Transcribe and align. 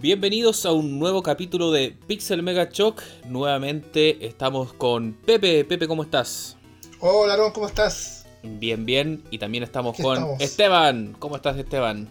Bienvenidos 0.00 0.64
a 0.64 0.72
un 0.72 0.98
nuevo 0.98 1.22
capítulo 1.22 1.70
de 1.72 1.94
Pixel 2.06 2.42
Mega 2.42 2.70
Shock. 2.72 3.02
Nuevamente 3.26 4.24
estamos 4.26 4.72
con 4.72 5.12
Pepe. 5.12 5.62
Pepe, 5.66 5.86
¿cómo 5.86 6.02
estás? 6.02 6.56
Hola, 7.00 7.34
Aaron, 7.34 7.52
¿cómo 7.52 7.66
estás? 7.66 8.26
Bien, 8.42 8.86
bien. 8.86 9.22
Y 9.30 9.36
también 9.36 9.62
estamos 9.62 9.92
Aquí 9.92 10.02
con 10.02 10.14
estamos. 10.16 10.40
Esteban. 10.40 11.16
¿Cómo 11.18 11.36
estás, 11.36 11.58
Esteban? 11.58 12.08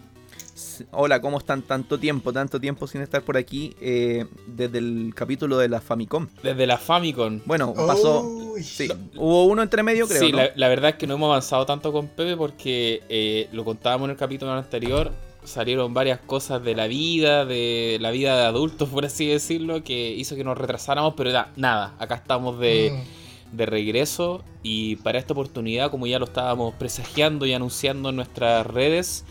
Hola, 0.92 1.20
¿cómo 1.20 1.40
están? 1.40 1.64
Tanto 1.64 1.98
tiempo, 2.00 2.32
tanto 2.32 2.60
tiempo 2.60 2.86
sin 2.86 3.02
estar 3.02 3.24
por 3.24 3.38
aquí 3.38 3.76
eh, 3.82 4.28
desde 4.46 4.78
el 4.78 5.14
capítulo 5.16 5.58
de 5.58 5.70
la 5.70 5.82
Famicom. 5.82 6.28
Desde 6.44 6.68
la 6.68 6.78
Famicom. 6.78 7.42
Bueno, 7.46 7.74
pasó. 7.74 8.22
Uy. 8.22 8.62
Sí, 8.62 8.88
hubo 9.16 9.46
uno 9.46 9.64
entre 9.64 9.82
medio, 9.82 10.08
creo. 10.08 10.20
sí, 10.22 10.32
¿no? 10.32 10.38
la, 10.38 10.52
la 10.56 10.68
verdad 10.68 10.92
es 10.92 10.96
que 10.98 11.08
no 11.08 11.16
hemos 11.16 11.30
avanzado 11.30 11.66
tanto 11.66 11.92
con 11.92 12.08
Pepe 12.08 12.38
porque 12.38 13.02
eh, 13.10 13.50
lo 13.52 13.66
contábamos 13.66 14.06
en 14.06 14.12
el 14.12 14.18
capítulo 14.18 14.52
anterior. 14.52 15.12
Salieron 15.50 15.96
varias 15.96 16.20
cosas 16.20 16.64
de 16.64 16.76
la 16.76 16.86
vida, 16.86 17.44
de 17.44 17.98
la 18.00 18.12
vida 18.12 18.38
de 18.38 18.46
adultos, 18.46 18.88
por 18.94 19.04
así 19.06 19.26
decirlo, 19.26 19.84
que 19.84 20.12
hizo 20.12 20.36
que 20.36 20.44
nos 20.44 20.58
retrasáramos, 20.58 21.16
pero 21.18 21.32
nada. 21.56 21.96
Acá 21.98 22.16
estamos 22.16 22.60
de, 22.60 22.92
Mm. 22.92 23.58
de 23.58 23.66
regreso 23.66 24.44
y 24.62 24.98
para 24.98 25.18
esta 25.18 25.34
oportunidad, 25.34 25.90
como 25.90 26.06
ya 26.06 26.20
lo 26.20 26.26
estábamos 26.26 26.76
presagiando 26.76 27.48
y 27.48 27.54
anunciando 27.54 28.10
en 28.10 28.18
nuestras 28.18 28.68
redes, 28.68 29.26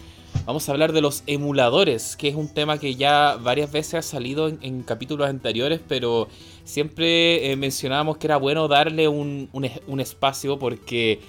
vamos 0.44 0.68
a 0.68 0.72
hablar 0.72 0.92
de 0.92 1.00
los 1.02 1.22
emuladores, 1.28 2.16
que 2.16 2.26
es 2.26 2.34
un 2.34 2.48
tema 2.52 2.78
que 2.78 2.96
ya 2.96 3.38
varias 3.40 3.70
veces 3.70 3.94
ha 3.94 4.02
salido 4.02 4.48
en, 4.48 4.58
en 4.62 4.82
capítulos 4.82 5.28
anteriores, 5.28 5.80
pero 5.86 6.26
siempre 6.64 7.52
eh, 7.52 7.54
mencionábamos 7.56 8.16
que 8.16 8.26
era 8.26 8.38
bueno 8.38 8.66
darle 8.66 9.06
un, 9.06 9.48
un 9.52 10.00
espacio 10.00 10.58
porque 10.58 11.20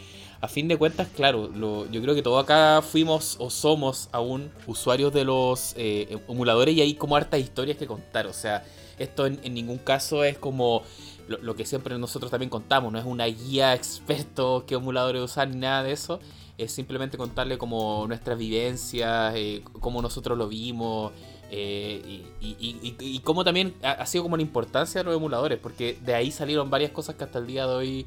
a 0.42 0.48
fin 0.48 0.68
de 0.68 0.78
cuentas, 0.78 1.08
claro, 1.14 1.50
lo- 1.54 1.90
yo 1.92 2.02
creo 2.02 2.16
que 2.16 2.22
todos 2.22 2.42
acá 2.44 2.82
fuimos 2.82 3.36
o 3.40 3.50
somos 3.50 4.10
aún 4.12 4.52
usuarios 4.68 5.14
de 5.14 5.26
los 5.26 5.74
eh, 5.76 6.18
emuladores 6.30 6.76
y 6.76 6.82
hay 6.82 6.94
como 6.96 7.16
hartas 7.16 7.40
historias 7.42 7.78
que 7.78 7.88
contar, 7.88 8.26
o 8.28 8.34
sea, 8.34 8.64
esto 8.98 9.26
en, 9.26 9.54
ningún 9.54 9.78
caso 9.78 10.24
es 10.24 10.38
como 10.38 10.84
lo, 11.28 11.56
que 11.56 11.66
siempre 11.66 11.98
nosotros 11.98 12.32
también 12.32 12.50
contamos, 12.50 12.92
no 12.92 13.00
es 13.00 13.06
una 13.06 13.26
guía 13.26 13.74
experto 13.74 14.64
qué 14.66 14.76
emuladores 14.76 15.22
usar 15.22 15.48
ni 15.50 15.58
nada 15.58 15.84
de 15.84 15.92
eso, 15.92 16.20
es 16.58 16.72
simplemente 16.72 17.18
contarle 17.18 17.58
como 17.58 18.06
nuestras 18.08 18.38
vivencias, 18.38 19.34
eh, 19.36 19.64
cómo 19.80 20.02
nosotros 20.02 20.38
lo 20.38 20.48
vimos 20.48 21.12
eh, 21.52 22.24
y, 22.42 23.20
cómo 23.20 23.44
también 23.44 23.74
ha 23.84 24.06
sido 24.06 24.24
como 24.24 24.38
la 24.38 24.44
importancia 24.44 25.02
de 25.02 25.06
los 25.06 25.16
emuladores, 25.16 25.60
porque 25.60 25.98
de 26.04 26.16
ahí 26.16 26.32
salieron 26.32 26.70
varias 26.70 26.92
cosas 26.92 27.16
que 27.16 27.24
hasta 27.24 27.40
el 27.40 27.48
día 27.48 27.68
de 27.68 27.74
hoy 27.74 28.06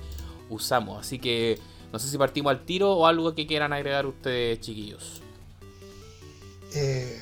usamos, 0.51 1.01
así 1.01 1.19
que 1.19 1.59
no 1.93 1.99
sé 1.99 2.09
si 2.09 2.17
partimos 2.19 2.51
al 2.51 2.65
tiro 2.65 2.93
o 2.93 3.07
algo 3.07 3.35
que 3.35 3.47
quieran 3.47 3.73
agregar 3.73 4.07
ustedes, 4.07 4.61
chiquillos. 4.61 5.21
Eh, 6.75 7.21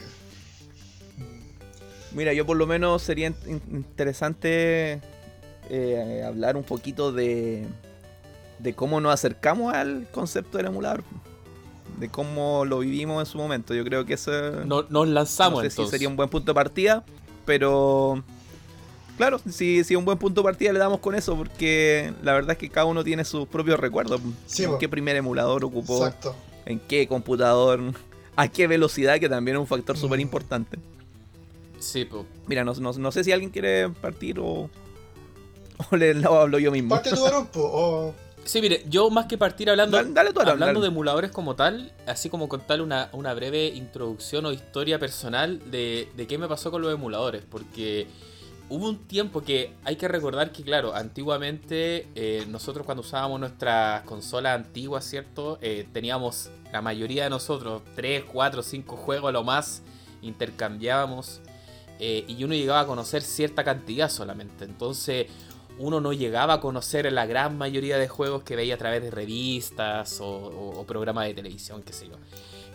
Mira, 2.13 2.33
yo 2.33 2.45
por 2.45 2.57
lo 2.57 2.67
menos 2.67 3.03
sería 3.03 3.29
in- 3.29 3.63
interesante 3.71 5.01
eh, 5.69 6.25
hablar 6.27 6.57
un 6.57 6.65
poquito 6.65 7.13
de, 7.13 7.67
de 8.59 8.75
cómo 8.75 9.01
nos 9.01 9.15
acercamos 9.15 9.73
al 9.75 10.09
concepto 10.11 10.57
del 10.59 10.67
emulador. 10.67 11.05
De 12.01 12.09
cómo 12.09 12.65
lo 12.65 12.81
vivimos 12.81 13.21
en 13.21 13.27
su 13.31 13.39
momento. 13.39 13.75
Yo 13.75 13.85
creo 13.85 14.05
que 14.07 14.15
eso 14.15 14.33
No- 14.65 14.87
nos 14.89 15.07
lanzamos 15.07 15.59
no 15.59 15.63
sé 15.63 15.71
si 15.71 15.75
entonces. 15.75 15.91
sería 15.93 16.09
un 16.09 16.17
buen 16.17 16.29
punto 16.29 16.51
de 16.51 16.55
partida, 16.55 17.05
pero 17.45 18.25
claro, 19.21 19.39
si, 19.51 19.85
si 19.85 19.95
un 19.97 20.05
buen 20.07 20.17
punto 20.17 20.41
de 20.41 20.45
partida 20.47 20.73
le 20.73 20.79
damos 20.79 21.01
con 21.01 21.15
eso, 21.15 21.37
porque 21.37 22.13
la 22.23 22.33
verdad 22.33 22.53
es 22.53 22.59
que 22.59 22.71
cada 22.71 22.87
uno 22.87 23.05
tiene 23.05 23.25
sus 23.27 23.47
propios 23.47 23.79
recuerdos. 23.79 24.21
Sí, 24.47 24.65
¿En 24.65 24.79
qué 24.79 24.89
primer 24.89 25.15
emulador 25.17 25.63
ocupó? 25.65 26.07
exacto. 26.07 26.35
¿En 26.65 26.79
qué 26.81 27.07
computador? 27.07 27.81
¿A 28.37 28.48
qué 28.48 28.67
velocidad? 28.67 29.19
Que 29.21 29.29
también 29.29 29.57
es 29.57 29.61
un 29.61 29.67
factor 29.67 29.97
Mm. 29.97 30.01
súper 30.01 30.21
importante. 30.21 30.79
Sí, 31.79 32.05
po. 32.07 32.25
Mira, 32.47 32.65
no, 32.65 32.73
no- 32.75 32.93
no 32.93 33.13
sé 33.13 33.23
si 33.25 33.33
alguien 33.33 33.51
quiere 33.51 33.89
partir 33.91 34.39
o, 34.39 34.71
o 35.91 35.97
le 35.97 36.27
o 36.27 36.39
hablo 36.41 36.59
yo 36.59 36.71
mismo. 36.71 36.91
Parte 36.95 37.11
tu 37.11 37.27
Aaron, 37.27 37.48
o- 37.55 38.15
Sí, 38.45 38.63
mire, 38.63 38.83
yo 38.89 39.11
más 39.11 39.27
que 39.27 39.36
partir 39.36 39.69
hablando, 39.69 39.98
Dale, 39.98 40.13
dale 40.13 40.33
tú, 40.33 40.41
Aaron, 40.41 40.53
hablando 40.55 40.80
dale. 40.80 40.89
de 40.89 40.92
emuladores 40.95 41.30
como 41.30 41.57
tal, 41.57 41.92
así 42.07 42.30
como 42.30 42.48
contarle 42.48 42.83
una, 42.83 43.11
una 43.13 43.35
breve 43.35 43.67
introducción 43.67 44.47
o 44.47 44.53
historia 44.53 44.98
personal 44.98 45.61
de, 45.70 46.09
de 46.17 46.27
qué 46.27 46.39
me 46.39 46.48
pasó 46.48 46.70
con 46.70 46.80
los 46.80 46.92
emuladores, 46.92 47.42
porque 47.51 48.07
hubo 48.70 48.89
un 48.89 48.98
tiempo 49.07 49.42
que 49.42 49.75
hay 49.85 49.97
que 49.97 50.08
recordar 50.08 50.53
que, 50.53 50.63
claro, 50.63 50.95
antiguamente 50.95 52.08
eh, 52.14 52.47
nosotros 52.48 52.86
cuando 52.86 53.03
usábamos 53.03 53.39
nuestras 53.41 54.03
consolas 54.05 54.55
antiguas, 54.57 55.05
¿cierto? 55.05 55.58
Eh, 55.61 55.86
teníamos, 55.92 56.51
la 56.73 56.80
mayoría 56.80 57.25
de 57.25 57.30
nosotros, 57.30 57.83
3, 57.97 58.25
4, 58.33 58.63
5 58.63 58.97
juegos 58.97 59.33
lo 59.33 59.42
más, 59.45 59.83
intercambiábamos 60.23 61.41
eh, 61.98 62.25
y 62.29 62.42
uno 62.45 62.55
llegaba 62.55 62.80
a 62.80 62.86
conocer 62.86 63.23
cierta 63.23 63.64
cantidad 63.64 64.09
solamente. 64.11 64.64
Entonces 64.64 65.27
uno 65.79 66.01
no 66.01 66.13
llegaba 66.13 66.55
a 66.55 66.61
conocer 66.61 67.11
la 67.13 67.27
gran 67.27 67.57
mayoría 67.59 67.97
de 67.98 68.09
juegos 68.09 68.42
que 68.42 68.55
veía 68.57 68.75
a 68.75 68.79
través 68.79 69.03
de 69.03 69.11
revistas 69.11 70.20
o, 70.20 70.27
o- 70.29 70.80
o 70.80 70.85
programas 70.86 71.27
de 71.27 71.35
televisión, 71.35 71.83
qué 71.83 71.92
sé 71.92 72.07
yo. 72.09 72.14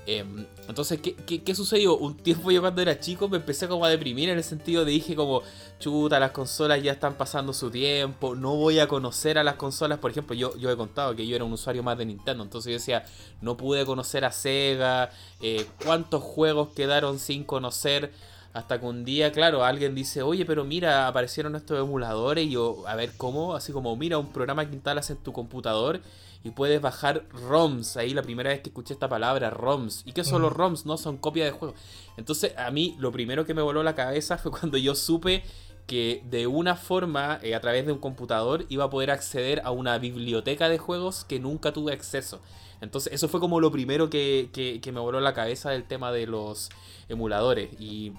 Em, 0.07 0.45
entonces, 0.67 0.99
¿qué, 1.01 1.15
qué, 1.15 1.55
sucedió? 1.55 1.97
Un 1.97 2.15
tiempo 2.15 2.51
yo 2.51 2.61
cuando 2.61 2.81
era 2.81 2.99
chico 2.99 3.27
me 3.27 3.37
empecé 3.37 3.67
como 3.67 3.85
a 3.85 3.89
deprimir 3.89 4.29
en 4.29 4.37
el 4.37 4.43
sentido 4.43 4.85
de 4.85 4.91
dije 4.91 5.15
como, 5.15 5.41
chuta, 5.79 6.19
las 6.19 6.31
consolas 6.31 6.83
ya 6.83 6.91
están 6.91 7.15
pasando 7.15 7.53
su 7.53 7.71
tiempo, 7.71 8.35
no 8.35 8.55
voy 8.55 8.77
a 8.77 8.87
conocer 8.87 9.39
a 9.39 9.43
las 9.43 9.55
consolas. 9.55 9.97
Por 9.97 10.11
ejemplo, 10.11 10.35
yo, 10.35 10.55
yo 10.57 10.69
he 10.69 10.77
contado 10.77 11.15
que 11.15 11.25
yo 11.25 11.35
era 11.35 11.43
un 11.43 11.53
usuario 11.53 11.81
más 11.81 11.97
de 11.97 12.05
Nintendo, 12.05 12.43
entonces 12.43 12.71
yo 12.71 12.77
decía, 12.77 13.05
no 13.41 13.57
pude 13.57 13.83
conocer 13.85 14.25
a 14.25 14.31
Sega, 14.31 15.09
eh, 15.41 15.65
cuántos 15.83 16.21
juegos 16.21 16.69
quedaron 16.75 17.17
sin 17.19 17.43
conocer. 17.43 18.11
Hasta 18.53 18.79
que 18.79 18.85
un 18.85 19.03
día, 19.03 19.33
claro, 19.33 19.65
alguien 19.65 19.95
dice, 19.95 20.21
oye, 20.21 20.45
pero 20.45 20.63
mira, 20.63 21.07
aparecieron 21.07 21.57
estos 21.57 21.77
emuladores 21.77 22.45
y 22.45 22.51
yo, 22.51 22.83
a 22.87 22.95
ver 22.95 23.11
cómo, 23.17 23.53
así 23.53 23.73
como, 23.73 23.93
mira, 23.97 24.17
un 24.17 24.31
programa 24.31 24.65
que 24.65 24.75
instalas 24.75 25.09
en 25.09 25.17
tu 25.17 25.33
computador 25.33 25.99
y 26.45 26.51
puedes 26.51 26.79
bajar 26.79 27.25
ROMs. 27.49 27.97
Ahí 27.97 28.13
la 28.13 28.21
primera 28.21 28.51
vez 28.51 28.61
que 28.61 28.69
escuché 28.69 28.93
esta 28.93 29.09
palabra, 29.09 29.49
ROMs. 29.49 30.03
¿Y 30.05 30.13
qué 30.13 30.23
son 30.23 30.41
los. 30.43 30.53
ROMs? 30.53 30.85
No 30.85 30.97
son 30.97 31.17
copias 31.17 31.47
de 31.51 31.51
juegos. 31.57 31.77
Entonces, 32.15 32.53
a 32.57 32.71
mí 32.71 32.95
lo 32.99 33.11
primero 33.11 33.45
que 33.45 33.53
me 33.53 33.61
voló 33.61 33.83
la 33.83 33.95
cabeza 33.95 34.37
fue 34.37 34.51
cuando 34.51 34.77
yo 34.77 34.95
supe 34.95 35.43
que 35.87 36.23
de 36.29 36.47
una 36.47 36.75
forma, 36.75 37.39
eh, 37.43 37.53
a 37.55 37.59
través 37.61 37.85
de 37.85 37.91
un 37.91 37.99
computador, 37.99 38.65
iba 38.69 38.85
a 38.85 38.89
poder 38.89 39.11
acceder 39.11 39.61
a 39.65 39.71
una 39.71 39.97
biblioteca 39.97 40.69
de 40.69 40.77
juegos 40.77 41.25
que 41.25 41.39
nunca 41.39 41.73
tuve 41.73 41.93
acceso. 41.93 42.39
Entonces, 42.81 43.11
eso 43.13 43.27
fue 43.27 43.39
como 43.39 43.59
lo 43.59 43.71
primero 43.71 44.09
que, 44.09 44.49
que- 44.53 44.79
que 44.81 44.91
me 44.91 44.99
voló 44.99 45.19
la 45.19 45.33
cabeza 45.33 45.71
del 45.71 45.83
tema 45.83 46.11
de 46.11 46.27
los 46.27 46.69
emuladores. 47.09 47.69
Y 47.79 48.13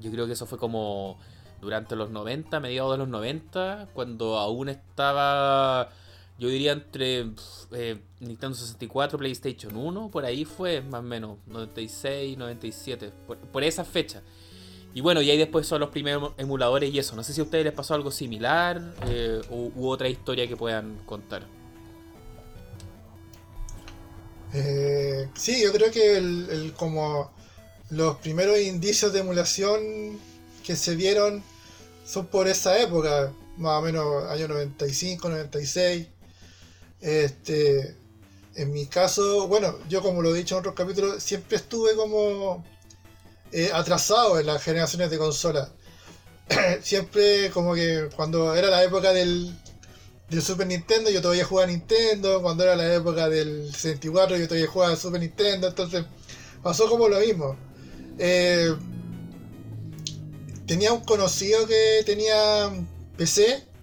yo 0.00 0.10
creo 0.10 0.26
que 0.26 0.32
eso 0.32 0.46
fue 0.46 0.58
como 0.58 1.18
durante 1.60 1.94
los 1.96 2.10
90, 2.10 2.58
mediados 2.60 2.92
de 2.92 2.98
los 2.98 3.08
90, 3.08 3.88
cuando 3.94 4.38
aún 4.38 4.68
estaba, 4.68 5.88
yo 6.38 6.48
diría 6.48 6.72
entre 6.72 7.30
eh, 7.72 8.00
Nintendo 8.20 8.56
64, 8.56 9.18
PlayStation 9.18 9.76
1, 9.76 10.10
por 10.10 10.24
ahí 10.24 10.44
fue 10.44 10.82
más 10.82 11.00
o 11.00 11.02
menos, 11.02 11.38
96, 11.46 12.36
97, 12.38 13.12
por, 13.26 13.38
por 13.38 13.64
esa 13.64 13.84
fecha. 13.84 14.22
Y 14.94 15.00
bueno, 15.02 15.22
y 15.22 15.30
ahí 15.30 15.38
después 15.38 15.66
son 15.66 15.80
los 15.80 15.90
primeros 15.90 16.34
emuladores 16.38 16.92
y 16.92 16.98
eso. 16.98 17.16
No 17.16 17.24
sé 17.24 17.32
si 17.34 17.40
a 17.40 17.44
ustedes 17.44 17.64
les 17.64 17.74
pasó 17.74 17.94
algo 17.94 18.10
similar 18.12 18.96
eh, 19.00 19.42
u, 19.50 19.72
u 19.74 19.88
otra 19.88 20.08
historia 20.08 20.48
que 20.48 20.56
puedan 20.56 20.98
contar. 21.06 21.50
eh, 24.52 25.30
sí, 25.34 25.62
yo 25.62 25.72
creo 25.72 25.90
que 25.90 26.16
el, 26.16 26.48
el- 26.50 26.72
como 26.74 27.32
los 27.90 28.18
primeros 28.18 28.58
indicios 28.60 29.12
de 29.12 29.20
emulación 29.20 30.24
que 30.64 30.76
se 30.76 30.96
vieron 30.96 31.44
son 32.04 32.26
por 32.28 32.48
esa 32.48 32.78
época, 32.80 33.32
más 33.56 33.80
o 33.80 33.82
menos 33.82 34.24
año 34.30 34.48
95, 34.48 35.28
96. 35.28 36.08
Este, 37.04 37.94
en 38.54 38.72
mi 38.72 38.86
caso, 38.86 39.46
bueno, 39.46 39.78
yo 39.90 40.00
como 40.00 40.22
lo 40.22 40.34
he 40.34 40.38
dicho 40.38 40.54
en 40.54 40.60
otros 40.60 40.74
capítulos, 40.74 41.22
siempre 41.22 41.58
estuve 41.58 41.94
como 41.96 42.64
eh, 43.52 43.70
atrasado 43.74 44.40
en 44.40 44.46
las 44.46 44.62
generaciones 44.62 45.10
de 45.10 45.18
consolas. 45.18 45.68
siempre 46.82 47.50
como 47.50 47.74
que 47.74 48.08
cuando 48.16 48.54
era 48.54 48.68
la 48.68 48.82
época 48.82 49.12
del, 49.12 49.54
del 50.30 50.42
Super 50.42 50.66
Nintendo 50.66 51.10
yo 51.10 51.20
todavía 51.20 51.44
jugaba 51.44 51.68
a 51.68 51.72
Nintendo, 51.72 52.40
cuando 52.40 52.64
era 52.64 52.74
la 52.74 52.94
época 52.94 53.28
del 53.28 53.70
64 53.70 54.38
yo 54.38 54.48
todavía 54.48 54.70
jugaba 54.70 54.94
a 54.94 54.96
Super 54.96 55.20
Nintendo, 55.20 55.68
entonces 55.68 56.06
pasó 56.62 56.88
como 56.88 57.06
lo 57.06 57.20
mismo. 57.20 57.54
Eh, 58.18 58.74
tenía 60.66 60.94
un 60.94 61.04
conocido 61.04 61.66
que 61.66 62.02
tenía 62.06 62.72
PC 63.18 63.73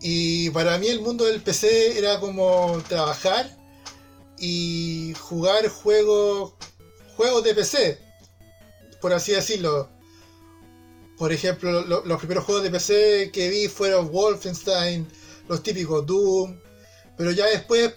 y 0.00 0.50
para 0.50 0.78
mí 0.78 0.88
el 0.88 1.00
mundo 1.00 1.24
del 1.24 1.40
PC 1.42 1.98
era 1.98 2.20
como 2.20 2.82
trabajar 2.88 3.56
y 4.38 5.14
jugar 5.18 5.68
juegos 5.68 6.52
juegos 7.16 7.42
de 7.44 7.54
PC, 7.54 7.98
por 9.00 9.12
así 9.12 9.32
decirlo. 9.32 9.88
Por 11.16 11.32
ejemplo, 11.32 11.80
lo- 11.82 12.04
los 12.04 12.18
primeros 12.18 12.44
juegos 12.44 12.62
de 12.62 12.70
PC 12.70 13.30
que 13.32 13.48
vi 13.48 13.68
fueron 13.68 14.10
Wolfenstein, 14.12 15.06
los 15.48 15.62
típicos 15.62 16.04
Doom, 16.04 16.60
pero 17.16 17.30
ya 17.30 17.46
después 17.46 17.94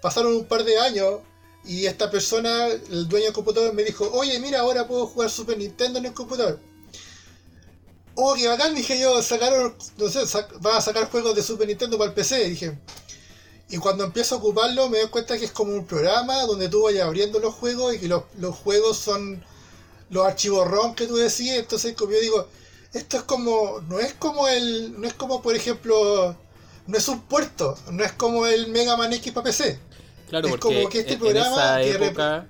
pasaron 0.00 0.36
un 0.36 0.44
par 0.46 0.62
de 0.64 0.78
años 0.78 1.20
y 1.64 1.86
esta 1.86 2.10
persona, 2.10 2.66
el 2.68 3.08
dueño 3.08 3.24
del 3.26 3.34
computador, 3.34 3.74
me 3.74 3.82
dijo, 3.82 4.08
oye, 4.12 4.38
mira, 4.38 4.60
ahora 4.60 4.86
puedo 4.86 5.06
jugar 5.06 5.30
Super 5.30 5.58
Nintendo 5.58 5.98
en 5.98 6.06
el 6.06 6.12
computador. 6.12 6.60
Oh, 8.16 8.34
qué 8.34 8.48
bacán, 8.48 8.74
dije 8.74 8.98
yo, 9.00 9.22
sacaron, 9.22 9.74
no 9.96 10.08
sé, 10.08 10.20
sac- 10.22 10.58
van 10.60 10.76
a 10.76 10.80
sacar 10.80 11.10
juegos 11.10 11.34
de 11.34 11.42
Super 11.42 11.66
Nintendo 11.68 11.98
para 11.98 12.08
el 12.10 12.14
PC, 12.14 12.48
dije. 12.48 12.78
Y 13.70 13.78
cuando 13.78 14.04
empiezo 14.04 14.34
a 14.34 14.38
ocuparlo 14.38 14.88
me 14.88 14.98
doy 15.00 15.08
cuenta 15.08 15.38
que 15.38 15.46
es 15.46 15.50
como 15.52 15.72
un 15.72 15.86
programa 15.86 16.42
donde 16.42 16.68
tú 16.68 16.82
vayas 16.82 17.06
abriendo 17.06 17.38
los 17.40 17.54
juegos 17.54 17.94
y 17.94 17.98
que 17.98 18.08
los, 18.08 18.24
los 18.38 18.54
juegos 18.54 18.98
son 18.98 19.42
los 20.10 20.26
archivos 20.26 20.68
ROM 20.70 20.94
que 20.94 21.06
tú 21.06 21.16
decías, 21.16 21.58
entonces 21.58 21.94
como 21.96 22.12
yo 22.12 22.20
digo, 22.20 22.48
esto 22.92 23.16
es 23.16 23.22
como, 23.24 23.80
no 23.88 23.98
es 23.98 24.12
como 24.14 24.46
el, 24.48 25.00
no 25.00 25.06
es 25.08 25.14
como 25.14 25.40
por 25.42 25.56
ejemplo, 25.56 26.36
no 26.86 26.98
es 26.98 27.08
un 27.08 27.22
puerto, 27.22 27.76
no 27.90 28.04
es 28.04 28.12
como 28.12 28.46
el 28.46 28.68
Mega 28.68 28.96
Man 28.96 29.12
X 29.14 29.32
para 29.32 29.44
PC. 29.44 29.78
Claro, 30.28 30.46
Es 30.46 30.52
porque 30.52 30.60
como 30.76 30.88
que 30.90 30.98
este 31.00 31.14
en, 31.14 31.18
en 31.18 31.20
programa 31.20 31.56
esa 31.56 31.82
época 32.06 32.46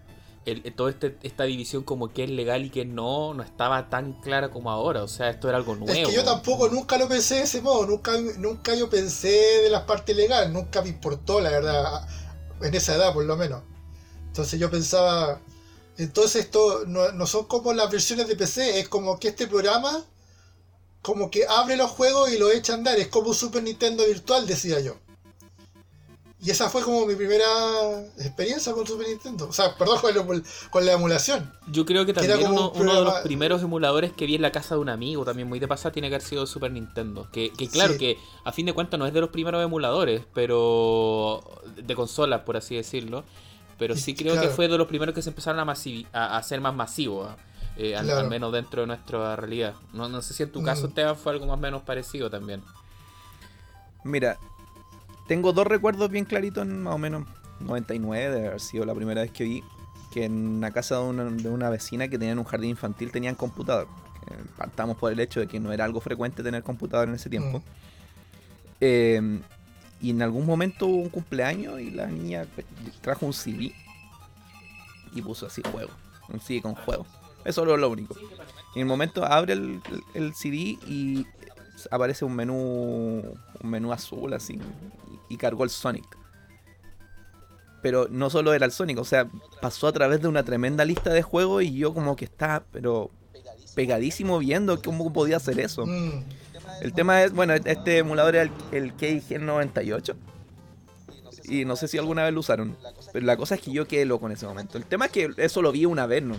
el, 0.46 0.62
el- 0.64 0.74
toda 0.74 0.90
este- 0.90 1.16
esta 1.22 1.44
división 1.44 1.82
como 1.82 2.12
que 2.12 2.24
es 2.24 2.30
legal 2.30 2.64
y 2.64 2.70
que 2.70 2.84
no, 2.84 3.34
no 3.34 3.42
estaba 3.42 3.88
tan 3.90 4.12
clara 4.20 4.50
como 4.50 4.70
ahora. 4.70 5.02
O 5.02 5.08
sea, 5.08 5.30
esto 5.30 5.48
era 5.48 5.56
algo 5.58 5.74
nuevo. 5.76 5.92
Es 5.92 6.08
que 6.08 6.14
yo 6.14 6.24
tampoco 6.24 6.68
nunca 6.68 6.96
lo 6.98 7.08
pensé 7.08 7.36
de 7.36 7.42
ese 7.42 7.60
modo, 7.62 7.86
nunca, 7.86 8.12
nunca 8.38 8.74
yo 8.74 8.88
pensé 8.90 9.28
de 9.62 9.70
las 9.70 9.82
partes 9.82 10.14
legales, 10.16 10.50
nunca 10.50 10.82
me 10.82 10.88
importó 10.88 11.40
la 11.40 11.50
verdad, 11.50 12.06
en 12.62 12.74
esa 12.74 12.94
edad 12.94 13.12
por 13.12 13.24
lo 13.24 13.36
menos. 13.36 13.62
Entonces 14.26 14.58
yo 14.58 14.70
pensaba, 14.70 15.40
entonces 15.96 16.44
esto 16.44 16.84
no, 16.86 17.12
no 17.12 17.26
son 17.26 17.44
como 17.46 17.72
las 17.72 17.90
versiones 17.90 18.26
de 18.28 18.36
PC, 18.36 18.80
es 18.80 18.88
como 18.88 19.18
que 19.18 19.28
este 19.28 19.46
programa 19.46 20.04
como 21.02 21.30
que 21.30 21.46
abre 21.46 21.76
los 21.76 21.90
juegos 21.90 22.32
y 22.32 22.38
los 22.38 22.52
echa 22.52 22.72
a 22.72 22.76
andar, 22.76 22.98
es 22.98 23.08
como 23.08 23.28
un 23.28 23.34
Super 23.34 23.62
Nintendo 23.62 24.04
virtual, 24.06 24.46
decía 24.46 24.80
yo. 24.80 24.96
Y 26.42 26.50
esa 26.50 26.68
fue 26.68 26.82
como 26.82 27.06
mi 27.06 27.14
primera 27.14 27.46
experiencia 28.18 28.74
con 28.74 28.86
Super 28.86 29.08
Nintendo. 29.08 29.46
O 29.48 29.52
sea, 29.52 29.74
perdón, 29.78 29.98
con, 30.00 30.14
lo- 30.14 30.42
con 30.70 30.84
la 30.84 30.92
emulación. 30.92 31.50
Yo 31.68 31.86
creo 31.86 32.04
que 32.04 32.12
que 32.12 32.20
era 32.20 32.34
también 32.34 32.50
como 32.50 32.68
uno, 32.70 32.72
un 32.72 32.82
uno 32.82 32.98
de 32.98 33.04
los 33.04 33.14
primeros 33.20 33.62
emuladores 33.62 34.12
que 34.12 34.26
vi 34.26 34.34
en 34.34 34.42
la 34.42 34.52
casa 34.52 34.74
de 34.74 34.80
un 34.82 34.90
amigo, 34.90 35.24
también 35.24 35.48
muy 35.48 35.58
de 35.58 35.68
pasada, 35.68 35.92
tiene 35.92 36.08
que 36.10 36.16
haber 36.16 36.26
sido 36.26 36.46
Super 36.46 36.70
Nintendo. 36.70 37.28
Que, 37.32 37.50
que 37.50 37.68
claro, 37.68 37.94
Sí. 37.94 37.98
que 37.98 38.18
a 38.44 38.52
fin 38.52 38.66
de 38.66 38.74
cuentas 38.74 38.98
no 39.00 39.06
es 39.06 39.14
de 39.14 39.22
los 39.22 39.30
primeros 39.30 39.64
emuladores, 39.64 40.22
pero 40.34 41.40
de 41.76 41.94
consolas, 41.94 42.42
por 42.42 42.58
así 42.58 42.74
decirlo. 42.76 43.24
Pero 43.78 43.96
sí 43.96 44.14
creo 44.16 44.38
que 44.38 44.48
fue 44.48 44.68
de 44.68 44.76
los 44.76 44.86
primeros 44.86 45.14
que 45.14 45.22
se 45.22 45.30
empezaron 45.30 45.60
a, 45.60 45.64
masivi- 45.64 46.06
a, 46.12 46.26
a 46.34 46.36
hacer 46.38 46.60
más 46.60 46.74
masivos, 46.74 47.30
eh, 47.78 47.96
al, 47.96 48.04
Claro. 48.04 48.20
al 48.20 48.28
menos 48.28 48.52
dentro 48.52 48.82
de 48.82 48.88
nuestra 48.88 49.34
realidad. 49.36 49.74
No, 49.94 50.10
no 50.10 50.20
sé 50.20 50.34
si 50.34 50.42
en 50.42 50.52
tu 50.52 50.62
caso, 50.62 50.82
Mm. 50.82 50.88
Esteban, 50.88 51.16
fue 51.16 51.32
algo 51.32 51.46
más 51.46 51.54
o 51.54 51.60
menos 51.60 51.82
parecido 51.82 52.28
también. 52.28 52.62
Mira, 54.04 54.36
tengo 55.26 55.52
dos 55.52 55.66
recuerdos 55.66 56.10
bien 56.10 56.24
claritos 56.24 56.64
en 56.66 56.82
más 56.82 56.94
o 56.94 56.98
menos 56.98 57.24
99, 57.60 58.30
de 58.40 58.46
haber 58.48 58.60
sido 58.60 58.84
la 58.84 58.94
primera 58.94 59.22
vez 59.22 59.30
que 59.30 59.44
vi 59.44 59.64
que 60.12 60.24
en 60.24 60.60
la 60.60 60.70
casa 60.70 60.96
de 60.96 61.02
una, 61.02 61.24
de 61.24 61.48
una 61.48 61.70
vecina 61.70 62.08
que 62.08 62.18
tenían 62.18 62.38
un 62.38 62.44
jardín 62.44 62.70
infantil 62.70 63.10
tenían 63.10 63.34
computador. 63.34 63.88
Partamos 64.56 64.96
por 64.96 65.12
el 65.12 65.20
hecho 65.20 65.40
de 65.40 65.46
que 65.46 65.60
no 65.60 65.72
era 65.72 65.84
algo 65.84 66.00
frecuente 66.00 66.42
tener 66.42 66.62
computador 66.62 67.08
en 67.08 67.14
ese 67.16 67.28
tiempo. 67.28 67.58
Mm. 67.58 67.62
Eh, 68.80 69.40
y 70.00 70.10
en 70.10 70.22
algún 70.22 70.46
momento 70.46 70.86
hubo 70.86 71.02
un 71.02 71.08
cumpleaños 71.08 71.80
y 71.80 71.90
la 71.90 72.06
niña 72.06 72.46
pues, 72.54 72.66
trajo 73.00 73.26
un 73.26 73.32
CD 73.32 73.72
y 75.12 75.22
puso 75.22 75.46
así 75.46 75.62
juego. 75.70 75.90
Un 76.28 76.40
CD 76.40 76.60
con 76.62 76.74
juego. 76.74 77.06
Eso 77.44 77.62
es 77.74 77.80
lo 77.80 77.90
único. 77.90 78.14
En 78.74 78.80
el 78.82 78.86
momento 78.86 79.24
abre 79.24 79.52
el, 79.54 79.80
el- 79.90 80.22
el 80.24 80.34
CD 80.34 80.78
y 80.86 81.26
aparece 81.90 82.24
un 82.24 82.34
menú 82.34 83.22
un 83.62 83.70
menú 83.70 83.92
azul 83.92 84.32
así 84.32 84.58
y, 85.34 85.36
cargó 85.36 85.64
el 85.64 85.70
Sonic. 85.70 86.06
Pero 87.82 88.08
no 88.10 88.30
solo 88.30 88.54
era 88.54 88.64
el 88.64 88.72
Sonic, 88.72 88.98
o 88.98 89.04
sea, 89.04 89.28
pasó 89.60 89.86
a 89.88 89.92
través 89.92 90.22
de 90.22 90.28
una 90.28 90.42
tremenda 90.42 90.84
lista 90.84 91.10
de 91.10 91.22
juegos 91.22 91.64
y 91.64 91.74
yo 91.74 91.92
como 91.92 92.16
que 92.16 92.24
estaba, 92.24 92.64
pero 92.72 93.10
pegadísimo 93.74 94.38
viendo 94.38 94.80
cómo 94.80 95.12
podía 95.12 95.36
hacer 95.36 95.60
eso. 95.60 95.84
Mm. 95.86 96.24
El 96.80 96.92
tema 96.92 97.22
es, 97.22 97.32
bueno, 97.32 97.54
este 97.54 97.98
emulador 97.98 98.36
era 98.36 98.44
el, 98.44 98.50
el 98.72 98.96
KG98. 98.96 100.14
Y 101.46 101.64
no 101.66 101.76
sé 101.76 101.88
si 101.88 101.98
alguna 101.98 102.24
vez 102.24 102.32
lo 102.32 102.40
usaron. 102.40 102.76
Pero 103.12 103.26
la 103.26 103.36
cosa 103.36 103.54
es 103.54 103.60
que 103.60 103.70
yo 103.70 103.86
quedé 103.86 104.04
loco 104.06 104.26
en 104.26 104.32
ese 104.32 104.46
momento. 104.46 104.78
El 104.78 104.86
tema 104.86 105.06
es 105.06 105.12
que 105.12 105.30
eso 105.36 105.60
lo 105.60 105.72
vi 105.72 105.84
una 105.84 106.06
vez, 106.06 106.22
no. 106.22 106.36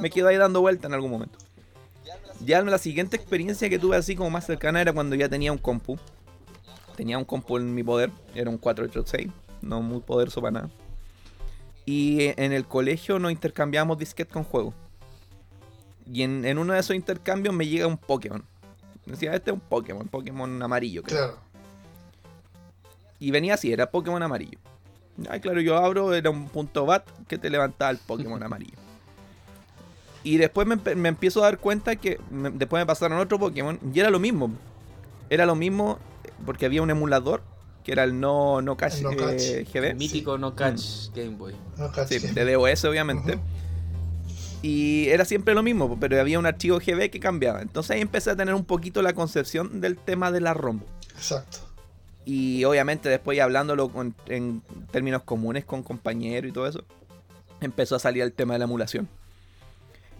Me 0.00 0.10
quedo 0.10 0.28
ahí 0.28 0.36
dando 0.36 0.60
vuelta 0.60 0.86
en 0.86 0.94
algún 0.94 1.10
momento. 1.10 1.38
Ya 2.44 2.62
la 2.62 2.78
siguiente 2.78 3.16
experiencia 3.16 3.68
que 3.68 3.78
tuve 3.78 3.96
así 3.96 4.14
como 4.14 4.30
más 4.30 4.46
cercana 4.46 4.80
era 4.80 4.92
cuando 4.92 5.16
ya 5.16 5.28
tenía 5.28 5.52
un 5.52 5.58
compu. 5.58 5.98
Tenía 6.98 7.16
un 7.16 7.24
compu 7.24 7.58
en 7.58 7.72
mi 7.76 7.84
poder. 7.84 8.10
Era 8.34 8.50
un 8.50 8.58
486. 8.58 9.30
No 9.62 9.80
muy 9.82 10.00
poderoso 10.00 10.40
para 10.40 10.50
nada. 10.50 10.70
Y 11.86 12.32
en 12.36 12.52
el 12.52 12.66
colegio 12.66 13.20
nos 13.20 13.30
intercambiábamos 13.30 13.98
disquetes 13.98 14.32
con 14.32 14.42
juegos. 14.42 14.74
Y 16.12 16.22
en, 16.22 16.44
en 16.44 16.58
uno 16.58 16.72
de 16.72 16.80
esos 16.80 16.96
intercambios 16.96 17.54
me 17.54 17.68
llega 17.68 17.86
un 17.86 17.98
Pokémon. 17.98 18.42
Decía, 19.06 19.32
este 19.32 19.52
es 19.52 19.54
un 19.54 19.60
Pokémon, 19.60 20.08
Pokémon 20.08 20.60
amarillo, 20.60 21.04
creo. 21.04 21.18
Claro. 21.18 21.38
Y 23.20 23.30
venía 23.30 23.54
así, 23.54 23.72
era 23.72 23.88
Pokémon 23.92 24.20
amarillo. 24.20 24.58
Ay, 25.30 25.38
claro, 25.38 25.60
yo 25.60 25.76
abro, 25.78 26.12
era 26.14 26.30
un 26.30 26.48
punto 26.48 26.84
bat 26.84 27.08
que 27.28 27.38
te 27.38 27.48
levantaba 27.48 27.92
el 27.92 27.98
Pokémon 27.98 28.42
amarillo. 28.42 28.76
Y 30.24 30.36
después 30.36 30.66
me, 30.66 30.76
me 30.96 31.08
empiezo 31.10 31.42
a 31.42 31.44
dar 31.44 31.58
cuenta 31.58 31.94
que 31.94 32.18
me- 32.32 32.50
después 32.50 32.80
me 32.82 32.86
pasaron 32.86 33.20
otro 33.20 33.38
Pokémon 33.38 33.78
y 33.94 34.00
era 34.00 34.10
lo 34.10 34.18
mismo. 34.18 34.50
Era 35.30 35.46
lo 35.46 35.54
mismo 35.54 35.98
porque 36.44 36.66
había 36.66 36.82
un 36.82 36.90
emulador 36.90 37.42
que 37.84 37.92
era 37.92 38.04
el 38.04 38.18
no, 38.20 38.60
no 38.62 38.76
Catch, 38.76 38.96
El 38.98 39.02
No 39.04 39.10
eh, 39.12 39.16
Catch. 39.16 39.72
GB. 39.74 39.94
Mítico 39.96 40.36
No 40.38 40.54
Catch 40.54 41.10
Game 41.14 41.36
Boy. 41.36 41.54
No 41.78 41.86
Sí, 41.88 41.92
caché. 41.94 42.20
de 42.20 42.52
DOS 42.52 42.84
obviamente. 42.84 43.38
Y 44.60 45.08
era 45.08 45.24
siempre 45.24 45.54
lo 45.54 45.62
mismo, 45.62 45.98
pero 46.00 46.20
había 46.20 46.38
un 46.38 46.46
archivo 46.46 46.78
GB 46.80 47.10
que 47.10 47.20
cambiaba. 47.20 47.62
Entonces 47.62 47.92
ahí 47.92 48.00
empecé 48.00 48.30
a 48.30 48.36
tener 48.36 48.54
un 48.54 48.64
poquito 48.64 49.02
la 49.02 49.12
concepción 49.12 49.80
del 49.80 49.96
tema 49.96 50.32
de 50.32 50.40
la 50.40 50.52
ROM. 50.52 50.80
Exacto. 51.16 51.58
Y 52.24 52.64
obviamente 52.64 53.08
después 53.08 53.36
ya 53.36 53.44
hablándolo 53.44 53.88
con- 53.88 54.14
en 54.26 54.62
términos 54.90 55.22
comunes 55.22 55.64
con 55.64 55.82
compañeros 55.82 56.50
y 56.50 56.52
todo 56.52 56.66
eso, 56.66 56.84
empezó 57.60 57.96
a 57.96 57.98
salir 58.00 58.22
el 58.22 58.32
tema 58.32 58.54
de 58.54 58.58
la 58.58 58.64
emulación. 58.64 59.08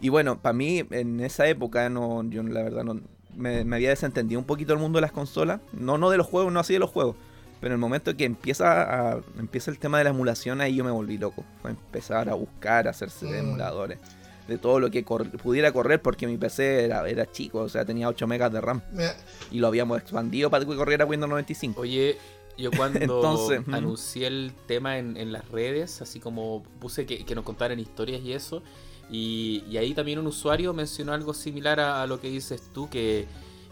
Y 0.01 0.09
bueno, 0.09 0.39
para 0.41 0.53
mí 0.53 0.85
en 0.91 1.21
esa 1.21 1.49
época 1.49 1.89
no, 1.91 2.23
yo 2.31 2.43
la 2.45 2.63
verdad 2.63 2.85
no 2.85 3.01
me, 3.37 3.65
me 3.65 3.77
había 3.77 3.91
desentendido 3.91 4.39
un 4.41 4.47
poquito 4.47 4.73
el 4.73 4.79
mundo 4.79 4.97
de 4.99 5.03
las 5.03 5.13
consolas. 5.13 5.61
No, 5.73 5.99
no 5.99 6.11
de 6.11 6.17
los 6.17 6.27
juegos, 6.27 6.53
no 6.53 6.61
así 6.61 6.73
de 6.73 6.79
los 6.79 6.91
juegos. 6.91 7.17
Pero 7.61 7.69
en 7.69 7.73
el 7.73 7.79
momento 7.79 8.17
que 8.17 8.25
empieza, 8.25 9.11
a, 9.13 9.21
empieza 9.39 9.71
el 9.71 9.79
tema 9.79 9.99
de 9.99 10.05
la 10.05 10.11
emulación, 10.11 10.61
ahí 10.61 10.77
yo 10.77 10.85
me 10.85 10.91
volví 10.93 11.19
loco. 11.19 11.45
Fue 11.61 11.71
empezar 11.73 12.29
a 12.29 12.35
buscar, 12.35 12.87
a 12.87 12.91
hacerse 12.91 13.27
de 13.27 13.43
Mm. 13.43 13.47
emuladores. 13.49 13.99
De 14.47 14.57
todo 14.59 14.81
lo 14.81 14.91
que 14.91 15.05
cor- 15.05 15.29
pudiera 15.31 15.73
correr, 15.73 16.01
porque 16.01 16.27
mi 16.27 16.39
PC 16.39 16.85
era, 16.87 17.07
era 17.09 17.31
chico, 17.31 17.59
o 17.61 17.69
sea, 17.69 17.85
tenía 17.85 18.09
8 18.09 18.27
megas 18.27 18.51
de 18.53 18.61
RAM. 18.61 18.81
Y 19.51 19.59
lo 19.59 19.67
habíamos 19.67 20.01
expandido 20.01 20.49
para 20.51 20.65
que 20.65 20.75
corriera 20.75 21.05
Windows 21.05 21.29
95. 21.29 21.81
Oye, 21.81 22.17
yo 22.57 22.71
cuando 22.77 22.99
Entonces, 23.01 23.61
anuncié 23.73 24.27
el 24.29 24.53
tema 24.67 24.97
en, 24.99 25.17
en 25.19 25.33
las 25.33 25.47
redes, 25.51 26.01
así 26.01 26.19
como 26.21 26.63
puse 26.81 27.05
que, 27.07 27.25
que 27.27 27.35
nos 27.35 27.45
contaran 27.45 27.79
historias 27.79 28.23
y 28.23 28.33
eso, 28.33 28.63
y, 29.11 29.65
y 29.71 29.77
ahí 29.79 29.95
también 29.95 30.19
un 30.19 30.27
usuario 30.27 30.73
mencionó 30.75 31.13
algo 31.13 31.33
similar 31.35 31.81
a, 31.81 32.03
a 32.03 32.07
lo 32.07 32.21
que 32.21 32.29
dices 32.29 32.63
tú, 32.75 32.89
que, 32.91 33.27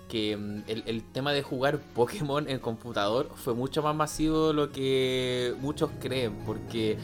que 0.08 0.36
mm, 0.36 0.62
el, 0.68 0.82
el 0.86 1.02
tema 1.12 1.32
de 1.32 1.42
jugar 1.42 1.78
Pokémon 1.94 2.48
en 2.48 2.58
computador 2.58 3.28
fue 3.36 3.54
mucho 3.54 3.82
más 3.82 3.94
masivo 3.94 4.48
de 4.48 4.54
lo 4.54 4.70
que 4.72 5.54
muchos 5.60 5.90
creen, 6.00 6.32
porque 6.46 6.96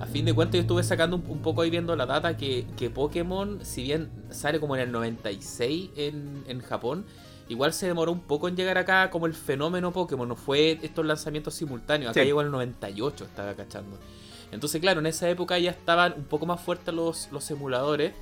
a 0.00 0.06
fin 0.06 0.24
de 0.26 0.34
cuentas 0.34 0.56
yo 0.56 0.60
estuve 0.62 0.82
sacando 0.82 1.16
un, 1.16 1.24
un 1.28 1.38
poco 1.38 1.62
ahí 1.62 1.70
viendo 1.70 1.94
la 1.96 2.04
data 2.06 2.36
que, 2.36 2.66
que 2.76 2.90
Pokémon, 2.90 3.60
si 3.64 3.82
bien 3.82 4.10
sale 4.30 4.60
como 4.60 4.74
en 4.76 4.82
el 4.82 4.92
96 4.92 5.90
en, 5.96 6.44
en 6.48 6.60
Japón, 6.60 7.04
igual 7.48 7.72
se 7.72 7.86
demoró 7.86 8.10
un 8.12 8.20
poco 8.20 8.48
en 8.48 8.56
llegar 8.56 8.76
acá 8.76 9.08
como 9.10 9.26
el 9.26 9.32
fenómeno 9.32 9.92
Pokémon, 9.92 10.28
no 10.28 10.34
fue 10.36 10.78
estos 10.82 11.06
lanzamientos 11.06 11.54
simultáneos, 11.54 12.10
acá 12.10 12.20
Sí. 12.20 12.26
llegó 12.26 12.40
en 12.40 12.46
el 12.46 12.52
98, 12.52 13.24
estaba 13.24 13.54
cachando. 13.54 13.96
Entonces, 14.52 14.80
claro, 14.80 15.00
en 15.00 15.06
esa 15.06 15.28
época 15.28 15.58
ya 15.58 15.70
estaban 15.70 16.14
un 16.16 16.24
poco 16.24 16.46
más 16.46 16.60
fuertes 16.60 16.94
los, 16.94 17.28
los 17.32 17.50
emuladores. 17.50 18.12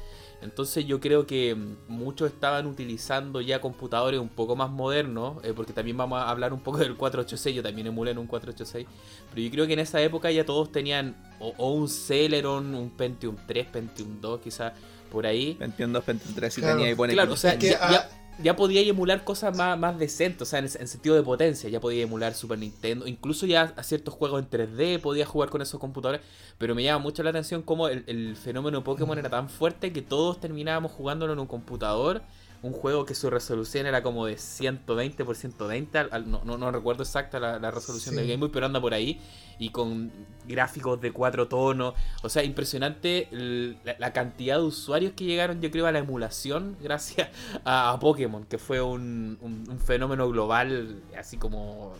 Entonces 0.43 0.85
yo 0.85 1.01
creo 1.01 1.27
que 1.27 1.55
mm, 1.55 1.77
muchos 1.89 2.31
estaban 2.31 2.67
utilizando 2.67 3.41
ya 3.41 3.61
computadores 3.63 4.21
un 4.21 4.29
poco 4.29 4.57
más 4.57 4.69
modernos, 4.71 5.43
eh, 5.43 5.53
porque 5.55 5.73
también 5.73 5.97
vamos 5.97 6.19
a 6.21 6.29
hablar 6.29 6.53
un 6.53 6.61
poco 6.61 6.79
del 6.85 6.97
486, 6.97 7.57
yo 7.57 7.63
también 7.63 7.87
emulé 7.87 8.11
en 8.11 8.19
un 8.19 8.27
486, 8.27 8.87
pero 9.31 9.41
yo 9.41 9.51
creo 9.51 9.67
que 9.67 9.73
en 9.73 9.79
esa 9.79 10.03
época 10.03 10.31
ya 10.31 10.45
todos 10.45 10.71
tenían 10.71 11.17
o, 11.41 11.55
o 11.57 11.73
un 11.73 11.89
Celeron, 11.89 12.75
un 12.75 12.91
Pentium 12.91 13.37
3, 13.47 13.67
Pentium 13.69 14.21
2, 14.21 14.41
quizás 14.41 14.73
por 15.11 15.25
ahí. 15.27 15.55
Pentium 15.55 15.93
2, 15.93 16.05
Pentium 16.05 16.35
3 16.35 16.59
y 16.59 16.61
Claro. 16.61 16.77
tenía 16.77 16.91
ahí 16.95 17.09
Claro, 17.15 17.33
o 17.33 17.37
sea, 17.37 17.59
que, 17.59 17.69
ya, 17.71 17.91
ya- 17.91 18.11
ya 18.43 18.57
podía 18.57 18.81
emular 18.83 19.25
cosas 19.25 19.57
más, 19.57 19.79
más 19.79 19.99
decentes, 19.99 20.43
o 20.43 20.45
sea, 20.47 20.59
en, 20.59 20.65
en 20.65 20.89
sentido 20.89 21.15
de 21.15 21.23
potencia, 21.23 21.69
ya 21.71 21.81
podía 21.81 22.03
emular 22.03 22.35
Super 22.35 22.59
Nintendo, 22.59 23.07
incluso 23.07 23.47
ya 23.47 23.73
a 23.77 23.83
ciertos 23.83 24.15
juegos 24.15 24.43
en 24.43 24.51
3D 24.51 25.01
podía 25.01 25.27
jugar 25.27 25.51
con 25.51 25.63
esos 25.63 25.81
computadores, 25.81 26.21
pero 26.59 26.75
me 26.75 26.83
llama 26.83 27.03
mucho 27.03 27.23
la 27.23 27.31
atención 27.31 27.63
cómo 27.63 27.89
el, 27.89 28.05
el 28.07 28.37
fenómeno 28.37 28.83
Pokémon 28.83 29.19
era 29.19 29.31
tan 29.31 29.49
fuerte 29.49 29.93
que 29.93 30.03
todos 30.03 30.41
terminábamos 30.41 30.93
jugándolo 30.93 31.33
en 31.33 31.39
un 31.39 31.47
computador, 31.47 32.23
un 32.65 32.73
juego 32.73 33.05
que 33.05 33.15
su 33.15 33.29
resolución 33.31 33.87
era 33.87 34.03
como 34.03 34.27
de 34.27 34.39
120 34.39 35.25
por 35.25 35.37
120, 35.37 35.99
al- 35.99 36.31
no, 36.31 36.43
no, 36.45 36.57
no 36.59 36.71
recuerdo 36.71 37.03
exacta 37.03 37.39
la, 37.39 37.59
la 37.59 37.71
resolución 37.71 38.15
Sí. 38.15 38.21
del 38.21 38.29
Game 38.31 38.41
Boy, 38.41 38.51
pero 38.53 38.67
anda 38.67 38.81
por 38.81 38.95
ahí, 38.95 39.21
y 39.59 39.69
con 39.71 40.11
gráficos 40.49 41.01
de 41.01 41.13
cuatro 41.13 41.47
tonos, 41.47 41.95
o 42.23 42.29
sea, 42.29 42.43
impresionante 42.43 43.29
la, 43.31 43.97
la 43.99 44.13
cantidad 44.13 44.57
de 44.57 44.63
usuarios 44.65 45.13
que 45.15 45.25
llegaron, 45.25 45.61
yo 45.61 45.71
creo, 45.71 45.87
a 45.87 45.93
la 45.93 45.99
emulación 46.01 46.77
gracias 46.83 47.29
a, 47.65 47.91
a 47.93 48.01
Pokémon. 48.01 48.45
Que 48.45 48.59
fue 48.59 48.81
un, 48.81 49.39
un, 49.43 49.79
fenómeno 49.79 50.29
global, 50.31 51.03
así 51.19 51.37
como 51.37 51.93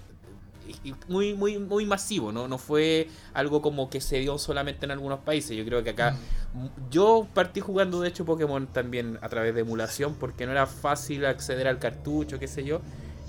muy, 1.09 1.35
muy, 1.35 1.59
muy 1.59 1.87
masivo, 1.87 2.33
¿no? 2.33 2.49
No 2.49 2.59
fue 2.59 3.09
algo 3.33 3.63
como 3.63 3.91
que 3.91 4.01
se 4.01 4.19
dio 4.19 4.39
solamente 4.39 4.85
en 4.85 4.91
algunos 4.91 5.21
países. 5.21 5.57
Yo 5.57 5.65
creo 5.65 5.83
que 5.83 5.91
acá. 5.91 6.13
Mm. 6.53 6.91
Yo 6.91 7.27
partí 7.35 7.61
jugando, 7.61 8.01
de 8.01 8.09
hecho, 8.09 8.25
Pokémon 8.25 8.67
también 8.69 9.19
a 9.23 9.29
través 9.29 9.55
de 9.55 9.63
emulación, 9.63 10.15
porque 10.15 10.47
no 10.47 10.53
era 10.53 10.67
fácil 10.67 11.27
acceder 11.27 11.67
al 11.67 11.79
cartucho, 11.79 12.39
qué 12.39 12.49
sé 12.49 12.65
yo. 12.65 12.81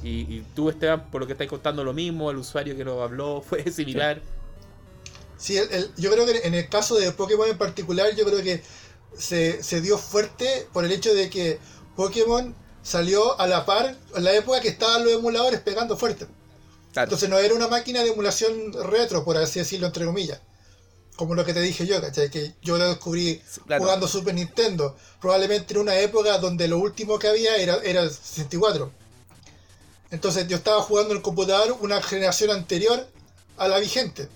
Y, 0.03 0.41
tú, 0.53 0.69
Esteban, 0.69 1.09
por 1.09 1.21
lo 1.21 1.25
que 1.25 1.33
estáis 1.33 1.49
contando, 1.49 1.83
lo 1.83 1.91
mismo, 1.91 2.29
el 2.29 2.37
usuario 2.37 2.77
que 2.77 2.83
lo 2.83 3.01
habló 3.01 3.41
fue 3.47 3.71
similar. 3.71 4.21
Sí, 5.37 5.59
yo 5.97 6.11
creo 6.11 6.25
que 6.25 6.47
en 6.47 6.53
el 6.53 6.69
caso 6.69 6.95
de 6.95 7.11
Pokémon 7.11 7.49
en 7.49 7.57
particular, 7.57 8.15
yo 8.15 8.25
creo 8.25 8.41
que 8.43 8.61
se, 9.17 9.63
se 9.63 9.81
dio 9.81 9.97
fuerte 9.97 10.67
por 10.71 10.85
el 10.85 10.91
hecho 10.91 11.13
de 11.13 11.29
que 11.29 11.59
Pokémon 11.95 12.53
salió 12.85 13.39
a 13.39 13.47
la 13.47 13.65
par 13.65 13.97
en 14.15 14.23
la 14.23 14.33
época 14.33 14.61
que 14.61 14.67
estaban 14.67 15.03
los 15.03 15.13
emuladores 15.13 15.59
pegando 15.61 15.97
fuerte. 15.97 16.27
Entonces 16.95 17.29
no 17.29 17.37
era 17.37 17.53
una 17.53 17.67
máquina 17.67 18.03
de 18.03 18.09
emulación 18.09 18.73
retro, 18.89 19.23
por 19.23 19.37
así 19.37 19.59
decirlo, 19.59 19.87
entre 19.87 20.05
comillas. 20.05 20.39
Como 21.15 21.33
lo 21.33 21.45
que 21.45 21.53
te 21.53 21.61
dije 21.61 21.85
yo, 21.85 22.01
¿cachai? 22.01 22.29
Que 22.29 22.53
yo 22.61 22.77
lo 22.77 22.89
descubrí 22.89 23.41
jugando 23.77 24.07
Super 24.07 24.33
Nintendo. 24.33 24.95
Probablemente 25.21 25.73
en 25.73 25.79
una 25.79 25.95
época 25.97 26.37
donde 26.39 26.67
lo 26.67 26.77
último 26.77 27.19
que 27.19 27.27
había 27.27 27.55
era, 27.57 27.77
era 27.83 28.01
el 28.01 28.11
64. 28.11 28.91
Entonces 30.11 30.47
yo 30.47 30.57
estaba 30.57 30.81
jugando 30.81 31.11
en 31.11 31.17
el 31.17 31.23
computador 31.23 31.77
una 31.81 32.01
generación 32.01 32.51
anterior 32.51 33.07
a 33.57 33.67
la 33.67 33.79
vigente. 33.79 34.27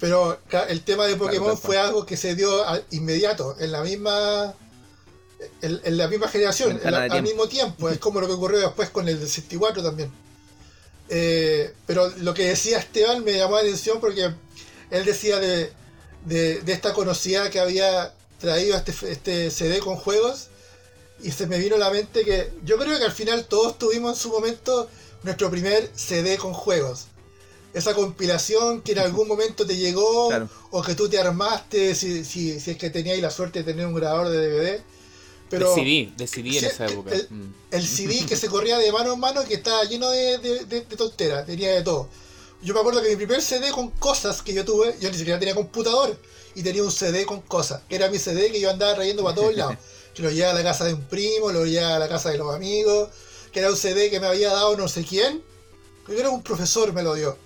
Pero 0.00 0.38
el 0.68 0.82
tema 0.82 1.06
de 1.06 1.16
Pokémon 1.16 1.58
fue 1.58 1.78
algo 1.78 2.06
que 2.06 2.16
se 2.16 2.34
dio 2.34 2.50
inmediato, 2.90 3.54
en 3.60 3.70
la 3.70 3.82
misma 3.82 4.54
en, 5.62 5.96
la 5.96 6.08
misma 6.08 6.28
generación, 6.28 6.80
al 6.84 7.22
mismo 7.22 7.48
tiempo. 7.48 7.88
Es 7.88 7.98
como 7.98 8.20
lo 8.20 8.26
que 8.26 8.32
ocurrió 8.32 8.60
después 8.60 8.90
con 8.90 9.08
el 9.08 9.18
64 9.18 9.82
también. 9.82 10.10
Eh, 11.12 11.74
pero 11.86 12.08
lo 12.18 12.32
que 12.34 12.46
decía 12.46 12.78
Esteban 12.78 13.24
me 13.24 13.32
llamó 13.32 13.56
la 13.56 13.62
atención 13.62 13.98
porque 13.98 14.32
él 14.90 15.04
decía 15.04 15.38
de, 15.40 15.72
esta 16.66 16.94
conocida 16.94 17.50
que 17.50 17.58
había 17.58 18.14
traído 18.38 18.76
este, 18.76 18.92
este 19.10 19.50
CD 19.50 19.80
con 19.80 19.96
juegos 19.96 20.46
y 21.20 21.32
se 21.32 21.48
me 21.48 21.58
vino 21.58 21.74
a 21.74 21.78
la 21.78 21.90
mente 21.90 22.24
que 22.24 22.52
yo 22.64 22.78
creo 22.78 22.96
que 22.96 23.04
al 23.04 23.12
final 23.12 23.44
todos 23.46 23.76
tuvimos 23.76 24.12
en 24.12 24.22
su 24.22 24.28
momento 24.30 24.88
nuestro 25.24 25.50
primer 25.50 25.90
CD 25.94 26.38
con 26.38 26.54
juegos. 26.54 27.06
Esa 27.74 27.92
compilación 27.94 28.80
que 28.80 28.92
en 28.92 29.00
algún 29.00 29.26
momento 29.26 29.66
te 29.66 29.76
llegó 29.76 30.30
o 30.70 30.82
que 30.82 30.94
tú 30.94 31.08
te 31.08 31.18
armaste 31.18 31.94
si, 31.96 32.24
si, 32.24 32.60
si 32.60 32.70
es 32.70 32.76
que 32.76 32.90
tenías 32.90 33.18
la 33.18 33.30
suerte 33.30 33.60
de 33.60 33.72
tener 33.72 33.86
un 33.86 33.94
grabador 33.94 34.28
de 34.28 34.48
DVD 34.48 34.82
pero 35.50 35.74
decidí, 35.74 36.14
decidí 36.16 36.58
en 36.58 36.64
esa 36.64 36.86
época. 36.86 37.10
Mm. 37.28 37.52
El, 37.72 37.86
CD 37.86 38.24
que 38.24 38.36
se 38.36 38.48
corría 38.48 38.78
de 38.78 38.90
mano 38.92 39.12
en 39.12 39.20
mano 39.20 39.44
que 39.44 39.54
estaba 39.54 39.82
lleno 39.84 40.08
de, 40.10 40.38
de, 40.38 40.80
tonteras, 40.82 41.44
tenía 41.44 41.72
de 41.72 41.82
todo. 41.82 42.08
Yo 42.62 42.72
me 42.72 42.80
acuerdo 42.80 43.02
que 43.02 43.08
mi 43.10 43.16
primer 43.16 43.42
CD 43.42 43.70
con 43.72 43.90
cosas 43.90 44.42
que 44.42 44.54
yo 44.54 44.64
tuve, 44.64 44.96
yo 45.00 45.10
ni 45.10 45.18
siquiera 45.18 45.40
tenía 45.40 45.54
computador 45.54 46.16
y 46.54 46.62
tenía 46.62 46.84
un 46.84 46.92
CD 46.92 47.26
con 47.26 47.40
cosas. 47.40 47.82
Era 47.88 48.08
mi 48.08 48.18
CD 48.18 48.52
que 48.52 48.60
yo 48.60 48.70
andaba 48.70 48.94
trayendo 48.94 49.24
para 49.24 49.34
todos 49.34 49.54
lados. 49.54 49.76
Que 50.14 50.22
lo 50.22 50.30
llevaba 50.32 50.54
a 50.54 50.56
la 50.56 50.64
casa 50.64 50.86
de 50.86 50.94
un 50.94 51.04
primo, 51.04 51.52
lo 51.52 51.64
llevaba 51.64 51.94
a 51.94 51.98
la 52.00 52.08
casa 52.08 52.30
de 52.30 52.38
los 52.38 52.52
amigos, 52.52 53.10
que 53.52 53.60
era 53.60 53.70
un 53.70 53.76
CD 53.76 54.10
que 54.10 54.18
me 54.18 54.26
había 54.26 54.52
dado 54.52 54.76
no 54.76 54.88
sé 54.88 55.04
quién. 55.04 55.40
Creo 56.04 56.16
que 56.16 56.20
era 56.20 56.30
un 56.30 56.42
profesor 56.42 56.92
me 56.92 57.04
lo 57.04 57.14
dio. 57.14 57.38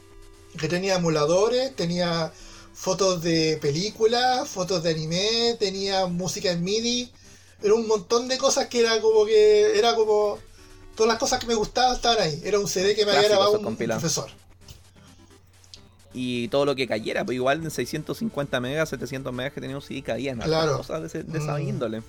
Que 0.59 0.67
tenía 0.67 0.95
emuladores, 0.95 1.77
tenía 1.77 2.33
fotos 2.73 3.23
de 3.23 3.59
películas, 3.61 4.49
fotos 4.49 4.83
de 4.83 4.93
anime, 4.93 5.57
tenía 5.61 6.07
música 6.07 6.53
en 6.53 6.65
MIDI 6.65 7.13
era 7.65 7.75
un 7.75 7.89
montón 7.89 8.29
de 8.29 8.37
cosas 8.37 8.67
que 8.67 8.81
era 8.81 9.01
como 9.01 9.25
que. 9.25 9.79
Era 9.79 9.95
como. 9.95 10.39
Todas 10.95 11.09
las 11.09 11.19
cosas 11.19 11.41
que 11.41 11.47
me 11.47 11.55
gustaban 11.55 11.97
estaban 11.97 12.23
ahí. 12.23 12.41
Era 12.45 12.61
un 12.61 12.69
CD 12.69 12.95
que 12.95 13.07
me 13.07 13.13
había 13.13 13.29
grabado 13.29 13.59
un, 13.59 13.75
profesor. 13.75 14.31
Y 16.13 16.47
todo 16.49 16.67
lo 16.67 16.77
que 16.77 16.87
cayera, 16.87 17.25
pues 17.25 17.35
igual 17.35 17.65
en 17.65 17.71
650 17.71 18.61
megas, 18.61 18.91
700 18.91 19.33
megas 19.33 19.55
que 19.55 19.63
tenía 19.63 19.77
un 19.77 19.83
CD 19.83 20.03
caían. 20.03 20.39
Claro. 20.41 20.77
Cosas 20.77 21.11
de, 21.11 21.21
esa 21.21 21.57
mm. 21.57 21.69
índole. 21.69 22.03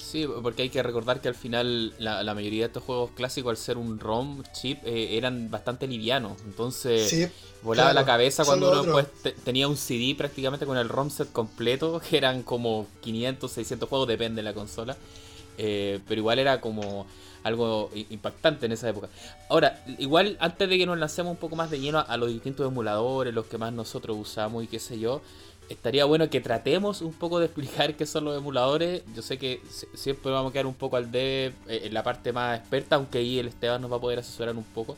Sí, 0.00 0.26
porque 0.42 0.62
hay 0.62 0.70
que 0.70 0.82
recordar 0.82 1.20
que 1.20 1.28
al 1.28 1.34
final 1.34 1.92
la, 1.98 2.34
mayoría 2.34 2.62
de 2.62 2.66
estos 2.68 2.82
juegos 2.82 3.10
clásicos, 3.10 3.50
al 3.50 3.56
ser 3.58 3.76
un 3.76 4.00
ROM 4.00 4.42
chip, 4.52 4.78
eh, 4.84 5.16
eran 5.18 5.50
bastante 5.50 5.86
livianos. 5.86 6.40
Entonces, 6.46 7.30
volaba 7.62 7.92
la 7.92 8.04
cabeza 8.04 8.44
cuando 8.44 8.82
uno 8.82 8.92
pues, 8.92 9.06
tenía 9.44 9.68
un 9.68 9.76
CD 9.76 10.14
prácticamente 10.16 10.64
con 10.64 10.78
el 10.78 10.88
ROM 10.88 11.10
set 11.10 11.30
completo, 11.30 12.00
que 12.10 12.16
eran 12.16 12.42
como 12.42 12.86
500, 13.02 13.52
600 13.52 13.88
juegos, 13.88 14.08
depende 14.08 14.36
de 14.40 14.42
la 14.44 14.54
consola. 14.54 14.96
Eh, 15.58 16.00
pero 16.08 16.20
igual 16.20 16.38
era 16.38 16.60
como 16.62 17.06
algo 17.42 17.90
impactante 18.08 18.66
en 18.66 18.72
esa 18.72 18.88
época. 18.88 19.08
Ahora, 19.50 19.84
igual 19.98 20.38
antes 20.40 20.68
de 20.68 20.78
que 20.78 20.86
nos 20.86 20.98
lancemos 20.98 21.32
un 21.32 21.36
poco 21.36 21.56
más 21.56 21.70
de 21.70 21.78
lleno 21.78 22.04
a 22.06 22.16
los 22.16 22.30
distintos 22.30 22.66
emuladores, 22.66 23.34
los 23.34 23.46
que 23.46 23.58
más 23.58 23.72
nosotros 23.72 24.16
usamos 24.18 24.64
y 24.64 24.66
qué 24.66 24.78
sé 24.78 24.98
yo, 24.98 25.20
estaría 25.70 26.04
bueno 26.04 26.28
que 26.28 26.40
tratemos 26.40 27.00
un 27.00 27.12
poco 27.12 27.38
de 27.38 27.46
explicar 27.46 27.94
qué 27.94 28.04
son 28.04 28.24
los 28.24 28.36
emuladores. 28.36 29.02
Yo 29.14 29.22
sé 29.22 29.38
que 29.38 29.62
siempre 29.94 30.30
vamos 30.30 30.50
a 30.50 30.52
quedar 30.52 30.66
un 30.66 30.74
poco 30.74 30.96
al 30.96 31.10
de 31.10 31.52
eh, 31.68 31.82
en 31.84 31.94
la 31.94 32.02
parte 32.02 32.32
más 32.32 32.58
experta, 32.58 32.96
aunque 32.96 33.18
ahí 33.18 33.38
el 33.38 33.48
Esteban 33.48 33.80
nos 33.80 33.90
va 33.90 33.96
a 33.96 34.00
poder 34.00 34.18
asesorar 34.18 34.56
un 34.56 34.64
poco. 34.64 34.96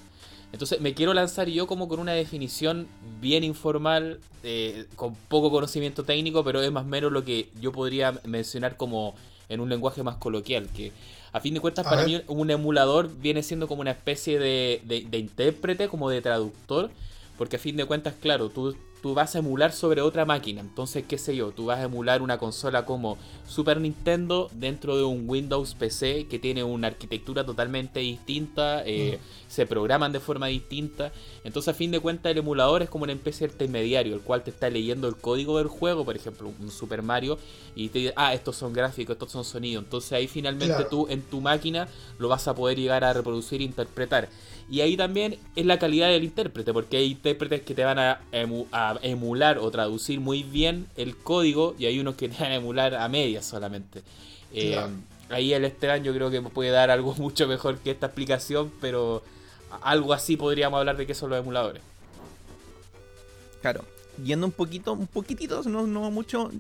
Entonces 0.51 0.81
me 0.81 0.95
quiero 0.95 1.15
lanzar 1.15 1.49
yo 1.49 1.67
como 1.67 1.89
con 1.89 2.01
una 2.01 2.13
definición 2.13 2.89
bien 3.21 3.45
informal, 3.45 4.19
eh, 4.43 4.87
con 4.97 5.15
poco 5.15 5.51
conocimiento 5.51 6.05
técnico, 6.05 6.43
pero 6.43 6.61
es 6.63 6.73
más 6.73 6.85
o 6.85 6.89
menos 6.89 7.13
lo 7.13 7.25
que 7.25 7.49
yo 7.61 7.73
podría 7.73 8.19
mencionar 8.25 8.77
como 8.77 9.15
en 9.49 9.61
un 9.61 9.69
lenguaje 9.69 10.03
más 10.03 10.17
coloquial, 10.17 10.69
que 10.69 10.93
a 11.33 11.41
fin 11.41 11.55
de 11.55 11.61
cuentas 11.61 11.87
para 11.87 12.05
mí 12.05 12.21
un 12.27 12.51
emulador 12.51 13.11
viene 13.19 13.43
siendo 13.43 13.69
como 13.69 13.81
una 13.81 13.91
especie 13.93 14.39
de, 14.39 14.83
de 14.85 15.19
intérprete, 15.19 15.89
como 15.89 16.11
de 16.11 16.21
traductor, 16.21 16.91
porque 17.39 17.57
a 17.57 17.59
fin 17.59 17.77
de 17.77 17.87
cuentas, 17.87 18.15
claro, 18.21 18.51
tú 18.51 18.77
tú 19.03 19.15
vas 19.15 19.35
a 19.35 19.41
emular 19.41 19.73
sobre 19.73 20.01
otra 20.01 20.25
máquina. 20.25 20.61
Entonces, 20.61 21.05
qué 21.07 21.19
sé 21.19 21.35
yo, 21.35 21.51
tú 21.51 21.67
vas 21.67 21.81
a 21.81 21.83
emular 21.83 22.23
una 22.23 22.39
consola 22.39 22.87
como 22.87 23.19
Super 23.47 23.81
Nintendo 23.81 24.49
dentro 24.55 24.97
de 24.97 25.03
un 25.03 25.29
Windows 25.29 25.75
PC 25.75 26.29
que 26.29 26.39
tiene 26.39 26.63
una 26.63 26.87
arquitectura 26.87 27.45
totalmente 27.45 28.01
distinta, 28.01 28.83
eh, 28.87 29.19
mm. 29.21 29.42
Se 29.53 29.67
programan 29.67 30.13
de 30.13 30.21
forma 30.21 30.47
distinta. 30.47 31.13
Entonces, 31.45 31.75
a 31.75 31.77
fin 31.77 31.91
de 31.91 32.01
cuentas, 32.01 32.33
el 32.33 32.39
emulador 32.39 32.81
es 32.81 32.89
como 32.89 33.05
una 33.05 33.13
especie 33.13 33.47
de 33.47 33.53
intermediario, 33.53 34.15
el 34.15 34.23
cual 34.23 34.43
te 34.43 34.51
está 34.51 34.71
leyendo 34.71 35.09
el 35.09 35.17
código 35.17 35.59
del 35.59 35.67
juego, 35.67 36.07
por 36.07 36.17
ejemplo, 36.17 36.51
un 36.59 36.71
Super 36.71 37.03
Mario, 37.03 37.39
y 37.75 37.91
te 37.91 37.99
dice, 37.99 38.15
ah, 38.17 38.33
estos 38.33 38.57
son 38.57 38.73
gráficos, 38.73 39.13
estos 39.13 39.31
son 39.31 39.45
sonidos. 39.45 39.85
Entonces, 39.85 40.13
ahí 40.13 40.27
finalmente 40.27 40.87
tú 40.89 41.07
en 41.11 41.21
tu 41.21 41.43
máquina 41.43 41.87
lo 42.19 42.29
vas 42.29 42.49
a 42.49 42.55
poder 42.55 42.79
llegar 42.79 43.05
a 43.05 43.13
reproducir 43.13 43.61
e 43.61 43.65
interpretar. 43.65 44.31
Y 44.71 44.81
ahí 44.81 44.97
también 44.97 45.37
es 45.55 45.67
la 45.67 45.79
calidad 45.79 46.09
del 46.09 46.25
intérprete, 46.25 46.73
porque 46.73 46.97
hay 46.97 47.11
intérpretes 47.11 47.61
que 47.61 47.75
te 47.75 47.85
van 47.85 47.99
a, 47.99 48.21
emular 49.03 49.59
o 49.59 49.71
traducir 49.71 50.19
muy 50.19 50.45
bien 50.45 50.87
el 50.97 51.15
código 51.15 51.75
y 51.79 51.85
hay 51.85 51.99
unos 51.99 52.15
que 52.15 52.31
te 52.31 52.43
van 52.43 52.53
a 52.53 52.55
emular 52.55 52.95
a 52.95 53.07
medias 53.11 53.45
solamente. 53.45 54.03
Eh, 54.55 54.81
ahí 55.33 55.53
el 55.53 55.65
Esteban 55.65 56.05
yo 56.05 56.15
creo 56.15 56.31
que 56.31 56.41
puede 56.43 56.71
dar 56.71 56.91
algo 56.91 57.15
mucho 57.19 57.47
mejor 57.49 57.79
que 57.79 57.91
esta 57.91 58.07
explicación, 58.07 58.73
pero 58.81 59.23
algo 59.81 60.13
así 60.13 60.37
podríamos 60.37 60.79
hablar 60.79 60.97
de 60.97 61.07
qué 61.07 61.15
son 61.15 61.31
los 61.31 61.39
emuladores. 61.39 61.83
Claro, 63.61 63.85
yendo 64.23 64.47
un 64.47 64.53
poquito, 64.53 64.93
un 64.93 65.07
poquitito, 65.07 65.63
no, 65.65 65.87
no 65.87 66.11
mucho 66.11 66.51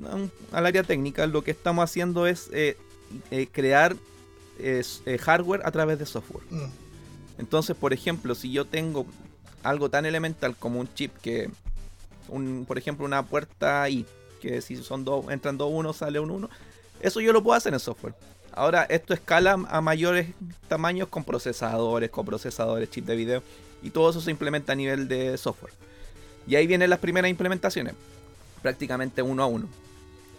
al 0.52 0.66
área 0.66 0.82
técnica, 0.82 1.26
lo 1.26 1.42
que 1.42 1.50
estamos 1.50 1.82
haciendo 1.82 2.26
es 2.26 2.48
eh, 2.52 2.76
eh, 3.30 3.48
crear 3.50 3.96
hardware 5.20 5.62
a 5.64 5.72
través 5.72 5.98
de 5.98 6.06
software. 6.06 6.44
Mm. 6.50 6.70
Entonces, 7.38 7.74
por 7.76 7.92
ejemplo, 7.92 8.34
si 8.34 8.52
yo 8.52 8.64
tengo 8.64 9.06
algo 9.62 9.88
tan 9.88 10.06
elemental 10.06 10.56
como 10.56 10.80
un 10.80 10.92
chip 10.94 11.16
que, 11.18 11.50
un, 12.28 12.64
por 12.66 12.78
ejemplo, 12.78 13.04
una 13.04 13.24
puerta 13.24 13.88
I, 13.88 14.06
que 14.40 14.60
si 14.60 14.76
son 14.76 15.04
dos, 15.04 15.30
entran 15.30 15.56
dos 15.58 15.70
uno, 15.72 15.92
sale 15.92 16.20
un 16.20 16.30
uno, 16.30 16.50
eso 17.00 17.20
yo 17.20 17.32
lo 17.32 17.42
puedo 17.42 17.56
hacer 17.56 17.72
en 17.72 17.80
software. 17.80 18.14
Ahora, 18.54 18.84
esto 18.84 19.14
escala 19.14 19.52
a 19.52 19.80
mayores 19.80 20.28
tamaños 20.68 21.08
con 21.08 21.24
procesadores, 21.24 22.10
con 22.10 22.26
procesadores, 22.26 22.90
chip 22.90 23.06
de 23.06 23.16
video, 23.16 23.42
y 23.82 23.90
todo 23.90 24.10
eso 24.10 24.20
se 24.20 24.30
implementa 24.30 24.72
a 24.72 24.76
nivel 24.76 25.08
de 25.08 25.36
software. 25.38 25.72
Y 26.46 26.56
ahí 26.56 26.66
vienen 26.66 26.90
las 26.90 26.98
primeras 26.98 27.30
implementaciones, 27.30 27.94
prácticamente 28.60 29.22
uno 29.22 29.42
a 29.42 29.46
uno. 29.46 29.68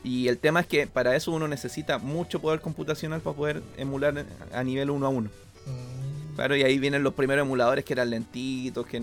Y 0.04 0.28
el 0.28 0.38
tema 0.38 0.60
es 0.60 0.68
que 0.68 0.86
para 0.86 1.16
eso 1.16 1.32
uno 1.32 1.48
necesita 1.48 1.98
mucho 1.98 2.40
poder 2.42 2.60
computacional 2.60 3.22
para 3.22 3.36
poder 3.36 3.64
emular 3.78 4.26
a 4.52 4.64
nivel 4.64 4.90
uno 4.90 5.06
a 5.06 5.10
uno. 5.10 5.30
Mm. 5.66 6.36
Claro, 6.36 6.56
y 6.56 6.64
ahí 6.64 6.78
vienen 6.78 7.04
los 7.04 7.14
primeros 7.14 7.46
emuladores 7.46 7.86
que 7.86 7.94
eran 7.94 8.10
lentitos, 8.10 8.86
que 8.86 9.02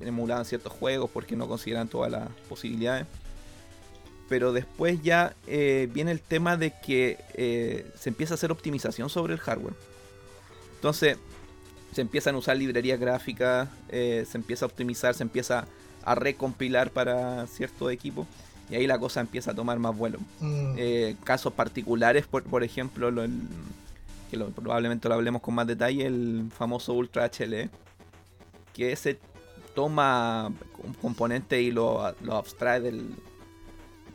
emulaban 0.00 0.44
ciertos 0.44 0.72
juegos 0.72 1.10
porque 1.12 1.36
no 1.36 1.46
consideran 1.46 1.88
todas 1.88 2.10
las 2.10 2.28
posibilidades. 2.48 3.06
Pero 4.28 4.52
después 4.52 5.02
ya 5.02 5.34
eh, 5.46 5.88
viene 5.92 6.10
el 6.10 6.20
tema 6.20 6.56
de 6.56 6.72
que 6.84 7.18
eh, 7.34 7.86
se 7.98 8.08
empieza 8.08 8.34
a 8.34 8.36
hacer 8.36 8.50
optimización 8.52 9.10
sobre 9.10 9.34
el 9.34 9.40
hardware. 9.40 9.74
Entonces 10.76 11.18
se 11.92 12.00
empiezan 12.00 12.34
a 12.34 12.38
usar 12.38 12.56
librerías 12.56 12.98
gráficas, 12.98 13.68
eh, 13.88 14.24
se 14.28 14.38
empieza 14.38 14.64
a 14.64 14.68
optimizar, 14.68 15.14
se 15.14 15.22
empieza 15.22 15.66
a 16.04 16.14
recompilar 16.14 16.90
para 16.90 17.46
ciertos 17.46 17.92
equipos. 17.92 18.26
Y 18.70 18.76
ahí 18.76 18.86
la 18.86 18.98
cosa 18.98 19.20
empieza 19.20 19.50
a 19.50 19.54
tomar 19.54 19.78
más 19.78 19.94
vuelo. 19.96 20.18
Mm. 20.40 20.76
casos 21.22 21.52
particulares, 21.52 22.26
por, 22.26 22.42
por 22.44 22.64
ejemplo, 22.64 23.10
lo, 23.10 23.22
que 24.30 24.38
lo- 24.38 24.48
probablemente 24.48 25.06
lo 25.08 25.14
hablemos 25.14 25.42
con 25.42 25.54
más 25.54 25.66
detalle, 25.66 26.06
el 26.06 26.46
famoso 26.56 26.94
Ultra 26.94 27.26
HL, 27.30 27.68
que 28.72 28.96
se 28.96 29.18
toma 29.74 30.50
un 30.82 30.94
componente 30.94 31.60
y 31.60 31.70
lo, 31.70 32.14
lo 32.22 32.36
abstrae 32.36 32.80
del, 32.80 33.04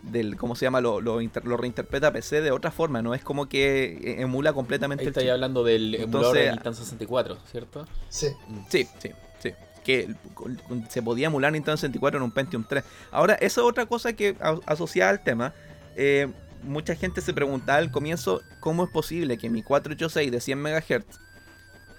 del, 0.04 0.38
¿cómo 0.38 0.56
se 0.56 0.66
llama? 0.66 0.82
Lo, 0.82 1.02
lo, 1.02 1.22
inter- 1.22 1.46
lo 1.46 1.58
reinterpreta 1.58 2.12
PC 2.12 2.42
de 2.42 2.52
otra 2.52 2.72
forma, 2.72 3.02
no 3.02 3.14
es 3.14 3.24
como 3.24 3.48
que 3.50 4.16
emula 4.22 4.54
completamente 4.54 5.02
Ahí 5.02 5.08
el 5.08 5.10
estáis 5.12 5.26
chip. 5.26 5.34
hablando 5.34 5.64
del 5.64 5.96
emulador 5.96 6.36
de 6.38 6.52
Nintendo 6.52 6.74
64, 6.74 7.38
¿cierto? 7.52 7.88
Sí. 8.10 8.28
Sí, 8.70 8.88
sí, 9.00 9.12
sí. 9.42 9.52
Que 9.84 10.14
se 10.90 11.02
podía 11.02 11.28
emular 11.28 11.52
Nintendo 11.52 11.78
64 11.78 12.18
en 12.18 12.24
un 12.24 12.32
Pentium 12.32 12.64
3. 12.68 12.84
Ahora, 13.12 13.34
esa 13.36 13.62
es 13.62 13.68
otra 13.68 13.86
cosa 13.86 14.14
que 14.14 14.36
asociada 14.66 15.10
al 15.12 15.24
tema. 15.24 15.54
eh, 15.96 16.28
mucha 16.62 16.94
gente 16.96 17.22
se 17.22 17.34
preguntaba 17.34 17.78
al 17.78 17.90
comienzo 17.90 18.42
cómo 18.60 18.84
es 18.84 18.90
posible 18.90 19.38
que 19.38 19.50
mi 19.50 19.64
486 19.64 20.30
de 20.30 20.42
100 20.42 20.62
MHz 20.62 21.20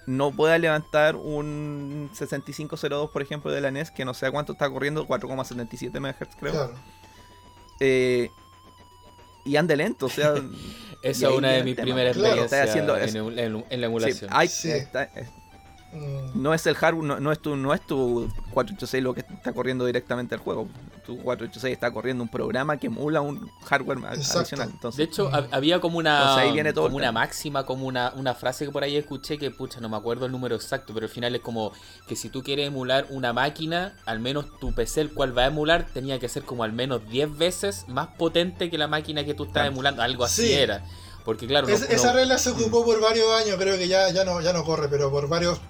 no 0.06 0.32
pueda 0.32 0.58
levantar 0.58 1.16
un 1.16 2.10
6502, 2.12 3.10
por 3.10 3.22
ejemplo, 3.22 3.50
de 3.52 3.60
la 3.62 3.70
NES, 3.70 3.90
que 3.90 4.04
no 4.04 4.12
sé 4.12 4.26
a 4.26 4.30
cuánto 4.30 4.52
está 4.52 4.68
corriendo, 4.68 5.06
4,77 5.06 5.98
MHz 6.00 6.36
creo. 6.38 6.52
Claro. 6.52 6.74
Eh, 7.80 8.30
y 9.44 9.56
ande 9.56 9.76
lento, 9.76 10.06
o 10.06 10.10
sea... 10.10 10.34
Esa 11.02 11.28
es 11.30 11.34
una 11.34 11.52
de 11.52 11.64
mis 11.64 11.76
primeras 11.76 12.14
Claro, 12.14 12.42
experiencias 12.42 13.14
en, 13.16 13.38
en- 13.38 13.64
en 13.70 13.80
la 13.80 13.86
sí, 13.86 13.90
emulación. 13.90 14.30
hay- 14.34 14.48
Sí. 14.48 14.70
está- 14.70 15.04
es- 15.04 15.30
Mm, 15.92 16.40
No 16.42 16.54
es 16.54 16.64
el 16.66 16.74
hardware, 16.76 17.04
no, 17.04 17.20
no 17.20 17.32
es 17.32 17.40
tu, 17.40 17.56
no 17.56 17.74
es 17.74 17.80
tu 17.86 18.28
486 18.52 19.02
lo 19.02 19.12
que 19.14 19.20
está 19.20 19.52
corriendo 19.52 19.84
directamente 19.84 20.34
el 20.34 20.40
juego. 20.40 20.68
Tu 21.04 21.16
486 21.18 21.72
está 21.72 21.90
corriendo 21.92 22.22
un 22.22 22.28
programa 22.30 22.76
que 22.76 22.86
emula 22.86 23.20
un 23.20 23.50
hardware 23.64 23.98
Exacto. 24.14 24.38
adicional. 24.38 24.72
De 24.96 25.02
hecho, 25.02 25.28
Mm. 25.28 25.32
hab- 25.34 25.48
había 25.50 25.80
como 25.80 25.98
una, 25.98 26.36
ahí 26.36 26.52
viene 26.52 26.72
todo 26.72 26.84
como 26.84 26.96
una 26.98 27.10
máxima, 27.10 27.66
como 27.66 27.86
una, 27.86 28.12
una 28.16 28.34
frase 28.34 28.64
que 28.66 28.70
por 28.70 28.84
ahí 28.84 28.96
escuché 28.96 29.36
que, 29.38 29.50
pucha, 29.50 29.80
no 29.80 29.88
me 29.88 29.96
acuerdo 29.96 30.26
el 30.26 30.32
número 30.32 30.54
exacto, 30.54 30.94
pero 30.94 31.06
al 31.06 31.10
final 31.12 31.34
es 31.34 31.40
como 31.40 31.72
que 32.06 32.14
si 32.14 32.28
tú 32.28 32.42
quieres 32.42 32.68
emular 32.68 33.06
una 33.10 33.32
máquina, 33.32 33.96
al 34.06 34.20
menos 34.20 34.46
tu 34.60 34.72
PC, 34.72 35.00
el 35.00 35.12
cual 35.12 35.36
va 35.36 35.42
a 35.42 35.46
emular, 35.46 35.86
tenía 35.92 36.18
que 36.20 36.28
ser 36.28 36.44
como 36.44 36.62
al 36.62 36.72
menos 36.72 37.08
10 37.08 37.36
veces 37.36 37.84
más 37.88 38.08
potente 38.16 38.70
que 38.70 38.78
la 38.78 38.86
máquina 38.86 39.24
que 39.24 39.34
tú 39.34 39.42
estás 39.44 39.54
Claro. 39.62 39.72
emulando. 39.72 40.02
Algo 40.02 40.24
así 40.24 40.46
Sí. 40.46 40.52
era. 40.52 40.84
Porque 41.24 41.46
claro, 41.46 41.66
no- 41.66 41.74
Es- 41.74 41.80
no- 41.82 41.86
Esa 41.88 42.12
regla 42.12 42.38
se 42.38 42.50
ocupó 42.50 42.84
por 42.84 43.00
varios 43.00 43.26
años, 43.42 43.56
creo 43.58 43.76
que 43.76 43.88
ya, 43.88 44.10
ya 44.10 44.24
no, 44.24 44.40
ya 44.40 44.52
no 44.52 44.64
corre, 44.64 44.88
pero 44.88 45.10
por 45.10 45.28
varios, 45.28 45.60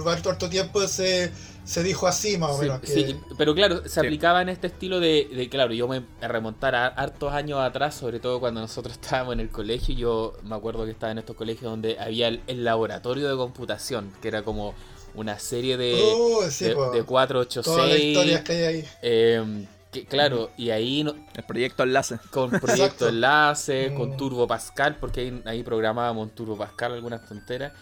por 0.00 0.08
harto 0.08 0.48
tiempo 0.48 0.86
se, 0.88 1.30
se 1.64 1.82
dijo 1.82 2.06
así 2.06 2.38
más 2.38 2.50
o 2.52 2.54
Sí, 2.56 2.60
menos. 2.62 2.80
que- 2.80 2.86
sí, 2.86 3.16
pero 3.38 3.54
claro, 3.54 3.82
se 3.82 3.88
Sí. 3.90 4.00
aplicaba 4.00 4.42
en 4.42 4.48
este 4.48 4.66
estilo 4.68 4.98
de, 5.00 5.28
de, 5.32 5.48
claro, 5.48 5.72
yo 5.74 5.86
me 5.86 6.02
remontar 6.20 6.74
a 6.74 6.86
hartos 6.86 7.32
años 7.32 7.60
atrás, 7.60 7.94
sobre 7.94 8.18
todo 8.20 8.40
cuando 8.40 8.60
nosotros 8.60 8.94
estábamos 9.00 9.34
en 9.34 9.40
el 9.40 9.50
colegio, 9.50 9.94
yo 9.94 10.32
me 10.42 10.54
acuerdo 10.56 10.84
que 10.84 10.90
estaba 10.92 11.12
en 11.12 11.18
estos 11.18 11.36
colegios 11.36 11.70
donde 11.70 11.98
había 12.00 12.28
el, 12.28 12.40
el 12.46 12.64
laboratorio 12.64 13.28
de 13.28 13.36
computación, 13.36 14.12
que 14.22 14.28
era 14.28 14.42
como 14.42 14.74
una 15.14 15.38
serie 15.38 15.76
de, 15.76 16.00
Oh, 16.16 16.42
sí, 16.50 16.64
de, 16.64 16.74
po. 16.74 16.80
de 16.84 16.86
Todas 16.86 16.96
las 16.98 17.06
486, 17.06 18.04
historias 18.04 18.40
que 18.42 18.52
hay 18.52 18.62
ahí. 18.64 18.84
eh, 19.02 19.66
que, 19.92 20.06
claro, 20.06 20.50
y 20.56 20.70
ahí 20.70 21.04
no- 21.04 21.14
el 21.36 21.44
proyecto 21.44 21.82
enlace. 21.82 22.18
con 22.30 22.48
proyecto 22.48 22.72
Exacto. 22.84 23.08
enlace, 23.10 23.92
con 23.94 24.12
Mm. 24.12 24.16
Turbo 24.16 24.46
Pascal, 24.46 24.96
porque 24.98 25.20
ahí, 25.20 25.42
ahí 25.44 25.62
programábamos 25.62 26.34
Turbo 26.34 26.56
Pascal 26.56 26.94
algunas 26.94 27.28
tonteras. 27.28 27.72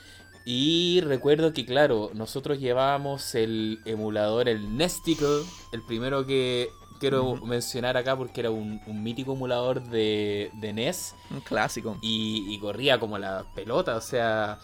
Y 0.45 1.01
recuerdo 1.03 1.53
que, 1.53 1.67
claro, 1.67 2.11
nosotros 2.15 2.59
llevábamos 2.59 3.35
el 3.35 3.81
emulador, 3.85 4.49
el 4.49 4.77
Nesticle, 4.77 5.43
el 5.73 5.83
primero 5.83 6.27
que 6.27 6.71
quiero 6.99 7.37
mencionar 7.37 7.97
acá 7.97 8.17
porque 8.17 8.41
era 8.41 8.51
un, 8.51 8.81
un 8.87 9.03
mítico 9.03 9.33
emulador 9.33 9.83
de, 9.89 10.51
de 10.55 10.73
NES 10.73 11.15
Un 11.31 11.41
clásico. 11.41 11.97
y, 12.03 12.45
y 12.55 12.59
corría 12.59 12.99
como 13.01 13.17
la 13.19 13.45
pelota, 13.55 13.97
o 13.97 14.01
sea, 14.03 14.59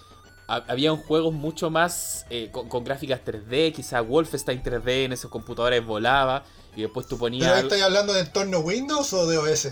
ha- 0.49 0.64
habían 0.68 0.97
juegos 0.99 1.33
mucho 1.33 1.71
más 1.71 2.26
eh, 2.30 2.50
con, 2.52 2.68
con 2.68 2.85
gráficas 2.85 3.21
3D, 3.25 3.73
quizá 3.73 4.00
Wolfenstein 4.02 4.62
3D 4.62 5.04
en 5.06 5.12
esos 5.12 5.30
computadores 5.30 5.84
volaba 5.86 6.45
y 6.76 6.82
después 6.82 7.06
tú 7.06 7.17
ponías... 7.17 7.50
¿Pero 7.52 7.62
estáis 7.69 7.82
hablando 7.84 8.12
de 8.12 8.21
entorno 8.21 8.58
Windows 8.60 9.12
o 9.15 9.26
de 9.26 9.39
OS? 9.39 9.69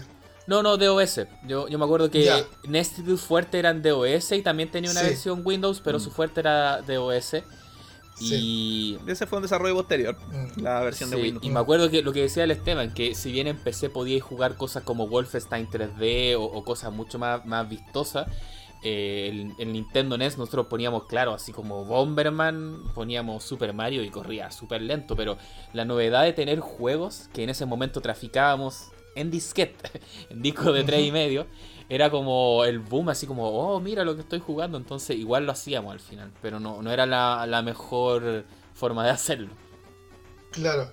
No, 0.46 0.62
no, 0.62 0.76
DOS. 0.76 1.20
Yo, 1.46 1.68
yo 1.68 1.78
me 1.78 1.84
acuerdo 1.84 2.10
que 2.10 2.24
Ya. 2.24 2.44
Nested 2.68 3.16
fuerte 3.16 3.58
eran 3.58 3.82
DOS 3.82 4.32
y 4.32 4.42
también 4.42 4.70
tenía 4.70 4.90
una 4.90 5.00
Sí. 5.00 5.06
versión 5.06 5.42
Windows, 5.44 5.80
pero 5.82 5.98
Mm. 5.98 6.00
su 6.02 6.10
fuerte 6.10 6.40
era 6.40 6.82
DOS. 6.82 7.42
Y, 8.20 8.96
Ese 9.08 9.26
fue 9.26 9.38
un 9.38 9.42
desarrollo 9.42 9.74
posterior, 9.74 10.16
Mm. 10.30 10.60
la 10.62 10.80
versión 10.82 11.10
de 11.10 11.16
Windows. 11.16 11.44
y 11.44 11.50
me 11.50 11.58
acuerdo 11.58 11.90
que 11.90 12.00
lo 12.02 12.12
que 12.12 12.20
decía 12.22 12.44
el 12.44 12.52
Esteban, 12.52 12.94
que 12.94 13.14
si 13.16 13.32
bien 13.32 13.48
en 13.48 13.56
PC 13.56 13.90
podíais 13.90 14.22
jugar 14.22 14.56
cosas 14.56 14.84
como 14.84 15.08
Wolfenstein 15.08 15.68
3D 15.68 16.36
o, 16.36 16.44
o 16.44 16.62
cosas 16.64 16.92
mucho 16.92 17.18
más, 17.18 17.44
más 17.44 17.68
vistosas, 17.68 18.28
eh, 18.84 19.50
el 19.58 19.72
Nintendo 19.72 20.16
NES 20.16 20.36
nosotros 20.38 20.66
poníamos, 20.68 21.06
claro, 21.06 21.32
así 21.32 21.52
como 21.52 21.84
Bomberman, 21.86 22.84
poníamos 22.94 23.42
Super 23.42 23.72
Mario 23.72 24.04
y 24.04 24.10
corría 24.10 24.50
súper 24.52 24.82
lento, 24.82 25.16
pero 25.16 25.36
la 25.72 25.84
novedad 25.84 26.22
de 26.22 26.34
tener 26.34 26.60
juegos 26.60 27.28
que 27.32 27.42
en 27.42 27.50
ese 27.50 27.64
momento 27.66 28.00
traficábamos 28.00 28.90
en 29.14 29.30
disquete, 29.30 30.00
en 30.30 30.42
disco 30.42 30.72
de 30.72 30.84
3 30.84 31.06
y 31.06 31.12
medio, 31.12 31.46
era 31.88 32.10
como 32.10 32.64
el 32.64 32.78
boom, 32.78 33.08
así 33.10 33.26
como, 33.26 33.48
oh, 33.48 33.80
mira 33.80 34.04
lo 34.04 34.14
que 34.14 34.22
estoy 34.22 34.40
jugando, 34.40 34.78
entonces 34.78 35.16
igual 35.16 35.46
lo 35.46 35.52
hacíamos 35.52 35.92
al 35.92 36.00
final, 36.00 36.32
pero 36.40 36.60
no, 36.60 36.82
no 36.82 36.90
era 36.90 37.06
la, 37.06 37.46
la 37.46 37.62
mejor 37.62 38.44
forma 38.74 39.04
de 39.04 39.10
hacerlo. 39.10 39.50
Claro. 40.50 40.90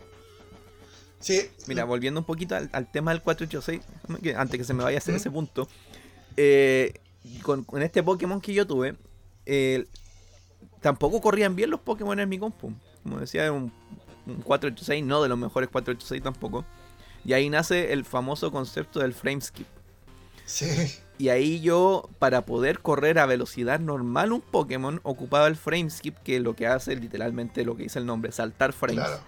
Sí, 1.20 1.40
Mira, 1.68 1.86
volviendo 1.86 2.20
un 2.20 2.26
poquito 2.26 2.56
al, 2.56 2.70
al 2.74 2.92
tema 2.92 3.12
del 3.12 3.22
486, 3.22 3.82
que 4.24 4.36
antes 4.36 4.58
que 4.58 4.64
se 4.64 4.74
me 4.74 4.84
vaya 4.84 4.98
a 4.98 5.00
hacer 5.00 5.14
¿Mm? 5.14 5.18
ese 5.18 5.30
punto, 5.30 5.68
eh, 6.36 6.94
con, 7.44 7.64
con 7.64 7.82
este 7.84 8.02
Pokémon 8.02 8.42
que 8.42 8.54
yo 8.54 8.66
tuve, 8.66 8.96
eh, 9.46 9.86
tampoco 10.82 11.22
corrían 11.22 11.56
bien 11.56 11.70
los 11.70 11.80
Pokémon 11.80 12.20
en 12.20 12.28
mi 12.28 12.40
compu. 12.40 12.74
Como 13.04 13.20
decía, 13.20 13.52
un, 13.52 13.72
un 14.26 14.42
486, 14.42 15.04
no 15.06 15.22
de 15.22 15.30
los 15.30 15.38
mejores 15.38 15.70
486 15.70 16.24
tampoco. 16.24 16.66
Y 17.24 17.34
ahí 17.34 17.50
nace 17.50 17.94
el 17.94 18.06
famoso 18.06 18.52
concepto 18.52 19.00
del 19.00 19.14
frame 19.14 19.42
skip. 19.42 19.68
sí. 20.46 20.66
Y 21.18 21.30
ahí 21.30 21.62
yo, 21.62 22.10
para 22.18 22.48
poder 22.48 22.80
correr 22.80 23.20
a 23.20 23.28
velocidad 23.28 23.80
normal 23.80 24.32
un 24.32 24.42
Pokémon, 24.42 25.00
ocupaba 25.04 25.46
el 25.46 25.56
frame 25.56 25.92
skip, 25.92 26.18
que 26.24 26.40
lo 26.40 26.56
que 26.56 26.66
hace 26.66 26.96
literalmente 26.96 27.64
lo 27.64 27.76
que 27.78 27.84
dice 27.84 28.00
el 28.00 28.08
nombre, 28.08 28.32
saltar 28.32 28.74
frames. 28.74 29.06
Claro. 29.06 29.22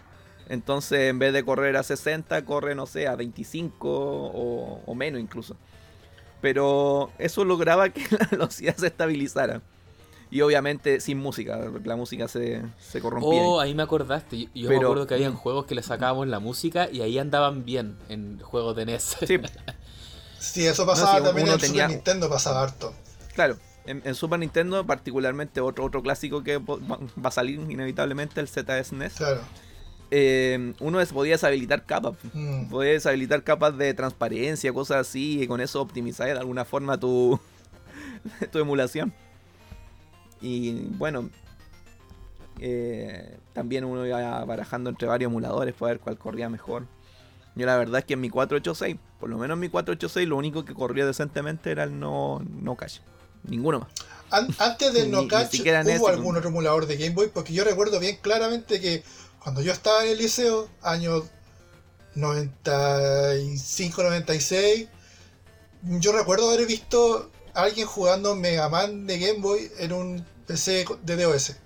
Entonces, 0.49 1.01
en 1.11 1.19
vez 1.19 1.33
de 1.33 1.43
correr 1.45 1.77
a 1.77 1.83
60, 1.83 2.45
corre, 2.45 2.73
no 2.73 2.87
sé, 2.87 3.07
a 3.07 3.15
25 3.15 3.87
o, 3.87 4.81
o 4.83 4.95
menos 4.95 5.21
incluso. 5.21 5.55
Pero 6.41 7.11
eso 7.19 7.45
lograba 7.45 7.89
que 7.93 8.03
la 8.09 8.27
velocidad 8.31 8.75
se 8.75 8.87
estabilizara. 8.87 9.61
Y 10.33 10.41
obviamente 10.41 10.99
sin 10.99 11.19
música, 11.19 11.59
la 11.83 11.95
música 11.95 12.27
se, 12.27 12.63
se 12.79 12.99
corrompía. 13.01 13.39
Oh, 13.43 13.59
ahí 13.59 13.75
me 13.75 13.83
acordaste. 13.83 14.37
Yo, 14.37 14.47
yo 14.55 14.69
me 14.69 14.75
Pero- 14.75 14.87
acuerdo 14.87 15.05
que 15.07 15.13
habían 15.13 15.35
juegos 15.35 15.65
que 15.65 15.75
le 15.75 15.83
sacábamos 15.83 16.27
la 16.27 16.39
música 16.39 16.89
y 16.91 17.01
ahí 17.01 17.19
andaban 17.19 17.65
bien 17.65 17.97
en 18.09 18.39
juegos 18.39 18.75
de 18.75 18.85
NES. 18.87 19.17
Sí, 19.27 19.37
Sí, 20.39 20.65
eso 20.65 20.85
pasaba 20.85 21.19
si 21.19 21.23
también 21.23 21.47
en 21.47 21.57
tenía- 21.59 21.83
Super 21.83 21.89
Nintendo, 21.95 22.29
pasaba 22.29 22.63
harto. 22.63 22.93
claro. 23.35 23.57
En, 23.85 24.01
en 24.05 24.15
Super 24.15 24.39
Nintendo, 24.39 24.85
particularmente 24.85 25.59
otro, 25.59 25.83
otro 25.83 26.01
clásico 26.01 26.41
que 26.41 26.57
va 26.57 26.97
a 27.25 27.31
salir 27.31 27.59
inevitablemente, 27.69 28.39
el 28.39 28.47
ZSNES. 28.47 29.13
Claro. 29.15 29.41
eh, 30.09 30.73
uno 30.79 31.01
es, 31.01 31.11
podía 31.11 31.33
deshabilitar 31.33 31.85
capas. 31.85 32.13
Mm. 32.33 32.69
Puedes 32.69 33.05
habilitar 33.05 33.43
capas 33.43 33.77
de 33.77 33.93
transparencia, 33.93 34.71
cosas 34.71 34.97
así, 35.07 35.41
y 35.43 35.47
con 35.47 35.59
eso 35.61 35.81
optimizar 35.81 36.27
de 36.27 36.39
alguna 36.39 36.63
forma 36.65 36.97
tu, 36.97 37.37
tu 38.51 38.59
emulación. 38.59 39.13
Y 40.43 40.73
bueno, 40.97 41.29
eh, 42.59 43.37
también 43.53 43.85
uno 43.85 44.05
iba 44.05 44.43
barajando 44.45 44.89
entre 44.89 45.07
varios 45.07 45.29
emuladores 45.29 45.73
para 45.73 45.93
ver 45.93 45.99
cuál 46.01 46.17
corría 46.17 46.49
mejor. 46.49 46.85
Yo 47.55 47.65
la 47.65 47.77
verdad 47.77 47.99
es 47.99 48.05
que 48.05 48.13
en 48.13 48.21
mi 48.21 48.29
486, 48.29 48.97
por 49.19 49.29
lo 49.29 49.37
menos 49.37 49.55
en 49.55 49.59
mi 49.61 49.69
486, 49.69 50.27
lo 50.27 50.35
único 50.37 50.65
que 50.65 50.73
corría 50.73 51.05
decentemente 51.05 51.71
era 51.71 51.83
el 51.85 51.97
no, 51.99 52.41
no 52.61 52.75
cache. 52.75 53.01
Ninguno 53.43 53.79
más. 53.79 53.89
An- 54.31 54.53
antes 54.59 54.93
del 54.93 55.09
No 55.15 55.27
Catch, 55.27 55.59
¿hubo 55.61 55.69
ese- 55.79 56.07
algún 56.09 56.35
otro 56.35 56.49
emulador 56.49 56.87
de 56.87 56.97
Game 56.97 57.11
Boy? 57.15 57.29
Porque 57.33 57.53
yo 57.53 57.63
recuerdo 57.63 57.99
bien 57.99 58.17
claramente 58.21 58.81
que 58.81 59.03
cuando 59.39 59.61
yo 59.61 59.71
estaba 59.71 60.03
en 60.03 60.11
el 60.11 60.17
liceo, 60.17 60.67
años 60.81 61.23
95-96, 62.15 64.87
yo 65.83 66.11
recuerdo 66.11 66.49
haber 66.51 66.65
visto 66.65 67.29
a 67.53 67.63
alguien 67.63 67.85
jugando 67.87 68.35
Mega 68.35 68.67
Man 68.69 69.05
de 69.05 69.19
Game 69.19 69.39
Boy 69.39 69.69
en 69.79 69.93
un 69.93 70.25
PC 70.47 70.85
de 71.03 71.15
DOS. 71.23 71.57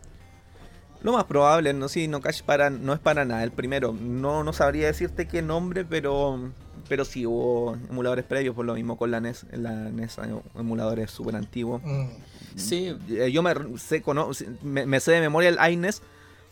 Lo 1.04 1.12
más 1.14 1.26
probable, 1.26 1.74
no 1.74 1.90
sí, 1.90 2.08
no 2.08 2.22
Cash 2.22 2.42
para, 2.42 2.70
no 2.72 2.92
es 2.94 3.00
para 3.00 3.24
nada 3.24 3.44
el 3.44 3.52
primero. 3.52 3.94
No, 3.94 4.44
no 4.44 4.52
sabría 4.52 4.88
decirte 4.88 5.28
qué 5.28 5.42
nombre, 5.42 5.86
pero 5.86 6.52
pero 6.90 7.04
sí 7.06 7.26
hubo 7.26 7.76
emuladores 7.90 8.24
previos, 8.26 8.56
por 8.56 8.66
lo 8.66 8.74
mismo 8.74 8.98
con 8.98 9.12
la 9.12 9.20
NES. 9.20 9.46
La 9.52 9.72
NES 9.74 10.18
emuladores 10.56 11.12
súper 11.12 11.36
antiguos. 11.36 11.82
Mm. 11.84 12.08
Sí, 12.56 12.98
Eh, 13.10 13.32
Yo 13.32 13.44
me 13.44 13.54
sé, 13.78 14.02
cono- 14.02 14.32
me, 14.64 14.86
me 14.86 15.00
sé 15.00 15.12
de 15.12 15.22
memoria 15.22 15.50
el 15.50 15.72
iNES 15.74 16.02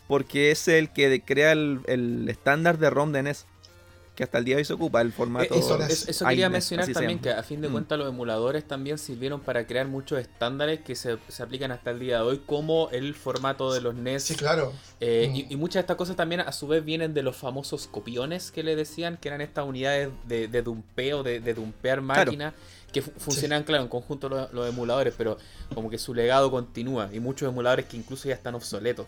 porque 0.08 0.52
es 0.52 0.68
el 0.68 0.92
que 0.92 1.24
crea 1.26 1.52
el, 1.54 1.80
el 1.88 2.30
estándar 2.30 2.78
de 2.78 2.90
ROM 2.92 3.12
de 3.14 3.24
NES. 3.24 3.46
Que 4.16 4.24
hasta 4.24 4.38
el 4.38 4.46
día 4.46 4.56
de 4.56 4.62
hoy 4.62 4.66
se 4.66 4.74
ocupa, 4.74 5.02
el 5.02 5.12
formato. 5.12 5.54
Eh, 5.54 5.60
eso, 5.60 5.78
es- 5.84 6.08
eso 6.08 6.26
quería 6.26 6.50
mencionar 6.50 6.88
también, 6.92 7.20
que 7.20 7.30
a 7.32 7.44
fin 7.44 7.60
de 7.62 7.68
Mm. 7.68 7.72
cuentas 7.74 8.00
los 8.00 8.08
emuladores 8.08 8.66
también 8.66 8.98
sirvieron 8.98 9.42
para 9.42 9.68
crear 9.68 9.88
muchos 9.88 10.20
estándares 10.20 10.80
que 10.80 10.96
se, 10.96 11.18
se 11.28 11.44
aplican 11.44 11.72
hasta 11.72 11.92
el 11.92 12.00
día 12.00 12.18
de 12.18 12.24
hoy, 12.24 12.42
como 12.46 12.90
el 12.92 13.14
formato 13.14 13.74
de 13.74 13.82
los 13.82 13.94
NES. 13.96 14.24
Sí, 14.24 14.36
claro. 14.36 14.72
Eh, 15.02 15.28
Mm. 15.30 15.36
y, 15.36 15.48
y 15.50 15.56
muchas 15.58 15.76
de 15.76 15.80
estas 15.82 15.98
cosas 15.98 16.16
también 16.16 16.42
a 16.42 16.52
su 16.54 16.68
vez 16.68 16.84
vienen 16.86 17.14
de 17.14 17.24
los 17.24 17.36
famosos 17.36 17.88
copiones 17.88 18.52
que 18.52 18.64
le 18.64 18.76
decían, 18.76 19.18
que 19.18 19.28
eran 19.28 19.42
estas 19.42 19.66
unidades 19.66 20.10
de, 20.28 20.48
de 20.48 20.62
dumpeo, 20.62 21.22
de, 21.22 21.40
de 21.42 21.54
dumpear 21.54 22.02
máquinas, 22.02 22.54
que 22.94 23.02
fu- 23.02 23.12
funcionan, 23.18 23.64
claro, 23.64 23.84
en 23.84 23.90
conjunto 23.90 24.30
los, 24.30 24.54
los 24.54 24.70
emuladores, 24.70 25.14
pero 25.18 25.38
como 25.74 25.90
que 25.90 25.98
su 25.98 26.14
legado 26.14 26.50
continúa, 26.50 27.10
y 27.12 27.20
muchos 27.20 27.50
emuladores 27.50 27.86
que 27.88 27.98
incluso 27.98 28.30
ya 28.30 28.36
están 28.36 28.56
obsoletos. 28.56 29.06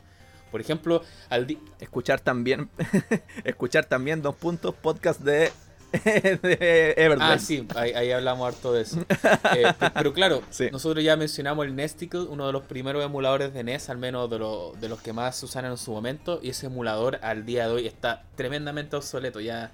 Por 0.57 0.61
ejemplo, 0.63 1.03
al 1.29 1.45
di- 1.45 1.59
Escuchar 1.79 2.19
también, 2.19 2.67
escuchar 3.43 3.85
también 3.85 4.23
dos 4.23 4.33
puntos 4.33 4.73
podcast 4.73 5.21
de, 5.21 5.51
de 6.03 6.95
Everdrive. 6.97 7.33
Ah, 7.33 7.37
sí, 7.37 7.67
ahí, 7.75 7.91
ahí 7.91 8.11
hablamos 8.11 8.47
harto 8.47 8.73
de 8.73 8.81
eso. 8.81 9.05
Eh, 9.55 9.71
pe- 9.79 9.91
pero 9.93 10.13
claro, 10.13 10.41
Sí. 10.49 10.69
nosotros 10.71 11.03
ya 11.03 11.15
mencionamos 11.15 11.63
el 11.67 11.75
Nesticle, 11.75 12.21
uno 12.21 12.47
de 12.47 12.53
los 12.53 12.63
primeros 12.63 13.05
emuladores 13.05 13.53
de 13.53 13.63
NES, 13.63 13.89
al 13.91 13.99
menos 13.99 14.31
de, 14.31 14.39
lo- 14.39 14.73
de 14.81 14.89
los 14.89 14.99
que 14.99 15.13
más 15.13 15.35
se 15.35 15.45
usan 15.45 15.65
en 15.65 15.77
su 15.77 15.91
momento, 15.91 16.39
y 16.41 16.49
ese 16.49 16.65
emulador 16.65 17.19
al 17.21 17.45
día 17.45 17.67
de 17.67 17.73
hoy 17.75 17.85
está 17.85 18.23
tremendamente 18.35 18.95
obsoleto. 18.95 19.39
Ya 19.39 19.71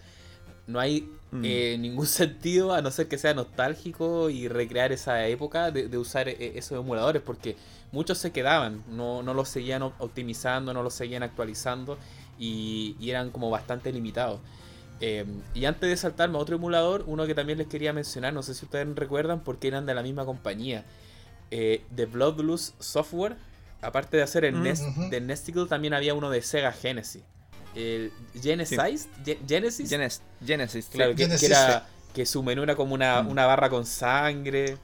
no 0.67 0.79
hay 0.79 1.09
Mm. 1.31 1.41
eh, 1.45 1.77
ningún 1.79 2.05
sentido, 2.05 2.73
a 2.75 2.81
no 2.83 2.91
ser 2.91 3.07
que 3.07 3.17
sea 3.17 3.33
nostálgico 3.33 4.29
y 4.29 4.47
recrear 4.47 4.91
esa 4.91 5.25
época 5.27 5.71
de, 5.71 5.87
de 5.87 5.97
usar 5.97 6.29
eh, 6.29 6.53
esos 6.55 6.77
emuladores, 6.79 7.23
porque 7.23 7.55
muchos 7.91 8.19
se 8.19 8.31
quedaban, 8.31 8.83
no, 8.87 9.23
no 9.23 9.33
los 9.33 9.49
seguían 9.49 9.81
op- 9.81 9.99
optimizando, 9.99 10.73
no 10.75 10.83
los 10.83 10.93
seguían 10.93 11.23
actualizando 11.23 11.97
y, 12.37 12.95
y 12.99 13.09
eran 13.09 13.31
como 13.31 13.49
bastante 13.49 13.91
limitados. 13.91 14.41
Eh, 15.01 15.25
y 15.55 15.65
antes 15.65 15.89
de 15.89 15.97
saltarme 15.97 16.37
a 16.37 16.41
otro 16.41 16.55
emulador, 16.57 17.03
uno 17.07 17.25
que 17.25 17.33
también 17.33 17.57
les 17.57 17.67
quería 17.67 17.93
mencionar, 17.93 18.31
no 18.31 18.43
sé 18.43 18.53
si 18.53 18.65
ustedes 18.65 18.87
recuerdan, 18.95 19.43
porque 19.43 19.67
eran 19.67 19.87
de 19.87 19.95
la 19.95 20.03
misma 20.03 20.25
compañía, 20.25 20.85
eh, 21.49 21.81
de 21.89 22.05
Bloodlust 22.05 22.79
Software, 22.79 23.35
aparte 23.81 24.17
de 24.17 24.23
hacer 24.23 24.45
el 24.45 24.55
Mm. 24.55 24.61
Nest, 24.63 24.83
de 25.09 25.19
Nesticle, 25.19 25.65
también 25.65 25.95
había 25.95 26.13
uno 26.13 26.29
de 26.29 26.41
Sega 26.43 26.71
Genesis. 26.71 27.23
El 27.75 28.11
Genesis, 28.41 28.77
Ge- 29.25 29.39
Genesis, 29.47 29.89
Genes- 29.89 30.21
Genesis. 30.45 30.85
sí. 30.85 30.91
claro, 30.91 31.11
que, 31.11 31.17
que 31.17 31.23
Genesis, 31.25 31.49
era 31.49 31.87
que 32.13 32.25
su 32.25 32.43
menú 32.43 32.63
era 32.63 32.75
como 32.75 32.93
una, 32.93 33.23
Mm. 33.23 33.29
una 33.31 33.45
barra 33.45 33.69
con 33.69 33.85
sangre. 33.85 34.77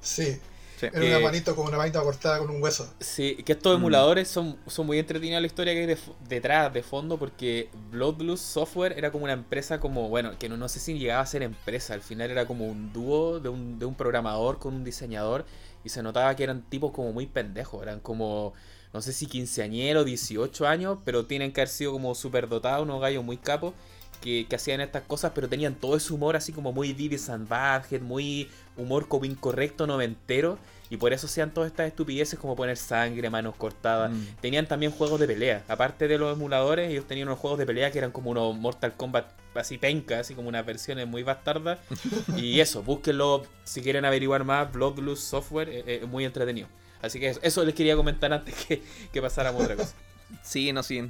Sí. 0.00 0.38
Sí. 0.78 0.86
Era 0.92 1.02
Eh, 1.02 1.08
una 1.16 1.20
manito 1.20 1.56
con 1.56 1.66
una 1.68 1.78
manita 1.78 2.02
cortada 2.02 2.38
con 2.38 2.50
un 2.50 2.62
hueso. 2.62 2.92
Sí, 3.00 3.36
que 3.46 3.52
estos 3.52 3.72
Mm. 3.72 3.80
emuladores 3.80 4.28
son, 4.28 4.58
son 4.66 4.84
muy 4.86 4.98
entretenidos 4.98 5.40
la 5.40 5.46
historia 5.46 5.72
que 5.72 5.80
hay 5.80 5.86
de 5.86 5.98
detrás, 6.28 6.70
de 6.72 6.82
fondo, 6.82 7.18
porque 7.18 7.70
Bloodlust 7.90 8.44
Software 8.44 8.92
era 8.96 9.10
como 9.10 9.24
una 9.24 9.32
empresa 9.32 9.80
como, 9.80 10.10
bueno, 10.10 10.38
que 10.38 10.50
no, 10.50 10.58
no 10.58 10.68
sé 10.68 10.78
si 10.78 10.98
llegaba 10.98 11.22
a 11.22 11.26
ser 11.26 11.42
empresa, 11.42 11.94
al 11.94 12.02
final 12.02 12.30
era 12.30 12.44
como 12.46 12.66
un 12.66 12.92
dúo 12.92 13.40
de 13.40 13.48
un, 13.48 13.78
de 13.78 13.86
un 13.86 13.94
programador 13.94 14.58
con 14.58 14.74
un 14.74 14.84
diseñador 14.84 15.46
y 15.82 15.88
se 15.88 16.02
notaba 16.02 16.36
que 16.36 16.44
eran 16.44 16.60
tipos 16.68 16.92
como 16.92 17.10
muy 17.10 17.24
pendejos, 17.26 17.82
eran 17.82 18.00
como, 18.00 18.52
no 18.96 19.02
sé 19.02 19.12
si 19.12 19.26
quinceañeros, 19.26 20.06
18 20.06 20.66
años, 20.66 20.96
pero 21.04 21.26
tienen 21.26 21.52
que 21.52 21.60
haber 21.60 21.68
sido 21.68 21.92
como 21.92 22.14
súper 22.14 22.48
dotados, 22.48 22.82
unos 22.82 22.98
gallos 22.98 23.22
muy 23.22 23.36
capos. 23.36 23.74
Que, 24.22 24.46
que 24.48 24.56
hacían 24.56 24.80
estas 24.80 25.02
cosas, 25.02 25.32
pero 25.34 25.46
tenían 25.46 25.74
todo 25.74 25.94
ese 25.94 26.10
humor 26.14 26.36
así 26.36 26.50
como 26.50 26.72
muy 26.72 26.94
Beavis 26.94 27.28
and 27.28 27.46
Butthead, 27.46 28.00
muy 28.00 28.48
humor 28.78 29.06
como 29.06 29.26
incorrecto 29.26 29.86
noventero, 29.86 30.58
y 30.88 30.96
por 30.96 31.12
eso 31.12 31.26
hacían 31.26 31.52
todas 31.52 31.70
estas 31.70 31.88
estupideces 31.88 32.38
como 32.38 32.56
poner 32.56 32.78
sangre, 32.78 33.28
manos 33.28 33.54
cortadas. 33.56 34.10
Mm. 34.10 34.26
Tenían 34.40 34.66
también 34.66 34.90
juegos 34.90 35.20
de 35.20 35.26
pelea. 35.26 35.62
Aparte 35.68 36.08
de 36.08 36.16
los 36.16 36.34
emuladores, 36.34 36.90
ellos 36.90 37.06
tenían 37.06 37.28
unos 37.28 37.38
juegos 37.38 37.58
de 37.58 37.66
pelea 37.66 37.90
que 37.90 37.98
eran 37.98 38.10
como 38.10 38.30
unos 38.30 38.56
Mortal 38.56 38.94
Kombat 38.96 39.26
así 39.54 39.76
penca, 39.76 40.20
así 40.20 40.34
como 40.34 40.48
unas 40.48 40.64
versiones 40.64 41.06
muy 41.06 41.22
bastardas. 41.22 41.78
y 42.38 42.60
eso, 42.60 42.82
búsquenlo 42.82 43.44
si 43.64 43.82
quieren 43.82 44.06
averiguar 44.06 44.44
más. 44.44 44.72
Bloodlust 44.72 45.22
Software, 45.22 45.68
eh, 45.68 45.84
eh, 45.86 46.06
muy 46.06 46.24
entretenido. 46.24 46.68
Así 47.06 47.18
que 47.20 47.28
eso, 47.30 47.40
eso 47.42 47.64
les 47.64 47.74
quería 47.74 47.96
comentar 47.96 48.32
antes 48.32 48.54
que, 48.66 48.82
que 49.12 49.22
pasáramos 49.22 49.60
a 49.60 49.64
otra 49.64 49.76
cosa. 49.76 49.94
Sí, 50.42 50.72
no, 50.72 50.82
sí. 50.82 51.08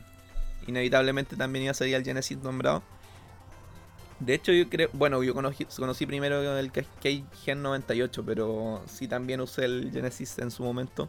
Inevitablemente 0.66 1.36
también 1.36 1.64
iba 1.64 1.70
a 1.70 1.74
salir 1.74 1.94
el 1.94 2.04
Genesis 2.04 2.36
nombrado. 2.38 2.82
De 4.20 4.34
hecho, 4.34 4.52
yo 4.52 4.68
creo. 4.68 4.88
Bueno, 4.92 5.22
yo 5.22 5.34
conocí, 5.34 5.64
conocí 5.76 6.06
primero 6.06 6.58
el 6.58 6.70
Gen 7.44 7.62
98, 7.62 8.24
pero 8.26 8.82
sí 8.86 9.08
también 9.08 9.40
usé 9.40 9.64
el 9.66 9.90
Genesis 9.92 10.38
en 10.38 10.50
su 10.50 10.62
momento. 10.62 11.08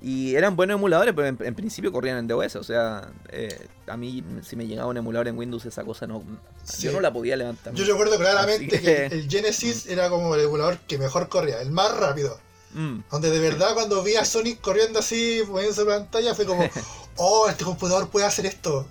Y 0.00 0.36
eran 0.36 0.54
buenos 0.54 0.76
emuladores, 0.76 1.12
pero 1.14 1.26
en, 1.28 1.38
en 1.40 1.54
principio 1.54 1.90
corrían 1.90 2.18
en 2.18 2.28
DOS. 2.28 2.56
O 2.56 2.62
sea, 2.64 3.10
eh, 3.30 3.66
a 3.88 3.96
mí, 3.96 4.22
si 4.42 4.54
me 4.54 4.66
llegaba 4.66 4.88
un 4.88 4.96
emulador 4.96 5.28
en 5.28 5.36
Windows, 5.36 5.66
esa 5.66 5.82
cosa 5.84 6.06
no. 6.06 6.22
Sí. 6.62 6.82
Yo 6.84 6.92
no 6.92 7.00
la 7.00 7.12
podía 7.12 7.36
levantar. 7.36 7.74
Yo 7.74 7.84
recuerdo 7.84 8.16
claramente 8.18 8.80
que- 8.80 9.06
el 9.06 9.28
Genesis 9.28 9.86
era 9.86 10.08
como 10.08 10.34
el 10.34 10.42
emulador 10.42 10.78
que 10.80 10.98
mejor 10.98 11.28
corría, 11.28 11.60
el 11.60 11.70
más 11.72 11.96
rápido. 11.96 12.38
Mm, 12.74 13.00
Donde 13.10 13.30
de 13.30 13.40
verdad 13.40 13.74
cuando 13.74 14.02
vi 14.02 14.16
a 14.16 14.24
Sonic 14.24 14.60
corriendo 14.60 14.98
así, 14.98 15.42
moviéndose 15.48 15.84
la 15.84 15.98
pantalla, 15.98 16.34
fue 16.34 16.46
como, 16.46 16.70
oh, 17.16 17.48
este 17.48 17.64
computador 17.64 18.10
puede 18.10 18.26
hacer 18.26 18.46
esto. 18.46 18.86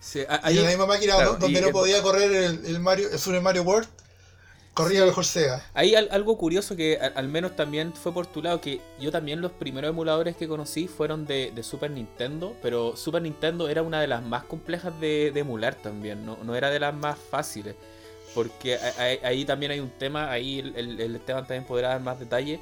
Sí, 0.00 0.20
y 0.48 0.58
en 0.58 0.64
la 0.64 0.70
misma 0.70 0.86
máquina 0.86 1.14
claro, 1.14 1.36
donde 1.36 1.60
no 1.60 1.70
podía 1.70 2.02
correr 2.02 2.32
el, 2.32 2.66
el 2.66 2.80
Mario, 2.80 3.08
el 3.10 3.18
Super 3.18 3.40
Mario 3.40 3.62
World, 3.62 3.88
corría 4.74 5.04
mejor 5.06 5.24
Sega. 5.26 5.64
Hay 5.74 5.94
al- 5.94 6.08
algo 6.12 6.36
curioso 6.36 6.76
que 6.76 6.98
al 6.98 7.28
menos 7.28 7.56
también 7.56 7.94
fue 7.94 8.12
por 8.12 8.26
tu 8.26 8.42
lado, 8.42 8.60
que 8.60 8.80
yo 9.00 9.10
también 9.10 9.40
los 9.40 9.52
primeros 9.52 9.88
emuladores 9.90 10.36
que 10.36 10.46
conocí 10.48 10.86
fueron 10.86 11.24
de, 11.26 11.50
de 11.54 11.62
Super 11.62 11.90
Nintendo, 11.90 12.56
pero 12.62 12.94
Super 12.96 13.22
Nintendo 13.22 13.68
era 13.70 13.82
una 13.82 14.00
de 14.00 14.06
las 14.06 14.22
más 14.22 14.44
complejas 14.44 14.98
de, 15.00 15.30
de 15.32 15.40
emular 15.40 15.76
también, 15.76 16.26
no, 16.26 16.38
no 16.44 16.54
era 16.54 16.68
de 16.70 16.80
las 16.80 16.94
más 16.94 17.18
fáciles, 17.18 17.74
porque 18.34 18.78
ahí 19.22 19.44
también 19.46 19.72
hay 19.72 19.80
un 19.80 19.90
tema, 19.90 20.30
ahí 20.30 20.58
el, 20.58 20.76
el- 20.76 21.00
el 21.00 21.16
Esteban 21.16 21.46
también 21.46 21.64
podrá 21.66 21.88
dar 21.88 22.00
más 22.02 22.18
detalle, 22.18 22.60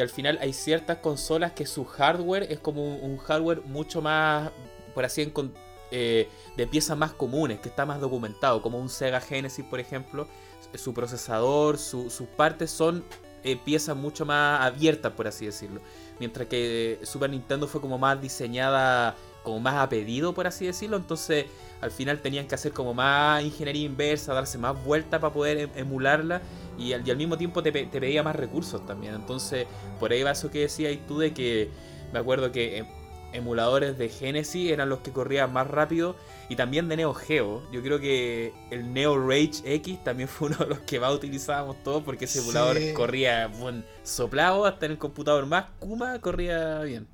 que 0.00 0.04
al 0.04 0.08
final 0.08 0.38
hay 0.40 0.54
ciertas 0.54 0.96
consolas 0.96 1.52
que 1.52 1.66
su 1.66 1.84
hardware 1.84 2.44
es 2.50 2.58
como 2.58 2.96
un, 2.96 3.18
hardware 3.18 3.60
mucho 3.66 4.00
más, 4.00 4.50
por 4.94 5.04
así 5.04 5.20
encon- 5.22 5.52
eh, 5.90 6.26
de 6.56 6.66
piezas 6.66 6.96
más 6.96 7.12
comunes, 7.12 7.60
que 7.60 7.68
está 7.68 7.84
más 7.84 8.00
documentado, 8.00 8.62
como 8.62 8.78
un 8.78 8.88
Sega 8.88 9.20
Genesis, 9.20 9.62
por 9.68 9.78
ejemplo, 9.78 10.26
su 10.74 10.94
procesador, 10.94 11.76
su- 11.76 12.08
sus 12.08 12.26
partes 12.28 12.70
son 12.70 13.04
eh, 13.44 13.56
piezas 13.62 13.94
mucho 13.94 14.24
más 14.24 14.62
abiertas, 14.62 15.12
por 15.12 15.28
así 15.28 15.44
decirlo. 15.44 15.82
Mientras 16.18 16.48
que 16.48 16.98
Super 17.02 17.28
Nintendo 17.28 17.66
fue 17.68 17.82
como 17.82 17.98
más 17.98 18.18
diseñada, 18.22 19.16
como 19.42 19.60
más 19.60 19.74
a 19.76 19.88
pedido, 19.88 20.32
por 20.34 20.46
así 20.46 20.66
decirlo. 20.66 20.96
Entonces, 20.96 21.46
al 21.80 21.90
final 21.90 22.20
tenían 22.20 22.46
que 22.46 22.54
hacer 22.54 22.72
como 22.72 22.92
más 22.94 23.42
ingeniería 23.42 23.84
inversa, 23.86 24.34
darse 24.34 24.58
más 24.58 24.82
vuelta 24.84 25.18
para 25.20 25.32
poder 25.32 25.58
em- 25.58 25.70
emularla. 25.76 26.42
Y 26.78 26.92
al, 26.94 27.06
y 27.06 27.10
al 27.10 27.16
mismo 27.16 27.36
tiempo 27.36 27.62
te, 27.62 27.72
pe- 27.72 27.86
te 27.86 28.00
pedía 28.00 28.22
más 28.22 28.36
recursos 28.36 28.84
también. 28.86 29.14
Entonces, 29.14 29.66
por 29.98 30.12
ahí 30.12 30.22
va 30.22 30.30
eso 30.32 30.50
que 30.50 30.60
decías 30.60 30.96
tú 31.06 31.18
de 31.18 31.32
que 31.34 31.70
me 32.12 32.18
acuerdo 32.18 32.52
que 32.52 32.78
em- 32.78 32.86
emuladores 33.32 33.96
de 33.96 34.08
Genesis 34.08 34.72
eran 34.72 34.88
los 34.88 34.98
que 35.00 35.12
corrían 35.12 35.52
más 35.52 35.66
rápido 35.68 36.16
y 36.48 36.56
también 36.56 36.88
de 36.88 36.96
Neo 36.96 37.14
Geo. 37.14 37.62
Yo 37.70 37.80
creo 37.80 38.00
que 38.00 38.52
el 38.72 38.92
Neo 38.92 39.16
Rage 39.24 39.62
X 39.64 40.02
también 40.02 40.28
fue 40.28 40.48
uno 40.48 40.56
de 40.58 40.66
los 40.66 40.78
que 40.80 40.98
más 40.98 41.12
utilizábamos 41.14 41.76
todos 41.84 42.02
porque 42.02 42.24
ese 42.24 42.40
Sí. 42.40 42.44
emulador 42.44 42.76
corría 42.94 43.46
buen 43.46 43.84
soplado 44.02 44.66
hasta 44.66 44.86
en 44.86 44.92
el 44.92 44.98
computador 44.98 45.46
más 45.46 45.66
Kuma 45.78 46.18
corría 46.20 46.80
bien. 46.80 47.06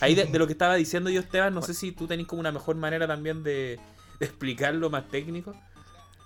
Ahí 0.00 0.14
de, 0.14 0.24
de 0.26 0.38
lo 0.38 0.46
que 0.46 0.52
estaba 0.52 0.74
diciendo 0.74 1.10
yo 1.10 1.20
Esteban, 1.20 1.54
no 1.54 1.62
sé 1.62 1.74
si 1.74 1.92
tú 1.92 2.06
tenés 2.06 2.26
como 2.26 2.40
una 2.40 2.52
mejor 2.52 2.76
manera 2.76 3.06
también 3.06 3.42
de, 3.42 3.78
de 4.18 4.26
explicarlo 4.26 4.90
más 4.90 5.08
técnico. 5.08 5.54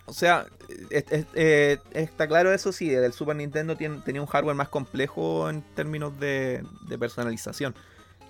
O 0.07 0.13
sea, 0.15 0.47
es- 0.91 1.05
es- 1.11 1.27
eh, 1.35 1.79
está 1.93 2.27
claro 2.27 2.53
eso 2.53 2.73
sí, 2.73 2.93
el 2.95 3.13
Super 3.13 3.37
Nintendo 3.37 3.77
tiene- 3.77 3.99
tenía 4.01 4.23
un 4.23 4.27
hardware 4.27 4.57
más 4.57 4.69
complejo 4.71 5.51
en 5.51 5.61
términos 5.75 6.19
de, 6.19 6.65
de 6.89 6.99
personalización. 6.99 7.75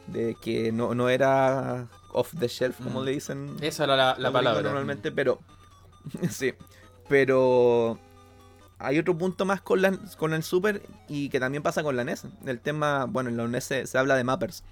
De 0.09 0.35
que 0.41 0.73
no, 0.73 0.95
no 0.95 1.09
era 1.11 1.87
off 2.13 2.33
the 2.39 2.49
shelf, 2.49 2.79
como 2.83 3.03
Mm. 3.03 3.05
le 3.05 3.11
dicen 3.13 3.57
Esa 3.61 3.85
era 3.85 4.17
la, 4.19 4.33
palabra. 4.33 4.63
normalmente, 4.63 5.13
pero 5.13 5.39
sí, 6.31 6.55
pero 7.09 7.99
hay 8.79 8.99
otro 8.99 9.17
punto 9.17 9.45
más 9.45 9.61
con, 9.61 9.83
la, 9.83 9.97
con 10.17 10.33
el 10.35 10.43
Super 10.43 10.83
y 11.09 11.29
que 11.29 11.39
también 11.41 11.63
pasa 11.63 11.83
con 11.83 11.95
la 11.97 12.05
NES. 12.05 12.25
El 12.47 12.59
tema, 12.61 13.05
bueno, 13.07 13.29
en 13.31 13.37
la 13.37 13.47
NES 13.47 13.65
se, 13.65 13.87
se 13.87 13.99
habla 13.99 14.17
de 14.17 14.25
mappers, 14.25 14.65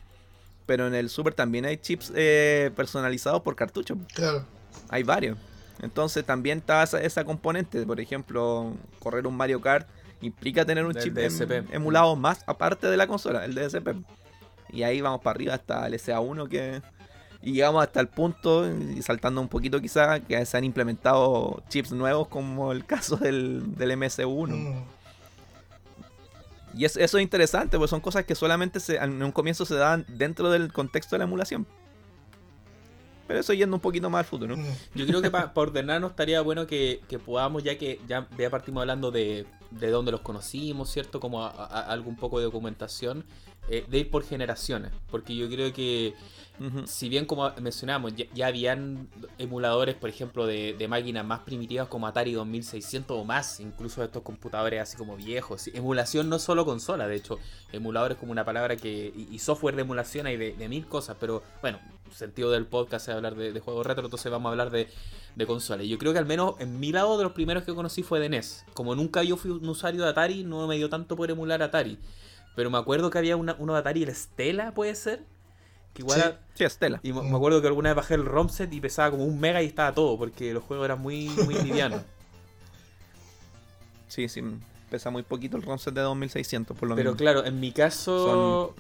pero 0.67 0.87
en 0.87 0.95
el 0.95 1.09
Super 1.09 1.33
también 1.33 1.65
hay 1.65 1.77
chips 1.77 2.13
eh, 2.15 2.71
personalizados 2.75 3.43
por 3.43 3.55
cartucho. 3.57 3.97
Claro. 4.15 4.45
Hay 4.89 5.05
varios. 5.05 5.39
Entonces 5.81 6.25
también 6.25 6.59
está 6.59 6.83
esa, 6.83 7.01
esa 7.01 7.25
componente. 7.25 7.85
Por 7.87 8.01
ejemplo, 8.01 8.75
correr 8.99 9.27
un 9.27 9.37
Mario 9.37 9.61
Kart 9.61 9.87
implica 10.21 10.65
tener 10.65 10.85
un 10.85 10.93
Del 10.93 11.03
chip 11.03 11.17
em- 11.19 11.67
emulado 11.71 12.17
más 12.17 12.43
aparte 12.47 12.89
de 12.89 12.97
la 12.97 13.07
consola, 13.07 13.45
el 13.45 13.55
DSP. 13.55 13.89
Y 14.73 14.83
ahí 14.83 15.01
vamos 15.01 15.21
para 15.21 15.37
arriba 15.37 15.55
hasta 15.55 15.87
el 15.87 15.95
SA1 15.95 16.49
que... 16.49 16.83
Y 17.43 17.53
llegamos 17.53 17.85
hasta 17.85 18.01
el 18.01 18.09
punto, 18.09 18.67
y 18.69 19.01
saltando 19.03 19.41
un 19.41 19.47
poquito 19.47 19.81
quizá, 19.81 20.19
que 20.19 20.45
se 20.45 20.57
han 20.57 20.65
implementado 20.65 21.63
chips 21.69 21.93
nuevos 21.93 22.27
como 22.27 22.73
el 22.73 22.85
caso 22.85 23.17
del, 23.17 23.77
del 23.77 23.93
MS1. 23.93 24.49
Mm. 24.49 24.96
Y 26.77 26.85
es- 26.85 26.97
eso 26.97 27.19
es 27.19 27.23
interesante, 27.23 27.77
porque 27.79 27.89
son 27.91 28.01
cosas 28.01 28.25
que 28.25 28.35
solamente 28.35 28.79
en 29.03 29.23
un 29.23 29.33
comienzo 29.33 29.65
se 29.65 29.75
dan 29.77 30.05
dentro 30.09 30.51
del 30.51 30.73
contexto 30.73 31.15
de 31.15 31.19
la 31.19 31.25
emulación. 31.25 31.67
Pero 33.27 33.41
eso 33.41 33.53
yendo 33.53 33.75
un 33.77 33.81
poquito 33.81 34.09
más 34.09 34.21
al 34.21 34.25
futuro. 34.25 34.57
Mm. 34.57 34.65
Yo 34.95 35.07
creo 35.07 35.21
que 35.21 35.31
para 35.31 35.51
ordenarnos 35.55 36.11
estaría 36.11 36.41
bueno 36.43 36.67
que, 36.67 37.01
que 37.09 37.19
podamos, 37.19 37.65
ya 37.65 37.77
que 37.77 38.01
ya, 38.07 38.29
ya 38.39 38.51
partimos 38.51 38.83
hablando 38.83 39.11
de, 39.11 39.47
de 39.73 39.91
dónde 39.91 40.13
los 40.13 40.21
conocimos, 40.21 40.91
¿cierto? 40.91 41.19
Como 41.19 41.43
a- 41.45 41.49
a- 41.51 41.93
poco 42.17 42.39
de 42.39 42.45
documentación, 42.45 43.25
eh, 43.69 43.85
de 43.89 43.99
ir 43.99 44.11
por 44.11 44.25
generaciones. 44.25 44.93
Porque 45.11 45.35
yo 45.35 45.49
creo 45.49 45.73
que 45.73 46.15
si 46.87 47.09
bien 47.09 47.27
como 47.27 47.51
mencionamos, 47.61 48.15
ya, 48.17 48.25
ya 48.35 48.47
habían 48.47 49.09
emuladores, 49.39 49.95
por 49.95 50.09
ejemplo, 50.09 50.47
de, 50.47 50.75
de 50.79 50.89
máquinas 50.89 51.25
más 51.25 51.41
primitivas 51.41 51.89
como 51.89 52.07
Atari 52.07 52.33
2600 52.33 53.19
o 53.19 53.25
más, 53.25 53.61
incluso 53.61 54.01
de 54.01 54.07
estos 54.07 54.23
computadores 54.23 54.81
así 54.81 54.97
como 54.97 55.17
viejos. 55.17 55.67
Emulación 55.69 56.29
no 56.29 56.39
solo 56.39 56.65
consola, 56.65 57.09
de 57.09 57.17
hecho, 57.17 57.39
emuladores 57.73 58.17
como 58.17 58.33
una 58.33 58.45
palabra 58.45 58.77
que... 58.77 59.13
y, 59.15 59.29
y 59.35 59.39
software 59.39 59.77
de 59.77 59.83
emulación 59.83 60.27
hay 60.27 60.37
de, 60.37 60.53
de 60.53 60.69
mil 60.69 60.87
cosas, 60.87 61.17
pero 61.21 61.43
bueno, 61.61 61.79
sentido 62.11 62.51
del 62.51 62.67
podcast 62.67 63.09
es 63.09 63.15
hablar 63.15 63.35
de, 63.35 63.53
de 63.53 63.61
juegos 63.61 63.87
retro, 63.87 64.05
entonces 64.05 64.33
vamos 64.33 64.49
a 64.49 64.53
hablar 64.53 64.71
de, 64.71 64.89
de 65.35 65.47
consolas. 65.47 65.87
Yo 65.87 65.99
creo 65.99 66.13
que 66.13 66.19
al 66.19 66.27
menos 66.27 66.55
en 66.59 66.81
mi 66.81 66.91
lado 66.93 67.19
de 67.19 67.25
los 67.25 67.33
primeros 67.33 67.65
que 67.65 67.75
conocí 67.75 68.03
fue 68.03 68.19
de 68.19 68.31
NES. 68.31 68.65
Como 68.73 68.95
nunca 68.95 69.23
yo 69.23 69.37
fui 69.37 69.51
un 69.51 69.69
usuario 69.69 70.03
de 70.03 70.09
Atari, 70.09 70.45
no 70.45 70.67
me 70.67 70.77
dio 70.77 70.89
tanto 70.89 71.17
por 71.17 71.31
emular 71.31 71.63
Atari. 71.63 71.99
Pero 72.57 72.71
me 72.71 72.79
acuerdo 72.79 73.11
que 73.11 73.19
había 73.19 73.37
una, 73.37 73.55
uno 73.59 73.75
de 73.75 73.79
Atari, 73.79 74.03
el 74.03 74.15
Stella, 74.15 74.73
puede 74.75 74.95
ser. 74.97 75.23
Que 75.95 76.03
igual 76.03 76.21
Sí. 76.21 76.27
a- 76.29 76.41
Sí, 76.55 76.65
Estela. 76.65 77.01
y 77.03 77.13
me 77.13 77.37
acuerdo 77.37 77.61
que 77.63 77.69
alguna 77.69 77.91
vez 77.91 77.97
bajé 77.97 78.15
el 78.15 78.25
ROM 78.25 78.49
set 78.49 78.73
y 78.73 78.81
pesaba 78.81 79.11
como 79.13 79.25
un 79.25 79.39
mega 79.39 79.63
y 79.63 79.67
estaba 79.67 79.95
todo, 79.95 80.19
porque 80.19 80.53
los 80.53 80.65
juegos 80.65 80.85
eran 80.87 81.01
muy, 81.01 81.29
muy 81.29 81.55
livianos. 81.63 82.03
Sí, 84.09 84.29
sí. 84.29 84.43
Pesa 84.91 85.11
muy 85.11 85.23
poquito 85.23 85.57
el 85.57 85.63
ROM 85.63 85.79
set 85.79 85.95
de 85.95 86.01
2600, 86.03 86.77
por 86.77 86.89
lo 86.89 86.95
Pero 86.95 87.11
menos. 87.11 87.19
claro, 87.19 87.45
en 87.45 87.59
mi 87.61 87.73
caso, 87.73 88.75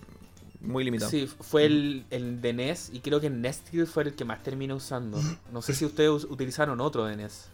Muy 0.60 0.84
limitado. 0.84 1.10
sí, 1.10 1.26
fue 1.26 1.64
el, 1.66 2.06
el 2.10 2.40
de 2.40 2.52
NES 2.52 2.90
y 2.92 3.00
creo 3.00 3.20
que 3.20 3.26
el 3.26 3.86
fue 3.86 4.04
el 4.04 4.14
que 4.14 4.24
más 4.24 4.42
terminé 4.42 4.72
usando. 4.74 5.20
No 5.52 5.62
sé 5.62 5.74
si 5.74 5.84
ustedes 5.84 6.10
us- 6.10 6.24
utilizaron 6.24 6.80
otro 6.80 7.04
de 7.06 7.16
NES. 7.16 7.48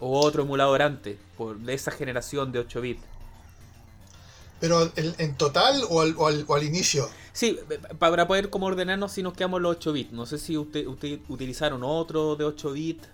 O 0.00 0.20
otro 0.20 0.42
emulador 0.42 0.82
antes, 0.82 1.18
por, 1.36 1.58
de 1.58 1.74
esa 1.74 1.90
generación 1.90 2.52
de 2.52 2.60
8 2.60 2.80
bits. 2.80 3.02
Pero 4.60 4.90
¿en, 4.96 5.14
en 5.18 5.36
total 5.36 5.82
o 5.88 6.00
al, 6.00 6.14
o 6.16 6.26
al- 6.26 6.44
o 6.48 6.54
al 6.54 6.64
inicio? 6.64 7.08
Sí, 7.32 7.58
eh, 7.70 7.78
pa- 7.98 8.10
para 8.10 8.26
poder 8.26 8.50
como 8.50 8.66
ordenarnos 8.66 9.12
si 9.12 9.22
nos 9.22 9.34
quedamos 9.34 9.60
los 9.60 9.76
8 9.76 9.92
bits. 9.92 10.12
No 10.12 10.26
sé 10.26 10.38
si 10.38 10.56
usted, 10.56 10.86
usted 10.86 11.20
utilizaron 11.28 11.82
otro 11.84 12.34
de 12.36 12.44
8 12.44 12.72
bits. 12.72 13.06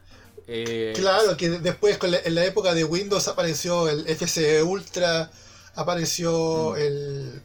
Eh, 0.46 0.92
Claro, 0.96 1.36
que 1.36 1.50
después 1.50 1.98
con 1.98 2.10
la- 2.10 2.18
en 2.24 2.34
la 2.34 2.44
época 2.44 2.74
de 2.74 2.84
Windows 2.84 3.28
apareció 3.28 3.88
el 3.88 4.06
FC 4.06 4.62
Ultra, 4.62 5.30
apareció 5.74 6.72
Mm. 6.72 6.76
el... 6.76 7.42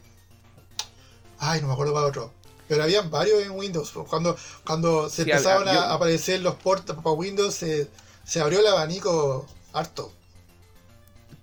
Ay, 1.38 1.60
no 1.60 1.68
me 1.68 1.72
acuerdo 1.72 1.92
cuál 1.92 2.04
otro. 2.04 2.32
Pero 2.68 2.82
habían 2.84 3.10
varios 3.10 3.42
en 3.42 3.50
Windows. 3.52 3.90
Cuando, 4.08 4.36
cuando 4.64 5.08
se 5.08 5.24
Sí, 5.24 5.30
empezaron 5.30 5.64
yo- 5.64 5.80
a 5.80 5.92
aparecer 5.94 6.40
los 6.40 6.54
ports 6.56 6.84
para 6.84 7.10
Windows, 7.12 7.54
se, 7.54 7.88
se 8.24 8.40
abrió 8.40 8.60
el 8.60 8.66
abanico 8.66 9.46
harto. 9.72 10.12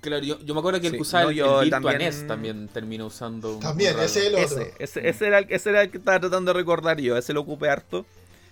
Claro, 0.02 0.24
yo, 0.24 0.40
yo 0.46 0.54
me 0.54 0.60
acuerdo 0.60 0.80
que 0.80 0.88
el 0.88 0.92
Sí, 0.94 0.98
que 0.98 1.02
usaba 1.02 1.24
no, 1.26 1.30
el, 1.32 1.36
yo 1.36 1.60
el 1.62 1.66
Virtua 1.66 1.92
también- 1.92 1.98
NES 2.12 2.28
también 2.28 2.68
terminó 2.70 3.08
usando. 3.08 3.56
un- 3.56 3.60
También, 3.60 3.96
un 3.96 4.02
ese 4.04 4.20
es 4.20 4.26
el 4.28 4.36
otro. 4.36 4.62
Ese, 4.62 4.74
ese, 4.80 5.10
ese 5.10 5.28
era 5.28 5.40
el, 5.40 5.48
ese 5.50 5.70
era 5.72 5.82
el 5.82 5.90
que 5.92 5.98
estaba 5.98 6.20
tratando 6.20 6.54
de 6.54 6.60
recordar 6.60 7.00
yo, 7.02 7.18
ese 7.18 7.34
lo 7.34 7.42
ocupé 7.42 7.70
harto. 7.70 8.06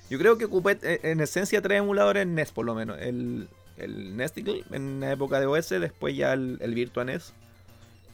Yo 0.09 0.17
creo 0.19 0.37
que 0.37 0.45
ocupé 0.45 0.77
eh, 0.81 0.99
en 1.03 1.19
esencia 1.21 1.61
tres 1.61 1.79
emuladores 1.79 2.25
NES 2.27 2.51
por 2.51 2.65
lo 2.65 2.73
menos. 2.75 2.97
El, 2.99 3.47
el 3.77 4.15
Nesticle 4.17 4.63
en 4.71 4.99
la 4.99 5.11
época 5.11 5.39
de 5.39 5.45
OS, 5.45 5.69
después 5.69 6.15
ya 6.15 6.33
el, 6.33 6.57
el 6.61 6.73
Virtua 6.73 7.03
NES 7.05 7.33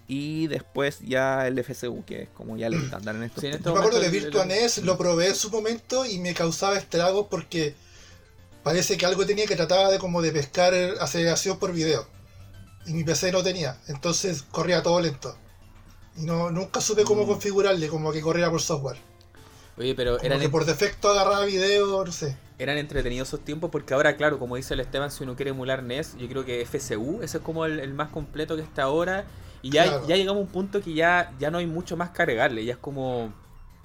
y 0.08 0.48
después 0.48 1.00
ya 1.02 1.48
el 1.48 1.58
FCU, 1.64 2.04
que 2.06 2.24
es 2.24 2.30
como 2.30 2.58
ya 2.58 2.68
el 2.68 2.74
estándar 2.84 3.16
en 3.16 3.24
estos 3.24 3.42
Sí, 3.42 3.48
en 3.48 3.54
este 3.54 3.66
Yo 3.66 3.74
me 3.74 3.80
acuerdo 3.80 4.00
que 4.02 4.06
el- 4.08 4.12
Virtua 4.12 4.44
el- 4.44 4.48
NES 4.50 4.80
lo 4.84 4.98
probé 4.98 5.28
en 5.30 5.36
su 5.36 5.50
momento 5.50 6.06
y 6.06 6.20
me 6.20 6.34
causaba 6.34 6.78
estragos 6.78 7.28
porque 7.30 7.76
parece 8.64 8.98
que 8.98 9.06
algo 9.06 9.26
tenía 9.26 9.46
que 9.46 9.56
trataba 9.56 9.90
de 9.90 10.00
como 10.00 10.22
de 10.22 10.32
pescar 10.32 10.74
aceleración 11.00 11.58
por 11.60 11.72
video. 11.74 12.06
Y 12.86 12.94
mi 12.94 13.04
PC 13.04 13.32
no 13.32 13.44
tenía, 13.44 13.78
entonces 13.88 14.44
corría 14.52 14.82
todo 14.82 15.00
lento. 15.00 15.36
Y 16.18 16.24
no, 16.24 16.50
nunca 16.52 16.82
supe 16.82 17.04
cómo 17.04 17.24
Mm. 17.24 17.28
configurarle, 17.28 17.88
como 17.88 18.12
que 18.12 18.22
corriera 18.22 18.50
por 18.50 18.62
software. 18.62 18.98
Oye, 19.78 19.96
pero 19.96 20.18
Como 20.18 20.26
eran, 20.26 20.40
que 20.40 20.50
por 20.50 20.66
defecto 20.66 21.10
agarraba 21.10 21.46
video, 21.46 22.04
no 22.04 22.12
sé. 22.12 22.36
eran 22.60 22.78
entretenidos 22.78 23.30
esos 23.30 23.40
tiempos 23.40 23.70
porque 23.72 23.94
ahora, 23.94 24.16
claro, 24.18 24.38
como 24.38 24.56
dice 24.56 24.74
el 24.74 24.82
Esteban, 24.82 25.10
si 25.12 25.24
uno 25.24 25.36
quiere 25.36 25.52
emular 25.52 25.82
NES, 25.82 26.18
yo 26.18 26.28
creo 26.28 26.44
que 26.46 26.62
FCU, 26.62 27.22
ese 27.24 27.38
es 27.38 27.44
como 27.44 27.66
el, 27.66 27.80
el 27.80 27.94
más 27.94 28.10
completo 28.10 28.56
que 28.56 28.62
está 28.62 28.84
ahora. 28.84 29.26
Y 29.64 29.70
ya, 29.72 29.84
Claro. 29.84 30.08
ya 30.08 30.16
llegamos 30.18 30.42
a 30.42 30.44
un 30.46 30.52
punto 30.52 30.82
que 30.82 30.94
ya, 30.94 31.34
ya 31.40 31.50
no 31.52 31.60
hay 31.60 31.68
mucho 31.68 31.96
más 31.96 32.10
que 32.10 32.22
agregarle. 32.22 32.66
Ya 32.66 32.74
es 32.74 32.80
como. 32.80 33.34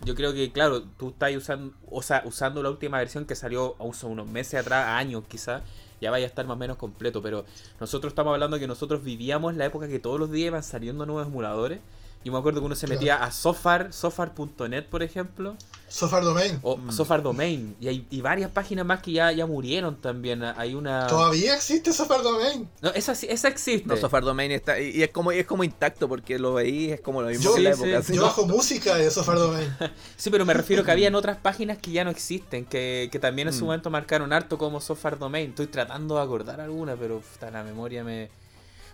Yo 0.05 0.15
creo 0.15 0.35
que, 0.35 0.53
claro, 0.53 0.83
tú 0.83 1.11
estás 1.11 1.35
usando, 1.37 1.73
o 1.91 2.03
sea, 2.03 2.23
usando 2.27 2.63
la 2.63 2.69
última 2.71 2.99
versión 2.99 3.25
que 3.25 3.35
salió 3.35 3.77
unos 3.79 4.27
meses 4.29 4.61
atrás, 4.61 4.89
años 4.89 5.25
quizás, 5.29 5.63
ya 6.01 6.11
vaya 6.11 6.27
a 6.27 6.29
estar 6.29 6.47
más 6.47 6.57
o 6.57 6.59
menos 6.59 6.77
completo. 6.77 7.23
Pero 7.23 7.45
nosotros 7.81 8.11
estamos 8.11 8.33
hablando 8.33 8.59
que 8.59 8.67
nosotros 8.67 9.03
vivíamos 9.03 9.55
la 9.57 9.67
época 9.67 9.89
que 9.89 9.99
todos 9.99 10.19
los 10.19 10.31
días 10.31 10.49
iban 10.49 10.63
saliendo 10.63 11.07
nuevos 11.07 11.27
emuladores. 11.27 11.81
Yo 12.27 12.33
me 12.33 12.39
acuerdo 12.39 12.59
que 12.61 12.67
uno 12.67 12.75
se 12.75 12.87
Claro. 12.87 12.99
metía 13.01 13.23
a 13.23 13.31
Sofar, 13.31 13.93
Sofar.net, 13.93 14.85
por 14.87 15.05
ejemplo, 15.05 15.57
Software 15.89 16.25
Domain. 16.25 16.59
o 16.63 16.77
Mm. 16.77 16.91
Sofar 16.91 17.23
Domain. 17.23 17.77
Y 17.81 17.87
hay 17.87 18.07
y 18.11 18.21
varias 18.21 18.51
páginas 18.51 18.85
más 18.85 19.01
que 19.01 19.13
ya, 19.13 19.31
ya 19.31 19.47
murieron 19.47 19.95
también. 20.01 20.43
Hay 20.43 20.75
una. 20.75 21.07
Todavía 21.07 21.55
existe 21.55 21.93
Software 21.93 22.23
Domain. 22.23 22.69
No, 22.83 22.91
esa, 22.91 23.15
sí- 23.15 23.29
esa 23.31 23.47
existe. 23.47 23.87
No, 23.87 23.97
Software 23.97 24.25
Domain 24.25 24.51
está. 24.51 24.81
Y 24.81 24.97
y 24.97 25.03
es 25.05 25.11
como, 25.11 25.31
y 25.31 25.39
es 25.39 25.47
como 25.47 25.63
intacto 25.63 26.09
porque 26.09 26.39
lo 26.41 26.55
veí, 26.55 26.91
es 26.91 27.01
como 27.01 27.23
lo 27.23 27.29
mismo 27.29 27.45
Yo- 27.45 27.55
que 27.55 27.59
en 27.61 27.65
la 27.65 27.77
Sí, 27.77 27.83
época. 27.85 28.03
sí. 28.03 28.15
Yo 28.17 28.23
bajo 28.23 28.47
música 28.49 28.97
de 28.97 29.09
Software 29.11 29.39
Domain. 29.39 29.77
Sí, 30.17 30.31
pero 30.31 30.45
me 30.45 30.53
refiero 30.55 30.83
que 30.83 30.91
habían 30.91 31.15
otras 31.15 31.37
páginas 31.37 31.79
que 31.79 31.93
ya 31.93 32.03
no 32.03 32.11
existen, 32.11 32.65
que, 32.65 33.09
que 33.13 33.19
también 33.21 33.47
en 33.47 33.55
su 33.55 33.63
Mm. 33.63 33.67
momento 33.67 33.91
marcaron 33.91 34.33
harto 34.33 34.59
como 34.59 34.81
Software 34.81 35.17
Domain. 35.19 35.51
Estoy 35.51 35.69
tratando 35.69 36.17
de 36.17 36.23
acordar 36.23 36.61
alguna, 36.61 36.97
pero 36.97 37.21
puta, 37.21 37.51
la 37.53 37.63
memoria 37.63 38.03
me... 38.03 38.31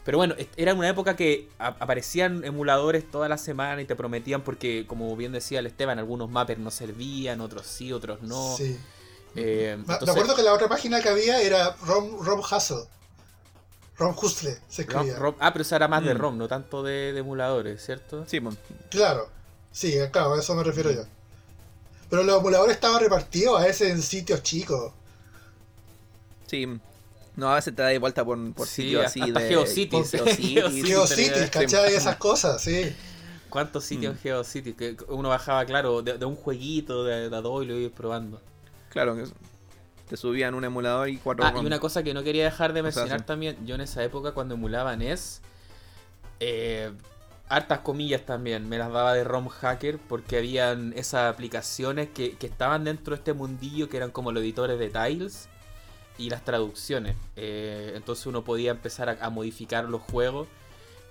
Pero 0.05 0.19
bueno, 0.19 0.35
est- 0.37 0.53
era 0.57 0.75
una 0.75 0.89
época 0.89 1.15
que 1.17 1.49
aparecían 1.59 2.45
emuladores 2.45 3.09
toda 3.11 3.29
la 3.29 3.39
semana 3.39 3.81
y 3.83 3.85
te 3.85 3.95
prometían 3.95 4.43
porque, 4.43 4.85
como 4.87 5.15
bien 5.17 5.31
decía 5.33 5.61
el 5.61 5.67
Esteban, 5.67 5.99
algunos 5.99 6.29
mappers 6.29 6.59
no 6.61 6.71
servían, 6.73 7.41
otros 7.41 7.67
sí, 7.67 7.93
otros 7.93 8.21
no. 8.23 8.57
Sí. 8.57 8.77
Eh, 9.37 9.79
Me, 9.87 9.95
acuerdo 9.95 10.35
que 10.35 10.43
la 10.43 10.53
otra 10.53 10.69
página 10.69 11.01
que 11.01 11.09
había 11.09 11.41
era 11.41 11.77
Rom, 11.87 12.19
Rom 12.21 12.41
Hustle. 12.41 12.85
Rom 13.97 14.15
Hustle 14.21 14.59
se 14.69 14.83
escribía. 14.83 15.17
ROM- 15.19 15.37
ah, 15.39 15.53
pero 15.53 15.63
eso 15.63 15.77
era 15.77 15.87
más 15.87 16.05
de 16.05 16.15
Mm. 16.15 16.19
ROM, 16.19 16.39
no 16.39 16.49
tanto 16.49 16.83
de, 16.83 17.13
de 17.13 17.21
emuladores, 17.21 17.85
¿cierto? 17.85 18.25
Sí, 18.27 18.41
Claro. 18.91 19.29
Sí, 19.71 19.95
claro, 20.11 20.35
a 20.35 20.41
eso 20.41 20.55
me 20.55 20.65
refiero 20.65 20.91
yo. 20.91 21.05
Pero 22.11 22.25
los 22.25 22.39
emuladores 22.41 22.75
estaban 22.75 23.01
repartidos 23.01 23.59
a 23.61 23.65
veces 23.65 23.91
en 23.91 24.03
sitios 24.03 24.43
chicos. 24.43 24.93
sí. 26.47 26.67
No, 27.37 27.49
a 27.51 27.55
veces 27.55 27.75
te 27.75 27.83
da 27.83 27.99
vuelta 27.99 28.25
por, 28.25 28.53
por 28.53 28.67
Sí, 28.67 28.83
sitios 28.83 29.07
así 29.07 29.21
hasta 29.23 29.41
de. 29.41 29.49
GeoCities. 29.49 30.11
por 30.11 30.29
GeoCities. 30.37 30.85
GeoCities. 30.87 31.51
¿cachai? 31.51 31.95
Esas 31.95 32.17
cosas, 32.17 32.61
sí. 32.63 32.95
¿Cuántos 33.49 33.85
sitios 33.85 34.15
Mm. 34.17 34.19
GeoCities? 34.19 34.77
Que 34.77 34.97
uno 35.09 35.29
bajaba, 35.31 35.65
claro, 35.65 36.03
de, 36.03 36.19
de 36.19 36.25
un 36.27 36.37
jueguito 36.37 37.05
de, 37.05 37.31
de 37.31 37.37
Adobe 37.37 37.65
y 37.65 37.69
lo 37.69 37.79
ibas 37.79 37.93
probando. 37.93 38.41
Claro, 38.91 39.17
que 39.17 39.25
te 40.09 40.17
subían 40.19 40.55
un 40.55 40.65
emulador 40.65 41.09
y 41.09 41.17
cuatro 41.17 41.45
Ah, 41.47 41.53
y 41.57 41.65
una 41.65 41.79
cosa 41.81 42.03
que 42.03 42.13
no 42.13 42.23
quería 42.23 42.45
dejar 42.45 42.75
de 42.75 42.81
O 42.81 42.83
sea, 42.93 43.03
mencionar 43.03 43.21
sí. 43.21 43.27
también, 43.27 43.67
yo 43.67 43.75
en 43.77 43.81
esa 43.81 44.05
época 44.05 44.33
cuando 44.33 44.55
emulaba 44.55 44.95
NES, 44.97 45.41
eh, 46.41 46.93
hartas 47.49 47.81
comillas 47.81 48.27
también, 48.27 48.69
me 48.69 48.77
las 48.79 48.93
daba 48.93 49.15
de 49.15 49.25
ROM 49.25 49.49
hacker 49.49 49.99
porque 49.99 50.37
habían 50.39 50.93
esas 50.97 51.33
aplicaciones 51.33 52.09
que, 52.11 52.37
que 52.37 52.47
estaban 52.47 52.85
dentro 52.85 53.15
de 53.15 53.19
este 53.21 53.33
mundillo 53.33 53.89
que 53.89 53.97
eran 53.97 54.11
como 54.11 54.33
los 54.33 54.43
editores 54.43 54.79
de 54.79 54.89
tiles 54.91 55.49
y 56.19 56.31
las 56.31 56.45
traducciones. 56.45 57.17
Eh, 57.37 57.93
entonces 57.97 58.27
uno 58.27 58.43
podía 58.45 58.71
empezar 58.73 59.09
a, 59.09 59.19
a 59.21 59.31
modificar 59.31 59.85
los 59.85 60.03
juegos. 60.03 60.49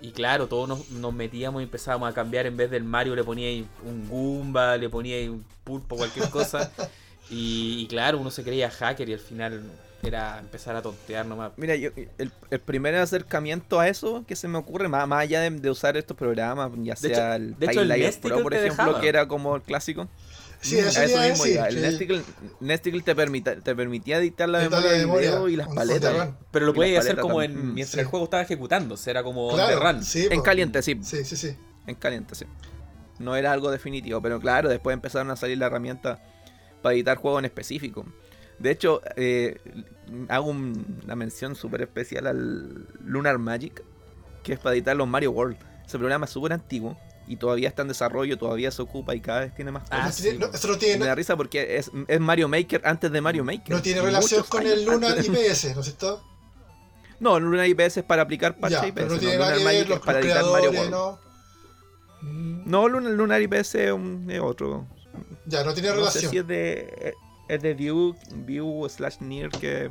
Y 0.00 0.10
claro, 0.10 0.48
todos 0.48 0.68
nos, 0.68 0.90
nos 0.90 1.14
metíamos 1.14 1.60
y 1.62 1.64
empezábamos 1.64 2.10
a 2.10 2.12
cambiar. 2.14 2.46
En 2.46 2.56
vez 2.56 2.70
del 2.70 2.82
Mario 2.84 3.14
le 3.14 3.22
ponía 3.22 3.46
ahí 3.48 3.66
un 3.84 4.08
Goomba, 4.08 4.76
le 4.76 4.88
ponía 4.88 5.16
ahí 5.16 5.28
un 5.28 5.44
pulpo, 5.64 5.96
cualquier 5.96 6.28
cosa. 6.30 6.72
y, 7.30 7.78
y 7.80 7.86
claro, 7.86 8.18
uno 8.18 8.30
se 8.30 8.42
creía 8.42 8.68
hacker 8.70 9.08
y 9.08 9.12
al 9.12 9.20
final 9.20 9.62
era 10.02 10.40
empezar 10.40 10.74
a 10.74 10.82
tontear 10.82 11.24
nomás. 11.24 11.52
Mira, 11.56 11.76
yo, 11.76 11.90
el, 12.18 12.32
el 12.50 12.58
primer 12.60 12.96
acercamiento 12.96 13.78
a 13.78 13.86
eso 13.88 14.24
que 14.26 14.34
se 14.34 14.48
me 14.48 14.58
ocurre, 14.58 14.88
más, 14.88 15.06
más 15.06 15.20
allá 15.22 15.40
de, 15.40 15.50
de 15.50 15.70
usar 15.70 15.96
estos 15.96 16.16
programas, 16.16 16.72
ya 16.78 16.94
De 16.94 16.96
sea 16.98 17.36
hecho- 17.36 17.44
el 17.44 17.56
de 17.58 17.66
hecho, 17.66 17.80
el 17.82 18.20
Pro, 18.20 18.42
por 18.42 18.54
ejemplo, 18.54 18.84
dejaba. 18.84 19.00
que 19.00 19.08
era 19.08 19.28
como 19.28 19.54
el 19.54 19.62
clásico. 19.62 20.08
Sí, 20.62 20.78
eso 20.78 20.88
eso 21.02 21.10
iba 21.12 21.24
a 21.24 21.28
mismo 21.28 21.44
decir. 21.44 21.56
iba. 21.58 21.68
El 21.68 21.74
que- 21.74 21.80
Nesticle, 21.82 22.22
Nesticle 22.60 23.00
te, 23.02 23.14
permita- 23.16 23.56
te 23.60 23.74
permitía 23.74 24.18
dictar 24.20 24.48
la 24.48 24.62
Editar 24.62 24.78
memoria, 24.80 24.92
la 24.98 24.98
memoria, 25.06 25.30
de 25.30 25.34
video 25.36 25.48
y 25.48 25.56
las 25.56 25.68
paletas. 25.68 26.30
Pero 26.50 26.66
lo 26.66 26.72
podías 26.74 27.04
hacer 27.04 27.18
como 27.20 27.40
también. 27.40 27.52
en 27.60 27.74
mientras 27.74 27.94
sí. 27.94 28.00
el 28.00 28.06
juego 28.06 28.24
estaba 28.24 28.42
sea, 28.96 29.10
era 29.10 29.22
como 29.22 29.52
Claro, 29.54 29.78
the 29.78 29.84
run. 29.92 30.04
sí, 30.04 30.28
En 30.30 30.38
po. 30.38 30.42
caliente, 30.44 30.80
sí. 30.82 30.98
Sí, 31.02 31.24
sí, 31.24 31.36
sí. 31.36 31.56
En 31.86 31.94
caliente, 31.96 32.34
sí. 32.36 32.44
No 33.18 33.34
era 33.36 33.52
algo 33.52 33.70
definitivo, 33.70 34.22
pero 34.22 34.40
claro, 34.40 34.68
después 34.68 34.94
empezaron 34.94 35.30
a 35.30 35.36
salir 35.36 35.58
la 35.58 35.66
herramienta 35.66 36.20
para 36.80 36.94
editar 36.94 37.16
juegos 37.18 37.40
en 37.40 37.44
específico. 37.46 38.06
De 38.58 38.70
hecho, 38.70 39.00
eh, 39.16 39.58
hago 40.28 40.50
un- 40.50 41.00
una 41.04 41.16
mención 41.16 41.56
súper 41.56 41.82
especial 41.82 42.26
al 42.28 42.86
Lunar 43.04 43.38
Magic, 43.38 43.82
que 44.44 44.52
es 44.52 44.58
para 44.60 44.74
editar 44.76 44.94
los 44.96 45.08
Mario 45.08 45.32
World. 45.32 45.56
Ese 45.86 45.98
programa 45.98 46.26
es 46.26 46.30
súper 46.30 46.52
antiguo 46.52 46.96
y 47.26 47.36
todavía 47.36 47.68
está 47.68 47.82
en 47.82 47.88
desarrollo, 47.88 48.36
todavía 48.38 48.70
se 48.70 48.82
ocupa 48.82 49.14
y 49.14 49.20
cada 49.20 49.40
vez 49.40 49.54
tiene 49.54 49.70
más 49.72 49.84
Ah, 49.90 49.98
cosas. 50.06 50.14
sí, 50.16 50.36
no, 50.38 50.46
eso 50.46 50.68
no 50.68 50.76
tiene, 50.78 50.98
me 50.98 51.06
da 51.06 51.14
risa 51.14 51.36
porque 51.36 51.76
es, 51.76 51.90
es 52.08 52.20
Mario 52.20 52.48
Maker 52.48 52.82
antes 52.84 53.10
de 53.12 53.20
Mario 53.20 53.44
Maker. 53.44 53.70
no 53.74 53.80
tiene 53.82 54.00
relación 54.02 54.44
con 54.48 54.66
el 54.66 54.84
de- 54.84 55.20
IPS, 55.26 55.74
¿no 55.74 55.80
es 55.80 55.86
cierto? 55.86 56.22
No, 57.20 57.36
el 57.36 57.44
Lunar 57.44 57.68
IPS 57.68 57.98
es 57.98 58.02
para 58.04 58.22
aplicar 58.22 58.56
parche 58.58 58.76
Ya, 58.80 58.86
IPS. 58.88 58.94
pero 58.94 59.06
no 59.08 59.14
no, 59.14 59.20
tiene 59.20 59.36
nada 59.38 59.56
que 59.56 59.64
ver 59.64 59.88
los 59.88 60.00
para 60.00 60.18
editar 60.20 60.44
Mario 60.44 60.70
World. 60.72 60.90
¿no? 60.90 61.18
No, 62.22 62.88
Lunar, 62.88 63.12
Lunar 63.12 63.42
IPS 63.42 63.74
es, 63.86 63.92
un- 63.92 64.28
es 64.30 64.40
otro. 64.40 64.86
Ya, 65.46 65.62
no 65.64 65.72
tiene 65.74 65.88
sé 65.90 65.94
relación. 65.94 66.30
si 66.32 66.38
es 66.38 66.46
de, 66.46 67.14
es 67.48 67.62
de 67.62 67.74
View, 67.74 68.16
View 68.34 68.88
slash 68.88 69.18
Near 69.20 69.50
que, 69.50 69.90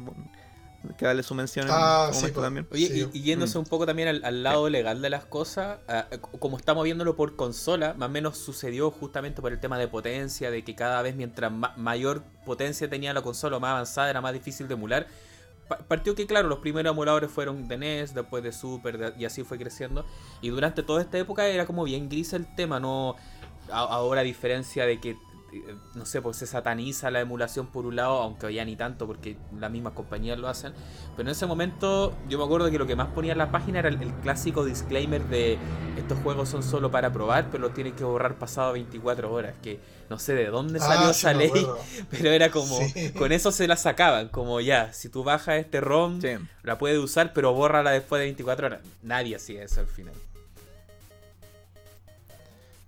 que 0.98 1.06
darle 1.06 1.24
su 1.24 1.36
mención 1.36 1.68
en 1.68 1.72
Ah, 1.76 2.08
su 2.08 2.14
sí, 2.14 2.20
momento 2.22 2.34
pues. 2.40 2.46
también. 2.46 2.68
Oye, 2.72 2.88
Sí. 2.88 3.10
y, 3.14 3.18
y 3.20 3.22
yéndose 3.22 3.58
un 3.58 3.66
poco 3.66 3.86
también 3.86 4.08
al, 4.08 4.24
al 4.26 4.44
lado 4.44 4.70
legal 4.70 5.02
de 5.02 5.10
las 5.10 5.26
cosas, 5.26 5.78
c- 5.88 6.20
como 6.40 6.58
estamos 6.58 6.84
viéndolo 6.84 7.16
por 7.16 7.36
consola, 7.36 7.94
más 7.96 8.10
o 8.10 8.12
menos 8.12 8.38
sucedió 8.38 8.90
justamente 8.92 9.42
por 9.42 9.52
el 9.52 9.60
tema 9.60 9.78
de 9.78 9.88
potencia, 9.88 10.50
de 10.52 10.64
que 10.64 10.76
cada 10.76 11.02
vez 11.02 11.16
mientras 11.16 11.52
ma- 11.52 11.74
mayor 11.78 12.24
potencia 12.46 12.90
tenía 12.90 13.14
la 13.14 13.22
consola 13.22 13.60
más 13.60 13.72
avanzada 13.72 14.10
era 14.10 14.22
más 14.22 14.34
difícil 14.34 14.68
de 14.68 14.74
emular. 14.74 15.08
Pa- 15.68 15.78
Partió 15.78 16.16
que, 16.16 16.26
claro, 16.26 16.48
los 16.50 16.60
primeros 16.60 16.92
emuladores 16.94 17.30
fueron 17.30 17.68
de 17.68 17.78
NES, 17.78 18.14
después 18.16 18.44
de 18.44 18.52
Super, 18.52 18.98
de- 18.98 19.14
y 19.20 19.26
así 19.26 19.44
fue 19.44 19.58
creciendo. 19.58 20.06
Y 20.42 20.50
durante 20.50 20.82
toda 20.84 21.02
esta 21.02 21.18
época 21.18 21.46
era 21.48 21.66
como 21.66 21.84
bien 21.84 22.10
gris 22.10 22.34
el 22.34 22.46
tema, 22.56 22.80
no. 22.80 23.16
a- 23.72 23.80
ahora, 23.84 24.22
a 24.22 24.24
diferencia 24.24 24.86
de 24.86 25.00
que, 25.00 25.16
no 25.96 26.06
sé, 26.06 26.22
pues 26.22 26.38
se 26.38 26.48
sataniza 26.48 27.12
la 27.12 27.20
emulación 27.20 27.68
por 27.68 27.86
un 27.86 27.96
lado, 27.98 28.22
aunque 28.22 28.54
ya 28.54 28.64
ni 28.64 28.76
tanto, 28.76 29.06
porque 29.08 29.38
las 29.60 29.70
mismas 29.72 29.94
compañías 29.94 30.40
lo 30.40 30.48
hacen. 30.48 30.74
Pero 31.16 31.28
en 31.30 31.32
ese 31.32 31.46
momento 31.46 32.16
yo 32.30 32.38
me 32.38 32.46
acuerdo 32.46 32.70
que 32.72 32.78
lo 32.80 32.88
que 32.88 32.96
más 32.96 33.08
ponía 33.10 33.34
en 33.34 33.38
la 33.38 33.52
página 33.52 33.80
era 33.80 33.90
el, 33.90 34.02
el 34.02 34.14
clásico 34.16 34.64
disclaimer 34.64 35.24
de 35.26 35.58
estos 35.98 36.18
juegos 36.20 36.50
son 36.50 36.64
solo 36.64 36.90
para 36.92 37.12
probar, 37.12 37.50
pero 37.52 37.64
los 37.64 37.74
tienen 37.74 37.94
que 37.96 38.04
borrar 38.04 38.36
pasado 38.36 38.74
24 38.74 39.32
horas. 39.32 39.56
Que 39.62 39.80
no 40.10 40.18
sé 40.20 40.34
de 40.36 40.48
dónde 40.48 40.80
salió 40.80 41.08
Ah, 41.08 41.12
esa 41.12 41.34
ley, 41.34 41.52
pero 42.10 42.30
era 42.30 42.50
como, 42.50 42.78
Sí. 42.88 43.12
con 43.12 43.32
eso 43.32 43.52
se 43.52 43.68
la 43.68 43.76
sacaban, 43.78 44.30
como 44.30 44.60
ya, 44.62 44.94
si 44.94 45.10
tú 45.10 45.24
bajas 45.24 45.56
este 45.56 45.82
ROM, 45.82 46.22
Sí. 46.22 46.30
la 46.64 46.78
puedes 46.78 46.98
usar, 47.00 47.34
pero 47.34 47.54
bórrala 47.54 47.92
después 47.92 48.20
de 48.20 48.26
24 48.26 48.68
horas. 48.68 48.82
Nadie 49.04 49.36
hacía 49.36 49.64
eso 49.64 49.82
al 49.82 49.88
final. 49.88 50.14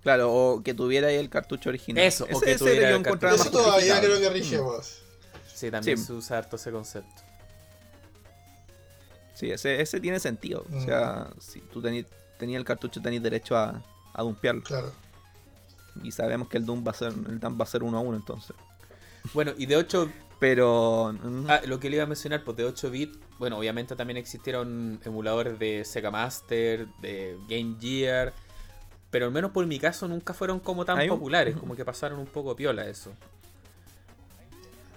Claro, 0.04 0.32
o 0.32 0.62
que 0.62 0.72
tuviera 0.74 1.08
ahí 1.08 1.16
el 1.16 1.28
cartucho 1.30 1.70
original. 1.70 2.04
Eso, 2.04 2.24
o 2.24 2.28
Ese- 2.28 2.44
que 2.44 2.50
ese 2.52 2.58
tuviera 2.64 2.90
el 2.90 2.96
encontraba 3.00 3.34
Eso 3.34 3.50
todavía 3.50 4.00
creo 4.00 4.20
que 4.20 4.28
rige 4.30 4.60
Mm. 4.60 4.64
vos. 4.64 5.00
Sí, 5.52 5.70
también 5.70 5.98
Sí. 5.98 6.04
se 6.04 6.12
usa 6.12 6.38
harto 6.38 6.54
ese 6.56 6.70
concepto. 6.70 7.22
Sí, 9.34 9.50
ese, 9.50 9.80
ese 9.80 10.00
tiene 10.00 10.20
sentido. 10.20 10.64
O 10.72 10.76
Mm. 10.76 10.84
sea, 10.84 11.28
si 11.40 11.60
tú 11.60 11.82
tenías 11.82 12.06
el 12.40 12.64
cartucho, 12.64 13.00
tenías 13.02 13.22
derecho 13.22 13.56
a, 13.56 13.82
a 14.12 14.22
dumpearlo. 14.22 14.62
Claro. 14.62 14.92
Y 16.02 16.10
sabemos 16.12 16.48
que 16.48 16.58
el 16.58 16.66
Doom 16.66 16.84
va 16.86 16.90
a 16.90 16.94
ser, 16.94 17.08
el 17.12 17.40
Doom 17.40 17.58
va 17.58 17.64
a 17.64 17.66
ser 17.66 17.82
uno 17.82 17.98
a 17.98 18.00
uno 18.00 18.16
entonces. 18.16 18.54
Bueno, 19.32 19.52
y 19.56 19.66
de 19.66 19.76
8 19.76 20.10
Pero. 20.40 21.14
mm, 21.22 21.46
Ah, 21.48 21.60
lo 21.64 21.78
que 21.80 21.88
le 21.88 21.96
iba 21.96 22.04
a 22.04 22.08
mencionar, 22.08 22.42
pues 22.44 22.56
de 22.56 22.64
8 22.64 22.90
bits, 22.90 23.16
bueno, 23.38 23.56
obviamente 23.56 23.96
también 23.96 24.16
existieron 24.18 25.00
emuladores 25.04 25.58
de 25.58 25.84
Sega 25.84 26.10
Master, 26.10 26.86
de 27.00 27.38
Game 27.48 27.76
Gear, 27.80 28.34
pero 29.14 29.26
al 29.26 29.30
menos 29.30 29.52
por 29.52 29.64
mi 29.64 29.78
caso 29.78 30.08
nunca 30.08 30.34
fueron 30.34 30.58
como 30.58 30.84
tan 30.84 30.98
Hay 30.98 31.08
un- 31.08 31.16
populares, 31.16 31.54
como 31.60 31.76
que 31.76 31.84
pasaron 31.84 32.18
un 32.18 32.26
poco 32.26 32.56
piola 32.56 32.84
eso. 32.88 33.12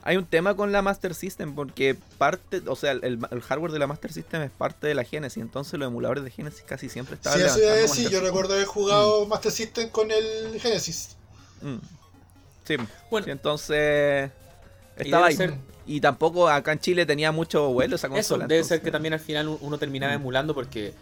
Hay 0.01 0.17
un 0.17 0.25
tema 0.25 0.55
con 0.55 0.71
la 0.71 0.81
Master 0.81 1.13
System 1.13 1.53
porque 1.53 1.95
parte, 2.17 2.63
o 2.65 2.75
sea, 2.75 2.93
el, 2.93 3.19
el 3.29 3.41
hardware 3.41 3.71
de 3.71 3.77
la 3.77 3.85
Master 3.85 4.11
System 4.11 4.41
es 4.41 4.49
parte 4.49 4.87
de 4.87 4.95
la 4.95 5.03
Genesis, 5.03 5.39
entonces 5.43 5.77
los 5.77 5.87
emuladores 5.87 6.23
de 6.23 6.31
Genesis 6.31 6.63
casi 6.65 6.89
siempre 6.89 7.13
estaban 7.13 7.37
Sí, 7.37 7.45
eso 7.45 7.59
iba 7.59 7.69
a 7.71 7.75
decir. 7.75 8.03
Master 8.05 8.11
Yo 8.21 8.25
recuerdo 8.25 8.53
haber 8.55 8.65
jugado 8.65 9.27
Master 9.27 9.51
System 9.51 9.89
con 9.89 10.09
el 10.09 10.59
Genesis. 10.59 11.15
Mm. 11.61 11.75
Sí, 12.65 12.75
Bueno, 13.11 13.25
sí, 13.25 13.29
entonces 13.31 14.31
estaba 14.95 15.27
ahí. 15.27 15.35
ser- 15.35 15.53
Y 15.85 16.01
tampoco 16.01 16.49
acá 16.49 16.71
en 16.71 16.79
Chile 16.79 17.05
tenía 17.05 17.31
mucho 17.31 17.69
vuelo 17.71 17.97
esa 17.97 18.07
eso 18.07 18.13
consola. 18.15 18.47
debe 18.47 18.63
ser 18.63 18.81
que 18.81 18.89
también 18.89 19.13
al 19.13 19.19
final 19.19 19.47
un- 19.47 19.57
uno 19.61 19.77
terminaba 19.77 20.13
Mm. 20.13 20.21
emulando 20.21 20.55
porque 20.55 20.93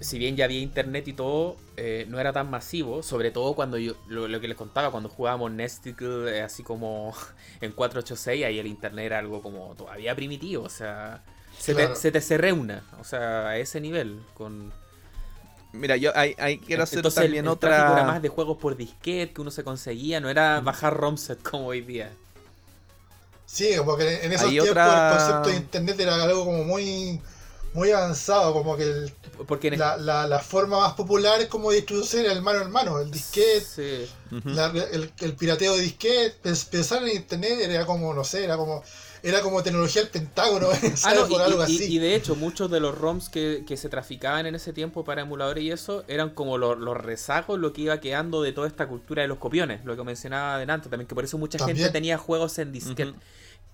si 0.00 0.18
bien 0.18 0.36
ya 0.36 0.44
había 0.46 0.60
internet 0.60 1.08
y 1.08 1.12
todo, 1.14 1.56
eh, 1.76 2.06
no 2.08 2.20
era 2.20 2.32
tan 2.32 2.50
masivo, 2.50 3.02
sobre 3.02 3.30
todo 3.30 3.54
cuando 3.54 3.78
yo, 3.78 3.94
lo, 4.08 4.28
lo 4.28 4.40
que 4.40 4.48
les 4.48 4.56
contaba, 4.56 4.90
cuando 4.90 5.08
jugábamos 5.08 5.50
Nesticle, 5.52 6.38
eh, 6.38 6.42
así 6.42 6.62
como 6.62 7.14
en 7.60 7.72
486, 7.72 8.44
ahí 8.44 8.58
el 8.58 8.66
internet 8.66 9.06
era 9.06 9.18
algo 9.18 9.42
como 9.42 9.74
todavía 9.76 10.14
primitivo, 10.14 10.64
o 10.64 10.68
sea, 10.68 11.22
se, 11.58 11.74
Claro. 11.74 11.94
te, 11.94 11.96
se 11.96 12.12
te 12.12 12.20
se 12.20 12.36
reúna, 12.38 12.84
o 13.00 13.04
sea, 13.04 13.48
a 13.48 13.58
ese 13.58 13.80
nivel, 13.80 14.20
con... 14.34 14.72
Mira, 15.72 15.96
yo 15.96 16.12
ahí, 16.16 16.34
ahí 16.38 16.58
quiero 16.58 16.84
hacer 16.84 16.98
Entonces 16.98 17.14
también 17.24 17.46
el, 17.46 17.48
otra. 17.48 17.92
era 17.92 18.04
más 18.04 18.22
de 18.22 18.28
juegos 18.28 18.58
por 18.58 18.76
disquete 18.76 19.32
que 19.34 19.40
uno 19.40 19.50
se 19.50 19.64
conseguía, 19.64 20.20
no 20.20 20.28
era 20.30 20.60
bajar 20.60 20.94
ROM 20.96 21.16
set 21.16 21.42
como 21.42 21.66
hoy 21.68 21.80
día. 21.80 22.12
Sí, 23.46 23.70
porque 23.84 24.20
en 24.24 24.32
esos 24.32 24.46
Hay 24.48 24.52
tiempos 24.52 24.70
otra- 24.70 24.94
el 25.04 25.08
concepto 25.08 25.48
de 25.50 25.56
internet 25.56 26.00
era 26.00 26.22
algo 26.22 26.44
como 26.44 26.64
muy 26.64 27.20
muy 27.74 27.90
avanzado, 27.90 28.52
como 28.54 28.76
que 28.76 28.84
el- 28.84 29.12
Porque 29.46 29.68
en 29.68 29.78
la, 29.78 29.96
la, 29.96 30.26
la 30.26 30.38
forma 30.38 30.80
más 30.80 30.94
popular 30.94 31.40
es 31.40 31.48
como 31.48 31.70
distribuir 31.70 32.26
el 32.26 32.40
mano 32.40 32.62
en 32.62 32.70
mano, 32.70 32.98
el 33.00 33.10
disquete, 33.10 33.60
Sí. 33.60 34.06
La- 34.46 34.66
el, 34.92 35.12
el 35.20 35.32
pirateo 35.34 35.74
de 35.76 35.82
disquete, 35.82 36.34
pens- 36.42 36.68
pensar 36.68 37.02
en 37.02 37.16
internet 37.16 37.58
era 37.60 37.84
como, 37.86 38.14
no 38.14 38.24
sé, 38.24 38.44
era 38.44 38.56
como 38.56 38.82
era 39.22 39.40
como 39.40 39.62
tecnología 39.62 40.02
del 40.02 40.10
Pentágono, 40.10 40.68
Ah, 41.04 41.14
no, 41.14 41.26
y, 41.26 41.34
algo 41.36 41.60
y- 41.60 41.62
así. 41.64 41.84
y 41.94 41.98
de 41.98 42.14
hecho, 42.14 42.36
muchos 42.36 42.70
de 42.70 42.78
los 42.78 42.94
ROMs 42.96 43.30
que, 43.30 43.64
que 43.66 43.78
se 43.78 43.88
traficaban 43.88 44.44
en 44.44 44.54
ese 44.54 44.74
tiempo 44.74 45.02
para 45.02 45.22
emuladores 45.22 45.64
y 45.64 45.70
eso 45.70 46.04
eran 46.08 46.28
como 46.30 46.58
los, 46.58 46.78
los 46.78 46.94
rezagos, 46.96 47.58
lo 47.58 47.72
que 47.72 47.80
iba 47.82 48.00
quedando 48.00 48.42
de 48.42 48.52
toda 48.52 48.68
esta 48.68 48.86
cultura 48.86 49.22
de 49.22 49.28
los 49.28 49.38
copiones, 49.38 49.82
lo 49.86 49.96
que 49.96 50.04
mencionaba 50.04 50.56
adelante 50.56 50.90
también, 50.90 51.06
que 51.08 51.14
por 51.14 51.24
eso 51.24 51.38
mucha 51.38 51.56
También. 51.56 51.78
gente 51.78 51.90
tenía 51.92 52.18
juegos 52.18 52.58
en 52.58 52.70
disquete. 52.72 53.14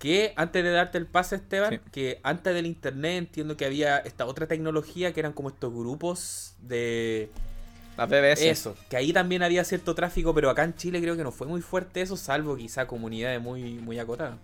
Que 0.01 0.33
antes 0.35 0.63
de 0.63 0.71
darte 0.71 0.97
el 0.97 1.05
pase, 1.05 1.35
Esteban, 1.35 1.73
Sí. 1.73 1.79
que 1.91 2.19
antes 2.23 2.55
del 2.55 2.65
internet 2.65 3.17
entiendo 3.19 3.55
que 3.55 3.65
había 3.65 3.99
esta 3.99 4.25
otra 4.25 4.47
tecnología 4.47 5.13
que 5.13 5.19
eran 5.19 5.31
como 5.31 5.49
estos 5.49 5.71
grupos 5.71 6.55
de. 6.59 7.29
Las 7.97 8.09
BBS. 8.09 8.49
Eso, 8.49 8.75
que 8.89 8.97
ahí 8.97 9.13
también 9.13 9.43
había 9.43 9.63
cierto 9.63 9.93
tráfico, 9.93 10.33
pero 10.33 10.49
acá 10.49 10.63
en 10.63 10.73
Chile 10.75 10.99
creo 11.01 11.15
que 11.15 11.23
no 11.23 11.31
fue 11.31 11.45
muy 11.45 11.61
fuerte 11.61 12.01
eso, 12.01 12.17
salvo 12.17 12.55
quizá 12.57 12.87
comunidades 12.87 13.39
muy, 13.39 13.73
muy 13.75 13.99
acotadas. 13.99 14.39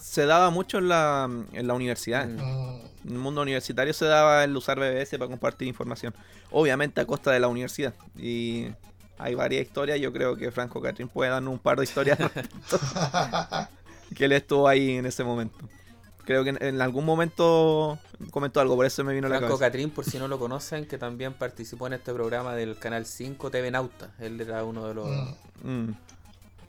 Se 0.00 0.26
daba 0.26 0.50
mucho 0.50 0.78
en 0.78 0.88
la, 0.88 1.30
en 1.52 1.66
la 1.68 1.74
universidad. 1.74 2.26
Mm. 2.26 2.40
Mm, 2.40 2.80
En 3.04 3.12
el 3.12 3.18
mundo 3.18 3.42
universitario 3.42 3.92
se 3.92 4.06
daba 4.06 4.42
el 4.42 4.56
usar 4.56 4.80
BBS 4.80 5.16
para 5.16 5.28
compartir 5.30 5.68
información. 5.68 6.12
Obviamente 6.50 7.00
a 7.00 7.06
costa 7.06 7.30
de 7.30 7.38
la 7.38 7.46
universidad. 7.48 7.94
Y 8.16 8.66
hay 9.18 9.34
varias 9.34 9.62
historias. 9.66 10.00
Yo 10.00 10.12
creo 10.12 10.34
que 10.36 10.50
Franco 10.50 10.80
Catrín 10.80 11.08
puede 11.08 11.30
darnos 11.30 11.52
un 11.52 11.58
par 11.60 11.76
de 11.78 11.84
historias 11.84 12.18
que 14.14 14.24
él 14.24 14.32
estuvo 14.32 14.68
ahí 14.68 14.96
en 14.96 15.06
ese 15.06 15.24
momento. 15.24 15.58
Creo 16.24 16.44
que 16.44 16.50
en, 16.50 16.62
en 16.62 16.80
algún 16.80 17.04
momento 17.04 17.98
comentó 18.30 18.60
algo, 18.60 18.76
por 18.76 18.86
eso 18.86 19.02
me 19.04 19.14
vino 19.14 19.26
a 19.26 19.30
la 19.30 19.38
Franco 19.38 19.54
cabeza. 19.54 19.70
Catrín, 19.70 19.90
por 19.90 20.04
si 20.04 20.18
no 20.18 20.28
lo 20.28 20.38
conocen, 20.38 20.86
que 20.86 20.98
también 20.98 21.32
participó 21.34 21.86
en 21.86 21.94
este 21.94 22.12
programa 22.12 22.54
del 22.54 22.78
Canal 22.78 23.06
5 23.06 23.50
TV 23.50 23.70
Nauta. 23.70 24.10
Él 24.18 24.40
era 24.40 24.64
uno 24.64 24.86
de 24.86 24.94
los, 24.94 25.08
mm. 25.62 25.70
Mm, 25.70 25.96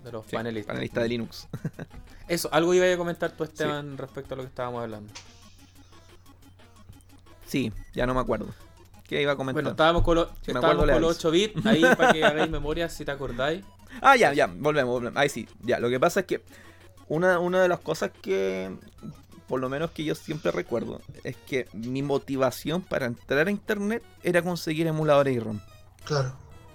de 0.04 0.12
los 0.12 0.26
sí, 0.26 0.36
panelistas. 0.36 0.74
panelista 0.74 1.02
de 1.02 1.10
Linux. 1.10 1.48
Eso, 2.28 2.50
algo 2.54 2.74
iba 2.74 2.92
a 2.92 2.98
comentar 2.98 3.32
tú, 3.32 3.44
Esteban, 3.44 3.98
respecto 3.98 4.36
a 4.36 4.38
lo 4.38 4.44
que 4.44 4.50
estábamos 4.50 4.84
hablando. 4.84 5.12
Sí, 7.48 7.74
ya 7.94 8.06
no 8.06 8.14
me 8.14 8.20
acuerdo. 8.20 8.48
¿Qué 9.08 9.24
iba 9.24 9.32
a 9.32 9.36
comentar? 9.36 9.56
Bueno, 9.56 9.72
estábamos 9.72 10.04
con, 10.04 10.18
Si 10.18 10.54
me 10.54 10.60
estábamos 10.60 10.84
acuerdo, 10.84 10.94
con 10.94 11.02
los 11.02 11.26
aviso. 11.26 11.30
8 11.30 11.32
bits, 11.32 11.66
ahí 11.66 11.82
para 11.98 12.14
que 12.14 12.24
hagáis 12.24 12.52
memoria 12.52 12.88
si 12.90 13.04
te 13.04 13.12
acordáis. 13.12 13.66
Ah, 14.02 14.16
ya, 14.16 14.32
ya, 14.34 14.46
volvemos, 14.46 14.94
volvemos. 14.94 15.18
Ahí 15.18 15.30
sí, 15.30 15.48
ya. 15.62 15.80
Lo 15.80 15.90
que 15.90 16.00
pasa 16.00 16.20
es 16.20 16.26
que 16.28 16.44
una, 17.10 17.40
una 17.40 17.62
de 17.62 17.68
las 17.68 17.80
cosas 17.80 18.12
que, 18.22 18.72
por 19.48 19.60
lo 19.60 19.68
menos 19.68 19.92
que 19.92 20.04
yo 20.04 20.16
siempre 20.16 20.52
recuerdo, 20.52 21.02
es 21.24 21.36
que 21.36 21.68
mi 21.74 22.02
motivación 22.02 22.82
para 22.82 23.08
entrar 23.08 23.48
a 23.48 23.52
internet 23.52 24.04
era 24.24 24.42
conseguir 24.42 24.88
emuladores 24.88 25.36
y 25.36 25.40
ROM. 25.40 25.60
Claro. 26.06 26.34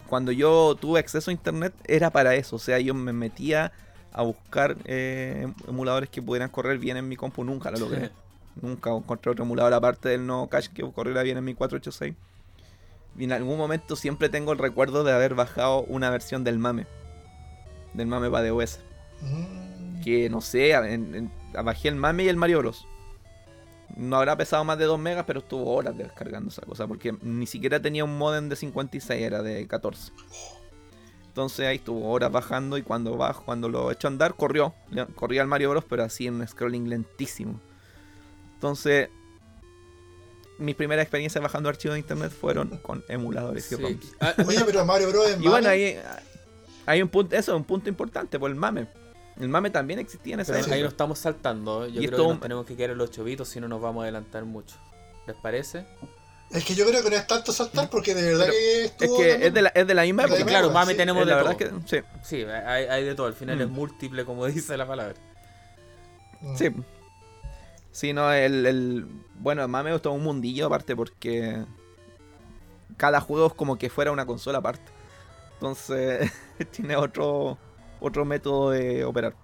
Cuando 0.08 0.32
yo 0.32 0.76
tuve 0.78 1.00
acceso 1.00 1.30
a 1.30 1.32
internet 1.32 1.72
era 1.86 2.10
para 2.10 2.34
eso, 2.34 2.56
o 2.56 2.58
sea, 2.58 2.78
yo 2.78 2.94
me 2.94 3.12
metía 3.12 3.72
a 4.12 4.22
buscar 4.22 4.76
eh, 4.84 5.52
emuladores 5.66 6.10
que 6.10 6.20
pudieran 6.20 6.50
correr 6.50 6.78
bien 6.78 6.96
en 6.96 7.08
mi 7.08 7.16
compu, 7.16 7.42
nunca 7.44 7.70
lo 7.70 7.78
logré. 7.78 8.10
Nunca 8.60 8.90
encontré 8.90 9.32
otro 9.32 9.44
emulador 9.44 9.72
aparte 9.72 10.10
del 10.10 10.26
no 10.26 10.46
cache 10.48 10.70
que 10.72 10.88
corriera 10.92 11.22
bien 11.22 11.38
en 11.38 11.44
mi 11.44 11.54
486. 11.54 12.14
Y 13.18 13.24
en 13.24 13.32
algún 13.32 13.58
momento 13.58 13.96
siempre 13.96 14.28
tengo 14.28 14.52
el 14.52 14.58
recuerdo 14.58 15.04
de 15.04 15.12
haber 15.12 15.34
bajado 15.34 15.82
una 15.82 16.10
versión 16.10 16.44
del 16.44 16.58
mame. 16.58 16.86
Del 17.94 18.06
mame 18.06 18.30
para 18.30 18.48
DOS. 18.48 18.78
Mm, 19.20 19.73
Que 20.02 20.28
no 20.30 20.40
sé, 20.40 20.72
en- 20.72 21.14
en- 21.14 21.32
bajé 21.64 21.88
el 21.88 21.94
mame 21.96 22.24
y 22.24 22.28
el 22.28 22.36
Mario 22.36 22.58
Bros. 22.60 22.86
No 23.96 24.16
habrá 24.16 24.36
pesado 24.36 24.64
más 24.64 24.76
de 24.78 24.86
2 24.86 24.98
megas, 24.98 25.24
pero 25.26 25.38
estuvo 25.40 25.72
horas 25.72 25.96
descargando 25.96 26.48
esa 26.50 26.62
cosa. 26.62 26.86
Porque 26.88 27.14
ni 27.22 27.46
siquiera 27.46 27.80
tenía 27.80 28.04
un 28.04 28.18
modem 28.18 28.48
de 28.48 28.56
56, 28.56 29.22
era 29.22 29.42
de 29.42 29.66
14. 29.68 30.12
Entonces 31.28 31.66
ahí 31.66 31.76
estuvo 31.76 32.10
horas 32.10 32.30
bajando 32.32 32.76
y 32.78 32.82
cuando 32.82 33.16
bajo, 33.16 33.44
cuando 33.44 33.68
lo 33.68 33.90
echo 33.90 34.08
a 34.08 34.10
andar, 34.10 34.34
corrió. 34.34 34.74
Le- 34.90 35.06
Corría 35.06 35.42
el 35.42 35.48
Mario 35.48 35.70
Bros, 35.70 35.84
pero 35.88 36.02
así 36.04 36.26
en 36.26 36.34
un 36.34 36.46
scrolling 36.48 36.88
lentísimo. 36.88 37.60
Entonces, 38.54 39.10
mis 40.58 40.74
primeras 40.76 41.02
experiencias 41.02 41.42
bajando 41.42 41.68
archivos 41.68 41.94
de 41.94 42.00
internet 42.00 42.30
fueron 42.32 42.78
con 42.78 43.04
emuladores 43.08 43.70
y 43.72 43.76
Sí. 43.76 43.82
ROMs. 43.82 44.14
Ah, 44.20 44.34
Oye, 44.46 44.62
pero 44.64 44.84
Mario 44.84 45.08
Bros. 45.10 45.28
es 45.28 45.40
Y 45.40 45.48
bueno, 45.48 45.68
ahí 45.68 45.96
hay 46.86 47.02
un 47.02 47.08
punto, 47.08 47.34
eso 47.36 47.52
es 47.52 47.56
un 47.56 47.64
punto 47.64 47.88
importante, 47.88 48.38
por 48.38 48.50
el 48.50 48.56
mame. 48.56 48.86
El 49.40 49.48
mame 49.48 49.70
también 49.70 49.98
existía 49.98 50.34
en 50.34 50.40
esa 50.40 50.52
pero 50.52 50.60
época. 50.62 50.74
ahí 50.76 50.82
lo 50.82 50.88
estamos 50.88 51.18
saltando. 51.18 51.86
Yo 51.88 52.00
Y 52.00 52.06
creo 52.06 52.10
esto- 52.10 52.22
que 52.22 52.28
nos 52.34 52.40
tenemos 52.40 52.66
que 52.66 52.76
quedar 52.76 52.90
en 52.90 52.98
los 52.98 53.10
8 53.10 53.24
bitos 53.24 53.48
si 53.48 53.60
no 53.60 53.66
nos 53.68 53.80
vamos 53.80 54.02
a 54.02 54.04
adelantar 54.04 54.44
mucho. 54.44 54.76
¿Les 55.26 55.34
parece? 55.36 55.86
Es 56.50 56.64
que 56.64 56.74
yo 56.74 56.86
creo 56.86 57.02
que 57.02 57.10
no 57.10 57.16
es 57.16 57.26
tanto 57.26 57.50
saltar 57.52 57.90
porque 57.90 58.14
de 58.14 58.22
verdad 58.22 58.46
Pero 58.46 59.16
que 59.16 59.32
Es 59.32 59.38
que 59.40 59.46
es 59.46 59.54
de 59.54 59.62
la, 59.62 59.68
es 59.70 59.86
de 59.86 59.94
la 59.94 60.02
misma 60.02 60.22
época. 60.24 60.36
misma 60.36 60.50
claro, 60.50 60.70
mame 60.70 60.92
sí. 60.92 60.98
tenemos 60.98 61.24
de 61.26 61.32
la 61.32 61.38
todo. 61.40 61.48
verdad 61.56 61.62
es 61.62 61.88
que 61.88 62.00
sí. 62.00 62.06
Sí, 62.22 62.42
hay, 62.44 62.84
hay 62.84 63.04
de 63.04 63.14
todo. 63.16 63.26
Al 63.26 63.34
final 63.34 63.56
Mm. 63.56 63.62
es 63.62 63.68
múltiple, 63.70 64.24
como 64.24 64.46
dice 64.46 64.76
la 64.76 64.86
palabra. 64.86 65.14
Mm. 66.40 66.56
Sí. 66.56 66.68
Sí, 67.90 68.12
no, 68.12 68.32
el, 68.32 68.66
el- 68.66 69.06
Bueno, 69.40 69.66
Mame 69.66 69.94
es 69.94 70.02
todo 70.02 70.12
un 70.12 70.22
mundillo 70.22 70.66
aparte 70.66 70.94
porque 70.94 71.64
cada 72.96 73.20
juego 73.20 73.48
es 73.48 73.54
como 73.54 73.76
que 73.78 73.90
fuera 73.90 74.12
una 74.12 74.26
consola 74.26 74.58
aparte. 74.58 74.92
Entonces, 75.54 76.30
tiene 76.70 76.96
otro 76.96 77.58
otro 78.06 78.24
método 78.24 78.70
de 78.70 79.04
operar. 79.04 79.34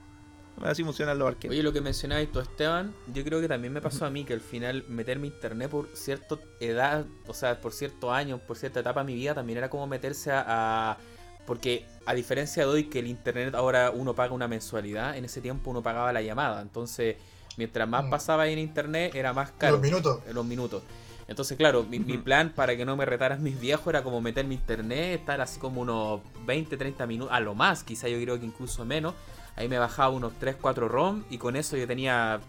Así 0.63 0.85
funcionan 0.85 1.19
los 1.19 1.27
arcades. 1.29 1.51
Oye, 1.53 1.63
lo 1.63 1.73
que 1.73 1.81
mencionabas 1.81 2.27
tú, 2.31 2.39
Esteban, 2.41 2.93
yo 3.15 3.25
creo 3.25 3.41
que 3.41 3.49
también 3.49 3.73
me 3.73 3.81
pasó 3.81 4.05
a 4.05 4.11
mí 4.11 4.25
que 4.25 4.35
al 4.35 4.41
final 4.43 4.85
meterme 4.89 5.29
a 5.29 5.31
internet 5.31 5.71
por 5.71 5.89
cierta 5.95 6.37
edad, 6.61 7.07
o 7.27 7.33
sea, 7.33 7.61
por 7.63 7.73
ciertos 7.73 8.13
años, 8.13 8.41
por 8.43 8.59
cierta 8.59 8.81
etapa 8.81 9.01
de 9.01 9.07
mi 9.07 9.15
vida, 9.15 9.35
también 9.35 9.57
era 9.59 9.71
como 9.71 9.87
meterse 9.87 10.31
a, 10.33 10.45
a- 10.47 10.99
Porque 11.47 11.87
a 12.05 12.13
diferencia 12.15 12.65
de 12.65 12.69
hoy 12.71 12.85
que 12.85 12.99
el 12.99 13.07
internet 13.07 13.55
ahora 13.55 13.91
uno 13.91 14.15
paga 14.15 14.35
una 14.35 14.47
mensualidad, 14.49 15.17
en 15.17 15.25
ese 15.25 15.41
tiempo 15.41 15.71
uno 15.71 15.83
pagaba 15.83 16.13
la 16.13 16.21
llamada. 16.21 16.61
Entonces, 16.61 17.17
mientras 17.57 17.89
más 17.89 18.05
Mm. 18.05 18.11
pasaba 18.11 18.47
en 18.47 18.59
internet, 18.59 19.15
era 19.15 19.33
más 19.33 19.53
caro. 19.53 19.73
Los 19.77 19.83
minutos. 19.83 20.21
en 20.29 20.35
los 20.35 20.45
minutos. 20.45 20.83
Entonces, 21.31 21.57
claro, 21.57 21.85
mi, 21.89 22.01
mi 22.01 22.19
plan 22.19 22.51
para 22.51 22.77
que 22.77 22.85
no 22.85 22.97
me 22.97 23.05
retaran 23.05 23.41
mis 23.41 23.59
viejos 23.59 23.87
era 23.87 24.03
como 24.03 24.21
meterme 24.21 24.55
internet, 24.55 25.21
estar 25.21 25.41
así 25.41 25.61
como 25.61 25.81
unos 25.81 26.21
20, 26.45 26.77
30 26.77 27.07
minutos, 27.07 27.33
a 27.33 27.39
lo 27.39 27.55
más, 27.55 27.85
quizá 27.85 28.09
yo 28.09 28.21
creo 28.21 28.41
que 28.41 28.45
incluso 28.45 28.85
menos. 28.85 29.15
Ahí 29.55 29.69
me 29.69 29.79
bajaba 29.79 30.11
unos 30.11 30.33
3, 30.41 30.57
4 30.61 30.89
ROM 30.89 31.23
y 31.31 31.39
con 31.39 31.55
eso 31.55 31.77
yo 31.77 31.87
tenía 31.87 32.41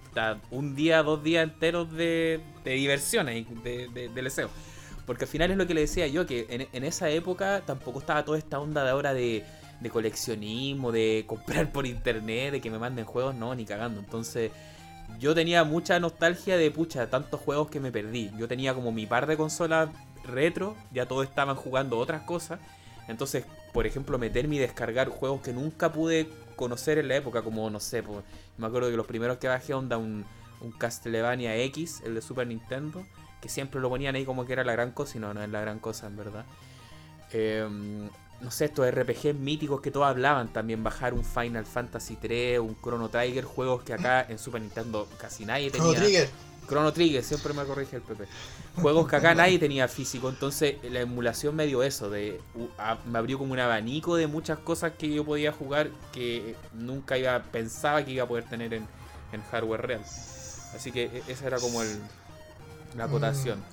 un 0.49 0.75
día, 0.75 1.03
dos 1.03 1.23
días 1.23 1.43
enteros 1.43 1.91
de, 1.91 2.41
de 2.63 2.71
diversión 2.71 3.27
ahí, 3.27 3.45
de, 3.63 3.88
de, 3.89 4.09
de 4.09 4.21
leseo. 4.23 4.49
Porque 5.05 5.25
al 5.25 5.29
final 5.29 5.51
es 5.51 5.57
lo 5.57 5.67
que 5.67 5.75
le 5.75 5.82
decía 5.82 6.07
yo, 6.07 6.25
que 6.25 6.47
en, 6.49 6.67
en 6.73 6.84
esa 6.84 7.07
época 7.11 7.61
tampoco 7.63 7.99
estaba 7.99 8.25
toda 8.25 8.39
esta 8.39 8.59
onda 8.59 8.84
de 8.84 8.89
ahora 8.89 9.13
de, 9.13 9.45
de 9.79 9.89
coleccionismo, 9.91 10.91
de 10.91 11.25
comprar 11.27 11.71
por 11.71 11.86
internet, 11.86 12.53
de 12.53 12.61
que 12.61 12.71
me 12.71 12.79
manden 12.79 13.05
juegos, 13.05 13.36
no, 13.36 13.53
ni 13.53 13.63
cagando. 13.63 13.99
Entonces 13.99 14.51
yo 15.20 15.36
tenía 15.36 15.64
mucha 15.64 15.99
nostalgia 15.99 16.57
de, 16.57 16.72
pucha, 16.72 17.09
tantos 17.09 17.39
juegos 17.39 17.70
que 17.70 17.80
me 17.80 17.91
perdí. 17.91 18.32
Yo 18.38 18.47
tenía 18.47 18.74
como 18.74 18.91
mi 18.91 19.05
par 19.05 19.28
de 19.28 19.38
consolas 19.38 19.89
retro, 20.24 20.76
ya 20.91 21.05
todos 21.07 21.28
estaban 21.28 21.55
jugando 21.55 21.97
otras 21.97 22.24
cosas. 22.24 22.59
Entonces, 23.07 23.45
por 23.74 23.86
ejemplo, 23.86 24.18
meterme 24.18 24.55
y 24.55 24.59
descargar 24.59 25.09
juegos 25.09 25.41
que 25.41 25.53
nunca 25.53 25.91
pude 25.91 26.30
conocer 26.55 26.97
en 26.97 27.07
la 27.07 27.16
época, 27.16 27.41
como, 27.41 27.70
no 27.70 27.80
sé, 27.80 28.03
me 28.57 28.68
acuerdo 28.68 28.89
que 28.89 28.97
los 28.97 29.07
primeros 29.07 29.38
que 29.38 29.47
bajé 29.47 29.74
onda 29.74 29.97
un, 29.97 30.26
un 30.62 30.72
Castlevania 30.72 31.55
X, 31.57 32.01
el 32.05 32.16
de 32.16 32.22
Super 32.22 32.47
Nintendo, 32.47 33.05
que 33.41 33.49
siempre 33.49 33.82
lo 33.82 33.89
ponían 33.89 34.16
ahí 34.16 34.26
como 34.26 34.45
que 34.45 34.53
era 34.53 34.64
la 34.64 34.74
gran 34.74 34.91
cosa, 34.91 35.18
y 35.18 35.22
no, 35.22 35.34
no 35.34 35.43
es 35.43 35.49
la 35.49 35.62
gran 35.62 35.80
cosa, 35.80 36.07
en 36.07 36.18
verdad. 36.18 36.45
Eh, 37.34 37.68
no 38.41 38.51
sé, 38.51 38.65
estos 38.65 38.89
RPG 38.89 39.33
míticos 39.35 39.81
que 39.81 39.91
todos 39.91 40.07
hablaban 40.07 40.51
también, 40.51 40.83
bajar 40.83 41.13
un 41.13 41.23
Final 41.23 41.65
Fantasy 41.65 42.15
3, 42.15 42.59
un 42.59 42.75
Chrono 42.81 43.09
Trigger, 43.09 43.43
juegos 43.45 43.83
que 43.83 43.93
acá 43.93 44.25
en 44.27 44.37
Super 44.39 44.61
Nintendo 44.61 45.07
casi 45.19 45.45
nadie 45.45 45.69
Chrono 45.71 45.91
tenía. 45.93 45.99
Trigger. 46.03 46.29
Chrono 46.67 46.93
Trigger, 46.93 47.23
siempre 47.23 47.53
me 47.53 47.63
corrige 47.65 47.97
el 47.97 48.01
PP. 48.01 48.25
Juegos 48.81 49.07
que 49.09 49.15
acá 49.17 49.35
nadie 49.35 49.59
tenía 49.59 49.87
físico, 49.87 50.29
entonces 50.29 50.75
la 50.89 51.01
emulación 51.01 51.55
me 51.55 51.65
dio 51.67 51.83
eso, 51.83 52.09
de 52.09 52.39
a- 52.77 52.97
me 53.05 53.17
abrió 53.19 53.37
como 53.37 53.51
un 53.53 53.59
abanico 53.59 54.15
de 54.15 54.27
muchas 54.27 54.57
cosas 54.59 54.93
que 54.97 55.09
yo 55.13 55.25
podía 55.25 55.51
jugar 55.51 55.89
que 56.13 56.55
nunca 56.73 57.17
iba 57.17 57.37
pensaba 57.43 58.03
que 58.05 58.11
iba 58.11 58.23
a 58.23 58.27
poder 58.27 58.45
tener 58.45 58.73
en, 58.73 58.87
en 59.33 59.41
hardware 59.51 59.81
real. 59.81 60.01
Así 60.73 60.91
que 60.93 61.03
e- 61.05 61.23
esa 61.27 61.47
era 61.47 61.57
como 61.59 61.81
el, 61.81 61.99
la 62.95 63.05
Mm. 63.05 63.09
acotación. 63.09 63.63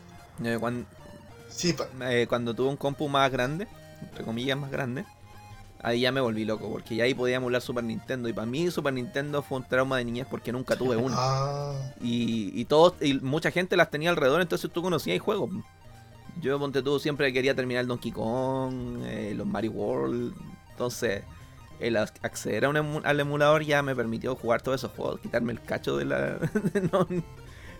Sí, 1.50 1.72
pa- 1.74 1.88
eh, 2.10 2.26
cuando 2.28 2.52
tuve 2.54 2.68
un 2.68 2.76
compu 2.76 3.08
más 3.08 3.30
grande, 3.30 3.68
entre 4.02 4.24
comillas 4.24 4.56
más 4.58 4.70
grande, 4.70 5.04
ahí 5.82 6.00
ya 6.00 6.12
me 6.12 6.20
volví 6.20 6.44
loco, 6.44 6.70
porque 6.70 6.96
ya 6.96 7.04
ahí 7.04 7.14
podía 7.14 7.36
emular 7.36 7.60
Super 7.62 7.84
Nintendo. 7.84 8.28
Y 8.28 8.32
para 8.32 8.46
mí 8.46 8.70
Super 8.70 8.92
Nintendo 8.92 9.42
fue 9.42 9.58
un 9.58 9.64
trauma 9.64 9.96
de 9.98 10.04
niñez 10.04 10.26
porque 10.30 10.52
nunca 10.52 10.76
tuve 10.76 10.96
uno. 10.96 11.14
Ah, 11.18 11.74
Y, 12.00 12.52
y 12.60 12.64
todos, 12.64 12.94
y 13.00 13.14
mucha 13.20 13.50
gente 13.50 13.76
las 13.76 13.90
tenía 13.90 14.10
alrededor, 14.10 14.40
entonces 14.40 14.70
tú 14.72 14.82
conocías 14.82 15.14
el 15.14 15.20
juego. 15.20 15.48
Yo, 16.40 16.58
ponte 16.58 16.82
tú, 16.82 17.00
siempre 17.00 17.32
quería 17.32 17.54
terminar 17.54 17.82
el 17.82 17.88
Donkey 17.88 18.12
Kong, 18.12 19.02
eh, 19.04 19.34
los 19.36 19.46
Mario 19.46 19.72
World. 19.72 20.34
Entonces, 20.70 21.22
el 21.80 21.96
ac- 21.96 22.12
acceder 22.22 22.64
a 22.64 22.68
un 22.68 22.76
emu- 22.76 23.02
al 23.04 23.18
emulador 23.18 23.64
ya 23.64 23.82
me 23.82 23.96
permitió 23.96 24.36
jugar 24.36 24.62
todos 24.62 24.80
esos 24.80 24.92
juegos, 24.92 25.18
quitarme 25.20 25.52
el 25.52 25.60
cacho 25.60 25.96
de 25.96 26.04
la. 26.04 26.34
de, 26.72 26.80
no- 26.92 27.08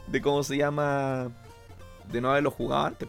de 0.08 0.20
cómo 0.22 0.42
se 0.42 0.56
llama. 0.56 1.28
de 2.10 2.20
no 2.20 2.30
haberlo 2.30 2.50
jugado 2.50 2.86
antes. 2.86 3.08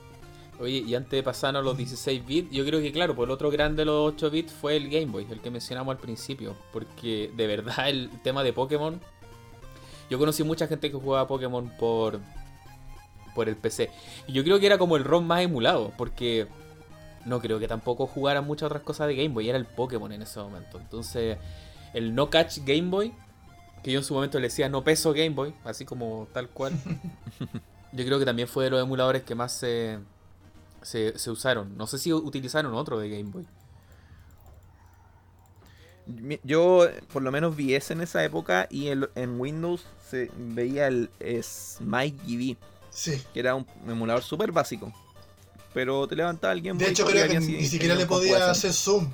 Oye, 0.60 0.84
y 0.86 0.94
antes 0.94 1.12
de 1.12 1.24
pasar 1.24 1.56
a 1.56 1.62
los 1.62 1.78
16 1.78 2.26
bits, 2.26 2.52
yo 2.52 2.66
creo 2.66 2.82
que 2.82 2.92
claro, 2.92 3.16
por 3.16 3.28
el 3.28 3.32
otro 3.32 3.50
grande 3.50 3.82
de 3.82 3.86
los 3.86 4.14
8 4.14 4.30
bits 4.30 4.52
fue 4.52 4.76
el 4.76 4.90
Game 4.90 5.06
Boy, 5.06 5.26
el 5.32 5.40
que 5.40 5.50
mencionamos 5.50 5.94
al 5.94 6.02
principio, 6.02 6.56
porque 6.74 7.32
de 7.36 7.48
verdad 7.48 7.88
el 7.88 8.10
tema 8.24 8.44
de 8.44 8.52
Pokémon, 8.52 9.00
yo 10.10 10.20
conocí 10.20 10.44
mucha 10.44 10.68
gente 10.68 10.92
que 10.92 10.98
jugaba 10.98 11.28
Pokémon 11.28 11.72
por 11.80 12.20
por 13.34 13.48
el 13.48 13.56
PC, 13.56 13.90
y 14.28 14.34
yo 14.34 14.44
creo 14.44 14.60
que 14.60 14.66
era 14.66 14.78
como 14.78 14.98
el 14.98 15.06
ROM 15.06 15.26
más 15.26 15.42
emulado, 15.42 15.94
porque 15.98 16.48
no 17.26 17.40
creo 17.40 17.60
que 17.60 17.68
tampoco 17.68 18.06
jugaran 18.06 18.46
muchas 18.46 18.68
otras 18.68 18.84
cosas 18.84 19.08
de 19.08 19.16
Game 19.16 19.30
Boy, 19.30 19.48
era 19.48 19.58
el 19.58 19.66
Pokémon 19.66 20.12
en 20.12 20.24
ese 20.24 20.40
momento. 20.40 20.78
Entonces, 20.78 21.38
el 21.94 22.16
No 22.16 22.30
Catch 22.30 22.60
Game 22.66 22.90
Boy, 22.90 23.14
que 23.84 23.92
yo 23.92 24.00
en 24.00 24.06
su 24.06 24.14
momento 24.14 24.40
le 24.40 24.48
decía 24.48 24.68
No 24.68 24.84
Peso 24.84 25.14
Game 25.14 25.30
Boy, 25.30 25.54
así 25.64 25.86
como 25.86 26.28
tal 26.34 26.50
cual, 26.50 26.74
yo 27.94 28.06
creo 28.06 28.20
que 28.20 28.26
también 28.26 28.48
fue 28.48 28.66
de 28.66 28.72
los 28.72 28.84
emuladores 28.84 29.24
que 29.24 29.36
más 29.36 29.54
se 29.54 30.00
se, 30.82 31.18
se 31.18 31.32
usaron. 31.32 31.78
No 31.78 31.88
sé 31.88 31.98
si 31.98 32.12
utilizaron 32.14 32.74
otro 32.74 33.00
de 33.00 33.10
Game 33.10 33.30
Boy. 33.32 33.46
Yo, 36.44 36.88
por 37.14 37.22
lo 37.22 37.32
menos, 37.32 37.56
vi 37.56 37.76
ese 37.76 37.94
en 37.94 38.02
esa 38.02 38.24
época 38.24 38.68
y 38.72 38.88
el- 38.88 39.10
en 39.16 39.40
Windows 39.40 39.86
se 40.10 40.32
veía 40.38 40.88
el 40.88 41.10
Smite 41.44 42.18
GV, 42.26 42.58
sí. 42.90 43.22
que 43.32 43.40
era 43.40 43.54
un 43.54 43.68
emulador 43.88 44.24
súper 44.24 44.52
básico. 44.52 44.92
Pero 45.72 46.08
te 46.08 46.16
levantaba 46.16 46.54
el 46.54 46.62
Game 46.62 46.78
Boy. 46.80 46.86
De 46.86 46.92
hecho, 46.92 47.06
creo 47.06 47.28
que 47.30 47.40
ni 47.40 47.46
si 47.46 47.68
siquiera 47.68 47.94
le 47.94 48.08
podía 48.08 48.50
hacer 48.50 48.74
zoom. 48.74 49.12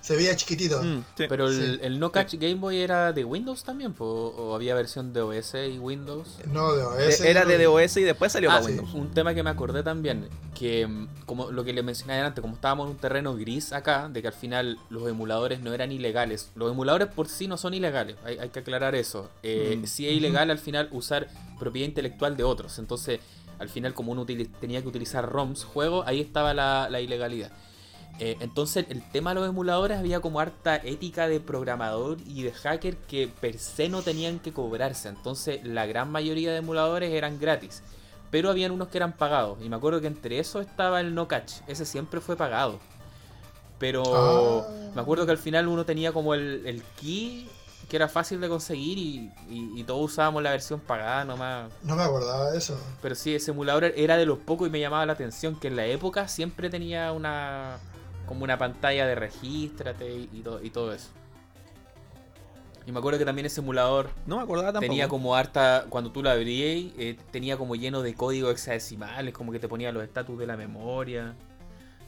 Se 0.00 0.16
veía 0.16 0.34
chiquitito. 0.36 0.82
Mm, 0.82 1.04
sí. 1.16 1.24
Pero 1.28 1.48
el, 1.48 1.54
Sí. 1.54 1.78
el 1.82 1.98
No 1.98 2.10
Catch 2.12 2.34
Game 2.34 2.54
Boy 2.54 2.78
era 2.80 3.12
de 3.12 3.24
Windows 3.24 3.64
también, 3.64 3.92
po? 3.92 4.04
o 4.06 4.54
había 4.54 4.74
versión 4.74 5.12
de 5.12 5.20
OS 5.20 5.54
y 5.68 5.78
Windows. 5.78 6.38
No, 6.52 6.72
de 6.72 6.78
De- 6.82 7.08
OS. 7.08 7.20
era 7.20 7.42
no 7.44 7.50
de 7.50 7.64
DOS 7.64 7.96
y 7.98 8.02
después 8.04 8.32
salió 8.32 8.50
Ah, 8.50 8.54
para 8.54 8.64
sí, 8.66 8.70
Windows. 8.72 8.94
un 8.94 9.10
tema 9.10 9.34
que 9.34 9.42
me 9.42 9.50
acordé 9.50 9.82
también, 9.82 10.28
que 10.54 10.86
mm, 10.86 11.08
como 11.26 11.50
lo 11.50 11.64
que 11.64 11.72
le 11.72 11.82
mencioné 11.82 12.20
antes, 12.20 12.40
como 12.40 12.54
estábamos 12.54 12.86
en 12.86 12.92
un 12.92 12.98
terreno 12.98 13.34
gris 13.36 13.72
acá, 13.72 14.08
de 14.08 14.22
que 14.22 14.28
al 14.28 14.34
final 14.34 14.78
los 14.88 15.08
emuladores 15.08 15.60
no 15.60 15.72
eran 15.74 15.92
ilegales. 15.92 16.50
Los 16.54 16.70
emuladores 16.72 17.08
por 17.08 17.28
sí 17.28 17.46
no 17.48 17.56
son 17.58 17.74
ilegales, 17.74 18.16
hay, 18.24 18.38
hay 18.38 18.48
que 18.50 18.60
aclarar 18.60 18.94
eso. 18.94 19.28
Eh, 19.42 19.78
Mm. 19.82 19.86
Sí 19.86 20.06
es 20.08 20.14
ilegal 20.14 20.50
al 20.50 20.58
final 20.58 20.88
usar 20.92 21.28
propiedad 21.58 21.86
intelectual 21.88 22.36
de 22.36 22.44
otros. 22.44 22.78
Entonces, 22.78 23.20
al 23.58 23.68
final 23.68 23.92
como 23.92 24.12
uno 24.12 24.24
tenía 24.24 24.80
que 24.82 24.88
utilizar 24.88 25.28
ROMs, 25.28 25.64
juegos, 25.64 26.06
ahí 26.06 26.20
estaba 26.20 26.54
la, 26.54 26.88
la 26.88 27.00
ilegalidad. 27.00 27.50
Eh, 28.20 28.36
entonces, 28.40 28.86
el 28.88 29.02
tema 29.12 29.30
de 29.30 29.36
los 29.40 29.48
emuladores 29.48 29.96
había 29.98 30.20
como 30.20 30.40
harta 30.40 30.76
ética 30.76 31.28
de 31.28 31.38
programador 31.40 32.18
y 32.26 32.42
de 32.42 32.52
hacker 32.52 32.96
que 32.96 33.28
per 33.28 33.58
se 33.58 33.88
no 33.88 34.02
tenían 34.02 34.40
que 34.40 34.52
cobrarse. 34.52 35.08
Entonces, 35.08 35.60
la 35.64 35.86
gran 35.86 36.10
mayoría 36.10 36.50
de 36.50 36.58
emuladores 36.58 37.12
eran 37.12 37.38
gratis. 37.38 37.82
Pero 38.30 38.50
habían 38.50 38.72
unos 38.72 38.88
que 38.88 38.98
eran 38.98 39.12
pagados. 39.12 39.58
Y 39.62 39.68
me 39.68 39.76
acuerdo 39.76 40.00
que 40.00 40.08
entre 40.08 40.38
esos 40.38 40.66
estaba 40.66 41.00
el 41.00 41.14
No 41.14 41.28
Catch. 41.28 41.52
Ese 41.68 41.86
siempre 41.86 42.20
fue 42.20 42.36
pagado. 42.36 42.78
Pero 43.78 44.02
Ah. 44.66 44.90
me 44.94 45.00
acuerdo 45.00 45.24
que 45.24 45.32
al 45.32 45.38
final 45.38 45.68
uno 45.68 45.84
tenía 45.84 46.12
como 46.12 46.34
el, 46.34 46.62
el 46.66 46.82
key 47.00 47.48
que 47.88 47.96
era 47.96 48.06
fácil 48.08 48.38
de 48.40 48.48
conseguir 48.50 48.98
y, 48.98 49.32
y- 49.48 49.80
y 49.80 49.84
todos 49.84 50.10
usábamos 50.12 50.42
la 50.42 50.50
versión 50.50 50.78
pagada 50.78 51.24
nomás. 51.24 51.70
No 51.82 51.96
me 51.96 52.02
acordaba 52.02 52.50
de 52.50 52.58
eso. 52.58 52.78
Pero 53.00 53.14
sí, 53.14 53.34
ese 53.34 53.52
emulador 53.52 53.84
era 53.96 54.18
de 54.18 54.26
los 54.26 54.38
pocos 54.38 54.68
y 54.68 54.70
me 54.70 54.78
llamaba 54.78 55.06
la 55.06 55.14
atención 55.14 55.58
que 55.58 55.68
en 55.68 55.76
la 55.76 55.86
época 55.86 56.28
siempre 56.28 56.68
tenía 56.68 57.12
una 57.12 57.78
como 58.28 58.44
una 58.44 58.58
pantalla 58.58 59.06
de 59.06 59.14
regístrate 59.14 60.08
y, 60.14 60.28
y 60.32 60.40
todo, 60.42 60.62
y 60.62 60.70
todo 60.70 60.92
eso. 60.92 61.08
Y 62.86 62.92
me 62.92 63.00
acuerdo 63.00 63.18
que 63.18 63.24
también 63.26 63.44
ese 63.44 63.60
emulador 63.60 64.08
No 64.26 64.36
me 64.38 64.42
acordaba 64.42 64.68
tampoco. 64.72 64.88
tenía 64.90 65.08
como 65.08 65.34
harta, 65.34 65.84
cuando 65.90 66.10
tú 66.10 66.22
lo 66.22 66.30
abrías, 66.30 66.92
eh, 66.98 67.18
tenía 67.30 67.56
como 67.58 67.74
lleno 67.76 68.00
de 68.02 68.14
códigos 68.14 68.52
hexadecimales, 68.52 69.34
como 69.34 69.52
que 69.52 69.58
te 69.58 69.68
ponía 69.68 69.92
los 69.92 70.02
estatus 70.02 70.38
de 70.38 70.46
la 70.46 70.56
memoria. 70.56 71.34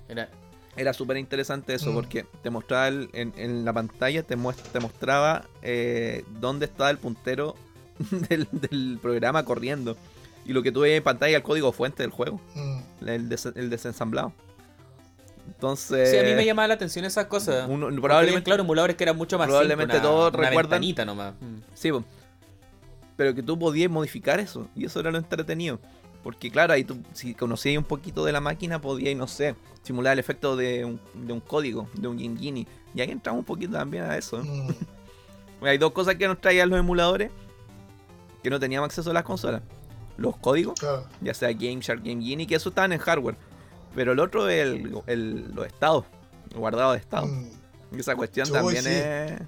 Era, 0.09 0.31
Era 0.77 0.93
súper 0.95 1.19
interesante 1.19 1.75
eso 1.75 1.91
Mm. 1.91 1.95
porque 1.95 2.25
te 2.43 2.49
mostraba 2.49 2.89
el- 2.89 3.11
en, 3.13 3.35
en 3.37 3.65
la 3.67 3.73
pantalla, 3.75 4.23
te, 4.23 4.39
muest- 4.39 4.63
te 4.73 4.81
mostraba 4.81 5.45
eh, 5.63 6.25
dónde 6.41 6.65
estaba 6.67 6.89
el 6.91 6.97
puntero 6.99 7.57
del, 8.31 8.49
del 8.53 8.99
programa 9.03 9.45
corriendo. 9.45 9.97
Y 10.47 10.55
lo 10.55 10.63
que 10.63 10.73
tú 10.73 10.81
ves 10.81 10.97
en 10.97 11.03
pantalla 11.03 11.33
es 11.33 11.37
el 11.37 11.43
código 11.43 11.73
fuente 11.73 12.03
del 12.03 12.11
juego, 12.11 12.41
Mm. 12.55 13.07
el, 13.07 13.29
des- 13.29 13.47
el 13.55 13.69
desensamblado. 13.69 14.33
Entonces. 15.55 16.11
Sí, 16.11 16.17
a 16.19 16.23
mí 16.23 16.35
me 16.35 16.45
llamaba 16.45 16.69
la 16.69 16.75
atención 16.75 17.05
esas 17.05 17.27
cosas. 17.27 17.67
probablemente, 17.69 18.43
claro, 18.45 18.63
emuladores 18.63 18.97
que 18.97 19.05
eran 19.05 19.17
mucho 19.17 19.37
más 19.39 19.47
probablemente 19.49 19.95
simples, 19.95 20.01
una- 20.01 20.09
todos 20.19 20.35
una 20.35 20.49
recuerdan- 20.51 20.71
ventanita 20.71 21.05
nomás. 21.05 21.35
Mm. 21.41 21.57
Sí, 21.75 21.91
pero 23.17 23.35
que 23.35 23.43
tú 23.43 23.59
podías 23.59 23.91
modificar 23.91 24.41
eso. 24.41 24.67
Y 24.75 24.85
eso 24.87 25.01
era 25.01 25.11
lo 25.11 25.19
entretenido. 25.19 25.79
Porque 26.23 26.51
claro, 26.51 26.73
ahí 26.75 26.85
tú, 26.85 26.99
si 27.13 27.35
conocías 27.35 27.77
un 27.79 27.85
poquito 27.85 28.25
de 28.25 28.33
la 28.33 28.41
máquina, 28.41 28.81
podías, 28.81 29.17
no 29.17 29.27
sé, 29.27 29.55
simular 29.83 30.13
el 30.15 30.19
efecto 30.19 30.55
de 30.57 30.85
un, 30.85 31.01
de 31.15 31.33
un 31.33 31.41
código, 31.41 31.89
de 31.95 32.09
un 32.09 32.19
Gingini. 32.19 32.67
Y 32.95 33.01
ahí 33.01 33.11
entramos 33.11 33.41
un 33.41 33.45
poquito 33.45 33.73
también 33.73 34.05
a 34.05 34.17
eso. 34.17 34.43
Mm. 34.43 34.69
Hay 35.63 35.79
dos 35.79 35.93
cosas 35.93 36.15
que 36.17 36.27
nos 36.27 36.41
traían 36.41 36.69
los 36.71 36.79
emuladores 36.79 37.31
que 38.43 38.49
no 38.51 38.59
teníamos 38.59 38.87
acceso 38.87 39.11
a 39.11 39.15
las 39.15 39.25
consolas. 39.25 39.63
Los 40.17 40.37
códigos, 40.37 40.79
Claro. 40.79 41.07
ya 41.21 41.33
sea 41.35 41.53
Game 41.53 41.81
Shark, 41.81 42.03
Game 42.03 42.23
Genie, 42.23 42.47
que 42.47 42.55
eso 42.55 42.69
estaban 42.71 42.93
en 42.93 42.99
hardware. 42.99 43.37
Pero 43.95 44.13
el 44.13 44.21
otro 44.21 44.49
es 44.49 44.61
el, 44.67 45.03
el- 45.07 45.51
los 45.55 45.67
estados, 45.67 46.05
guardados 46.55 46.95
de 46.95 47.01
estado. 47.01 47.27
Mm. 47.27 47.49
Y 47.93 48.01
esa 48.01 48.15
cuestión 48.17 48.49
también 48.51 48.83
sí. 48.85 48.91
es, 48.91 49.41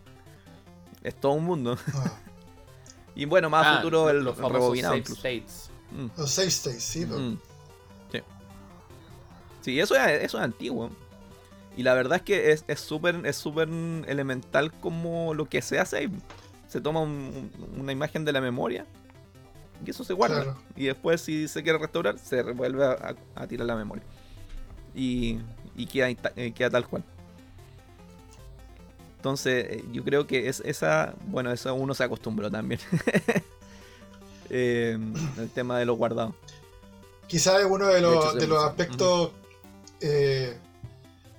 es 1.02 1.14
todo 1.20 1.32
un 1.32 1.44
mundo. 1.44 1.76
Ah. 1.94 2.18
Y 3.14 3.26
bueno, 3.26 3.50
más 3.50 3.66
a 3.66 3.72
Ah, 3.74 3.76
futuro 3.76 4.08
el 4.08 4.24
los 4.24 4.34
famosos 4.38 4.74
incluso. 4.78 5.12
states. 5.16 5.70
Mm. 5.90 6.06
Los 6.16 6.30
save 6.30 6.48
states, 6.48 6.82
sí. 6.82 7.04
pero- 7.04 7.18
Mm. 7.20 7.38
Sí. 8.10 8.18
Sí, 9.60 9.78
eso 9.80 9.94
es, 9.94 10.22
eso 10.22 10.38
es 10.38 10.44
antiguo. 10.44 10.90
Y 11.76 11.82
la 11.82 11.92
verdad 11.92 12.16
es 12.16 12.22
que 12.22 12.52
es 12.52 12.64
es 12.68 12.80
súper 12.80 13.24
es 13.26 13.36
súper 13.36 13.68
elemental 14.06 14.72
como 14.72 15.34
lo 15.34 15.44
que 15.46 15.60
se 15.60 15.78
hace. 15.78 16.08
Se 16.68 16.80
toma 16.80 17.00
un- 17.00 17.50
un- 17.74 17.80
una 17.80 17.92
imagen 17.92 18.24
de 18.24 18.32
la 18.32 18.40
memoria 18.40 18.86
y 19.84 19.90
eso 19.90 20.04
se 20.04 20.14
guarda. 20.14 20.42
Claro. 20.44 20.58
Y 20.74 20.86
después 20.86 21.20
si 21.20 21.48
se 21.48 21.62
quiere 21.62 21.78
restaurar, 21.78 22.18
se 22.18 22.42
vuelve 22.42 22.84
a, 22.86 23.14
a 23.34 23.46
tirar 23.46 23.66
la 23.66 23.76
memoria. 23.76 24.04
Y, 24.94 25.38
y 25.76 25.86
queda, 25.86 26.10
eh, 26.36 26.52
queda 26.54 26.70
tal 26.70 26.86
cual. 26.86 27.02
Entonces, 29.16 29.66
eh, 29.70 29.84
yo 29.92 30.02
creo 30.04 30.26
que 30.26 30.48
es 30.48 30.60
esa. 30.64 31.14
Bueno, 31.26 31.52
eso 31.52 31.72
uno 31.74 31.94
se 31.94 32.04
acostumbró 32.04 32.50
también. 32.50 32.80
Eh, 34.54 34.98
el 35.38 35.48
tema 35.48 35.78
de 35.78 35.86
los 35.86 35.96
guardados. 35.96 36.34
Quizás 37.26 37.60
es 37.60 37.64
uno 37.66 37.86
de 37.86 37.94
De 37.94 38.00
los, 38.02 38.26
hecho, 38.26 38.34
de 38.34 38.46
los 38.46 38.62
aspectos 38.62 39.30
eh, 40.00 40.58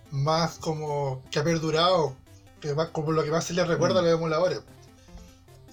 más 0.10 0.58
como 0.58 1.22
que 1.30 1.38
ha 1.38 1.44
perdurado, 1.44 2.16
que 2.60 2.74
más- 2.74 2.88
como 2.90 3.12
lo 3.12 3.24
que 3.24 3.30
más 3.30 3.44
se 3.46 3.54
le 3.54 3.64
recuerda 3.66 4.02
Mm. 4.02 4.06
a 4.06 4.08
los 4.10 4.14
emuladores. 4.20 4.62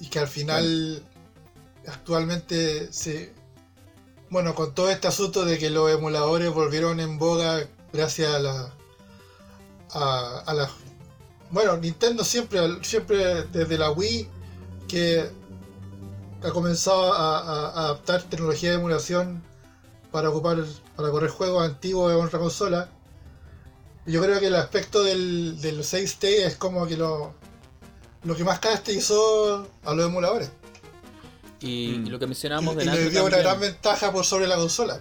Y 0.01 0.09
que 0.09 0.19
al 0.19 0.29
final, 0.29 1.03
actualmente, 1.87 2.93
se. 2.93 3.33
Bueno, 4.31 4.55
con 4.55 4.73
todo 4.75 4.91
este 4.91 5.09
asunto 5.09 5.45
de 5.45 5.59
que 5.59 5.71
los 5.71 5.91
emuladores 5.91 6.51
volvieron 6.55 7.01
en 7.01 7.19
boga 7.19 7.67
gracias 7.93 8.33
a 8.33 8.39
la. 8.39 8.73
a, 9.91 10.43
a 10.47 10.55
la. 10.55 10.71
Bueno, 11.51 11.77
Nintendo 11.77 12.23
siempre, 12.23 12.61
siempre 12.85 13.43
desde 13.45 13.77
la 13.77 13.91
Wii, 13.91 14.29
que 14.87 15.29
ha 16.45 16.51
comenzado 16.53 17.13
a, 17.13 17.71
adaptar 17.87 18.23
tecnología 18.23 18.71
de 18.71 18.77
emulación 18.77 19.43
para 20.13 20.31
ocupar 20.31 20.65
para 20.95 21.11
correr 21.11 21.31
juegos 21.31 21.65
antiguos 21.65 22.13
en 22.13 22.25
otra 22.25 22.39
consola. 22.39 22.89
Yo 24.07 24.23
creo 24.23 24.39
que 24.39 24.47
el 24.47 24.55
aspecto 24.55 25.03
del, 25.03 25.61
del 25.61 25.83
save 25.85 26.05
state 26.05 26.47
es 26.47 26.57
como 26.57 26.87
que 26.87 26.97
lo, 26.97 27.35
lo 28.23 28.37
que 28.37 28.45
más 28.45 28.61
caracterizó 28.61 29.67
a 29.85 29.95
los 29.95 30.07
emuladores. 30.07 30.51
Y, 31.61 31.97
Mm. 31.99 32.07
y 32.07 32.11
lo 32.11 32.19
que 32.19 32.25
Y, 32.25 32.29
mencionábamos 32.29 32.75
y 32.75 32.79
delante 32.79 33.05
le 33.05 33.11
dio 33.11 33.25
una 33.25 33.37
gran 33.39 33.61
ventaja 33.61 34.13
por 34.13 34.25
sobre 34.25 34.47
la 34.47 34.57
consola. 34.57 35.01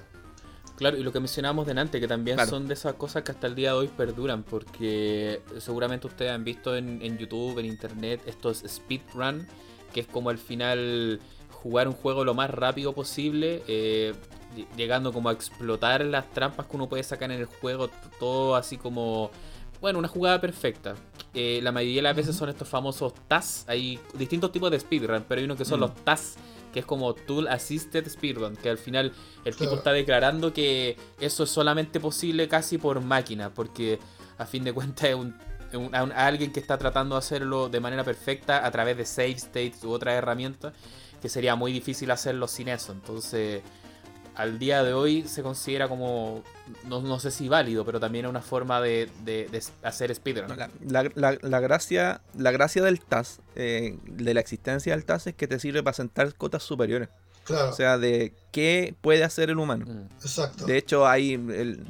Claro, 0.78 0.98
y 0.98 1.04
lo 1.04 1.12
que 1.12 1.20
mencionábamos 1.20 1.68
delante, 1.68 2.00
que 2.00 2.08
también 2.08 2.38
Claro. 2.38 2.50
son 2.52 2.68
de 2.68 2.74
esas 2.74 2.94
cosas 2.94 3.24
que 3.24 3.32
hasta 3.34 3.48
el 3.48 3.56
día 3.56 3.72
de 3.72 3.78
hoy 3.80 3.88
perduran, 3.90 4.44
porque 4.44 5.42
seguramente 5.60 6.08
ustedes 6.08 6.32
han 6.32 6.44
visto 6.46 6.76
en, 6.76 7.02
en 7.02 7.18
YouTube, 7.18 7.60
en 7.60 7.66
Internet, 7.66 8.22
estos 8.26 8.64
speedrun, 8.66 9.46
que 9.94 10.00
es 10.02 10.08
como 10.08 10.30
al 10.30 10.38
final 10.38 11.20
jugar 11.52 11.90
un 11.90 11.94
juego 11.96 12.24
lo 12.24 12.34
más 12.34 12.50
rápido 12.50 12.94
posible, 12.94 13.62
eh, 13.68 14.14
ll- 14.56 14.68
llegando 14.78 15.12
como 15.12 15.28
a 15.28 15.34
explotar 15.34 16.06
las 16.06 16.30
trampas 16.32 16.66
que 16.68 16.76
uno 16.78 16.88
puede 16.88 17.04
sacar 17.04 17.30
en 17.32 17.40
el 17.42 17.46
juego, 17.48 17.90
todo 18.18 18.56
así 18.56 18.78
como, 18.78 19.32
bueno, 19.82 20.00
una 20.00 20.08
jugada 20.08 20.40
perfecta. 20.42 20.96
Eh, 21.34 21.60
la 21.64 21.72
mayoría 21.72 21.98
de 21.98 22.02
las 22.04 22.16
veces 22.16 22.36
son 22.36 22.50
estos 22.50 22.68
famosos 22.68 23.14
TAS, 23.28 23.66
hay 23.68 24.00
distintos 24.16 24.52
tipos 24.52 24.72
de 24.72 24.80
speedrun, 24.80 25.24
pero 25.28 25.40
hay 25.40 25.46
uno 25.46 25.56
que 25.56 25.66
son 25.66 25.80
Mm. 25.80 25.82
los 25.82 25.96
TAS, 26.04 26.36
que 26.74 26.80
es 26.82 26.86
como 26.86 27.14
Tool 27.14 27.48
Assisted 27.48 28.08
Speedrun, 28.10 28.56
que 28.56 28.70
al 28.70 28.78
final 28.78 29.12
el 29.46 29.56
tipo 29.56 29.76
está 29.76 29.92
declarando 29.92 30.54
que 30.54 30.98
eso 31.20 31.44
es 31.44 31.50
solamente 31.50 32.00
posible 32.00 32.48
casi 32.48 32.78
por 32.78 33.00
máquina, 33.02 33.52
porque 33.54 34.00
a 34.38 34.46
fin 34.46 34.64
de 34.64 34.74
cuentas 34.74 35.10
es 35.10 35.16
un, 35.16 35.36
un- 35.74 35.96
a 35.96 36.04
un- 36.04 36.12
a 36.12 36.26
alguien 36.28 36.52
que 36.52 36.60
está 36.60 36.78
tratando 36.78 37.16
de 37.16 37.20
hacerlo 37.20 37.70
de 37.70 37.80
manera 37.80 38.04
perfecta 38.04 38.66
a 38.66 38.72
través 38.72 38.98
de 38.98 39.06
save 39.06 39.32
states 39.38 39.84
u 39.84 39.92
otras 39.92 40.16
herramientas, 40.16 40.74
que 41.22 41.30
sería 41.30 41.56
muy 41.56 41.72
difícil 41.72 42.10
hacerlo 42.12 42.48
sin 42.48 42.70
eso. 42.70 42.92
Entonces, 42.92 43.62
al 44.40 44.58
día 44.58 44.84
de 44.84 44.94
hoy 44.94 45.28
se 45.28 45.44
considera 45.44 45.88
como, 45.90 46.44
no, 46.86 47.02
no 47.02 47.20
sé 47.20 47.30
si 47.30 47.50
válido, 47.50 47.84
pero 47.86 48.00
también 48.00 48.26
es 48.26 48.30
una 48.30 48.42
forma 48.42 48.80
de, 48.82 49.10
de- 49.26 49.48
de 49.52 49.64
hacer 49.84 50.14
speedrun. 50.16 50.48
No, 50.48 50.56
La, 50.56 50.70
la- 51.04 51.12
la- 51.16 51.38
la 51.42 51.60
gracia, 51.60 52.22
la 52.38 52.52
gracia 52.52 52.82
del 52.82 53.02
TAS, 53.02 53.40
eh, 53.56 53.98
de 54.06 54.34
la 54.34 54.40
existencia 54.40 54.94
del 54.96 55.04
TAS, 55.06 55.28
es 55.28 55.36
que 55.36 55.48
te 55.48 55.60
sirve 55.60 55.84
para 55.84 55.94
sentar 55.94 56.34
cotas 56.36 56.64
superiores. 56.64 57.10
Claro, 57.44 57.70
O 57.72 57.74
sea, 57.74 57.98
de 57.98 58.34
qué 58.52 58.96
puede 59.02 59.24
hacer 59.24 59.50
el 59.50 59.58
humano. 59.60 59.86
Mm. 59.88 60.06
exacto. 60.24 60.66
De 60.66 60.78
hecho, 60.78 61.06
hay 61.08 61.34
el- 61.34 61.86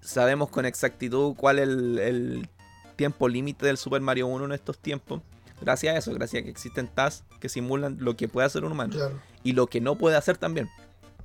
sabemos 0.00 0.48
con 0.48 0.64
exactitud 0.64 1.34
cuál 1.36 1.58
es 1.58 1.68
el, 1.68 1.98
el 1.98 2.48
tiempo 2.96 3.28
límite 3.28 3.66
del 3.66 3.76
Super 3.76 4.00
Mario 4.00 4.28
1 4.28 4.44
en 4.46 4.52
estos 4.52 4.78
tiempos. 4.78 5.20
Gracias 5.60 5.94
a 5.94 5.98
eso, 5.98 6.12
gracias 6.14 6.40
a 6.40 6.44
que 6.44 6.50
existen 6.50 6.88
TAS 6.88 7.24
que 7.38 7.48
simulan 7.48 7.96
lo 8.00 8.16
que 8.16 8.28
puede 8.28 8.46
hacer 8.46 8.64
un 8.64 8.72
humano 8.72 8.94
claro. 8.94 9.20
y 9.44 9.52
lo 9.52 9.66
que 9.66 9.80
no 9.80 9.96
puede 9.96 10.16
hacer 10.16 10.36
también. 10.36 10.68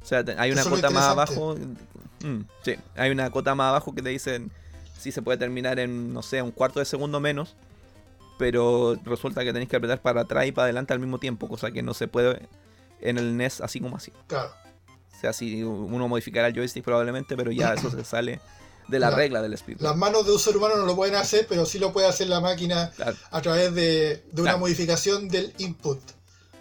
O 0.02 0.06
sea, 0.06 0.24
hay 0.38 0.52
una 0.52 0.62
Eso 0.62 0.70
cota 0.70 0.90
más 0.90 1.06
abajo. 1.06 1.56
mm, 2.24 2.42
sí, 2.64 2.76
hay 2.96 3.12
una 3.12 3.30
cota 3.32 3.56
más 3.56 3.70
abajo 3.70 3.94
que 3.94 4.02
te 4.02 4.10
dicen 4.10 4.52
si 4.98 5.12
se 5.12 5.22
puede 5.22 5.38
terminar 5.38 5.80
en, 5.80 6.14
no 6.14 6.22
sé, 6.24 6.42
un 6.42 6.52
cuarto 6.52 6.80
de 6.80 6.86
segundo 6.86 7.20
menos. 7.20 7.56
Pero 8.38 8.96
resulta 9.04 9.44
que 9.44 9.52
tenéis 9.52 9.70
que 9.70 9.78
apretar 9.78 10.02
para 10.02 10.22
atrás 10.22 10.46
y 10.46 10.52
para 10.52 10.66
adelante 10.66 10.94
al 10.94 11.00
mismo 11.00 11.18
tiempo, 11.20 11.48
cosa 11.48 11.72
que 11.72 11.82
no 11.82 11.94
se 11.96 12.08
puede 12.08 12.48
en 13.02 13.18
el 13.18 13.36
NES 13.36 13.62
así 13.62 13.80
como 13.80 13.98
así. 13.98 14.12
claro. 14.28 14.52
O 15.16 15.20
sea, 15.20 15.34
si 15.34 15.64
uno 15.64 16.08
modificará 16.08 16.48
el 16.48 16.54
joystick 16.54 16.84
probablemente, 16.84 17.36
pero 17.36 17.52
ya 17.52 17.74
eso 17.74 17.90
se 17.90 18.04
sale 18.04 18.40
de 18.88 19.00
la 19.00 19.10
La- 19.10 19.16
regla 19.16 19.42
del 19.42 19.54
speed. 19.54 19.82
Las 19.82 19.98
manos 19.98 20.28
de 20.28 20.32
un 20.34 20.38
ser 20.38 20.56
humano 20.56 20.76
no 20.78 20.86
lo 20.86 20.96
pueden 20.96 21.16
hacer, 21.16 21.48
pero 21.50 21.66
sí 21.66 21.80
lo 21.80 21.92
puede 21.92 22.06
hacer 22.06 22.28
la 22.28 22.40
máquina 22.40 22.92
Claro. 22.96 23.18
a 23.32 23.42
través 23.42 23.74
de, 23.74 24.24
de 24.32 24.42
una 24.42 24.52
Claro. 24.52 24.60
modificación 24.60 25.28
del 25.28 25.56
input. 25.58 26.00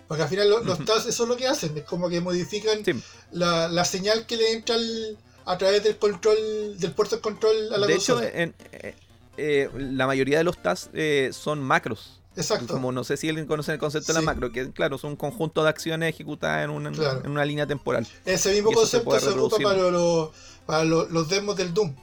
Porque 0.08 0.22
al 0.22 0.28
final 0.28 0.48
lo- 0.50 0.60
los. 0.62 0.84
TAS 0.84 1.06
eso 1.06 1.22
es 1.24 1.28
lo 1.28 1.36
que 1.36 1.46
hacen, 1.48 1.76
es 1.76 1.84
como 1.84 2.08
que 2.08 2.20
modifican 2.20 2.84
Sí. 2.84 2.92
la, 3.32 3.68
la 3.68 3.84
señal 3.84 4.24
que 4.26 4.36
le 4.36 4.52
entra 4.52 4.76
al- 4.76 5.18
a 5.44 5.58
través 5.58 5.82
del 5.82 5.96
control, 5.96 6.36
del 6.78 6.92
puerto 6.92 7.16
de 7.16 7.22
control 7.22 7.72
a 7.72 7.78
la 7.78 7.86
De 7.86 7.94
hecho, 7.94 8.14
consola. 8.14 8.30
en, 8.42 8.54
eh, 8.72 8.94
eh, 9.36 9.70
la 9.74 10.06
mayoría 10.06 10.38
de 10.38 10.44
los 10.44 10.58
TAS 10.62 10.90
eh, 10.94 11.30
son 11.32 11.60
macros. 11.62 12.20
Exacto. 12.36 12.74
Como 12.74 12.92
no 12.92 13.02
sé 13.02 13.16
si 13.16 13.28
alguien 13.28 13.46
conoce 13.46 13.72
el 13.72 13.78
concepto 13.78 14.12
de 14.12 14.18
la 14.18 14.22
macro, 14.22 14.52
que 14.52 14.70
claro, 14.70 14.98
son 14.98 15.10
un 15.12 15.16
conjunto 15.16 15.62
de 15.62 15.70
acciones 15.70 16.10
ejecutadas 16.14 16.64
en 16.64 16.70
una, 16.70 16.92
Claro. 16.92 17.22
en 17.24 17.30
una 17.30 17.44
línea 17.46 17.66
temporal. 17.66 18.06
Ese 18.26 18.52
mismo 18.52 18.70
se 18.70 18.76
concepto 18.76 19.04
puede 19.06 19.20
se, 19.20 19.28
ocupa 19.30 19.56
para, 19.62 19.90
lo- 19.90 20.32
para 20.66 20.84
lo- 20.84 21.08
los 21.08 21.28
demos 21.28 21.56
del 21.56 21.72
Doom. 21.72 21.94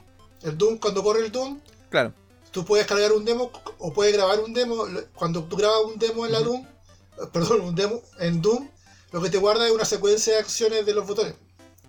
El 0.42 0.58
Doom, 0.58 0.78
cuando 0.80 1.04
corre 1.04 1.24
el 1.26 1.32
Doom, 1.32 1.60
Claro, 1.90 2.14
tú 2.52 2.66
puedes 2.66 2.88
cargar 2.88 3.12
un 3.14 3.24
demo 3.26 3.52
o 3.78 3.94
puedes 3.94 4.12
grabar 4.14 4.40
un 4.40 4.54
demo. 4.54 4.86
Cuando 5.14 5.44
tú 5.44 5.56
grabas 5.56 5.86
un 5.86 6.00
demo 6.00 6.26
en 6.26 6.32
la. 6.32 6.40
Doom, 6.40 6.66
perdón, 7.32 7.62
un 7.62 7.76
demo 7.76 8.02
en 8.20 8.42
Doom, 8.42 8.70
lo 9.12 9.22
que 9.22 9.30
te 9.30 9.38
guarda 9.38 9.66
es 9.68 9.72
una 9.74 9.86
secuencia 9.86 10.34
de 10.34 10.40
acciones 10.40 10.86
de 10.86 10.94
los 10.94 11.06
botones. 11.08 11.36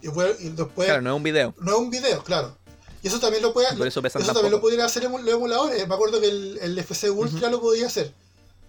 Y, 0.02 0.08
y 0.08 0.48
después, 0.50 0.86
claro, 0.86 1.02
no 1.02 1.10
es 1.10 1.16
un 1.16 1.22
video. 1.22 1.54
no 1.60 1.72
es 1.72 1.78
un 1.78 1.90
video, 1.90 2.22
claro. 2.22 2.56
Y 3.02 3.08
eso 3.08 3.20
también 3.20 3.42
lo 3.42 3.52
puede, 3.52 3.68
Por 3.76 3.86
eso 3.86 4.00
también 4.02 4.50
lo 4.50 4.60
pudieran 4.60 4.86
hacer 4.86 5.02
los 5.04 5.28
emuladores. 5.28 5.86
Me 5.86 5.94
acuerdo 5.94 6.20
que 6.20 6.28
el, 6.28 6.58
el 6.62 6.78
FC 6.78 7.10
Ultra 7.10 7.50
lo 7.50 7.60
podía 7.60 7.86
hacer. 7.86 8.12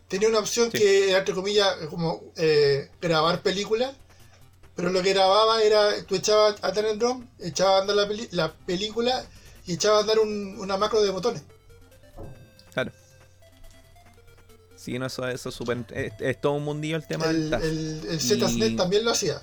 Tenía 0.10 0.28
una 0.30 0.40
opción 0.40 0.70
Sí. 0.72 0.78
que 0.78 1.10
era, 1.10 1.20
entre 1.20 1.34
comillas, 1.34 1.74
como 1.90 2.22
eh, 2.36 2.90
grabar 3.02 3.42
películas. 3.42 3.94
Pero 4.76 4.90
lo 4.92 5.02
que 5.02 5.14
grababa 5.14 5.64
era, 5.64 6.04
tú 6.04 6.16
echabas 6.16 6.56
a 6.62 6.74
tener 6.74 6.98
echabas 7.40 7.76
a 7.76 7.82
andar 7.82 7.96
la, 7.96 8.08
peli- 8.10 8.28
la 8.32 8.54
película 8.54 9.26
y 9.66 9.74
echabas 9.76 10.00
a 10.00 10.02
andar 10.02 10.20
un- 10.20 10.58
una 10.60 10.76
macro 10.76 11.02
de 11.02 11.12
botones. 11.12 11.42
Sí, 14.86 15.00
no, 15.00 15.08
eso, 15.08 15.28
eso 15.28 15.50
es 15.50 15.56
súper. 15.56 15.80
Es, 15.96 16.14
es 16.20 16.40
todo 16.40 16.54
un 16.54 16.64
mundillo 16.64 16.96
el 16.96 17.08
tema 17.08 17.26
del 17.28 17.46
El, 17.46 17.50
TAS. 17.50 17.64
el, 17.64 18.02
el 18.08 18.20
ZSNet 18.20 18.72
Y- 18.74 18.76
también 18.76 19.04
lo 19.04 19.10
hacía. 19.10 19.42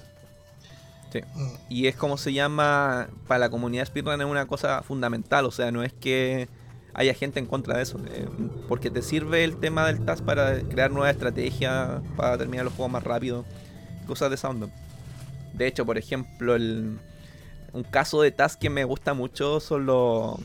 Sí. 1.13 1.19
Mm, 1.35 1.51
Y 1.69 1.87
es 1.89 1.97
como 1.97 2.17
se 2.17 2.33
llama, 2.33 3.09
para 3.27 3.41
la 3.41 3.51
comunidad 3.51 3.85
speedrun 3.87 4.21
es 4.21 4.27
una 4.27 4.47
cosa 4.47 4.83
fundamental, 4.85 5.45
o 5.45 5.51
sea, 5.51 5.73
no 5.73 5.83
es 5.83 5.93
que 5.93 6.49
haya 6.95 7.13
gente 7.13 7.41
en 7.41 7.47
contra 7.47 7.77
de 7.77 7.83
eso, 7.83 7.99
eh, 8.07 8.29
porque 8.69 8.89
te 8.89 9.03
sirve 9.03 9.43
el 9.43 9.57
tema 9.57 9.85
del 9.89 10.05
TAS 10.05 10.23
para 10.23 10.61
crear 10.61 10.93
nuevas 10.93 11.11
estrategias, 11.11 12.01
para 12.17 12.39
terminar 12.39 12.65
los 12.67 12.75
juegos 12.75 12.93
más 12.93 13.03
rápido, 13.03 13.45
cosas 14.07 14.31
de 14.31 14.47
onda. 14.47 14.69
De 15.55 15.67
hecho, 15.67 15.85
por 15.85 15.99
ejemplo, 15.99 16.55
el, 16.55 16.99
un 17.73 17.83
caso 17.83 18.23
de 18.23 18.31
task 18.31 18.61
que 18.61 18.71
me 18.71 18.85
gusta 18.85 19.13
mucho 19.13 19.59
son 19.59 19.87
los, 19.87 20.37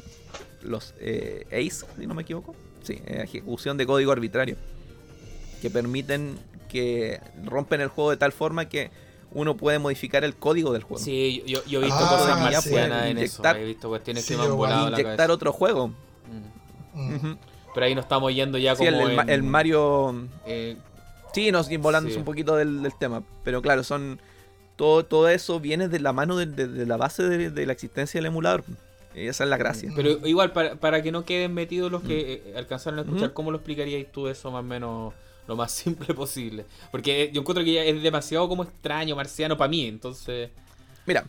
los 0.63 0.95
eh, 0.99 1.45
ACE, 1.51 1.85
si 1.99 2.07
no 2.07 2.15
me 2.15 2.23
equivoco. 2.23 2.55
Sí, 2.81 2.93
eh, 3.05 3.21
ejecución 3.23 3.77
de 3.77 3.85
código 3.85 4.11
arbitrario. 4.11 4.55
Que 5.61 5.69
permiten 5.69 6.37
que 6.69 7.19
rompen 7.45 7.81
el 7.81 7.87
juego 7.87 8.11
de 8.11 8.17
tal 8.17 8.31
forma 8.31 8.67
que 8.69 8.91
uno 9.31 9.55
pude 9.57 9.79
modificar 9.79 10.23
el 10.23 10.35
código 10.35 10.73
del 10.73 10.83
juego. 10.83 11.03
Sí, 11.03 11.43
yo, 11.47 11.63
yo 11.65 11.79
he 11.81 11.85
visto 11.85 11.99
Ah, 12.01 12.09
cosas 12.09 12.37
sí. 12.37 12.43
marcianas 12.43 13.05
en 13.07 13.17
Inyectar- 13.17 13.55
eso. 13.55 13.61
He 13.61 13.65
visto 13.65 13.89
cuestiones 13.89 14.25
Sí, 14.25 14.33
que 14.33 14.39
me 14.39 14.45
han 14.47 14.55
volado 14.57 14.89
la 14.89 14.91
Inyectar 14.99 15.15
cabeza. 15.17 15.33
otro 15.33 15.51
juego. 15.53 15.87
Mm. 16.93 17.13
Mm. 17.15 17.37
Pero 17.73 17.85
ahí 17.85 17.95
nos 17.95 18.05
estamos 18.05 18.33
yendo 18.33 18.57
ya 18.57 18.75
Sí, 18.75 18.85
como 18.85 19.01
el, 19.01 19.09
el 19.11 19.15
Ma- 19.15 19.21
en- 19.23 19.29
el 19.29 19.43
Mario. 19.43 20.27
eh, 20.45 20.77
Sí, 21.33 21.51
nos 21.51 21.69
volándose 21.77 22.13
Sí. 22.15 22.19
un 22.19 22.25
poquito 22.25 22.55
del, 22.55 22.81
del 22.81 22.97
tema. 22.97 23.21
Pero 23.43 23.61
claro, 23.61 23.83
son. 23.83 24.19
Todo, 24.75 25.05
todo 25.05 25.27
eso 25.29 25.59
viene 25.59 25.87
de 25.87 25.99
la 25.99 26.13
mano 26.13 26.35
de, 26.37 26.45
de- 26.47 26.67
de 26.67 26.85
la 26.85 26.97
base 26.97 27.23
de, 27.23 27.49
de 27.51 27.65
la 27.65 27.73
existencia 27.73 28.17
del 28.19 28.27
emulador. 28.27 28.63
Y 29.15 29.27
esa 29.27 29.43
es 29.43 29.49
la 29.49 29.57
gracia. 29.57 29.91
pero 29.95 30.25
igual, 30.27 30.51
para, 30.53 30.75
para 30.75 31.01
que 31.01 31.11
no 31.11 31.25
queden 31.25 31.53
metidos 31.53 31.91
los 31.91 32.03
que 32.03 32.33
eh, 32.45 32.53
alcanzaron 32.55 32.99
a 32.99 33.01
escuchar, 33.03 33.29
Mm. 33.29 33.33
¿cómo 33.33 33.51
lo 33.51 33.57
explicarías 33.57 34.05
tú 34.11 34.27
eso 34.27 34.51
más 34.51 34.59
o 34.59 34.63
menos 34.63 35.13
lo 35.47 35.55
más 35.55 35.71
simple 35.83 36.13
posible? 36.13 36.65
Porque 36.91 37.29
yo 37.33 37.41
encuentro 37.41 37.63
que 37.63 37.73
ya 37.73 37.83
es 37.83 38.01
demasiado 38.03 38.47
como 38.49 38.63
extraño, 38.63 39.15
marciano 39.15 39.57
para 39.57 39.69
mí, 39.69 39.85
entonces... 39.85 40.49
Mira, 41.05 41.25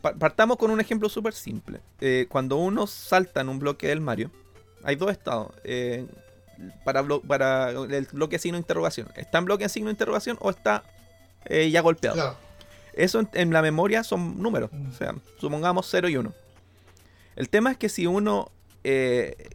pa- 0.00 0.14
partamos 0.14 0.56
con 0.58 0.70
un 0.70 0.80
ejemplo 0.80 1.08
súper 1.08 1.32
simple. 1.34 1.80
Eh, 2.00 2.26
cuando 2.28 2.56
uno 2.56 2.86
salta 2.86 3.40
en 3.40 3.48
un 3.48 3.58
bloque 3.58 3.88
del 3.88 4.00
Mario, 4.00 4.30
hay 4.84 4.96
dos 4.96 5.10
estados. 5.10 5.52
eh, 5.64 6.06
para, 6.84 7.02
blo- 7.02 7.22
para 7.26 7.70
el 7.70 8.06
bloque 8.12 8.38
signo 8.38 8.56
de 8.56 8.60
interrogación. 8.60 9.08
¿Está 9.16 9.38
en 9.38 9.46
bloque 9.46 9.64
en 9.64 9.70
signo 9.70 9.88
de 9.88 9.92
interrogación 9.92 10.36
o 10.40 10.50
está 10.50 10.84
eh, 11.46 11.68
ya 11.70 11.80
golpeado? 11.80 12.14
Claro. 12.14 12.36
Eso 12.92 13.18
en, 13.20 13.28
en 13.32 13.52
la 13.52 13.62
memoria 13.62 14.04
son 14.04 14.40
números. 14.40 14.70
Mm. 14.72 14.90
O 14.90 14.92
sea, 14.92 15.14
supongamos 15.40 15.88
0 15.90 16.08
y 16.10 16.16
1. 16.18 16.32
El 17.36 17.48
tema 17.48 17.72
es 17.72 17.78
que 17.78 17.88
si 17.88 18.06
uno 18.06 18.50
eh, 18.84 19.48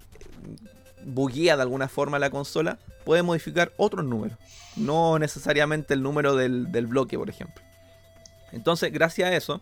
buguea 1.07 1.55
de 1.55 1.61
alguna 1.63 1.87
forma 1.87 2.19
la 2.19 2.29
consola, 2.29 2.77
puede 3.05 3.23
modificar 3.23 3.71
otros 3.77 4.05
números. 4.05 4.37
No 4.75 5.17
necesariamente 5.17 5.93
el 5.93 6.03
número 6.03 6.35
del, 6.35 6.67
bloque, 6.87 7.17
por 7.17 7.29
ejemplo. 7.29 7.63
Entonces, 8.51 8.91
gracias 8.91 9.29
a 9.29 9.35
eso, 9.35 9.61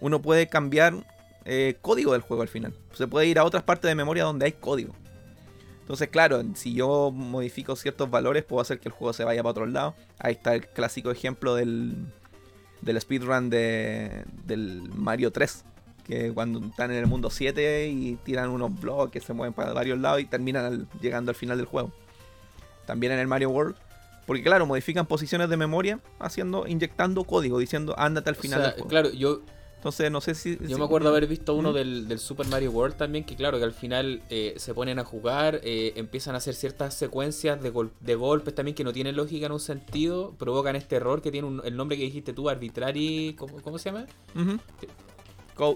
uno 0.00 0.22
puede 0.22 0.46
cambiar 0.46 0.94
eh, 1.44 1.76
código 1.80 2.12
del 2.12 2.22
juego 2.22 2.42
al 2.42 2.48
final. 2.48 2.74
Se 2.92 3.06
puede 3.06 3.26
ir 3.26 3.38
a 3.38 3.44
otras 3.44 3.64
partes 3.64 3.88
de 3.88 3.94
memoria 3.94 4.24
donde 4.24 4.46
hay 4.46 4.52
código. 4.52 4.94
Entonces, 5.80 6.08
claro, 6.08 6.42
si 6.54 6.74
yo 6.74 7.10
modifico 7.10 7.74
ciertos 7.74 8.10
valores, 8.10 8.44
puedo 8.44 8.60
hacer 8.60 8.78
que 8.78 8.88
el 8.88 8.92
juego 8.92 9.14
se 9.14 9.24
vaya 9.24 9.42
para 9.42 9.50
otro 9.52 9.66
lado. 9.66 9.94
Ahí 10.18 10.34
está 10.34 10.54
el 10.54 10.66
clásico 10.66 11.10
ejemplo 11.10 11.54
del, 11.54 11.94
del 12.82 13.00
speedrun 13.00 13.48
de, 13.48 14.24
del 14.44 14.82
Mario 14.94 15.32
3. 15.32 15.64
Que 16.08 16.32
cuando 16.32 16.58
están 16.66 16.90
en 16.90 16.96
el 16.96 17.06
mundo 17.06 17.28
7 17.30 17.88
y 17.88 18.16
tiran 18.24 18.48
unos 18.48 18.80
bloques, 18.80 19.22
se 19.22 19.34
mueven 19.34 19.52
para 19.52 19.72
varios 19.74 19.98
lados 19.98 20.20
y 20.22 20.24
terminan 20.24 20.64
al- 20.64 20.88
llegando 21.00 21.30
al 21.30 21.34
final 21.36 21.58
del 21.58 21.66
juego. 21.66 21.92
También 22.86 23.12
en 23.12 23.18
el 23.18 23.26
Mario 23.26 23.50
World. 23.50 23.76
Porque 24.26 24.42
claro, 24.42 24.66
modifican 24.66 25.06
posiciones 25.06 25.48
de 25.48 25.56
memoria 25.56 26.00
haciendo, 26.18 26.66
inyectando 26.66 27.24
código, 27.24 27.58
diciendo 27.58 27.94
ándate 27.98 28.28
al 28.30 28.36
o 28.36 28.40
final 28.40 28.58
sea, 28.60 28.66
del 28.68 28.74
juego. 28.74 28.88
claro, 28.88 29.10
yo, 29.10 29.40
Entonces 29.76 30.10
no 30.10 30.20
sé 30.20 30.34
si. 30.34 30.58
Yo 30.60 30.66
si- 30.66 30.74
me 30.74 30.84
acuerdo 30.84 31.08
haber 31.08 31.26
visto 31.26 31.54
uno 31.54 31.70
¿Mm? 31.70 31.74
del, 31.74 32.08
del 32.08 32.18
Super 32.18 32.46
Mario 32.46 32.70
World 32.72 32.96
también, 32.96 33.24
que 33.24 33.36
claro, 33.36 33.56
que 33.58 33.64
al 33.64 33.72
final 33.72 34.20
eh, 34.28 34.52
se 34.58 34.74
ponen 34.74 34.98
a 34.98 35.04
jugar, 35.04 35.60
eh, 35.62 35.92
empiezan 35.96 36.34
a 36.34 36.38
hacer 36.38 36.54
ciertas 36.54 36.92
secuencias 36.94 37.62
de, 37.62 37.70
gol- 37.70 37.92
de 38.00 38.14
golpes 38.16 38.54
también 38.54 38.74
que 38.74 38.84
no 38.84 38.92
tienen 38.92 39.16
lógica 39.16 39.46
en 39.46 39.52
un 39.52 39.60
sentido, 39.60 40.34
provocan 40.38 40.76
este 40.76 40.96
error 40.96 41.22
que 41.22 41.30
tiene 41.30 41.46
un- 41.48 41.62
el 41.64 41.74
nombre 41.76 41.96
que 41.96 42.02
dijiste 42.02 42.34
tú, 42.34 42.50
arbitrary, 42.50 43.34
¿cómo, 43.38 43.62
cómo 43.62 43.78
se 43.78 43.90
llama? 43.92 44.04
Co- 44.34 44.86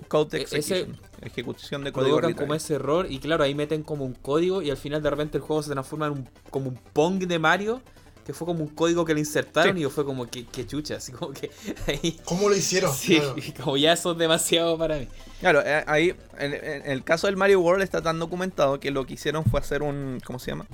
Code 0.08 0.38
E- 0.38 0.42
ese- 0.44 0.56
execution. 0.58 0.98
Ejecución 1.20 1.84
de 1.84 1.92
código 1.92 2.16
Provocan 2.16 2.36
como 2.46 2.54
ese 2.54 2.74
error 2.74 3.06
y 3.10 3.18
claro, 3.18 3.44
ahí 3.44 3.54
meten 3.54 3.82
como 3.82 4.04
un 4.04 4.14
código 4.14 4.62
y 4.62 4.70
al 4.70 4.76
final 4.76 5.02
de 5.02 5.10
repente 5.10 5.38
el 5.38 5.42
juego 5.44 5.62
se 5.62 5.70
transforma 5.70 6.06
en 6.06 6.12
un, 6.12 6.28
como 6.50 6.68
un 6.70 6.76
Pong 6.92 7.18
de 7.26 7.38
Mario, 7.38 7.80
que 8.26 8.32
fue 8.32 8.46
como 8.46 8.62
un 8.64 8.68
código 8.70 9.04
que 9.04 9.14
le 9.14 9.20
insertaron 9.20 9.76
Sí. 9.76 9.84
y 9.84 9.88
fue 9.90 10.04
como 10.04 10.26
que, 10.28 10.46
que 10.46 10.66
chucha, 10.66 10.96
así 10.96 11.12
como 11.12 11.32
que 11.32 11.50
ahí... 11.86 12.18
¿Cómo 12.24 12.48
lo 12.48 12.56
hicieron? 12.56 12.92
Sí, 12.92 13.16
Claro. 13.18 13.36
como 13.64 13.76
ya 13.76 13.92
eso 13.92 14.12
es 14.12 14.18
demasiado 14.18 14.76
para 14.78 14.96
mí. 14.98 15.08
Claro, 15.40 15.60
eh, 15.64 15.84
ahí, 15.86 16.14
en, 16.38 16.54
en 16.54 16.90
el 16.90 17.04
caso 17.04 17.26
del 17.28 17.36
Mario 17.36 17.60
World 17.60 17.82
está 17.82 18.00
tan 18.02 18.18
documentado 18.18 18.80
que 18.80 18.90
lo 18.90 19.04
que 19.06 19.14
hicieron 19.14 19.44
fue 19.44 19.60
hacer 19.60 19.82
un, 19.82 20.20
¿cómo 20.24 20.38
se 20.38 20.50
llama? 20.52 20.66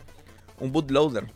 Un 0.61 0.73
bootloader. 0.73 1.27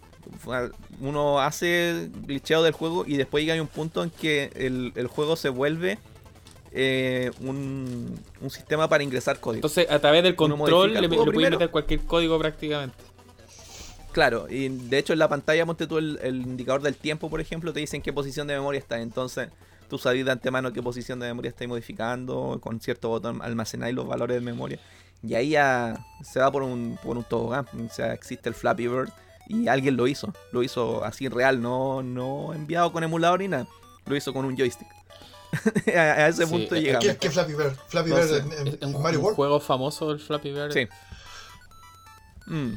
Uno 1.00 1.40
hace 1.40 2.08
glitcheo 2.26 2.62
del 2.62 2.72
juego 2.72 3.04
y 3.06 3.16
después 3.16 3.42
llega 3.44 3.58
a 3.58 3.62
un 3.62 3.68
punto 3.68 4.02
en 4.02 4.10
que 4.10 4.50
el, 4.54 4.92
el 4.94 5.06
juego 5.06 5.36
se 5.36 5.48
vuelve 5.48 5.98
eh, 6.74 7.30
un, 7.40 8.18
un 8.40 8.50
sistema 8.50 8.88
para 8.88 9.02
ingresar 9.02 9.38
código. 9.40 9.58
Entonces, 9.58 9.90
a 9.90 9.98
través 9.98 10.22
del 10.22 10.34
control 10.34 10.94
le, 10.94 11.00
le 11.02 11.08
primero. 11.08 11.50
meter 11.50 11.70
cualquier 11.70 12.00
código 12.00 12.38
prácticamente. 12.38 12.96
Claro, 14.12 14.46
y 14.50 14.68
de 14.68 14.98
hecho 14.98 15.14
en 15.14 15.18
la 15.18 15.28
pantalla, 15.28 15.64
monte 15.64 15.86
tú 15.86 15.98
el, 15.98 16.18
el 16.22 16.42
indicador 16.42 16.82
del 16.82 16.96
tiempo, 16.96 17.30
por 17.30 17.40
ejemplo, 17.40 17.72
te 17.72 17.80
dice 17.80 17.96
en 17.96 18.02
qué 18.02 18.12
posición 18.12 18.46
de 18.46 18.54
memoria 18.54 18.78
está. 18.78 19.00
Entonces, 19.00 19.48
tú 19.88 19.96
sabes 19.96 20.24
de 20.24 20.30
antemano 20.30 20.72
qué 20.72 20.82
posición 20.82 21.18
de 21.18 21.28
memoria 21.28 21.48
estáis 21.48 21.68
modificando, 21.68 22.58
con 22.60 22.80
cierto 22.80 23.08
botón 23.08 23.40
almacenáis 23.42 23.94
los 23.94 24.06
valores 24.06 24.34
de 24.36 24.40
memoria. 24.40 24.78
Y 25.22 25.34
ahí 25.34 25.50
ya 25.50 26.04
se 26.22 26.40
va 26.40 26.50
por 26.50 26.62
un, 26.62 26.98
por 27.02 27.16
un 27.16 27.24
tobogán. 27.24 27.66
O 27.74 27.92
sea, 27.92 28.12
existe 28.12 28.48
el 28.48 28.54
Flappy 28.54 28.88
Bird 28.88 29.10
y 29.48 29.68
alguien 29.68 29.96
lo 29.96 30.06
hizo. 30.06 30.34
Lo 30.50 30.62
hizo 30.62 31.04
así 31.04 31.28
real, 31.28 31.62
no, 31.62 32.02
no 32.02 32.52
enviado 32.54 32.92
con 32.92 33.04
emulador 33.04 33.40
ni 33.40 33.48
nada. 33.48 33.66
Lo 34.04 34.16
hizo 34.16 34.32
con 34.32 34.44
un 34.44 34.56
joystick. 34.56 34.88
a, 35.96 36.00
a 36.00 36.28
ese 36.28 36.44
Sí, 36.46 36.50
punto 36.50 36.74
es- 36.74 36.82
llegamos. 36.82 37.04
¿Qué, 37.06 37.16
qué 37.16 37.30
Flappy 37.30 37.52
Bird? 37.54 37.74
Flappy 37.88 38.10
No 38.10 38.16
Bird 38.16 38.28
sé, 38.28 38.38
en, 38.38 38.52
en- 38.52 38.66
Es 38.68 38.78
en 38.82 38.94
un, 38.94 39.02
Mario 39.02 39.18
un 39.20 39.24
World. 39.26 39.36
juego 39.36 39.60
famoso 39.60 40.10
el 40.10 40.18
Flappy 40.18 40.50
Bird. 40.52 40.72
Sí. 40.72 40.86
Mm. 42.46 42.72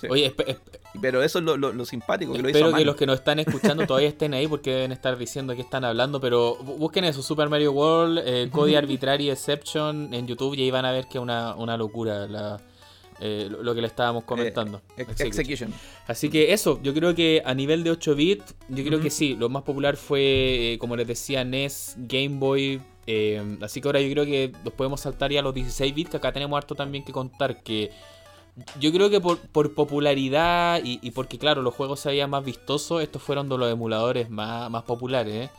Sí. 0.00 0.06
Oye, 0.10 0.34
Pero 1.02 1.22
eso 1.24 1.38
es 1.40 1.44
lo, 1.44 1.56
lo- 1.56 1.72
lo 1.72 1.84
simpático, 1.84 2.32
que 2.32 2.38
lo 2.42 2.48
hizo 2.48 2.58
espero 2.58 2.76
que 2.76 2.84
los 2.84 2.94
que 2.96 3.06
nos 3.06 3.16
están 3.18 3.40
escuchando 3.40 3.84
todavía 3.86 4.08
estén 4.08 4.32
ahí 4.32 4.46
porque 4.46 4.70
deben 4.72 4.92
estar 4.92 5.16
diciendo 5.18 5.54
que 5.56 5.62
están 5.62 5.84
hablando, 5.84 6.20
pero 6.20 6.56
bu- 6.58 6.76
busquen 6.78 7.04
eso, 7.04 7.20
Super 7.22 7.48
Mario 7.48 7.72
World, 7.72 8.22
eh, 8.24 8.48
Cody 8.50 8.74
Arbitrary 8.76 9.28
Exception 9.30 10.14
en 10.14 10.26
YouTube 10.28 10.54
y 10.54 10.62
ahí 10.62 10.70
van 10.70 10.84
a 10.84 10.92
ver 10.92 11.06
que 11.08 11.18
es 11.18 11.22
una, 11.22 11.54
una 11.56 11.76
locura 11.76 12.26
la, 12.28 12.60
eh, 13.20 13.48
lo, 13.50 13.62
lo 13.62 13.74
que 13.74 13.80
le 13.80 13.86
estábamos 13.88 14.24
comentando. 14.24 14.80
Ex- 14.96 15.10
Execution. 15.20 15.40
Execution. 15.40 15.74
Así 16.06 16.28
que 16.30 16.52
eso, 16.52 16.80
yo 16.82 16.94
creo 16.94 17.14
que 17.14 17.42
a 17.44 17.54
nivel 17.54 17.82
de 17.84 17.90
8 17.90 18.14
bits, 18.14 18.54
yo 18.68 18.84
creo 18.84 19.00
que 19.00 19.10
sí, 19.10 19.34
lo 19.34 19.48
más 19.48 19.62
popular 19.62 19.96
fue, 19.96 20.74
eh, 20.74 20.78
como 20.78 20.96
les 20.96 21.06
decía, 21.06 21.44
NES, 21.44 21.94
Game 21.98 22.38
Boy. 22.38 22.80
eh, 23.06 23.58
así 23.62 23.80
que 23.80 23.88
ahora 23.88 24.00
yo 24.00 24.10
creo 24.10 24.24
que 24.24 24.52
nos 24.64 24.72
podemos 24.74 25.00
saltar 25.00 25.30
ya 25.32 25.40
a 25.40 25.42
los 25.42 25.54
16 25.54 25.94
bits, 25.94 26.10
que 26.10 26.16
acá 26.18 26.32
tenemos 26.32 26.56
harto 26.56 26.74
también 26.74 27.04
que 27.04 27.12
contar. 27.12 27.62
Que 27.62 27.90
yo 28.80 28.90
creo 28.92 29.08
que 29.10 29.20
por, 29.20 29.38
por 29.38 29.74
popularidad 29.74 30.80
y, 30.84 30.98
y 31.02 31.10
porque, 31.12 31.38
claro, 31.38 31.62
los 31.62 31.74
juegos 31.74 32.00
se 32.00 32.08
veían 32.10 32.30
más 32.30 32.44
vistosos, 32.44 33.02
estos 33.02 33.22
fueron 33.22 33.48
de 33.48 33.56
los 33.58 33.70
emuladores 33.72 34.30
más, 34.30 34.70
más 34.70 34.82
populares. 34.84 35.48
¿eh? 35.48 35.50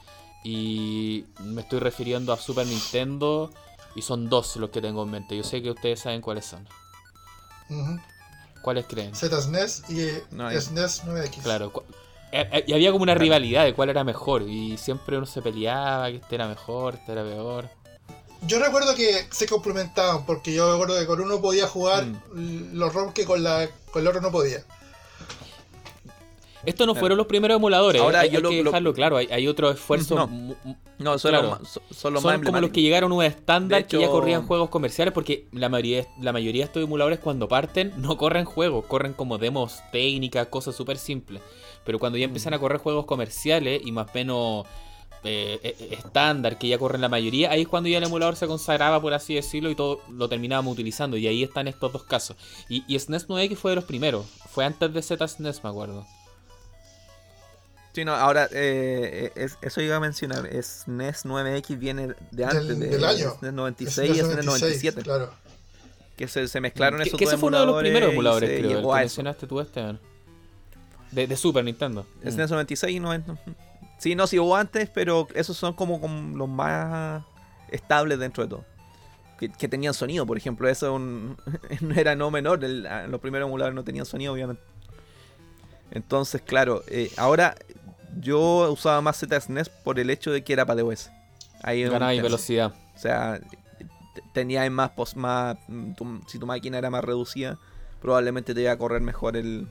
Y 0.43 1.25
me 1.43 1.61
estoy 1.61 1.79
refiriendo 1.79 2.31
a 2.33 2.37
Super 2.37 2.65
Nintendo. 2.67 3.51
Y 3.95 4.01
son 4.03 4.29
dos 4.29 4.55
los 4.57 4.69
que 4.69 4.81
tengo 4.81 5.03
en 5.03 5.09
mente. 5.11 5.35
Yo 5.35 5.43
sé 5.43 5.61
que 5.63 5.71
ustedes 5.71 5.99
saben 6.01 6.21
cuáles 6.21 6.45
son. 6.45 6.67
¿Cuáles 8.61 8.85
creen? 8.85 9.15
ZSNES 9.15 9.83
y 9.89 10.07
No 10.31 10.47
hay. 10.47 10.59
SNES 10.59 11.03
9X. 11.05 11.41
Claro. 11.43 11.71
cu- 11.71 11.83
eh, 12.31 12.47
eh, 12.51 12.63
Y 12.67 12.73
había 12.73 12.91
como 12.91 13.03
una 13.03 13.13
Claro. 13.13 13.23
rivalidad 13.23 13.63
de 13.63 13.73
cuál 13.73 13.89
era 13.89 14.03
mejor. 14.03 14.43
Y 14.43 14.77
siempre 14.77 15.17
uno 15.17 15.25
se 15.25 15.41
peleaba, 15.41 16.09
que 16.09 16.17
este 16.17 16.35
era 16.35 16.47
mejor, 16.47 16.95
este 16.95 17.11
era 17.13 17.23
peor. 17.23 17.69
Yo 18.43 18.59
recuerdo 18.59 18.95
que 18.95 19.27
se 19.31 19.47
complementaban 19.47 20.25
porque 20.25 20.53
yo 20.53 20.71
recuerdo 20.71 20.97
que 20.99 21.05
con 21.07 21.19
uno 21.21 21.41
podía 21.41 21.67
jugar 21.67 22.05
Mm. 22.05 22.73
los 22.73 22.93
ROM 22.93 23.11
que 23.13 23.25
con, 23.25 23.43
la, 23.43 23.67
con 23.91 24.01
el 24.01 24.07
otro 24.07 24.21
no 24.21 24.31
podía. 24.31 24.63
Estos 26.65 26.85
no 26.87 26.93
Claro. 26.93 26.99
fueron 27.01 27.17
los 27.17 27.27
primeros 27.27 27.55
emuladores. 27.55 28.01
Ahora 28.01 28.19
hay, 28.21 28.29
yo 28.29 28.37
hay 28.37 28.43
lo- 28.43 28.49
que 28.49 28.57
lo- 28.63 28.71
dejarlo 28.71 28.93
claro. 28.93 29.17
Hay, 29.17 29.27
hay 29.31 29.47
otro 29.47 29.69
esfuerzo. 29.71 30.15
No. 30.15 30.55
No, 30.97 31.17
son, 31.17 31.31
Claro. 31.31 31.59
son- 31.91 32.13
más 32.21 32.39
como 32.41 32.59
los 32.59 32.71
que 32.71 32.81
llegaron 32.81 33.11
a 33.11 33.15
un 33.15 33.23
estándar 33.23 33.87
que 33.87 33.99
ya 33.99 34.07
corrían 34.09 34.45
juegos 34.45 34.69
comerciales. 34.69 35.13
Porque 35.13 35.47
la 35.53 35.69
mayoría, 35.69 36.05
la 36.21 36.33
mayoría 36.33 36.63
de 36.63 36.65
estos 36.65 36.83
emuladores, 36.83 37.19
cuando 37.19 37.47
parten, 37.47 37.93
no 37.97 38.17
corren 38.17 38.43
juegos. 38.45 38.85
Corren 38.85 39.13
como 39.13 39.37
demos 39.37 39.79
técnicas, 39.91 40.47
cosas 40.47 40.75
súper 40.75 40.97
simples. 40.97 41.41
Pero 41.85 41.97
cuando 41.99 42.17
ya 42.17 42.27
Mm. 42.27 42.29
empiezan 42.31 42.53
a 42.53 42.59
correr 42.59 42.79
juegos 42.79 43.05
comerciales 43.05 43.81
y 43.85 43.91
más 43.91 44.07
o 44.09 44.11
menos 44.13 44.65
eh, 45.23 45.59
eh, 45.63 45.89
estándar, 45.91 46.57
que 46.57 46.69
ya 46.69 46.77
corren 46.77 47.01
la 47.01 47.09
mayoría, 47.09 47.51
ahí 47.51 47.63
es 47.63 47.67
cuando 47.67 47.89
ya 47.89 47.97
el 47.97 48.05
emulador 48.05 48.37
se 48.37 48.47
consagraba, 48.47 49.01
por 49.01 49.13
así 49.13 49.35
decirlo, 49.35 49.69
y 49.69 49.75
todo 49.75 49.99
lo 50.09 50.29
terminábamos 50.29 50.71
utilizando. 50.71 51.17
Y 51.17 51.27
ahí 51.27 51.43
están 51.43 51.67
estos 51.67 51.91
dos 51.91 52.03
casos. 52.03 52.37
Y, 52.69 52.85
y 52.87 52.97
SNES 52.97 53.27
9X 53.27 53.57
fue 53.57 53.71
de 53.71 53.75
los 53.75 53.83
primeros. 53.83 54.25
Fue 54.49 54.63
antes 54.63 54.93
de 54.93 55.01
ZSNES, 55.01 55.61
me 55.63 55.69
acuerdo. 55.71 56.05
Sí, 57.93 58.05
no, 58.05 58.13
ahora, 58.13 58.47
eh, 58.51 59.31
es- 59.35 59.57
eso 59.61 59.81
iba 59.81 59.95
a 59.95 59.99
mencionar. 59.99 60.45
Es 60.45 60.83
NES 60.87 61.25
9X 61.25 61.77
viene 61.79 62.13
de 62.31 62.45
antes, 62.45 62.67
Del- 62.67 62.79
de 62.79 62.87
del 62.89 63.03
año. 63.03 63.31
SNES 63.39 63.53
96 63.53 64.09
y 64.09 64.19
SNES 64.19 64.33
SNES 64.33 64.45
97. 64.45 65.01
Claro. 65.01 65.31
Que 66.15 66.27
se, 66.27 66.47
se 66.47 66.61
mezclaron 66.61 66.99
Que, 67.01 67.07
esos 67.07 67.17
que 67.17 67.25
dos 67.25 67.33
ese 67.33 67.39
fue 67.39 67.47
uno 67.47 67.59
de 67.61 67.65
los 67.65 67.79
primeros 67.81 68.11
emuladores, 68.11 68.49
creo. 68.59 68.79
El 68.79 68.85
que 68.85 68.93
mencionaste 68.93 69.47
tú, 69.47 69.59
Esteban. 69.59 69.99
De, 71.11 71.25
de 71.27 71.35
Super 71.35 71.63
Nintendo. 71.63 72.05
SNES 72.23 72.51
96 72.51 72.95
y 72.95 72.99
90. 72.99 73.37
Sí, 73.97 74.15
no, 74.15 74.27
sí 74.27 74.37
hubo 74.39 74.55
antes, 74.55 74.89
pero 74.89 75.27
esos 75.33 75.57
son 75.57 75.73
como, 75.73 75.99
como 75.99 76.37
los 76.37 76.47
más 76.47 77.23
estables 77.69 78.19
dentro 78.19 78.43
de 78.43 78.49
todo. 78.49 78.65
Que, 79.39 79.49
que 79.49 79.67
tenían 79.67 79.93
sonido, 79.93 80.25
por 80.25 80.37
ejemplo, 80.37 80.69
eso 80.69 80.93
un- 80.93 81.37
no 81.81 81.95
era 81.95 82.15
no 82.15 82.29
menor. 82.29 82.63
el- 82.63 82.83
los 83.09 83.19
primeros 83.19 83.47
emuladores 83.47 83.75
no 83.75 83.83
tenían 83.83 84.05
sonido, 84.05 84.33
obviamente. 84.33 84.61
Entonces, 85.91 86.41
claro, 86.43 86.83
eh, 86.87 87.09
ahora 87.17 87.55
yo 88.19 88.71
usaba 88.71 89.01
más 89.01 89.17
ZSNES 89.19 89.69
por 89.69 89.99
el 89.99 90.09
hecho 90.09 90.31
de 90.31 90.43
que 90.43 90.53
era 90.53 90.65
para 90.65 90.81
DOS. 90.81 91.09
Ahí 91.61 91.83
Ganaba 91.83 92.13
y 92.13 92.17
tema. 92.17 92.23
velocidad. 92.27 92.73
O 92.95 92.99
sea, 92.99 93.39
tenías 94.33 94.69
más, 94.71 94.91
pos- 94.91 95.15
más 95.15 95.57
mm, 95.67 95.93
tu- 95.93 96.21
si 96.27 96.39
tu 96.39 96.45
máquina 96.45 96.77
era 96.77 96.89
más 96.89 97.03
reducida, 97.03 97.57
probablemente 98.01 98.53
te 98.53 98.61
iba 98.61 98.71
a 98.71 98.77
correr 98.77 99.01
mejor 99.01 99.35
el, 99.37 99.67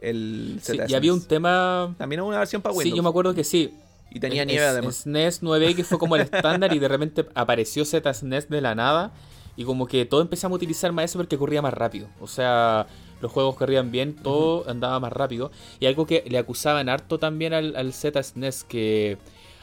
el 0.00 0.58
Sí, 0.62 0.72
ZSNES. 0.72 0.90
y 0.90 0.94
había 0.94 1.12
un 1.12 1.22
tema. 1.26 1.94
También 1.98 2.20
hubo 2.20 2.28
una 2.28 2.38
versión 2.38 2.62
para 2.62 2.72
Windows. 2.74 2.90
Sí, 2.92 2.96
yo 2.96 3.02
me 3.02 3.08
acuerdo 3.08 3.34
que 3.34 3.44
sí. 3.44 3.74
Y 4.10 4.20
tenía 4.20 4.44
nieve 4.44 4.66
además. 4.66 4.96
SNES 4.96 5.42
9X 5.42 5.84
fue 5.84 5.98
como 5.98 6.16
el 6.16 6.22
estándar 6.22 6.74
y 6.74 6.78
de 6.78 6.88
repente 6.88 7.26
apareció 7.34 7.84
ZSNES 7.84 8.48
de 8.50 8.60
la 8.60 8.74
nada. 8.74 9.12
Y 9.56 9.64
como 9.64 9.86
que 9.86 10.04
todos 10.06 10.22
empezamos 10.22 10.56
a 10.56 10.56
utilizar 10.56 10.92
más 10.92 11.06
eso 11.06 11.18
porque 11.18 11.36
corría 11.38 11.60
más 11.62 11.72
rápido. 11.74 12.08
O 12.20 12.26
sea, 12.26 12.86
los 13.22 13.32
juegos 13.32 13.54
corrían 13.56 13.90
bien, 13.90 14.14
todo 14.14 14.68
andaba 14.68 15.00
más 15.00 15.12
rápido. 15.12 15.50
Y 15.80 15.86
algo 15.86 16.04
que 16.06 16.22
le 16.28 16.36
acusaban 16.36 16.88
harto 16.90 17.18
también 17.18 17.54
al, 17.54 17.74
al 17.76 17.92
ZSNES, 17.94 18.64
que 18.64 19.16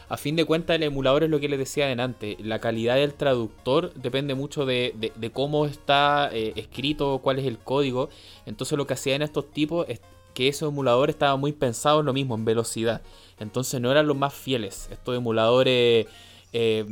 a 0.07 0.17
fin 0.17 0.35
de 0.35 0.45
cuentas 0.45 0.75
el 0.77 0.81
emulador 0.83 1.23
es 1.23 1.29
lo 1.29 1.39
que 1.39 1.47
les 1.49 1.59
decía 1.59 1.85
adelante. 1.85 2.35
La 2.41 2.57
calidad 2.59 2.95
del 2.95 3.13
traductor 3.13 3.93
depende 3.93 4.33
mucho 4.33 4.65
de, 4.65 4.93
de- 4.97 5.11
de 5.15 5.29
cómo 5.31 5.67
está 5.67 6.29
eh, 6.33 6.53
escrito, 6.55 7.19
cuál 7.21 7.37
es 7.37 7.45
el 7.45 7.59
código. 7.59 8.09
Entonces 8.47 8.75
lo 8.77 8.87
que 8.87 8.95
hacían 8.95 9.21
estos 9.21 9.51
tipos 9.51 9.85
es 9.87 10.01
que 10.33 10.47
esos 10.47 10.69
emuladores 10.71 11.13
estaban 11.15 11.39
muy 11.39 11.51
pensados 11.51 11.99
en 11.99 12.05
lo 12.07 12.13
mismo, 12.13 12.33
en 12.35 12.45
velocidad. 12.45 13.01
Entonces 13.39 13.79
no 13.81 13.91
eran 13.91 14.07
los 14.07 14.17
más 14.17 14.33
fieles. 14.33 14.87
Estos 14.91 15.15
emuladores... 15.15 16.07
eh, 16.53 16.85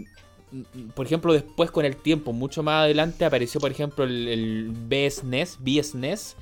mm, 0.52 0.90
por 0.96 1.06
ejemplo, 1.06 1.34
después 1.34 1.72
con 1.72 1.86
el 1.86 1.96
tiempo, 1.96 2.34
mucho 2.34 2.62
más 2.64 2.84
adelante, 2.84 3.26
apareció, 3.26 3.60
por 3.60 3.72
ejemplo, 3.72 4.04
el, 4.06 4.28
el 4.28 4.72
BSNES, 4.72 5.58
BSNES, 5.60 6.36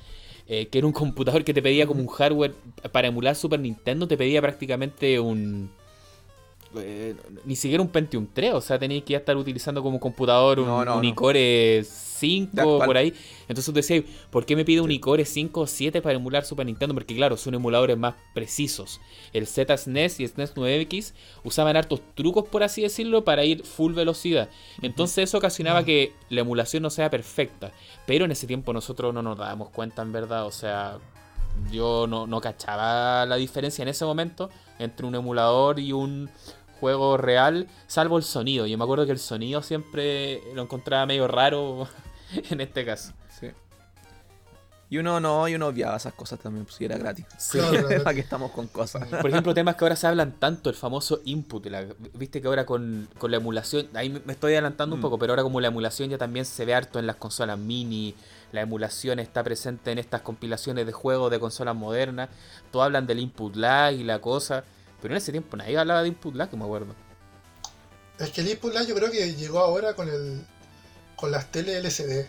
eh, 0.48 0.68
que 0.68 0.78
era 0.78 0.86
un 0.86 0.92
computador 0.92 1.44
que 1.44 1.54
te 1.54 1.62
pedía 1.62 1.86
como 1.86 2.00
un 2.00 2.08
hardware 2.08 2.54
para 2.92 3.08
emular 3.08 3.34
Super 3.34 3.60
Nintendo, 3.60 4.06
te 4.06 4.16
pedía 4.16 4.40
prácticamente 4.40 5.18
un... 5.18 5.70
eh, 6.80 7.14
ni 7.44 7.56
siquiera 7.56 7.82
un 7.82 7.88
Pentium 7.88 8.26
3, 8.32 8.54
o 8.54 8.60
sea, 8.60 8.78
tenías 8.78 9.02
que 9.04 9.12
ya 9.12 9.18
estar 9.18 9.36
utilizando 9.36 9.82
como 9.82 9.98
computador 10.00 10.60
un, 10.60 10.66
No, 10.66 10.84
no, 10.84 10.96
un 10.96 11.02
no. 11.02 11.08
iCore 11.08 11.38
De 11.38 11.84
5 11.84 12.50
actual. 12.60 12.86
por 12.86 12.96
ahí. 12.96 13.12
Entonces 13.42 13.66
tú 13.66 13.72
decías, 13.72 14.04
¿por 14.30 14.46
qué 14.46 14.56
me 14.56 14.64
pide 14.64 14.80
un 14.80 14.90
iCore 14.90 15.24
5 15.24 15.60
o 15.60 15.66
7 15.66 16.00
para 16.02 16.14
emular 16.16 16.44
Super 16.44 16.64
Nintendo? 16.66 16.94
Porque 16.94 17.14
claro, 17.14 17.36
son 17.36 17.54
emuladores 17.54 17.98
más 17.98 18.14
precisos. 18.34 19.00
El 19.32 19.46
ZSNES 19.46 20.20
y 20.20 20.22
el 20.24 20.30
SNES 20.30 20.54
9X 20.54 21.12
usaban 21.44 21.76
hartos 21.76 22.00
trucos, 22.14 22.48
por 22.48 22.62
así 22.62 22.82
decirlo, 22.82 23.24
para 23.24 23.44
ir 23.44 23.64
full 23.64 23.92
velocidad. 23.92 24.48
Entonces 24.82 25.24
eso 25.24 25.38
ocasionaba 25.38 25.80
Ujú. 25.80 25.86
que 25.86 26.12
la 26.30 26.40
emulación 26.40 26.82
no 26.82 26.90
sea 26.90 27.10
perfecta. 27.10 27.72
Pero 28.06 28.24
en 28.24 28.32
ese 28.32 28.46
tiempo 28.46 28.72
nosotros 28.72 29.12
no 29.12 29.22
nos 29.22 29.36
dábamos 29.36 29.68
cuenta, 29.70 30.00
en 30.02 30.12
verdad. 30.12 30.46
O 30.46 30.52
sea, 30.52 30.98
yo 31.70 32.06
no, 32.06 32.26
no 32.26 32.40
cachaba 32.40 33.24
la 33.26 33.36
diferencia 33.36 33.82
en 33.82 33.88
ese 33.88 34.04
momento 34.04 34.50
entre 34.78 35.06
un 35.06 35.14
emulador 35.14 35.78
y 35.80 35.92
un 35.92 36.28
juego 36.80 37.16
real, 37.16 37.66
salvo 37.86 38.16
el 38.18 38.24
sonido. 38.24 38.66
Yo 38.66 38.76
me 38.78 38.84
acuerdo 38.84 39.06
que 39.06 39.12
el 39.12 39.18
sonido 39.18 39.62
siempre 39.62 40.42
lo 40.54 40.62
encontraba 40.62 41.06
medio 41.06 41.26
raro 41.28 41.88
en 42.50 42.60
este 42.60 42.84
caso. 42.84 43.12
Sí. 43.40 43.48
Y 44.88 44.98
uno 44.98 45.18
no, 45.18 45.48
y 45.48 45.54
uno 45.56 45.66
obviaba 45.66 45.96
esas 45.96 46.14
cosas 46.14 46.38
también, 46.38 46.64
pues 46.64 46.76
si 46.76 46.84
era 46.84 46.96
gratis. 46.96 47.26
Sí. 47.38 47.58
¿Para 48.04 48.14
qué 48.14 48.20
estamos 48.20 48.52
con 48.52 48.68
cosas? 48.68 49.08
Por 49.08 49.28
ejemplo, 49.28 49.52
temas 49.52 49.74
que 49.74 49.84
ahora 49.84 49.96
se 49.96 50.06
hablan 50.06 50.30
tanto, 50.38 50.70
el 50.70 50.76
famoso 50.76 51.22
input. 51.24 51.66
la- 51.66 51.86
Viste 52.14 52.40
que 52.40 52.46
ahora 52.46 52.64
con, 52.64 53.08
con 53.18 53.32
la 53.32 53.38
emulación, 53.38 53.88
ahí 53.94 54.10
me 54.10 54.20
me 54.24 54.32
estoy 54.32 54.52
adelantando 54.52 54.94
un 54.94 55.00
Mm. 55.00 55.02
poco, 55.02 55.18
pero 55.18 55.32
ahora 55.32 55.42
como 55.42 55.60
la 55.60 55.68
emulación 55.68 56.08
ya 56.10 56.18
también 56.18 56.44
se 56.44 56.64
ve 56.64 56.72
harto 56.74 57.00
en 57.00 57.06
las 57.08 57.16
consolas 57.16 57.58
mini, 57.58 58.14
la 58.52 58.60
emulación 58.60 59.18
está 59.18 59.42
presente 59.42 59.90
en 59.90 59.98
estas 59.98 60.20
compilaciones 60.20 60.86
de 60.86 60.92
juegos 60.92 61.32
de 61.32 61.40
consolas 61.40 61.74
modernas, 61.74 62.28
todos 62.70 62.84
hablan 62.86 63.08
del 63.08 63.18
input 63.18 63.56
lag 63.56 63.92
y 63.92 64.04
la 64.04 64.20
cosa, 64.20 64.62
pero 65.02 65.14
en 65.14 65.18
ese 65.18 65.32
tiempo 65.32 65.56
nadie 65.56 65.76
hablaba 65.78 66.02
de 66.02 66.08
input 66.08 66.34
lag, 66.34 66.48
que 66.50 66.56
me 66.56 66.64
acuerdo. 66.64 66.94
Es 68.18 68.30
que 68.30 68.40
el 68.40 68.48
input 68.48 68.72
lag 68.74 68.86
yo 68.86 68.94
creo 68.94 69.10
que 69.10 69.34
llegó 69.34 69.58
ahora 69.60 69.94
con 69.94 70.08
el 70.08 70.42
con 71.16 71.30
las 71.30 71.50
tele 71.50 71.76
LCD. 71.78 72.26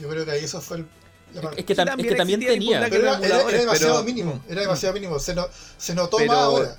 Yo 0.00 0.08
creo 0.08 0.24
que 0.24 0.30
ahí 0.32 0.44
eso 0.44 0.60
fue 0.60 0.78
el. 0.78 0.86
la 1.34 1.50
Es 1.56 1.64
que, 1.64 1.72
es 1.72 1.76
también 1.76 2.08
que 2.08 2.14
también 2.14 2.40
tenía. 2.40 2.80
lag. 2.80 2.90
pero 2.90 3.04
era, 3.06 3.18
demasiado 3.58 3.94
pero- 3.94 4.04
mínimo, 4.04 4.42
era 4.48 4.60
demasiado 4.62 4.94
mínimo. 4.94 5.18
Se, 5.18 5.34
no, 5.34 5.46
se 5.76 5.94
notó 5.94 6.16
Pero- 6.18 6.32
más 6.32 6.38
ahora. 6.38 6.76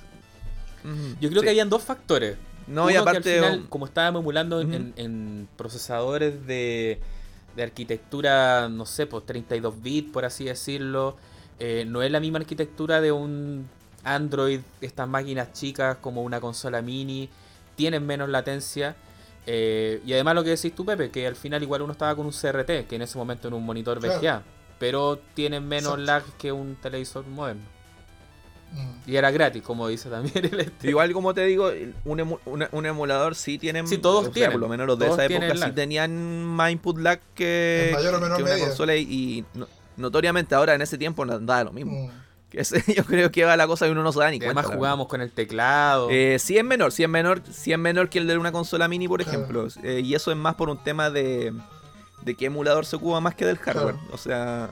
Yo 1.20 1.28
creo 1.28 1.40
Sí. 1.40 1.44
que 1.44 1.50
habían 1.50 1.68
dos 1.68 1.82
factores. 1.82 2.36
No, 2.66 2.82
Uno 2.82 2.90
y 2.90 2.92
que 2.94 2.98
aparte. 2.98 3.38
al 3.38 3.44
final, 3.44 3.60
um, 3.60 3.66
como 3.66 3.86
estábamos 3.86 4.20
emulando 4.20 4.60
en 4.60 5.48
procesadores 5.56 6.46
de, 6.46 7.00
de 7.56 7.62
arquitectura, 7.62 8.68
no 8.68 8.86
sé, 8.86 9.06
pues 9.06 9.26
32 9.26 9.82
bits, 9.82 10.12
por 10.12 10.24
así 10.24 10.44
decirlo, 10.44 11.16
eh, 11.58 11.84
no 11.86 12.02
es 12.02 12.10
la 12.10 12.20
misma 12.20 12.38
arquitectura 12.38 13.00
de 13.00 13.12
un 13.12 13.68
Android, 14.04 14.60
estas 14.80 15.08
máquinas 15.08 15.52
chicas 15.52 15.96
como 16.00 16.22
una 16.22 16.40
consola 16.40 16.82
mini, 16.82 17.28
tienen 17.76 18.06
menos 18.06 18.28
latencia. 18.28 18.96
eh, 19.46 20.00
y 20.04 20.12
además 20.12 20.34
lo 20.34 20.44
que 20.44 20.50
decís 20.50 20.74
tú, 20.74 20.84
Pepe, 20.84 21.10
que 21.10 21.26
al 21.26 21.34
final 21.36 21.62
igual 21.62 21.82
uno 21.82 21.92
estaba 21.92 22.14
con 22.14 22.26
un 22.26 22.32
CRT, 22.32 22.86
que 22.86 22.96
en 22.96 23.02
ese 23.02 23.16
momento 23.18 23.48
era 23.48 23.56
un 23.56 23.64
monitor 23.64 23.98
Claro. 23.98 24.20
VGA, 24.20 24.42
pero 24.78 25.18
tienen 25.34 25.66
menos 25.66 25.98
Exacto. 25.98 26.04
lag 26.28 26.36
que 26.38 26.52
un 26.52 26.76
televisor 26.76 27.26
moderno. 27.26 27.62
Mm. 28.72 29.10
Y 29.10 29.16
era 29.16 29.30
gratis, 29.32 29.62
como 29.62 29.88
dice 29.88 30.08
también 30.10 30.44
el 30.44 30.60
este. 30.60 30.88
Igual 30.90 31.12
como 31.12 31.34
te 31.34 31.44
digo, 31.44 31.72
un, 32.04 32.18
emu- 32.20 32.38
una- 32.44 32.68
un 32.70 32.86
emulador 32.86 33.34
sí 33.34 33.58
tienen... 33.58 33.88
Sí, 33.88 33.98
todos 33.98 34.20
o 34.20 34.24
sea, 34.24 34.32
tienen. 34.32 34.52
Por 34.52 34.60
lo 34.60 34.68
menos 34.68 34.86
los 34.86 34.96
de 34.98 35.06
Todos 35.06 35.18
esa 35.18 35.24
época 35.34 35.56
sí 35.66 35.72
tenían 35.72 36.44
más 36.44 36.70
input 36.70 36.98
lag 36.98 37.18
que, 37.34 37.88
En 37.88 37.94
mayor 37.94 38.14
o 38.14 38.20
menor 38.20 38.36
que 38.36 38.42
una 38.44 38.58
consola 38.58 38.94
y, 38.94 39.02
y 39.02 39.44
no- 39.54 39.66
notoriamente 39.96 40.54
ahora 40.54 40.74
en 40.74 40.82
ese 40.82 40.96
tiempo 40.98 41.24
no 41.24 41.38
daba 41.40 41.64
lo 41.64 41.72
mismo. 41.72 41.92
Mm. 42.06 42.10
Que 42.50 42.60
ese- 42.62 42.82
yo 42.96 43.04
creo 43.04 43.30
que 43.30 43.44
va 43.44 43.56
la 43.56 43.66
cosa 43.66 43.86
y 43.86 43.90
uno 43.90 44.02
no 44.02 44.12
se 44.12 44.18
da 44.18 44.30
ni 44.30 44.38
cuenta. 44.38 44.60
además 44.60 44.76
jugábamos 44.76 45.06
con 45.08 45.20
el 45.20 45.30
teclado. 45.30 46.08
Eh, 46.10 46.38
sí 46.38 46.58
es 46.58 46.64
menor, 46.64 46.90
sí 46.92 47.02
es 47.04 47.08
menor, 47.08 47.42
sí 47.50 47.72
es 47.72 47.78
menor 47.78 48.08
que 48.08 48.18
el 48.18 48.26
de 48.26 48.36
una 48.36 48.52
consola 48.52 48.88
mini, 48.88 49.06
por 49.08 49.22
Claro. 49.22 49.38
ejemplo. 49.38 49.68
Eh, 49.82 50.00
y 50.04 50.14
eso 50.14 50.30
es 50.30 50.36
más 50.36 50.56
por 50.56 50.68
un 50.68 50.78
tema 50.82 51.10
de, 51.10 51.52
de 52.22 52.34
qué 52.34 52.46
emulador 52.46 52.84
se 52.86 52.96
ocupa 52.96 53.20
más 53.20 53.34
que 53.34 53.46
del 53.46 53.56
hardware. 53.58 53.94
Claro. 53.94 54.10
O 54.12 54.18
sea, 54.18 54.70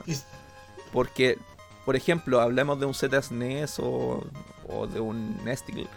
porque, 0.91 1.37
por 1.85 1.95
ejemplo, 1.95 2.41
hablamos 2.41 2.79
de 2.79 2.85
un 2.85 2.93
ZSNES 2.93 3.79
o, 3.79 4.23
o 4.67 4.87
de 4.87 4.99
un 4.99 5.43
Nesticle. 5.45 5.87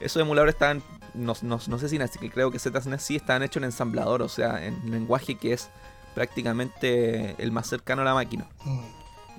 Esos 0.00 0.20
emuladores 0.22 0.54
están, 0.54 0.82
no, 1.14 1.34
no- 1.42 1.60
no 1.66 1.78
sé 1.78 1.88
si 1.88 1.98
Nesticle, 1.98 2.30
creo 2.30 2.50
que 2.50 2.58
ZSNES 2.58 3.02
sí 3.02 3.16
están 3.16 3.42
hechos 3.42 3.58
en 3.58 3.64
ensamblador, 3.64 4.22
o 4.22 4.28
sea, 4.28 4.64
en 4.64 4.90
lenguaje 4.90 5.34
que 5.36 5.52
es 5.52 5.68
prácticamente 6.14 7.34
el 7.38 7.52
más 7.52 7.66
cercano 7.68 8.02
a 8.02 8.04
la 8.06 8.14
máquina. 8.14 8.46
mm. 8.64 8.80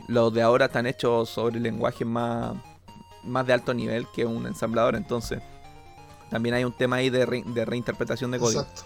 Los 0.07 0.33
de 0.33 0.41
ahora 0.41 0.65
están 0.65 0.85
hechos 0.87 1.29
sobre 1.29 1.59
lenguaje 1.59 2.05
más, 2.05 2.55
más 3.23 3.45
de 3.45 3.53
alto 3.53 3.73
nivel 3.73 4.07
que 4.15 4.25
un 4.25 4.45
ensamblador, 4.47 4.95
entonces 4.95 5.41
también 6.29 6.55
hay 6.55 6.63
un 6.63 6.71
tema 6.75 6.97
ahí 6.97 7.09
de, 7.09 7.25
re- 7.25 7.43
de 7.45 7.65
reinterpretación 7.65 8.31
de 8.31 8.39
código. 8.39 8.61
Exacto. 8.61 8.83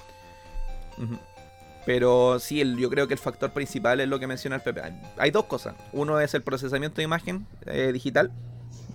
Pero 1.86 2.39
sí, 2.39 2.61
el- 2.61 2.78
yo 2.78 2.89
creo 2.89 3.07
que 3.07 3.13
el 3.15 3.19
factor 3.19 3.51
principal 3.51 3.99
es 3.99 4.07
lo 4.07 4.19
que 4.19 4.28
menciona 4.28 4.55
el 4.57 4.61
Pepe. 4.61 4.82
Hay- 5.17 5.32
dos 5.32 5.45
cosas. 5.45 5.76
Uno 5.93 6.19
es 6.19 6.34
el 6.36 6.43
procesamiento 6.43 6.97
de 6.97 7.03
imagen 7.03 7.47
eh, 7.65 7.91
digital, 7.91 8.32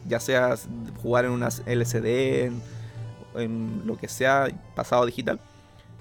ya 0.09 0.21
sea 0.21 0.55
jugar 1.03 1.25
en 1.25 1.33
una 1.33 1.49
LCD, 1.67 2.45
en, 2.47 2.63
en 3.35 3.83
lo 3.85 3.97
que 3.97 4.09
sea, 4.09 4.49
pasado 4.77 5.05
digital. 5.07 5.41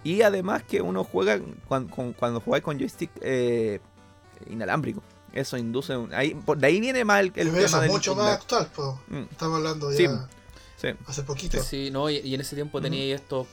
Y 0.03 0.21
además 0.21 0.61
que 0.63 0.82
uno 0.82 1.03
juega 1.03 1.39
cuando, 1.67 1.95
cuando 2.17 2.39
juega 2.39 2.63
con 2.63 2.78
joystick 2.78 3.09
eh, 3.21 3.80
inalámbrico. 4.47 5.01
Eso 5.36 5.57
induce... 5.57 5.95
un- 5.95 6.11
ahí, 6.13 6.33
por, 6.33 6.57
de 6.57 6.65
ahí 6.67 6.79
viene 6.79 7.05
más 7.05 7.19
el, 7.19 7.27
el 7.27 7.33
tema 7.51 7.59
eso 7.59 7.75
es 7.77 7.81
del 7.83 7.91
mucho 7.91 8.15
más 8.15 8.31
actual, 8.33 8.67
pues. 8.75 8.88
Mm, 9.09 9.23
Estamos 9.31 9.57
hablando 9.57 9.91
ya 9.91 9.97
sí. 10.77 10.88
hace 11.07 11.23
poquito. 11.23 11.61
Sí, 11.61 11.91
no, 11.91 12.09
y, 12.09 12.17
y 12.17 12.33
en 12.33 12.41
ese 12.41 12.55
tiempo 12.55 12.81
tenía 12.81 13.01
ahí 13.01 13.11
estos. 13.11 13.45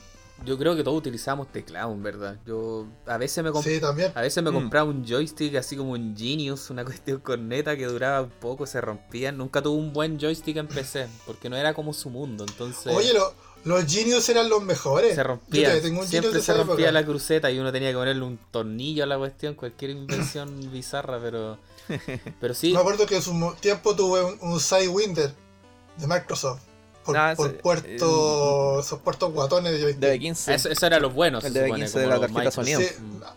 Yo 0.45 0.57
creo 0.57 0.75
que 0.75 0.83
todos 0.83 0.97
utilizamos 0.97 1.51
teclado, 1.51 1.91
en 1.93 2.01
verdad. 2.03 2.37
Yo 2.45 2.87
a 3.05 3.17
veces 3.17 3.43
me 3.43 3.51
comp- 3.51 3.63
Sí, 3.63 3.79
también. 3.79 4.11
a 4.15 4.21
veces 4.21 4.43
me 4.43 4.49
Mm. 4.49 4.53
compraba 4.55 4.89
un 4.89 5.05
joystick 5.05 5.55
así 5.55 5.77
como 5.77 5.91
un 5.91 6.15
Genius, 6.17 6.69
una 6.69 6.83
cuestión 6.85 7.19
corneta 7.19 7.77
que 7.77 7.85
duraba 7.85 8.21
un 8.23 8.29
poco, 8.29 8.65
se 8.65 8.81
rompían. 8.81 9.37
Nunca 9.37 9.61
tuve 9.61 9.77
un 9.77 9.93
buen 9.93 10.19
joystick 10.19 10.57
en 10.57 10.67
PC, 10.67 11.07
porque 11.25 11.49
no 11.49 11.55
era 11.55 11.73
como 11.73 11.93
su 11.93 12.09
mundo, 12.09 12.45
entonces 12.47 12.93
Oye, 12.93 13.13
lo- 13.13 13.33
los 13.63 13.85
Genius 13.85 14.27
eran 14.27 14.49
los 14.49 14.61
mejores. 14.63 15.15
se 15.15 15.23
rompía. 15.23 15.81
tengo 15.81 16.01
un 16.01 16.07
Siempre 16.07 16.41
se 16.41 16.53
rompía 16.53 16.87
época. 16.87 16.91
la 16.91 17.05
cruceta 17.05 17.49
y 17.51 17.59
uno 17.59 17.71
tenía 17.71 17.91
que 17.91 17.95
ponerle 17.97 18.23
un 18.23 18.37
tornillo 18.51 19.03
a 19.03 19.07
la 19.07 19.17
cuestión, 19.17 19.53
cualquier 19.53 19.91
invención 19.91 20.59
bizarra, 20.73 21.19
pero 21.21 21.57
pero 22.39 22.53
sí, 22.53 22.73
Me 22.73 22.79
acuerdo 22.79 23.05
que 23.05 23.15
en 23.17 23.21
su 23.21 23.55
tiempo 23.59 23.95
tuve 23.95 24.23
un, 24.23 24.37
un 24.41 24.59
Sidewinder 24.59 25.33
de 25.97 26.07
Microsoft. 26.07 26.61
Por, 27.05 27.17
Ah, 27.17 27.33
por 27.35 27.47
ese- 27.49 27.59
puerto, 27.59 28.79
esos 28.79 28.99
puertos 28.99 29.33
guatones 29.33 29.73
de 29.73 29.81
joystick. 29.81 30.03
DB15. 30.03 30.53
eso, 30.53 30.69
eso 30.69 30.85
era 30.85 30.99
los 30.99 31.13
buenos, 31.13 31.43
El 31.43 31.53
de 31.53 31.63
supone, 31.65 31.81
15 31.83 31.99
de 31.99 32.07
la 32.07 32.19
tarjeta 32.19 32.51
sonido. 32.51 32.79
Sí, 32.79 32.87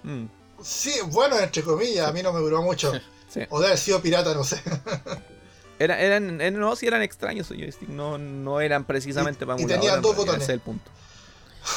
Mm, 0.04 0.24
sí, 0.62 0.92
bueno, 1.06 1.36
entre 1.38 1.62
comillas, 1.64 2.08
a 2.08 2.12
mí 2.12 2.22
no 2.22 2.32
me 2.32 2.38
duró 2.40 2.62
mucho. 2.62 2.92
sí. 3.28 3.40
O 3.50 3.58
de 3.60 3.66
haber 3.66 3.78
sido 3.78 4.00
pirata, 4.00 4.32
no 4.34 4.44
sé. 4.44 4.62
Era, 5.78 6.00
eran, 6.00 6.40
eran- 6.40 6.58
no, 6.58 6.74
sí 6.74 6.86
eran 6.86 7.02
extraños 7.02 7.50
no, 7.88 8.16
no 8.16 8.60
eran 8.62 8.84
precisamente 8.86 9.44
Y- 9.44 9.46
para 9.46 9.60
y 9.60 9.66
tenían 9.66 9.96
en 9.96 10.02
dos 10.02 10.16
botones. 10.16 10.42
ese 10.44 10.52
es 10.52 10.54
el 10.54 10.60
punto. 10.60 10.90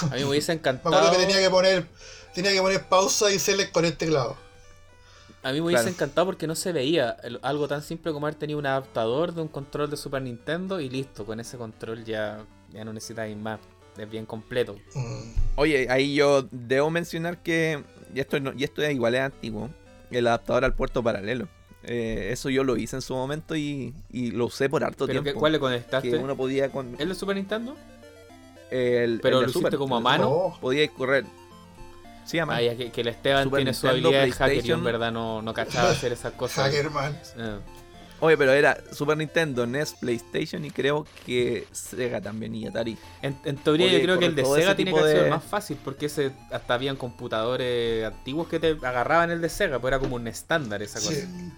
A 0.04 0.06
mí 0.16 0.22
me 0.22 0.26
hubiese 0.26 0.54
Me 0.54 0.60
acuerdo 0.60 0.80
encantado. 0.80 1.12
que 1.12 1.18
tenía 1.18 1.40
que 1.42 1.50
poner 1.50 1.86
tenía 2.34 2.52
que 2.54 2.62
poner 2.62 2.86
pausa 2.88 3.30
y 3.32 3.40
select 3.40 3.74
con 3.74 3.84
el 3.84 3.98
teclado. 3.98 4.38
A 5.42 5.52
mí 5.54 5.62
me 5.62 5.68
hubiese 5.68 5.84
Claro. 5.84 5.96
encantado 5.96 6.26
porque 6.28 6.48
no 6.48 6.56
se 6.56 6.74
veía 6.74 7.16
el- 7.24 7.40
algo 7.44 7.68
tan 7.68 7.82
simple 7.82 8.12
como 8.12 8.26
haber 8.28 8.38
tenido 8.38 8.60
un 8.60 8.66
adaptador 8.66 9.34
de 9.34 9.42
un 9.42 9.48
control 9.48 9.90
de 9.90 9.96
Super 9.98 10.22
Nintendo 10.22 10.82
y 10.82 10.90
listo, 10.90 11.26
con 11.26 11.40
ese 11.40 11.58
control 11.58 12.04
ya, 12.04 12.44
ya 12.74 12.84
no 12.84 12.92
necesitáis 12.94 13.38
más. 13.38 13.60
Es 13.98 14.10
bien 14.10 14.26
completo. 14.26 14.76
Mm. 14.96 15.32
Oye, 15.56 15.88
ahí 15.90 16.14
yo 16.16 16.48
debo 16.52 16.90
mencionar 16.90 17.38
que, 17.42 17.84
y 18.14 18.20
esto, 18.20 18.40
no- 18.40 18.54
y 18.58 18.64
esto 18.64 18.82
es 18.82 18.94
igual 18.94 19.16
es 19.16 19.22
antiguo, 19.22 19.70
el 20.12 20.28
adaptador 20.28 20.66
al 20.66 20.74
puerto 20.74 21.02
paralelo. 21.04 21.48
Eh, 21.84 22.30
eso 22.32 22.50
yo 22.50 22.66
lo 22.66 22.76
hice 22.76 22.98
en 22.98 23.02
su 23.02 23.14
momento 23.16 23.56
y, 23.56 23.94
y 24.12 24.32
lo 24.32 24.46
usé 24.48 24.68
por 24.70 24.84
harto 24.84 25.08
¿Pero 25.08 25.20
qué, 25.20 25.24
tiempo. 25.28 25.40
cuál 25.40 25.54
le 25.54 25.58
que 25.58 25.62
conectaste? 25.62 26.18
uno 26.18 26.36
podía 26.36 26.70
con 26.70 26.96
¿El 27.00 27.08
de 27.10 27.16
Super 27.16 27.38
Nintendo? 27.38 27.76
el, 28.70 29.20
Pero 29.22 29.40
el 29.40 29.46
lo 29.46 29.50
Super, 29.50 29.68
hiciste 29.70 29.78
como 29.78 29.96
a 29.96 30.00
mano. 30.02 30.44
Super. 30.48 30.62
Podía 30.62 30.88
correr. 30.90 31.26
Sí. 32.30 32.38
Ah, 32.40 32.62
ya 32.62 32.76
que, 32.78 32.92
que 32.92 33.02
el 33.02 33.08
Esteban 33.08 33.46
Super 33.46 33.58
tiene 33.60 33.74
su 33.74 33.88
habilidad 33.88 34.24
de 34.26 34.32
hacker 34.32 34.48
y 34.48 34.50
en 34.50 34.56
PlayStation. 34.56 34.84
verdad 34.84 35.12
no, 35.12 35.42
no 35.42 35.54
cachaba 35.54 35.90
hacer 35.92 36.12
esas 36.12 36.34
cosas. 36.38 36.66
Hackerman. 36.66 37.20
Eh. 37.38 37.60
Oye, 38.22 38.36
pero 38.38 38.52
era 38.52 38.78
Super 38.92 39.16
Nintendo, 39.16 39.66
NES, 39.66 39.94
PlayStation 40.02 40.66
y 40.66 40.72
creo 40.72 41.08
que 41.26 41.66
Sega 41.72 42.20
también 42.20 42.54
y 42.54 42.68
Atari. 42.68 42.98
En, 43.22 43.40
en 43.46 43.56
teoría 43.56 43.86
Oye, 43.88 43.98
yo 44.00 44.04
creo 44.04 44.20
que 44.20 44.26
el 44.26 44.36
de 44.36 44.44
Sega 44.44 44.76
tiene 44.76 44.94
que 44.94 45.00
ser 45.02 45.30
más 45.30 45.44
fácil 45.44 45.78
porque 45.84 46.08
ese 46.08 46.34
hasta 46.52 46.74
habían 46.74 46.98
computadores 46.98 48.06
antiguos 48.06 48.48
que 48.50 48.60
te 48.60 48.72
agarraban 48.84 49.32
el 49.32 49.40
de 49.42 49.48
Sega, 49.50 49.80
pues 49.80 49.92
era 49.92 50.00
como 50.00 50.18
un 50.18 50.28
estándar 50.28 50.82
esa 50.84 51.00
cosa. 51.00 51.14
Sí, 51.14 51.52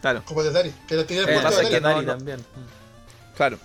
Claro, 0.00 0.22
como 0.24 0.42
el 0.42 0.52
de 0.52 0.58
Atari. 0.58 0.74
Que 0.88 0.94
le 0.96 1.04
tiré 1.04 1.20
el 1.20 1.28
Eh, 1.28 1.32
de 1.34 1.38
que 1.40 1.46
Atari. 1.46 1.74
Atari 1.76 1.80
no, 1.80 2.02
no. 2.02 2.16
también. 2.18 2.38
claro. 3.36 3.58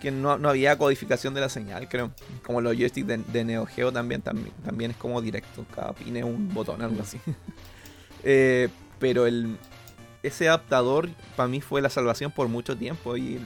Que 0.00 0.10
no, 0.10 0.38
no 0.38 0.48
había 0.48 0.78
codificación 0.78 1.34
de 1.34 1.42
la 1.42 1.48
señal, 1.50 1.88
creo. 1.88 2.10
Como 2.46 2.60
los 2.60 2.74
joysticks 2.76 3.06
de, 3.06 3.18
de 3.18 3.44
Neo 3.44 3.66
Geo 3.66 3.92
también, 3.92 4.22
también, 4.22 4.50
también 4.64 4.92
es 4.92 4.96
como 4.96 5.20
directo. 5.20 5.66
Cada 5.74 5.92
pin 5.92 6.16
es 6.16 6.24
un 6.24 6.52
botón, 6.54 6.82
algo 6.82 7.02
así. 7.02 7.18
Eh, 8.22 8.68
pero 8.98 9.26
el 9.26 9.56
ese 10.22 10.46
adaptador 10.48 11.08
para 11.36 11.48
mí 11.48 11.62
fue 11.62 11.80
la 11.80 11.88
salvación 11.88 12.30
por 12.30 12.48
mucho 12.48 12.76
tiempo. 12.76 13.16
Y, 13.16 13.40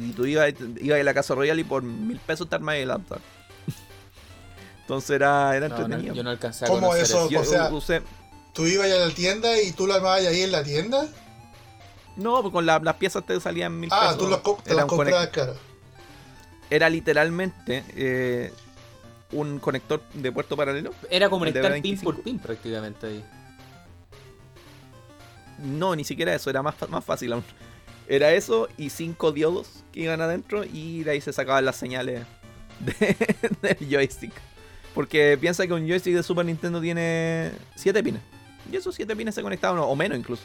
y 0.00 0.12
tú 0.12 0.24
ibas, 0.24 0.54
ibas 0.80 0.98
a 1.00 1.02
la 1.04 1.12
casa 1.12 1.34
Royal 1.34 1.58
y 1.58 1.64
por 1.64 1.82
mil 1.82 2.18
pesos 2.18 2.48
te 2.48 2.54
armabas 2.54 2.80
el 2.80 2.90
adaptador. 2.90 3.22
Entonces 4.82 5.10
era, 5.10 5.54
era 5.54 5.68
No, 5.68 5.76
no, 5.76 5.82
entretenido. 5.84 6.14
yo 6.14 6.22
no 6.22 6.30
alcancé 6.30 6.64
a 6.64 6.68
¿Cómo 6.68 6.94
eso? 6.94 7.28
Yo 7.28 7.40
o 7.40 7.44
sea- 7.44 7.68
usé, 7.70 8.02
Tú 8.54 8.66
ibas 8.66 8.90
a 8.90 9.06
la 9.06 9.10
tienda 9.14 9.60
y 9.60 9.72
tú 9.72 9.86
lo 9.86 9.94
armabas 9.94 10.24
ahí 10.26 10.40
en 10.40 10.52
la 10.52 10.64
tienda. 10.64 11.06
No, 12.18 12.42
pues 12.42 12.52
con 12.52 12.66
la- 12.66 12.78
las 12.80 12.96
piezas 12.96 13.24
te 13.24 13.38
salían 13.40 13.78
mil 13.78 13.88
Ah, 13.92 14.12
pesos. 14.14 14.18
tú 14.18 14.42
co- 14.42 14.62
Era 14.66 14.74
los 14.74 14.82
un 14.84 14.88
conect- 14.88 14.96
comprabas, 14.96 15.28
claro. 15.28 15.54
Era 16.70 16.90
literalmente 16.90 17.84
eh, 17.96 18.52
un 19.32 19.58
conector 19.58 20.02
de 20.14 20.30
puerto 20.32 20.56
paralelo. 20.56 20.92
Era 21.10 21.28
como 21.30 21.40
conectar 21.40 21.62
pin 21.64 21.82
25. 21.82 22.04
por 22.12 22.22
pin 22.22 22.38
prácticamente 22.38 23.06
ahí. 23.06 23.24
No, 25.58 25.96
ni 25.96 26.04
siquiera 26.04 26.34
eso, 26.34 26.50
era 26.50 26.62
más, 26.62 26.74
más 26.88 27.04
fácil 27.04 27.32
aún. 27.32 27.44
Era 28.06 28.32
eso 28.32 28.68
y 28.76 28.90
cinco 28.90 29.32
diodos 29.32 29.84
que 29.92 30.00
iban 30.00 30.20
adentro 30.20 30.64
y 30.64 31.02
de 31.04 31.10
ahí 31.12 31.20
se 31.20 31.32
sacaban 31.32 31.64
las 31.64 31.76
señales 31.76 32.24
de- 32.80 33.16
del 33.62 33.76
joystick. 33.90 34.32
Porque 34.94 35.36
piensa 35.40 35.66
que 35.66 35.72
un 35.72 35.86
joystick 35.86 36.14
de 36.14 36.22
Super 36.22 36.44
Nintendo 36.46 36.80
tiene 36.80 37.52
siete 37.74 38.02
pines. 38.02 38.22
Y 38.70 38.76
esos 38.76 38.94
siete 38.94 39.14
pines 39.16 39.34
se 39.34 39.42
conectaban, 39.42 39.78
o 39.78 39.94
menos 39.96 40.18
incluso. 40.18 40.42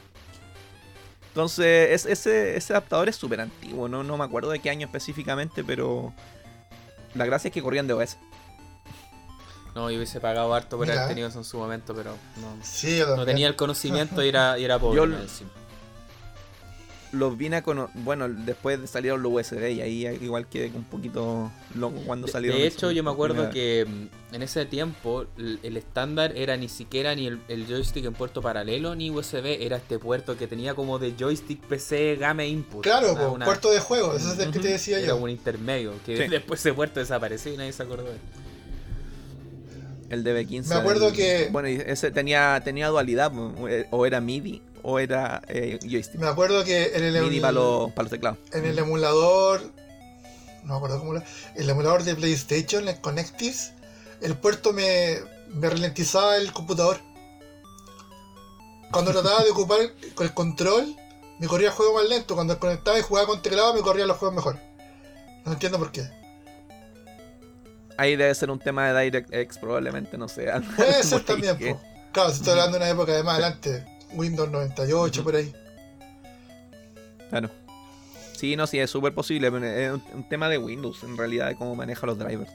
Entonces, 1.33 1.89
es- 1.91 2.05
ese, 2.05 2.55
ese 2.55 2.73
adaptador 2.73 3.09
es 3.09 3.15
súper 3.15 3.41
antiguo, 3.41 3.87
¿no? 3.89 4.03
no 4.03 4.17
me 4.17 4.23
acuerdo 4.23 4.51
de 4.51 4.59
qué 4.59 4.69
año 4.69 4.85
específicamente, 4.85 5.63
pero 5.63 6.13
la 7.15 7.25
gracia 7.25 7.47
es 7.47 7.53
que 7.55 7.61
corrían 7.63 7.87
de 7.87 7.93
OS. 7.93 8.17
No, 9.73 9.89
yo 9.89 9.97
hubiese 9.97 10.19
pagado 10.19 10.53
harto 10.53 10.77
por 10.77 10.85
Mira. 10.85 10.99
haber 10.99 11.09
tenido 11.09 11.27
eso 11.29 11.39
en 11.39 11.43
su 11.45 11.57
momento, 11.57 11.95
pero 11.95 12.15
no, 12.39 12.55
Sí, 12.63 13.01
no 13.17 13.25
tenía 13.25 13.47
el 13.47 13.55
conocimiento 13.55 14.23
y 14.23 14.29
era, 14.29 14.59
y 14.59 14.63
era 14.65 14.77
pobre. 14.77 14.97
Yo-. 14.97 15.07
Los 17.13 17.37
vine 17.37 17.57
a 17.57 17.61
cono- 17.63 17.91
Bueno, 17.93 18.27
después 18.27 18.79
salieron 18.89 19.21
los 19.21 19.31
USB 19.31 19.69
y 19.71 19.81
ahí 19.81 20.07
igual 20.21 20.47
quedé 20.47 20.71
un 20.75 20.83
poquito 20.83 21.51
loco 21.75 22.01
cuando 22.07 22.25
De- 22.25 22.33
salieron. 22.33 22.59
De 22.59 22.65
esos 22.65 22.77
hecho, 22.79 22.91
yo 22.91 23.03
me 23.03 23.11
acuerdo 23.11 23.51
que 23.51 23.85
mm, 23.87 24.35
en 24.35 24.41
ese 24.41 24.65
tiempo 24.65 25.25
el, 25.37 25.59
el 25.61 25.77
estándar 25.77 26.33
era 26.35 26.57
ni 26.57 26.67
siquiera 26.69 27.13
ni 27.13 27.27
el, 27.27 27.39
el 27.49 27.67
joystick 27.67 28.05
en 28.05 28.13
puerto 28.13 28.41
paralelo 28.41 28.95
ni 28.95 29.11
USB, 29.11 29.61
era 29.61 29.77
este 29.77 29.99
puerto 29.99 30.35
que 30.37 30.47
tenía 30.47 30.73
como 30.73 30.97
de 30.97 31.13
joystick 31.17 31.61
PC 31.61 32.15
game 32.15 32.47
input. 32.47 32.81
Claro, 32.81 33.11
Una- 33.13 33.21
po, 33.27 33.31
una- 33.33 33.45
puerto 33.45 33.71
de 33.71 33.79
juego, 33.79 34.15
ese 34.15 34.33
es 34.33 34.39
el 34.39 34.49
que 34.51 34.57
te 34.59 34.69
decía 34.69 34.97
Era 34.97 35.09
yo. 35.09 35.17
un 35.17 35.29
intermedio, 35.29 35.93
que 36.05 36.17
Sí. 36.17 36.27
después 36.27 36.59
ese 36.61 36.73
puerto 36.73 36.99
desapareció 36.99 37.53
y 37.53 37.57
nadie 37.57 37.73
se 37.73 37.83
acordó 37.83 38.05
de 38.05 38.11
él. 38.13 38.17
El 40.09 40.23
DB15. 40.23 40.67
Me 40.69 40.75
acuerdo 40.75 41.11
que- 41.13 41.49
Bueno, 41.51 41.67
ese 41.67 42.11
tenía, 42.11 42.59
tenía 42.63 42.87
dualidad, 42.89 43.31
o 43.91 44.05
era 44.05 44.19
MIDI 44.19 44.61
o 44.83 44.99
era 44.99 45.41
eh, 45.47 45.79
joystick. 45.81 46.19
Me 46.19 46.27
acuerdo 46.27 46.63
que 46.63 46.95
en 46.95 47.03
el, 47.03 47.21
MIDI 47.23 47.39
para 47.39 47.53
los, 47.53 47.91
para 47.93 48.03
los 48.03 48.11
teclados. 48.11 48.37
en 48.51 48.65
el 48.65 48.77
emulador, 48.77 49.61
no 50.63 50.73
me 50.73 50.75
acuerdo 50.75 50.99
cómo 50.99 51.15
era, 51.15 51.25
el 51.55 51.69
emulador 51.69 52.03
de 52.03 52.15
PlayStation, 52.15 52.87
el 52.87 52.99
Connectis, 53.01 53.71
el 54.21 54.37
puerto 54.37 54.73
me, 54.73 55.17
me 55.49 55.69
ralentizaba 55.69 56.37
el 56.37 56.51
computador. 56.51 56.99
Cuando 58.91 59.11
trataba 59.11 59.43
de 59.43 59.49
ocupar 59.49 59.79
con 60.13 60.27
el 60.27 60.33
control, 60.33 60.95
me 61.39 61.47
corría 61.47 61.69
el 61.69 61.73
juego 61.73 61.95
más 61.95 62.07
lento. 62.07 62.35
Cuando 62.35 62.59
conectaba 62.59 62.99
y 62.99 63.01
jugaba 63.01 63.27
con 63.27 63.41
teclado, 63.41 63.73
me 63.73 63.81
corrían 63.81 64.07
los 64.07 64.17
juegos 64.17 64.35
mejor. 64.35 64.59
No 65.45 65.53
entiendo 65.53 65.79
por 65.79 65.91
qué. 65.91 66.07
Ahí 67.97 68.15
debe 68.15 68.33
ser 68.35 68.49
un 68.51 68.59
tema 68.59 68.91
de 68.91 69.03
DirectX, 69.03 69.57
probablemente, 69.57 70.17
no 70.17 70.27
sé. 70.27 70.47
Puede 70.75 71.03
ser 71.03 71.23
también, 71.23 71.57
po. 71.57 71.81
Claro, 72.11 72.29
si 72.29 72.37
estoy 72.37 72.51
hablando 72.51 72.77
de 72.77 72.83
una 72.83 72.91
época 72.91 73.13
de 73.13 73.23
más 73.23 73.33
adelante, 73.33 73.85
Windows 74.13 74.49
98 74.49 75.21
Ujú. 75.21 75.23
por 75.29 75.35
ahí. 75.35 75.53
Claro. 77.29 77.49
Sí, 78.33 78.55
no, 78.55 78.67
sí, 78.67 78.79
es 78.79 78.89
súper 78.89 79.13
posible. 79.13 79.51
pero 79.51 79.65
Es 79.65 79.91
un, 79.91 80.03
un 80.13 80.29
tema 80.29 80.49
de 80.49 80.57
Windows, 80.57 81.03
en 81.03 81.17
realidad, 81.17 81.47
de 81.47 81.55
cómo 81.55 81.75
maneja 81.75 82.05
los 82.05 82.17
drivers. 82.17 82.51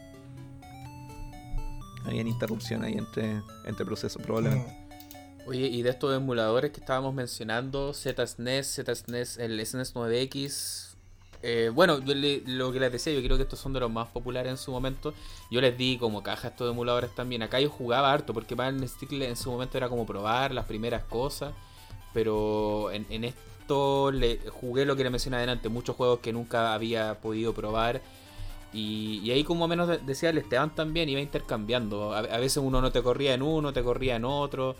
Había 2.05 2.23
interrupción 2.23 2.85
ahí 2.85 2.95
entre, 2.95 3.43
entre 3.65 3.85
procesos, 3.85 4.23
probablemente. 4.23 4.71
Mm. 4.71 5.49
Oye, 5.49 5.67
y 5.67 5.83
de 5.83 5.91
estos 5.91 6.15
emuladores 6.15 6.73
que 6.73 6.81
estábamos 6.81 7.15
mencionando, 7.15 7.95
ZSNES, 7.95 8.83
ZSNES, 8.85 9.39
el 9.39 9.65
SNES 9.65 9.95
9X. 9.95 10.88
Eh, 11.43 11.71
bueno, 11.75 12.01
yo 12.01 12.15
le- 12.15 12.43
lo 12.47 12.73
que 12.73 12.81
les 12.81 12.91
decía, 12.93 13.13
yo 13.13 13.23
creo 13.23 13.37
que 13.37 13.45
estos 13.45 13.59
son 13.59 13.73
de 13.73 13.81
los 13.81 13.91
más 13.91 14.09
populares 14.09 14.51
en 14.51 14.57
su 14.59 14.71
momento. 14.73 15.15
Yo 15.51 15.61
les 15.61 15.77
di 15.79 15.97
como 15.99 16.23
caja 16.23 16.49
estos 16.49 16.71
emuladores 16.71 17.15
también. 17.15 17.43
Acá 17.43 17.61
yo 17.61 17.71
jugaba 17.71 18.13
harto, 18.13 18.35
porque 18.35 18.57
para 18.57 18.71
el 18.71 18.89
Stick 18.89 19.13
en 19.13 19.37
su 19.37 19.51
momento 19.51 19.77
era 19.79 19.89
como 19.89 20.07
probar 20.07 20.53
las 20.55 20.67
primeras 20.67 21.05
cosas. 21.05 21.53
Pero 22.15 22.91
en, 22.93 23.25
esto 23.25 24.11
le 24.13 24.41
jugué 24.51 24.85
lo 24.87 24.97
que 24.97 25.05
le 25.05 25.11
mencioné 25.11 25.37
adelante, 25.39 25.69
muchos 25.69 25.97
juegos 25.97 26.21
que 26.21 26.33
nunca 26.33 26.75
había 26.75 27.21
podido 27.21 27.55
probar. 27.55 28.01
Y, 28.73 29.31
ahí 29.31 29.45
como 29.45 29.67
menos 29.69 29.89
de- 29.89 29.99
decía 29.99 30.31
el 30.31 30.39
Esteban 30.39 30.75
también, 30.75 31.09
iba 31.09 31.21
intercambiando. 31.21 32.13
A, 32.15 32.19
a 32.21 32.39
veces 32.39 32.59
uno 32.59 32.81
no 32.83 32.93
te 32.93 33.03
corría 33.03 33.35
en 33.35 33.43
uno, 33.43 33.73
te 33.73 33.83
corría 33.83 34.17
en 34.17 34.25
otro. 34.25 34.77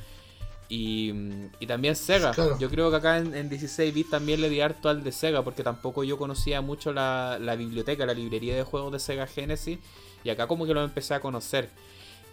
Y, 0.69 1.13
y 1.61 1.67
también 1.67 1.97
Sega. 1.97 2.33
Claro. 2.33 2.59
Yo 2.59 2.69
creo 2.69 2.91
que 2.91 2.97
acá 2.97 3.19
en, 3.19 3.35
en 3.35 3.49
16 3.49 3.95
bits 3.95 4.11
también 4.11 4.41
le 4.41 4.51
di 4.51 4.61
harto 4.61 4.89
al 4.89 5.03
de 5.03 5.13
Sega, 5.13 5.43
porque 5.43 5.63
tampoco 5.63 6.05
yo 6.05 6.19
conocía 6.19 6.61
mucho 6.61 6.93
la, 6.93 7.39
la 7.41 7.57
biblioteca, 7.57 8.05
la 8.05 8.15
librería 8.15 8.55
de 8.55 8.63
juegos 8.63 8.93
de 8.93 8.99
Sega 9.01 9.27
Genesis. 9.27 9.79
Y 10.25 10.31
acá 10.31 10.47
como 10.47 10.67
que 10.67 10.75
lo 10.75 10.85
empecé 10.85 11.15
a 11.15 11.21
conocer. 11.21 11.71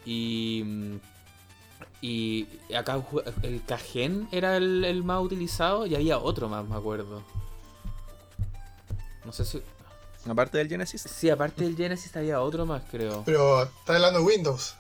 Y, 0.06 0.64
y 2.02 2.48
acá 2.76 3.02
el 3.42 3.64
Cajen 3.64 4.28
era 4.32 4.58
el, 4.58 4.84
el 4.84 5.04
más 5.04 5.24
utilizado 5.24 5.86
y 5.86 5.96
había 5.96 6.20
otro 6.20 6.50
más, 6.50 6.68
me 6.68 6.76
acuerdo. 6.76 7.24
No 9.24 9.32
sé 9.32 9.46
si... 9.46 9.62
Aparte 10.28 10.58
del 10.58 10.68
Genesis. 10.68 11.02
Sí, 11.02 11.30
aparte 11.30 11.64
del 11.64 11.76
Genesis 11.76 12.16
había 12.16 12.42
otro 12.42 12.66
más, 12.66 12.84
creo. 12.90 13.24
Pero 13.26 13.64
está 13.64 13.96
hablando 13.96 14.20
de 14.20 14.26
Windows. 14.26 14.76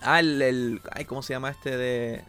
Ah, 0.00 0.20
el, 0.20 0.40
el- 0.42 0.80
Ay, 0.92 1.04
¿cómo 1.04 1.22
se 1.22 1.32
llama 1.34 1.50
este 1.50 1.76
de. 1.76 2.24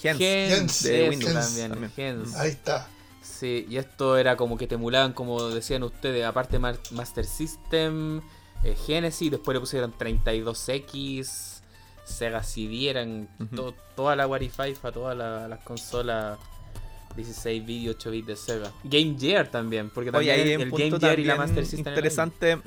Gens. 0.00 0.18
Gens, 0.18 0.82
de 0.82 1.08
Windows 1.10 1.32
también, 1.32 1.70
también. 1.70 1.92
Gens. 1.92 2.34
Ahí 2.36 2.50
está. 2.50 2.88
Sí, 3.22 3.66
y 3.68 3.76
esto 3.76 4.16
era 4.16 4.36
como 4.36 4.56
que 4.56 4.66
te 4.66 4.74
emulaban, 4.76 5.12
como 5.12 5.48
decían 5.50 5.82
ustedes, 5.82 6.24
aparte 6.24 6.58
Mar- 6.58 6.78
Master 6.92 7.24
System, 7.24 8.20
eh, 8.64 8.76
Genesis, 8.86 9.30
después 9.30 9.54
le 9.54 9.60
pusieron 9.60 9.92
32X, 9.92 11.60
Sega 12.04 12.42
CD, 12.42 12.88
eran 12.90 13.28
to- 13.54 13.74
toda 13.94 14.16
la 14.16 14.26
Wi-Fi 14.26 14.74
para 14.80 14.92
todas 14.94 15.16
la- 15.16 15.48
las 15.48 15.60
consolas 15.64 16.38
16 17.16 17.64
bit 17.66 17.82
y 17.82 17.88
8 17.88 18.10
bit 18.10 18.26
de 18.26 18.36
Sega. 18.36 18.72
Game 18.84 19.16
Gear 19.18 19.48
también, 19.50 19.90
porque 19.90 20.10
Oye, 20.10 20.12
también 20.12 20.34
ahí 20.34 20.40
hay 20.40 20.52
el, 20.52 20.60
el 20.62 20.70
Game 20.70 20.98
Gear 21.00 21.18
y 21.20 21.24
la 21.24 21.36
Master 21.36 21.64
System. 21.64 21.80
eran 21.80 21.94
interesante. 21.94 22.58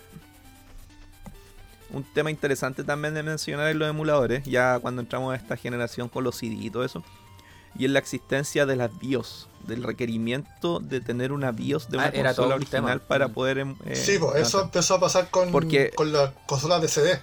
Un 1.92 2.04
tema 2.04 2.30
interesante 2.30 2.84
también 2.84 3.14
de 3.16 3.24
mencionar 3.24 3.70
en 3.70 3.80
los 3.80 3.90
emuladores, 3.90 4.44
ya 4.46 4.80
cuando 4.80 5.02
entramos 5.02 5.34
a 5.34 5.36
esta 5.36 5.58
generación 5.58 6.08
con 6.10 6.24
los 6.24 6.36
CD 6.38 6.54
y 6.56 6.70
todo 6.70 6.84
eso, 6.86 7.04
y 7.78 7.86
es 7.86 7.92
la 7.92 8.00
existencia 8.00 8.66
de 8.66 8.76
las 8.76 8.98
BIOS, 9.00 9.48
del 9.68 9.84
requerimiento 9.84 10.80
de 10.80 11.02
tener 11.02 11.32
una 11.32 11.52
BIOS 11.52 11.90
de 11.90 11.98
una 11.98 12.06
Ah, 12.08 12.12
era 12.14 12.34
todo 12.34 12.46
consola 12.46 12.56
original 12.56 13.00
tema. 13.00 13.08
para 13.08 13.28
Mm. 13.28 13.34
poder... 13.34 13.58
em, 13.60 13.76
eh, 13.86 13.96
sí, 13.96 14.18
pues 14.20 14.36
eso 14.36 14.58
lanzar. 14.58 14.62
empezó 14.66 14.96
a 14.96 15.00
pasar 15.00 15.30
con, 15.30 15.52
Porque- 15.52 15.92
con 15.96 16.12
las 16.14 16.32
consolas 16.48 16.82
de 16.82 16.88
CD. 16.88 17.20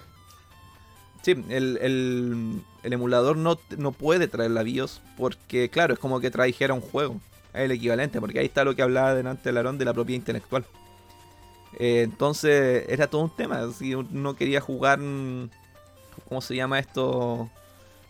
Sí, 1.23 1.31
el, 1.49 1.77
el- 1.81 2.61
el 2.83 2.93
emulador 2.93 3.35
no, 3.37 3.59
no 3.77 3.91
puede 3.91 4.27
traer 4.27 4.51
la 4.51 4.63
BIOS 4.63 5.01
porque, 5.17 5.69
claro, 5.69 5.93
es 5.93 5.99
como 5.99 6.19
que 6.21 6.31
trajera 6.31 6.73
un 6.73 6.81
juego. 6.81 7.19
Es 7.53 7.61
el 7.61 7.71
equivalente, 7.71 8.19
porque 8.21 8.39
ahí 8.39 8.45
está 8.45 8.63
lo 8.63 8.75
que 8.75 8.81
hablaba 8.81 9.13
delante 9.13 9.49
el 9.49 9.57
Aarón 9.57 9.77
de 9.77 9.85
la 9.85 9.93
propiedad 9.93 10.17
intelectual. 10.19 10.65
Eh, 11.79 12.01
entonces, 12.01 12.85
era 12.89 13.07
todo 13.07 13.21
un 13.21 13.35
tema. 13.35 13.71
Si 13.71 13.93
uno 13.93 14.35
quería 14.35 14.59
jugar, 14.59 14.99
¿cómo 14.99 16.41
se 16.41 16.55
llama 16.55 16.79
esto? 16.79 17.49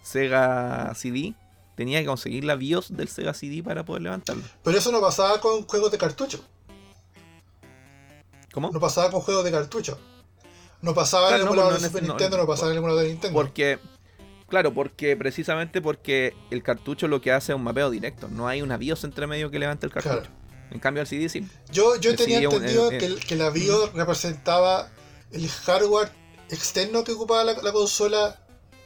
Sega 0.01 0.93
CD, 0.95 1.34
tenía 1.76 1.99
que 1.99 2.05
conseguir 2.05 2.45
la 2.45 2.55
BIOS 2.55 2.95
del 2.95 3.09
Sega 3.09 3.34
CD 3.34 3.61
para 3.61 3.84
poder 3.84 4.03
levantarlo. 4.03 4.43
Pero 4.63 4.78
eso 4.78 4.89
no 4.91 5.01
pasaba 5.01 5.41
con 5.41 5.68
juegos 5.68 5.91
de 5.91 5.97
cartucho. 5.97 6.39
¿Cómo? 8.53 8.72
No 8.72 8.80
pasaba 8.80 9.11
con 9.11 9.20
juegos 9.20 9.43
de 9.43 9.51
cartucho. 9.51 9.99
No 10.82 10.93
pasaba 10.93 11.30
en 11.30 11.36
el 11.36 11.41
Claro, 11.41 11.55
no, 11.55 11.61
emulador 11.61 11.82
de 11.82 11.88
Super 11.88 12.03
no, 12.03 12.07
Nintendo, 12.09 12.38
no, 12.38 12.47
pasaba 12.47 12.68
en 12.68 12.72
el 12.74 12.78
emulador 12.78 13.03
de 13.03 13.09
Nintendo. 13.09 13.34
Porque, 13.38 13.80
claro, 14.47 14.74
porque 14.74 15.18
precisamente 15.18 15.82
porque 15.82 16.34
el 16.51 16.63
cartucho 16.63 17.09
lo 17.09 17.20
que 17.20 17.34
hace 17.34 17.51
es 17.51 17.55
un 17.57 17.63
mapeo 17.63 17.89
directo. 17.89 18.30
No 18.30 18.47
hay 18.47 18.61
una 18.61 18.78
BIOS 18.78 19.03
entre 19.03 19.28
medio 19.28 19.51
que 19.51 19.59
levante 19.59 19.86
el 19.86 19.91
cartucho. 19.91 20.22
Claro. 20.22 20.37
En 20.72 20.80
cambio, 20.80 21.01
el 21.01 21.07
CD 21.07 21.30
sí. 21.30 21.47
Yo, 21.72 21.95
yo 21.97 22.11
el 22.11 22.18
tenía 22.18 22.39
CD, 22.39 22.45
entendido 22.55 22.89
que, 22.89 23.05
el- 23.05 23.20
que 23.20 23.36
la 23.36 23.49
BIOS 23.49 23.93
representaba 23.93 24.89
el 25.32 25.47
hardware 25.49 26.09
externo 26.49 27.03
que 27.03 27.11
ocupaba 27.13 27.43
la, 27.43 27.53
la 27.53 27.72
consola 27.72 28.39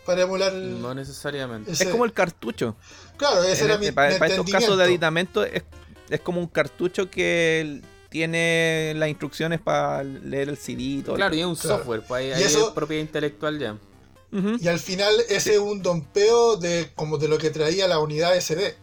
para 0.05 0.23
emular 0.23 0.53
el, 0.53 0.81
No 0.81 0.93
necesariamente. 0.93 1.71
ese- 1.71 1.83
Es 1.85 1.89
como 1.89 2.05
el 2.05 2.13
cartucho. 2.13 2.75
Claro, 3.17 3.43
ese 3.43 3.59
En 3.61 3.65
era 3.65 3.73
el- 3.75 3.79
mi, 3.81 3.91
para, 3.91 4.13
mi 4.13 4.19
para 4.19 4.33
estos 4.33 4.49
casos 4.49 4.77
de 4.77 4.83
aditamento 4.83 5.43
es, 5.43 5.63
es 6.09 6.19
como 6.21 6.39
un 6.39 6.47
cartucho 6.47 7.09
que 7.09 7.81
tiene 8.09 8.93
las 8.97 9.09
instrucciones 9.09 9.59
para 9.61 10.03
leer 10.03 10.49
el 10.49 10.57
CD 10.57 10.81
y 10.81 11.01
todo. 11.01 11.15
Claro, 11.15 11.33
y 11.35 11.39
es 11.39 11.45
un 11.45 11.55
Claro. 11.55 11.77
software, 11.77 12.01
pues 12.07 12.19
ahí, 12.23 12.29
Y 12.29 12.33
ahí 12.33 12.43
eso- 12.43 12.67
es 12.67 12.73
propiedad 12.73 13.01
intelectual 13.01 13.57
ya. 13.59 13.77
Y 14.59 14.67
al 14.69 14.79
final 14.79 15.13
ese 15.29 15.53
es 15.55 15.59
un 15.59 15.81
dompeo 15.81 16.55
de 16.55 16.89
como 16.95 17.17
de 17.17 17.27
lo 17.27 17.37
que 17.37 17.49
traía 17.49 17.85
la 17.89 17.99
unidad 17.99 18.33
SD. 18.35 18.75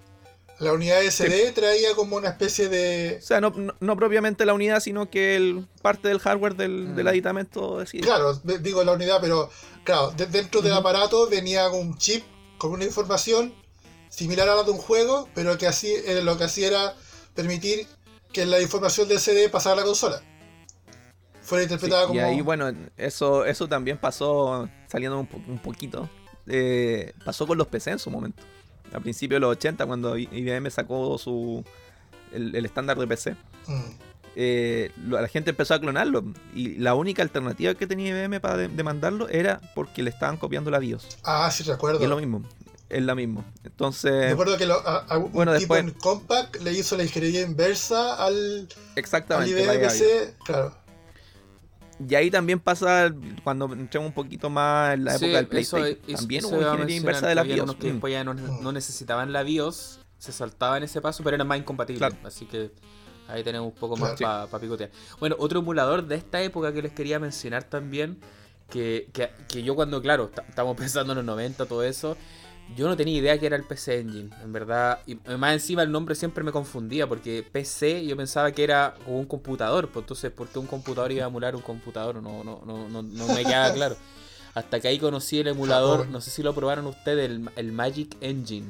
La 0.61 0.73
unidad 0.73 1.01
SD 1.03 1.53
traía 1.53 1.95
como 1.95 2.17
una 2.17 2.31
especie 2.31 2.69
de... 2.69 3.19
O 3.23 3.23
sea, 3.25 3.41
no, 3.41 3.51
no- 3.51 3.75
no 3.79 3.97
propiamente 3.97 4.45
la 4.45 4.55
unidad, 4.55 4.81
sino 4.81 5.09
que 5.09 5.37
el, 5.37 5.67
parte 5.83 6.09
del 6.09 6.19
hardware 6.19 6.57
del, 6.57 6.89
Mm. 6.89 6.97
del 6.97 7.09
aditamento 7.09 7.79
de 7.79 7.87
CD. 7.87 8.01
Claro, 8.03 8.35
de- 8.35 8.59
digo 8.59 8.83
la 8.83 8.93
unidad, 8.93 9.19
pero 9.21 9.51
claro, 9.85 10.11
de- 10.17 10.27
dentro 10.27 10.61
del 10.61 10.73
aparato 10.73 11.29
venía 11.29 11.69
un 11.69 11.97
chip 11.97 12.25
con 12.59 12.73
una 12.73 12.85
información 12.85 13.55
similar 14.09 14.49
a 14.49 14.57
la 14.57 14.63
de 14.65 14.73
un 14.73 14.79
juego, 14.79 15.29
pero 15.35 15.57
que 15.59 15.69
así 15.69 15.93
eh, 15.95 16.23
lo 16.23 16.37
que 16.37 16.45
hacía 16.45 16.67
era 16.67 16.95
permitir 17.35 17.87
que 18.33 18.45
la 18.45 18.61
información 18.61 19.07
del 19.07 19.21
CD 19.21 19.49
pasara 19.49 19.75
a 19.75 19.79
la 19.79 19.85
consola. 19.85 20.21
Fuera 21.43 21.63
Sí, 21.65 21.73
interpretada 21.73 22.05
y 22.05 22.07
como... 22.09 22.21
ahí, 22.21 22.41
bueno, 22.41 22.73
eso, 22.97 23.45
eso 23.45 23.69
también 23.69 23.97
pasó, 23.97 24.69
saliendo 24.89 25.21
un, 25.21 25.27
po- 25.29 25.41
un 25.47 25.59
poquito, 25.61 26.11
eh, 26.49 27.13
pasó 27.25 27.47
con 27.47 27.57
los 27.57 27.69
PC 27.69 27.93
en 27.93 27.99
su 28.01 28.11
momento. 28.11 28.43
A 28.93 29.01
principios 29.01 29.37
de 29.37 29.41
los 29.41 29.53
80, 29.53 29.87
cuando 29.87 30.17
IBM 30.17 30.71
sacó 30.71 31.19
su 31.19 31.65
el, 32.33 32.55
el 32.55 32.65
estándar 32.67 32.99
de 32.99 33.07
PC, 33.07 33.37
Mm. 33.67 33.83
eh, 34.37 34.91
lo- 35.07 35.21
la 35.21 35.29
gente 35.29 35.51
empezó 35.51 35.75
a 35.75 35.81
clonarlo. 35.81 36.25
Y 36.55 36.77
la 36.77 36.95
única 36.95 37.23
alternativa 37.23 37.75
que 37.75 37.87
tenía 37.87 38.09
IBM 38.11 38.41
para 38.41 38.57
de- 38.57 38.69
demandarlo 38.69 39.29
era 39.29 39.61
porque 39.75 40.03
le 40.03 40.11
estaban 40.11 40.37
copiando 40.37 40.71
la 40.71 40.79
BIOS. 40.79 41.07
Ah, 41.25 41.51
sí, 41.51 41.63
recuerdo. 41.65 42.01
Y 42.01 42.05
es 42.05 42.09
lo 42.11 42.17
mismo, 42.19 42.43
es 42.89 43.03
la 43.03 43.15
mismo. 43.15 43.45
Entonces, 43.65 44.31
Recuerdo 44.31 44.57
que 44.57 44.67
lo- 44.67 44.87
a- 44.87 45.05
a 45.09 45.19
un 45.19 45.33
bueno, 45.33 45.53
tipo 45.59 45.75
después- 45.75 45.81
en 45.95 46.01
Compaq 46.01 46.63
le 46.63 46.73
hizo 46.73 46.97
la 46.97 47.03
ingeniería 47.05 47.43
inversa 47.43 48.15
al, 48.17 48.35
al 48.35 48.69
exactamente. 48.97 49.51
IBM 49.51 49.67
vaya, 49.69 49.81
PC. 49.89 50.35
Claro. 50.45 50.75
Y 52.07 52.15
ahí 52.15 52.31
también 52.31 52.61
pasa, 52.61 53.13
cuando 53.43 53.73
entremos 53.73 54.09
un 54.09 54.13
poquito 54.15 54.49
más 54.51 54.95
en 54.95 55.05
la 55.05 55.19
Sí, 55.19 55.25
época 55.25 55.37
del 55.39 55.47
PlayStation, 55.49 55.89
eso- 56.07 56.17
también 56.19 56.39
eso 56.45 56.49
hubo 56.55 56.61
ingeniería 56.63 56.97
inversa 56.97 57.27
de 57.29 57.35
la 57.35 57.43
BIOS. 57.43 57.61
unos 57.63 57.77
que 57.77 57.89
Mm. 57.89 57.93
después 57.93 58.13
ya 58.13 58.25
no, 58.25 58.35
no 58.35 58.73
necesitaban 58.73 59.33
la 59.33 59.43
BIOS, 59.43 59.99
se 60.19 60.33
saltaban 60.33 60.83
ese 60.83 61.01
paso, 61.01 61.23
pero 61.25 61.35
eran 61.35 61.47
más 61.49 61.59
incompatibles. 61.59 61.99
Claro. 62.11 62.17
Así 62.27 62.45
que 62.47 62.71
ahí 63.29 63.43
tenemos 63.43 63.73
un 63.73 63.79
poco 63.79 63.97
más 63.97 64.13
Claro. 64.15 64.49
para 64.49 64.61
picotear. 64.61 64.91
Bueno, 65.19 65.35
otro 65.39 65.59
emulador 65.61 66.07
de 66.07 66.15
esta 66.15 66.41
época 66.43 66.73
que 66.73 66.83
les 66.83 66.93
quería 66.93 67.19
mencionar 67.19 67.65
también, 67.65 68.19
que, 68.71 69.09
que, 69.13 69.31
que 69.49 69.63
yo 69.63 69.75
cuando, 69.75 70.01
claro, 70.03 70.29
ta- 70.29 70.45
estamos 70.49 70.77
pensando 70.93 71.13
en 71.13 71.17
los 71.17 71.25
90, 71.25 71.67
todo 71.67 71.83
eso, 71.83 72.17
yo 72.77 72.87
no 72.87 72.97
tenía 72.97 73.17
idea 73.19 73.39
que 73.39 73.47
era 73.47 73.57
el 73.57 73.65
PC 73.65 74.01
Engine, 74.01 74.31
en 74.43 74.53
verdad. 74.53 74.99
Y 75.07 75.17
más 75.39 75.53
encima 75.55 75.83
el 75.83 75.91
nombre 75.91 76.15
siempre 76.15 76.45
me 76.45 76.53
confundía, 76.53 77.07
porque 77.07 77.45
PC 77.51 78.05
yo 78.07 78.17
pensaba 78.17 78.53
que 78.53 78.63
era 78.65 78.95
un 79.07 79.25
computador, 79.25 79.89
pues 79.89 80.05
entonces, 80.05 80.31
¿por 80.31 80.49
qué 80.49 80.59
un 80.59 80.67
computador 80.67 81.11
iba 81.13 81.25
a 81.25 81.29
emular 81.29 81.57
un 81.57 81.63
computador? 81.63 82.17
No, 82.23 82.45
no, 82.45 82.63
no, 82.67 82.89
no, 82.89 83.03
no 83.03 83.27
me 83.29 83.45
quedaba 83.45 83.73
claro. 83.73 83.97
Hasta 84.55 84.81
que 84.81 84.89
ahí 84.89 84.99
conocí 84.99 85.39
el 85.39 85.49
emulador, 85.49 86.09
no 86.09 86.21
sé 86.21 86.31
si 86.31 86.43
lo 86.43 86.55
probaron 86.55 86.87
ustedes, 86.87 87.31
el, 87.31 87.49
el 87.57 87.73
Magic 87.73 88.17
Engine. 88.21 88.67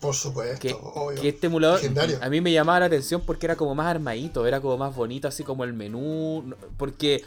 Por 0.00 0.14
supuesto, 0.16 0.58
Que, 0.60 0.74
obvio. 0.74 1.20
que 1.20 1.28
este 1.28 1.46
emulador 1.46 1.76
Legendario. 1.78 2.18
a 2.20 2.28
mí 2.28 2.40
me 2.40 2.50
llamaba 2.50 2.80
la 2.80 2.86
atención 2.86 3.20
porque 3.24 3.46
era 3.46 3.54
como 3.54 3.74
más 3.76 3.86
armadito, 3.86 4.44
era 4.46 4.60
como 4.60 4.76
más 4.76 4.94
bonito, 4.96 5.28
así 5.28 5.44
como 5.44 5.62
el 5.62 5.72
menú. 5.74 6.54
Porque 6.76 7.22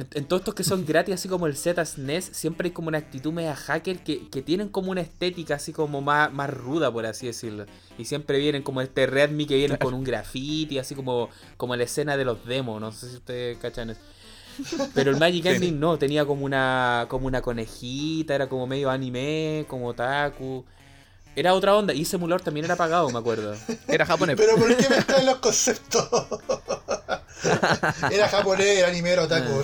en, 0.00 0.08
en 0.14 0.24
todos 0.24 0.40
estos 0.40 0.54
que 0.54 0.64
son 0.64 0.84
gratis, 0.84 1.14
así 1.14 1.28
como 1.28 1.46
el 1.46 1.56
ZSNES, 1.56 2.30
siempre 2.32 2.68
hay 2.68 2.72
como 2.72 2.88
una 2.88 2.98
actitud 2.98 3.32
media 3.32 3.54
hacker 3.54 4.02
que, 4.02 4.28
que 4.28 4.42
tienen 4.42 4.68
como 4.68 4.90
una 4.90 5.00
estética 5.00 5.56
así 5.56 5.72
como 5.72 6.00
más, 6.00 6.32
más 6.32 6.50
ruda, 6.50 6.92
por 6.92 7.06
así 7.06 7.26
decirlo. 7.26 7.66
Y 7.98 8.04
siempre 8.04 8.38
vienen 8.38 8.62
como 8.62 8.80
este 8.80 9.06
Redmi 9.06 9.46
que 9.46 9.56
viene 9.56 9.78
con 9.78 9.94
un 9.94 10.04
graffiti, 10.04 10.78
así 10.78 10.94
como, 10.94 11.28
como 11.56 11.76
la 11.76 11.84
escena 11.84 12.16
de 12.16 12.24
los 12.24 12.44
demos. 12.46 12.80
No 12.80 12.92
sé 12.92 13.10
si 13.10 13.16
ustedes 13.16 13.58
cachan 13.58 13.90
eso. 13.90 14.00
Pero 14.94 15.10
el 15.10 15.18
Magic 15.18 15.42
Sí. 15.44 15.48
Ending 15.48 15.80
no, 15.80 15.98
tenía 15.98 16.24
como 16.24 16.44
una, 16.44 17.06
como 17.08 17.26
una 17.26 17.42
conejita, 17.42 18.34
era 18.34 18.48
como 18.48 18.66
medio 18.66 18.90
anime, 18.90 19.64
como 19.68 19.94
taku. 19.94 20.64
Era 21.36 21.54
otra 21.54 21.76
onda, 21.76 21.94
y 21.94 22.02
ese 22.02 22.16
emulador 22.16 22.42
también 22.42 22.64
era 22.64 22.76
pagado, 22.76 23.08
me 23.10 23.18
acuerdo. 23.18 23.54
Era 23.86 24.04
japonés. 24.04 24.36
Pero 24.36 24.56
¿por 24.56 24.76
qué 24.76 24.88
mezclan 24.88 25.26
los 25.26 25.36
conceptos? 25.36 26.08
era 28.10 28.28
japonés, 28.28 28.78
era 28.78 28.88
anime, 28.88 29.10
era 29.10 29.22
otaku. 29.24 29.62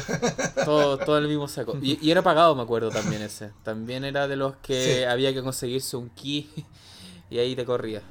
Todo, 0.64 0.99
todo 0.99 1.18
el 1.18 1.29
mismo 1.29 1.49
saco. 1.49 1.77
Y, 1.83 1.99
y 2.07 2.11
era 2.11 2.22
pagado, 2.22 2.55
me 2.55 2.62
acuerdo 2.62 2.91
también 2.91 3.22
ese. 3.22 3.51
También 3.62 4.05
era 4.05 4.29
de 4.29 4.37
los 4.37 4.57
que 4.57 4.97
Sí. 4.99 5.05
había 5.05 5.33
que 5.33 5.43
conseguirse 5.43 5.97
un 5.97 6.09
key 6.11 6.49
y 7.31 7.39
ahí 7.39 7.55
te 7.57 7.64
corría. 7.64 8.03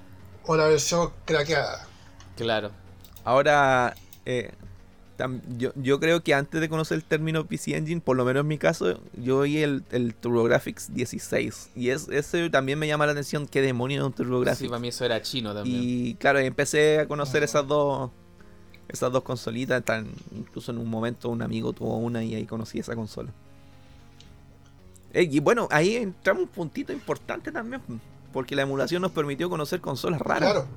O 0.45 0.55
la 0.55 0.67
versión 0.67 1.11
craqueada. 1.25 1.87
Claro. 2.37 2.71
Ahora, 3.23 3.95
eh, 4.25 4.51
tam- 5.17 5.41
yo, 5.57 5.71
yo 5.75 5.99
creo 5.99 6.21
que 6.21 6.33
antes 6.35 6.61
de 6.61 6.69
conocer 6.69 6.97
el 6.97 7.03
término 7.03 7.47
PC 7.47 7.75
Engine, 7.75 8.01
por 8.01 8.15
lo 8.15 8.25
menos 8.25 8.41
en 8.41 8.47
mi 8.47 8.57
caso, 8.59 8.99
yo 9.13 9.37
oí 9.39 9.57
el, 9.63 9.83
el 9.91 10.13
TurboGrafx 10.13 10.93
16. 10.93 11.71
Y 11.75 11.89
es, 11.89 12.07
ese 12.09 12.49
también 12.51 12.77
me 12.77 12.87
llama 12.87 13.05
la 13.07 13.13
atención, 13.13 13.47
qué 13.47 13.61
demonio 13.63 14.01
es 14.01 14.05
un 14.05 14.11
Sí, 14.11 14.17
TurboGrafx. 14.17 14.63
para 14.67 14.79
mí 14.79 14.89
eso 14.89 15.05
era 15.05 15.21
chino 15.23 15.53
también. 15.55 15.81
y 15.81 16.13
claro, 16.15 16.37
empecé 16.39 16.99
a 16.99 17.07
conocer 17.07 17.41
esas 17.41 17.65
dos 17.67 18.11
esas 18.89 19.11
dos 19.11 19.23
consolitas. 19.23 19.83
Tan, 19.83 20.07
incluso 20.35 20.71
en 20.71 20.77
un 20.77 20.89
momento 20.89 21.29
un 21.29 21.41
amigo 21.41 21.73
tuvo 21.73 21.97
una 21.97 22.23
y 22.23 22.35
ahí 22.35 22.45
conocí 22.45 22.79
esa 22.79 22.95
consola. 22.95 23.31
Eh, 25.13 25.27
y 25.31 25.39
bueno, 25.39 25.67
ahí 25.71 25.95
entramos 25.95 26.43
un 26.43 26.49
puntito 26.49 26.91
importante 26.91 27.51
también, 27.51 27.81
porque 28.33 28.55
la 28.55 28.63
emulación 28.63 29.01
nos 29.01 29.11
permitió 29.11 29.49
conocer 29.49 29.79
consolas 29.81 30.19
raras. 30.21 30.51
Claro. 30.51 30.67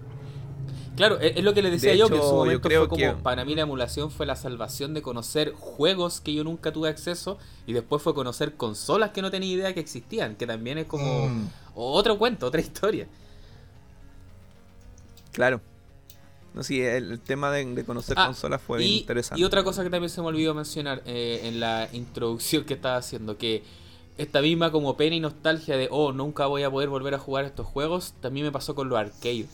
Claro, 0.97 1.21
es, 1.21 1.41
lo 1.45 1.55
que 1.55 1.63
le 1.63 1.71
decía 1.71 1.93
De 1.93 1.99
yo, 1.99 2.09
que 2.09 2.17
en 2.17 2.23
su 2.23 2.29
yo 2.29 2.35
momento 2.35 2.69
creo 2.69 2.81
fue 2.83 2.89
como, 2.89 2.99
que- 3.17 3.23
para 3.23 3.45
mí 3.45 3.55
la 3.55 3.63
emulación 3.63 4.11
fue 4.11 4.27
la 4.27 4.35
salvación 4.35 4.95
de 4.95 5.03
conocer 5.03 5.53
juegos 5.53 6.21
que 6.21 6.35
yo 6.35 6.43
nunca 6.43 6.73
tuve 6.73 6.89
acceso 6.89 7.39
y 7.69 7.73
después 7.73 8.03
fue 8.03 8.15
conocer 8.15 8.55
consolas 8.57 9.11
que 9.11 9.23
no 9.23 9.31
tenía 9.31 9.53
idea 9.55 9.73
que 9.75 9.79
existían, 9.79 10.35
que 10.35 10.45
también 10.45 10.77
es 10.79 10.87
como 10.87 11.29
Mm. 11.29 11.49
otro 11.77 12.19
cuento, 12.19 12.47
otra 12.47 12.61
historia. 12.61 13.07
Claro. 15.33 15.61
No, 16.55 16.62
sí, 16.62 16.80
el, 16.80 17.12
el 17.12 17.20
tema 17.20 17.51
de, 17.53 17.64
de 17.64 17.84
conocer 17.84 18.16
Ah, 18.18 18.26
consolas 18.26 18.61
fue 18.61 18.78
bien 18.78 18.90
y, 18.90 18.99
interesante. 18.99 19.40
y 19.40 19.44
otra 19.44 19.62
cosa 19.62 19.84
que 19.84 19.90
también 19.90 20.11
se 20.11 20.20
me 20.20 20.28
olvidó 20.28 20.55
mencionar 20.55 21.03
eh, 21.07 21.42
en 21.44 21.61
la 21.61 21.88
introducción 21.92 22.64
que 22.64 22.74
estaba 22.74 22.96
haciendo, 22.96 23.36
que 23.36 23.62
esta 24.16 24.40
misma 24.40 24.72
como 24.72 24.96
pena 24.96 25.14
y 25.14 25.20
nostalgia 25.20 25.76
de, 25.76 25.88
oh, 25.90 26.12
nunca 26.12 26.46
voy 26.46 26.64
a 26.64 26.70
poder 26.70 26.88
volver 26.88 27.14
a 27.14 27.18
jugar 27.18 27.44
estos 27.44 27.66
juegos, 27.66 28.14
también 28.20 28.46
me 28.46 28.53
pasó 28.53 28.74
con 28.74 28.88
los 28.88 28.99
arcade. 28.99 29.46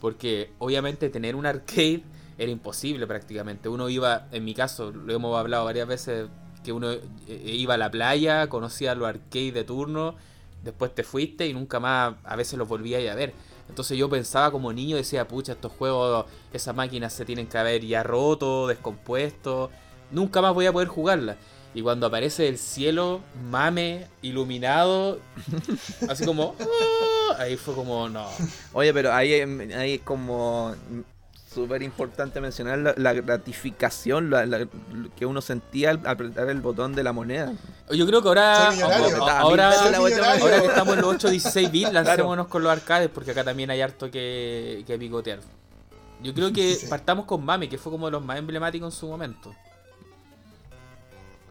Porque 0.00 0.50
obviamente 0.58 1.08
tener 1.10 1.34
un 1.36 1.46
arcade 1.46 2.02
era 2.38 2.50
imposible 2.50 3.06
prácticamente. 3.06 3.68
Uno 3.68 3.88
iba, 3.88 4.26
en 4.32 4.44
mi 4.44 4.52
caso, 4.54 4.90
lo 4.90 5.12
hemos 5.12 5.36
hablado 5.38 5.64
varias 5.64 5.86
veces, 5.88 6.28
que 6.64 6.72
uno 6.72 6.90
eh, 6.92 7.00
iba 7.28 7.74
a 7.74 7.76
la 7.78 7.90
playa, 7.90 8.48
conocía 8.48 8.94
los 8.94 9.08
arcades 9.08 9.54
de 9.54 9.64
turno, 9.64 10.14
después 10.62 10.94
te 10.94 11.02
fuiste 11.02 11.46
y 11.48 11.52
nunca 11.54 11.80
más 11.80 12.14
a 12.24 12.36
veces 12.36 12.58
los 12.58 12.68
volvía 12.68 12.98
a 12.98 13.00
ir 13.00 13.10
a 13.10 13.14
ver. 13.14 13.32
Entonces 13.68 13.96
yo 13.96 14.08
pensaba 14.10 14.50
como 14.50 14.72
niño, 14.72 14.96
decía, 14.96 15.26
pucha, 15.26 15.52
estos 15.52 15.72
juegos, 15.72 16.26
esas 16.52 16.74
máquinas 16.74 17.12
se 17.12 17.24
tienen 17.24 17.46
que 17.46 17.56
haber 17.58 17.84
ya 17.84 18.02
roto, 18.02 18.66
descompuesto, 18.66 19.70
nunca 20.10 20.42
más 20.42 20.54
voy 20.54 20.66
a 20.66 20.72
poder 20.72 20.88
jugarlas. 20.88 21.36
Y 21.74 21.80
cuando 21.80 22.06
aparece 22.06 22.48
el 22.48 22.58
cielo, 22.58 23.20
mame, 23.50 24.06
iluminado, 24.20 25.18
así 26.06 26.26
como, 26.26 26.54
"Ah", 27.30 27.36
ahí 27.38 27.56
fue 27.56 27.74
como, 27.74 28.08
no. 28.10 28.28
Oye, 28.74 28.92
pero 28.92 29.12
ahí, 29.12 29.32
ahí 29.74 29.98
como 30.00 30.74
súper 31.54 31.82
importante 31.82 32.40
mencionar 32.40 32.78
la, 32.78 32.94
la 32.96 33.12
gratificación 33.12 34.30
la- 34.30 34.46
la- 34.46 34.66
que 35.16 35.26
uno 35.26 35.40
sentía 35.40 35.90
al 35.90 36.00
apretar 36.06 36.48
el 36.48 36.60
botón 36.60 36.94
de 36.94 37.02
la 37.02 37.12
moneda. 37.12 37.52
Yo 37.90 38.06
creo 38.06 38.22
que 38.22 38.28
ahora, 38.28 38.68
ahora, 39.40 39.72
que 40.60 40.66
estamos 40.66 40.94
en 40.94 41.00
los 41.02 41.14
8-16 41.16 41.70
bits, 41.70 41.92
lancémonos 41.92 42.46
con 42.48 42.62
los 42.62 42.72
arcades, 42.72 43.10
porque 43.12 43.32
acá 43.32 43.44
también 43.44 43.70
hay 43.70 43.80
harto 43.80 44.10
que, 44.10 44.84
que 44.86 44.98
picotear. 44.98 45.40
Yo 46.22 46.32
creo 46.34 46.52
que 46.52 46.74
Sí. 46.76 46.86
partamos 46.86 47.26
con 47.26 47.44
Mame, 47.44 47.68
que 47.68 47.78
fue 47.78 47.90
como 47.90 48.06
de 48.06 48.12
los 48.12 48.24
más 48.24 48.38
emblemáticos 48.38 48.94
en 48.94 48.98
su 49.00 49.08
momento. 49.08 49.52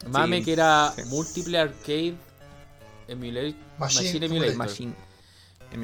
Mame, 0.10 0.40
Sí. 0.40 0.46
que 0.46 0.54
era 0.54 0.92
Sí. 0.96 1.04
múltiple 1.10 1.60
arcade 1.60 2.16
emulator, 3.08 3.54
Machine 3.78 4.04
Machine 4.04 4.26
Emulator. 4.26 4.26
Emulator. 4.26 4.56
Machine. 4.58 4.94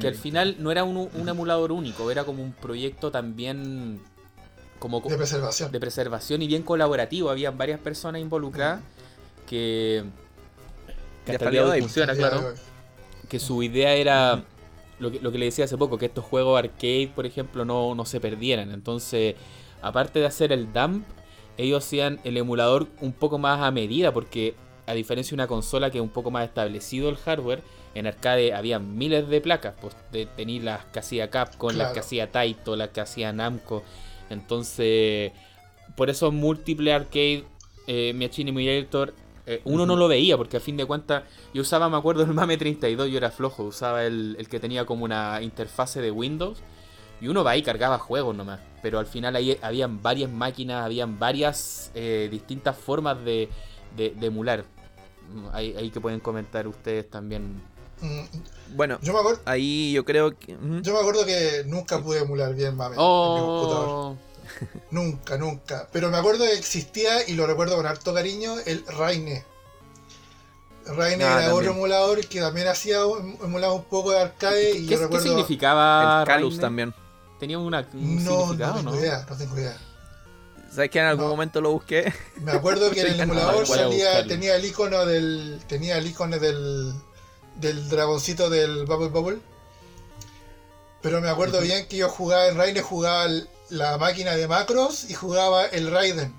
Que 0.00 0.06
al 0.08 0.14
final 0.14 0.56
no 0.58 0.70
era 0.70 0.84
un, 0.84 0.96
un 1.12 1.28
emulador 1.28 1.72
único, 1.72 2.10
era 2.10 2.24
como 2.24 2.42
un 2.42 2.52
proyecto 2.52 3.10
también 3.10 4.00
como 4.78 5.00
co- 5.00 5.08
De 5.08 5.16
preservación. 5.16 5.72
de 5.72 5.80
preservación 5.80 6.42
y 6.42 6.46
bien 6.46 6.62
colaborativo. 6.62 7.30
Habían 7.30 7.56
varias 7.56 7.80
personas 7.80 8.20
involucradas 8.20 8.80
que, 9.48 10.04
que 11.24 11.32
hasta 11.32 11.46
el 11.46 11.50
día 11.52 11.64
de 11.64 11.70
hoy 11.70 11.80
funciona, 11.80 12.14
claro. 12.14 12.52
Que 13.28 13.38
su 13.38 13.62
idea 13.62 13.94
era 13.94 14.44
lo 14.98 15.10
que, 15.10 15.20
lo 15.20 15.32
que 15.32 15.38
le 15.38 15.46
decía 15.46 15.64
hace 15.64 15.78
poco, 15.78 15.96
que 15.96 16.06
estos 16.06 16.24
juegos 16.24 16.58
arcade, 16.58 17.10
por 17.14 17.24
ejemplo, 17.24 17.64
no, 17.64 17.94
no 17.94 18.04
se 18.04 18.20
perdieran. 18.20 18.70
Entonces, 18.72 19.36
aparte 19.80 20.18
de 20.18 20.26
hacer 20.26 20.52
el 20.52 20.72
dump, 20.72 21.04
ellos 21.56 21.84
hacían 21.84 22.20
el 22.24 22.36
emulador 22.36 22.88
un 23.00 23.12
poco 23.12 23.38
más 23.38 23.60
a 23.62 23.70
medida, 23.70 24.12
porque 24.12 24.54
a 24.86 24.92
diferencia 24.92 25.30
de 25.30 25.34
una 25.36 25.46
consola 25.46 25.90
que 25.90 25.98
es 25.98 26.02
un 26.02 26.08
poco 26.10 26.30
más 26.30 26.44
establecido 26.46 27.08
el 27.08 27.16
hardware, 27.16 27.62
en 27.98 28.06
arcade 28.06 28.54
había 28.54 28.78
miles 28.78 29.28
de 29.28 29.40
placas. 29.40 29.74
Pues 29.80 29.94
tenéis 30.36 30.62
las 30.64 30.84
que 30.86 30.98
hacía 31.00 31.30
Capcom, 31.30 31.70
las 31.76 31.92
que 31.92 32.00
hacía 32.00 32.30
Taito, 32.32 32.76
las 32.76 32.88
que 32.90 33.00
hacía 33.00 33.32
Namco. 33.32 33.82
Entonces, 34.30 35.32
por 35.96 36.10
eso 36.10 36.30
múltiple 36.32 36.92
arcade, 36.92 37.44
eh, 37.86 38.12
Machine 38.14 38.50
Emulator, 38.50 39.14
eh, 39.46 39.60
uno 39.64 39.86
no 39.86 39.96
lo 39.96 40.08
veía, 40.08 40.36
porque 40.36 40.58
a 40.58 40.60
fin 40.60 40.76
de 40.76 40.84
cuentas, 40.84 41.22
yo 41.54 41.62
usaba, 41.62 41.88
me 41.88 41.96
acuerdo, 41.96 42.22
el 42.22 42.34
MAME 42.34 42.56
32, 42.58 43.08
yo 43.10 43.16
era 43.16 43.30
flojo, 43.30 43.62
usaba 43.64 44.04
el, 44.04 44.36
el 44.38 44.48
que 44.48 44.60
tenía 44.60 44.84
como 44.84 45.04
una 45.04 45.40
interfase 45.42 46.02
de 46.02 46.10
Windows, 46.10 46.58
y 47.20 47.28
uno 47.28 47.42
va 47.42 47.52
ahí 47.52 47.60
y 47.60 47.62
cargaba 47.62 47.98
juegos 47.98 48.36
nomás, 48.36 48.60
pero 48.82 48.98
al 48.98 49.06
final 49.06 49.34
ahí 49.36 49.58
habían 49.62 50.02
varias 50.02 50.30
máquinas, 50.30 50.84
habían 50.84 51.18
varias 51.18 51.90
eh, 51.94 52.28
distintas 52.30 52.76
formas 52.76 53.24
de, 53.24 53.48
de- 53.96 54.10
de 54.10 54.26
emular. 54.26 54.64
Ahí, 55.52 55.74
ahí 55.78 55.90
que 55.90 56.00
pueden 56.00 56.20
comentar 56.20 56.68
ustedes 56.68 57.08
también. 57.10 57.60
Mm, 58.00 58.76
Bueno, 58.76 58.98
Yo 59.02 59.12
me 59.12 59.18
acuerdo, 59.20 59.40
ahí 59.44 59.92
yo 59.92 60.04
creo 60.04 60.38
que. 60.38 60.56
yo 60.82 60.92
me 60.92 60.98
acuerdo 61.00 61.24
que 61.26 61.62
nunca 61.66 61.98
pude 62.02 62.20
emular 62.20 62.54
bien 62.54 62.76
Mame 62.76 62.96
en 62.96 63.00
mi 63.00 63.40
computador. 63.40 63.88
Oh, 63.90 64.16
Nunca, 64.90 65.36
nunca. 65.36 65.88
Pero 65.92 66.10
me 66.10 66.16
acuerdo 66.18 66.44
que 66.44 66.52
existía, 66.54 67.28
y 67.28 67.34
lo 67.34 67.46
recuerdo 67.46 67.76
con 67.76 67.86
harto 67.86 68.12
cariño, 68.14 68.56
el 68.66 68.84
Raine. 68.86 69.44
Raine 70.86 71.22
Ah, 71.24 71.26
era 71.26 71.34
también. 71.34 71.52
otro 71.52 71.70
emulador 71.72 72.26
que 72.26 72.40
también 72.40 72.66
hacía 72.68 72.98
emulaba 73.42 73.74
un 73.74 73.84
poco 73.84 74.12
de 74.12 74.20
arcade 74.20 74.70
y 74.70 74.72
¿Qué, 74.72 74.82
yo 74.84 74.88
qué 74.88 74.96
recuerdo. 75.04 75.26
significaba? 75.26 76.20
el 76.22 76.26
Calus 76.26 76.58
también. 76.58 76.94
¿Tenía 77.38 77.58
una, 77.58 77.86
un 77.92 78.24
No, 78.24 78.30
no 78.30 78.40
significado, 78.40 78.74
tengo 78.78 78.90
no? 78.92 78.98
idea, 78.98 79.26
no 79.28 79.36
tengo 79.36 79.58
idea. 79.58 79.76
¿Sabes 80.72 80.90
que 80.90 80.98
en 80.98 81.04
algún 81.06 81.24
No. 81.26 81.30
momento 81.30 81.60
lo 81.60 81.72
busqué? 81.72 82.12
Me 82.40 82.52
acuerdo 82.52 82.90
que 82.90 83.00
en 83.02 83.06
el 83.08 83.16
no 83.18 83.22
emulador 83.24 83.66
salía, 83.66 84.26
tenía 84.26 84.56
el 84.56 84.64
icono 84.64 85.04
del. 85.04 85.60
tenía 85.68 85.98
el 85.98 86.06
icono 86.06 86.38
del. 86.38 86.94
Del 87.58 87.88
dragoncito 87.88 88.48
del 88.50 88.84
Bubble 88.86 89.08
Bubble. 89.08 89.38
Pero 91.02 91.20
me 91.20 91.28
acuerdo 91.28 91.60
bien 91.60 91.86
que 91.86 91.96
yo 91.96 92.08
jugaba 92.08 92.46
en 92.48 92.56
Raine, 92.56 92.80
jugaba 92.82 93.26
la 93.70 93.98
máquina 93.98 94.32
de 94.34 94.48
macros 94.48 95.08
y 95.10 95.14
jugaba 95.14 95.66
el 95.66 95.90
Raiden. 95.90 96.34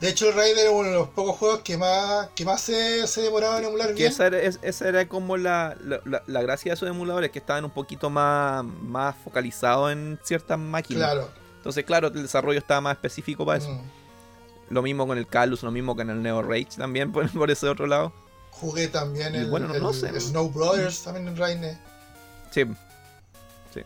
De 0.00 0.08
hecho 0.10 0.28
el 0.28 0.34
Raiden 0.34 0.58
era 0.58 0.70
uno 0.72 0.88
de 0.88 0.94
los 0.94 1.08
pocos 1.08 1.36
juegos 1.36 1.60
que 1.60 1.78
más, 1.78 2.28
que 2.34 2.44
más 2.44 2.60
se, 2.60 3.06
se 3.06 3.22
demoraba 3.22 3.58
en 3.58 3.64
emular 3.64 3.88
Que 3.88 3.94
bien. 3.94 4.12
esa 4.12 4.26
era, 4.26 4.40
es- 4.40 4.58
esa 4.62 4.88
era 4.88 5.08
como 5.08 5.36
la, 5.36 5.76
la, 5.82 6.00
la- 6.04 6.22
la 6.26 6.42
gracia 6.42 6.70
de 6.72 6.74
esos 6.74 6.88
emuladores, 6.88 7.30
que 7.30 7.38
estaban 7.38 7.64
un 7.64 7.70
poquito 7.70 8.10
más, 8.10 8.64
más 8.64 9.14
focalizados 9.24 9.92
en 9.92 10.18
ciertas 10.22 10.58
máquinas. 10.58 11.04
Claro. 11.12 11.30
Entonces, 11.58 11.84
claro, 11.84 12.08
el 12.08 12.22
desarrollo 12.22 12.58
estaba 12.58 12.80
más 12.82 12.94
específico 12.96 13.46
para 13.46 13.58
eso. 13.58 13.70
Mm. 13.70 13.80
Lo 14.70 14.82
mismo 14.82 15.06
con 15.06 15.16
el 15.16 15.26
Calus, 15.26 15.62
lo 15.62 15.70
mismo 15.70 15.96
con 15.96 16.10
el 16.10 16.20
Neo 16.22 16.42
Rage 16.42 16.68
también, 16.76 17.10
por, 17.12 17.30
por 17.30 17.50
ese 17.50 17.68
otro 17.68 17.86
lado. 17.86 18.12
Jugué 18.60 18.88
también 18.88 19.34
el, 19.34 19.50
bueno, 19.50 19.68
no- 19.68 19.74
el 19.74 19.82
no 19.82 19.92
sé. 19.92 20.18
Snow 20.20 20.50
Brothers 20.50 21.02
también 21.02 21.28
en 21.28 21.36
Raine. 21.36 21.78
Sí. 22.50 22.64
Sí. 23.74 23.80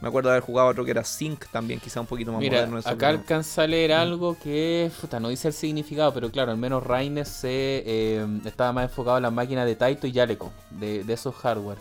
Me 0.00 0.08
acuerdo 0.08 0.28
de 0.28 0.34
haber 0.34 0.42
jugado 0.44 0.68
otro 0.68 0.84
que 0.84 0.90
era 0.90 1.04
Sync 1.04 1.46
también, 1.52 1.80
quizá 1.80 2.00
un 2.00 2.06
poquito 2.06 2.32
más 2.32 2.40
Mira, 2.40 2.58
moderno. 2.58 2.78
eso, 2.78 2.88
acá 2.88 3.06
pero- 3.08 3.18
alcanza 3.20 3.62
a 3.62 3.66
leer 3.66 3.92
algo 3.92 4.36
que, 4.42 4.90
puta, 5.00 5.20
no 5.20 5.28
dice 5.28 5.48
el 5.48 5.54
significado, 5.54 6.12
pero 6.12 6.30
claro, 6.30 6.50
al 6.50 6.58
menos 6.58 6.82
Rainer 6.84 7.24
se 7.24 7.82
eh, 7.86 8.26
estaba 8.44 8.72
más 8.72 8.84
enfocado 8.90 9.16
en 9.18 9.22
las 9.22 9.32
máquinas 9.32 9.66
de 9.66 9.76
Taito 9.76 10.06
y 10.06 10.12
Yaleco, 10.12 10.52
de, 10.70 11.04
de 11.04 11.12
esos 11.12 11.34
hardware. 11.36 11.78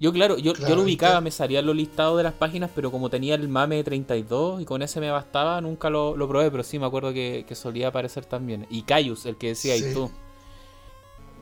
Yo, 0.00 0.12
claro, 0.12 0.36
yo, 0.38 0.52
yo 0.54 0.74
lo 0.74 0.82
ubicaba, 0.82 1.20
me 1.20 1.30
salían 1.30 1.64
los 1.66 1.76
listados 1.76 2.16
de 2.16 2.24
las 2.24 2.32
páginas, 2.32 2.70
pero 2.74 2.90
como 2.90 3.08
tenía 3.08 3.36
el 3.36 3.48
MAME 3.48 3.84
32 3.84 4.60
y 4.60 4.64
con 4.64 4.82
ese 4.82 4.98
me 4.98 5.10
bastaba, 5.10 5.60
nunca 5.60 5.90
lo, 5.90 6.16
lo 6.16 6.26
probé, 6.28 6.50
pero 6.50 6.64
sí 6.64 6.78
me 6.78 6.86
acuerdo 6.86 7.12
que, 7.12 7.44
que 7.46 7.54
solía 7.54 7.88
aparecer 7.88 8.24
también. 8.24 8.66
Y 8.68 8.82
Cayus, 8.82 9.26
el 9.26 9.36
que 9.36 9.48
decía 9.48 9.76
Sí. 9.76 9.84
y 9.90 9.94
tú. 9.94 10.10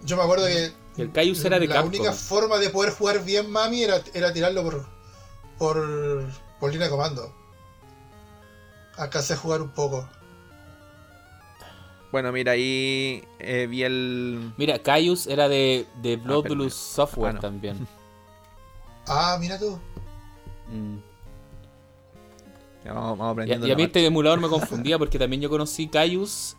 Yo 0.05 0.17
me 0.17 0.23
acuerdo 0.23 0.47
que 0.47 0.73
el 0.97 1.13
Cayus 1.13 1.45
era 1.45 1.59
de 1.59 1.67
la 1.67 1.75
Capcom. 1.77 1.89
única 1.95 2.13
forma 2.13 2.59
de 2.59 2.71
poder 2.71 2.93
jugar 2.93 3.25
bien 3.25 3.51
Mami 3.51 3.83
era, 3.85 4.03
era 4.15 4.33
tirarlo 4.33 4.63
por, 4.63 4.87
por, 5.59 6.25
por 6.59 6.71
línea 6.73 6.87
de 6.87 6.91
comando. 6.91 7.33
Alcancé 8.97 9.35
a 9.35 9.37
jugar 9.37 9.63
un 9.63 9.71
poco. 9.71 10.09
Bueno, 12.13 12.33
mira, 12.33 12.53
ahí 12.53 13.23
eh, 13.39 13.67
vi 13.71 13.85
el... 13.85 14.53
Mira, 14.57 14.81
Cayus 14.81 15.27
era 15.29 15.49
de, 15.49 15.87
de 16.03 16.17
Bloodlust 16.17 16.77
pero- 16.95 17.07
Software 17.07 17.31
ah, 17.31 17.35
no. 17.35 17.41
también. 17.41 17.87
Ah, 19.13 19.39
mira 19.41 19.59
tú. 19.59 19.77
Mm. 20.69 20.99
Ya 22.85 22.93
vamos, 22.93 23.19
vamos 23.19 23.33
aprendiendo. 23.33 23.67
y 23.67 23.73
a 23.73 23.75
mí 23.75 23.83
este 23.85 24.05
emulador 24.07 24.41
me 24.41 24.49
confundía 24.51 24.99
porque 24.99 25.19
también 25.19 25.43
yo 25.43 25.49
conocí 25.49 25.89
Cayus, 25.89 26.57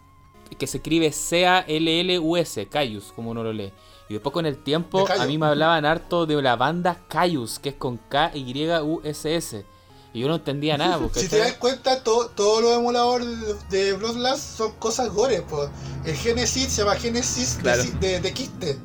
que 0.56 0.68
se 0.68 0.78
escribe 0.78 1.12
C-A-L-L-U-S, 1.12 2.68
Cayus, 2.68 3.12
como 3.16 3.32
uno 3.32 3.44
lo 3.44 3.54
lee. 3.54 3.72
Y 4.10 4.14
después 4.14 4.34
con 4.34 4.46
el 4.46 4.58
tiempo 4.58 5.08
a 5.10 5.26
mí 5.26 5.38
me 5.38 5.46
hablaban 5.46 5.86
harto 5.86 6.26
de 6.26 6.42
la 6.42 6.56
banda 6.58 6.98
Cayus, 7.08 7.60
que 7.60 7.70
es 7.70 7.76
con 7.76 7.98
K-Y-U-S-S. 8.10 9.66
Y 10.14 10.20
yo 10.20 10.28
no 10.28 10.36
entendía 10.36 10.78
nada. 10.78 10.98
Porque 11.02 11.22
Si 11.22 11.30
te 11.30 11.38
das 11.38 11.54
cuenta, 11.54 12.04
to- 12.04 12.30
todos 12.36 12.62
los 12.62 12.74
emuladores 12.78 13.28
de, 13.70 13.94
Bloodlust 13.94 14.58
son 14.58 14.74
cosas 14.74 15.10
gore. 15.10 15.42
po. 15.44 15.70
El 16.06 16.16
Genesis 16.16 16.68
se 16.74 16.82
llama 16.82 16.96
Genesis 16.96 17.64
de- 17.64 17.84
de, 18.00 18.20
de, 18.20 18.34
quiste. 18.34 18.78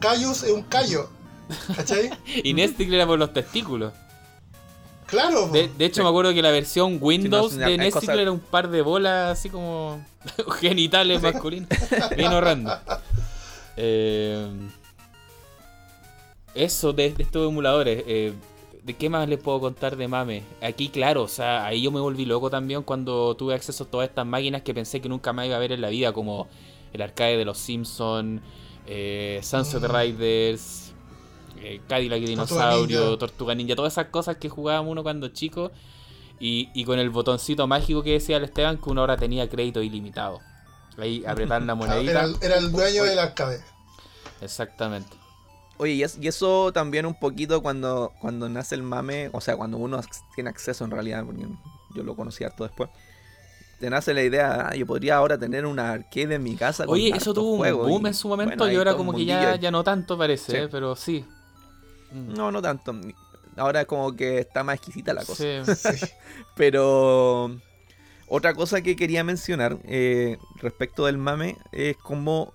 Cayus 0.00 0.42
es 0.42 0.50
un 0.50 0.62
callo. 0.62 1.08
¿Cachai? 1.76 2.10
Y 2.42 2.54
Nesticle 2.54 2.96
era 2.96 3.06
por 3.06 3.18
los 3.20 3.32
testículos. 3.32 3.92
Claro. 5.12 5.46
po. 5.46 5.52
De, 5.52 5.68
de 5.68 5.84
hecho, 5.84 6.02
me 6.02 6.08
acuerdo 6.08 6.32
que 6.34 6.42
la 6.42 6.50
versión 6.50 6.98
Windows 7.00 7.52
Sí, 7.52 7.58
de 7.58 7.76
no, 7.76 7.84
Nesticle 7.84 8.06
cosas- 8.08 8.18
era 8.18 8.32
un 8.32 8.40
par 8.40 8.68
de 8.68 8.82
bolas 8.82 9.38
así 9.38 9.48
como 9.50 10.04
genitales 10.60 11.22
masculinos. 11.22 11.68
Bien 12.16 12.32
horrendo. 12.32 12.72
Eh, 13.76 14.46
eso 16.54 16.92
de, 16.92 17.12
de 17.12 17.22
estos 17.22 17.48
emuladores. 17.48 18.02
eh, 18.06 18.32
¿De 18.82 18.94
qué 18.94 19.08
más 19.08 19.28
les 19.28 19.38
puedo 19.38 19.60
contar 19.60 19.96
de 19.96 20.08
mame? 20.08 20.42
Aquí, 20.60 20.88
claro, 20.88 21.22
o 21.22 21.28
sea, 21.28 21.64
ahí 21.66 21.82
yo 21.82 21.92
me 21.92 22.00
volví 22.00 22.24
loco 22.24 22.50
también 22.50 22.82
cuando 22.82 23.36
tuve 23.36 23.54
acceso 23.54 23.84
a 23.84 23.86
todas 23.86 24.08
estas 24.08 24.26
máquinas 24.26 24.62
que 24.62 24.74
pensé 24.74 25.00
que 25.00 25.08
nunca 25.08 25.32
más 25.32 25.46
iba 25.46 25.54
a 25.54 25.60
ver 25.60 25.70
en 25.70 25.80
la 25.80 25.88
vida, 25.88 26.12
como 26.12 26.48
el 26.92 27.00
arcade 27.00 27.36
de 27.36 27.44
los 27.44 27.58
Simpsons, 27.58 28.40
eh, 28.88 29.38
Sunset 29.44 29.82
Mm. 29.82 29.94
Riders, 29.96 30.91
eh, 31.62 31.80
Cadillac 31.88 32.20
y 32.20 32.34
Tortuga 32.34 32.66
Dinosaurio, 32.70 33.00
Ninja. 33.00 33.18
Tortuga 33.18 33.54
Ninja, 33.54 33.74
todas 33.76 33.92
esas 33.94 34.06
cosas 34.06 34.36
que 34.36 34.48
jugábamos 34.48 34.90
uno 34.92 35.02
cuando 35.02 35.28
chico. 35.28 35.70
Y, 36.40 36.70
y 36.74 36.84
con 36.84 36.98
el 36.98 37.10
botoncito 37.10 37.66
mágico 37.68 38.02
que 38.02 38.12
decía 38.14 38.36
el 38.38 38.44
Esteban, 38.44 38.76
que 38.78 38.90
uno 38.90 39.02
ahora 39.02 39.16
tenía 39.16 39.48
crédito 39.48 39.80
ilimitado. 39.80 40.40
Ahí 40.98 41.24
apretar 41.24 41.62
la 41.62 41.72
Ah, 41.72 41.76
monedita. 41.76 42.10
era, 42.10 42.24
el- 42.24 42.36
era 42.42 42.56
el 42.56 42.72
dueño 42.72 43.04
del 43.04 43.18
arcade. 43.18 43.60
Exactamente. 44.40 45.16
Oye, 45.78 45.92
y, 45.94 46.02
es- 46.02 46.18
y 46.20 46.26
eso 46.28 46.72
también 46.72 47.06
un 47.06 47.14
poquito 47.18 47.62
cuando, 47.62 48.12
cuando 48.20 48.48
nace 48.48 48.74
el 48.74 48.82
mame, 48.82 49.30
o 49.32 49.40
sea, 49.40 49.56
cuando 49.56 49.76
uno 49.78 50.00
tiene 50.34 50.50
acceso 50.50 50.84
en 50.84 50.90
realidad, 50.90 51.24
porque 51.24 51.46
yo 51.94 52.02
lo 52.02 52.14
conocí 52.16 52.44
harto 52.44 52.64
después. 52.64 52.90
Te 53.80 53.90
nace 53.90 54.14
la 54.14 54.22
idea, 54.22 54.68
ah, 54.70 54.74
yo 54.76 54.86
podría 54.86 55.16
ahora 55.16 55.36
tener 55.38 55.66
una 55.66 55.90
arcade 55.92 56.34
en 56.36 56.42
mi 56.42 56.54
casa. 56.56 56.86
con 56.86 56.94
Oye, 56.94 57.12
eso 57.16 57.34
tuvo 57.34 57.52
un 57.52 57.58
juegos", 57.58 57.88
boom 57.88 58.04
y, 58.04 58.08
en 58.08 58.14
su 58.14 58.28
momento 58.28 58.56
bueno, 58.58 58.72
y 58.72 58.76
ahora 58.76 58.94
como 58.96 59.12
que 59.12 59.24
ya, 59.24 59.56
ya 59.56 59.70
no 59.72 59.82
tanto 59.82 60.16
parece, 60.16 60.52
Sí. 60.52 60.58
¿eh? 60.58 60.68
pero 60.70 60.94
sí. 60.94 61.24
Mm. 62.12 62.34
No, 62.34 62.52
no 62.52 62.60
tanto. 62.62 62.94
Ahora 63.56 63.84
como 63.84 64.14
que 64.16 64.38
está 64.38 64.62
más 64.64 64.76
exquisita 64.76 65.12
la 65.14 65.24
cosa. 65.24 65.42
Sí. 65.64 65.74
Sí. 65.96 66.06
Pero 66.56 67.56
otra 68.28 68.54
cosa 68.54 68.80
que 68.82 68.96
quería 68.96 69.24
mencionar 69.24 69.78
eh, 69.84 70.38
respecto 70.56 71.06
del 71.06 71.18
mame 71.18 71.56
es 71.72 71.96
como 71.98 72.52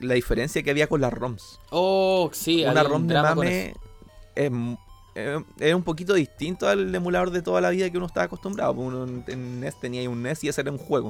la 0.00 0.14
diferencia 0.14 0.62
que 0.62 0.70
había 0.70 0.86
con 0.86 1.00
las 1.00 1.12
ROMs. 1.12 1.60
Oh, 1.70 2.30
sí, 2.32 2.64
una 2.64 2.82
un 2.82 2.88
ROM 2.88 3.06
de 3.06 3.14
mame 3.22 3.74
es, 4.34 4.52
eh, 5.14 5.42
es 5.60 5.74
un 5.74 5.82
poquito 5.82 6.14
distinto 6.14 6.68
al 6.68 6.94
emulador 6.94 7.30
de 7.30 7.42
toda 7.42 7.60
la 7.60 7.70
vida 7.70 7.88
que 7.90 7.96
uno 7.98 8.06
estaba 8.06 8.24
acostumbrado. 8.24 8.74
pues 8.74 8.88
Uno 8.88 9.22
en- 9.26 9.60
NES 9.60 9.78
tenía 9.80 10.08
un 10.08 10.22
NES 10.22 10.44
y 10.44 10.48
ese 10.48 10.60
era 10.62 10.70
un 10.72 10.78
juego. 10.78 11.08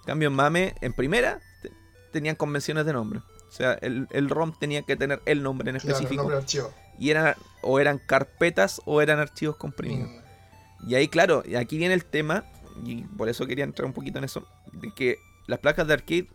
En 0.00 0.06
cambio, 0.06 0.28
en 0.28 0.34
MAME, 0.34 0.74
en 0.80 0.92
primera, 0.92 1.40
te- 1.62 1.72
tenían 2.12 2.36
convenciones 2.36 2.86
de 2.86 2.92
nombre. 2.92 3.20
O 3.48 3.52
sea, 3.52 3.72
el, 3.74 4.06
el 4.10 4.28
ROM 4.28 4.52
tenía 4.58 4.82
que 4.82 4.96
tener 4.96 5.20
el 5.26 5.42
nombre 5.42 5.70
en 5.70 5.76
Claro, 5.78 5.94
específico. 5.94 6.22
nombre 6.22 6.36
de 6.36 6.42
archivo. 6.42 6.70
Y 6.98 7.10
eran, 7.10 7.34
o 7.62 7.78
eran 7.78 7.98
carpetas 7.98 8.80
o 8.84 9.00
eran 9.00 9.18
archivos 9.18 9.56
comprimidos. 9.56 10.10
Mm, 10.10 10.90
Y 10.90 10.94
ahí, 10.94 11.08
claro, 11.08 11.42
aquí 11.58 11.78
viene 11.78 11.94
el 11.94 12.04
tema, 12.04 12.44
y 12.84 13.02
por 13.02 13.28
eso 13.28 13.46
quería 13.46 13.64
entrar 13.64 13.86
un 13.86 13.92
poquito 13.92 14.18
en 14.18 14.24
eso, 14.24 14.46
de 14.72 14.92
que 14.92 15.18
las 15.46 15.58
placas 15.58 15.86
de 15.86 15.94
arcade 15.94 16.28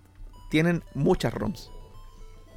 tienen 0.49 0.83
muchas 0.93 1.33
ROMs. 1.33 1.69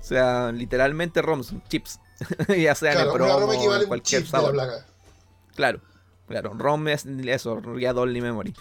O 0.01 0.02
sea, 0.02 0.52
literalmente 0.52 1.22
ROMs, 1.22 1.55
chips. 1.68 2.01
ya 2.48 2.74
sean 2.74 2.94
claro, 2.94 3.10
en 3.10 3.16
promo 3.16 3.40
ROM 3.40 3.52
equivale 3.52 3.85
un 3.85 3.89
cualquier 3.89 4.24
de 4.24 4.31
la 4.43 4.51
placa. 4.51 4.86
Claro, 5.55 5.81
claro, 6.28 6.52
ROM 6.55 6.89
es 6.89 7.06
eso, 7.06 7.60
Read 7.60 7.97
Only 7.97 8.20
Memory. 8.20 8.55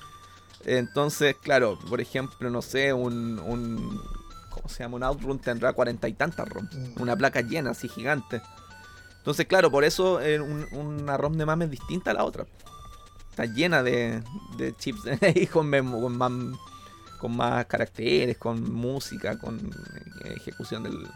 Entonces, 0.66 1.36
claro, 1.42 1.78
por 1.90 2.00
ejemplo, 2.00 2.50
no 2.50 2.62
sé, 2.62 2.94
un, 2.94 3.40
un 3.40 4.02
¿cómo 4.50 4.70
se 4.70 4.84
llama? 4.84 4.96
Un 4.96 5.04
Outrun 5.04 5.40
tendrá 5.40 5.74
cuarenta 5.74 6.08
y 6.08 6.14
tantas 6.14 6.48
ROMs. 6.48 6.74
Mm. 6.74 7.02
Una 7.02 7.16
placa 7.16 7.42
llena, 7.42 7.72
así 7.72 7.90
gigante. 7.90 8.42
Entonces, 9.24 9.46
claro, 9.46 9.72
por 9.72 9.86
eso 9.86 10.20
eh, 10.20 10.40
un- 10.42 10.68
una 10.74 11.16
ROM 11.16 11.34
de 11.38 11.46
MAME 11.46 11.66
es 11.66 11.72
distinta 11.72 12.12
a 12.12 12.14
la 12.14 12.26
otra. 12.26 12.46
Está 13.30 13.46
llena 13.46 13.82
de, 13.82 14.22
de 14.58 14.76
chips 14.76 15.02
y 15.36 15.48
con, 15.48 15.72
con 15.72 16.18
más, 16.18 16.32
con 17.20 17.36
más 17.38 17.66
caracteres, 17.68 18.38
con 18.38 18.72
música, 18.74 19.40
con 19.40 19.58
eh, 20.26 20.34
ejecución 20.36 20.84
del... 20.84 21.08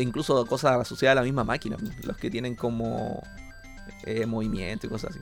incluso 0.00 0.44
cosas 0.46 0.80
asociadas 0.80 1.12
a 1.16 1.20
la 1.20 1.24
misma 1.24 1.44
máquina. 1.44 1.76
Los 2.02 2.16
que 2.16 2.30
tienen 2.30 2.54
como 2.56 3.22
eh, 4.04 4.26
movimiento 4.26 4.86
y 4.86 4.90
cosas 4.90 5.10
así. 5.12 5.20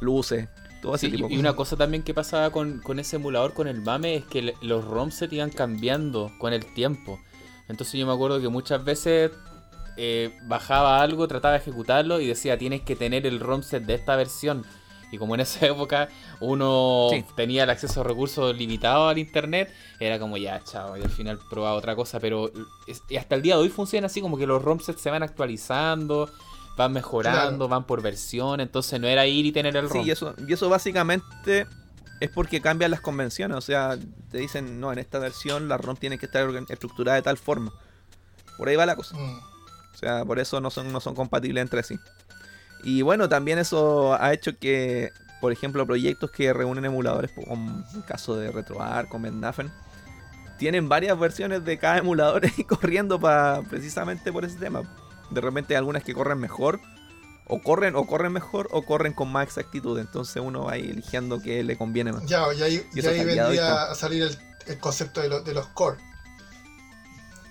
Luces, 0.00 0.48
todo 0.80 0.94
ese 0.94 1.06
Sí, 1.06 1.12
tipo 1.12 1.26
y 1.26 1.30
cosas. 1.30 1.40
una 1.40 1.54
cosa 1.56 1.76
también 1.76 2.02
que 2.02 2.14
pasaba 2.14 2.50
con, 2.50 2.78
con 2.80 2.98
ese 2.98 3.16
emulador, 3.16 3.52
con 3.52 3.68
el 3.68 3.80
MAME, 3.82 4.16
es 4.16 4.24
que 4.24 4.42
le- 4.42 4.56
los 4.62 4.84
ROMs 4.84 5.14
se 5.14 5.28
iban 5.30 5.50
cambiando 5.50 6.32
con 6.38 6.52
el 6.52 6.64
tiempo. 6.72 7.20
Entonces 7.68 7.98
yo 8.00 8.06
me 8.06 8.12
acuerdo 8.12 8.40
que 8.40 8.48
muchas 8.48 8.82
veces 8.84 9.30
eh, 10.00 10.38
bajaba 10.44 11.02
algo, 11.02 11.26
trataba 11.26 11.52
de 11.54 11.58
ejecutarlo 11.58 12.20
y 12.20 12.26
decía 12.28 12.56
tienes 12.56 12.82
que 12.82 12.94
tener 12.96 13.26
el 13.26 13.40
ROM 13.40 13.62
set 13.62 13.84
de 13.84 13.94
esta 13.94 14.14
versión. 14.16 14.64
Y 15.10 15.16
como 15.18 15.34
en 15.34 15.40
esa 15.40 15.66
época 15.66 16.08
uno 16.40 17.08
Sí. 17.10 17.24
tenía 17.34 17.64
el 17.64 17.70
acceso 17.70 18.02
a 18.02 18.04
recursos 18.04 18.56
limitados 18.56 19.10
al 19.10 19.18
internet, 19.18 19.72
era 19.98 20.18
como 20.18 20.36
ya, 20.36 20.62
chao, 20.62 20.96
y 20.96 21.02
al 21.02 21.10
final 21.10 21.38
probaba 21.50 21.74
otra 21.76 21.96
cosa. 21.96 22.20
Pero 22.20 22.50
es- 22.86 23.02
y 23.08 23.16
hasta 23.16 23.34
el 23.34 23.42
día 23.42 23.56
de 23.56 23.62
hoy 23.62 23.68
funciona 23.70 24.06
así, 24.06 24.20
como 24.20 24.38
que 24.38 24.46
los 24.46 24.62
ROM 24.62 24.78
sets 24.80 25.00
se 25.00 25.10
van 25.10 25.22
actualizando, 25.22 26.30
van 26.76 26.92
mejorando, 26.92 27.66
Claro. 27.66 27.68
van 27.68 27.84
por 27.84 28.02
versión. 28.02 28.60
Entonces 28.60 29.00
no 29.00 29.08
era 29.08 29.26
ir 29.26 29.46
y 29.46 29.52
tener 29.52 29.76
el 29.76 29.88
ROM. 29.88 30.02
Sí, 30.04 30.08
y 30.08 30.12
eso, 30.12 30.34
y 30.46 30.52
eso 30.52 30.68
básicamente 30.68 31.66
es 32.20 32.30
porque 32.30 32.60
cambian 32.60 32.90
las 32.92 33.00
convenciones. 33.00 33.56
O 33.56 33.60
sea, 33.62 33.96
te 34.30 34.38
dicen, 34.38 34.78
no, 34.78 34.92
en 34.92 34.98
esta 34.98 35.18
versión 35.18 35.68
la 35.68 35.76
ROM 35.78 35.96
tiene 35.96 36.18
que 36.18 36.26
estar 36.26 36.48
estructurada 36.68 37.16
de 37.16 37.22
tal 37.22 37.36
forma. 37.38 37.72
Por 38.58 38.68
ahí 38.68 38.76
va 38.76 38.86
la 38.86 38.94
cosa. 38.94 39.16
Mm. 39.16 39.40
O 39.98 40.00
sea, 40.00 40.24
por 40.24 40.38
eso 40.38 40.60
no 40.60 40.70
son, 40.70 40.92
no 40.92 41.00
son 41.00 41.16
compatibles 41.16 41.60
entre 41.60 41.82
sí. 41.82 41.98
Y 42.84 43.02
bueno, 43.02 43.28
también 43.28 43.58
eso 43.58 44.14
ha 44.14 44.32
hecho 44.32 44.56
que, 44.56 45.10
por 45.40 45.50
ejemplo, 45.50 45.84
proyectos 45.84 46.30
que 46.30 46.52
reúnen 46.52 46.84
emuladores, 46.84 47.32
como 47.32 47.84
el 47.96 48.04
caso 48.04 48.36
de 48.36 48.52
RetroArch, 48.52 49.08
con 49.08 49.22
Mendafen, 49.22 49.72
tienen 50.56 50.88
varias 50.88 51.18
versiones 51.18 51.64
de 51.64 51.78
cada 51.78 51.98
emulador 51.98 52.42
corriendo 52.68 53.18
para 53.18 53.62
precisamente 53.62 54.32
por 54.32 54.44
ese 54.44 54.56
tema. 54.58 54.82
De 55.30 55.40
repente 55.40 55.74
hay 55.74 55.78
algunas 55.78 56.04
que 56.04 56.14
corren 56.14 56.38
mejor, 56.38 56.80
o 57.48 57.60
corren, 57.60 57.96
o 57.96 58.06
corren 58.06 58.32
mejor, 58.32 58.68
o 58.70 58.82
corren 58.82 59.12
con 59.14 59.32
más 59.32 59.44
exactitud. 59.48 59.98
Entonces 59.98 60.40
uno 60.40 60.66
va 60.66 60.74
ahí 60.74 60.88
eligiendo 60.90 61.40
qué 61.42 61.64
le 61.64 61.76
conviene 61.76 62.12
más. 62.12 62.24
Ya, 62.26 62.44
y 62.54 62.62
ahí, 62.62 62.86
Y 62.94 62.98
y 62.98 63.00
eso 63.00 63.10
ahí 63.10 63.24
vendría 63.24 63.82
a 63.90 63.94
salir 63.96 64.22
el, 64.22 64.38
el 64.68 64.78
concepto 64.78 65.20
de, 65.20 65.28
lo- 65.28 65.40
de 65.40 65.54
los 65.54 65.66
core. 65.68 65.98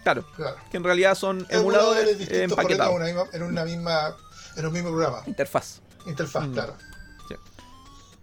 Claro, 0.08 0.26
Claro. 0.38 0.56
que 0.72 0.78
en 0.78 0.84
realidad 0.86 1.16
son 1.16 1.46
Emuladores 1.50 2.14
emuladores 2.14 2.42
empaquetados. 2.44 2.92
en 2.96 2.96
una 3.02 3.06
misma- 3.08 3.30
en 3.34 3.44
una 3.44 3.66
misma, 3.66 4.16
en 4.56 4.66
un 4.66 4.72
mismo 4.74 4.90
programa. 4.92 5.22
Interfaz. 5.26 5.82
Interfaz, 6.06 6.48
Mm. 6.48 6.54
claro. 6.54 6.76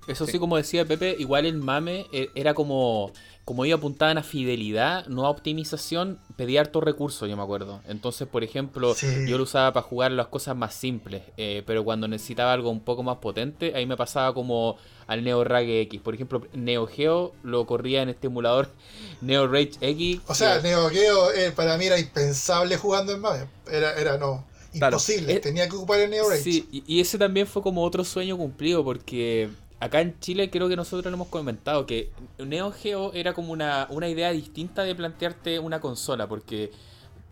Eso 0.07 0.27
sí. 0.27 0.33
Sí. 0.33 0.39
como 0.39 0.57
decía 0.57 0.85
Pepe, 0.85 1.17
igual 1.19 1.47
el 1.47 1.57
mame 1.59 2.07
eh, 2.13 2.29
era 2.35 2.55
como, 2.55 3.13
como 3.45 3.65
iba 3.65 3.77
apuntada 3.77 4.19
a 4.19 4.23
fidelidad, 4.23 5.07
no 5.07 5.27
a 5.27 5.31
optimización, 5.31 6.19
pedía 6.37 6.61
harto 6.61 6.81
recursos, 6.81 7.29
yo 7.29 7.37
me 7.37 7.43
acuerdo. 7.43 7.81
Entonces, 7.89 8.27
por 8.29 8.45
ejemplo, 8.45 8.95
Sí. 8.95 9.07
yo 9.27 9.37
lo 9.39 9.45
usaba 9.45 9.73
para 9.73 9.87
jugar 9.87 10.13
las 10.13 10.27
cosas 10.29 10.57
más 10.57 10.75
simples, 10.75 11.23
eh, 11.37 11.63
pero 11.67 11.85
cuando 11.85 12.09
necesitaba 12.09 12.53
algo 12.53 12.71
un 12.71 12.81
poco 12.81 13.03
más 13.03 13.19
potente, 13.19 13.73
ahí 13.75 13.87
me 13.87 13.97
pasaba 13.97 14.35
como 14.35 14.77
al 15.07 15.23
Neo 15.25 15.45
Rage 15.45 15.83
X. 15.83 16.01
Por 16.01 16.15
ejemplo, 16.15 16.43
Neo 16.55 16.87
Geo 16.87 17.33
lo 17.43 17.67
corría 17.67 18.03
en 18.03 18.09
este 18.11 18.27
emulador 18.29 18.69
Neo 19.21 19.47
Rage 19.47 19.73
X. 19.81 20.21
O 20.27 20.35
sea, 20.35 20.57
que- 20.61 20.69
Neo 20.69 20.89
Geo 20.91 21.33
eh, 21.33 21.51
para 21.53 21.77
mí 21.79 21.87
era 21.87 21.99
impensable 21.99 22.77
jugando 22.77 23.13
en 23.13 23.21
MAME. 23.21 23.47
Era, 23.71 23.95
era 23.99 24.17
no, 24.19 24.45
imposible. 24.73 25.35
Eh, 25.35 25.41
Tenía 25.41 25.69
que 25.69 25.77
ocupar 25.77 26.01
el 26.01 26.11
Neo 26.11 26.29
Rage. 26.29 26.43
Sí, 26.43 26.69
y 26.87 27.01
ese 27.01 27.19
también 27.19 27.47
fue 27.47 27.63
como 27.63 27.83
otro 27.85 28.05
sueño 28.05 28.37
cumplido 28.37 28.83
porque 28.85 29.49
acá 29.85 30.01
en 30.01 30.19
Chile 30.21 30.51
creo 30.51 30.69
que 30.69 30.77
nosotros 30.77 31.11
lo 31.11 31.17
hemos 31.17 31.29
comentado 31.29 31.85
que 31.85 32.11
Neo 32.39 32.73
Geo 32.73 33.13
era 33.13 33.35
como 33.35 33.53
una, 33.53 33.87
una 33.91 34.09
idea 34.09 34.31
distinta 34.31 34.83
de 34.83 34.95
plantearte 34.95 35.59
una 35.59 35.81
consola 35.81 36.27
porque, 36.27 36.71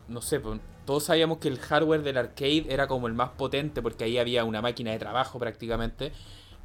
no 0.09 0.20
sé, 0.20 0.39
pues, 0.39 0.61
todos 0.85 1.05
sabíamos 1.05 1.39
que 1.39 1.49
el 1.49 1.59
hardware 1.59 2.03
del 2.03 2.19
arcade 2.19 2.66
era 2.69 2.87
como 2.89 3.07
el 3.07 3.15
más 3.15 3.31
potente 3.31 3.81
porque 3.81 4.05
ahí 4.05 4.19
había 4.19 4.45
una 4.45 4.61
máquina 4.61 4.91
de 4.91 4.99
trabajo 4.99 5.39
prácticamente. 5.39 6.12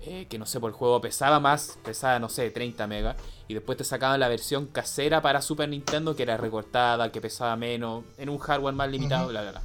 eh, 0.02 0.28
que 0.30 0.38
no 0.38 0.46
sé, 0.46 0.60
por 0.60 0.70
el 0.70 0.76
juego 0.76 1.02
pesaba 1.02 1.40
más, 1.40 1.80
pesaba, 1.84 2.20
no 2.20 2.30
sé, 2.30 2.52
30 2.52 2.86
megas. 2.86 3.16
Y 3.48 3.56
después 3.56 3.80
te 3.80 3.84
sacaban 3.84 4.20
la 4.20 4.28
versión 4.28 4.68
casera 4.68 5.24
para 5.24 5.42
Super 5.42 5.68
Nintendo 5.70 6.16
que 6.16 6.22
era 6.24 6.38
recortada, 6.38 7.12
que 7.12 7.20
pesaba 7.20 7.56
menos, 7.56 8.04
en 8.20 8.30
un 8.30 8.38
hardware 8.38 8.76
más 8.76 8.92
limitado, 8.92 9.24
Ujú. 9.24 9.32
bla, 9.32 9.42
bla, 9.42 9.52
bla. 9.54 9.62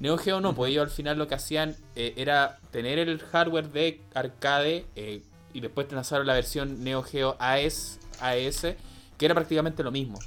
Neo 0.00 0.16
Geo 0.18 0.40
no, 0.40 0.52
pues 0.54 0.70
ellos 0.72 0.82
al 0.82 0.90
final 0.90 1.16
lo 1.18 1.28
que 1.28 1.36
hacían 1.36 1.76
eh, 1.94 2.12
era 2.16 2.58
tener 2.72 2.98
el 2.98 3.20
hardware 3.20 3.68
de 3.70 4.00
arcade 4.14 4.86
eh, 4.96 5.22
y 5.52 5.60
después 5.60 5.88
te 5.88 5.94
lanzaron 5.94 6.26
la 6.26 6.34
versión 6.34 6.82
Neo 6.84 7.02
Geo 7.02 7.36
AES, 7.38 7.98
AES, 8.20 8.74
que 9.16 9.24
era 9.26 9.34
prácticamente 9.34 9.82
lo 9.82 9.90
mismo. 9.90 10.18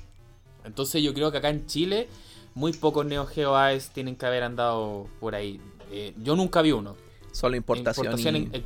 Entonces 0.65 1.01
yo 1.03 1.13
creo 1.13 1.31
que 1.31 1.37
acá 1.39 1.49
en 1.49 1.65
Chile 1.67 2.07
muy 2.53 2.73
pocos 2.73 3.05
Neo 3.05 3.25
Geo 3.25 3.55
AES 3.55 3.89
tienen 3.91 4.15
que 4.15 4.25
haber 4.25 4.43
andado 4.43 5.07
por 5.19 5.35
ahí. 5.35 5.59
Eh, 5.91 6.13
yo 6.23 6.35
nunca 6.35 6.61
vi 6.61 6.71
uno. 6.71 6.95
Solo 7.31 7.55
importación. 7.55 8.05
Importación 8.07 8.35
y- 8.35 8.39
en- 8.39 8.55
en- 8.55 8.63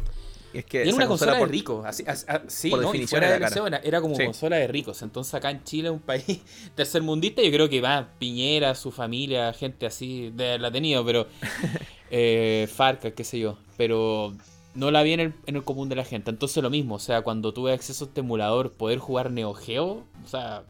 y 0.53 0.57
es 0.59 0.65
que 0.65 0.81
era 0.83 0.95
una 0.95 1.05
consola, 1.07 1.37
por- 1.37 1.47
de 1.49 1.51
ricos. 1.51 1.85
Así, 1.85 2.03
así- 2.07 2.25
sí, 2.47 2.69
por 2.69 2.79
definición 2.79 3.21
era 3.23 4.01
como 4.01 4.15
Sí. 4.15 4.23
consola 4.25 4.55
de 4.55 4.67
ricos. 4.67 5.01
Entonces 5.01 5.33
acá 5.33 5.51
en 5.51 5.63
Chile, 5.63 5.89
un 5.89 5.99
país 5.99 6.23
tercermundista, 6.75 7.41
yo 7.43 7.51
creo 7.51 7.69
que 7.69 7.81
va 7.81 8.07
Piñera, 8.17 8.73
su 8.73 8.91
familia, 8.91 9.51
gente 9.53 9.85
así, 9.85 10.31
de, 10.33 10.57
la 10.57 10.69
ha 10.69 10.71
tenido, 10.71 11.05
pero 11.05 11.27
eh, 12.09 12.67
Farca, 12.73 13.11
qué 13.11 13.23
sé 13.23 13.37
yo. 13.39 13.57
Pero 13.77 14.33
no 14.75 14.91
la 14.91 15.01
vi 15.03 15.13
en 15.13 15.19
el, 15.19 15.33
en 15.47 15.55
el 15.55 15.63
común 15.63 15.89
de 15.89 15.95
la 15.95 16.03
gente. 16.05 16.29
Entonces 16.29 16.61
lo 16.61 16.69
mismo, 16.69 16.95
o 16.95 16.99
sea, 16.99 17.21
cuando 17.23 17.53
tuve 17.53 17.73
acceso 17.73 18.05
a 18.05 18.07
este 18.07 18.19
emulador, 18.21 18.71
poder 18.71 18.99
jugar 18.99 19.31
Neo 19.31 19.53
Geo, 19.53 20.03
o 20.23 20.27
sea, 20.29 20.63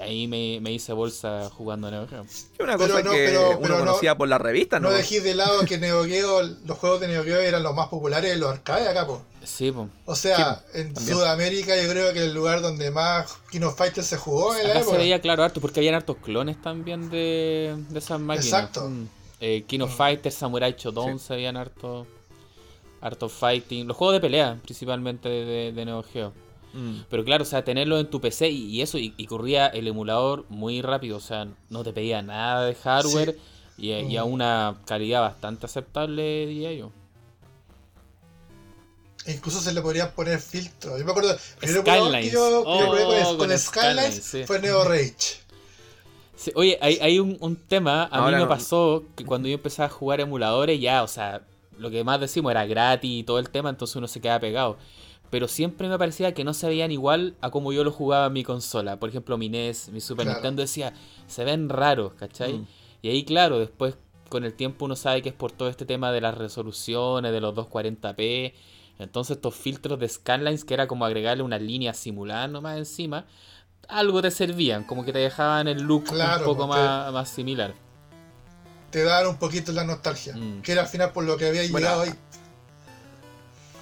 ahí- 0.00 0.26
me, 0.28 0.58
me 0.60 0.72
hice 0.72 0.92
bolsa 0.92 1.50
jugando 1.50 1.90
Neo 1.90 2.06
Geo. 2.08 2.22
Es 2.22 2.46
una 2.58 2.76
Pero 2.76 2.78
cosa 2.78 3.02
no, 3.02 3.10
que 3.10 3.24
pero- 3.26 3.50
uno 3.50 3.58
pero 3.60 3.74
no- 3.74 3.80
conocía 3.86 4.16
por 4.16 4.28
la 4.28 4.38
revista, 4.38 4.78
No 4.80 4.90
¿no? 4.90 4.94
dejéis 4.96 5.22
de 5.24 5.34
lado 5.34 5.64
que 5.64 5.78
Neo 5.78 6.04
Geo, 6.04 6.42
los 6.42 6.78
juegos 6.78 7.00
de 7.00 7.08
Neo 7.08 7.24
Geo 7.24 7.40
eran 7.40 7.62
los 7.62 7.74
más 7.74 7.88
populares 7.88 8.30
de 8.30 8.36
los 8.36 8.50
arcades 8.50 8.88
acá, 8.88 9.06
po. 9.06 9.22
Sí, 9.44 9.70
pues. 9.70 9.88
O 10.06 10.16
sea, 10.16 10.64
Sí, 10.72 10.80
en 10.80 10.92
también. 10.94 11.16
Sudamérica 11.16 11.80
yo 11.80 11.88
creo 11.88 12.12
que 12.12 12.24
el 12.24 12.34
lugar 12.34 12.62
donde 12.62 12.90
más 12.90 13.32
Kino 13.50 13.70
Fighter 13.70 14.02
se 14.02 14.16
jugó 14.16 14.54
en 14.56 14.64
la 14.64 14.70
Acá 14.70 14.78
se 14.80 14.80
época. 14.86 14.98
veía 14.98 15.20
claro 15.20 15.44
harto, 15.44 15.60
porque 15.60 15.78
habían 15.80 15.94
hartos 15.94 16.16
clones 16.16 16.60
también 16.60 17.10
de, 17.10 17.76
de 17.88 17.98
esas 17.98 18.18
máquinas. 18.18 18.46
Exacto. 18.46 18.88
Mm. 18.90 19.08
Eh, 19.40 19.64
King 19.68 19.80
of 19.80 19.92
Mm. 19.92 19.96
Fighters, 19.96 20.34
Samurai 20.34 20.74
Shodown 20.76 21.18
se 21.20 21.34
veían 21.36 21.56
harto. 23.06 23.26
Harto 23.26 23.28
fighting. 23.28 23.86
Los 23.86 23.96
juegos 23.96 24.14
de 24.14 24.20
pelea, 24.20 24.58
principalmente 24.64 25.28
de, 25.28 25.72
de 25.72 25.84
Neo 25.84 26.02
Geo. 26.02 26.32
Mm. 26.74 27.00
Pero 27.08 27.24
claro, 27.24 27.42
o 27.44 27.46
sea, 27.46 27.64
tenerlo 27.64 27.98
en 27.98 28.10
tu 28.10 28.20
PC 28.20 28.50
y, 28.50 28.66
y 28.66 28.82
eso, 28.82 28.98
y, 28.98 29.14
y 29.16 29.26
corría 29.26 29.66
el 29.68 29.88
emulador 29.88 30.44
muy 30.48 30.82
rápido, 30.82 31.16
o 31.16 31.20
sea, 31.20 31.46
no 31.70 31.82
te 31.84 31.92
pedía 31.92 32.20
nada 32.22 32.66
de 32.66 32.74
hardware 32.74 33.36
y, 33.78 33.92
y 33.92 34.16
a 34.16 34.24
Mm. 34.24 34.32
una 34.32 34.76
calidad 34.86 35.20
bastante 35.22 35.66
aceptable, 35.66 36.46
diría 36.46 36.72
yo. 36.72 36.90
E 39.24 39.32
Incluso 39.32 39.60
se 39.60 39.72
le 39.72 39.80
podrían 39.82 40.12
poner 40.12 40.38
filtros. 40.38 40.98
Yo 40.98 41.04
me 41.04 41.10
acuerdo, 41.10 41.32
el 41.32 41.38
primer 41.58 41.76
emulador 41.78 42.12
que 42.12 42.28
Skylines. 42.30 42.32
yo, 42.32 42.64
que 42.64 42.78
yo 42.78 42.90
probé 42.90 43.04
con, 43.04 43.14
Oh, 43.24 43.38
con 43.38 43.48
con 43.48 43.58
Skylines 43.58 43.62
Skylines, 43.64 44.24
sí. 44.24 44.44
fue 44.44 44.60
Neo 44.60 44.84
Rage. 44.84 45.14
Sí, 46.36 46.52
oye, 46.54 46.78
hay, 46.82 46.98
hay 47.00 47.18
un, 47.18 47.36
un 47.40 47.56
tema, 47.56 48.02
a 48.04 48.06
Ahora 48.06 48.26
mí 48.32 48.34
me 48.34 48.40
no- 48.42 48.48
pasó 48.48 49.02
que 49.16 49.24
cuando 49.24 49.48
yo 49.48 49.54
empecé 49.54 49.82
a 49.82 49.88
jugar 49.88 50.20
emuladores, 50.20 50.78
ya, 50.80 51.02
o 51.02 51.08
sea, 51.08 51.40
lo 51.78 51.90
que 51.90 52.04
más 52.04 52.20
decimos 52.20 52.50
era 52.50 52.66
gratis 52.66 53.10
y 53.10 53.22
todo 53.24 53.38
el 53.38 53.50
tema, 53.50 53.70
entonces 53.70 53.96
uno 53.96 54.08
se 54.08 54.20
queda 54.20 54.38
pegado. 54.40 54.76
Pero 55.30 55.48
siempre 55.48 55.88
me 55.88 55.98
parecía 55.98 56.34
que 56.34 56.44
no 56.44 56.54
se 56.54 56.68
veían 56.68 56.92
igual 56.92 57.34
a 57.40 57.50
como 57.50 57.72
yo 57.72 57.82
lo 57.82 57.90
jugaba 57.90 58.26
en 58.26 58.32
mi 58.32 58.44
consola. 58.44 58.98
Por 59.00 59.08
ejemplo, 59.08 59.36
mi 59.36 59.48
NES, 59.48 59.88
mi 59.90 60.00
Super 60.00 60.24
Claro. 60.24 60.38
Nintendo 60.38 60.62
decía, 60.62 60.92
se 61.26 61.44
ven 61.44 61.68
raros, 61.68 62.14
¿cachai? 62.14 62.54
Mm. 62.54 62.66
Y 63.02 63.08
ahí, 63.08 63.24
claro, 63.24 63.58
después 63.58 63.96
con 64.28 64.44
el 64.44 64.54
tiempo 64.54 64.84
uno 64.84 64.94
sabe 64.96 65.22
que 65.22 65.28
es 65.30 65.34
por 65.34 65.52
todo 65.52 65.68
este 65.68 65.84
tema 65.84 66.12
de 66.12 66.20
las 66.20 66.36
resoluciones, 66.38 67.32
de 67.32 67.40
los 67.40 67.54
240p. 67.54 68.54
Entonces 68.98 69.36
estos 69.36 69.54
filtros 69.54 69.98
de 69.98 70.08
scanlines, 70.08 70.64
que 70.64 70.74
era 70.74 70.86
como 70.86 71.04
agregarle 71.04 71.42
una 71.42 71.58
línea 71.58 71.92
simulada 71.92 72.46
nomás 72.48 72.78
encima, 72.78 73.26
algo 73.88 74.22
te 74.22 74.30
servían, 74.30 74.84
como 74.84 75.04
que 75.04 75.12
te 75.12 75.18
dejaban 75.18 75.68
el 75.68 75.82
look 75.82 76.04
Claro, 76.04 76.40
un 76.40 76.44
poco 76.56 76.66
porque- 76.68 76.80
más, 76.82 77.12
más 77.12 77.28
similar. 77.28 77.74
Te 78.96 79.04
daban 79.04 79.26
un 79.26 79.36
poquito 79.36 79.72
la 79.72 79.84
nostalgia. 79.84 80.34
Mm. 80.34 80.62
Que 80.62 80.72
era 80.72 80.80
al 80.80 80.88
final 80.88 81.12
por 81.12 81.22
lo 81.24 81.36
que 81.36 81.46
había 81.46 81.60
Bueno, 81.70 81.80
llegado 81.86 82.00
ahí. 82.00 82.14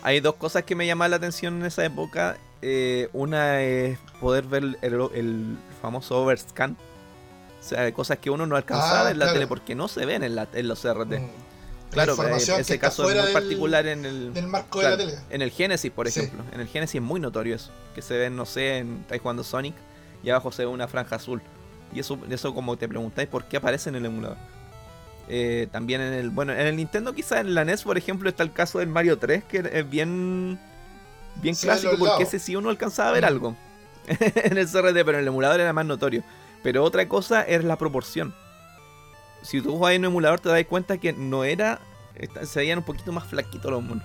Hay 0.02 0.18
dos 0.18 0.34
cosas 0.34 0.64
que 0.64 0.74
me 0.74 0.88
llamaban 0.88 1.12
la 1.12 1.18
atención 1.18 1.60
en 1.60 1.66
esa 1.66 1.84
época. 1.84 2.36
Eh, 2.62 3.08
una 3.12 3.62
es 3.62 3.96
poder 4.20 4.42
ver 4.42 4.64
el, 4.82 5.08
el 5.14 5.56
famoso 5.80 6.20
overscan. 6.20 6.76
O 7.60 7.62
sea, 7.62 7.92
cosas 7.94 8.18
que 8.18 8.28
uno 8.28 8.44
no 8.44 8.56
alcanzaba 8.56 9.06
Ah, 9.06 9.10
en 9.12 9.20
la 9.20 9.26
claro. 9.26 9.34
tele 9.34 9.46
porque 9.46 9.76
no 9.76 9.86
se 9.86 10.04
ven 10.04 10.24
en, 10.24 10.34
la, 10.34 10.48
en 10.52 10.66
los 10.66 10.80
CRT. 10.80 11.12
Mm. 11.20 11.28
Claro, 11.92 12.16
la 12.16 12.22
información 12.24 12.58
eh, 12.58 12.62
ese 12.62 12.78
caso 12.80 13.08
es 13.08 13.14
muy 13.14 13.22
del- 13.24 13.32
particular 13.32 13.86
en 13.86 14.04
el, 14.04 14.34
del 14.34 14.48
marco 14.48 14.80
claro, 14.80 14.96
de 14.96 15.04
la 15.06 15.10
tele. 15.12 15.22
en 15.30 15.42
el 15.42 15.52
Genesis, 15.52 15.92
por 15.92 16.10
Sí. 16.10 16.18
ejemplo. 16.18 16.42
En 16.52 16.60
el 16.60 16.66
Genesis 16.66 16.96
es 16.96 17.02
muy 17.02 17.20
notorio 17.20 17.54
eso. 17.54 17.70
Que 17.94 18.02
se 18.02 18.18
ven, 18.18 18.34
no 18.34 18.46
sé, 18.46 18.78
en, 18.78 19.02
estáis 19.02 19.22
jugando 19.22 19.44
Sonic 19.44 19.76
y 20.24 20.30
abajo 20.30 20.50
se 20.50 20.62
ve 20.64 20.72
una 20.72 20.88
franja 20.88 21.14
azul. 21.14 21.40
Y 21.94 22.00
eso, 22.00 22.18
eso 22.28 22.52
como 22.52 22.76
te 22.76 22.88
preguntáis, 22.88 23.28
¿por 23.28 23.44
qué 23.44 23.58
aparece 23.58 23.90
en 23.90 23.94
el 23.94 24.06
emulador? 24.06 24.36
Eh, 25.28 25.68
también 25.72 26.00
en 26.00 26.12
el, 26.12 26.30
bueno, 26.30 26.52
en 26.52 26.60
el 26.66 26.76
Nintendo 26.76 27.12
quizá 27.14 27.40
en 27.40 27.54
la 27.54 27.64
NES, 27.64 27.82
por 27.84 27.96
ejemplo, 27.96 28.28
está 28.28 28.42
el 28.42 28.52
caso 28.52 28.78
del 28.78 28.88
Mario 28.88 29.18
3, 29.18 29.44
que 29.44 29.68
es 29.72 29.88
bien, 29.88 30.58
bien 31.36 31.54
clásico, 31.54 31.96
porque 31.98 32.24
ese 32.24 32.38
sí 32.38 32.56
uno 32.56 32.68
alcanzaba 32.70 33.08
a 33.10 33.12
ver 33.12 33.24
Mm. 33.24 33.26
algo 33.28 33.56
en 34.06 34.58
el 34.58 34.66
CRT, 34.68 34.92
pero 35.04 35.12
en 35.12 35.20
el 35.20 35.28
emulador 35.28 35.60
era 35.60 35.72
más 35.72 35.86
notorio. 35.86 36.22
Pero 36.62 36.84
otra 36.84 37.08
cosa 37.08 37.42
es 37.42 37.64
la 37.64 37.76
proporción. 37.76 38.34
Si 39.42 39.60
tú 39.60 39.72
jugabas 39.72 39.94
en 39.96 40.02
un 40.02 40.12
emulador 40.12 40.40
te 40.40 40.48
das 40.48 40.64
cuenta 40.66 40.98
que 40.98 41.12
no 41.12 41.44
era, 41.44 41.78
se 42.44 42.60
veían 42.60 42.78
un 42.78 42.84
poquito 42.84 43.12
más 43.12 43.24
flaquitos 43.24 43.70
los 43.70 43.82
monos. 43.82 44.04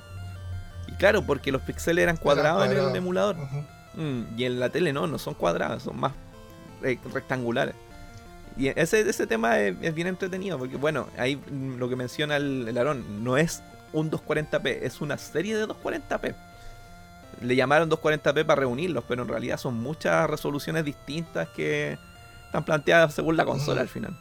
Y 0.87 0.93
claro, 0.93 1.21
porque 1.21 1.51
los 1.51 1.61
píxeles 1.61 2.03
eran 2.03 2.17
cuadrados 2.17 2.63
en 2.65 2.71
el 2.71 2.77
cuadrados. 2.77 2.97
emulador. 2.97 3.35
Mm, 3.95 4.21
y 4.37 4.43
en 4.45 4.59
la 4.59 4.69
tele 4.69 4.91
no, 4.93 5.05
no 5.07 5.17
son 5.17 5.33
cuadradas, 5.33 5.83
son 5.83 5.99
más 5.99 6.13
eh, 6.83 6.97
rectangulares. 7.13 7.75
Y 8.57 8.67
ese, 8.67 9.01
ese 9.01 9.25
tema 9.27 9.59
es, 9.59 9.75
es 9.81 9.93
bien 9.95 10.07
entretenido, 10.07 10.57
porque 10.57 10.75
bueno, 10.77 11.07
ahí 11.17 11.35
mm, 11.37 11.77
lo 11.77 11.87
que 11.89 11.95
menciona 11.95 12.35
el, 12.37 12.67
el 12.67 12.77
Aarón, 12.77 13.23
no 13.23 13.37
es 13.37 13.61
un 13.93 14.11
240p, 14.11 14.79
es 14.81 15.01
una 15.01 15.17
serie 15.17 15.55
de 15.57 15.65
240p. 15.67 16.35
Le 17.41 17.55
llamaron 17.55 17.89
240p 17.89 18.45
para 18.45 18.59
reunirlos, 18.59 19.03
pero 19.07 19.21
en 19.23 19.29
realidad 19.29 19.57
son 19.57 19.75
muchas 19.75 20.29
resoluciones 20.29 20.83
distintas 20.83 21.47
que 21.49 21.97
están 22.45 22.65
planteadas 22.65 23.13
según 23.13 23.37
la 23.37 23.45
consola 23.45 23.75
Ujú. 23.75 23.81
al 23.81 23.87
final. 23.89 24.17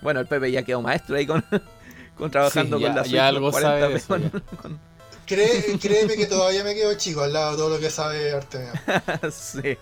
Bueno, 0.00 0.20
el 0.20 0.26
Pepe 0.26 0.52
ya 0.52 0.62
quedó 0.62 0.80
maestro 0.80 1.16
ahí 1.16 1.26
con, 1.26 1.44
con 2.16 2.30
trabajando 2.30 2.78
Sí, 2.78 2.84
con 2.84 2.92
ya- 2.94 3.00
la 3.00 3.02
ya 3.02 3.08
Switch 3.08 3.20
algo 3.20 3.52
sabe 3.52 3.80
de 3.80 3.86
40p, 3.88 3.96
eso, 3.96 4.06
con- 4.08 4.30
con- 4.62 4.80
Cree- 5.26 5.78
créeme 5.80 6.14
que 6.16 6.26
todavía 6.26 6.62
me 6.64 6.74
quedo 6.74 6.94
chico 6.94 7.22
al 7.22 7.32
lado 7.32 7.50
de 7.50 7.56
todo 7.58 7.68
lo 7.70 7.78
que 7.80 7.90
sabe 7.90 8.32
Artemio. 8.32 8.72
sí, 9.32 9.76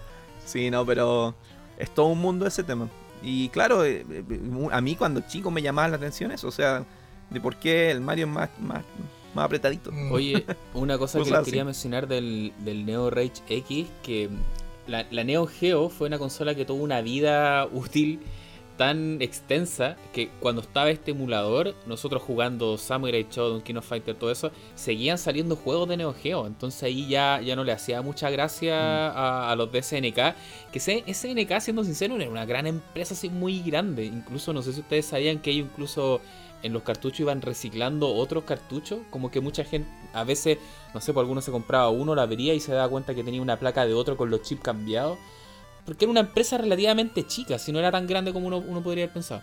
sí, 0.44 0.70
no, 0.70 0.84
pero 0.86 1.34
es 1.78 1.92
todo 1.94 2.06
un 2.06 2.18
mundo 2.18 2.46
ese 2.46 2.64
tema. 2.64 2.88
Y 3.26 3.48
claro, 3.48 3.84
eh, 3.84 4.06
eh, 4.08 4.68
a 4.70 4.80
mí 4.80 4.94
cuando 4.94 5.20
chico 5.20 5.50
me 5.50 5.60
llamaba 5.60 5.88
la 5.88 5.96
atención 5.96 6.30
eso, 6.30 6.46
o 6.46 6.52
sea, 6.52 6.84
de 7.28 7.40
por 7.40 7.56
qué 7.56 7.90
el 7.90 8.00
Mario 8.00 8.26
es 8.26 8.30
más, 8.30 8.50
más, 8.60 8.84
más 9.34 9.44
apretadito. 9.44 9.90
Mm. 9.90 10.12
Oye, 10.12 10.44
una 10.74 10.96
cosa 10.96 11.18
que 11.18 11.24
Cosas 11.24 11.38
les 11.40 11.46
quería 11.46 11.64
mencionar 11.64 12.06
del, 12.06 12.52
del 12.60 12.86
Neo 12.86 13.10
Rage 13.10 13.42
X, 13.48 13.88
que 14.04 14.30
la, 14.86 15.06
la 15.10 15.24
Neo 15.24 15.48
Geo 15.48 15.88
fue 15.88 16.06
una 16.06 16.20
consola 16.20 16.54
que 16.54 16.64
tuvo 16.64 16.84
una 16.84 17.00
vida 17.00 17.66
útil 17.72 18.20
tan 18.76 19.20
extensa 19.22 19.96
que 20.12 20.28
cuando 20.40 20.60
estaba 20.60 20.90
este 20.90 21.12
emulador, 21.12 21.74
nosotros 21.86 22.22
jugando 22.22 22.78
Samurai 22.78 23.26
Shodown, 23.30 23.62
King 23.62 23.76
of 23.76 23.86
Fighter, 23.86 24.14
todo 24.14 24.30
eso, 24.30 24.50
seguían 24.74 25.18
saliendo 25.18 25.56
juegos 25.56 25.88
de 25.88 25.96
Neo 25.96 26.14
Geo. 26.14 26.46
Entonces 26.46 26.82
ahí 26.82 27.08
ya, 27.08 27.40
ya 27.40 27.56
no 27.56 27.64
le 27.64 27.72
hacía 27.72 28.02
mucha 28.02 28.30
gracia 28.30 29.10
a, 29.10 29.50
a 29.50 29.56
los 29.56 29.70
de 29.72 29.82
SNK. 29.82 30.34
Que 30.72 30.80
SNK, 30.80 31.60
siendo 31.60 31.84
sincero, 31.84 32.16
era 32.16 32.30
una 32.30 32.44
gran 32.44 32.66
empresa 32.66 33.14
así 33.14 33.28
muy 33.28 33.60
grande. 33.62 34.04
Incluso 34.04 34.52
no 34.52 34.62
sé 34.62 34.72
si 34.72 34.80
ustedes 34.80 35.06
sabían 35.06 35.38
que 35.38 35.50
ellos 35.50 35.68
incluso 35.70 36.20
en 36.62 36.72
los 36.72 36.82
cartuchos 36.82 37.20
iban 37.20 37.42
reciclando 37.42 38.14
otros 38.14 38.44
cartuchos. 38.44 39.00
Como 39.10 39.30
que 39.30 39.40
mucha 39.40 39.64
gente, 39.64 39.88
a 40.12 40.24
veces, 40.24 40.58
no 40.94 41.00
sé, 41.00 41.12
por 41.12 41.22
alguno 41.22 41.40
se 41.40 41.50
compraba 41.50 41.90
uno, 41.90 42.14
la 42.14 42.26
vería 42.26 42.54
y 42.54 42.60
se 42.60 42.72
daba 42.72 42.88
cuenta 42.88 43.14
que 43.14 43.24
tenía 43.24 43.42
una 43.42 43.58
placa 43.58 43.86
de 43.86 43.94
otro 43.94 44.16
con 44.16 44.30
los 44.30 44.42
chips 44.42 44.62
cambiados. 44.62 45.18
Porque 45.86 46.04
era 46.04 46.10
una 46.10 46.20
empresa 46.20 46.58
relativamente 46.58 47.26
chica, 47.26 47.58
si 47.58 47.72
no 47.72 47.78
era 47.78 47.90
tan 47.90 48.06
grande 48.06 48.32
como 48.32 48.48
uno, 48.48 48.58
uno 48.58 48.82
podría 48.82 49.04
haber 49.04 49.14
pensado. 49.14 49.40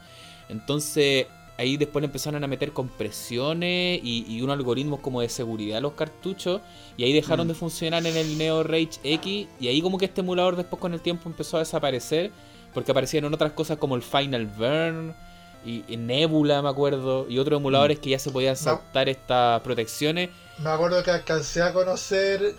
Entonces, 0.49 1.27
ahí 1.57 1.77
después 1.77 2.01
le 2.01 2.07
empezaron 2.07 2.43
a 2.43 2.47
meter 2.47 2.73
compresiones 2.73 3.99
y, 4.03 4.25
y 4.27 4.41
unos 4.41 4.57
algoritmos 4.57 4.99
como 4.99 5.21
de 5.21 5.29
seguridad 5.29 5.77
a 5.77 5.81
los 5.81 5.93
cartuchos. 5.93 6.61
Y 6.97 7.03
ahí 7.03 7.13
dejaron 7.13 7.47
Mm. 7.47 7.49
de 7.49 7.53
funcionar 7.55 8.05
en 8.05 8.17
el 8.17 8.37
Neo 8.37 8.63
Rage 8.63 8.99
X. 9.03 9.47
Y 9.59 9.67
ahí 9.67 9.81
como 9.81 9.97
que 9.97 10.05
este 10.05 10.21
emulador 10.21 10.55
después 10.55 10.79
con 10.79 10.93
el 10.93 11.01
tiempo 11.01 11.29
empezó 11.29 11.57
a 11.57 11.61
desaparecer. 11.61 12.31
Porque 12.73 12.91
aparecieron 12.91 13.33
otras 13.33 13.51
cosas 13.53 13.77
como 13.77 13.95
el 13.95 14.01
Final 14.01 14.47
Burn 14.47 15.15
y, 15.63 15.83
y 15.87 15.95
Nebula, 15.97 16.61
me 16.61 16.69
acuerdo. 16.69 17.27
Y 17.29 17.37
otros 17.39 17.59
emuladores 17.59 17.99
que 17.99 18.09
ya 18.09 18.19
se 18.19 18.31
podían 18.31 18.57
saltar 18.57 19.07
estas 19.09 19.61
protecciones. 19.61 20.29
Me 20.57 20.69
acuerdo 20.69 21.03
que 21.03 21.11
alcancé 21.11 21.61
a 21.61 21.71
conocer 21.71 22.55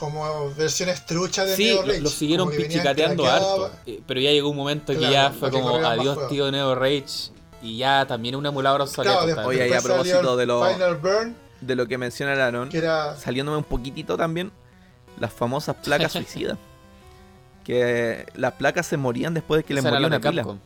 como 0.00 0.50
versiones 0.54 1.04
truchas 1.06 1.46
de 1.46 1.54
Sí, 1.56 1.64
Neo 1.66 1.82
lo, 1.82 1.88
Rage. 1.88 2.00
lo 2.00 2.08
siguieron 2.08 2.50
pichicateando 2.50 3.26
harto. 3.26 3.70
eh, 3.86 4.00
Pero 4.06 4.18
ya 4.20 4.30
llegó 4.30 4.48
un 4.48 4.56
momento 4.56 4.92
que 4.92 4.98
ya 5.10 5.30
fue 5.30 5.50
que 5.50 5.60
como 5.60 5.76
adiós 5.76 6.26
tío 6.28 6.50
Neo 6.50 6.74
Rage. 6.74 7.30
Y 7.62 7.76
ya 7.76 8.06
también 8.06 8.34
un 8.36 8.46
emulador 8.46 8.80
obsoleto. 8.80 9.18
Claro, 9.26 9.46
Oye, 9.48 9.76
a 9.76 9.80
propósito 9.82 10.36
de 10.36 10.46
lo- 10.46 10.66
Final 10.66 10.96
Burn, 10.96 11.36
De 11.60 11.76
lo 11.76 11.86
que 11.86 11.98
menciona 11.98 12.32
Aaron, 12.32 12.70
era. 12.72 13.14
saliéndome 13.18 13.58
un 13.58 13.64
poquitito 13.64 14.16
también, 14.16 14.50
las 15.20 15.30
famosas 15.30 15.76
placas 15.76 16.10
suicidas. 16.12 16.56
Que 17.64 18.24
las 18.34 18.54
placas 18.54 18.86
se 18.86 18.96
morían 18.96 19.34
después 19.34 19.58
de 19.60 19.64
que 19.64 19.74
le 19.74 19.82
moría 19.82 20.00
la 20.00 20.06
una 20.06 20.20
pila. 20.20 20.42
Capcom. 20.42 20.58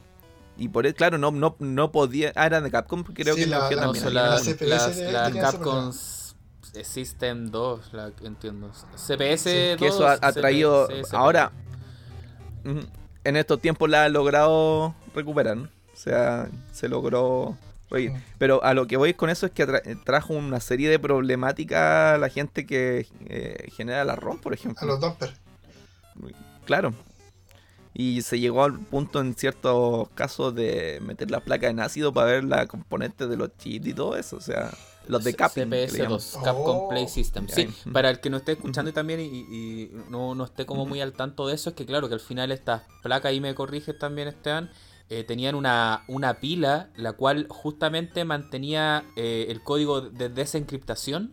Y 0.56 0.69
por 0.69 0.86
eso, 0.86 0.94
claro, 0.94 1.19
no, 1.19 1.32
no, 1.32 1.56
no 1.59 1.90
podía. 1.90 2.32
Ah, 2.36 2.47
eran 2.47 2.62
de 2.62 2.70
Capcom, 2.70 3.02
creo 3.02 3.35
Sí, 3.35 3.40
que 3.43 3.47
la- 3.48 3.69
también. 3.69 4.15
la 4.15 4.23
las, 4.39 4.47
las, 5.01 5.32
Capcom 5.35 5.93
System 6.82 7.51
2, 7.51 7.93
la, 7.93 8.11
entiendo. 8.23 8.70
CPS 8.97 9.45
2. 9.73 9.78
que 9.78 9.86
eso 9.86 10.07
ha, 10.07 10.19
ha 10.20 10.32
traído 10.32 10.86
CPS, 10.89 11.15
ahora 11.15 11.53
en 13.24 13.36
estos 13.36 13.61
tiempos 13.61 13.89
la 13.91 14.05
ha 14.05 14.09
logrado 14.09 14.95
recuperar 15.15 15.57
¿no? 15.57 15.65
o 15.65 15.97
sea 15.97 16.49
se 16.73 16.89
logró 16.89 17.57
oye, 17.91 18.15
pero 18.39 18.62
a 18.65 18.74
lo 18.74 18.86
que 18.86 18.97
voy 18.97 19.15
con 19.15 19.31
eso 19.31 19.47
es 19.47 19.53
que 19.53 19.66
tra- 19.66 20.05
trajo 20.05 20.32
una 20.35 20.61
serie 20.61 20.89
de 20.89 20.99
problemáticas 20.99 22.15
a 22.15 22.19
la 22.19 22.28
gente 22.28 22.66
que 22.66 23.07
eh, 23.27 23.69
genera 23.77 24.05
la 24.05 24.16
ROM 24.16 24.39
por 24.41 24.53
A 24.53 24.57
ejemplo 24.57 24.86
los 24.86 25.01
dumpers. 25.01 25.35
claro 26.65 26.95
y 27.97 28.23
se 28.23 28.41
llegó 28.41 28.65
al 28.65 28.78
punto 28.81 29.20
en 29.20 29.35
ciertos 29.35 30.09
casos 30.15 30.55
de 30.55 30.99
meter 31.03 31.31
la 31.31 31.41
placa 31.41 31.69
en 31.69 31.78
ácido 31.81 32.12
para 32.12 32.27
ver 32.32 32.45
la 32.45 32.66
componente 32.66 33.27
de 33.28 33.36
los 33.36 33.57
chips 33.59 33.86
y 33.89 33.95
todo 33.95 34.16
eso 34.16 34.36
o 34.36 34.41
sea 34.41 34.70
los 35.09 35.24
de 35.24 35.35
Capcom 35.35 35.70
que 35.70 35.76
le 35.76 35.86
CPS 35.89 35.97
llaman. 35.98 36.10
2, 36.10 36.39
Capcom 36.44 36.76
Oh. 36.76 36.89
Play 36.89 37.09
System. 37.09 37.47
Sí, 37.48 37.68
para 37.93 38.10
el 38.10 38.20
que 38.20 38.31
no 38.31 38.39
esté 38.39 38.52
escuchando 38.52 38.90
y 38.90 38.94
también 38.94 39.20
y, 39.20 39.24
y 39.24 39.90
no, 40.10 40.35
no 40.35 40.44
esté 40.44 40.66
como 40.66 40.86
muy 40.86 41.01
al 41.01 41.12
tanto 41.12 41.47
de 41.47 41.55
eso, 41.55 41.70
es 41.70 41.76
que 41.76 41.86
claro, 41.86 42.09
que 42.09 42.14
al 42.14 42.20
final 42.20 42.51
estas 42.52 42.82
placas, 43.02 43.32
y 43.32 43.40
me 43.40 43.55
corriges 43.55 43.98
también 43.98 44.28
Esteban, 44.28 44.70
eh, 45.10 45.22
tenían 45.24 45.55
una, 45.55 46.05
una 46.09 46.35
pila 46.40 46.89
la 46.97 47.12
cual 47.12 47.47
justamente 47.48 48.24
mantenía 48.24 49.05
eh, 49.16 49.47
el 49.51 49.62
código 49.62 50.01
de 50.01 50.31
desencriptación 50.31 51.32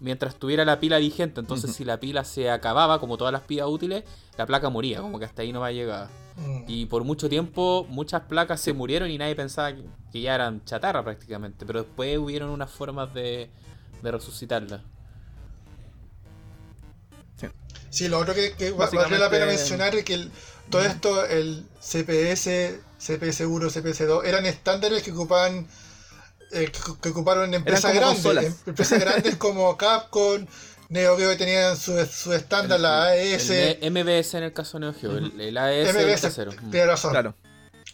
mientras 0.00 0.36
tuviera 0.36 0.64
la 0.64 0.80
pila 0.80 0.98
vigente. 0.98 1.40
Entonces 1.40 1.74
si 1.74 1.84
la 1.84 2.00
pila 2.00 2.24
se 2.24 2.50
acababa, 2.50 2.98
como 3.00 3.18
todas 3.18 3.32
las 3.32 3.42
pilas 3.42 3.68
útiles, 3.68 4.04
la 4.36 4.46
placa 4.46 4.70
moría, 4.70 5.00
como 5.00 5.18
que 5.18 5.26
hasta 5.26 5.42
ahí 5.42 5.52
no 5.52 5.60
va 5.60 5.68
a 5.68 5.72
llegar. 5.72 6.08
Mm. 6.36 6.64
Y 6.66 6.86
por 6.86 7.04
mucho 7.04 7.28
tiempo 7.28 7.86
muchas 7.90 8.22
placas 8.22 8.60
se 8.60 8.72
murieron 8.72 9.10
y 9.10 9.18
nadie 9.18 9.36
pensaba 9.36 9.74
que, 9.74 9.82
que 10.10 10.20
ya 10.22 10.34
eran 10.34 10.64
chatarra 10.64 11.02
prácticamente. 11.04 11.66
Pero 11.66 11.82
después 11.82 12.16
hubieron 12.18 12.50
unas 12.50 12.70
formas 12.70 13.12
de, 13.14 13.50
de 14.02 14.10
resucitarlas. 14.10 14.80
Sí, 17.90 18.08
lo 18.08 18.18
otro 18.20 18.34
que, 18.34 18.52
que 18.52 18.70
va- 18.70 18.78
Básicamente- 18.78 19.12
vale 19.14 19.24
la 19.24 19.30
pena 19.30 19.46
mencionar 19.46 19.94
es 19.94 20.04
que 20.04 20.14
el- 20.14 20.32
todo 20.70 20.82
esto, 20.82 21.26
el 21.26 21.66
CPS, 21.80 22.80
CPS1, 22.98 23.68
CPS2, 23.70 24.24
eran 24.24 24.46
estándares 24.46 25.02
que 25.02 25.12
ocupaban 25.12 25.66
eh, 26.52 26.70
que, 26.70 26.78
que 27.00 27.08
ocuparon 27.10 27.52
empresas 27.54 27.92
grandes. 27.94 28.14
consolas. 28.22 28.44
em- 28.44 28.54
Empresas 28.66 28.98
grandes 29.00 29.36
como 29.36 29.76
Capcom, 29.76 30.46
Neo 30.92 31.16
Geo 31.16 31.30
que 31.30 31.36
tenían 31.36 31.76
su, 31.76 31.92
su 32.06 32.32
estándar, 32.32 32.78
la 32.78 33.04
AES, 33.06 33.50
El 33.50 33.90
MBS 33.90 34.34
en 34.34 34.42
el 34.44 34.52
caso 34.52 34.78
de 34.78 34.86
Neo 34.86 34.94
Geo, 34.94 35.16
el, 35.16 35.40
el 35.40 35.56
AES 35.58 35.88
el 35.96 36.06
MBS. 36.06 36.38
Mm. 36.62 36.70
tiene 36.70 36.86
razón. 36.86 37.10
claro 37.12 37.34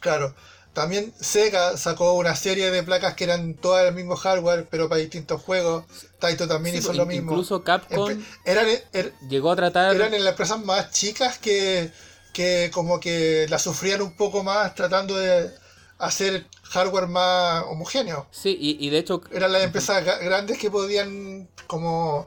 Claro. 0.00 0.34
También 0.72 1.12
Sega 1.18 1.76
sacó 1.76 2.12
una 2.12 2.36
serie 2.36 2.70
de 2.70 2.82
placas 2.84 3.14
que 3.14 3.24
eran 3.24 3.54
todas 3.54 3.86
el 3.88 3.94
mismo 3.94 4.14
hardware, 4.14 4.68
pero 4.70 4.88
para 4.88 5.00
distintos 5.00 5.42
juegos. 5.42 5.84
Taito 6.20 6.46
también 6.46 6.74
Sí, 6.74 6.78
hizo 6.80 6.88
pues, 6.88 6.98
lo 6.98 7.06
mismo. 7.06 7.32
Incluso 7.32 7.64
Capcom 7.64 8.10
Empe- 8.10 8.24
eran, 8.44 8.66
er- 8.92 9.12
llegó 9.28 9.50
a 9.50 9.56
tratar. 9.56 9.94
eran 9.96 10.14
en 10.14 10.22
las 10.22 10.32
empresas 10.32 10.60
más 10.64 10.90
chicas 10.92 11.38
que, 11.38 11.90
que 12.32 12.70
como 12.72 13.00
que 13.00 13.46
la 13.48 13.58
sufrían 13.58 14.02
un 14.02 14.16
poco 14.16 14.44
más 14.44 14.74
tratando 14.76 15.16
de, 15.16 15.50
hacer 15.98 16.46
hardware 16.62 17.08
más 17.08 17.64
homogéneo. 17.66 18.26
Sí, 18.30 18.56
y, 18.60 18.84
y 18.84 18.90
de 18.90 18.98
hecho. 18.98 19.22
Eran 19.32 19.52
las 19.52 19.62
empresas 19.64 20.04
grandes 20.20 20.58
que 20.58 20.70
podían 20.70 21.48
como 21.66 22.26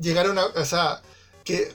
llegar 0.00 0.26
a 0.26 0.30
una. 0.30 0.44
O 0.46 0.64
sea, 0.64 1.02
que 1.44 1.72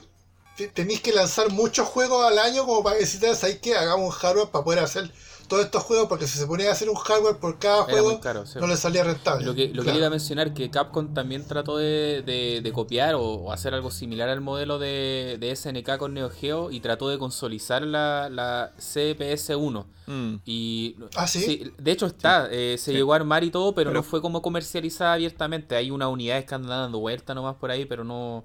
te- 0.56 0.68
tenéis 0.68 1.00
que 1.00 1.12
lanzar 1.12 1.50
muchos 1.50 1.86
juegos 1.88 2.24
al 2.24 2.38
año 2.38 2.66
como 2.66 2.82
para 2.82 2.96
decir, 2.96 3.20
¿sabes 3.34 3.58
qué? 3.60 3.76
Hagamos 3.76 4.06
un 4.06 4.20
hardware 4.20 4.48
para 4.50 4.64
poder 4.64 4.80
hacer 4.80 5.10
todos 5.48 5.64
estos 5.64 5.82
juegos, 5.82 6.06
porque 6.08 6.26
si 6.26 6.38
se 6.38 6.46
ponía 6.46 6.68
a 6.68 6.72
hacer 6.72 6.88
un 6.90 6.94
hardware 6.96 7.36
por 7.38 7.58
cada 7.58 7.84
Era 7.84 7.92
juego, 7.92 8.10
muy 8.12 8.20
caro, 8.20 8.46
sí. 8.46 8.58
no 8.60 8.66
le 8.66 8.76
salía 8.76 9.02
rentable. 9.02 9.44
Lo 9.46 9.54
que, 9.54 9.68
lo 9.68 9.82
que 9.82 9.94
iba 9.94 10.06
a 10.06 10.10
mencionar 10.10 10.54
que 10.54 10.70
Capcom 10.70 11.14
también 11.14 11.44
trató 11.46 11.76
de, 11.78 12.22
de- 12.24 12.60
de 12.62 12.72
copiar 12.72 13.14
o, 13.14 13.22
o 13.22 13.52
hacer 13.52 13.74
algo 13.74 13.90
similar 13.90 14.28
al 14.28 14.40
modelo 14.40 14.78
de, 14.78 15.38
de 15.40 15.56
SNK 15.56 15.96
con 15.98 16.14
Neo 16.14 16.30
Geo 16.30 16.70
y 16.70 16.80
trató 16.80 17.08
de 17.08 17.18
consolidar 17.18 17.82
la, 17.82 18.28
la 18.30 18.72
CPS-1. 18.78 19.84
Mm. 20.06 20.34
Y 20.44 20.96
¿Ah, 21.16 21.26
sí? 21.26 21.70
de 21.78 21.90
hecho 21.90 22.06
está, 22.06 22.48
eh, 22.50 22.76
se 22.78 22.92
Sí. 22.92 22.96
llegó 22.96 23.12
a 23.12 23.16
armar 23.16 23.44
y 23.44 23.50
todo, 23.50 23.74
pero, 23.74 23.90
Pero- 23.90 24.00
no 24.00 24.02
fue 24.02 24.20
como 24.22 24.42
comercializada 24.42 25.14
abiertamente. 25.14 25.76
Hay 25.76 25.90
unas 25.90 26.08
unidades 26.08 26.44
que 26.44 26.54
andan 26.54 26.70
dando 26.70 26.98
vuelta 26.98 27.34
nomás 27.34 27.56
por 27.56 27.70
ahí, 27.70 27.84
pero 27.84 28.04
no. 28.04 28.44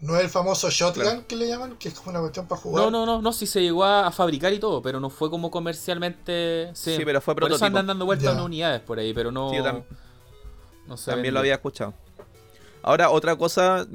No 0.00 0.14
es 0.16 0.22
el 0.22 0.28
famoso 0.28 0.70
shotgun 0.70 1.02
Claro. 1.02 1.26
que 1.26 1.34
le 1.36 1.48
llaman, 1.48 1.76
que 1.76 1.88
es 1.88 1.94
como 1.94 2.10
una 2.10 2.20
cuestión 2.20 2.46
para 2.46 2.60
jugar. 2.60 2.84
No, 2.84 2.90
no, 2.90 3.04
no, 3.04 3.20
no, 3.20 3.32
sí 3.32 3.46
se 3.46 3.60
llegó 3.60 3.82
a, 3.84 4.06
a 4.06 4.12
fabricar 4.12 4.52
y 4.52 4.60
todo, 4.60 4.80
pero 4.80 5.00
no 5.00 5.10
fue 5.10 5.28
como 5.28 5.50
comercialmente. 5.50 6.70
Sí, 6.74 6.96
Sí, 6.96 7.04
pero 7.04 7.20
fue 7.20 7.34
Por 7.34 7.44
eso 7.44 7.48
prototipo. 7.50 7.66
andan 7.66 7.86
dando 7.88 8.04
vueltas 8.06 8.32
unas 8.32 8.44
unidades 8.44 8.80
por 8.80 8.98
ahí, 9.00 9.12
pero 9.12 9.32
no. 9.32 9.50
Sí, 9.50 9.56
yo 9.56 9.64
tam- 9.64 9.82
no 10.86 10.96
se 10.96 11.10
También 11.10 11.34
lo 11.34 11.40
había 11.40 11.54
escuchado. 11.54 11.94
Ahora, 12.80 13.10
otra 13.10 13.34
cosa, 13.34 13.86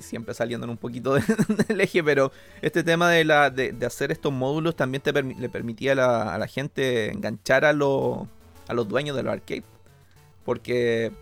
siempre 0.00 0.34
saliendo 0.34 0.66
un 0.66 0.76
poquito 0.76 1.14
de- 1.14 1.22
del 1.68 1.80
eje, 1.80 2.02
pero 2.02 2.32
este 2.60 2.82
tema 2.82 3.08
de, 3.10 3.24
la, 3.24 3.48
de, 3.50 3.70
de 3.70 3.86
hacer 3.86 4.10
estos 4.10 4.32
módulos 4.32 4.74
también 4.74 5.00
te 5.00 5.14
permi- 5.14 5.38
le 5.38 5.48
permitía 5.48 5.92
a 5.92 5.94
la, 5.94 6.34
a 6.34 6.38
la 6.38 6.48
gente 6.48 7.12
enganchar 7.12 7.64
a, 7.64 7.72
los 7.72 8.18
a 8.66 8.74
los 8.74 8.88
dueños 8.88 9.14
de 9.16 9.22
los 9.22 9.32
arcades. 9.32 9.62
Porque 10.44 11.12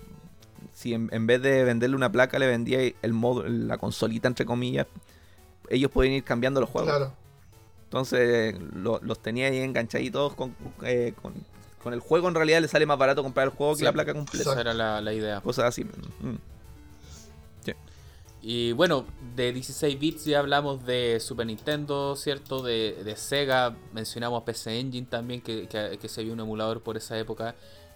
si 0.84 0.92
en, 0.94 1.08
en 1.12 1.26
vez 1.26 1.40
de 1.40 1.64
venderle 1.64 1.96
una 1.96 2.12
placa 2.12 2.38
le 2.38 2.46
vendía 2.46 2.78
el 3.00 3.12
módulo, 3.14 3.48
la 3.48 3.78
consolita, 3.78 4.28
entre 4.28 4.44
comillas, 4.44 4.86
ellos 5.70 5.90
podían 5.90 6.12
ir 6.14 6.24
cambiando 6.24 6.60
los 6.60 6.68
juegos. 6.68 6.90
Claro. 6.90 7.12
Entonces 7.84 8.54
lo- 8.74 9.00
los 9.02 9.18
tenía 9.20 9.46
ahí 9.46 9.58
enganchaditos 9.58 10.34
con, 10.34 10.54
eh, 10.82 11.14
con, 11.22 11.32
con 11.82 11.94
el 11.94 12.00
juego. 12.00 12.28
En 12.28 12.34
realidad 12.34 12.60
le 12.60 12.68
sale 12.68 12.84
más 12.84 12.98
barato 12.98 13.22
comprar 13.22 13.46
el 13.46 13.54
juego 13.54 13.74
Sí. 13.74 13.78
que 13.80 13.84
la 13.86 13.92
placa 13.92 14.12
completa. 14.12 14.50
Esa 14.50 14.60
era 14.60 14.74
la, 14.74 15.00
la 15.00 15.12
idea. 15.14 15.40
Cosas 15.40 15.64
así. 15.66 15.84
Mm. 15.84 16.34
Y 18.46 18.72
bueno, 18.72 19.06
de 19.36 19.54
16 19.54 19.98
bits 19.98 20.26
ya 20.26 20.38
hablamos 20.40 20.84
de 20.84 21.18
Super 21.18 21.46
Nintendo, 21.46 22.14
¿cierto? 22.14 22.62
De, 22.62 23.02
de 23.02 23.16
Sega, 23.16 23.74
mencionamos 23.94 24.42
PC 24.42 24.78
Engine 24.80 25.06
también, 25.08 25.40
que, 25.40 25.66
que, 25.66 25.96
que 25.98 26.08
se 26.10 26.22
vio 26.22 26.34
un 26.34 26.40
emulador 26.40 26.82
por 26.82 26.98
esa 26.98 27.18
época. 27.18 27.54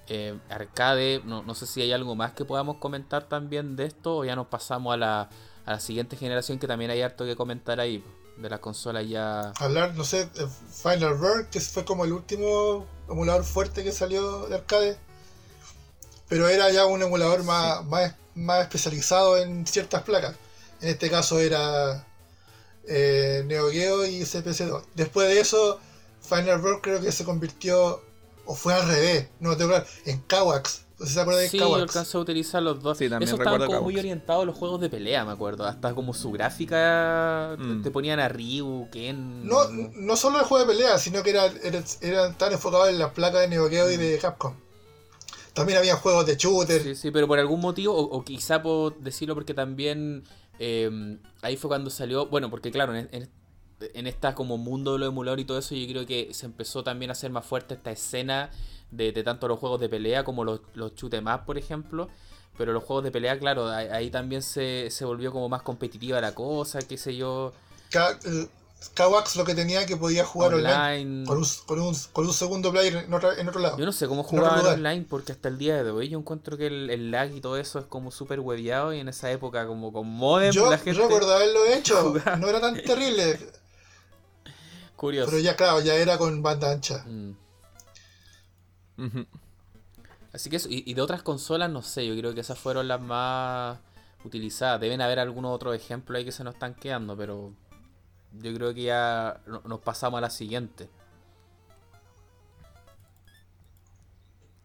Eh, 0.09 0.39
arcade, 0.48 1.20
no, 1.24 1.43
no 1.43 1.55
sé 1.55 1.66
si 1.66 1.82
hay 1.82 1.93
algo 1.93 2.14
más 2.14 2.32
que 2.32 2.44
podamos 2.44 2.78
comentar 2.78 3.28
también 3.28 3.76
de 3.76 3.85
esto, 3.85 4.18
o 4.18 4.24
ya 4.24 4.35
nos 4.36 4.47
pasamos 4.47 4.94
a 4.94 4.97
la, 4.97 5.28
a 5.66 5.72
la 5.72 5.80
siguiente 5.80 6.16
generación, 6.16 6.59
que 6.59 6.66
también 6.66 6.90
hay 6.90 7.02
harto 7.02 7.24
que 7.26 7.36
comentar 7.36 7.78
ahí, 7.78 8.02
de 8.39 8.48
las 8.48 8.60
consolas 8.60 9.06
ya... 9.06 9.52
Hablar, 9.59 9.94
no 9.94 10.05
sé, 10.05 10.26
de 10.26 10.48
Final 10.72 11.18
Bird, 11.18 11.51
que 11.51 11.60
fue 11.60 11.85
como 11.85 12.05
el 12.05 12.12
último 12.12 12.86
emulador 13.09 13.44
fuerte 13.44 13.85
que 13.85 13.93
salió 13.93 14.47
de 14.47 14.55
arcade. 14.55 14.97
Pero 16.28 16.48
era 16.48 16.70
ya 16.70 16.86
un 16.86 17.02
emulador 17.02 17.43
más, 17.44 17.85
más, 17.86 18.14
más 18.35 18.62
especializado 18.62 19.36
en 19.39 19.66
ciertas 19.66 20.02
placas. 20.02 20.36
En 20.80 20.89
este 20.89 21.10
caso 21.10 21.40
era 21.40 22.06
eh, 22.86 23.43
Neo 23.47 23.70
Geo 23.70 24.06
y 24.06 24.20
CPC2. 24.20 24.85
Después 24.94 25.28
de 25.28 25.40
eso, 25.40 25.80
Final 26.22 26.60
Bird 26.60 26.80
creo 26.80 27.01
que 27.01 27.12
se 27.12 27.24
convirtió, 27.24 28.02
o 28.51 28.55
fue 28.55 28.73
al 28.73 28.87
revés, 28.89 29.29
no 29.41 29.57
te 29.57 29.65
acuerdas, 29.65 29.89
en 30.07 30.20
Kawax. 30.23 30.87
Se 31.05 31.20
acuerdan 31.20 31.45
de 31.45 31.49
Sí, 31.51 31.59
yo 31.59 31.65
Kawax. 31.66 31.83
alcancé 31.83 32.16
a 32.16 32.20
utilizar 32.20 32.62
los 32.62 32.83
dos. 32.83 32.97
Sí, 32.99 33.09
también 33.09 33.29
Eso 33.29 33.37
estaban 33.37 33.61
como 33.61 33.83
muy 33.83 33.93
Kawax. 33.93 33.99
orientados 33.99 34.43
a 34.43 34.47
los 34.47 34.57
juegos 34.57 34.81
de 34.81 34.89
pelea, 34.91 35.25
me 35.25 35.31
acuerdo. 35.33 35.65
Hasta 35.65 35.95
como 35.95 36.12
su 36.15 36.33
gráfica 36.33 37.55
te- 37.57 37.62
Mm. 37.62 37.83
te 37.83 37.91
ponían 37.91 38.19
a 38.19 38.29
Ryu, 38.29 38.89
Ken... 38.91 39.47
No, 39.47 39.69
no 39.69 40.16
solo 40.16 40.39
el 40.41 40.45
juego 40.47 40.66
de 40.66 40.73
pelea, 40.75 40.99
sino 40.99 41.23
que 41.23 41.31
era, 41.31 41.47
era- 41.62 41.85
eran 42.01 42.37
tan 42.39 42.53
enfocados 42.53 42.89
en 42.89 42.99
las 42.99 43.12
placas 43.12 43.43
de 43.43 43.49
Neo 43.49 43.69
Geo 43.69 43.91
y 43.91 43.97
de 43.97 44.19
Capcom. 44.19 44.55
También 45.53 45.79
había 45.79 45.97
juegos 45.97 46.25
de 46.27 46.37
shooter. 46.37 46.83
Sí, 46.83 46.95
sí, 46.95 47.11
pero 47.11 47.27
por 47.29 47.39
algún 47.39 47.61
motivo, 47.61 47.95
o, 47.95 48.03
o 48.03 48.25
quizá 48.25 48.62
por 48.62 48.99
decirlo 48.99 49.35
porque 49.35 49.55
también 49.55 50.25
eh, 50.59 51.19
ahí 51.43 51.57
fue 51.57 51.69
cuando 51.69 51.91
salió, 51.91 52.27
bueno, 52.27 52.51
porque 52.51 52.70
claro, 52.73 52.95
en, 52.97 53.09
en, 53.12 53.31
en 53.94 54.06
esta 54.06 54.34
como 54.34 54.56
mundo 54.59 54.94
de 54.94 54.98
los 55.00 55.09
emuladores 55.09 55.44
y 55.44 55.46
todo 55.46 55.59
eso, 55.59 55.74
yo 55.74 55.86
creo 55.88 56.06
que 56.06 56.32
se 56.34 56.46
empezó 56.46 56.82
también 56.82 57.10
a 57.10 57.12
hacer 57.12 57.30
más 57.30 57.44
fuerte 57.46 57.74
esta 57.74 57.90
escena 57.90 58.50
de, 58.90 59.12
de 59.12 59.22
tanto 59.22 59.46
los 59.48 59.59
juegos 59.59 59.80
de 59.80 59.88
pelea 59.88 60.24
como 60.24 60.44
los, 60.44 60.60
los 60.74 60.94
shoot 60.94 61.14
'em 61.14 61.26
up, 61.26 61.44
por 61.46 61.59
ejemplo. 61.59 62.09
Pero 62.56 62.72
los 62.72 62.82
juegos 62.82 63.05
de 63.05 63.12
pelea, 63.12 63.38
claro, 63.38 63.68
ahí, 63.68 63.86
ahí 63.86 64.10
también 64.10 64.42
se, 64.42 64.90
se 64.90 65.05
volvió 65.05 65.30
como 65.30 65.48
más 65.48 65.62
competitiva 65.62 66.20
la 66.20 66.34
cosa, 66.34 66.80
qué 66.80 66.98
sé 66.98 67.14
yo, 67.14 67.52
Ka- 67.90 68.18
Kawax 68.94 69.36
lo 69.36 69.44
que 69.44 69.55
tenía 69.55 69.86
que 69.86 69.96
podía 69.96 70.24
jugar 70.24 70.55
online, 70.55 70.74
online. 70.74 71.26
con, 71.26 71.38
un, 71.38 71.44
con, 71.66 71.80
un, 71.80 71.96
con 72.12 72.26
un 72.26 72.32
segundo 72.32 72.70
player 72.70 73.05
en, 73.06 73.12
otro 73.12 73.60
lado. 73.60 73.76
Yo 73.76 73.84
no 73.84 73.92
sé 73.92 74.06
cómo 74.06 74.26
lugar. 74.30 74.66
online 74.66 75.05
porque 75.09 75.32
hasta 75.32 75.48
el 75.48 75.59
día 75.59 75.82
de 75.82 75.90
hoy 75.90 76.09
yo 76.09 76.18
encuentro 76.18 76.56
que 76.56 76.68
el, 76.68 76.90
el 76.90 77.10
lag 77.10 77.34
y 77.34 77.40
todo 77.40 77.56
eso 77.56 77.80
es 77.80 77.86
como 77.86 78.10
súper 78.12 78.38
hueveado 78.40 78.92
y 78.94 79.00
en 79.00 79.09
esa 79.09 79.30
época 79.32 79.66
como 79.66 79.92
con 79.92 80.06
modem 80.09 80.52
Yo 80.52 80.70
la 80.70 80.78
gente 80.78 81.00
recuerdo 81.00 81.34
haberlo 81.34 81.64
hecho, 81.66 82.14
no 82.38 82.48
era 82.48 82.60
tan 82.60 82.80
terrible, 82.82 83.38
curioso. 84.99 85.31
pero 85.31 85.41
ya 85.43 85.57
claro, 85.57 85.81
ya 85.81 85.95
era 85.95 86.19
con 86.19 86.43
banda 86.43 86.70
ancha. 86.70 87.05
Mm. 87.07 87.33
Así 90.33 90.51
que 90.51 90.57
eso, 90.57 90.69
y, 90.69 90.83
y 90.87 90.95
de 90.95 91.01
otras 91.01 91.23
consolas 91.23 91.70
no 91.70 91.83
sé, 91.83 92.07
yo 92.07 92.15
creo 92.16 92.35
que 92.35 92.41
esas 92.41 92.59
fueron 92.59 92.87
las 92.89 93.01
más 93.01 93.79
utilizadas. 94.25 94.81
Deben 94.81 95.01
haber 95.01 95.19
algunos 95.20 95.55
otros 95.55 95.75
ejemplos 95.75 96.19
ahí 96.19 96.25
que 96.25 96.33
se 96.33 96.45
nos 96.45 96.55
están 96.55 96.75
quedando, 96.75 97.16
pero 97.16 97.53
yo 98.33 98.53
creo 98.55 98.75
que 98.75 98.83
ya 98.83 99.41
no- 99.47 99.62
nos 99.65 99.81
pasamos 99.81 100.19
a 100.19 100.20
la 100.20 100.31
siguiente. 100.31 100.91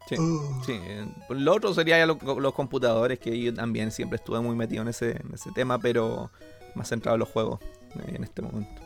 Sí, 0.10 0.16
Uh. 0.20 0.62
sí. 0.66 0.74
eh, 0.82 1.08
Lo 1.30 1.54
otro 1.56 1.74
sería 1.74 1.98
ya 1.98 2.06
lo- 2.06 2.40
los 2.40 2.54
computadores, 2.54 3.20
que 3.20 3.40
yo 3.42 3.54
también 3.54 3.90
siempre 3.92 4.18
estuve 4.18 4.42
muy 4.42 4.56
metido 4.56 4.82
en 4.82 4.90
ese, 4.90 5.12
en 5.12 5.34
ese 5.34 5.52
tema, 5.52 5.80
pero 5.80 6.30
más 6.76 6.90
centrado 6.90 7.16
en 7.16 7.20
los 7.20 7.30
juegos 7.30 7.62
eh, 7.62 8.16
en 8.16 8.24
este 8.24 8.42
momento. 8.42 8.82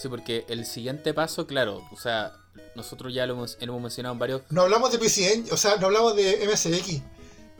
Sí, 0.00 0.08
porque 0.08 0.44
el 0.48 0.64
siguiente 0.64 1.12
paso, 1.12 1.46
claro, 1.46 1.82
o 1.92 1.96
sea, 1.96 2.32
nosotros 2.74 3.12
ya 3.12 3.26
lo 3.26 3.34
hemos, 3.34 3.58
hemos 3.60 3.82
mencionado 3.82 4.14
en 4.14 4.18
varios 4.18 4.42
No 4.50 4.62
hablamos 4.62 4.90
de 4.92 4.98
PC 4.98 5.32
Engine, 5.34 5.52
o 5.52 5.56
sea, 5.56 5.76
no 5.76 5.86
hablamos 5.86 6.16
de 6.16 6.48
MSX, 6.50 7.02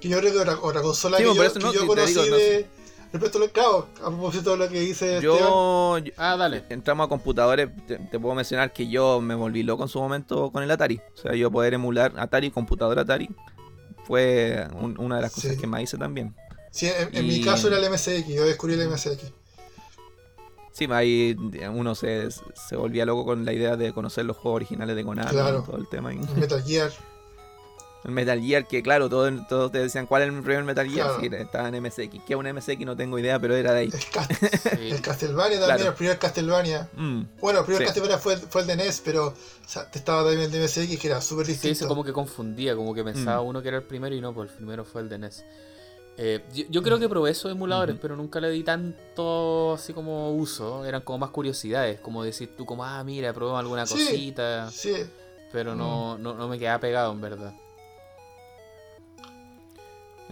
que 0.01 0.09
yo 0.09 0.19
creo 0.19 0.33
que 0.33 0.39
otra, 0.39 0.59
otra 0.63 0.81
consola 0.81 1.19
Sí, 1.19 1.25
que, 1.25 1.29
por 1.29 1.37
yo, 1.37 1.43
eso 1.45 1.55
que 1.55 1.61
no, 1.61 1.73
yo 1.75 1.81
te 1.83 1.87
conocí 1.87 2.15
digo, 2.15 2.27
no 2.27 2.37
de... 2.37 2.67
Respecto 3.13 3.39
a 3.39 3.41
lo 3.41 3.51
claro, 3.51 3.89
a 3.97 4.07
propósito 4.07 4.53
de 4.53 4.57
lo 4.57 4.69
que 4.69 4.79
dice 4.81 5.21
Yo, 5.21 5.99
yo- 5.99 6.13
Ah, 6.17 6.37
dale. 6.37 6.63
entramos 6.69 7.07
a 7.07 7.09
computadores, 7.09 7.69
te, 7.89 7.99
te 7.99 8.21
puedo 8.21 8.35
mencionar 8.37 8.73
que 8.73 8.89
yo 8.89 9.21
me 9.21 9.35
volví 9.35 9.65
loco 9.65 9.83
en 9.83 9.89
su 9.89 9.99
momento 10.01 10.53
con 10.53 10.63
el 10.63 10.71
Atari. 10.71 11.01
O 11.15 11.17
sea, 11.21 11.35
yo 11.35 11.51
poder 11.51 11.75
emular 11.75 12.13
Atari, 12.17 12.53
computador 12.53 12.99
Atari, 13.01 13.29
fue 14.05 14.67
un- 14.81 14.99
una 15.01 15.17
de 15.17 15.23
las 15.23 15.33
cosas 15.33 15.53
Sí. 15.53 15.59
que 15.59 15.67
más 15.67 15.83
hice 15.83 15.99
también. 15.99 16.35
sí, 16.71 16.87
en, 16.87 17.15
en 17.17 17.27
mi 17.27 17.43
caso 17.43 17.67
era 17.67 17.79
el 17.79 17.85
MSX, 17.91 18.29
yo 18.29 18.45
descubrí 18.45 18.75
el 18.75 18.89
MSX. 18.89 19.33
Sí, 20.81 20.93
ahí 20.93 21.37
uno 21.75 21.95
se, 21.95 22.29
se 22.31 22.77
volvía 22.77 23.05
loco 23.05 23.25
con 23.25 23.45
la 23.45 23.53
idea 23.53 23.77
de 23.77 23.93
conocer 23.93 24.25
los 24.25 24.37
juegos 24.37 24.57
originales 24.57 24.97
de 24.97 25.05
Konami 25.05 25.31
Claro. 25.31 25.63
todo 25.63 25.77
el 25.77 25.89
tema. 25.89 26.11
Metal 26.37 26.63
Gear, 26.63 26.91
El 28.03 28.13
Metal 28.13 28.41
Gear, 28.41 28.67
que 28.67 28.83
claro, 28.83 29.11
todos, 29.11 29.31
todos 29.47 29.71
te 29.73 29.79
decían 29.79 30.07
cuál 30.07 30.23
es 30.23 30.29
el 30.29 30.43
primer 30.43 30.65
Metal 30.65 30.89
Gear. 30.89 31.07
Claro. 31.07 31.21
Sí, 31.21 31.29
estaba 31.39 31.69
en 31.69 31.83
MSX. 31.83 32.25
¿Qué 32.27 32.33
es 32.33 32.35
un 32.35 32.51
MSX? 32.51 32.79
No 32.87 32.97
tengo 32.97 33.19
idea, 33.19 33.39
pero 33.39 33.55
era 33.55 33.73
de 33.75 33.81
ahí. 33.81 33.91
el, 33.93 34.01
Cast- 34.01 34.79
Sí. 34.79 34.89
el 34.93 35.03
Castlevania 35.03 35.59
también, 35.59 35.77
Claro. 35.77 35.91
el 35.91 35.95
primer 35.97 36.19
Castlevania. 36.19 36.89
Mm. 36.97 37.23
Bueno, 37.43 37.59
el 37.59 37.65
primer 37.67 37.83
Sí. 37.83 37.85
Castlevania 37.85 38.17
fue, 38.17 38.33
el- 38.35 38.41
fue 38.41 38.63
el 38.63 38.67
de 38.69 38.77
NES, 38.77 39.03
pero 39.05 39.27
o 39.27 39.35
sea, 39.69 39.87
estaba 39.93 40.23
también 40.23 40.41
el 40.41 40.51
de 40.51 40.61
MSX 40.67 40.99
que 40.99 41.09
era 41.09 41.21
súper 41.21 41.45
Sí, 41.45 41.53
distinto. 41.53 41.73
eso 41.77 41.89
como 41.89 42.03
que 42.03 42.15
confundía, 42.15 42.75
como 42.75 42.95
que 42.95 43.05
pensaba 43.05 43.43
Mm. 43.43 43.47
uno 43.49 43.61
que 43.61 43.69
era 43.69 43.77
el 43.77 43.83
primero 43.85 44.15
y 44.15 44.21
no, 44.23 44.33
pues 44.33 44.51
el 44.51 44.57
primero 44.57 44.83
fue 44.87 45.03
el 45.03 45.11
de 45.11 45.19
NES. 45.19 45.45
Eh, 46.23 46.45
yo, 46.53 46.65
yo 46.69 46.83
creo 46.83 46.99
que 46.99 47.09
probé 47.09 47.31
esos 47.31 47.51
emuladores, 47.51 47.97
pero 48.01 48.15
nunca 48.15 48.41
le 48.41 48.51
di 48.51 48.63
tanto 48.63 49.73
así 49.75 49.95
como 49.95 50.33
uso. 50.35 50.85
Eran 50.85 51.01
como 51.01 51.17
más 51.19 51.31
curiosidades, 51.31 51.99
como 52.01 52.23
decir 52.23 52.55
tú 52.59 52.67
como, 52.67 52.85
ah, 52.85 53.03
mira, 53.05 53.33
probé 53.33 53.59
alguna 53.59 53.87
Sí. 53.87 53.95
cosita, 53.95 54.71
Sí, 54.71 54.93
pero 55.51 55.75
no, 55.75 56.19
no, 56.19 56.35
no 56.35 56.47
me 56.47 56.59
quedaba 56.59 56.79
pegado 56.79 57.11
en 57.13 57.21
verdad. 57.23 57.55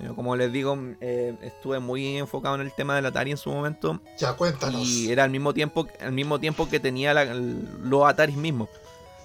Yo, 0.04 0.14
como 0.14 0.36
les 0.36 0.52
digo, 0.52 0.78
eh, 1.00 1.34
estuve 1.42 1.80
muy 1.80 2.18
enfocado 2.18 2.54
en 2.54 2.60
el 2.60 2.72
tema 2.72 2.94
del 2.94 3.06
Atari 3.06 3.32
en 3.32 3.36
su 3.36 3.50
momento. 3.50 3.98
ya 4.18 4.34
cuéntanos. 4.34 4.80
Y 4.86 5.10
era 5.10 5.24
al 5.24 5.30
mismo 5.30 5.52
tiempo, 5.54 5.88
al 6.00 6.12
mismo 6.12 6.38
tiempo 6.38 6.68
que 6.68 6.78
tenía 6.78 7.12
la- 7.14 7.22
el- 7.22 7.66
los 7.82 8.04
Ataris 8.06 8.36
mismos. 8.36 8.68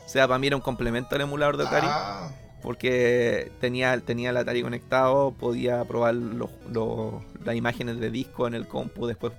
O 0.05 0.09
sea, 0.09 0.27
para 0.27 0.39
mí 0.39 0.47
era 0.47 0.55
un 0.55 0.61
complemento 0.63 1.13
al 1.13 1.21
emulador 1.21 1.57
de 1.57 1.67
Atari. 1.67 1.87
Ah, 1.89 2.31
Porque 2.63 3.51
tenía, 3.59 3.99
tenía 3.99 4.29
el 4.29 4.37
Atari 4.37 4.63
conectado, 4.63 5.31
podía 5.31 5.83
probar 5.83 6.15
las 6.15 7.55
imágenes 7.55 7.99
de 7.99 8.09
disco 8.09 8.47
en 8.47 8.55
el 8.55 8.67
compu, 8.67 9.05
después 9.05 9.33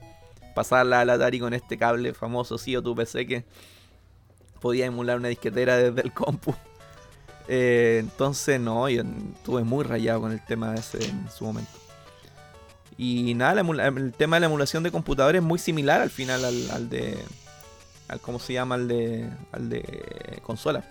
pasarla 0.54 1.00
al 1.00 1.10
Atari 1.10 1.40
con 1.40 1.54
este 1.54 1.78
cable 1.78 2.12
famoso, 2.12 2.58
sí 2.58 2.76
o 2.76 2.82
tu 2.82 2.94
PC, 2.94 3.26
que 3.26 3.44
podía 4.60 4.84
emular 4.84 5.16
una 5.18 5.28
disquetera 5.28 5.76
desde 5.76 6.02
el 6.02 6.12
compu. 6.12 6.54
Eh, 7.46 7.98
entonces, 8.00 8.58
no, 8.58 8.88
yo 8.88 9.02
estuve 9.36 9.64
muy 9.64 9.84
rayado 9.84 10.22
con 10.22 10.32
el 10.32 10.42
tema 10.42 10.74
ese 10.76 11.04
en 11.04 11.28
su 11.30 11.44
momento. 11.44 11.72
Y 12.96 13.34
nada, 13.34 13.60
el 13.60 14.14
tema 14.14 14.36
de 14.36 14.40
la 14.40 14.46
emulación 14.46 14.82
de 14.82 14.90
computadores 14.90 15.42
es 15.42 15.46
muy 15.46 15.58
similar 15.58 16.00
al 16.00 16.08
final 16.08 16.42
al, 16.42 16.88
de. 16.88 17.22
Al, 18.08 18.18
¿Cómo 18.20 18.38
se 18.38 18.54
llama? 18.54 18.76
Al 18.76 18.88
de, 18.88 19.28
al 19.52 19.68
de 19.68 20.40
consola. 20.42 20.84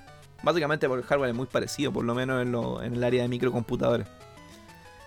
Básicamente 0.43 0.87
porque 0.87 1.03
el 1.03 1.07
hardware 1.07 1.29
es 1.29 1.35
muy 1.35 1.47
parecido, 1.47 1.91
por 1.91 2.03
lo 2.03 2.13
menos 2.13 2.41
en, 2.41 2.51
lo, 2.51 2.83
en 2.83 2.93
el 2.95 3.03
área 3.03 3.23
de 3.23 3.29
microcomputadores. 3.29 4.07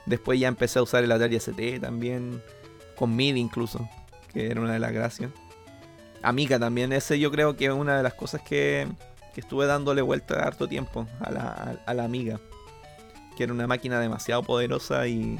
Después 0.06 0.40
ya 0.40 0.48
empecé 0.48 0.78
a 0.78 0.82
usar 0.82 1.04
el 1.04 1.12
Atari 1.12 1.36
ST 1.36 1.80
también, 1.80 2.42
con 2.96 3.14
MIDI 3.14 3.38
incluso, 3.38 3.88
que 4.32 4.50
era 4.50 4.60
una 4.60 4.72
de 4.72 4.78
las 4.78 4.92
gracias. 4.92 5.30
Amiga 6.22 6.58
también, 6.58 6.92
ese 6.92 7.18
yo 7.18 7.30
creo 7.30 7.56
que 7.56 7.66
es 7.66 7.72
una 7.72 7.96
de 7.96 8.02
las 8.02 8.14
cosas 8.14 8.40
que, 8.40 8.88
que 9.34 9.40
estuve 9.40 9.66
dándole 9.66 10.00
vuelta 10.02 10.42
harto 10.42 10.66
tiempo 10.66 11.06
a 11.20 11.30
la, 11.30 11.78
a 11.84 11.94
la 11.94 12.04
Amiga. 12.04 12.40
Que 13.36 13.44
era 13.44 13.52
una 13.52 13.66
máquina 13.66 14.00
demasiado 14.00 14.42
poderosa 14.42 15.06
y 15.06 15.38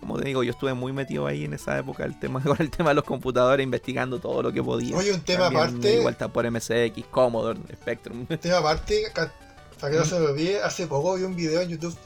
como 0.00 0.18
te 0.18 0.26
digo, 0.26 0.42
yo 0.42 0.52
estuve 0.52 0.74
muy 0.74 0.92
metido 0.92 1.26
ahí 1.26 1.44
en 1.44 1.54
esa 1.54 1.78
época 1.78 2.04
el 2.04 2.18
tema, 2.18 2.40
con 2.44 2.56
el 2.60 2.70
tema 2.70 2.90
de 2.90 2.94
los 2.94 3.04
computadores, 3.04 3.64
investigando 3.64 4.18
todo 4.18 4.42
lo 4.42 4.52
que 4.52 4.62
podía. 4.62 4.96
Oye, 4.96 5.12
un 5.12 5.20
tema 5.20 5.46
aparte. 5.46 6.00
Vuelta 6.00 6.28
por 6.28 6.50
MSX, 6.50 7.06
Commodore, 7.10 7.60
Spectrum. 7.74 8.26
Un 8.28 8.38
tema 8.38 8.58
aparte, 8.58 9.12
para 9.14 9.92
que 9.92 9.98
no 9.98 10.04
se 10.04 10.18
me 10.18 10.26
olvide, 10.26 10.62
hace 10.62 10.86
poco 10.86 11.14
vi 11.14 11.22
un 11.22 11.36
video 11.36 11.60
en 11.60 11.68
YouTube 11.70 11.96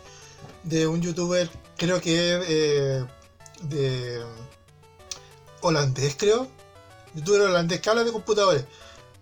de 0.63 0.87
un 0.87 1.01
youtuber, 1.01 1.49
creo 1.77 2.01
que 2.01 2.41
eh, 2.47 3.05
de 3.63 4.23
holandés, 5.61 6.17
creo. 6.17 6.49
Youtuber 7.15 7.43
holandés 7.43 7.81
que 7.81 7.91
habla 7.91 8.05
de 8.05 8.13
computadores. 8.13 8.65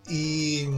Y 0.08 0.68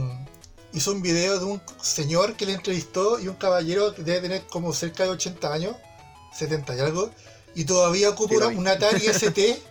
hizo 0.73 0.91
un 0.91 1.01
video 1.01 1.39
de 1.39 1.45
un 1.45 1.61
señor 1.81 2.35
que 2.35 2.45
le 2.45 2.53
entrevistó 2.53 3.19
y 3.19 3.27
un 3.27 3.35
caballero 3.35 3.93
que 3.93 4.03
debe 4.03 4.21
tener 4.21 4.47
como 4.47 4.73
cerca 4.73 5.03
de 5.03 5.09
80 5.09 5.53
años, 5.53 5.75
70 6.33 6.75
y 6.75 6.79
algo 6.79 7.11
y 7.55 7.65
todavía 7.65 8.09
ocupa 8.09 8.47
una, 8.47 8.71
Atari 8.71 9.05
ST 9.07 9.61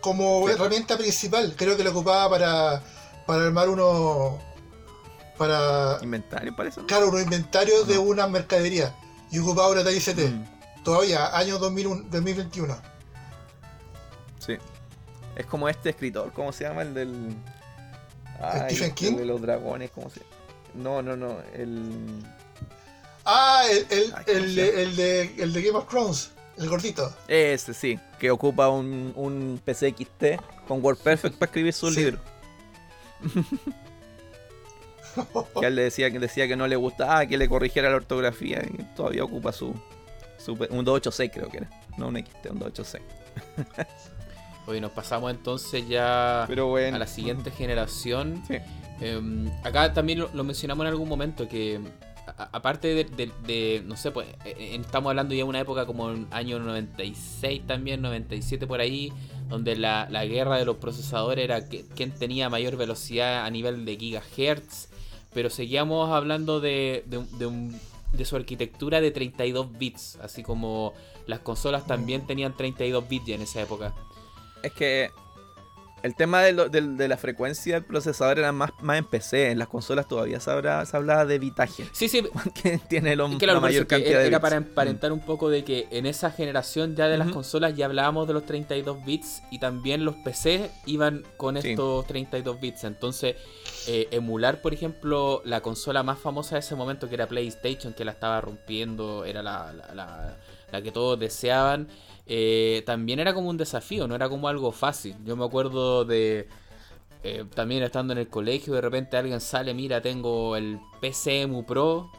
como 0.00 0.48
herramienta 0.48 0.96
principal. 0.96 1.54
Creo 1.56 1.76
que 1.76 1.84
lo 1.84 1.90
ocupaba 1.90 2.28
para, 2.30 2.82
para 3.26 3.46
armar 3.46 3.68
uno. 3.68 4.38
Para. 5.38 5.98
Inventario, 6.02 6.54
parece. 6.54 6.84
Claro, 6.86 7.08
unos 7.08 7.22
inventarios 7.22 7.86
de 7.86 7.98
una 7.98 8.26
mercadería. 8.26 8.94
Y 9.30 9.38
ocupaba 9.38 9.68
una 9.68 9.80
Atari 9.80 9.96
ST. 9.96 10.28
Mm. 10.28 10.44
Todavía, 10.84 11.36
año 11.36 11.58
2021. 11.58 12.76
Sí. 14.38 14.56
Es 15.34 15.46
como 15.46 15.68
este 15.68 15.90
escritor, 15.90 16.32
¿cómo 16.32 16.52
se 16.52 16.64
llama? 16.64 16.82
El 16.82 16.94
del. 16.94 17.36
Stephen 18.66 18.92
King. 18.92 19.12
El 19.12 19.16
de 19.18 19.24
los 19.24 19.40
dragones, 19.40 19.90
¿cómo 19.90 20.10
se 20.10 20.20
No, 20.74 21.02
no, 21.02 21.16
no. 21.16 21.38
El. 21.54 22.24
Ah, 23.24 23.64
el, 23.68 23.86
el, 23.90 24.14
el, 24.26 24.58
el, 24.58 24.96
de, 24.96 25.34
el 25.38 25.52
de 25.52 25.62
Game 25.62 25.76
of 25.76 25.88
Thrones. 25.88 26.30
El 26.56 26.68
gordito. 26.68 27.12
Ese 27.28 27.74
sí, 27.74 27.98
que 28.18 28.30
ocupa 28.30 28.68
un, 28.68 29.12
un 29.14 29.60
PC 29.64 29.90
XT 29.90 30.66
con 30.66 30.82
WordPerfect 30.82 31.34
para 31.38 31.50
escribir 31.50 31.72
su 31.72 31.90
libro. 31.90 32.18
que 35.60 35.66
él 35.66 35.74
le 35.74 35.82
decía, 35.82 36.10
que 36.10 36.18
decía 36.18 36.46
que 36.46 36.56
no 36.56 36.66
le 36.66 36.76
gustaba 36.76 37.26
que 37.26 37.38
le 37.38 37.48
corrigiera 37.48 37.90
la 37.90 37.96
ortografía 37.96 38.62
y 38.62 38.82
todavía 38.94 39.24
ocupa 39.24 39.52
su, 39.52 39.74
su 40.38 40.52
un 40.52 40.84
286 40.84 41.30
creo 41.32 41.48
que 41.48 41.58
era, 41.58 41.70
no 41.96 42.08
un 42.08 42.16
XT, 42.16 42.50
un 42.50 42.58
286. 42.58 43.02
Oye, 44.66 44.80
nos 44.80 44.90
pasamos 44.90 45.30
entonces 45.30 45.86
ya 45.88 46.44
a 46.44 46.48
la 46.48 47.06
siguiente 47.06 47.52
generación. 47.52 48.42
Em, 49.00 49.48
acá 49.62 49.92
también 49.92 50.26
lo, 50.32 50.44
mencionamos 50.44 50.84
en 50.84 50.88
algún 50.88 51.08
momento 51.08 51.48
que 51.48 51.80
aparte 52.26 53.04
de, 53.04 53.82
no 53.86 53.96
sé, 53.96 54.10
pues 54.10 54.26
eh, 54.44 54.54
eh, 54.58 54.78
estamos 54.80 55.10
hablando 55.10 55.34
ya 55.34 55.38
de 55.38 55.44
una 55.44 55.60
época 55.60 55.86
como 55.86 56.10
el 56.10 56.26
año 56.30 56.58
96 56.58 57.66
también, 57.66 58.02
97 58.02 58.66
por 58.66 58.80
ahí, 58.80 59.12
donde 59.48 59.76
la, 59.76 60.06
guerra 60.24 60.58
de 60.58 60.64
los 60.64 60.76
procesadores 60.76 61.44
era 61.44 61.68
que, 61.68 61.84
quién 61.94 62.10
tenía 62.10 62.48
mayor 62.48 62.76
velocidad 62.76 63.44
a 63.44 63.50
nivel 63.50 63.84
de 63.84 63.96
gigahertz, 63.96 64.88
pero 65.32 65.50
seguíamos 65.50 66.10
hablando 66.10 66.60
de, 66.60 67.04
de, 67.06 68.24
su 68.24 68.36
arquitectura 68.36 69.00
de 69.00 69.10
32 69.10 69.78
bits, 69.78 70.16
así 70.22 70.42
como 70.42 70.94
las 71.26 71.40
consolas 71.40 71.86
también 71.86 72.26
tenían 72.26 72.56
32 72.56 73.08
bits 73.08 73.26
ya 73.26 73.34
en 73.36 73.42
esa 73.42 73.62
época. 73.62 73.94
Es 74.62 74.72
que 74.72 75.10
el 76.06 76.14
tema 76.14 76.42
de, 76.42 77.08
la 77.08 77.16
frecuencia 77.16 77.74
del 77.74 77.84
procesador 77.84 78.38
era 78.38 78.52
más, 78.52 78.70
más 78.80 78.98
en 78.98 79.04
PC. 79.04 79.50
En 79.50 79.58
las 79.58 79.68
consolas 79.68 80.06
todavía 80.08 80.40
se, 80.40 80.50
hablaba 80.50 81.24
de 81.26 81.38
bitaje. 81.38 81.86
Sí, 81.92 82.08
sí. 82.08 82.22
Que 82.54 82.78
tiene 82.78 83.16
lo, 83.16 83.28
la 83.28 83.60
mayor 83.60 83.86
cantidad 83.86 84.24
era, 84.24 84.40
para 84.40 84.56
emparentar 84.56 85.12
un 85.12 85.20
poco 85.20 85.50
de 85.50 85.64
que 85.64 85.88
en 85.90 86.06
esa 86.06 86.30
generación 86.30 86.96
ya 86.96 87.08
de 87.08 87.18
las 87.18 87.30
consolas 87.30 87.76
ya 87.76 87.86
hablábamos 87.86 88.26
de 88.26 88.34
los 88.34 88.46
32 88.46 89.04
bits 89.04 89.42
y 89.50 89.58
también 89.58 90.04
los 90.04 90.14
PC 90.16 90.70
iban 90.86 91.24
con 91.36 91.56
estos 91.56 92.06
32 92.06 92.60
bits. 92.60 92.84
Entonces, 92.84 93.36
eh, 93.88 94.08
emular, 94.12 94.62
por 94.62 94.72
ejemplo, 94.72 95.42
la 95.44 95.60
consola 95.60 96.02
más 96.02 96.18
famosa 96.18 96.54
de 96.54 96.60
ese 96.60 96.76
momento 96.76 97.08
que 97.08 97.16
era 97.16 97.26
PlayStation, 97.26 97.92
que 97.92 98.04
la 98.04 98.12
estaba 98.12 98.40
rompiendo, 98.40 99.24
era 99.24 99.42
la, 99.42 100.36
la 100.70 100.82
que 100.82 100.92
todos 100.92 101.18
deseaban 101.18 101.88
eh, 102.26 102.82
también 102.86 103.20
era 103.20 103.32
como 103.34 103.48
un 103.48 103.56
desafío, 103.56 104.08
no 104.08 104.14
era 104.14 104.28
como 104.28 104.48
algo 104.48 104.72
fácil. 104.72 105.16
Yo 105.24 105.36
me 105.36 105.44
acuerdo 105.44 106.04
de 106.04 106.48
eh, 107.22 107.44
también 107.54 107.82
estando 107.82 108.12
en 108.12 108.18
el 108.18 108.28
colegio, 108.28 108.74
de 108.74 108.80
repente 108.80 109.16
alguien 109.16 109.40
sale, 109.40 109.74
mira, 109.74 110.00
tengo 110.00 110.56
el 110.56 110.80
PCMU 111.00 111.64
Pro 111.64 112.10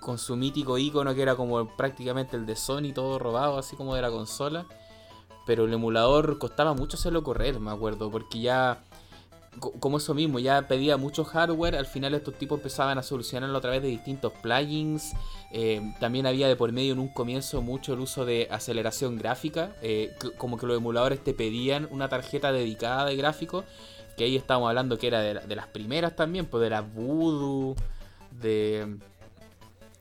con 0.00 0.18
su 0.18 0.36
mítico 0.36 0.78
icono 0.78 1.14
que 1.14 1.22
era 1.22 1.36
como 1.36 1.76
prácticamente 1.76 2.36
el 2.36 2.46
de 2.46 2.56
Sony, 2.56 2.92
todo 2.94 3.18
robado, 3.18 3.58
así 3.58 3.76
como 3.76 3.94
de 3.94 4.02
la 4.02 4.10
consola. 4.10 4.66
Pero 5.46 5.64
el 5.64 5.72
emulador 5.72 6.38
costaba 6.38 6.74
mucho 6.74 6.96
hacerlo 6.96 7.22
correr, 7.22 7.60
me 7.60 7.70
acuerdo, 7.70 8.10
porque 8.10 8.40
ya 8.40 8.84
como 9.58 9.98
eso 9.98 10.14
mismo, 10.14 10.38
ya 10.38 10.68
pedía 10.68 10.96
mucho 10.96 11.24
hardware, 11.24 11.76
al 11.76 11.86
final 11.86 12.14
estos 12.14 12.34
tipos 12.34 12.58
empezaban 12.58 12.98
a 12.98 13.02
solucionarlo 13.02 13.58
a 13.58 13.60
través 13.60 13.82
de 13.82 13.88
distintos 13.88 14.32
plugins. 14.42 15.12
Eh, 15.52 15.94
también 15.98 16.26
había 16.26 16.46
de 16.46 16.54
por 16.54 16.70
medio 16.72 16.92
en 16.92 17.00
un 17.00 17.08
comienzo 17.08 17.60
mucho 17.60 17.94
el 17.94 18.00
uso 18.00 18.24
de 18.24 18.46
aceleración 18.50 19.18
gráfica, 19.18 19.72
eh, 19.82 20.14
como 20.36 20.56
que 20.56 20.66
los 20.66 20.76
emuladores 20.76 21.22
te 21.22 21.34
pedían 21.34 21.88
una 21.90 22.08
tarjeta 22.08 22.52
dedicada 22.52 23.04
de 23.04 23.16
gráfico, 23.16 23.64
que 24.16 24.24
ahí 24.24 24.36
estábamos 24.36 24.68
hablando 24.68 24.96
que 24.98 25.08
era 25.08 25.20
de, 25.20 25.56
las 25.56 25.66
primeras 25.66 26.14
también, 26.14 26.46
pues 26.46 26.62
de 26.62 26.70
la 26.70 26.82
Voodoo, 26.82 27.74
de... 28.30 28.96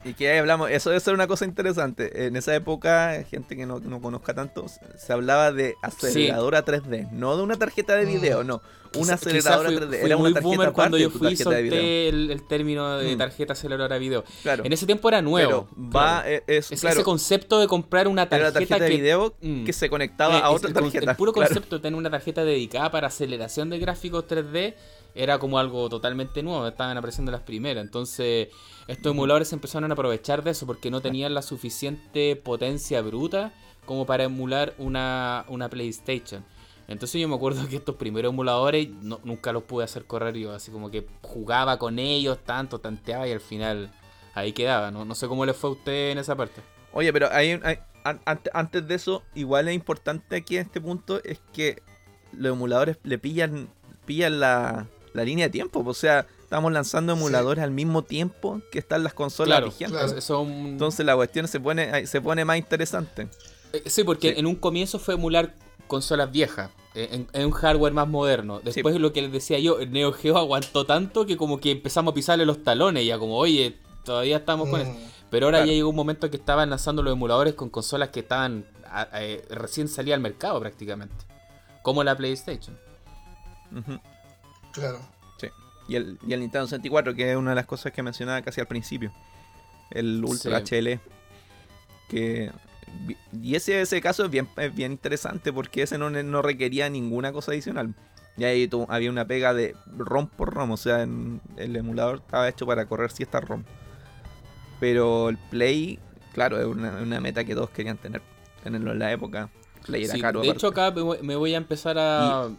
Y 0.04 0.14
que 0.14 0.30
ahí 0.30 0.38
hablamos, 0.38 0.70
eso, 0.72 0.94
eso 0.94 1.12
era 1.12 1.16
una 1.16 1.28
cosa 1.28 1.46
interesante. 1.46 2.26
En 2.28 2.36
esa 2.38 2.56
época, 2.56 3.24
gente 3.30 3.58
que 3.58 3.66
no, 3.66 3.82
conozca 4.02 4.34
tanto, 4.34 4.66
se 4.68 5.14
hablaba 5.14 5.52
de 5.52 5.76
aceleradora 5.82 6.64
3D, 6.64 7.12
no 7.12 7.36
de 7.36 7.44
una 7.44 7.58
tarjeta 7.58 7.96
de 7.96 8.06
video, 8.06 8.44
mm. 8.44 8.48
no 8.48 8.62
una 8.98 9.14
aceleradora 9.16 9.70
3D. 9.70 9.94
Era 10.06 10.18
muy 10.18 10.34
boomer 10.34 10.72
cuando 10.72 10.98
yo 10.98 11.10
fui 11.10 11.36
solté 11.36 12.10
el, 12.10 12.42
término 12.48 12.98
de 12.98 13.16
mm. 13.16 13.18
tarjeta 13.18 13.54
aceleradora 13.54 13.96
de 13.96 14.00
video. 14.00 14.24
Claro. 14.42 14.64
En 14.66 14.74
ese 14.74 14.86
tiempo 14.86 15.10
era 15.10 15.22
nuevo. 15.22 15.68
va, 15.78 16.24
eh, 16.26 16.44
es, 16.48 16.72
ese 16.72 17.04
concepto 17.04 17.60
de 17.60 17.68
comprar 17.68 18.08
una 18.08 18.28
tarjeta, 18.30 18.80
de 18.80 18.90
video 18.90 19.36
mm. 19.42 19.66
que 19.66 19.74
se 19.74 19.90
conectaba 19.90 20.38
eh, 20.38 20.42
a 20.44 20.50
otra 20.52 20.74
tarjeta. 20.74 21.12
El, 21.12 21.18
puro 21.18 21.34
concepto 21.34 21.78
de 21.78 21.82
tener 21.82 21.98
una 21.98 22.10
tarjeta 22.10 22.44
dedicada 22.44 22.90
para 22.92 23.08
aceleración 23.08 23.70
de 23.70 23.80
gráficos 23.80 24.26
3D 24.28 24.76
era 25.16 25.40
como 25.40 25.60
algo 25.60 25.90
totalmente 25.90 26.44
nuevo. 26.44 26.68
Estaban 26.68 26.98
apareciendo 26.98 27.32
las 27.32 27.42
primeras. 27.42 27.84
Entonces, 27.84 28.50
estos 28.88 29.12
emuladores 29.12 29.52
empezaron 29.54 29.92
a 29.92 29.94
aprovechar 29.94 30.44
de 30.44 30.52
eso 30.52 30.66
porque 30.66 30.92
no 30.92 31.02
tenían 31.02 31.34
la 31.34 31.42
suficiente 31.42 32.36
potencia 32.36 33.02
bruta 33.02 33.54
como 33.86 34.06
para 34.06 34.26
emular 34.26 34.74
una, 34.78 35.46
una 35.48 35.70
PlayStation. 35.70 36.44
Entonces 36.88 37.22
yo 37.22 37.28
me 37.28 37.36
acuerdo 37.36 37.68
que 37.70 37.76
estos 37.76 37.96
primeros 37.96 38.34
emuladores 38.34 38.90
nunca 38.90 39.54
los 39.54 39.64
pude 39.64 39.86
hacer 39.86 40.06
correr 40.06 40.36
yo, 40.36 40.54
así 40.54 40.72
como 40.72 40.90
que 40.90 41.06
jugaba 41.22 41.78
con 41.78 42.00
ellos 42.00 42.40
tanto, 42.44 42.80
tanteaba 42.80 43.28
y 43.28 43.32
al 43.32 43.40
final 43.40 43.92
ahí 44.34 44.54
quedaba. 44.54 44.90
No, 44.90 45.06
no 45.06 45.14
sé 45.14 45.28
cómo 45.28 45.46
le 45.46 45.54
fue 45.54 45.70
a 45.70 45.74
usted 45.74 46.12
en 46.12 46.18
esa 46.18 46.36
parte. 46.36 46.62
Oye, 46.92 47.14
pero 47.14 47.30
hay, 47.32 47.60
antes 48.54 48.88
de 48.88 48.96
eso, 48.96 49.22
igual 49.36 49.68
es 49.68 49.76
importante 49.76 50.36
aquí 50.36 50.58
en 50.58 50.66
este 50.66 50.82
punto, 50.82 51.24
es 51.24 51.40
que 51.54 51.84
los 52.32 52.54
emuladores 52.54 52.98
le 53.04 53.20
pillan, 53.20 53.70
pillan 54.06 54.40
la, 54.40 54.88
línea 55.14 55.48
de 55.48 55.52
tiempo. 55.52 55.84
O 55.86 55.94
sea, 55.94 56.28
estamos 56.42 56.72
lanzando 56.72 57.14
emuladores 57.14 57.64
al 57.64 57.72
mismo 57.72 58.04
tiempo 58.04 58.62
que 58.72 58.80
están 58.80 59.04
las 59.04 59.14
consolas 59.14 59.64
vigentes. 59.64 60.30
Entonces 60.30 61.06
la 61.06 61.16
cuestión 61.16 61.48
se 61.48 61.60
pone, 61.60 62.08
se 62.08 62.22
pone 62.22 62.46
más 62.46 62.58
interesante. 62.58 63.28
Eh, 63.74 63.84
sí, 63.86 64.04
porque 64.04 64.36
en 64.38 64.46
un 64.46 64.56
comienzo 64.56 65.00
fue 65.00 65.14
emular 65.16 65.54
consolas 65.88 66.32
viejas. 66.32 66.72
Eh, 66.96 67.26
en, 67.34 67.46
un 67.46 67.52
hardware 67.52 67.94
más 67.94 68.08
moderno. 68.08 68.62
Después 68.64 69.00
lo 69.00 69.14
que 69.14 69.22
les 69.22 69.32
decía 69.32 69.60
yo, 69.60 69.80
el 69.80 69.92
Neo 69.92 70.12
Geo 70.12 70.38
aguantó 70.38 70.86
tanto 70.86 71.26
que 71.26 71.38
como 71.38 71.60
que 71.60 71.72
empezamos 71.72 72.14
a 72.14 72.16
pisarle 72.16 72.46
los 72.46 72.64
talones, 72.64 73.06
ya 73.06 73.20
como, 73.20 73.38
oye, 73.38 73.78
todavía 74.04 74.38
estamos 74.38 74.70
con 74.70 74.82
eso. 74.82 74.92
Mm, 74.92 74.98
Pero 75.30 75.46
ahora 75.46 75.60
ya 75.60 75.72
llegó 75.72 75.90
un 75.90 75.96
momento 75.96 76.32
que 76.32 76.38
estaban 76.38 76.72
lanzando 76.72 77.04
los 77.04 77.14
emuladores 77.14 77.54
con 77.54 77.70
consolas 77.70 78.10
que 78.10 78.22
estaban 78.22 78.66
eh, 79.14 79.46
recién 79.50 79.88
salía 79.88 80.16
al 80.16 80.22
mercado 80.22 80.60
prácticamente. 80.60 81.16
Como 81.84 82.04
la 82.04 82.18
PlayStation. 82.18 82.76
Claro. 84.72 85.00
Sí. 85.38 85.48
Y 85.88 85.96
el, 85.96 86.20
y 86.26 86.34
el 86.34 86.40
Nintendo 86.42 86.68
64, 86.68 87.16
que 87.16 87.32
es 87.32 87.38
una 87.38 87.52
de 87.52 87.56
las 87.56 87.66
cosas 87.66 87.92
que 87.92 88.04
mencionaba 88.04 88.42
casi 88.42 88.62
al 88.62 88.68
principio. 88.68 89.12
el 89.92 90.24
Ultra 90.24 90.60
HL. 90.60 91.00
Que, 92.08 92.52
y 93.42 93.56
ese, 93.56 93.82
ese 93.82 94.02
caso 94.02 94.26
es 94.26 94.32
bien, 94.32 94.50
bien 94.74 94.92
interesante 94.92 95.54
porque 95.54 95.84
ese 95.84 95.98
no, 95.98 96.10
no 96.10 96.42
requería 96.42 96.90
ninguna 96.90 97.32
cosa 97.32 97.52
adicional. 97.52 97.94
Y 98.40 98.46
ahí 98.46 98.70
había 98.88 99.10
una 99.10 99.26
pega 99.26 99.54
de 99.54 99.76
ROM 99.98 100.28
por 100.28 100.54
ROM, 100.54 100.72
o 100.72 100.78
sea, 100.78 101.04
en, 101.04 101.42
el 101.58 101.76
emulador 101.76 102.20
estaba 102.20 102.48
hecho 102.48 102.66
para 102.66 102.86
correr 102.86 103.12
si 103.12 103.24
esta 103.24 103.42
ROM. 103.42 103.64
Pero 104.80 105.28
el 105.28 105.38
Play, 105.38 106.00
claro, 106.34 106.58
es 106.58 106.66
una, 106.66 107.20
meta 107.20 107.44
que 107.44 107.54
todos 107.54 107.70
querían 107.70 107.98
tener, 107.98 108.22
tenerlo 108.64 108.94
en 108.94 109.00
la 109.00 109.12
época. 109.12 109.50
Caro. 110.22 110.42
De 110.42 110.50
hecho, 110.50 110.68
acá 110.68 110.92
me 110.92 111.36
voy 111.36 111.54
a 111.54 111.58
empezar 111.58 111.98
a. 111.98 112.50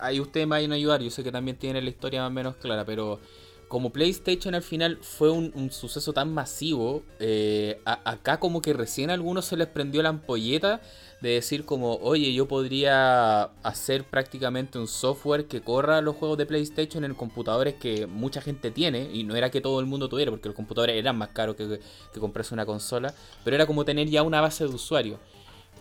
Ahí 0.00 0.20
ustedes 0.20 0.46
me 0.46 0.52
vayan 0.56 0.72
a 0.72 0.74
ayudar. 0.76 1.02
Yo 1.02 1.10
sé 1.10 1.22
que 1.22 1.32
también 1.32 1.56
tienen 1.56 1.84
la 1.84 1.90
historia 1.90 2.22
más 2.22 2.28
o 2.30 2.32
menos 2.32 2.56
clara, 2.56 2.84
pero 2.84 3.20
como 3.68 3.90
PlayStation 3.90 4.54
al 4.54 4.62
final 4.62 4.98
fue 5.00 5.30
un, 5.30 5.70
suceso 5.72 6.12
tan 6.12 6.32
masivo, 6.32 7.02
eh, 7.18 7.80
acá 7.84 8.38
como 8.38 8.62
que 8.62 8.72
recién 8.72 9.10
a 9.10 9.14
algunos 9.14 9.46
se 9.46 9.56
les 9.56 9.66
prendió 9.66 10.02
la 10.02 10.10
ampolleta 10.10 10.80
de 11.20 11.30
decir 11.30 11.64
como, 11.64 11.94
oye, 11.96 12.32
yo 12.32 12.46
podría 12.46 13.44
hacer 13.64 14.04
prácticamente 14.04 14.78
un 14.78 14.86
software 14.86 15.46
que 15.46 15.60
corra 15.62 16.02
los 16.02 16.16
juegos 16.16 16.38
de 16.38 16.46
PlayStation 16.46 17.04
en 17.04 17.14
computadores 17.14 17.74
que 17.74 18.06
mucha 18.06 18.40
gente 18.40 18.70
tiene, 18.70 19.08
y 19.12 19.24
no 19.24 19.34
era 19.34 19.50
que 19.50 19.60
todo 19.60 19.80
el 19.80 19.86
mundo 19.86 20.08
tuviera, 20.08 20.30
porque 20.30 20.48
los 20.48 20.54
computadores 20.54 20.96
eran 20.96 21.16
más 21.16 21.30
caros 21.30 21.56
que, 21.56 21.80
que 22.12 22.20
comprarse 22.20 22.54
una 22.54 22.66
consola, 22.66 23.14
pero 23.42 23.56
era 23.56 23.66
como 23.66 23.84
tener 23.84 24.08
ya 24.08 24.22
una 24.22 24.40
base 24.40 24.68
de 24.68 24.74
usuario. 24.74 25.18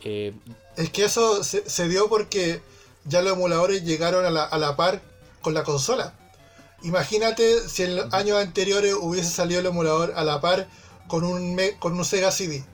Eh, 0.04 0.34
es 0.76 0.90
que 0.90 1.06
eso 1.06 1.44
se, 1.44 1.88
dio 1.88 2.10
porque 2.10 2.62
ya 3.06 3.22
los 3.22 3.34
emuladores 3.34 3.84
llegaron 3.84 4.26
a 4.26 4.32
la, 4.32 4.44
a 4.44 4.58
la 4.58 4.76
par 4.76 5.02
con 5.42 5.54
la 5.54 5.64
consola. 5.64 6.14
Imagínate 6.84 7.68
si 7.70 7.84
en 7.84 7.96
los 7.96 8.14
años 8.14 8.38
anteriores 8.38 8.94
hubiese 9.00 9.30
salido 9.30 9.62
el 9.62 9.68
emulador 9.68 10.14
a 10.16 10.24
la 10.24 10.42
par 10.42 10.68
con 11.08 11.24
un, 11.24 11.58
con 11.80 11.94
un 11.94 12.04
Sega 12.04 12.32
CD 12.32 12.66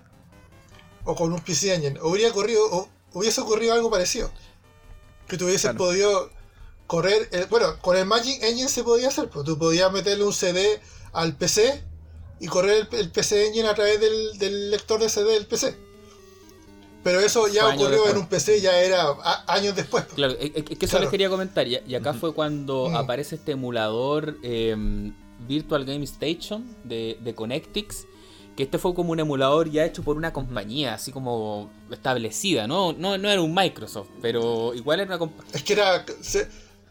o 1.03 1.15
con 1.15 1.31
un 1.31 1.39
PC 1.39 1.75
Engine. 1.75 1.99
Hubiera 2.01 2.31
ocurrido, 2.31 2.65
o 2.71 2.89
hubiese 3.13 3.41
ocurrido 3.41 3.73
algo 3.73 3.91
parecido. 3.91 4.31
Que 5.27 5.37
tú 5.37 5.45
hubieses 5.45 5.73
podido 5.75 6.31
correr. 6.87 7.29
Eh, 7.31 7.45
bueno, 7.49 7.79
con 7.81 7.97
el 7.97 8.05
Magic 8.05 8.41
Engine 8.41 8.69
se 8.69 8.83
podía 8.83 9.09
hacer. 9.09 9.29
Pues, 9.29 9.45
tú 9.45 9.57
podías 9.59 9.91
meterle 9.91 10.23
un 10.23 10.33
CD 10.33 10.81
al 11.13 11.35
PC 11.35 11.83
y 12.39 12.47
correr 12.47 12.87
el, 12.91 13.11
PC 13.11 13.47
Engine 13.47 13.67
a 13.67 13.75
través 13.75 13.99
del, 13.99 14.39
del 14.39 14.71
lector 14.71 14.99
de 14.99 15.09
CD 15.09 15.33
del 15.33 15.45
PC. 15.45 15.77
Pero 17.03 17.19
eso 17.19 17.47
ya 17.47 17.67
ocurrió 17.69 18.09
en 18.09 18.17
un 18.17 18.27
PC, 18.27 18.61
ya 18.61 18.81
era 18.81 19.15
años 19.47 19.75
después. 19.75 20.05
Claro, 20.15 20.35
es, 20.39 20.63
que 20.63 20.85
eso 20.85 20.99
les 20.99 21.09
quería 21.09 21.29
comentar. 21.29 21.67
Y, 21.67 21.95
acá 21.95 22.13
fue 22.13 22.33
cuando 22.33 22.95
aparece 22.95 23.35
este 23.35 23.53
emulador 23.53 24.37
em, 24.43 25.13
Virtual 25.47 25.85
Game 25.85 26.03
Station 26.03 26.65
de, 26.83 27.17
de 27.21 27.35
Connectix. 27.35 28.05
Que 28.55 28.63
este 28.63 28.77
fue 28.77 28.93
como 28.93 29.13
un 29.13 29.19
emulador 29.21 29.71
ya 29.71 29.85
hecho 29.85 30.03
por 30.03 30.17
una 30.17 30.33
compañía, 30.33 30.93
así 30.93 31.13
como 31.13 31.71
establecida, 31.89 32.67
¿no? 32.67 32.91
No, 32.91 33.17
no 33.17 33.29
era 33.29 33.41
un 33.41 33.55
Microsoft, 33.55 34.09
pero 34.21 34.73
igual 34.73 34.99
era 34.99 35.07
una 35.07 35.17
compañía. 35.17 35.53
Es 35.53 35.63
que 35.63 35.73
era. 35.73 36.05
Se, 36.19 36.49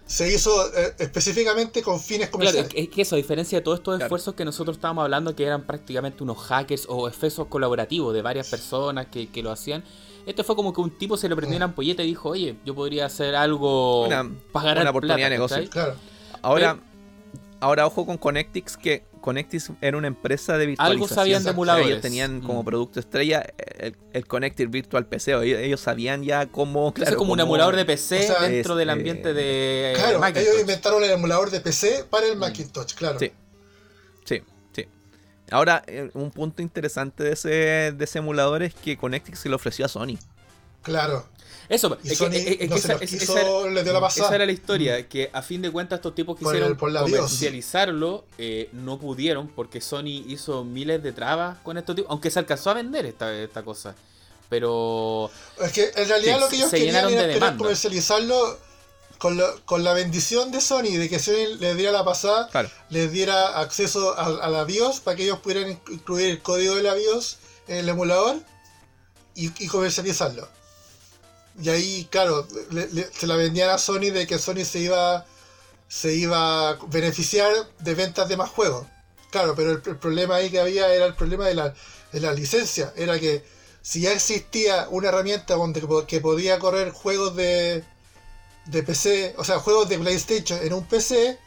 hizo 0.09 0.51
eh, 0.75 0.95
específicamente 0.99 1.83
con 1.83 2.01
fines 2.01 2.31
comerciales. 2.31 2.71
Claro, 2.71 2.85
es, 2.85 2.89
que 2.89 3.03
eso, 3.03 3.15
a 3.15 3.19
diferencia 3.19 3.59
de 3.59 3.63
todos 3.63 3.79
estos 3.79 4.01
esfuerzos 4.01 4.35
que 4.35 4.45
nosotros 4.45 4.77
estábamos 4.79 5.05
hablando, 5.05 5.37
que 5.37 5.45
eran 5.45 5.67
prácticamente 5.67 6.23
unos 6.23 6.39
hackers 6.39 6.87
o 6.89 7.09
esfuerzos 7.09 7.49
colaborativos 7.49 8.15
de 8.15 8.23
varias 8.23 8.49
personas 8.49 9.07
que, 9.07 9.29
que 9.29 9.43
lo 9.43 9.51
hacían, 9.51 9.85
esto 10.29 10.45
fue 10.45 10.57
como 10.57 10.73
que 10.73 10.81
un 10.81 10.91
tipo 10.91 11.17
se 11.17 11.29
le 11.29 11.37
prendió 11.37 11.57
una 11.57 11.67
ampolleta 11.67 12.03
y 12.03 12.07
dijo, 12.07 12.31
oye, 12.31 12.57
yo 12.65 12.75
podría 12.75 13.07
hacer 13.07 13.35
algo 13.35 14.07
una, 14.07 14.31
para 14.53 14.67
ganar 14.67 14.83
una 14.83 14.91
oportunidad 14.91 15.17
de 15.17 15.31
negocio. 15.31 15.71
Claro. 15.71 15.95
Ahora, 16.43 16.79
ahora 17.61 17.87
ojo 17.87 18.05
con 18.05 18.19
Connectix, 18.19 18.77
que 18.77 19.05
Connectix 19.19 19.70
era 19.81 19.97
una 19.97 20.07
empresa 20.09 20.59
de 20.59 20.66
virtualización. 20.66 21.03
Algo 21.03 21.15
sabían 21.15 21.45
de 21.45 21.51
emuladores. 21.51 21.89
Ellos 21.89 22.01
tenían 22.01 22.40
como 22.40 22.62
mm. 22.62 22.65
producto 22.65 23.01
estrella 23.01 23.45
el, 23.78 23.97
el 24.12 24.27
Connectix 24.27 24.70
Virtual 24.70 25.07
PC. 25.07 25.65
Ellos, 25.65 25.81
sabían 25.81 26.23
ya 26.24 26.47
cómo... 26.47 26.93
Claro, 26.95 27.11
es 27.11 27.16
como 27.16 27.32
un 27.32 27.40
emulador 27.40 27.77
de 27.77 27.85
PC 27.85 28.28
dentro 28.40 28.77
del 28.77 28.89
este, 28.89 28.99
ambiente 28.99 29.35
de 29.35 29.93
Claro, 29.97 30.24
ellos 30.27 30.61
inventaron 30.61 31.05
el 31.05 31.11
emulador 31.11 31.51
de 31.51 31.61
PC 31.61 32.05
para 32.09 32.27
el 32.27 32.36
mm. 32.36 32.40
Macintosh, 32.40 32.95
claro. 32.95 33.19
Sí. 33.19 33.32
Ahora, 35.51 35.82
eh, 35.86 36.11
un 36.15 36.31
punto 36.31 36.62
interesante 36.62 37.24
de 37.24 37.32
ese, 37.32 37.49
de 37.49 38.05
ese 38.05 38.19
emulador 38.19 38.62
es 38.62 38.74
que 38.74 38.97
Connectix 38.97 39.39
se 39.39 39.49
lo 39.49 39.57
ofreció 39.57 39.86
a 39.86 39.89
Sony. 39.89 40.19
Claro. 40.82 41.27
Eso, 41.69 41.99
y 42.03 42.15
Sony 42.15 42.31
no 42.69 42.77
esa, 42.77 42.95
le 42.99 43.85
dio 43.85 43.93
la 43.93 44.01
pasada. 44.01 44.27
esa 44.27 44.35
era 44.36 44.47
la 44.47 44.53
historia, 44.53 45.07
que 45.07 45.28
a 45.32 45.43
fin 45.43 45.61
de 45.61 45.70
cuentas 45.70 45.99
estos 45.99 46.15
tipos 46.15 46.39
quisieron 46.39 46.74
comercializarlo, 46.77 48.24
eh, 48.39 48.70
no 48.73 48.99
pudieron 48.99 49.49
porque 49.49 49.81
Sony 49.81 50.24
hizo 50.27 50.65
miles 50.65 51.03
de 51.03 51.12
trabas 51.12 51.59
con 51.59 51.77
estos 51.77 51.97
tipos, 51.97 52.11
aunque 52.11 52.31
se 52.31 52.39
alcanzó 52.39 52.70
a 52.70 52.74
vender 52.74 53.05
esta, 53.05 53.35
esta 53.35 53.62
cosa. 53.62 53.95
Pero... 54.49 55.31
Es 55.61 55.73
que 55.73 55.93
en 55.95 56.09
realidad 56.09 56.40
lo 56.40 56.49
que 56.49 56.57
ellos 56.57 56.70
querían 56.70 57.12
era 57.12 57.57
comercializarlo 57.57 58.59
con, 59.19 59.85
la 59.85 59.93
bendición 59.93 60.51
de 60.53 60.61
Sony, 60.61 60.97
de 60.97 61.09
que 61.09 61.19
Sony 61.19 61.57
les 61.59 61.77
diera 61.77 61.93
la 61.93 62.05
pasada, 62.05 62.49
les 62.89 63.12
diera 63.12 63.59
acceso 63.61 64.16
a, 64.16 64.49
la 64.49 64.65
BIOS 64.65 65.01
para 65.01 65.16
que 65.16 65.24
ellos 65.24 65.40
pudieran 65.40 65.70
incluir 65.90 66.31
el 66.31 66.43
código 66.43 66.77
de 66.77 66.82
la 66.82 66.95
BIOS 66.95 67.39
en 67.66 67.77
el 67.78 67.89
emulador 67.89 68.36
y, 69.35 69.51
comercializarlo. 69.69 70.49
Y 71.61 71.69
ahí, 71.71 72.09
claro, 72.11 72.47
se 73.13 73.27
la 73.27 73.37
vendían 73.37 73.71
a 73.71 73.79
Sony 73.79 74.11
de 74.13 74.27
que 74.27 74.39
Sony 74.39 74.65
se 74.65 74.79
iba, 74.81 75.27
se 75.89 76.15
iba 76.15 76.71
a 76.71 76.79
beneficiar 76.89 77.51
de 77.81 77.95
ventas 77.95 78.29
de 78.29 78.37
más 78.37 78.51
juegos. 78.51 78.87
Claro, 79.31 79.55
pero 79.55 79.73
el, 79.73 79.81
problema 79.81 80.37
ahí 80.37 80.51
que 80.51 80.61
había 80.61 80.93
era 80.95 81.07
el 81.07 81.15
problema 81.15 81.47
de 81.47 81.55
la, 81.55 81.75
de 82.13 82.21
la 82.21 82.33
licencia. 82.33 82.93
Era 82.97 83.19
que 83.19 83.45
si 83.83 84.03
ya 84.03 84.13
existía 84.13 84.87
una 84.91 85.09
herramienta 85.09 85.55
donde, 85.55 85.83
que 86.07 86.21
podía 86.21 86.59
correr 86.59 86.93
juegos 86.93 87.35
de, 87.37 87.85
de 88.67 88.83
PC, 88.83 89.35
o 89.37 89.45
sea, 89.45 89.59
juegos 89.59 89.89
de 89.89 89.99
PlayStation 89.99 90.61
en 90.63 90.73
un 90.73 90.85
PC, 90.87 91.39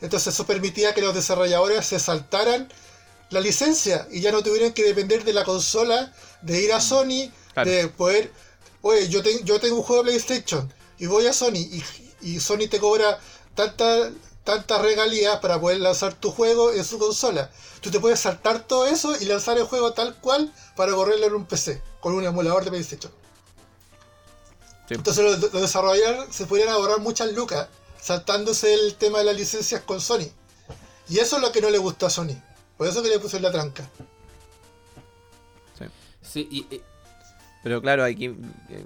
entonces 0.00 0.34
eso 0.34 0.46
permitía 0.46 0.94
que 0.94 1.02
los 1.02 1.14
desarrolladores 1.14 1.86
se 1.86 1.98
saltaran 1.98 2.68
la 3.30 3.40
licencia 3.40 4.06
y 4.10 4.20
ya 4.20 4.32
no 4.32 4.42
tuvieran 4.42 4.72
que 4.72 4.82
depender 4.82 5.24
de 5.24 5.32
la 5.32 5.44
consola, 5.44 6.12
de 6.42 6.60
ir 6.60 6.72
a 6.72 6.78
mm. 6.78 6.82
Sony, 6.82 7.32
de 7.64 7.88
poder, 7.88 8.32
oye, 8.82 9.08
yo, 9.08 9.22
yo 9.44 9.60
tengo 9.60 9.76
un 9.76 9.82
juego 9.82 10.02
de 10.02 10.10
PlayStation 10.10 10.72
y 10.98 11.06
voy 11.06 11.26
a 11.26 11.32
Sony 11.32 11.66
y, 12.20 12.40
Sony 12.40 12.68
te 12.70 12.78
cobra 12.78 13.18
tantas 13.54 14.12
tantas 14.44 14.80
regalías 14.82 15.38
para 15.40 15.60
poder 15.60 15.80
lanzar 15.80 16.14
tu 16.14 16.30
juego 16.30 16.72
en 16.72 16.84
su 16.84 16.98
consola. 16.98 17.50
Tú 17.80 17.90
te 17.90 18.00
puedes 18.00 18.20
saltar 18.20 18.66
todo 18.66 18.86
eso 18.86 19.14
y 19.20 19.26
lanzar 19.26 19.58
el 19.58 19.64
juego 19.64 19.92
tal 19.92 20.16
cual 20.16 20.52
para 20.76 20.92
correrlo 20.92 21.26
en 21.26 21.34
un 21.34 21.46
PC, 21.46 21.80
con 22.00 22.14
un 22.14 22.24
emulador 22.24 22.64
de 22.64 22.70
PlayStation. 22.70 23.12
Entonces 24.88 25.24
los, 25.24 25.52
desarrolladores 25.52 26.34
se 26.34 26.46
podrían 26.46 26.70
ahorrar 26.70 26.98
muchas 27.00 27.32
lucas 27.32 27.68
saltándose 28.00 28.74
el 28.74 28.96
tema 28.96 29.18
de 29.18 29.24
las 29.24 29.36
licencias 29.36 29.82
con 29.82 30.00
Sony. 30.00 30.28
Y 31.08 31.18
eso 31.18 31.36
es 31.36 31.42
lo 31.42 31.52
que 31.52 31.60
no 31.60 31.70
le 31.70 31.78
gustó 31.78 32.06
a 32.06 32.10
Sony. 32.10 32.34
Por 32.76 32.88
eso 32.88 33.02
que 33.02 33.08
le 33.08 33.18
puso 33.18 33.36
en 33.36 33.44
la 33.44 33.52
tranca. 33.52 33.88
Sí. 35.78 35.84
sí 36.22 36.48
y, 36.50 36.82
Pero 37.62 37.80
claro, 37.80 38.04
aquí. 38.04 38.26
Eh, 38.26 38.84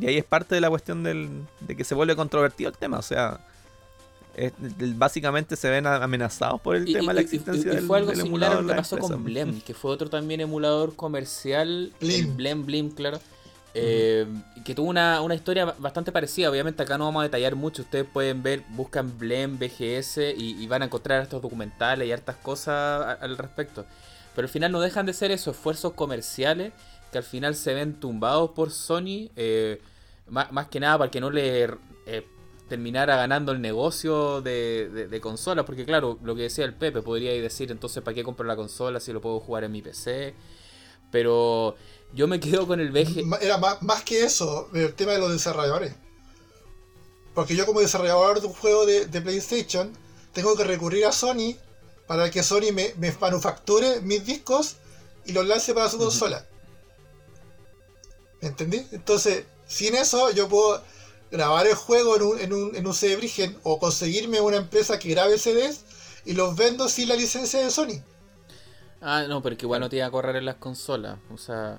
y 0.00 0.06
ahí 0.06 0.16
es 0.18 0.24
parte 0.24 0.54
de 0.54 0.60
la 0.60 0.70
cuestión 0.70 1.02
del, 1.02 1.28
de 1.60 1.76
que 1.76 1.84
se 1.84 1.94
vuelve 1.94 2.14
controvertido 2.16 2.70
el 2.70 2.76
tema. 2.76 2.98
O 2.98 3.02
sea, 3.02 3.40
básicamente 4.94 5.56
se 5.56 5.68
ven 5.68 5.86
amenazados 5.86 6.60
por 6.60 6.76
el 6.76 6.84
tema 6.84 7.12
de 7.12 7.14
la 7.14 7.20
existencia 7.20 7.72
del, 7.72 7.84
fue 7.84 7.98
algo 7.98 8.14
similar 8.14 8.52
a 8.52 8.60
lo 8.60 8.68
que 8.68 8.74
pasó 8.74 8.98
con 8.98 9.24
Blem, 9.24 9.60
que 9.60 9.74
fue 9.74 9.90
otro 9.90 10.08
también 10.08 10.40
emulador 10.40 10.94
comercial. 10.94 11.92
Blim. 12.00 12.36
Blem, 12.36 12.64
Blim, 12.66 12.90
claro 12.90 13.18
eh, 13.74 14.26
que 14.64 14.74
tuvo 14.74 14.88
una, 14.88 15.22
historia 15.34 15.74
bastante 15.78 16.12
parecida. 16.12 16.50
Obviamente 16.50 16.82
acá 16.82 16.98
no 16.98 17.04
vamos 17.04 17.20
a 17.20 17.24
detallar 17.24 17.54
mucho. 17.54 17.82
Ustedes 17.82 18.06
pueden 18.10 18.42
ver, 18.42 18.64
buscan 18.70 19.18
Blem, 19.18 19.58
BGS 19.58 20.18
y, 20.36 20.66
van 20.66 20.82
a 20.82 20.86
encontrar 20.86 21.22
estos 21.22 21.42
documentales 21.42 22.08
y 22.08 22.12
hartas 22.12 22.36
cosas 22.36 23.18
al 23.20 23.36
respecto. 23.38 23.84
Pero 24.34 24.46
al 24.46 24.50
final 24.50 24.72
no 24.72 24.80
dejan 24.80 25.06
de 25.06 25.12
ser 25.12 25.30
esos 25.30 25.56
esfuerzos 25.56 25.92
comerciales 25.94 26.72
que 27.10 27.18
al 27.18 27.24
final 27.24 27.54
se 27.54 27.74
ven 27.74 28.00
tumbados 28.00 28.50
por 28.50 28.70
Sony. 28.70 29.30
Eh, 29.36 29.80
más, 30.28 30.68
que 30.68 30.80
nada 30.80 30.98
para 30.98 31.10
que 31.10 31.20
no 31.20 31.30
le 31.30 31.64
eh, 32.06 32.26
terminara 32.68 33.16
ganando 33.16 33.52
el 33.52 33.60
negocio 33.60 34.42
de, 34.42 35.08
de, 35.10 35.20
consolas. 35.20 35.64
Porque 35.64 35.84
claro, 35.84 36.18
lo 36.22 36.34
que 36.34 36.42
decía 36.42 36.64
el 36.64 36.74
Pepe, 36.74 37.02
podría 37.02 37.32
decir 37.32 37.70
entonces 37.70 38.02
para 38.02 38.14
qué 38.14 38.22
compro 38.22 38.46
la 38.46 38.56
consola 38.56 39.00
si 39.00 39.12
lo 39.12 39.20
puedo 39.20 39.40
jugar 39.40 39.64
en 39.64 39.72
mi 39.72 39.82
PC. 39.82 40.34
Pero 41.10 41.76
yo 42.14 42.26
me 42.26 42.40
quedo 42.40 42.66
con 42.66 42.80
el 42.80 42.90
VG. 42.90 43.24
Era 43.40 43.58
más, 43.58 44.02
que 44.02 44.24
eso, 44.24 44.68
el 44.74 44.94
tema 44.94 45.12
de 45.12 45.18
los 45.18 45.32
desarrolladores. 45.32 45.94
Porque 47.34 47.54
yo 47.54 47.66
como 47.66 47.80
desarrollador 47.80 48.40
de 48.40 48.46
un 48.46 48.52
juego 48.52 48.86
de, 48.86 49.20
PlayStation, 49.20 49.92
tengo 50.32 50.56
que 50.56 50.64
recurrir 50.64 51.06
a 51.06 51.12
Sony 51.12 51.56
para 52.06 52.30
que 52.30 52.42
Sony 52.42 52.72
me, 52.72 52.94
manufacture 53.20 54.00
mis 54.00 54.24
discos 54.24 54.76
y 55.24 55.32
los 55.32 55.46
lance 55.46 55.74
para 55.74 55.88
su 55.88 55.98
consola. 55.98 56.46
¿Me 58.40 58.48
entendí? 58.48 58.86
Entonces, 58.92 59.44
sin 59.66 59.94
eso 59.94 60.30
yo 60.30 60.48
puedo 60.48 60.82
grabar 61.30 61.66
el 61.66 61.74
juego 61.74 62.16
en 62.16 62.22
un, 62.22 62.38
en 62.40 62.52
un, 62.52 62.76
en 62.76 62.86
un 62.86 62.94
CD 62.94 63.16
Virgen 63.16 63.56
o 63.62 63.78
conseguirme 63.78 64.40
una 64.40 64.56
empresa 64.56 64.98
que 64.98 65.10
grabe 65.10 65.36
CDs 65.38 65.84
y 66.24 66.32
los 66.34 66.56
vendo 66.56 66.88
sin 66.88 67.08
la 67.08 67.16
licencia 67.16 67.60
de 67.60 67.70
Sony. 67.70 68.00
Ah, 69.00 69.24
no, 69.28 69.42
pero 69.42 69.56
que 69.56 69.64
igual 69.66 69.80
no 69.80 69.88
te 69.88 69.96
iba 69.96 70.06
a 70.06 70.10
correr 70.10 70.36
en 70.36 70.44
las 70.44 70.56
consolas. 70.56 71.18
O 71.32 71.38
sea. 71.38 71.78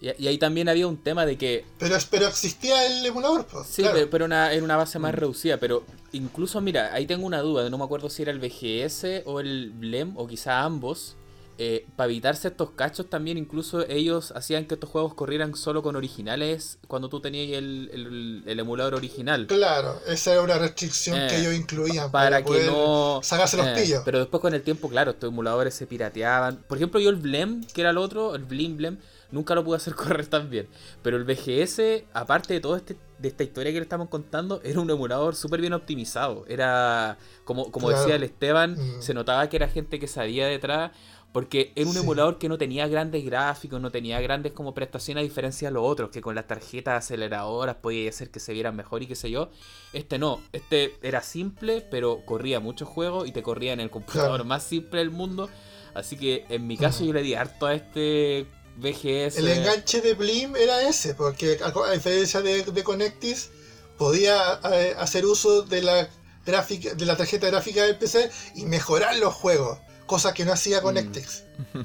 Y, 0.00 0.10
y 0.22 0.28
ahí 0.28 0.36
también 0.36 0.68
había 0.68 0.86
un 0.86 1.02
tema 1.02 1.24
de 1.24 1.38
que. 1.38 1.64
Pero, 1.78 1.96
pero 2.10 2.26
existía 2.26 2.86
el 2.86 3.06
emulador, 3.06 3.46
pues. 3.46 3.66
Sí, 3.66 3.82
claro. 3.82 3.94
pero, 3.96 4.10
pero 4.10 4.24
una, 4.26 4.52
en 4.52 4.62
una 4.62 4.76
base 4.76 4.98
más 4.98 5.12
Mm. 5.12 5.16
reducida. 5.16 5.56
Pero 5.58 5.84
incluso, 6.12 6.60
mira, 6.60 6.92
ahí 6.92 7.06
tengo 7.06 7.24
una 7.26 7.40
duda. 7.40 7.68
No 7.70 7.78
me 7.78 7.84
acuerdo 7.84 8.10
si 8.10 8.22
era 8.22 8.32
el 8.32 8.38
VGS 8.38 9.22
o 9.24 9.40
el 9.40 9.70
BLEM, 9.74 10.16
o 10.18 10.26
quizá 10.26 10.62
ambos. 10.62 11.16
Eh, 11.58 11.86
para 11.96 12.10
evitarse 12.10 12.48
estos 12.48 12.72
cachos 12.72 13.08
también, 13.08 13.38
incluso 13.38 13.80
ellos 13.88 14.30
hacían 14.36 14.66
que 14.66 14.74
estos 14.74 14.90
juegos 14.90 15.14
corrieran 15.14 15.54
solo 15.54 15.82
con 15.82 15.96
originales 15.96 16.78
cuando 16.86 17.08
tú 17.08 17.20
tenías 17.20 17.56
el, 17.56 17.88
el- 17.94 18.42
el 18.46 18.60
emulador 18.60 18.94
original. 18.94 19.46
Claro, 19.46 19.98
esa 20.06 20.32
era 20.32 20.42
una 20.42 20.58
restricción 20.58 21.18
Eh, 21.18 21.26
que 21.30 21.38
ellos 21.40 21.54
incluían 21.54 22.10
Para 22.10 22.38
que 22.38 22.44
poder 22.44 22.66
no. 22.70 23.20
sacarse 23.22 23.56
los 23.56 23.66
eh, 23.68 23.74
pillos. 23.74 24.02
Pero 24.04 24.18
después 24.18 24.40
con 24.42 24.52
el 24.52 24.60
tiempo, 24.62 24.88
claro, 24.90 25.12
estos 25.12 25.28
emuladores 25.30 25.72
se 25.74 25.86
pirateaban. 25.86 26.62
Por 26.68 26.76
ejemplo, 26.76 27.00
yo 27.00 27.08
el 27.08 27.16
Blem, 27.16 27.64
que 27.72 27.80
era 27.80 27.88
el 27.90 27.96
otro, 27.98 28.34
el 28.34 28.44
Blim 28.44 28.76
Blem, 28.76 28.98
nunca 29.30 29.54
lo 29.54 29.64
pude 29.64 29.78
hacer 29.78 29.94
correr 30.20 30.26
tan 30.26 30.50
bien. 30.50 30.68
Pero 31.02 31.16
el 31.16 31.24
VGS, 31.24 32.04
aparte 32.12 32.52
de 32.52 32.60
todo 32.60 32.76
este, 32.76 32.96
de 33.18 33.28
esta 33.28 33.44
historia 33.44 33.72
que 33.72 33.78
le 33.78 33.82
estamos 33.84 34.08
contando, 34.10 34.60
era 34.62 34.78
un 34.78 34.90
emulador 34.90 35.34
súper 35.34 35.62
bien 35.62 35.72
optimizado. 35.72 36.44
Era, 36.48 37.16
como, 37.44 37.70
como 37.72 37.86
Claro. 37.88 38.02
decía 38.02 38.16
el 38.16 38.24
Esteban, 38.24 38.74
Mm. 38.74 39.00
se 39.00 39.14
notaba 39.14 39.48
que 39.48 39.56
era 39.56 39.68
gente 39.68 39.98
que 39.98 40.06
sabía 40.06 40.46
detrás. 40.46 40.92
Porque 41.36 41.74
era 41.76 41.86
un 41.86 41.92
Sí. 41.92 41.98
emulador 42.00 42.38
que 42.38 42.48
no 42.48 42.56
tenía 42.56 42.88
grandes 42.88 43.22
gráficos, 43.22 43.78
no 43.78 43.90
tenía 43.90 44.18
grandes 44.22 44.52
como 44.52 44.72
prestaciones 44.72 45.20
a 45.20 45.24
diferencia 45.24 45.68
de 45.68 45.74
los 45.74 45.82
otros, 45.84 46.08
que 46.08 46.22
con 46.22 46.34
las 46.34 46.46
tarjetas 46.46 47.04
aceleradoras 47.04 47.76
podía 47.76 48.08
hacer 48.08 48.30
que 48.30 48.40
se 48.40 48.54
vieran 48.54 48.74
mejor 48.74 49.02
y 49.02 49.06
qué 49.06 49.14
sé 49.16 49.30
yo. 49.30 49.50
Este 49.92 50.18
no, 50.18 50.40
este 50.54 50.94
era 51.02 51.22
simple, 51.22 51.82
pero 51.90 52.24
corría 52.24 52.58
muchos 52.58 52.88
juegos 52.88 53.28
y 53.28 53.32
te 53.32 53.42
corría 53.42 53.74
en 53.74 53.80
el 53.80 53.90
computador 53.90 54.28
Claro. 54.30 54.44
más 54.46 54.62
simple 54.62 55.00
del 55.00 55.10
mundo. 55.10 55.50
Así 55.92 56.16
que 56.16 56.46
en 56.48 56.66
mi 56.66 56.78
caso 56.78 57.04
yo 57.04 57.12
le 57.12 57.20
di 57.20 57.34
harto 57.34 57.66
a 57.66 57.74
este 57.74 58.46
VGS. 58.78 59.36
El 59.36 59.48
enganche 59.48 60.00
de 60.00 60.14
Blim 60.14 60.56
era 60.56 60.88
ese, 60.88 61.14
porque 61.14 61.58
a, 61.62 61.66
a 61.68 61.92
diferencia 61.92 62.40
de, 62.40 62.62
de 62.62 62.82
Connectis, 62.82 63.50
podía 63.98 64.58
eh, 64.72 64.94
hacer 64.98 65.26
uso 65.26 65.60
de 65.60 65.82
la 65.82 66.08
gráfica, 66.46 66.94
de 66.94 67.04
la 67.04 67.14
tarjeta 67.14 67.48
gráfica 67.48 67.82
del 67.84 67.96
PC 67.98 68.30
y 68.54 68.64
mejorar 68.64 69.16
los 69.18 69.34
juegos, 69.34 69.78
cosa 70.06 70.32
que 70.34 70.44
no 70.44 70.52
Mm. 70.52 70.54
hacía 70.54 70.80
Connectix. 70.82 71.44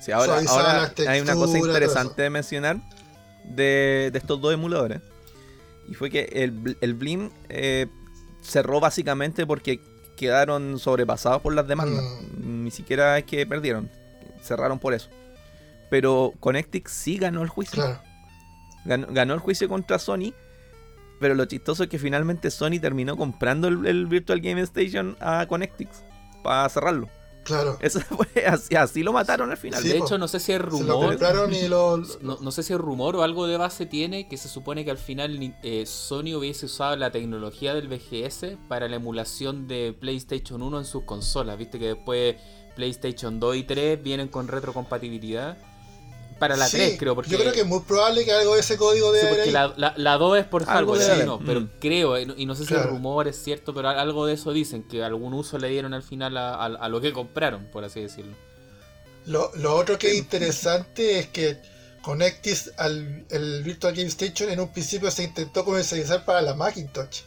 Sí, 0.00 0.12
ahora, 0.12 0.36
hay 1.08 1.20
una 1.20 1.32
cosa 1.34 1.56
interesante 1.58 2.20
de 2.20 2.28
mencionar 2.28 2.76
de, 3.44 4.10
de 4.12 4.18
estos 4.18 4.38
dos 4.38 4.52
emuladores. 4.52 5.00
Y 5.88 5.94
fue 5.94 6.10
que 6.10 6.24
el, 6.30 6.52
Bl- 6.52 6.76
el 6.82 6.92
Blim 6.92 7.30
eh, 7.48 7.86
cerró 8.42 8.80
básicamente 8.80 9.46
porque 9.46 9.80
quedaron 10.18 10.78
sobrepasados 10.78 11.40
por 11.40 11.54
las 11.54 11.66
demandas. 11.66 12.04
Mm. 12.36 12.64
Ni 12.64 12.70
siquiera 12.70 13.16
es 13.16 13.24
que 13.24 13.46
perdieron. 13.46 13.90
Cerraron 14.42 14.78
por 14.78 14.92
eso. 14.92 15.08
Pero 15.88 16.34
Connectix 16.38 16.90
sí 16.92 17.16
ganó 17.16 17.40
el 17.42 17.48
juicio. 17.48 17.82
Claro, 17.82 18.02
Ganó, 18.84 19.06
ganó 19.10 19.32
el 19.32 19.40
juicio 19.40 19.70
contra 19.70 19.98
Sony. 19.98 20.34
Pero 21.18 21.34
lo 21.34 21.46
chistoso 21.46 21.84
es 21.84 21.88
que 21.88 21.98
finalmente 21.98 22.50
Sony 22.50 22.78
terminó 22.78 23.16
comprando 23.16 23.68
el, 23.68 23.86
el 23.86 24.04
Virtual 24.04 24.40
Game 24.42 24.60
Station 24.60 25.16
a 25.20 25.46
Connectix 25.48 26.02
para 26.44 26.68
cerrarlo. 26.68 27.08
claro. 27.42 27.76
Eso 27.80 28.00
fue 28.08 28.46
así, 28.46 28.76
así 28.76 29.02
lo 29.02 29.12
mataron 29.12 29.50
al 29.50 29.56
final. 29.56 29.82
Sí, 29.82 29.88
de 29.88 29.98
po. 29.98 30.04
hecho, 30.06 30.16
no 30.18 30.28
sé 30.28 30.38
si 30.38 30.52
es 30.52 30.58
Se 30.58 30.62
lo 30.64 30.70
rumor. 30.70 31.08
compraron 31.08 31.52
y 31.52 31.66
lo. 31.66 31.96
No, 32.22 32.38
no 32.40 32.50
sé 32.52 32.62
si 32.62 32.72
es 32.72 32.78
rumor 32.78 33.16
o 33.16 33.22
algo 33.24 33.48
de 33.48 33.56
base 33.56 33.86
tiene 33.86 34.28
que 34.28 34.36
se 34.36 34.48
supone 34.48 34.84
que 34.84 34.92
al 34.92 34.98
final 34.98 35.56
eh, 35.64 35.84
Sony 35.86 36.36
hubiese 36.36 36.66
usado 36.66 36.94
la 36.96 37.10
tecnología 37.10 37.74
del 37.74 37.88
VGS 37.88 38.56
para 38.68 38.88
la 38.88 38.96
emulación 38.96 39.66
de 39.66 39.96
PlayStation 39.98 40.62
1 40.62 40.78
en 40.78 40.84
sus 40.84 41.02
consolas. 41.04 41.58
Viste 41.58 41.78
que 41.80 41.88
después 41.88 42.36
PlayStation 42.76 43.40
2 43.40 43.56
y 43.56 43.62
3 43.64 44.02
vienen 44.02 44.28
con 44.28 44.46
retrocompatibilidad. 44.48 45.56
Para 46.44 46.56
la 46.58 46.68
Sí, 46.68 46.76
3 46.76 46.96
creo, 46.98 47.14
porque, 47.14 47.30
Yo 47.30 47.38
creo 47.38 47.52
que 47.52 47.60
es 47.60 47.66
muy 47.66 47.80
probable 47.80 48.24
que 48.24 48.32
algo 48.32 48.54
de 48.54 48.60
ese 48.60 48.76
código 48.76 49.08
sí, 49.12 49.14
de 49.14 49.20
haber 49.20 49.30
porque 49.34 49.48
ahí. 49.48 49.50
la, 49.52 49.72
la, 49.78 49.94
la 49.96 50.18
2 50.18 50.38
es 50.38 50.44
por 50.44 50.62
Algo 50.68 50.92
hardware, 50.94 51.20
sí, 51.20 51.24
no, 51.26 51.38
pero 51.38 51.60
Mm. 51.62 51.70
creo, 51.80 52.16
eh, 52.18 52.26
y 52.36 52.44
no 52.46 52.54
sé 52.54 52.62
si 52.64 52.68
Claro. 52.68 52.84
el 52.84 52.90
rumor 52.90 53.26
es 53.28 53.36
cierto, 53.42 53.72
pero 53.72 53.88
al- 53.88 53.98
algo 53.98 54.26
de 54.26 54.34
eso 54.34 54.52
dicen, 54.52 54.82
que 54.86 55.02
algún 55.02 55.32
uso 55.32 55.56
le 55.58 55.68
dieron 55.68 55.94
al 55.94 56.02
final 56.02 56.36
a, 56.36 56.54
a- 56.54 56.66
a 56.66 56.88
lo 56.90 57.00
que 57.00 57.12
compraron, 57.12 57.66
por 57.72 57.82
así 57.84 58.00
decirlo. 58.00 58.34
Lo, 59.26 59.50
lo 59.56 59.74
otro 59.74 59.98
que 59.98 60.08
es 60.10 60.16
interesante 60.18 61.18
es 61.18 61.28
que 61.28 61.56
Connectis 62.02 62.72
al 62.76 63.24
el 63.30 63.62
Virtual 63.62 63.94
Game 63.94 64.08
Station 64.08 64.50
en 64.50 64.60
un 64.60 64.70
principio 64.70 65.10
se 65.10 65.22
intentó 65.24 65.64
comercializar 65.64 66.24
para 66.26 66.42
la 66.42 66.54
Macintosh. 66.54 67.20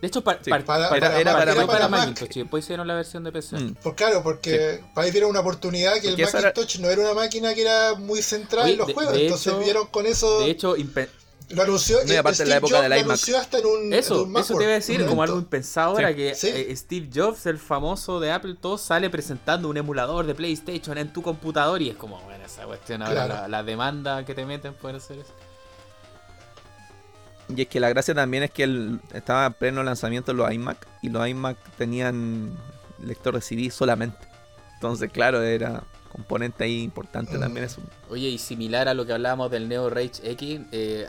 De 0.00 0.06
hecho, 0.08 0.20
Sí, 0.20 0.24
par- 0.50 0.64
para- 0.64 0.88
par- 0.88 0.98
era- 0.98 1.32
para 1.32 1.66
para 1.66 1.88
Mac. 1.88 2.00
Macintosh 2.08 2.36
y 2.36 2.40
después 2.40 2.64
hicieron 2.64 2.86
la 2.88 2.94
versión 2.94 3.22
de 3.22 3.32
PC. 3.32 3.56
Mm. 3.58 3.74
Pues 3.82 3.94
claro, 3.94 4.22
porque 4.22 4.80
para 4.94 5.04
ahí 5.04 5.10
vieron 5.10 5.28
una 5.30 5.40
oportunidad 5.40 5.94
que 5.94 6.08
Porque 6.08 6.22
el 6.22 6.28
esa 6.28 6.38
era- 6.38 6.48
Macintosh 6.48 6.80
no 6.80 6.88
era 6.88 7.02
una 7.02 7.14
máquina 7.14 7.52
que 7.54 7.62
era 7.62 7.94
muy 7.96 8.22
central 8.22 8.70
en 8.70 8.78
los 8.78 8.86
de- 8.86 8.94
juegos. 8.94 9.12
de 9.14 9.24
entonces 9.24 9.46
hecho- 9.48 9.58
vieron 9.58 9.86
con 9.88 10.06
eso. 10.06 10.40
De 10.40 10.50
hecho, 10.50 10.74
lo 11.50 11.62
anunció. 11.62 11.98
No, 12.06 12.12
y 12.12 12.16
aparte 12.16 12.44
en 12.44 12.48
la 12.48 12.54
Steve 12.54 12.58
época 12.58 12.74
Jobs 12.76 12.82
del 12.88 12.92
iMac. 12.92 13.04
anunció 13.06 13.38
hasta 13.38 13.58
en 13.58 13.66
un. 13.66 13.80
en 13.86 13.92
Eso, 13.92 14.22
un 14.22 14.36
eso 14.38 14.54
te 14.56 14.62
iba 14.62 14.72
a 14.72 14.74
decir, 14.76 15.04
como 15.04 15.22
algo 15.22 15.36
impensado 15.36 15.96
Sí. 15.96 16.00
era 16.02 16.14
que 16.14 16.34
Sí. 16.34 16.46
eh, 16.48 16.74
Steve 16.76 17.10
Jobs, 17.12 17.44
el 17.46 17.58
famoso 17.58 18.20
de 18.20 18.30
Apple, 18.32 18.54
todo 18.60 18.78
sale 18.78 19.10
presentando 19.10 19.68
un 19.68 19.76
emulador 19.76 20.26
de 20.26 20.34
PlayStation 20.34 20.96
en 20.96 21.12
tu 21.12 21.20
computador 21.22 21.82
y 21.82 21.90
es 21.90 21.96
como, 21.96 22.20
bueno, 22.22 22.44
esa 22.44 22.64
cuestión 22.66 23.02
ahora, 23.02 23.26
Claro. 23.26 23.34
la, 23.42 23.48
la 23.48 23.62
demanda 23.64 24.24
que 24.24 24.34
te 24.34 24.46
meten 24.46 24.72
por 24.74 24.94
hacer 24.94 25.18
eso. 25.18 25.32
Y 27.56 27.62
es 27.62 27.68
que 27.68 27.80
la 27.80 27.88
gracia 27.88 28.14
también 28.14 28.42
es 28.44 28.50
que 28.50 28.62
el, 28.64 29.00
estaba 29.12 29.46
en 29.46 29.52
pleno 29.54 29.82
lanzamiento 29.82 30.32
los 30.32 30.52
iMac 30.52 30.86
y 31.02 31.08
los 31.08 31.26
iMac 31.26 31.56
tenían 31.76 32.52
lector 33.02 33.34
de 33.34 33.40
CD 33.40 33.70
solamente. 33.70 34.18
Entonces, 34.74 35.10
claro, 35.10 35.42
era 35.42 35.82
componente 36.12 36.64
ahí 36.64 36.82
importante 36.82 37.36
Mm. 37.36 37.40
también 37.40 37.64
eso. 37.66 37.80
Oye, 38.08 38.28
y 38.28 38.38
similar 38.38 38.88
a 38.88 38.94
lo 38.94 39.06
que 39.06 39.12
hablábamos 39.12 39.50
del 39.50 39.68
Neo 39.68 39.90
Rage 39.90 40.20
X, 40.22 40.60
eh, 40.72 41.06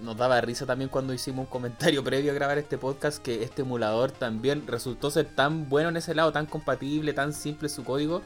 nos 0.00 0.16
daba 0.16 0.40
risa 0.40 0.64
también 0.64 0.88
cuando 0.88 1.12
hicimos 1.12 1.44
un 1.44 1.50
comentario 1.50 2.02
previo 2.04 2.30
a 2.30 2.34
grabar 2.34 2.56
este 2.58 2.78
podcast 2.78 3.22
que 3.22 3.42
este 3.42 3.62
emulador 3.62 4.10
también 4.12 4.66
resultó 4.66 5.10
ser 5.10 5.26
tan 5.26 5.68
bueno 5.68 5.90
en 5.90 5.96
ese 5.98 6.14
lado, 6.14 6.32
tan 6.32 6.46
compatible, 6.46 7.12
tan 7.12 7.32
simple 7.34 7.68
su 7.68 7.84
código, 7.84 8.22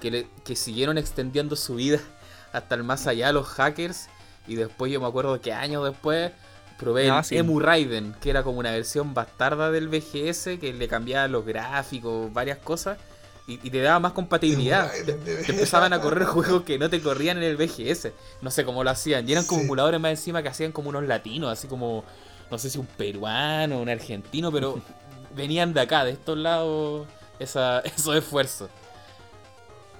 que, 0.00 0.10
le- 0.10 0.28
que 0.44 0.56
siguieron 0.56 0.96
extendiendo 0.98 1.54
su 1.56 1.74
vida 1.74 1.98
hasta 2.52 2.74
el 2.74 2.82
más 2.84 3.06
allá 3.06 3.30
los 3.32 3.46
hackers. 3.48 4.08
Y 4.46 4.54
después 4.54 4.90
yo 4.90 5.00
me 5.00 5.06
acuerdo 5.06 5.38
que 5.42 5.52
años 5.52 5.84
después 5.84 6.32
probé 6.78 7.10
Ah, 7.10 7.18
el 7.18 7.24
sí. 7.24 7.36
Emu 7.36 7.60
Raiden, 7.60 8.14
que 8.20 8.30
era 8.30 8.42
como 8.42 8.58
una 8.58 8.70
versión 8.70 9.14
bastarda 9.14 9.70
del 9.70 9.88
VGS, 9.88 10.58
que 10.60 10.72
le 10.72 10.88
cambiaba 10.88 11.28
los 11.28 11.44
gráficos, 11.44 12.32
varias 12.32 12.58
cosas, 12.58 12.98
y, 13.46 13.54
y 13.66 13.70
te 13.70 13.80
daba 13.82 13.98
más 13.98 14.12
compatibilidad. 14.12 14.90
Te, 15.04 15.12
empezaban 15.50 15.92
a 15.92 16.00
correr 16.00 16.24
juegos 16.26 16.62
que 16.64 16.78
no 16.78 16.88
te 16.90 17.00
corrían 17.00 17.38
en 17.38 17.44
el 17.44 17.56
VGS. 17.56 18.08
No 18.42 18.50
sé 18.50 18.64
cómo 18.64 18.84
lo 18.84 18.90
hacían. 18.90 19.28
Y 19.28 19.32
eran 19.32 19.44
como 19.46 19.60
Sí. 19.60 19.64
emuladores 19.66 20.00
más 20.00 20.10
encima 20.10 20.42
que 20.42 20.48
hacían 20.48 20.70
como 20.72 20.90
unos 20.90 21.04
latinos, 21.04 21.50
así 21.50 21.66
como, 21.66 22.04
no 22.50 22.58
sé 22.58 22.68
si 22.70 22.78
un 22.78 22.86
peruano, 22.86 23.80
un 23.80 23.88
argentino, 23.88 24.52
pero 24.52 24.80
venían 25.34 25.72
de 25.74 25.80
acá, 25.80 26.04
de 26.04 26.12
estos 26.12 26.36
lados, 26.38 27.06
esa, 27.38 27.80
esos 27.96 28.14
esfuerzos. 28.16 28.68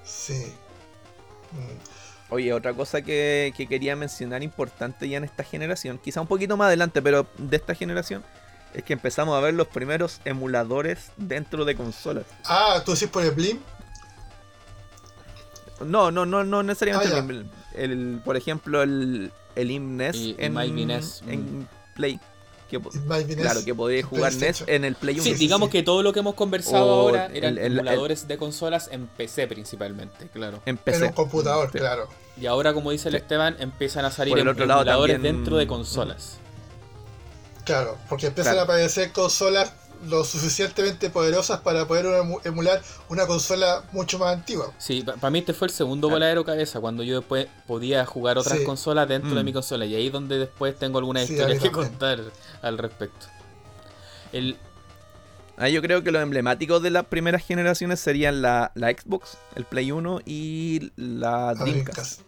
Sí. 0.04 0.52
Mm. 2.28 2.34
Oye, 2.34 2.52
otra 2.52 2.74
cosa 2.74 3.02
que, 3.02 3.52
que 3.56 3.66
quería 3.66 3.96
mencionar 3.96 4.42
importante 4.42 5.08
ya 5.08 5.16
en 5.18 5.24
esta 5.24 5.44
generación, 5.44 5.98
quizá 5.98 6.20
un 6.20 6.26
poquito 6.26 6.56
más 6.56 6.66
adelante, 6.66 7.00
pero 7.02 7.26
de 7.38 7.56
esta 7.56 7.74
generación, 7.74 8.22
es 8.74 8.82
que 8.84 8.92
empezamos 8.92 9.36
a 9.36 9.40
ver 9.40 9.54
los 9.54 9.66
primeros 9.68 10.20
emuladores 10.24 11.10
dentro 11.16 11.64
de 11.64 11.74
consolas. 11.74 12.24
Ah, 12.44 12.82
tú 12.84 12.92
decís 12.92 13.08
por 13.08 13.24
el 13.24 13.30
Blim. 13.32 13.58
No, 15.84 16.10
no, 16.10 16.26
no, 16.26 16.44
no 16.44 16.62
necesariamente. 16.62 17.14
Ah, 17.14 17.18
el, 17.74 17.90
el- 17.92 18.20
por 18.24 18.36
ejemplo, 18.36 18.82
el, 18.82 19.32
el 19.54 19.70
IMNES 19.70 20.16
Y- 20.16 20.30
y 20.30 20.34
en, 20.38 20.52
en 21.28 21.68
Play. 21.94 22.20
Que, 22.68 22.78
claro, 23.36 23.64
que 23.64 23.74
podéis 23.74 24.04
jugar 24.04 24.30
NES 24.32 24.38
PlayStation. 24.38 24.68
en 24.68 24.84
el 24.84 24.94
Play 24.94 25.14
1. 25.14 25.22
Sí, 25.24 25.34
digamos 25.34 25.68
sí. 25.68 25.72
que 25.72 25.82
todo 25.82 26.02
lo 26.02 26.12
que 26.12 26.20
hemos 26.20 26.34
conversado 26.34 26.86
O 26.86 27.00
ahora 27.08 27.30
eran 27.32 27.52
el- 27.56 27.58
el- 27.58 27.72
emuladores 27.78 28.28
de 28.28 28.36
consolas 28.36 28.88
en 28.92 29.06
PC 29.06 29.46
principalmente, 29.46 30.28
claro. 30.32 30.58
En 30.66 30.72
En 30.72 30.76
PC. 30.76 31.06
un 31.06 31.12
computador, 31.12 31.70
Sí. 31.72 31.78
claro. 31.78 32.08
Y 32.40 32.46
ahora, 32.46 32.74
como 32.74 32.90
dice 32.90 33.08
el 33.08 33.14
Sí. 33.14 33.18
Esteban, 33.22 33.56
empiezan 33.58 34.04
a 34.04 34.10
salir 34.10 34.34
otro 34.34 34.66
lado 34.66 34.82
emuladores 34.82 35.14
también- 35.16 35.36
dentro 35.36 35.56
de 35.56 35.66
consolas. 35.66 36.36
Claro, 37.64 37.96
porque 38.08 38.26
empiezan 38.28 38.54
Claro. 38.54 38.60
a 38.70 38.74
aparecer 38.74 39.12
consolas 39.12 39.72
lo 40.06 40.24
suficientemente 40.24 41.10
poderosas 41.10 41.60
para 41.60 41.86
poder 41.86 42.06
emu- 42.06 42.40
emular 42.44 42.80
una 43.08 43.26
consola 43.26 43.84
mucho 43.92 44.18
más 44.18 44.34
antigua. 44.34 44.72
Sí, 44.78 45.02
para 45.02 45.30
mí 45.30 45.40
este 45.40 45.52
fue 45.54 45.68
el 45.68 45.72
segundo 45.74 46.08
Claro. 46.08 46.16
voladero 46.16 46.44
cabeza, 46.44 46.80
cuando 46.80 47.02
yo 47.02 47.18
después 47.20 47.46
podía 47.66 48.04
jugar 48.06 48.38
otras 48.38 48.58
Sí. 48.58 48.64
consolas 48.64 49.08
dentro 49.08 49.34
de 49.34 49.42
Mm. 49.42 49.46
mi 49.46 49.52
consola. 49.52 49.84
Y 49.86 49.94
ahí 49.94 50.06
es 50.06 50.12
donde 50.12 50.38
después 50.38 50.78
tengo 50.78 50.98
algunas 50.98 51.26
Sí, 51.26 51.34
historias 51.34 51.60
que 51.62 51.70
contar 51.72 52.20
al 52.62 52.78
respecto. 52.78 53.26
El, 54.32 54.56
Ah, 55.60 55.68
yo 55.68 55.82
creo 55.82 56.04
que 56.04 56.12
los 56.12 56.22
emblemáticos 56.22 56.80
de 56.84 56.90
las 56.90 57.06
primeras 57.06 57.44
generaciones 57.44 57.98
serían 57.98 58.42
la, 58.42 58.70
la 58.76 58.90
Xbox, 58.92 59.38
el 59.56 59.64
Play 59.64 59.90
1 59.90 60.20
y 60.24 60.92
la 60.94 61.52
Dreamcast. 61.54 62.20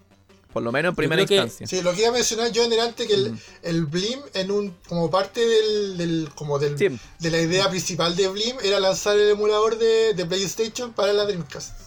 Por 0.53 0.63
lo 0.65 0.73
menos 0.73 0.91
en 0.91 0.97
primera 0.97 1.25
creo 1.25 1.29
que- 1.29 1.47
instancia. 1.47 1.67
Sí, 1.67 1.83
lo 1.83 1.93
que 1.93 2.01
iba 2.01 2.09
a 2.09 2.13
mencionar 2.13 2.51
yo 2.51 2.65
en 2.65 2.71
delante 2.71 3.07
que 3.07 3.15
el, 3.15 3.33
Mm. 3.33 3.39
el 3.63 3.87
Blim 3.87 4.21
en 4.35 4.51
un 4.51 4.77
como 4.89 5.09
parte 5.11 5.47
del, 5.47 5.97
del- 5.97 6.29
como 6.35 6.59
del, 6.59 6.77
Sí, 6.77 6.89
de 7.21 7.31
la 7.31 7.41
idea 7.41 7.71
principal 7.71 8.17
de 8.17 8.27
Blim 8.29 8.57
era 8.63 8.81
lanzar 8.81 9.17
el 9.17 9.31
emulador 9.31 9.79
de, 9.79 10.15
de 10.15 10.27
PlayStation 10.27 10.93
para 10.93 11.13
la 11.13 11.25
Dreamcast. 11.25 11.79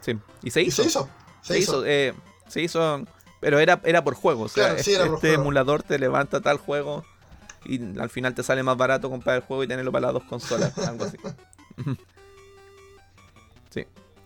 Sí, 0.00 0.16
y 0.42 0.50
se 0.50 0.62
Y 0.62 0.68
hizo. 0.68 0.82
se 0.82 0.88
hizo. 0.88 1.08
Se, 1.42 1.52
Se 1.54 1.58
hizo. 1.58 1.72
hizo, 1.78 1.86
eh, 1.86 2.14
se 2.48 2.62
hizo, 2.62 3.04
pero 3.40 3.58
era, 3.58 3.80
era 3.84 4.02
por 4.04 4.14
juego. 4.14 4.44
O 4.44 4.48
sea, 4.48 4.68
Claro, 4.68 4.82
sí, 4.82 4.90
este, 4.92 4.94
era 5.02 5.10
por 5.10 5.20
juego. 5.20 5.34
emulador 5.42 5.82
te 5.82 5.98
levanta 5.98 6.40
tal 6.40 6.56
juego 6.56 7.04
y 7.66 7.98
al 7.98 8.08
final 8.08 8.34
te 8.34 8.42
sale 8.42 8.62
más 8.62 8.78
barato 8.78 9.10
comprar 9.10 9.36
el 9.36 9.42
juego 9.42 9.64
y 9.64 9.68
tenerlo 9.68 9.92
para 9.92 10.06
las 10.06 10.14
dos 10.14 10.22
consolas, 10.24 10.72
algo 10.78 11.04
así. 11.04 11.16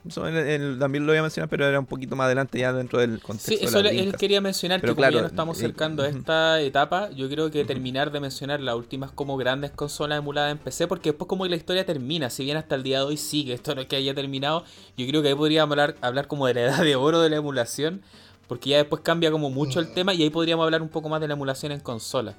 sí. 0.04 0.08
Eso 0.10 0.28
en- 0.28 0.36
en- 0.36 0.78
también 0.78 1.06
lo 1.06 1.12
voy 1.12 1.18
a 1.18 1.22
mencionar, 1.22 1.48
pero 1.48 1.66
era 1.66 1.80
un 1.80 1.86
poquito 1.86 2.14
más 2.16 2.26
adelante 2.26 2.58
ya 2.58 2.72
dentro 2.72 2.98
del 3.00 3.20
contexto. 3.20 3.50
Sí, 3.52 3.56
de 3.58 3.64
eso 3.66 3.78
él 3.80 3.84
Dreamcast. 3.88 4.18
quería 4.20 4.40
mencionar 4.40 4.80
Pero 4.80 4.92
que 4.92 4.96
como 4.96 5.04
ya 5.06 5.10
claro, 5.10 5.22
nos 5.22 5.32
estamos 5.32 5.56
eh, 5.56 5.64
acercando 5.64 6.02
a 6.02 6.08
esta 6.08 6.60
etapa, 6.60 7.10
yo 7.10 7.28
creo 7.28 7.50
que 7.50 7.64
terminar 7.64 8.12
de 8.12 8.20
mencionar 8.20 8.60
las 8.60 8.74
últimas 8.76 9.10
como 9.12 9.36
grandes 9.36 9.70
consolas 9.70 10.18
emuladas 10.18 10.52
en 10.52 10.58
PC, 10.58 10.86
porque 10.86 11.10
después 11.10 11.26
como 11.28 11.44
que 11.44 11.50
la 11.50 11.56
historia 11.56 11.86
termina, 11.86 12.30
si 12.30 12.44
bien 12.44 12.56
hasta 12.56 12.74
el 12.74 12.82
día 12.82 12.98
de 12.98 13.04
hoy 13.04 13.16
sigue, 13.16 13.54
esto 13.54 13.74
no 13.74 13.80
es 13.80 13.86
que 13.86 13.96
haya 13.96 14.14
terminado, 14.14 14.64
yo 14.96 15.06
creo 15.06 15.22
que 15.22 15.28
ahí 15.28 15.34
podríamos 15.34 15.72
hablar, 15.72 15.96
hablar 16.02 16.26
como 16.26 16.46
de 16.46 16.54
la 16.54 16.60
edad 16.62 16.82
de 16.82 16.96
oro 16.96 17.20
de 17.20 17.30
la 17.30 17.36
emulación, 17.36 18.02
porque 18.46 18.70
ya 18.70 18.76
después 18.76 19.00
cambia 19.02 19.30
como 19.30 19.48
mucho 19.48 19.80
el 19.80 19.86
Mm. 19.86 19.94
tema 19.94 20.12
y 20.12 20.22
ahí 20.22 20.28
podríamos 20.30 20.64
hablar 20.64 20.82
un 20.82 20.90
poco 20.90 21.08
más 21.08 21.20
de 21.20 21.28
la 21.28 21.32
emulación 21.34 21.72
en 21.72 21.80
consola. 21.80 22.34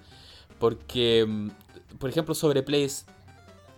Porque, 0.59 1.25
mm, 1.27 1.49
por 1.97 2.09
ejemplo, 2.09 2.35
sobre 2.35 2.63
Plays, 2.63 3.05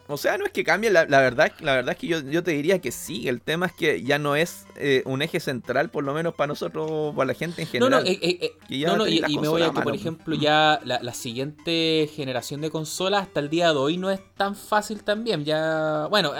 O 0.10 0.16
sea, 0.16 0.38
no 0.38 0.46
es 0.46 0.54
que 0.54 0.64
cambie, 0.64 0.90
la, 0.90 1.06
la 1.06 1.20
verdad, 1.20 1.52
la 1.60 1.74
verdad 1.76 1.92
es 1.92 1.98
que 2.00 2.08
yo, 2.08 2.22
yo 2.22 2.42
te 2.42 2.52
diría 2.52 2.80
que 2.80 2.94
sí. 2.94 3.28
El 3.28 3.42
tema 3.42 3.66
es 3.66 3.74
que 3.74 4.02
ya 4.04 4.18
no 4.18 4.38
es 4.38 4.66
eh, 4.78 5.04
un 5.06 5.22
eje 5.22 5.42
central, 5.42 5.90
por 5.90 6.06
lo 6.06 6.14
menos 6.14 6.34
para 6.34 6.48
nosotros, 6.48 7.14
para 7.14 7.28
la 7.28 7.34
gente 7.34 7.64
en 7.70 7.80
No, 7.82 7.90
no, 7.90 7.98
general. 7.98 8.08
eh, 8.24 8.38
eh, 8.42 8.52
Que 8.70 8.80
ya 8.80 8.88
no, 8.88 8.98
no, 8.98 9.04
tenéis 9.04 9.24
y, 9.28 9.38
me 9.38 9.50
voy 9.50 9.62
a 9.64 9.66
que, 9.66 9.72
por 9.74 9.86
mano. 9.86 9.96
ejemplo, 9.96 10.36
ya 10.38 10.80
la, 10.86 11.00
la 11.04 11.14
siguiente 11.14 12.10
generación 12.16 12.62
de 12.62 12.70
consolas 12.72 13.24
hasta 13.24 13.42
el 13.42 13.50
día 13.50 13.72
de 13.74 13.78
hoy 13.78 13.98
no 13.98 14.10
es 14.10 14.22
tan 14.36 14.56
fácil 14.56 15.04
también. 15.04 15.44
Ya, 15.44 16.08
bueno, 16.10 16.32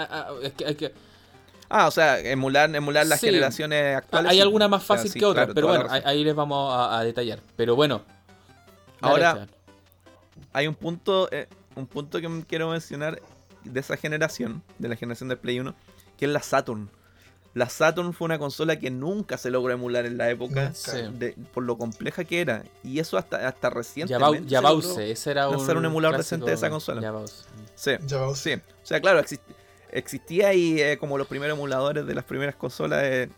es 0.42 0.52
que, 0.54 0.64
hay 0.64 0.74
que- 0.74 0.92
Ah, 1.68 1.86
o 1.88 1.90
sea, 1.90 2.18
emular, 2.20 2.74
emular 2.74 3.04
las 3.06 3.20
Sí. 3.20 3.26
generaciones 3.26 3.96
actuales. 3.98 4.30
hay 4.32 4.40
algunas 4.40 4.70
más 4.70 4.82
O 4.82 4.86
sea, 4.86 4.96
fácil 4.96 5.10
sí, 5.12 5.18
que 5.18 5.26
otras, 5.26 5.44
claro, 5.44 5.54
pero 5.54 5.66
bueno, 5.68 5.86
ahí, 6.06 6.24
les 6.24 6.34
vamos 6.34 6.72
a, 6.74 6.98
a 6.98 7.04
detallar. 7.04 7.40
Pero 7.56 7.76
bueno, 7.76 8.00
Ahora-. 9.02 9.46
Hay 10.54 10.66
un 10.66 10.74
punto, 10.74 11.28
un 11.74 11.86
punto 11.86 12.18
que 12.20 12.44
quiero 12.48 12.70
mencionar 12.70 13.20
de 13.68 13.80
esa 13.80 13.96
generación, 13.96 14.62
de 14.78 14.88
la 14.88 14.96
generación 14.96 15.28
del 15.28 15.38
Play 15.38 15.60
1, 15.60 15.74
que 16.16 16.24
es 16.26 16.30
la 16.30 16.42
Saturn. 16.42 16.90
La 17.54 17.68
Saturn 17.68 18.12
fue 18.12 18.26
una 18.26 18.38
consola 18.38 18.78
que 18.78 18.90
nunca 18.90 19.36
se 19.38 19.50
logró 19.50 19.72
emular 19.72 20.06
en 20.06 20.16
la 20.18 20.30
época. 20.30 20.72
Sí. 20.74 20.90
de- 21.14 21.34
por 21.52 21.64
lo 21.64 21.76
compleja 21.78 22.22
que 22.24 22.40
era. 22.40 22.62
Y 22.84 22.98
eso 23.00 23.16
hasta, 23.18 23.48
hasta 23.48 23.70
recientemente. 23.70 24.40
se 24.44 24.46
Yabause, 24.48 24.98
ese 25.10 25.30
era 25.30 25.48
un, 25.48 25.84
emulador 25.84 26.18
decente 26.18 26.46
de 26.46 26.52
esa 26.54 26.70
consola. 26.70 27.00
Yabause. 27.00 27.46
Sí, 27.74 27.92
Ya 28.06 28.18
vamos. 28.18 28.38
sí. 28.38 28.52
O 28.54 28.60
sea, 28.86 29.00
claro, 29.00 29.20
exist- 29.20 29.40
existía 29.90 30.52
y 30.54 30.80
eh, 30.80 30.98
como 30.98 31.16
los 31.18 31.26
primeros 31.26 31.56
emuladores 31.56 32.06
de 32.06 32.14
las 32.14 32.24
primeras 32.24 32.54
consolas 32.54 33.02
eh, 33.04 33.28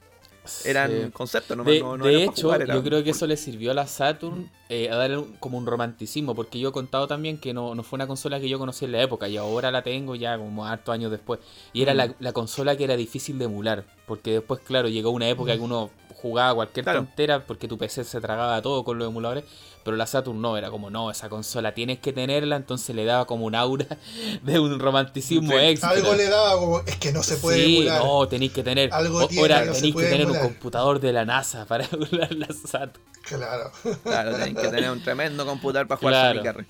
eran 0.64 0.90
Sí. 1.06 1.10
conceptos, 1.12 1.56
no, 1.56 1.64
De, 1.64 1.80
no, 1.80 1.96
no 1.96 2.04
de 2.06 2.24
hecho, 2.24 2.42
jugar, 2.48 2.62
era- 2.62 2.74
yo 2.74 2.82
creo 2.82 3.04
que 3.04 3.10
eso 3.10 3.26
le 3.26 3.36
sirvió 3.36 3.70
a 3.70 3.74
la 3.74 3.86
Saturn 3.86 4.50
eh, 4.68 4.88
a 4.90 4.96
darle 4.96 5.18
un- 5.18 5.32
como 5.40 5.58
un 5.58 5.66
romanticismo, 5.66 6.34
porque 6.34 6.58
yo 6.58 6.68
he 6.68 6.72
contado 6.72 7.06
también 7.08 7.38
que 7.38 7.52
no, 7.52 7.74
no 7.74 7.82
fue 7.82 7.96
una 7.96 8.06
consola 8.06 8.38
que 8.40 8.48
yo 8.48 8.58
conocí 8.58 8.84
en 8.84 8.92
la 8.92 9.02
época 9.02 9.28
y 9.28 9.36
ahora 9.36 9.70
la 9.70 9.82
tengo 9.82 10.14
ya 10.14 10.38
como 10.38 10.64
hartos 10.66 10.92
años 10.94 11.10
después. 11.10 11.40
Y 11.72 11.82
era 11.82 11.92
Mm. 11.94 11.96
la, 11.96 12.14
la 12.18 12.32
consola 12.32 12.76
que 12.76 12.84
era 12.84 12.96
difícil 12.96 13.38
de 13.38 13.46
emular, 13.46 13.84
porque 14.06 14.32
después, 14.32 14.60
claro, 14.60 14.88
llegó 14.88 15.10
una 15.10 15.28
época 15.28 15.54
que 15.54 15.60
uno 15.60 15.90
jugaba 16.20 16.55
cualquier 16.55 16.84
Claro. 16.84 17.01
tontera 17.01 17.44
porque 17.47 17.68
tu 17.68 17.78
PC 17.78 18.05
se 18.05 18.20
tragaba 18.20 18.60
todo 18.62 18.84
con 18.84 18.98
los 18.98 19.09
emuladores, 19.09 19.44
pero 19.84 19.97
la 19.97 20.06
Saturn 20.06 20.40
no, 20.40 20.56
era 20.56 20.70
como, 20.70 20.90
no, 20.90 21.10
esa 21.10 21.28
consola 21.28 21.72
tienes 21.72 21.98
que 22.01 22.12
tenerla, 22.12 22.56
entonces 22.56 22.94
le 22.94 23.05
daba 23.05 23.26
como 23.26 23.47
un 23.47 23.55
aura 23.55 23.86
de 24.42 24.59
un 24.60 24.78
romanticismo 24.78 25.52
Sí. 25.52 25.56
extra. 25.59 25.90
Algo 25.90 26.14
le 26.14 26.28
daba 26.28 26.59
como, 26.60 26.80
es 26.80 26.97
que 26.97 27.12
no 27.12 27.22
se 27.22 27.36
puede 27.36 27.64
sí, 27.64 27.76
emular. 27.78 28.05
no, 28.05 28.28
tenéis 28.28 28.52
que 28.52 28.62
tener. 28.62 28.92
Algo 28.92 29.26
tiene, 29.26 29.42
ahora 29.42 29.64
no 29.64 29.72
tenéis 29.72 29.94
que 29.94 30.02
tener 30.05 30.26
un 30.30 30.38
computador 30.38 31.01
de 31.01 31.12
la 31.12 31.24
NASA 31.24 31.64
para 31.68 31.84
emular 31.90 32.32
la 32.34 32.48
Saturn. 32.48 32.92
Claro. 33.22 33.70
Claro, 34.02 34.32
tenían 34.36 34.55
que 34.56 34.68
tener 34.68 34.90
un 34.90 35.02
tremendo 35.02 35.47
computador 35.47 35.86
para 35.88 35.98
jugar 35.98 36.40
Claro. 36.40 36.64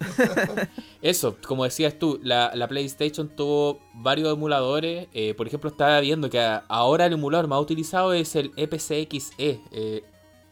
Eso, 1.02 1.36
como 1.46 1.64
decías 1.64 1.98
tú, 1.98 2.18
la, 2.22 2.52
la 2.54 2.68
PlayStation 2.68 3.28
tuvo 3.28 3.80
varios 3.94 4.32
emuladores. 4.32 5.08
eh, 5.12 5.34
por 5.34 5.46
ejemplo, 5.46 5.70
estaba 5.70 6.00
viendo 6.00 6.28
que 6.30 6.40
ahora 6.68 7.06
el 7.06 7.12
emulador 7.14 7.48
más 7.48 7.60
utilizado 7.60 8.12
es 8.12 8.34
el 8.36 8.52
EPCXE. 8.56 9.60
Eh, 9.72 10.02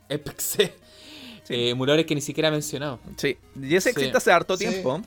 EPXE. 0.09 0.75
Sí. 1.45 1.55
eh, 1.55 1.71
emuladores 1.71 2.05
que 2.07 2.15
ni 2.15 2.21
siquiera 2.21 2.49
he 2.49 2.53
mencionado. 2.53 2.99
Sí, 3.17 3.39
y 3.61 3.75
ese 3.75 3.91
Sí. 3.93 3.99
existe 3.99 4.17
hace 4.19 4.33
harto 4.33 4.57
Sí. 4.57 4.67
tiempo. 4.67 5.01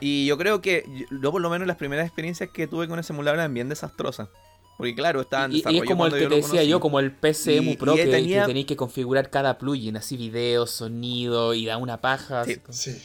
Y 0.00 0.26
yo 0.26 0.36
creo 0.36 0.60
que, 0.60 0.84
yo 1.22 1.32
por 1.32 1.40
lo 1.40 1.48
menos 1.48 1.66
las 1.66 1.76
primeras 1.76 2.06
experiencias 2.06 2.50
que 2.50 2.66
tuve 2.66 2.86
con 2.88 2.98
ese 2.98 3.12
emulador 3.12 3.38
eran 3.38 3.54
bien 3.54 3.68
desastrosas. 3.68 4.28
Porque 4.76 4.94
claro, 4.94 5.22
estaban 5.22 5.52
Y, 5.52 5.62
y 5.68 5.78
es 5.78 5.84
como 5.84 6.06
el 6.06 6.12
que 6.12 6.26
te 6.26 6.34
decía 6.36 6.62
yo, 6.64 6.80
como 6.80 7.00
el 7.00 7.10
PC 7.10 7.56
Emu 7.56 7.70
Y- 7.72 7.76
Pro, 7.76 7.94
y 7.94 7.96
que, 7.96 8.06
tenía- 8.06 8.42
que 8.42 8.46
tenéis 8.48 8.66
que 8.66 8.76
configurar 8.76 9.30
cada 9.30 9.56
plugin, 9.58 9.96
así 9.96 10.16
video, 10.16 10.66
sonido, 10.66 11.54
y 11.54 11.64
da 11.66 11.78
una 11.78 12.00
paja. 12.00 12.44
Sí. 12.44 12.50
así 12.52 12.60
como- 12.60 12.76
Sí. 12.76 13.02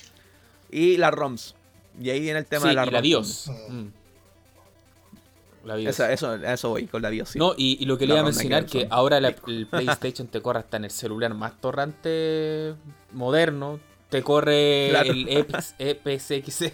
Y 0.72 0.98
las 0.98 1.12
ROMs. 1.14 1.56
Y 2.02 2.10
ahí 2.10 2.20
viene 2.20 2.40
el 2.40 2.46
tema 2.46 2.64
Sí, 2.64 2.68
de 2.70 2.74
la 2.76 2.84
y 2.84 2.86
la 2.88 2.92
ROM. 2.92 3.02
BIOS. 3.02 3.48
Mm. 3.70 3.74
Mm. 3.78 3.92
La 5.64 5.76
BIOS. 5.76 5.90
Esa- 5.94 6.12
eso, 6.12 6.30
a 6.32 6.54
eso 6.54 6.70
voy, 6.70 6.88
con 6.88 7.02
la 7.02 7.10
BIOS. 7.10 7.30
sí. 7.30 7.40
No, 7.40 7.54
y, 7.56 7.78
y 7.80 7.86
lo 7.86 7.98
que 7.98 8.06
le 8.06 8.14
La 8.16 8.20
iba 8.20 8.22
a 8.22 8.32
mencionar, 8.32 8.64
Microsoft. 8.64 8.82
que 8.90 8.94
ahora 8.94 9.22
la- 9.22 9.36
el 9.48 9.68
PlayStation 9.72 10.28
te 10.28 10.42
corre 10.42 10.60
hasta 10.60 10.78
en 10.78 10.86
el 10.86 10.92
celular 10.92 11.34
más 11.36 11.60
torrante 11.62 12.74
moderno, 13.14 13.80
te 14.10 14.24
corre 14.24 14.88
Claro. 14.90 15.12
el 15.12 15.28
Epix- 15.28 15.76
EPSX 15.80 16.74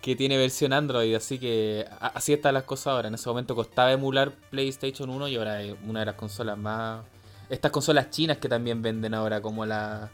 que 0.00 0.16
tiene 0.16 0.36
versión 0.38 0.72
Android, 0.72 1.14
así 1.14 1.38
que 1.38 1.86
así 2.00 2.32
están 2.32 2.54
las 2.54 2.64
cosas 2.64 2.88
ahora. 2.88 3.08
En 3.08 3.14
ese 3.14 3.28
momento 3.28 3.54
costaba 3.54 3.92
emular 3.92 4.32
PlayStation 4.50 5.10
1 5.10 5.28
y 5.28 5.36
ahora 5.36 5.62
es 5.62 5.74
una 5.86 6.00
de 6.00 6.06
las 6.06 6.14
consolas 6.14 6.56
más... 6.56 7.04
Estas 7.50 7.70
consolas 7.70 8.10
chinas 8.10 8.38
que 8.38 8.48
también 8.48 8.80
venden 8.80 9.12
ahora, 9.12 9.40
como 9.42 9.66
la 9.66 10.08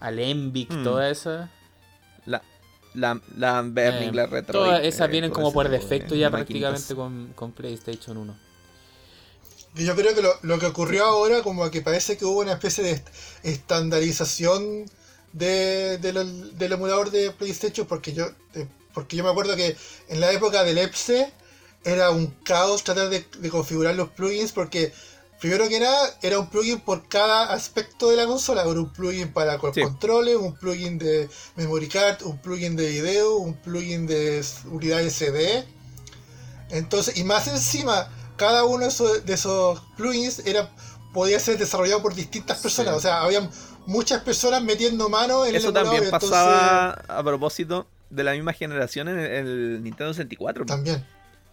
Alembic, 0.00 0.70
Mm. 0.72 0.82
todas 0.84 1.12
esas. 1.12 1.50
La, 2.24 2.42
la, 2.94 3.20
la 3.36 3.60
Burning, 3.62 4.08
Eh, 4.08 4.12
la 4.12 4.26
Retro. 4.26 4.60
todas 4.60 4.82
esas 4.82 5.08
eh, 5.08 5.10
vienen 5.12 5.30
como 5.30 5.52
por 5.52 5.68
de 5.68 5.78
defecto 5.78 6.14
ya 6.14 6.30
maquinitas. 6.30 6.70
prácticamente 6.82 6.94
con, 6.94 7.32
con 7.34 7.52
PlayStation 7.52 8.16
1. 8.16 8.36
Y 9.76 9.84
yo 9.84 9.94
creo 9.94 10.14
que 10.14 10.22
lo, 10.22 10.30
lo 10.42 10.58
que 10.58 10.66
ocurrió 10.66 11.04
ahora, 11.04 11.42
como 11.42 11.70
que 11.70 11.82
parece 11.82 12.16
que 12.16 12.24
hubo 12.24 12.40
una 12.40 12.52
especie 12.54 12.82
de 12.82 12.92
est- 12.92 13.08
estandarización 13.42 14.86
de, 15.34 15.98
de 15.98 16.12
lo- 16.14 16.24
del 16.24 16.72
emulador 16.72 17.10
de 17.10 17.30
PlayStation, 17.30 17.86
porque 17.86 18.12
yo, 18.14 18.26
eh, 18.54 18.66
porque 18.96 19.14
yo 19.14 19.22
me 19.22 19.28
acuerdo 19.28 19.54
que 19.56 19.76
en 20.08 20.20
la 20.22 20.32
época 20.32 20.64
del 20.64 20.78
EPSE 20.78 21.30
era 21.84 22.08
un 22.10 22.28
caos 22.44 22.82
tratar 22.82 23.10
de, 23.10 23.26
de 23.38 23.50
configurar 23.50 23.94
los 23.94 24.08
plugins, 24.08 24.52
porque 24.52 24.90
primero 25.38 25.68
que 25.68 25.78
nada 25.78 26.18
era 26.22 26.38
un 26.38 26.48
plugin 26.48 26.80
por 26.80 27.06
cada 27.08 27.52
aspecto 27.52 28.08
de 28.08 28.16
la 28.16 28.24
consola, 28.26 28.62
era 28.62 28.70
un 28.70 28.90
plugin 28.94 29.30
para 29.34 29.60
Sí. 29.74 29.82
controles, 29.82 30.36
un 30.36 30.56
plugin 30.56 30.96
de 30.96 31.28
memory 31.56 31.88
card, 31.88 32.22
un 32.22 32.38
plugin 32.38 32.74
de 32.74 32.88
video, 32.88 33.36
un 33.36 33.52
plugin 33.54 34.06
de 34.06 34.42
unidad 34.72 35.02
SD. 35.02 35.66
Entonces, 36.70 37.18
y 37.18 37.24
más 37.24 37.46
encima, 37.48 38.08
cada 38.36 38.64
uno 38.64 38.84
de 38.84 38.88
esos, 38.88 39.26
de 39.26 39.34
esos 39.34 39.78
plugins 39.98 40.38
era, 40.46 40.70
podía 41.12 41.38
ser 41.38 41.58
desarrollado 41.58 42.00
por 42.00 42.14
distintas 42.14 42.58
personas. 42.60 42.94
Sí. 42.94 42.98
O 42.98 43.00
sea, 43.02 43.20
había 43.20 43.48
muchas 43.84 44.22
personas 44.22 44.62
metiendo 44.62 45.10
mano 45.10 45.44
en 45.44 45.54
Eso 45.54 45.68
el 45.68 45.76
emulador, 45.76 45.84
también 45.84 46.04
entonces- 46.04 46.30
pasaba 46.30 46.90
a 47.08 47.22
propósito 47.22 47.86
de 48.10 48.24
la 48.24 48.32
misma 48.32 48.52
generación 48.52 49.08
en 49.08 49.18
el, 49.18 49.26
en 49.32 49.46
el 49.46 49.82
Nintendo 49.82 50.12
64. 50.14 50.66
También. 50.66 51.04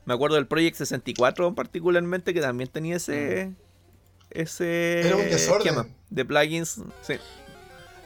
Me 0.06 0.14
acuerdo 0.14 0.36
del 0.36 0.48
Project 0.48 0.76
64 0.78 1.56
particularmente 1.56 2.34
que 2.34 2.42
también 2.42 2.70
tenía 2.70 2.98
ese 2.98 3.52
ese 4.32 5.02
Era 5.08 5.16
un 5.16 5.24
desorden. 5.30 5.96
de 6.10 6.26
plugins. 6.26 6.82
Sí. 7.02 7.16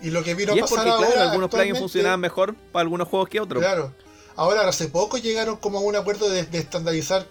Y 0.02 0.11
lo 0.11 0.24
que 0.24 0.36
vino 0.36 0.56
y 0.56 0.60
a 0.60 0.64
es 0.65 0.69
porque, 0.69 0.84
claro, 0.86 1.22
algunos 1.22 1.49
plugins 1.49 1.80
funcionaban 1.80 2.19
mejor 2.19 2.53
para 2.72 2.82
algunos 2.82 3.07
juegos 3.07 3.30
que 3.30 3.40
otros. 3.40 3.61
Claro. 3.64 3.94
Ahora 4.36 4.68
hace 4.68 4.88
poco 4.90 5.18
llegaron 5.18 5.57
como 5.57 5.80
a 5.80 5.82
un 5.82 5.95
acuerdo 5.95 6.30
de, 6.30 6.44
de 6.44 6.60
estandarizar 6.60 7.26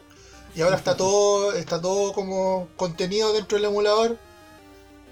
y 0.57 0.63
ahora 0.63 0.77
está 0.77 0.97
todo 0.97 1.53
está 1.53 1.81
todo 1.81 2.13
como 2.13 2.69
contenido 2.77 3.33
dentro 3.33 3.57
del 3.59 3.67
emulador, 3.67 4.17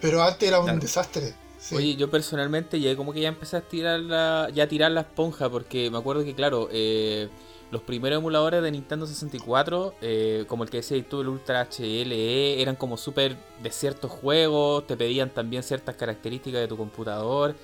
pero 0.00 0.22
antes 0.22 0.48
era 0.48 0.58
un 0.58 0.64
Claro. 0.64 0.80
desastre. 0.80 1.34
Oye, 1.72 1.96
yo 1.96 2.10
personalmente 2.10 2.80
ya 2.80 2.94
como 2.96 3.12
que 3.12 3.20
ya 3.20 3.28
empecé 3.28 3.56
a 3.56 3.60
tirar 3.62 4.00
la, 4.00 4.50
ya 4.52 4.64
a 4.64 4.68
tirar 4.68 4.90
la 4.92 5.02
esponja 5.02 5.48
porque 5.48 5.90
me 5.90 5.98
acuerdo 5.98 6.24
que 6.24 6.34
claro, 6.34 6.68
eh, 6.70 7.28
los 7.70 7.82
primeros 7.82 8.18
emuladores 8.18 8.62
de 8.62 8.70
Nintendo 8.70 9.06
64, 9.06 9.94
eh, 10.00 10.44
como 10.46 10.64
el 10.64 10.70
que 10.70 10.78
decías 10.78 11.04
tú, 11.08 11.22
el 11.22 11.28
Ultra 11.28 11.66
HLE, 11.68 12.60
eran 12.60 12.76
como 12.76 12.96
súper 12.96 13.36
de 13.62 13.70
ciertos 13.70 14.10
juegos, 14.10 14.86
te 14.86 14.96
pedían 14.96 15.30
también 15.30 15.62
ciertas 15.62 15.96
características 15.96 16.60
de 16.60 16.68
tu 16.68 16.76
computador. 16.76 17.56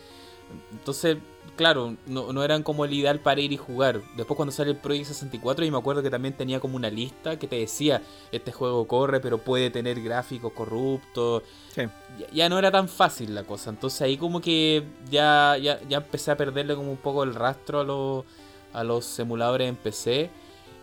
Entonces, 0.72 1.18
claro, 1.60 1.94
no, 2.06 2.32
no 2.32 2.42
eran 2.42 2.62
como 2.62 2.86
el 2.86 2.94
ideal 2.94 3.20
para 3.20 3.38
ir 3.42 3.52
y 3.52 3.58
jugar. 3.58 4.00
Después 4.16 4.34
cuando 4.34 4.50
sale 4.50 4.70
el 4.70 4.78
Project 4.78 5.08
64, 5.08 5.62
y 5.66 5.70
me 5.70 5.76
acuerdo 5.76 6.02
que 6.02 6.08
también 6.08 6.32
tenía 6.32 6.58
como 6.58 6.74
una 6.76 6.88
lista 6.88 7.38
que 7.38 7.46
te 7.46 7.56
decía, 7.56 8.00
este 8.32 8.50
juego 8.50 8.86
corre, 8.86 9.20
pero 9.20 9.36
puede 9.36 9.68
tener 9.68 10.00
gráficos 10.00 10.54
corruptos. 10.54 11.42
Sí. 11.74 11.82
Ya, 12.18 12.26
ya 12.32 12.48
no 12.48 12.58
era 12.58 12.70
tan 12.70 12.88
fácil 12.88 13.34
la 13.34 13.44
cosa. 13.44 13.68
Entonces 13.68 14.00
ahí 14.00 14.16
como 14.16 14.40
que 14.40 14.84
ya, 15.10 15.58
ya, 15.58 15.78
ya 15.86 15.98
empecé 15.98 16.30
a 16.30 16.36
perderle 16.38 16.74
como 16.76 16.92
un 16.92 16.96
poco 16.96 17.24
el 17.24 17.34
rastro 17.34 17.80
a 17.80 17.84
los, 17.84 18.24
a 18.72 18.82
los 18.82 19.18
emuladores 19.18 19.68
en 19.68 19.76
PC. 19.76 20.30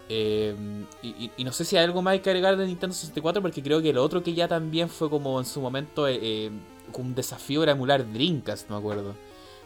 Eh, 0.10 0.56
y, 1.02 1.44
no 1.44 1.52
sé 1.52 1.66
si 1.66 1.76
hay 1.76 1.86
algo 1.86 2.04
más 2.04 2.20
que 2.20 2.30
agregar 2.30 2.56
de 2.56 2.68
Nintendo 2.68 2.94
64, 2.94 3.42
porque 3.42 3.64
creo 3.64 3.82
que 3.82 3.92
lo 3.94 4.04
otro 4.04 4.22
que 4.22 4.36
ya 4.36 4.48
también 4.48 4.90
fue 4.90 5.10
como 5.10 5.40
en 5.40 5.46
su 5.48 5.60
momento 5.60 6.08
eh, 6.08 6.20
eh 6.22 6.52
un 6.94 7.16
desafío 7.16 7.64
era 7.64 7.72
emular 7.72 8.06
Dreamcast, 8.14 8.70
me 8.70 8.78
acuerdo. 8.78 9.16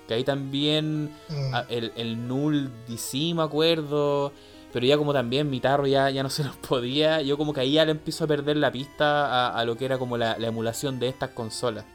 Que 0.08 0.16
ahí 0.16 0.24
también 0.24 1.06
mm. 1.30 1.56
el, 1.70 1.94
el 1.96 2.28
Null 2.28 2.72
DC, 2.88 3.34
me 3.34 3.44
acuerdo. 3.44 4.32
Pero 4.72 4.86
ya 4.86 4.98
como 4.98 5.14
también 5.14 5.50
mi 5.50 5.60
tarro 5.60 5.86
ya, 5.86 6.10
ya 6.10 6.24
no 6.24 6.30
se 6.30 6.44
nos 6.44 6.56
podía, 6.56 7.22
yo 7.22 7.38
como 7.38 7.54
que 7.54 7.62
ahí 7.62 7.74
ya 7.74 7.86
le 7.86 7.92
empiezo 7.92 8.24
a 8.24 8.28
perder 8.28 8.58
la 8.58 8.72
pista 8.72 9.50
a, 9.50 9.66
lo 9.66 9.78
que 9.78 9.86
era 9.86 9.98
como 9.98 10.18
la, 10.18 10.34
emulación 10.36 11.00
de 11.00 11.10
estas 11.10 11.32
consolas. 11.32 11.86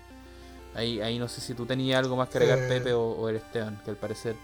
Ahí, 0.75 1.01
ahí 1.01 1.19
no 1.19 1.27
sé 1.27 1.41
si 1.41 1.55
tú 1.55 1.65
tenías 1.65 1.99
algo 1.99 2.17
más 2.17 2.29
que 2.29 2.37
agregar, 2.37 2.59
eh, 2.59 2.69
Pepe, 2.69 2.93
o, 2.93 3.29
el 3.31 3.37
Esteban, 3.37 3.81
que 3.83 3.91
al 3.91 3.97
parecer... 3.97 4.37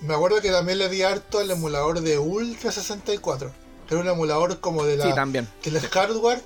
Me 0.00 0.14
acuerdo 0.14 0.40
que 0.40 0.50
también 0.50 0.78
le 0.78 0.88
di 0.88 1.02
harto 1.02 1.40
al 1.40 1.50
emulador 1.50 2.00
de 2.00 2.18
Ultra 2.18 2.72
64. 2.72 3.52
Que 3.86 3.94
era 3.94 4.02
un 4.02 4.08
emulador 4.08 4.60
como 4.60 4.84
de 4.84 4.96
la... 4.96 5.04
Sí, 5.04 5.14
también. 5.14 5.48
Que 5.60 5.70
el 5.70 5.80
hardware 5.80 6.40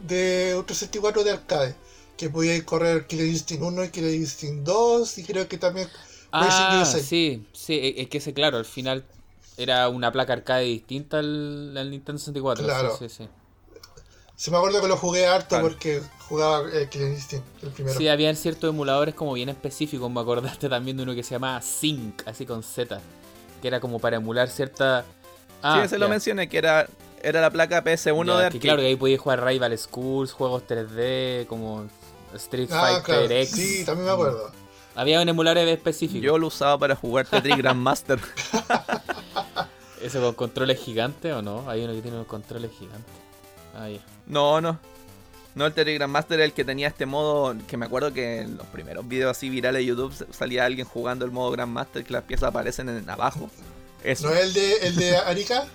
de 0.00 0.54
Ultra 0.56 0.76
64 0.76 1.24
de 1.24 1.30
arcade. 1.30 1.74
Que 2.20 2.28
podía 2.28 2.62
correr 2.66 3.06
Killer 3.06 3.28
Instinct 3.28 3.62
1 3.62 3.84
y 3.84 3.88
Killer 3.88 4.14
Instinct 4.14 4.62
2 4.62 5.16
y 5.16 5.24
creo 5.24 5.48
que 5.48 5.56
también... 5.56 5.88
Ah, 6.30 6.84
sí, 6.84 7.46
sí, 7.54 7.72
e, 7.72 8.02
es 8.02 8.08
que 8.10 8.18
ese, 8.18 8.34
claro, 8.34 8.58
al 8.58 8.66
final 8.66 9.06
era 9.56 9.88
una 9.88 10.12
placa 10.12 10.34
arcade 10.34 10.64
distinta 10.64 11.18
al, 11.18 11.72
Nintendo 11.90 12.18
64. 12.18 12.62
Claro. 12.62 12.94
Sí, 12.98 13.08
sí, 13.08 13.26
sí. 14.36 14.50
me 14.50 14.58
acuerdo 14.58 14.82
que 14.82 14.88
lo 14.88 14.98
jugué 14.98 15.26
harto 15.26 15.62
porque 15.62 16.02
jugaba 16.28 16.68
eh, 16.74 16.90
Instinct, 16.92 17.46
el 17.62 17.70
primero. 17.70 17.96
Sí, 17.96 18.06
habían 18.06 18.36
ciertos 18.36 18.68
emuladores 18.68 19.14
como 19.14 19.32
bien 19.32 19.48
específicos. 19.48 20.10
Me 20.10 20.20
acordaste 20.20 20.68
también 20.68 20.98
de 20.98 21.04
uno 21.04 21.14
que 21.14 21.22
se 21.22 21.36
llamaba 21.36 21.62
Sync, 21.62 22.28
así 22.28 22.44
con 22.44 22.62
Z. 22.62 23.00
Que 23.62 23.68
era 23.68 23.80
como 23.80 23.98
para 23.98 24.16
emular 24.16 24.50
cierta. 24.50 25.06
Ah, 25.62 25.78
sí, 25.78 25.86
ese 25.86 25.98
lo 25.98 26.10
mencioné, 26.10 26.50
que 26.50 26.58
era, 26.58 26.86
era 27.22 27.40
la 27.40 27.50
placa 27.50 27.82
PS1 27.82 28.26
de 28.26 28.44
arcade. 28.44 28.60
claro, 28.60 28.80
que 28.80 28.88
ahí 28.88 28.96
podías 28.96 29.20
jugar 29.20 29.42
Rival 29.42 29.78
Schools, 29.78 30.32
juegos 30.32 30.64
3D, 30.68 31.46
como 31.46 31.88
Street 32.34 32.68
ah, 32.72 33.00
Fighter 33.02 33.32
X. 33.32 33.50
Sí, 33.50 33.84
también 33.84 34.06
me 34.06 34.12
acuerdo. 34.12 34.50
Había 34.94 35.20
un 35.20 35.28
emulador 35.28 35.68
específico. 35.68 36.24
Yo 36.24 36.38
lo 36.38 36.48
usaba 36.48 36.78
para 36.78 36.96
jugar 36.96 37.26
Tetris 37.26 37.56
Grandmaster. 37.58 38.18
¿Ese 40.02 40.18
con 40.18 40.34
controles 40.34 40.78
gigantes 40.78 41.32
o 41.32 41.42
no? 41.42 41.68
Hay 41.68 41.84
uno 41.84 41.92
que 41.92 42.02
tiene 42.02 42.16
unos 42.16 42.26
controles 42.26 42.70
gigantes. 42.78 43.12
Ah, 43.74 43.88
No, 44.26 44.60
no. 44.60 44.78
No, 45.54 45.66
el 45.66 45.72
Tetris 45.72 45.96
Grandmaster 45.96 46.40
es 46.40 46.46
el 46.46 46.52
que 46.52 46.64
tenía 46.64 46.88
este 46.88 47.06
modo. 47.06 47.54
Que 47.66 47.76
me 47.76 47.86
acuerdo 47.86 48.12
que 48.12 48.40
en 48.40 48.56
los 48.56 48.66
primeros 48.68 49.06
videos 49.06 49.36
así 49.36 49.48
virales 49.48 49.80
de 49.80 49.86
YouTube 49.86 50.14
salía 50.30 50.64
alguien 50.64 50.86
jugando 50.86 51.24
el 51.24 51.30
modo 51.30 51.50
Grandmaster 51.50 52.04
que 52.04 52.12
las 52.12 52.24
piezas 52.24 52.48
aparecen 52.48 52.88
en, 52.88 53.08
abajo. 53.10 53.50
¿No 54.04 54.10
es 54.10 54.22
el 54.22 54.52
de, 54.54 54.76
el 54.86 54.96
de 54.96 55.16
Arica? 55.18 55.66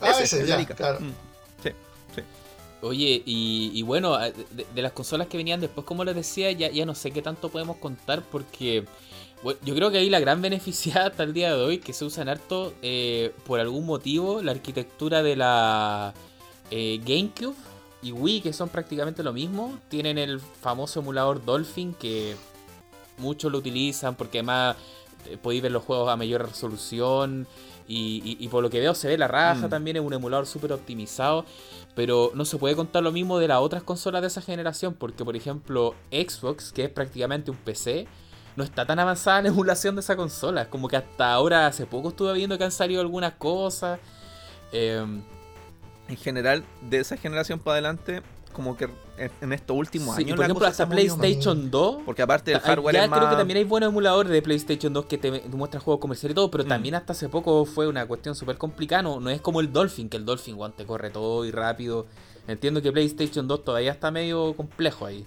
ah, 0.00 0.10
ese, 0.20 0.46
ya, 0.46 0.64
claro. 0.66 1.00
Mm. 1.00 1.12
Oye, 2.82 3.22
y, 3.24 3.82
bueno, 3.82 4.18
de, 4.18 4.82
las 4.82 4.92
consolas 4.92 5.28
que 5.28 5.38
venían 5.38 5.60
después, 5.60 5.86
como 5.86 6.04
les 6.04 6.14
decía, 6.14 6.52
ya, 6.52 6.70
ya 6.70 6.84
no 6.84 6.94
sé 6.94 7.12
qué 7.12 7.22
tanto 7.22 7.48
podemos 7.48 7.78
contar 7.78 8.22
porque 8.30 8.84
yo 9.64 9.74
creo 9.74 9.90
que 9.90 9.98
ahí 9.98 10.10
la 10.10 10.20
gran 10.20 10.40
beneficiada 10.42 11.06
hasta 11.08 11.22
el 11.22 11.32
día 11.32 11.54
de 11.54 11.62
hoy, 11.62 11.78
que 11.78 11.92
se 11.92 12.04
usa 12.04 12.22
en 12.22 12.28
harto, 12.28 12.74
eh, 12.82 13.32
por 13.46 13.60
algún 13.60 13.86
motivo, 13.86 14.42
la 14.42 14.52
arquitectura 14.52 15.22
de 15.22 15.36
la 15.36 16.14
eh, 16.70 17.00
GameCube 17.04 17.56
y 18.02 18.12
Wii, 18.12 18.42
que 18.42 18.52
son 18.52 18.68
prácticamente 18.68 19.22
lo 19.22 19.32
mismo, 19.32 19.78
tienen 19.88 20.18
el 20.18 20.40
famoso 20.40 21.00
emulador 21.00 21.44
Dolphin, 21.44 21.94
que 21.94 22.36
muchos 23.18 23.50
lo 23.50 23.58
utilizan 23.58 24.14
porque 24.14 24.38
además 24.38 24.76
eh, 25.26 25.38
podéis 25.40 25.62
ver 25.62 25.72
los 25.72 25.84
juegos 25.84 26.10
a 26.10 26.16
mayor 26.16 26.46
resolución. 26.46 27.46
Y, 27.86 28.48
por 28.48 28.62
lo 28.62 28.70
que 28.70 28.80
veo 28.80 28.94
se 28.94 29.08
ve 29.08 29.18
la 29.18 29.28
raja 29.28 29.66
mm. 29.66 29.70
también, 29.70 29.96
es 29.98 30.02
un 30.02 30.14
emulador 30.14 30.46
súper 30.46 30.72
optimizado. 30.72 31.44
Pero 31.94 32.32
no 32.34 32.44
se 32.44 32.58
puede 32.58 32.74
contar 32.74 33.02
lo 33.02 33.12
mismo 33.12 33.38
de 33.38 33.48
las 33.48 33.58
otras 33.58 33.82
consolas 33.82 34.22
de 34.22 34.28
esa 34.28 34.42
generación, 34.42 34.94
porque 34.94 35.24
por 35.24 35.36
ejemplo 35.36 35.94
Xbox, 36.10 36.72
que 36.72 36.84
es 36.84 36.90
prácticamente 36.90 37.50
un 37.50 37.56
PC, 37.56 38.08
no 38.56 38.64
está 38.64 38.86
tan 38.86 38.98
avanzada 38.98 39.42
la 39.42 39.48
emulación 39.50 39.94
de 39.94 40.00
esa 40.00 40.16
consola. 40.16 40.62
Es 40.62 40.68
como 40.68 40.88
que 40.88 40.96
hasta 40.96 41.32
ahora, 41.32 41.66
hace 41.66 41.86
poco 41.86 42.08
estuve 42.08 42.32
viendo 42.34 42.58
que 42.58 42.64
han 42.64 42.72
salido 42.72 43.00
algunas 43.00 43.34
cosas. 43.34 44.00
Em, 44.72 45.22
en 46.08 46.16
general, 46.16 46.64
de 46.82 46.98
esa 46.98 47.16
generación 47.16 47.58
para 47.58 47.74
adelante, 47.74 48.22
como 48.54 48.76
que 48.76 48.88
en 49.18 49.52
estos 49.52 49.76
últimos 49.76 50.16
años. 50.16 50.36
por 50.36 50.44
ejemplo, 50.44 50.66
hasta 50.66 50.88
PlayStation 50.88 51.70
2. 51.70 52.02
Porque 52.06 52.22
aparte 52.22 52.52
del 52.52 52.60
hardware. 52.60 52.94
Ya 52.94 53.10
creo 53.10 53.28
que 53.28 53.36
también 53.36 53.58
hay 53.58 53.64
buenos 53.64 53.90
emuladores 53.90 54.32
de 54.32 54.40
PlayStation 54.40 54.92
2 54.92 55.04
que 55.06 55.18
te, 55.18 55.30
muestran 55.50 55.82
juegos 55.82 56.00
comerciales 56.00 56.32
y 56.32 56.36
todo, 56.36 56.50
pero 56.50 56.64
mm. 56.64 56.68
también 56.68 56.94
hasta 56.94 57.12
hace 57.12 57.28
poco 57.28 57.66
fue 57.66 57.86
una 57.86 58.06
cuestión 58.06 58.34
súper 58.34 58.56
complicada. 58.56 59.02
No, 59.02 59.28
es 59.28 59.42
como 59.42 59.60
el 59.60 59.72
Dolphin, 59.72 60.08
que 60.08 60.16
el 60.16 60.24
Dolphin 60.24 60.56
one, 60.58 60.72
te 60.74 60.86
corre 60.86 61.10
todo 61.10 61.44
y 61.44 61.50
rápido. 61.50 62.06
Entiendo 62.46 62.80
que 62.80 62.92
PlayStation 62.92 63.46
2 63.46 63.64
todavía 63.64 63.92
está 63.92 64.10
medio 64.10 64.54
complejo 64.54 65.04
ahí. 65.04 65.26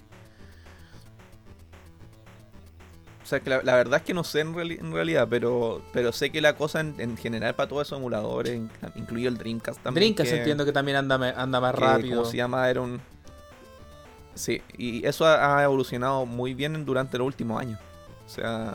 O 3.22 3.26
sea, 3.28 3.40
que 3.40 3.50
la, 3.50 3.60
verdad 3.60 3.98
es 3.98 4.06
que 4.06 4.14
no 4.14 4.24
sé 4.24 4.40
en, 4.40 4.54
realidad, 4.90 5.26
pero, 5.28 5.82
pero 5.92 6.12
sé 6.12 6.30
que 6.30 6.40
la 6.40 6.56
cosa 6.56 6.80
en, 6.80 7.14
general 7.18 7.54
para 7.54 7.68
todos 7.68 7.86
esos 7.86 7.98
emuladores, 7.98 8.58
incluido 8.96 9.28
el 9.28 9.36
Dreamcast 9.36 9.82
también. 9.82 10.14
Dreamcast 10.14 10.32
entiendo 10.32 10.64
que 10.64 10.72
también 10.72 10.96
anda, 10.96 11.34
anda 11.36 11.60
más 11.60 11.74
rápido. 11.74 12.20
Como 12.20 12.30
se 12.30 12.38
llama, 12.38 12.70
era 12.70 12.80
un. 12.80 13.02
Sí, 14.38 14.62
y 14.76 15.06
eso 15.06 15.26
ha, 15.26 15.62
evolucionado 15.62 16.24
muy 16.26 16.54
bien 16.54 16.84
durante 16.84 17.18
los 17.18 17.26
últimos 17.26 17.60
años. 17.60 17.78
O 18.26 18.28
sea, 18.28 18.74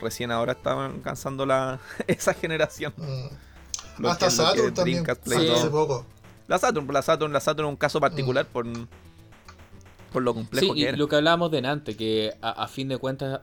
recién 0.00 0.30
ahora 0.30 0.52
estaban 0.52 0.92
alcanzando 0.92 1.44
la, 1.44 1.80
esa 2.06 2.34
generación. 2.34 2.92
Mm. 2.96 4.06
Hasta 4.06 4.30
Saturn 4.30 4.72
también. 4.72 5.04
Sí. 5.24 5.48
Hace 5.48 5.68
poco. 5.68 6.06
La 6.46 6.58
Saturn, 6.58 6.86
la 6.92 7.02
Saturn, 7.02 7.32
la 7.32 7.40
Saturn 7.40 7.68
es 7.68 7.72
un 7.72 7.76
caso 7.76 8.00
particular 8.00 8.46
mm. 8.46 8.52
por, 8.52 8.66
por 10.12 10.22
lo 10.22 10.34
complejo 10.34 10.74
que 10.74 10.80
y 10.80 10.92
lo 10.92 11.08
que 11.08 11.16
hablábamos 11.16 11.50
de 11.50 11.66
antes, 11.66 11.96
que 11.96 12.34
a 12.40 12.66
fin 12.68 12.88
de 12.88 12.96
cuentas 12.96 13.40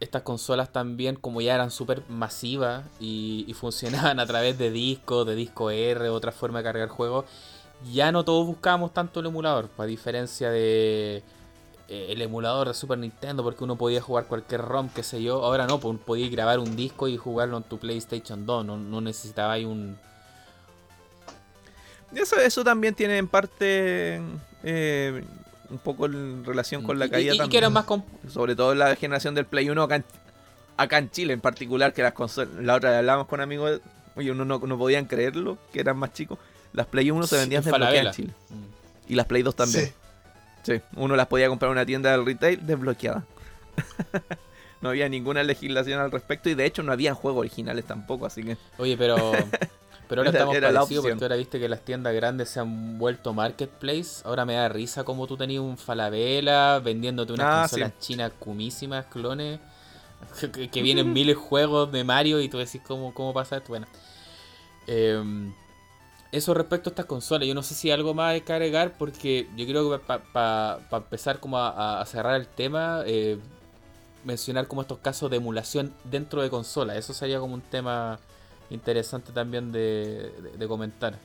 estas 0.00 0.22
consolas 0.22 0.72
también, 0.72 1.14
como 1.14 1.42
ya 1.42 1.54
eran 1.54 1.70
súper 1.70 2.02
masivas 2.08 2.84
y, 2.98 3.54
funcionaban 3.54 4.18
a 4.18 4.26
través 4.26 4.58
de 4.58 4.70
discos, 4.70 5.26
de 5.26 5.34
disco 5.34 5.70
R, 5.70 6.08
otra 6.08 6.32
forma 6.32 6.58
de 6.58 6.64
cargar 6.64 6.88
juegos, 6.88 7.26
ya 7.92 8.12
no 8.12 8.24
todos 8.24 8.46
buscábamos 8.46 8.92
tanto 8.92 9.20
el 9.20 9.26
emulador, 9.26 9.68
a 9.78 9.84
diferencia 9.84 10.50
de 10.50 11.22
eh, 11.88 12.06
el 12.10 12.22
emulador 12.22 12.68
de 12.68 12.74
Super 12.74 12.98
Nintendo, 12.98 13.42
porque 13.42 13.64
uno 13.64 13.76
podía 13.76 14.00
jugar 14.00 14.26
cualquier 14.26 14.62
ROM, 14.62 14.88
qué 14.90 15.02
sé 15.02 15.22
yo, 15.22 15.44
ahora 15.44 15.66
no, 15.66 15.80
pues 15.80 15.98
podía 15.98 16.28
grabar 16.28 16.58
un 16.58 16.76
disco 16.76 17.08
y 17.08 17.16
jugarlo 17.16 17.56
en 17.56 17.62
tu 17.64 17.78
PlayStation 17.78 18.46
2, 18.46 18.64
no, 18.64 18.76
no 18.76 19.00
necesitaba 19.00 19.56
un... 19.58 19.98
Eso, 22.14 22.36
eso 22.36 22.64
también 22.64 22.94
tiene 22.94 23.18
en 23.18 23.28
parte... 23.28 24.20
Eh, 24.62 25.24
un 25.70 25.78
poco 25.78 26.06
en 26.06 26.44
relación 26.44 26.82
con 26.82 26.98
la 26.98 27.08
caída 27.08 27.32
y, 27.32 27.48
que 27.48 27.68
más 27.68 27.86
Sobre 28.28 28.56
todo 28.56 28.74
la 28.74 28.96
generación 28.96 29.34
del 29.34 29.46
Play 29.46 29.70
1 29.70 29.82
acá 29.82 30.98
en, 30.98 31.10
Chile 31.10 31.32
en 31.32 31.40
particular, 31.40 31.92
que 31.92 32.02
las 32.02 32.12
consolas, 32.12 32.52
la 32.60 32.74
otra 32.74 32.98
hablábamos 32.98 33.28
con 33.28 33.40
amigos, 33.40 33.80
oye, 34.16 34.30
uno 34.32 34.44
no, 34.44 34.58
no 34.58 34.78
podían 34.78 35.06
creerlo, 35.06 35.58
que 35.72 35.80
eran 35.80 35.96
más 35.96 36.12
chicos. 36.12 36.38
Las 36.72 36.86
Play 36.86 37.10
1 37.10 37.26
se 37.26 37.36
vendían 37.36 37.62
desbloqueadas 37.62 38.18
en 38.18 38.24
Chile. 38.24 38.34
Mm. 38.48 39.12
Y 39.12 39.14
las 39.14 39.26
Play 39.26 39.42
2 39.42 39.56
también. 39.56 39.92
Sí. 40.62 40.80
Uno 40.96 41.16
las 41.16 41.26
podía 41.26 41.48
comprar 41.48 41.70
en 41.70 41.72
una 41.72 41.86
tienda 41.86 42.12
del 42.12 42.24
retail 42.24 42.64
desbloqueada. 42.64 43.24
no 44.80 44.90
había 44.90 45.08
ninguna 45.08 45.42
legislación 45.42 46.00
al 46.00 46.10
respecto 46.10 46.48
y 46.48 46.54
de 46.54 46.66
hecho 46.66 46.82
no 46.82 46.92
había 46.92 47.14
juegos 47.14 47.40
originales 47.40 47.84
tampoco, 47.84 48.26
así 48.26 48.42
que... 48.42 48.56
Oye, 48.78 48.96
pero 48.96 49.32
Pero 50.10 50.22
ahora 50.22 50.30
estamos 50.32 50.58
parecidos 50.58 51.06
porque 51.06 51.24
ahora 51.24 51.36
viste 51.36 51.60
que 51.60 51.68
las 51.68 51.84
tiendas 51.84 52.12
grandes 52.12 52.48
se 52.48 52.58
han 52.58 52.98
vuelto 52.98 53.32
marketplace. 53.32 54.22
Ahora 54.24 54.44
me 54.44 54.54
da 54.54 54.68
risa 54.68 55.04
como 55.04 55.28
tú 55.28 55.36
tenías 55.36 55.62
un 55.62 55.78
Falabella 55.78 56.80
vendiéndote 56.80 57.32
unas 57.32 57.46
ah, 57.46 57.60
consolas 57.60 57.92
chinas 58.00 58.32
cumísimas, 58.36 59.06
clones. 59.06 59.60
Que, 60.72 60.82
vienen 60.82 61.12
miles 61.12 61.36
de 61.36 61.40
juegos 61.40 61.92
de 61.92 62.02
Mario 62.02 62.40
y 62.40 62.48
tú 62.48 62.58
decís 62.58 62.82
cómo, 62.84 63.14
cómo 63.14 63.32
pasa 63.32 63.58
esto. 63.58 63.68
Bueno. 63.68 63.86
Em, 64.88 65.54
eso 66.32 66.54
respecto 66.54 66.90
a 66.90 66.92
estas 66.92 67.06
consolas. 67.06 67.46
Yo 67.48 67.54
no 67.54 67.62
sé 67.62 67.74
si 67.74 67.88
hay 67.88 67.94
algo 67.94 68.14
más 68.14 68.40
que 68.42 68.52
agregar 68.52 68.94
porque 68.96 69.48
yo 69.56 69.66
creo 69.66 69.90
que 69.90 69.98
para 70.32 70.80
empezar 70.92 71.40
como 71.40 71.58
a, 71.58 72.04
cerrar 72.06 72.40
el 72.40 72.46
tema, 72.46 73.02
eh, 73.06 73.38
mencionar 74.24 74.68
como 74.68 74.82
estos 74.82 74.98
casos 74.98 75.30
de 75.30 75.38
emulación 75.38 75.92
dentro 76.04 76.42
de 76.42 76.50
consolas. 76.50 76.96
Eso 76.96 77.14
sería 77.14 77.40
como 77.40 77.54
un 77.54 77.62
tema 77.62 78.18
interesante 78.70 79.32
también 79.32 79.72
de, 79.72 80.32
comentar. 80.68 81.18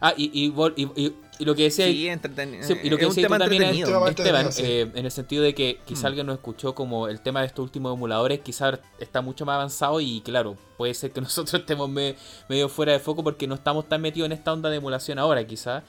Ah, 0.00 0.14
y, 0.16 0.30
y, 0.32 1.44
lo 1.44 1.54
que 1.54 1.64
decía. 1.64 1.86
Sí, 1.86 2.08
entretenido. 2.08 2.66
y 2.82 2.88
lo 2.88 2.96
que 2.96 3.06
decía 3.06 3.28
también, 3.28 3.62
Esteban, 3.62 4.48
eh, 4.58 4.90
en 4.94 5.04
el 5.04 5.10
sentido 5.10 5.42
de 5.42 5.54
que 5.54 5.80
quizá 5.84 6.04
mm. 6.04 6.06
alguien 6.06 6.26
nos 6.26 6.36
escuchó 6.36 6.74
como 6.74 7.08
el 7.08 7.20
tema 7.20 7.40
de 7.40 7.46
estos 7.46 7.62
últimos 7.62 7.94
emuladores, 7.94 8.40
quizá 8.40 8.78
está 8.98 9.20
mucho 9.20 9.44
más 9.44 9.56
avanzado 9.56 10.00
y 10.00 10.22
claro, 10.22 10.56
puede 10.78 10.94
ser 10.94 11.12
que 11.12 11.20
nosotros 11.20 11.60
estemos 11.60 11.90
medio 11.90 12.68
fuera 12.68 12.92
de 12.92 12.98
foco 12.98 13.22
porque 13.22 13.46
no 13.46 13.54
estamos 13.54 13.88
tan 13.88 14.00
metidos 14.00 14.26
en 14.26 14.32
esta 14.32 14.52
onda 14.52 14.70
de 14.70 14.76
emulación 14.76 15.18
ahora, 15.18 15.46
quizá. 15.46 15.82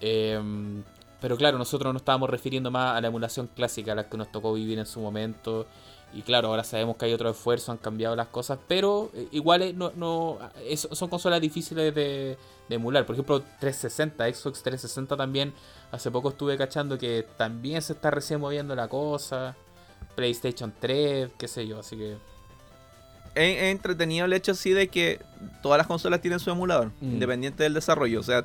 Em, 0.00 0.84
pero 1.20 1.36
claro, 1.36 1.58
nosotros 1.58 1.92
nos 1.92 2.02
estábamos 2.02 2.30
refiriendo 2.30 2.70
más 2.70 2.96
a 2.96 3.00
la 3.00 3.08
emulación 3.08 3.48
clásica, 3.54 3.92
a 3.92 3.94
la 3.96 4.08
que 4.08 4.16
nos 4.16 4.30
tocó 4.30 4.52
vivir 4.52 4.78
en 4.78 4.86
su 4.86 5.00
momento. 5.00 5.66
Y 6.14 6.22
claro, 6.22 6.48
ahora 6.48 6.64
sabemos 6.64 6.96
que 6.96 7.04
hay 7.06 7.12
otro 7.12 7.28
esfuerzo, 7.30 7.72
han 7.72 7.78
cambiado 7.78 8.16
las 8.16 8.28
cosas, 8.28 8.58
pero 8.68 9.10
eh, 9.14 9.28
igual 9.32 9.76
no, 9.76 9.92
no 9.96 10.38
es- 10.64 10.88
son 10.92 11.08
consolas 11.10 11.40
difíciles 11.40 11.94
de, 11.94 12.38
de 12.68 12.74
emular. 12.74 13.04
Por 13.04 13.14
ejemplo, 13.16 13.42
360, 13.60 14.24
Xbox 14.32 14.62
360 14.62 15.16
también, 15.16 15.52
hace 15.92 16.10
poco 16.10 16.30
estuve 16.30 16.56
cachando 16.56 16.96
que 16.96 17.26
también 17.36 17.82
se 17.82 17.92
está 17.92 18.10
recién 18.10 18.40
moviendo 18.40 18.74
la 18.74 18.88
cosa. 18.88 19.56
PlayStation 20.14 20.72
3, 20.80 21.30
qué 21.36 21.48
sé 21.48 21.66
yo, 21.66 21.80
así 21.80 21.96
que... 21.96 22.12
Es, 23.34 23.56
es 23.58 23.62
entretenido 23.64 24.24
el 24.24 24.32
hecho 24.32 24.54
sí 24.54 24.70
de 24.70 24.88
que 24.88 25.20
todas 25.62 25.76
las 25.76 25.86
consolas 25.86 26.22
tienen 26.22 26.40
su 26.40 26.50
emulador, 26.50 26.86
Mm. 27.02 27.12
independiente 27.14 27.62
del 27.64 27.74
desarrollo. 27.74 28.20
O 28.20 28.22
sea, 28.22 28.44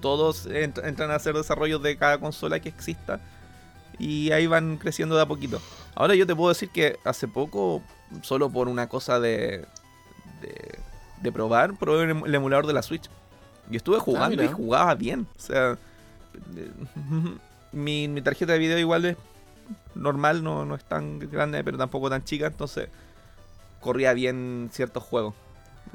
todos 0.00 0.46
ent- 0.48 0.82
entran 0.86 1.10
a 1.10 1.16
hacer 1.16 1.34
desarrollos 1.34 1.82
de 1.82 1.98
cada 1.98 2.16
consola 2.18 2.58
que 2.60 2.70
exista 2.70 3.20
y 3.98 4.30
ahí 4.32 4.46
van 4.46 4.78
creciendo 4.78 5.14
de 5.16 5.22
a 5.22 5.26
poquito. 5.26 5.60
Ahora 5.94 6.14
yo 6.14 6.26
te 6.26 6.34
puedo 6.34 6.48
decir 6.48 6.70
que 6.70 6.98
hace 7.04 7.28
poco, 7.28 7.82
solo 8.22 8.50
por 8.50 8.68
una 8.68 8.88
cosa 8.88 9.20
de, 9.20 9.66
de, 10.40 10.78
de 11.20 11.32
probar, 11.32 11.76
probé 11.76 12.04
el 12.04 12.10
em- 12.10 12.34
emulador 12.34 12.66
de 12.66 12.72
la 12.72 12.82
Switch. 12.82 13.08
Y 13.70 13.76
estuve 13.76 13.98
jugando 13.98 14.42
y 14.42 14.48
jugaba 14.48 14.94
bien. 14.94 15.26
O 15.36 15.40
sea, 15.40 15.78
mi, 17.72 18.08
mi 18.08 18.22
tarjeta 18.22 18.52
de 18.52 18.58
video 18.58 18.78
igual 18.78 19.04
es 19.04 19.16
normal, 19.94 20.42
no, 20.42 20.64
no 20.64 20.74
es 20.74 20.84
tan 20.84 21.18
grande, 21.18 21.62
pero 21.64 21.78
tampoco 21.78 22.10
tan 22.10 22.24
chica, 22.24 22.46
entonces 22.46 22.88
corría 23.80 24.12
bien 24.12 24.70
ciertos 24.72 25.02
juegos. 25.02 25.34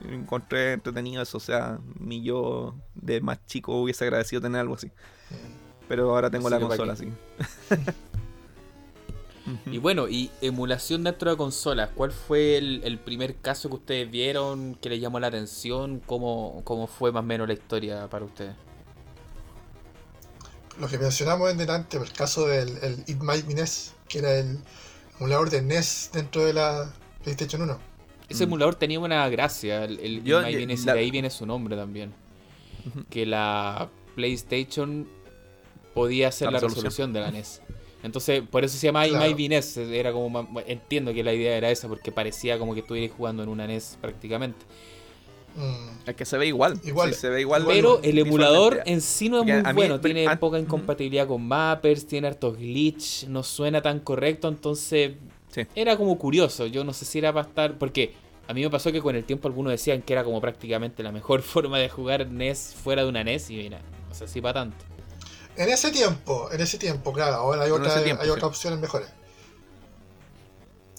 Encontré 0.09 0.73
entretenido 0.73 1.21
eso, 1.21 1.37
o 1.37 1.41
sea, 1.41 1.79
mi 1.99 2.21
yo 2.21 2.75
de 2.95 3.21
más 3.21 3.45
chico 3.45 3.81
hubiese 3.81 4.03
agradecido 4.03 4.41
tener 4.41 4.61
algo 4.61 4.75
así. 4.75 4.91
Pero 5.87 6.09
ahora 6.09 6.29
tengo 6.29 6.47
Así 6.47 6.53
la 6.53 6.59
que 6.59 6.77
pa' 6.77 6.95
Y 9.71 9.77
bueno, 9.77 10.07
y 10.07 10.31
emulación 10.41 11.03
dentro 11.03 11.29
de 11.29 11.37
consolas, 11.37 11.89
¿cuál 11.95 12.11
fue 12.11 12.57
el, 12.57 12.81
el 12.83 12.97
primer 12.97 13.35
caso 13.35 13.69
que 13.69 13.75
ustedes 13.75 14.09
vieron 14.09 14.75
que 14.81 14.89
les 14.89 14.99
llamó 14.99 15.19
la 15.19 15.27
atención? 15.27 16.01
¿Cómo, 16.05 16.61
¿Cómo 16.63 16.87
fue 16.87 17.11
más 17.11 17.21
o 17.21 17.25
menos 17.25 17.47
la 17.47 17.53
historia 17.53 18.07
para 18.09 18.25
ustedes? 18.25 18.55
Lo 20.79 20.87
que 20.87 20.97
mencionamos 20.97 21.49
en 21.51 21.57
delante, 21.57 21.97
el 21.97 22.11
caso 22.11 22.47
del 22.47 22.69
el 22.81 23.03
It 23.07 23.19
Might 23.21 23.45
Be 23.47 23.53
NES, 23.53 23.93
que 24.09 24.19
era 24.19 24.33
el 24.37 24.57
emulador 25.19 25.49
de 25.49 25.61
NES 25.61 26.09
dentro 26.13 26.43
de 26.43 26.53
la 26.53 26.91
PlayStation 27.23 27.61
1. 27.61 27.79
Ese 28.27 28.43
Mm. 28.45 28.49
emulador 28.49 28.75
tenía 28.75 28.99
una 28.99 29.29
gracia, 29.29 29.85
el, 29.85 29.99
el 29.99 30.23
Yo- 30.23 30.39
It 30.41 30.45
Might 30.47 30.57
Be 30.57 30.65
NES, 30.65 30.83
y 30.83 30.85
la- 30.87 30.93
de 30.95 30.99
ahí 30.99 31.11
viene 31.11 31.29
su 31.29 31.45
nombre 31.45 31.75
también. 31.77 32.13
Que 33.09 33.25
la 33.25 33.89
PlayStation 34.15 35.07
podía 35.93 36.27
hacer 36.27 36.47
La 36.47 36.51
la, 36.53 36.57
resolución. 36.59 36.83
resolución 36.85 37.13
de 37.13 37.19
la 37.21 37.31
NES. 37.31 37.61
Entonces, 38.05 38.43
por 38.49 38.63
eso 38.63 38.77
se 38.77 38.87
llama 38.87 39.05
Claro. 39.07 39.35
NES. 39.37 39.77
Era 39.77 40.11
como 40.13 40.29
más- 40.29 40.63
entiendo 40.67 41.13
que 41.13 41.23
la 41.23 41.33
idea 41.33 41.57
era 41.57 41.71
esa, 41.71 41.87
porque 41.87 42.11
parecía 42.11 42.57
como 42.59 42.73
que 42.73 42.81
estuvierais 42.81 43.11
jugando 43.15 43.43
en 43.43 43.49
una 43.49 43.65
NES 43.67 43.97
prácticamente. 43.99 44.63
Mm, 45.55 46.09
Es 46.09 46.15
que 46.15 46.25
se 46.25 46.37
ve 46.37 46.47
igual. 46.47 46.79
Igual. 46.83 47.13
sí, 47.13 47.19
se 47.21 47.29
ve 47.29 47.41
igual. 47.41 47.63
Pero 47.65 47.99
el 48.03 48.19
emulador 48.19 48.81
en 48.85 49.01
sí 49.01 49.29
no 49.29 49.37
es 49.37 49.43
Porque 49.43 49.63
muy 49.63 49.73
bueno, 49.73 50.01
tiene 50.01 50.27
an- 50.27 50.37
poca 50.37 50.57
Ujú. 50.57 50.65
incompatibilidad 50.65 51.27
con 51.27 51.47
mappers, 51.47 52.05
tiene 52.05 52.27
hartos 52.27 52.57
glitch, 52.57 53.25
no 53.27 53.41
suena 53.41 53.81
tan 53.81 53.99
correcto, 54.01 54.47
entonces 54.49 55.13
Sí. 55.49 55.61
era 55.75 55.95
como 55.95 56.17
curioso, 56.17 56.67
yo 56.67 56.83
no 56.83 56.91
sé 56.91 57.05
si 57.05 57.19
era 57.19 57.31
para 57.33 57.47
estar, 57.47 57.77
porque 57.77 58.13
a 58.47 58.53
mí 58.53 58.61
me 58.61 58.69
pasó 58.69 58.91
que 58.91 59.01
con 59.01 59.15
el 59.15 59.23
tiempo 59.23 59.47
algunos 59.47 59.71
decían 59.71 60.01
que 60.01 60.11
era 60.13 60.25
como 60.25 60.41
prácticamente 60.41 61.01
la 61.01 61.13
mejor 61.13 61.41
forma 61.41 61.79
de 61.79 61.87
jugar 61.89 62.27
NES 62.29 62.75
fuera 62.83 63.03
de 63.03 63.09
una 63.09 63.23
NES 63.23 63.49
y 63.49 63.55
mira, 63.55 63.79
no 64.09 64.13
sé 64.13 64.27
si 64.27 64.41
para 64.41 64.55
tanto. 64.55 64.83
En 65.57 65.69
ese 65.69 65.91
tiempo, 65.91 66.49
en 66.51 66.61
ese 66.61 66.77
tiempo, 66.77 67.13
claro, 67.13 67.35
ahora 67.35 67.63
hay, 67.63 67.71
otra, 67.71 68.03
tiempo, 68.03 68.21
hay 68.21 68.27
sí. 68.27 68.31
otras 68.31 68.45
opciones 68.49 68.79
mejores. 68.79 69.07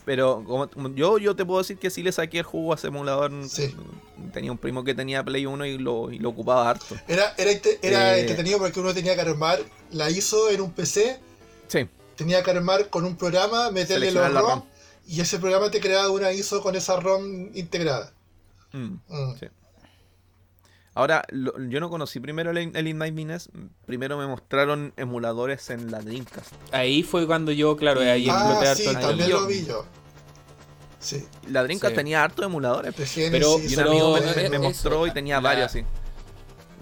Pero 0.04 0.44
como, 0.46 0.70
como 0.70 0.94
yo, 0.94 1.18
yo 1.18 1.34
te 1.34 1.44
puedo 1.44 1.58
decir 1.58 1.78
que 1.78 1.90
sí 1.90 2.02
le 2.02 2.12
saqué 2.12 2.38
el 2.38 2.44
jugo 2.44 2.72
a 2.72 2.76
ese 2.76 2.86
emulador. 2.86 3.32
Sí. 3.48 3.74
Tenía 4.32 4.52
un 4.52 4.58
primo 4.58 4.84
que 4.84 4.94
tenía 4.94 5.24
Play 5.24 5.46
1 5.46 5.66
y 5.66 5.78
lo, 5.78 6.12
y 6.12 6.18
lo 6.20 6.28
ocupaba 6.28 6.70
harto. 6.70 6.94
Era, 7.08 7.34
era, 7.36 7.50
era 7.82 8.16
Eh. 8.16 8.20
entretenido 8.20 8.58
porque 8.58 8.78
uno 8.78 8.94
tenía 8.94 9.14
que 9.16 9.20
armar 9.22 9.58
la 9.90 10.08
ISO 10.08 10.48
en 10.50 10.60
un 10.60 10.70
PC, 10.70 11.18
Sí. 11.66 11.88
tenía 12.14 12.42
que 12.44 12.50
armar 12.52 12.88
con 12.88 13.04
un 13.04 13.16
programa, 13.16 13.70
meterle 13.72 14.12
los 14.12 14.22
Seleccionar 14.22 14.32
la 14.32 14.40
ROM, 14.40 14.60
ROM. 14.60 14.68
y 15.08 15.20
ese 15.20 15.38
programa 15.40 15.70
te 15.72 15.80
creaba 15.80 16.08
una 16.10 16.30
ISO 16.32 16.62
con 16.62 16.76
esa 16.76 17.00
ROM 17.00 17.50
integrada. 17.54 18.12
Mm. 18.72 18.98
Mm. 19.08 19.38
Sí. 19.40 19.46
Ahora, 20.96 21.24
lo- 21.28 21.52
yo 21.68 21.78
no 21.78 21.90
conocí 21.90 22.18
primero 22.20 22.50
el, 22.50 22.56
el 22.74 22.94
Business, 22.94 23.50
Primero 23.84 24.16
me 24.16 24.26
mostraron 24.26 24.92
emuladores 24.96 25.68
en 25.70 25.90
la 25.90 26.00
Dreamcast. 26.00 26.52
Ahí 26.72 27.02
fue 27.02 27.26
cuando 27.26 27.52
yo, 27.52 27.76
claro, 27.76 28.00
ahí 28.00 28.26
Ah, 28.30 28.34
exploté 28.34 28.68
harto 28.68 28.82
sí, 28.82 28.88
el 28.88 28.98
también 28.98 29.28
yo. 29.28 29.40
lo 29.42 29.46
vi 29.46 29.64
yo. 29.66 29.84
Sí, 30.98 31.24
La 31.50 31.62
Dreamcast 31.62 31.92
Sí. 31.92 31.96
tenía 31.96 32.24
harto 32.24 32.42
emuladores. 32.42 32.94
Genesis, 32.94 33.28
Pero- 33.30 33.58
Y 33.60 33.74
un 33.74 33.80
amigo 33.80 34.14
me, 34.14 34.20
pero 34.22 34.34
me- 34.36 34.42
es- 34.44 34.50
me 34.50 34.58
mostró 34.58 34.96
eso, 35.04 35.06
y 35.06 35.10
tenía 35.12 35.36
la- 35.36 35.40
varios 35.42 35.66
así. 35.66 35.84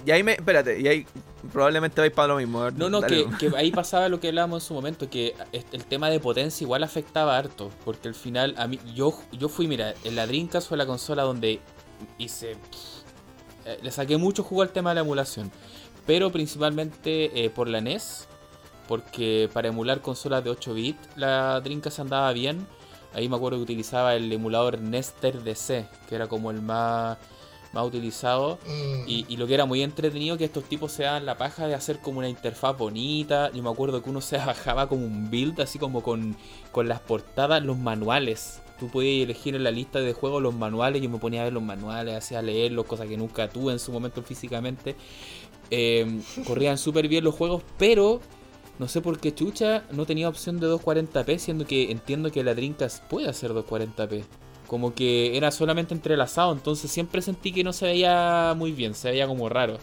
Y 0.07 0.11
ahí 0.13 0.23
me. 0.23 0.33
Espérate, 0.35 0.81
y 0.81 0.87
ahí 0.87 1.07
probablemente 1.53 2.01
vais 2.01 2.13
para 2.13 2.29
lo 2.29 2.37
mismo. 2.37 2.61
ver, 2.63 2.75
No, 2.75 2.89
no, 2.89 3.03
que, 3.03 3.27
que 3.39 3.51
ahí 3.57 3.71
pasaba 3.73 4.09
lo 4.09 4.21
que 4.21 4.29
hablábamos 4.29 4.63
en 4.63 4.69
su 4.69 4.75
momento, 4.75 5.11
que 5.11 5.35
el 5.53 5.85
tema 5.87 6.09
de 6.09 6.21
potencia 6.21 6.65
igual 6.65 6.85
afectaba 6.85 7.37
harto, 7.37 7.71
porque 7.85 8.09
al 8.09 8.15
final 8.15 8.55
a 8.59 8.67
mí 8.69 8.79
yo 8.95 9.13
yo 9.33 9.49
fui, 9.49 9.67
mira, 9.67 9.93
en 10.05 10.15
la 10.15 10.27
Dreamcast 10.27 10.69
fue 10.69 10.79
la 10.79 10.87
consola 10.87 11.23
donde 11.25 11.59
hice 12.19 12.57
eh, 13.65 13.79
le 13.83 13.91
saqué 13.91 14.17
mucho 14.17 14.43
jugo 14.43 14.63
al 14.63 14.71
tema 14.71 14.91
de 14.91 14.97
la 14.97 15.01
emulación, 15.03 15.51
pero 16.07 16.31
principalmente 16.31 17.45
eh, 17.45 17.51
por 17.51 17.69
la 17.69 17.81
NES, 17.81 18.29
porque 18.89 19.49
para 19.53 19.69
emular 19.69 20.01
consolas 20.01 20.45
de 20.45 20.51
8 20.51 20.75
bits 20.75 21.09
la 21.17 21.61
Dreamcast 21.61 22.01
andaba 22.01 22.33
bien. 22.33 22.67
Ahí 23.15 23.29
me 23.29 23.37
acuerdo 23.37 23.59
que 23.59 23.63
utilizaba 23.63 24.17
el 24.17 24.33
emulador 24.33 24.81
Nester 24.81 25.43
DC, 25.43 25.87
que 26.09 26.15
era 26.15 26.27
como 26.27 26.51
el 26.51 26.61
más 26.61 27.17
más 27.75 27.85
utilizado. 27.85 28.59
Mm. 28.67 29.09
Y, 29.09 29.27
y 29.29 29.37
lo 29.37 29.47
que 29.47 29.55
era 29.55 29.67
muy 29.67 29.83
entretenido 29.83 30.39
que 30.39 30.45
estos 30.45 30.65
tipos 30.65 30.93
se 30.93 31.03
daban 31.03 31.27
la 31.27 31.37
paja 31.37 31.67
de 31.67 31.75
hacer 31.75 31.99
como 31.99 32.21
una 32.21 32.29
interfaz 32.29 32.79
bonita. 32.79 33.51
Yo 33.53 33.63
me 33.63 33.71
acuerdo 33.71 34.03
que 34.03 34.09
uno 34.09 34.23
se 34.23 34.39
bajaba 34.47 34.89
como 34.89 35.05
un 35.05 35.31
build, 35.31 35.61
así 35.61 35.79
como 35.79 36.03
con, 36.03 36.37
con 36.73 36.89
las 36.89 37.01
portadas, 37.01 37.63
los 37.63 37.77
manuales. 37.77 38.63
Tú 38.79 38.89
podías 38.89 39.25
elegir 39.25 39.55
en 39.55 39.65
la 39.65 39.71
lista 39.71 40.01
de 40.01 40.13
juegos 40.13 40.43
los 40.43 40.55
manuales. 40.55 41.01
Yo 41.01 41.09
me 41.09 41.19
ponía 41.19 41.43
a 41.43 41.45
ver 41.45 41.53
los 41.53 41.63
manuales, 41.63 42.17
hacía 42.17 42.43
leerlos, 42.43 42.87
cosa 42.87 43.07
que 43.07 43.17
nunca 43.17 43.49
tuve 43.49 43.73
en 43.73 43.79
su 43.79 43.93
momento 43.93 44.23
físicamente. 44.23 44.97
Eh, 45.71 46.21
corrían 46.47 46.79
súper 46.79 47.09
bien 47.09 47.25
los 47.25 47.35
juegos, 47.35 47.63
pero 47.79 48.21
no 48.79 48.89
sé 48.89 49.01
por 49.01 49.21
qué 49.21 49.33
chucha 49.35 49.85
no 49.93 50.05
tenía 50.05 50.29
opción 50.29 50.59
de 50.59 50.67
240p, 50.67 51.39
siendo 51.39 51.67
que 51.67 51.93
entiendo 51.93 52.33
que 52.33 52.43
la 52.43 52.55
Dreamcast 52.55 53.05
puede 53.05 53.29
hacer 53.29 53.53
240p. 53.53 54.25
Como 54.67 54.95
que 54.95 55.37
era 55.37 55.51
solamente 55.51 55.95
entrelazado, 55.95 56.53
entonces 56.53 56.91
siempre 56.91 57.23
sentí 57.23 57.53
que 57.53 57.63
no 57.63 57.73
se 57.73 57.87
veía 57.87 58.55
muy 58.57 58.73
bien, 58.73 58.95
se 58.95 59.11
veía 59.11 59.27
como 59.27 59.49
raro. 59.49 59.79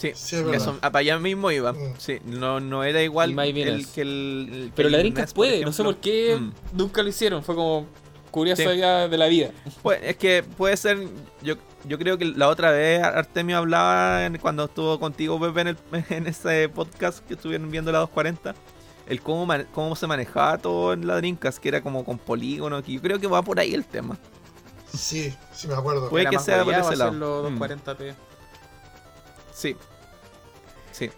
Sí, 0.00 0.12
Sí, 0.14 0.36
para 0.80 0.98
allá 1.00 1.18
mismo 1.18 1.50
iba. 1.50 1.72
Mm. 1.74 1.94
Sí, 1.98 2.18
no, 2.24 2.58
no 2.58 2.84
era 2.84 3.02
igual 3.02 3.34
el, 3.68 3.86
que 3.92 4.00
el, 4.00 4.48
el- 4.50 4.64
que 4.68 4.72
Pero 4.74 4.88
el 4.88 4.92
la 4.92 4.98
por 5.02 5.34
puede, 5.34 5.62
no 5.64 5.72
sé 5.72 5.82
por 5.84 5.96
qué 5.98 6.36
Mm. 6.40 6.52
nunca 6.72 7.02
lo 7.02 7.08
hicieron, 7.10 7.42
fue 7.44 7.54
como 7.54 7.86
curioso 8.30 8.62
Sí. 8.70 8.78
ya 8.78 9.08
de 9.08 9.18
la 9.18 9.26
vida. 9.26 9.50
Pues, 9.82 10.00
es 10.02 10.16
que 10.16 10.42
puede 10.42 10.76
ser. 10.78 11.06
Yo, 11.42 11.56
yo 11.84 11.98
creo 11.98 12.16
que 12.16 12.24
la 12.24 12.48
otra 12.48 12.70
vez 12.70 13.02
Artemio 13.02 13.58
hablaba 13.58 14.24
en- 14.24 14.38
cuando 14.38 14.64
estuvo 14.64 14.98
contigo, 14.98 15.38
Pepe, 15.38 15.60
en, 15.60 15.66
el- 15.68 15.76
en 16.10 16.26
ese 16.26 16.68
podcast 16.70 17.18
que 17.26 17.34
estuvieron 17.34 17.70
viendo 17.70 17.92
la 17.92 17.98
240. 17.98 18.54
El 19.06 19.20
cómo, 19.20 19.44
man- 19.44 19.66
cómo 19.74 19.96
se 19.96 20.06
manejaba 20.06 20.56
todo 20.58 20.92
en 20.94 21.06
la 21.06 21.16
Dreamcast, 21.16 21.58
que 21.58 21.68
era 21.68 21.82
como 21.82 22.04
con 22.06 22.16
polígonos. 22.16 22.82
Que 22.84 22.92
yo 22.92 23.02
creo 23.02 23.18
que 23.20 23.26
va 23.26 23.42
por 23.42 23.58
ahí 23.60 23.74
el 23.74 23.84
tema. 23.84 24.16
Sí, 24.94 25.34
sí 25.52 25.68
me 25.68 25.74
acuerdo. 25.74 26.08
Puede 26.08 26.22
Era 26.22 26.30
que 26.30 26.38
sea 26.38 26.64
por 26.64 26.72
ese 26.72 26.96
lado. 26.96 27.10
hacerlo 27.10 27.50
Mm. 27.50 27.58
240p. 27.58 28.14
Sí. 29.52 29.76
Sí. 31.00 31.10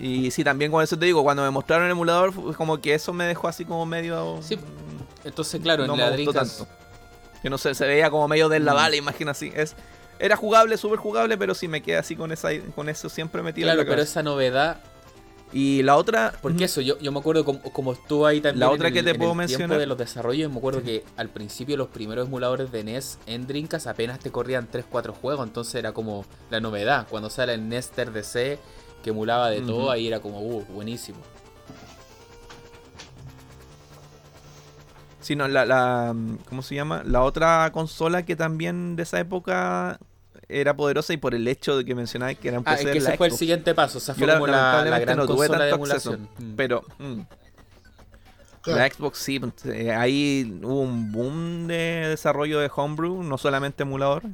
Y 0.00 0.30
sí, 0.30 0.44
también 0.44 0.70
con 0.70 0.82
eso 0.84 0.96
te 0.96 1.06
digo, 1.06 1.24
cuando 1.24 1.42
me 1.42 1.50
mostraron 1.50 1.86
el 1.86 1.90
emulador, 1.92 2.32
fue 2.32 2.54
como 2.54 2.80
que 2.80 2.94
eso 2.94 3.12
me 3.12 3.24
dejó 3.24 3.48
así 3.48 3.64
como 3.64 3.84
medio. 3.84 4.38
Sí. 4.42 4.56
mm, 4.56 5.26
Entonces, 5.26 5.60
claro, 5.60 5.86
no 5.86 5.94
en 5.94 5.98
me 5.98 6.04
la 6.04 6.16
gustó 6.16 6.32
tanto. 6.32 6.68
Que 7.42 7.50
no 7.50 7.58
sé, 7.58 7.74
se 7.74 7.86
veía 7.86 8.08
como 8.10 8.28
medio 8.28 8.48
del 8.48 8.62
Mm. 8.62 8.66
la 8.66 8.96
imagina 8.96 9.32
así. 9.32 9.52
Es, 9.56 9.74
era 10.20 10.36
jugable, 10.36 10.76
súper 10.76 10.98
jugable, 11.00 11.36
pero 11.36 11.54
sí 11.54 11.66
me 11.68 11.82
quedé 11.82 11.96
así 11.96 12.14
con 12.16 12.30
esa 12.32 12.48
con 12.76 12.88
eso 12.88 13.08
siempre 13.08 13.42
metido 13.42 13.66
en 13.66 13.74
Claro, 13.74 13.78
la 13.78 13.84
pero 13.84 13.96
cabeza. 13.96 14.10
esa 14.10 14.22
novedad, 14.22 14.78
Y 15.52 15.82
la 15.82 15.96
otra. 15.96 16.34
porque 16.42 16.64
eso, 16.64 16.80
yo, 16.82 16.98
yo 16.98 17.10
me 17.10 17.20
acuerdo 17.20 17.44
como, 17.44 17.60
como 17.62 17.92
estuvo 17.94 18.26
ahí 18.26 18.40
también. 18.40 18.60
La 18.60 18.70
otra 18.70 18.88
en 18.88 18.94
que 18.94 19.02
te 19.02 19.10
en 19.10 19.16
puedo 19.18 19.32
el 19.32 19.38
mencionar- 19.38 19.78
de 19.78 19.86
los 19.86 19.96
desarrollos, 19.96 20.50
me 20.52 20.58
acuerdo 20.58 20.82
que 20.82 21.04
al 21.16 21.30
principio 21.30 21.76
los 21.78 21.88
primeros 21.88 22.28
emuladores 22.28 22.70
de 22.70 22.84
NES 22.84 23.18
en 23.26 23.46
Dreamcast 23.46 23.86
apenas 23.86 24.18
te 24.18 24.30
corrían 24.30 24.68
3-4 24.70 25.12
juegos, 25.12 25.46
entonces 25.46 25.74
era 25.76 25.92
como 25.92 26.24
la 26.50 26.60
novedad. 26.60 27.06
Cuando 27.08 27.30
sale 27.30 27.54
el 27.54 27.66
Nester 27.68 28.12
DC, 28.12 28.58
que 29.02 29.10
emulaba 29.10 29.48
de 29.48 29.62
todo, 29.62 29.90
ahí 29.90 30.06
era 30.08 30.20
como, 30.20 30.40
uh, 30.42 30.64
buenísimo. 30.66 31.18
Sí, 35.20 35.36
no, 35.36 35.46
la, 35.48 35.66
la. 35.66 36.14
¿Cómo 36.48 36.62
se 36.62 36.74
llama? 36.74 37.02
La 37.04 37.22
otra 37.22 37.70
consola 37.72 38.24
que 38.24 38.34
también 38.36 38.96
de 38.96 39.02
esa 39.02 39.20
época 39.20 39.98
era 40.48 40.74
poderosa 40.76 41.12
y 41.12 41.16
por 41.18 41.34
el 41.34 41.46
hecho 41.48 41.76
de 41.76 41.84
que 41.84 41.94
mencionaba 41.94 42.34
que 42.34 42.48
era 42.48 42.58
un 42.58 42.64
Ah, 42.66 42.72
PC 42.72 42.80
es 42.82 42.86
de 42.86 42.92
que 42.94 43.00
la 43.00 43.08
ese 43.10 43.18
fue 43.18 43.26
el 43.28 43.32
siguiente 43.34 43.74
paso, 43.74 43.98
o 43.98 44.00
sea, 44.00 44.14
fue 44.14 44.26
la- 44.26 44.34
como 44.34 44.46
la, 44.46 44.52
la 44.52 44.58
lamentablemente 44.62 45.04
gran 45.04 45.16
no 45.18 45.26
tuve 45.26 45.46
consola 45.48 45.64
de 45.64 45.70
tanto 45.70 45.84
acceso, 45.86 46.12
emulación. 46.14 46.52
Mm. 46.52 46.56
Pero. 46.56 46.84
mm. 46.98 47.20
La 48.66 48.86
Xbox 48.90 49.18
sí, 49.18 49.40
eh, 49.64 49.92
ahí 49.92 50.58
hubo 50.62 50.82
un 50.82 51.10
boom 51.10 51.68
de 51.68 52.08
desarrollo 52.08 52.58
de 52.60 52.70
homebrew, 52.74 53.22
no 53.22 53.38
solamente 53.38 53.84
emulador. 53.84 54.24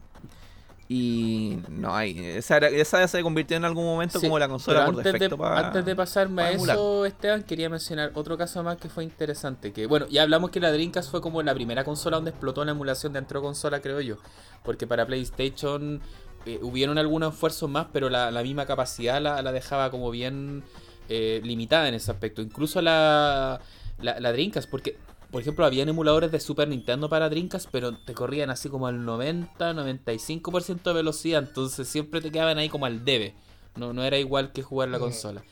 Y 0.89 1.59
no 1.69 1.95
hay. 1.95 2.19
Esa, 2.19 2.59
esa 2.59 3.09
se 3.09 3.23
convirtió 3.23 3.57
en 3.57 3.65
algún 3.65 3.85
momento 3.85 4.21
como 4.21 4.39
la 4.39 4.49
consola 4.49 4.85
por 4.85 4.97
defecto. 4.97 5.37
De, 5.37 5.45
antes 5.45 5.85
de 5.85 5.97
pasarme 5.97 6.43
a 6.43 6.51
eso, 6.51 7.07
Esteban, 7.07 7.43
quería 7.43 7.71
mencionar 7.71 8.13
otro 8.15 8.37
caso 8.37 8.63
más 8.63 8.77
que 8.77 8.91
fue 8.91 9.05
interesante. 9.05 9.73
Que 9.73 9.87
bueno, 9.87 10.07
ya 10.09 10.23
hablamos 10.23 10.51
que 10.51 10.61
la 10.61 10.71
Dreamcast 10.71 11.11
fue 11.11 11.23
como 11.23 11.43
la 11.43 11.55
primera 11.55 11.85
consola 11.85 12.17
donde 12.17 12.33
explotó 12.33 12.65
la 12.65 12.73
emulación 12.73 13.15
dentro 13.15 13.41
de 13.41 13.45
consola, 13.45 13.81
creo 13.81 14.01
yo. 14.03 14.17
Porque 14.63 14.87
para 14.87 15.07
PlayStation 15.07 16.03
eh, 16.45 16.59
hubieron 16.61 16.99
algunos 16.99 17.33
esfuerzos 17.33 17.71
más, 17.71 17.87
pero 17.91 18.11
la, 18.11 18.31
misma 18.43 18.67
capacidad 18.67 19.23
la, 19.23 19.53
dejaba 19.53 19.91
como 19.91 20.11
bien 20.11 20.65
eh, 21.09 21.41
limitada 21.43 21.89
en 21.89 21.95
ese 21.95 22.11
aspecto. 22.11 22.43
Incluso 22.43 22.83
la, 22.83 23.59
la, 24.03 24.21
la 24.21 24.33
Dreamcast, 24.33 24.69
porque 24.69 24.99
por 25.35 25.41
ejemplo, 25.41 25.67
habían 25.67 25.89
emuladores 25.89 26.31
de 26.31 26.39
Super 26.39 26.69
Nintendo 26.69 27.09
para 27.09 27.29
Dreamcast, 27.29 27.69
pero 27.73 27.97
te 27.97 28.15
corrían 28.15 28.51
así 28.51 28.69
como 28.69 28.87
al 28.87 29.05
90-95% 29.05 30.81
de 30.85 30.93
velocidad, 30.93 31.43
entonces 31.43 31.89
siempre 31.89 32.21
te 32.21 32.31
quedaban 32.31 32.57
ahí 32.57 32.69
como 32.69 32.87
al 32.87 33.05
debe. 33.05 33.35
No, 33.75 33.93
no 33.93 34.05
era 34.05 34.17
igual 34.17 34.53
que 34.53 34.63
jugar 34.63 34.91
la 34.91 35.01
consola. 35.01 35.43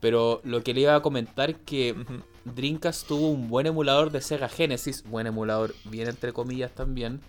Pero 0.00 0.42
lo 0.44 0.62
que 0.62 0.74
le 0.74 0.82
iba 0.82 0.94
a 0.94 1.00
comentar 1.00 1.54
que 1.60 1.96
Dreamcast 2.44 3.06
tuvo 3.06 3.30
un 3.30 3.48
buen 3.48 3.66
emulador 3.66 4.12
de 4.12 4.20
Sega 4.20 4.50
Genesis, 4.50 5.02
buen 5.04 5.26
emulador, 5.26 5.74
bien 5.84 6.08
entre 6.08 6.34
comillas 6.34 6.72
también, 6.72 7.22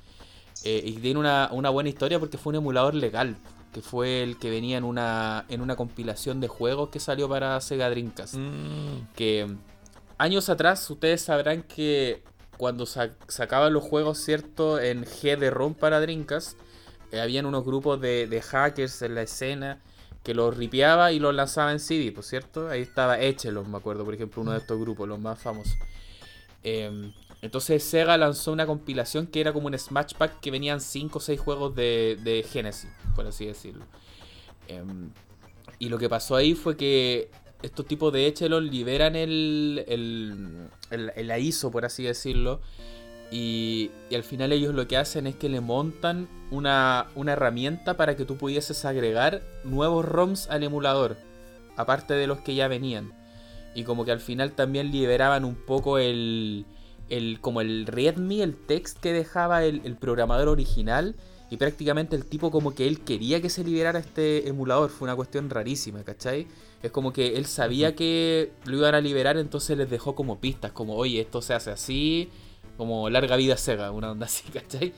eh, 0.65 0.83
y 0.83 0.91
tiene 0.95 1.21
una, 1.21 1.47
buena 1.69 1.87
historia 1.87 2.19
porque 2.19 2.37
fue 2.37 2.51
un 2.51 2.57
emulador 2.57 2.95
legal, 2.95 3.37
que 3.71 3.79
fue 3.79 4.23
el 4.23 4.37
que 4.37 4.49
venía 4.49 4.77
en 4.77 4.83
una, 4.83 5.45
en 5.47 5.61
una 5.61 5.77
compilación 5.77 6.41
de 6.41 6.49
juegos 6.49 6.89
que 6.89 6.99
salió 6.99 7.29
para 7.29 7.61
Sega 7.61 7.89
Dreamcast. 7.89 8.35
Mm. 8.35 9.07
Que 9.15 9.47
años 10.17 10.49
atrás 10.49 10.89
ustedes 10.89 11.21
sabrán 11.21 11.63
que 11.63 12.23
cuando 12.57 12.85
sacaban 12.85 13.73
los 13.73 13.83
juegos, 13.83 14.19
¿cierto? 14.19 14.79
En 14.79 15.05
G 15.05 15.37
de 15.37 15.49
ROM 15.49 15.73
para 15.73 15.99
Dreamcast, 15.99 16.57
eh, 17.11 17.19
habían 17.19 17.45
unos 17.45 17.65
grupos 17.65 17.99
de, 17.99 18.41
hackers 18.41 19.01
en 19.01 19.15
la 19.15 19.23
escena 19.23 19.81
que 20.23 20.33
los 20.33 20.55
ripiaba 20.55 21.11
y 21.11 21.19
los 21.19 21.35
lanzaba 21.35 21.71
en 21.71 21.79
CD, 21.79 22.11
¿por 22.11 22.23
cierto? 22.23 22.69
Ahí 22.69 22.81
estaba 22.81 23.19
Echelon, 23.19 23.69
me 23.69 23.77
acuerdo, 23.77 24.05
por 24.05 24.13
ejemplo, 24.13 24.41
uno 24.41 24.51
de 24.51 24.59
estos 24.59 24.79
grupos, 24.79 25.07
los 25.07 25.19
más 25.19 25.39
famosos. 25.39 25.75
Em, 26.63 27.11
entonces 27.41 27.83
Sega 27.83 28.17
lanzó 28.17 28.53
una 28.53 28.65
compilación 28.65 29.27
que 29.27 29.41
era 29.41 29.51
como 29.51 29.67
un 29.67 29.77
Smash 29.77 30.13
Pack 30.13 30.39
que 30.39 30.49
venían 30.49 30.79
5 30.79 31.17
o 31.17 31.21
6 31.21 31.39
juegos 31.39 31.75
de, 31.75 32.17
de 32.23 32.43
Genesis, 32.43 32.89
por 33.15 33.27
así 33.27 33.45
decirlo. 33.45 33.85
Em, 34.69 35.11
y 35.79 35.89
lo 35.89 35.97
que 35.97 36.07
pasó 36.07 36.35
ahí 36.35 36.55
fue 36.55 36.77
que 36.77 37.29
estos 37.63 37.85
tipos 37.87 38.11
de 38.13 38.27
Echelon 38.27 38.69
liberan 38.69 39.15
el, 39.15 39.83
el, 39.87 41.11
el, 41.15 41.41
ISO, 41.41 41.71
por 41.71 41.85
así 41.85 42.03
decirlo. 42.03 42.59
Y, 43.31 43.89
al 44.13 44.23
final 44.23 44.51
ellos 44.51 44.75
lo 44.75 44.87
que 44.87 44.97
hacen 44.97 45.25
es 45.25 45.35
que 45.35 45.49
le 45.49 45.61
montan 45.61 46.27
una, 46.51 47.07
herramienta 47.15 47.95
para 47.95 48.15
que 48.15 48.25
tú 48.25 48.37
pudieses 48.37 48.85
agregar 48.85 49.41
nuevos 49.63 50.05
ROMs 50.05 50.49
al 50.49 50.63
emulador, 50.63 51.17
aparte 51.77 52.13
de 52.13 52.27
los 52.27 52.39
que 52.39 52.53
ya 52.53 52.67
venían. 52.67 53.13
Y 53.73 53.85
como 53.85 54.05
que 54.05 54.11
al 54.11 54.19
final 54.19 54.51
también 54.51 54.91
liberaban 54.91 55.45
un 55.45 55.55
poco 55.55 55.97
el, 55.97 56.65
el 57.09 57.39
como 57.39 57.61
el 57.61 57.87
readme, 57.87 58.43
el 58.43 58.55
text 58.55 58.99
que 58.99 59.13
dejaba 59.13 59.63
el, 59.63 59.81
el 59.85 59.95
programador 59.95 60.49
original 60.49 61.15
y 61.53 61.57
prácticamente 61.57 62.15
el 62.15 62.25
tipo 62.25 62.49
como 62.49 62.73
que 62.73 62.87
él 62.87 63.01
quería 63.01 63.39
que 63.39 63.47
se 63.47 63.63
liberara 63.63 63.99
este 63.99 64.49
emulador. 64.49 64.89
Fue 64.89 65.05
una 65.05 65.15
cuestión 65.15 65.51
rarísima, 65.51 66.03
¿cachai? 66.03 66.47
Es 66.81 66.89
como 66.89 67.13
que 67.13 67.37
él 67.37 67.45
sabía 67.45 67.95
que 67.95 68.53
lo 68.65 68.77
iban 68.77 68.95
a 68.95 69.01
liberar, 69.01 69.37
entonces 69.37 69.77
les 69.77 69.87
dejó 69.87 70.15
como 70.15 70.39
pistas, 70.39 70.71
como, 70.71 70.95
oye, 70.95 71.21
esto 71.21 71.43
se 71.43 71.53
hace 71.53 71.69
así, 71.69 72.31
como 72.75 73.07
larga 73.11 73.35
vida 73.35 73.55
Sega, 73.55 73.91
una 73.91 74.09
onda 74.09 74.25
así, 74.25 74.49
¿cachai? 74.51 74.93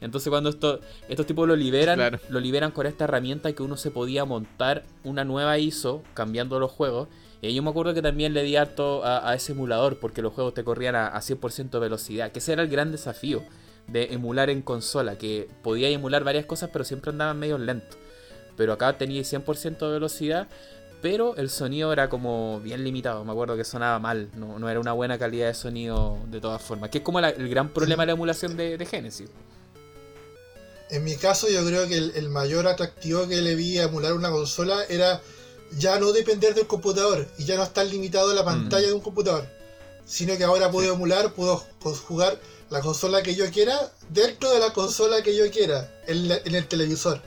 Entonces 0.00 0.30
cuando 0.30 0.50
esto, 0.50 0.80
estos 1.08 1.26
tipos 1.26 1.46
lo 1.46 1.54
liberan, 1.54 2.18
lo 2.28 2.40
liberan 2.40 2.72
con 2.72 2.86
esta 2.86 3.04
herramienta 3.04 3.52
que 3.52 3.62
uno 3.62 3.76
se 3.76 3.92
podía 3.92 4.24
montar 4.24 4.82
una 5.04 5.24
nueva 5.24 5.58
ISO 5.58 6.02
cambiando 6.14 6.58
los 6.58 6.72
juegos. 6.72 7.06
Y 7.40 7.54
yo 7.54 7.62
me 7.62 7.70
acuerdo 7.70 7.94
que 7.94 8.02
también 8.02 8.34
le 8.34 8.42
di 8.42 8.56
harto 8.56 9.04
a, 9.04 9.32
ese 9.36 9.52
emulador 9.52 10.00
porque 10.00 10.22
los 10.22 10.32
juegos 10.32 10.54
te 10.54 10.64
corrían 10.64 10.96
a, 10.96 11.06
a 11.06 11.20
100% 11.20 11.70
de 11.70 11.78
velocidad, 11.78 12.32
que 12.32 12.40
ese 12.40 12.52
era 12.52 12.62
el 12.62 12.68
gran 12.68 12.90
desafío 12.90 13.44
de 13.90 14.12
emular 14.12 14.50
en 14.50 14.62
consola, 14.62 15.18
que 15.18 15.48
podía 15.62 15.88
emular 15.88 16.24
varias 16.24 16.46
cosas, 16.46 16.70
pero 16.72 16.84
siempre 16.84 17.10
andaban 17.10 17.38
medio 17.38 17.58
lento. 17.58 17.96
Pero 18.56 18.72
acá 18.72 18.96
tenía 18.96 19.22
100% 19.22 19.78
de 19.78 19.92
velocidad, 19.92 20.48
pero 21.02 21.34
el 21.36 21.50
sonido 21.50 21.92
era 21.92 22.08
como 22.08 22.60
bien 22.60 22.84
limitado. 22.84 23.24
Me 23.24 23.32
acuerdo 23.32 23.56
que 23.56 23.64
sonaba 23.64 23.98
mal, 23.98 24.30
no, 24.34 24.68
era 24.68 24.80
una 24.80 24.92
buena 24.92 25.18
calidad 25.18 25.48
de 25.48 25.54
sonido 25.54 26.18
de 26.26 26.40
todas 26.40 26.62
formas. 26.62 26.90
Que 26.90 26.98
es 26.98 27.04
como 27.04 27.18
el 27.18 27.48
gran 27.48 27.70
problema 27.70 28.02
de 28.02 28.08
la 28.08 28.12
emulación 28.12 28.56
de, 28.56 28.86
Genesis. 28.88 29.28
En 30.90 31.04
mi 31.04 31.16
caso, 31.16 31.48
yo 31.48 31.64
creo 31.64 31.88
que 31.88 31.96
el, 31.96 32.28
mayor 32.28 32.66
atractivo 32.66 33.26
que 33.28 33.40
le 33.40 33.54
vi 33.54 33.78
a 33.78 33.84
emular 33.84 34.12
una 34.12 34.30
consola 34.30 34.84
era 34.88 35.20
ya 35.78 35.98
no 36.00 36.12
depender 36.12 36.54
del 36.54 36.66
computador 36.66 37.26
y 37.38 37.44
ya 37.44 37.56
no 37.56 37.62
estar 37.62 37.86
limitado 37.86 38.32
a 38.32 38.34
la 38.34 38.44
pantalla 38.44 38.86
mm. 38.86 38.90
de 38.90 38.94
un 38.94 39.00
computador, 39.00 39.46
sino 40.04 40.36
que 40.36 40.42
ahora 40.42 40.70
puedo 40.70 40.92
emular, 40.92 41.32
puedo 41.32 41.64
jugar 42.08 42.38
la 42.70 42.80
consola 42.80 43.22
que 43.22 43.34
yo 43.34 43.50
quiera 43.50 43.92
dentro 44.08 44.50
de 44.50 44.60
la 44.60 44.72
consola 44.72 45.22
que 45.22 45.36
yo 45.36 45.50
quiera 45.50 45.90
en, 46.06 46.54
el 46.54 46.66
televisor. 46.66 47.20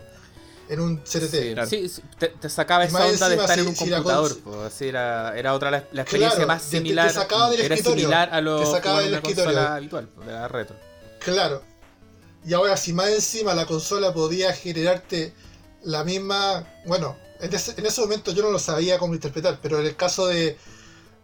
En 0.69 0.79
un 0.79 0.97
CRT. 0.97 1.67
Sí, 1.67 1.91
te, 2.17 2.49
sacaba 2.49 2.85
esa 2.85 3.05
onda 3.05 3.27
de 3.27 3.35
estar 3.35 3.59
en 3.59 3.67
un 3.67 3.75
computador. 3.75 4.37
era, 4.79 5.37
era, 5.37 5.53
otra 5.53 5.69
la, 5.69 6.01
experiencia 6.01 6.45
más 6.45 6.63
similar. 6.63 7.09
Te, 7.09 7.13
sacaba 7.13 7.49
del 7.49 7.59
era 7.59 7.75
escritorio, 7.75 8.03
similar 8.05 8.29
a 8.31 8.39
lo 8.39 8.59
te 8.61 8.71
sacaba 8.71 9.01
del 9.01 9.13
escritorio. 9.15 9.59
habitual, 9.59 10.09
de 10.25 10.31
la 10.31 10.47
retro. 10.47 10.77
Claro. 11.19 11.61
Y 12.45 12.53
ahora, 12.53 12.77
si 12.77 12.93
más 12.93 13.09
encima 13.09 13.53
la 13.53 13.65
consola 13.65 14.13
podía 14.13 14.53
generarte 14.53 15.33
la 15.83 16.05
misma. 16.05 16.65
Bueno, 16.85 17.17
en 17.41 17.53
ese, 17.53 17.73
en 17.77 17.85
ese 17.85 17.99
momento 17.99 18.31
yo 18.31 18.43
no 18.43 18.49
lo 18.49 18.59
sabía 18.59 18.97
cómo 18.97 19.13
interpretar, 19.13 19.59
pero 19.61 19.81
en 19.81 19.85
el 19.85 19.95
caso 19.97 20.27
de 20.27 20.57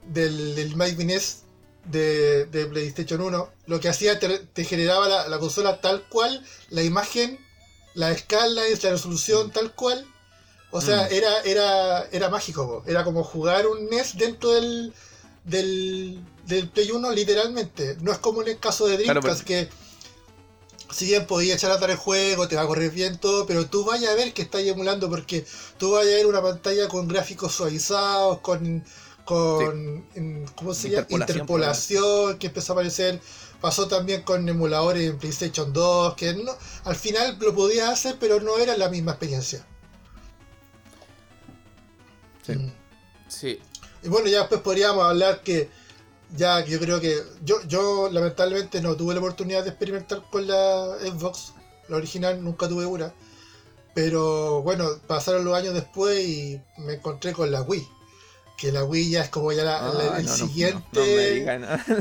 del, 0.06 0.56
del 0.56 0.76
Mike 0.76 0.96
Vines 0.96 1.44
de, 1.92 2.68
PlayStation 2.72 3.22
1, 3.22 3.50
lo 3.68 3.80
que 3.80 3.90
hacía 3.90 4.20
te, 4.20 4.64
generaba 4.64 5.28
la, 5.28 5.40
consola 5.40 5.82
tal 5.82 6.04
cual, 6.10 6.44
la 6.70 6.84
imagen, 6.84 7.40
la 7.94 8.12
escala, 8.12 8.62
la 8.62 8.90
resolución 8.90 9.52
tal 9.52 9.74
cual. 9.74 10.06
O 10.72 10.82
sea, 10.82 11.04
mm. 11.04 11.14
era, 11.14 11.42
era, 11.42 12.04
era 12.12 12.30
mágico, 12.30 12.84
era 12.86 13.04
como 13.04 13.24
jugar 13.24 13.66
un 13.68 13.90
NES 13.90 14.18
dentro 14.18 14.52
del, 14.52 14.94
del, 15.46 16.70
Play 16.74 16.92
1 16.92 17.12
literalmente. 17.12 17.98
No 18.02 18.12
es 18.12 18.20
como 18.20 18.42
en 18.42 18.50
el 18.50 18.60
caso 18.60 18.86
de 18.86 18.98
Dreamcast 18.98 19.44
que 19.44 19.70
si 20.92 21.06
bien 21.06 21.26
podía 21.28 21.56
echar 21.56 21.72
a 21.72 21.76
andar 21.76 21.92
el 21.92 21.98
juego, 21.98 22.48
te 22.48 22.56
va 22.56 22.64
a 22.64 22.68
correr 22.68 22.92
bien 22.92 23.18
todo, 23.20 23.46
pero 23.46 23.68
tú 23.68 23.86
vayas 23.86 24.12
a 24.12 24.16
ver 24.16 24.34
que 24.34 24.42
estás 24.42 24.62
emulando 24.62 25.10
porque 25.10 25.46
tú 25.78 25.92
vayas 25.92 26.14
a 26.14 26.18
ver 26.18 26.26
una 26.26 26.42
pantalla 26.42 26.88
con 26.88 27.08
gráficos 27.08 27.54
suavizados, 27.54 28.40
con 28.40 28.84
con 29.30 30.04
¿cómo 30.56 30.74
se 30.74 30.90
llama? 30.90 31.06
interpolación 31.08 32.40
que 32.40 32.48
empezó 32.48 32.74
a 32.74 32.76
aparecer. 32.78 33.22
Pasó 33.62 33.88
también 33.88 34.24
con 34.24 34.50
emuladores 34.50 35.08
en 35.08 35.20
PlayStation 35.20 35.72
2, 35.72 36.16
que 36.16 36.34
no, 36.34 36.52
al 36.86 36.96
final 36.96 37.38
lo 37.40 37.54
podía 37.54 37.92
hacer, 37.92 38.16
pero 38.20 38.40
no 38.40 38.58
era 38.58 38.76
la 38.76 38.90
misma 38.90 39.12
experiencia. 39.12 39.64
Sí. 42.44 42.54
Mm. 42.54 42.72
sí. 43.28 43.60
Y 44.02 44.08
bueno, 44.08 44.28
ya 44.30 44.40
después 44.40 44.62
podríamos 44.62 45.04
hablar 45.06 45.44
que 45.44 45.70
ya 46.36 46.66
yo 46.66 46.80
creo 46.80 47.00
que 47.00 47.16
yo, 47.44 47.62
yo 47.68 48.10
lamentablemente 48.12 48.82
no 48.82 48.96
tuve 48.96 49.14
la 49.14 49.20
oportunidad 49.20 49.64
de 49.64 49.70
experimentar 49.70 50.24
con 50.32 50.48
la 50.48 50.96
Xbox, 51.02 51.54
la 51.88 51.98
original, 51.98 52.44
nunca 52.44 52.68
tuve 52.68 52.88
una. 52.88 53.14
Pero 53.94 54.64
bueno, 54.64 54.88
pasaron 55.06 55.46
los 55.46 55.54
años 55.54 55.76
después 55.76 56.28
y 56.28 56.60
me 56.78 56.94
encontré 56.94 57.34
con 57.34 57.52
la 57.52 57.62
Wii 57.62 57.99
que 58.60 58.72
la 58.74 58.84
Wii 58.84 59.12
ya 59.12 59.22
es 59.22 59.30
como 59.30 59.52
ya 59.54 59.64
la, 59.64 60.18
el 60.18 60.28
siguiente. 60.28 61.46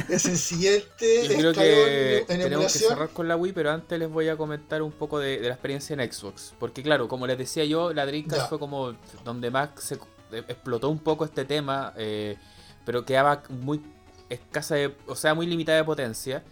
es 0.08 0.24
el 0.26 0.36
siguiente. 0.36 1.28
Yo 1.28 1.36
creo 1.36 1.52
que 1.52 2.24
tenemos 2.26 2.72
que 2.72 2.78
cerrar 2.80 3.10
con 3.10 3.28
la 3.28 3.36
Wii, 3.36 3.52
pero 3.52 3.70
antes 3.70 3.98
les 3.98 4.10
voy 4.10 4.28
a 4.28 4.36
comentar 4.36 4.82
un 4.82 4.90
poco 4.90 5.20
de, 5.20 5.40
la 5.40 5.50
experiencia 5.50 5.94
en 5.94 6.12
Xbox. 6.12 6.54
Porque, 6.58 6.82
claro, 6.82 7.06
como 7.06 7.26
les 7.26 7.38
decía 7.38 7.64
yo, 7.64 7.92
la 7.92 8.06
Dreamcast 8.06 8.48
fue 8.48 8.58
como 8.58 8.94
donde 9.24 9.50
más 9.50 9.70
se 9.76 9.94
eh, 10.32 10.42
explotó 10.48 10.88
un 10.88 10.98
poco 10.98 11.24
este 11.24 11.44
tema, 11.44 11.92
eh, 11.96 12.36
pero 12.84 13.04
quedaba 13.04 13.42
muy 13.48 13.80
escasa, 14.28 14.74
de, 14.74 14.94
o 15.06 15.14
sea, 15.14 15.34
muy 15.34 15.46
limitada 15.46 15.78
de 15.78 15.84
potencia. 15.84 16.42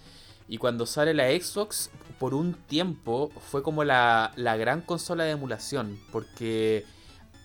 Y 0.48 0.58
cuando 0.58 0.86
sale 0.86 1.14
la 1.14 1.28
Xbox, 1.30 1.90
por 2.20 2.32
un 2.32 2.54
tiempo 2.54 3.32
fue 3.50 3.64
como 3.64 3.82
la, 3.82 4.32
la 4.36 4.56
gran 4.56 4.82
consola 4.82 5.24
de 5.24 5.32
emulación, 5.32 5.98
porque 6.12 6.84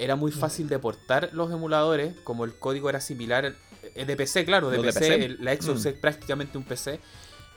era 0.01 0.15
muy 0.15 0.31
fácil 0.31 0.67
de 0.67 0.79
portar 0.79 1.29
los 1.31 1.51
emuladores, 1.51 2.15
como 2.23 2.43
el 2.43 2.55
código 2.55 2.89
era 2.89 2.99
similar, 2.99 3.55
es 3.93 4.07
de 4.07 4.15
PC, 4.15 4.45
claro, 4.45 4.71
de, 4.71 4.79
PC, 4.79 5.37
la 5.39 5.55
Xbox 5.55 5.85
mm. 5.85 5.87
es 5.89 5.93
prácticamente 5.93 6.57
un 6.57 6.63
PC. 6.63 6.99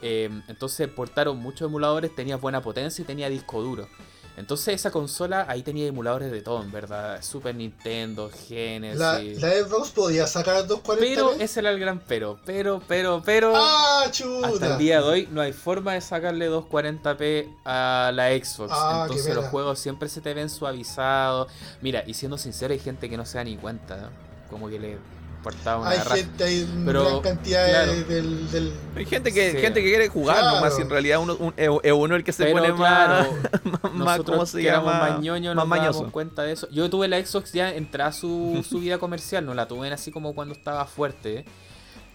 Eh, 0.03 0.29
entonces 0.49 0.87
portaron 0.89 1.39
muchos 1.39 1.67
emuladores, 1.67 2.15
tenía 2.15 2.37
buena 2.37 2.61
potencia 2.61 3.01
y 3.01 3.07
tenía 3.07 3.31
disco 3.31 3.63
duro. 3.63 3.89
Entonces 4.37 4.75
esa 4.75 4.91
consola 4.91 5.47
ahí 5.49 5.63
tenía 5.63 5.87
emuladores 5.87 6.33
de 6.33 6.43
todo, 6.43 6.63
en 6.63 6.73
verdad. 6.73 7.23
Super 7.23 7.55
Nintendo, 7.55 8.31
Genesis. 8.49 8.99
La, 8.99 9.21
la 9.21 9.65
Xbox 9.65 9.91
podía 9.91 10.27
sacar 10.27 10.67
240p. 10.67 10.97
Pero 10.99 11.33
ese 11.33 11.61
era 11.61 11.71
el 11.71 11.79
gran 11.79 12.01
pero. 12.01 12.41
Pero, 12.45 12.83
pero, 12.89 13.23
pero. 13.25 13.53
¡Ah, 13.55 14.07
chuta! 14.11 14.49
Hasta 14.49 14.73
el 14.73 14.79
día 14.79 15.01
de 15.01 15.05
hoy 15.07 15.29
no 15.31 15.41
hay 15.41 15.53
forma 15.53 15.95
de 15.95 16.01
sacarle 16.01 16.51
240p 16.51 17.59
a 17.65 18.11
la 18.13 18.31
Xbox. 18.31 18.73
Ah, 18.75 19.03
Entonces 19.07 19.35
los 19.35 19.47
juegos 19.47 19.79
siempre 19.79 20.09
se 20.09 20.21
te 20.21 20.35
ven 20.35 20.51
suavizados. 20.51 21.53
Mira, 21.81 22.03
y 22.07 22.15
siendo 22.15 22.37
sincero, 22.37 22.73
hay 22.73 22.81
gente 22.81 23.09
que 23.09 23.17
no 23.17 23.25
se 23.25 23.39
da 23.39 23.45
ni 23.45 23.57
cuenta, 23.57 23.97
¿no? 23.97 24.09
Como 24.51 24.69
que 24.69 24.81
le 24.81 24.99
importaba 25.45 25.81
una 25.83 25.91
Hay 25.91 25.99
gente, 25.99 26.45
hay 26.45 26.63
una 26.75 26.87
Pero, 26.87 27.05
gran 27.05 27.21
cantidad 27.21 27.87
de- 27.87 28.05
del, 28.05 28.51
del- 28.51 28.73
Hay 28.97 29.05
gente 29.05 29.31
que, 29.33 29.51
Sí. 29.53 29.59
gente 29.59 29.83
que 29.83 29.89
quiere 29.89 30.09
jugar 30.09 30.39
Claro. 30.39 30.57
nomás 30.57 30.79
y 30.79 30.83
en 30.83 30.91
realidad 30.91 31.19
uno, 31.21 31.37
un- 31.37 31.55
es 31.57 31.69
es 31.83 31.93
uno 31.93 32.17
el 32.17 32.25
que 32.25 32.33
se 32.33 32.45
Pero 32.45 32.59
pone 32.61 32.75
claro, 32.75 33.31
más, 33.65 33.83
más, 33.83 33.93
nosotros 33.95 34.37
¿cómo 34.37 34.47
se 34.47 34.61
que 34.63 34.69
éramos 34.69 34.93
llama? 34.93 35.11
más 35.11 35.21
ñoños 35.21 35.55
más 35.55 35.67
nos 35.67 35.69
mañoso. 35.79 36.11
cuenta 36.11 36.43
de 36.45 36.53
eso. 36.53 36.67
Yo 36.71 36.89
tuve 36.89 37.09
la 37.09 37.25
Xbox 37.25 37.53
ya 37.53 37.75
entrada 37.75 38.13
su, 38.13 38.65
su 38.67 38.79
vida 38.81 38.97
comercial, 38.99 39.45
no 39.45 39.53
la 39.55 39.69
tuve 39.69 39.93
así 39.93 40.11
como 40.11 40.35
cuando 40.35 40.55
estaba 40.55 40.87
fuerte. 40.87 41.39
¿eh? 41.41 41.45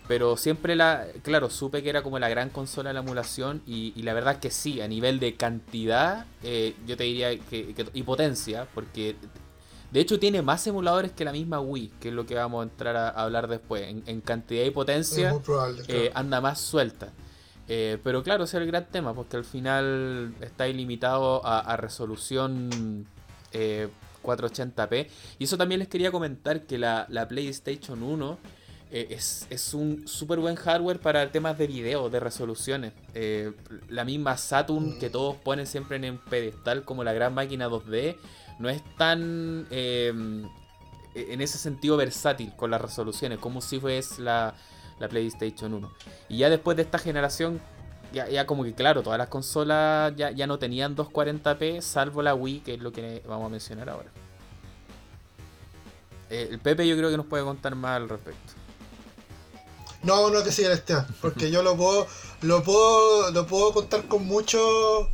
Pero 0.07 0.37
siempre 0.37 0.75
la, 0.75 1.05
claro, 1.21 1.51
supe 1.51 1.83
que 1.83 1.89
era 1.91 2.01
como 2.01 2.17
la 2.17 2.29
gran 2.29 2.49
consola 2.49 2.89
de 2.89 2.95
la 2.95 3.01
emulación 3.01 3.61
y, 3.67 3.93
y 3.95 4.01
la 4.01 4.13
verdad 4.15 4.39
que 4.39 4.49
sí, 4.49 4.81
a 4.81 4.87
nivel 4.87 5.19
de 5.19 5.35
cantidad, 5.35 6.25
eh, 6.41 6.73
yo 6.87 6.97
te 6.97 7.03
diría 7.03 7.29
que, 7.37 7.75
que- 7.75 7.85
y 7.93 8.01
potencia, 8.01 8.65
porque 8.73 9.15
de 9.91 9.99
hecho 9.99 10.19
tiene 10.19 10.41
más 10.41 10.65
emuladores 10.67 11.11
que 11.11 11.25
la 11.25 11.31
misma 11.31 11.59
Wii, 11.59 11.93
que 11.99 12.09
es 12.09 12.13
lo 12.13 12.25
que 12.25 12.35
vamos 12.35 12.61
a 12.61 12.63
entrar 12.69 12.95
a, 12.95 13.09
a 13.09 13.23
hablar 13.23 13.47
después. 13.47 13.83
En, 13.87 14.03
en 14.05 14.21
cantidad 14.21 14.63
y 14.65 14.71
potencia 14.71 15.31
muy 15.31 15.39
probable. 15.41 15.83
claro. 15.83 16.01
eh, 16.01 16.11
anda 16.13 16.41
más 16.41 16.59
suelta. 16.59 17.09
Eh, 17.67 17.97
pero 18.03 18.23
claro, 18.23 18.45
ese 18.45 18.57
es 18.57 18.61
el 18.61 18.67
gran 18.67 18.85
tema, 18.87 19.13
porque 19.13 19.37
al 19.37 19.45
final 19.45 20.33
está 20.41 20.67
ilimitado 20.67 21.45
a, 21.45 21.59
a 21.59 21.77
resolución 21.77 23.05
eh, 23.51 23.89
480p. 24.23 25.07
Y 25.37 25.43
eso 25.43 25.57
también 25.57 25.79
les 25.79 25.87
quería 25.87 26.11
comentar 26.11 26.63
que 26.65 26.77
la, 26.77 27.05
la 27.09 27.27
PlayStation 27.27 28.01
1 28.03 28.37
eh, 28.91 29.07
es, 29.11 29.45
es 29.51 29.73
un 29.75 30.07
súper 30.07 30.39
buen 30.39 30.55
hardware 30.55 30.99
para 30.99 31.31
temas 31.31 31.57
de 31.59 31.67
video, 31.67 32.09
de 32.09 32.19
resoluciones. 32.19 32.93
Eh, 33.13 33.51
la 33.87 34.03
misma 34.03 34.35
Saturn 34.37 34.95
Mm. 34.95 34.99
que 34.99 35.09
todos 35.11 35.35
ponen 35.37 35.67
siempre 35.67 35.97
en 36.05 36.17
pedestal 36.17 36.83
como 36.83 37.03
la 37.03 37.13
gran 37.13 37.33
máquina 37.35 37.69
2D, 37.69 38.15
no 38.59 38.69
es 38.69 38.83
tan... 38.97 39.67
eh, 39.71 40.13
en 41.15 41.41
ese 41.41 41.57
sentido 41.57 41.97
versátil 41.97 42.55
con 42.55 42.71
las 42.71 42.81
resoluciones, 42.81 43.39
como 43.39 43.61
si 43.61 43.79
fuese 43.79 44.21
la, 44.21 44.53
la 44.99 45.09
PlayStation 45.09 45.73
1. 45.73 45.91
Y 46.29 46.37
ya 46.37 46.49
después 46.49 46.77
de 46.77 46.83
esta 46.83 46.99
generación, 46.99 47.59
ya, 48.13 48.27
ya 48.29 48.45
como 48.45 48.63
que 48.63 48.73
claro, 48.73 49.01
todas 49.01 49.17
las 49.17 49.27
consolas 49.27 50.13
ya, 50.15 50.31
ya 50.31 50.47
no 50.47 50.59
tenían 50.59 50.95
240p, 50.95 51.81
salvo 51.81 52.21
la 52.21 52.35
Wii, 52.35 52.59
que 52.61 52.75
es 52.75 52.79
lo 52.79 52.91
que 52.91 53.23
vamos 53.27 53.47
a 53.47 53.49
mencionar 53.49 53.89
ahora. 53.89 54.09
Eh, 56.29 56.49
el 56.51 56.59
Pepe 56.59 56.87
yo 56.87 56.95
creo 56.95 57.09
que 57.09 57.17
nos 57.17 57.25
puede 57.25 57.43
contar 57.43 57.75
más 57.75 57.97
al 57.97 58.09
respecto. 58.09 58.53
No, 60.03 60.29
no 60.29 60.43
que 60.43 60.51
siga 60.51 60.69
el 60.69 60.75
Esteban, 60.75 61.07
porque 61.21 61.51
yo 61.51 61.61
lo 61.61 61.75
puedo, 61.75 62.07
lo 62.41 62.63
puedo, 62.63 63.31
lo 63.31 63.45
puedo 63.45 63.73
contar 63.73 64.03
con 64.07 64.25
mucho, 64.25 65.09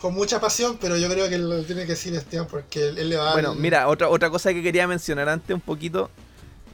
con 0.00 0.14
mucha 0.14 0.40
pasión, 0.40 0.78
pero 0.80 0.96
yo 0.96 1.08
creo 1.08 1.28
que 1.28 1.38
lo 1.38 1.62
tiene 1.62 1.82
que 1.82 1.88
decir 1.92 2.14
Esteban 2.14 2.46
porque 2.48 2.88
él, 2.88 2.98
él 2.98 3.08
le 3.10 3.16
va 3.16 3.22
a 3.22 3.26
dar 3.26 3.34
Bueno, 3.34 3.52
el- 3.52 3.58
mira, 3.58 3.88
otra, 3.88 4.08
otra 4.08 4.30
cosa 4.30 4.52
que 4.52 4.62
quería 4.62 4.86
mencionar 4.86 5.28
antes 5.28 5.52
un 5.54 5.60
poquito, 5.60 6.10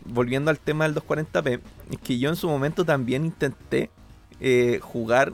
volviendo 0.04 0.50
al 0.50 0.58
tema 0.58 0.84
del 0.84 0.94
240p, 0.94 1.60
es 1.90 1.98
que 1.98 2.18
yo 2.18 2.28
en 2.30 2.36
su 2.36 2.48
momento 2.48 2.84
también 2.84 3.24
intenté 3.24 3.90
eh, 4.40 4.78
jugar 4.82 5.32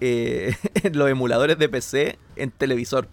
eh, 0.00 0.54
los 0.92 1.08
emuladores 1.10 1.58
de 1.58 1.68
PC 1.68 2.18
en 2.36 2.50
televisor 2.50 3.08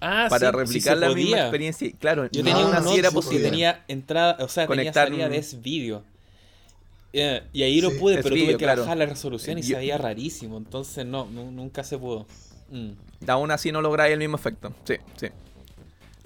Ah, 0.00 0.26
para 0.28 0.50
sí, 0.50 0.56
replicar 0.56 0.98
la 0.98 1.06
podía. 1.08 1.24
misma 1.24 1.40
experiencia. 1.40 1.90
Claro, 1.98 2.24
Yo 2.24 2.30
tenía 2.44 2.56
aún 2.56 2.66
un 2.66 2.74
así 2.74 2.88
sí, 2.90 2.98
era 2.98 3.10
posible. 3.10 3.48
tenía 3.48 3.84
entrada, 3.88 4.36
o 4.44 4.48
sea, 4.48 4.66
Conectar 4.66 5.06
tenía 5.06 5.24
salida 5.24 5.26
un- 5.26 5.32
de 5.32 5.38
S-Video. 5.38 6.02
Eh, 7.14 7.42
y 7.54 7.62
ahí 7.62 7.80
lo 7.80 7.90
Sí, 7.90 7.98
pude, 7.98 8.16
pero 8.16 8.28
tuve 8.34 8.46
que 8.48 8.56
claro. 8.56 8.82
bajar 8.82 8.98
la 8.98 9.06
resolución 9.06 9.56
y 9.58 9.62
Yo- 9.62 9.68
se 9.68 9.74
veía 9.76 9.96
rarísimo. 9.96 10.58
Entonces 10.58 11.06
no, 11.06 11.24
nu- 11.26 11.50
nunca 11.52 11.84
se 11.84 11.96
pudo. 11.96 12.26
Mm. 12.74 13.30
Aún 13.30 13.50
así 13.50 13.72
no 13.72 13.80
lográis 13.80 14.12
el 14.12 14.18
mismo 14.18 14.36
efecto. 14.36 14.72
Sí, 14.84 14.96
sí. 15.16 15.28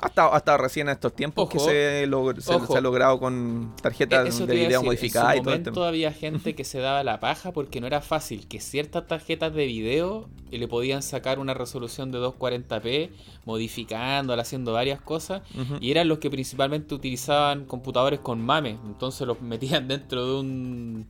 Hasta, 0.00 0.28
hasta 0.28 0.56
recién 0.56 0.86
en 0.86 0.92
estos 0.92 1.12
tiempos 1.12 1.48
que 1.48 1.58
se, 1.58 2.06
log- 2.08 2.38
se- 2.40 2.76
ha 2.76 2.80
logrado 2.80 3.18
con 3.18 3.74
tarjetas 3.82 4.28
Eso 4.28 4.46
de 4.46 4.54
video 4.54 4.80
modificadas 4.80 5.34
En 5.34 5.40
y 5.42 5.44
todo 5.44 5.58
tema. 5.72 5.88
había 5.88 6.12
gente 6.12 6.54
que 6.54 6.62
se 6.62 6.78
daba 6.78 7.02
la 7.02 7.18
paja 7.18 7.50
porque 7.50 7.80
no 7.80 7.88
era 7.88 8.00
fácil 8.00 8.46
que 8.46 8.60
ciertas 8.60 9.08
tarjetas 9.08 9.52
de 9.54 9.66
video 9.66 10.28
le 10.52 10.68
podían 10.68 11.02
sacar 11.02 11.40
una 11.40 11.52
resolución 11.52 12.12
de 12.12 12.20
240p, 12.20 13.10
modificándola, 13.44 14.42
haciendo 14.42 14.72
varias 14.72 15.00
cosas. 15.00 15.42
Y 15.80 15.90
eran 15.90 16.06
los 16.06 16.18
que 16.18 16.30
principalmente 16.30 16.94
utilizaban 16.94 17.64
computadores 17.64 18.20
con 18.20 18.40
mame. 18.40 18.78
Entonces 18.86 19.26
los 19.26 19.40
metían 19.42 19.88
dentro 19.88 20.24
de 20.24 20.40
un 20.40 21.06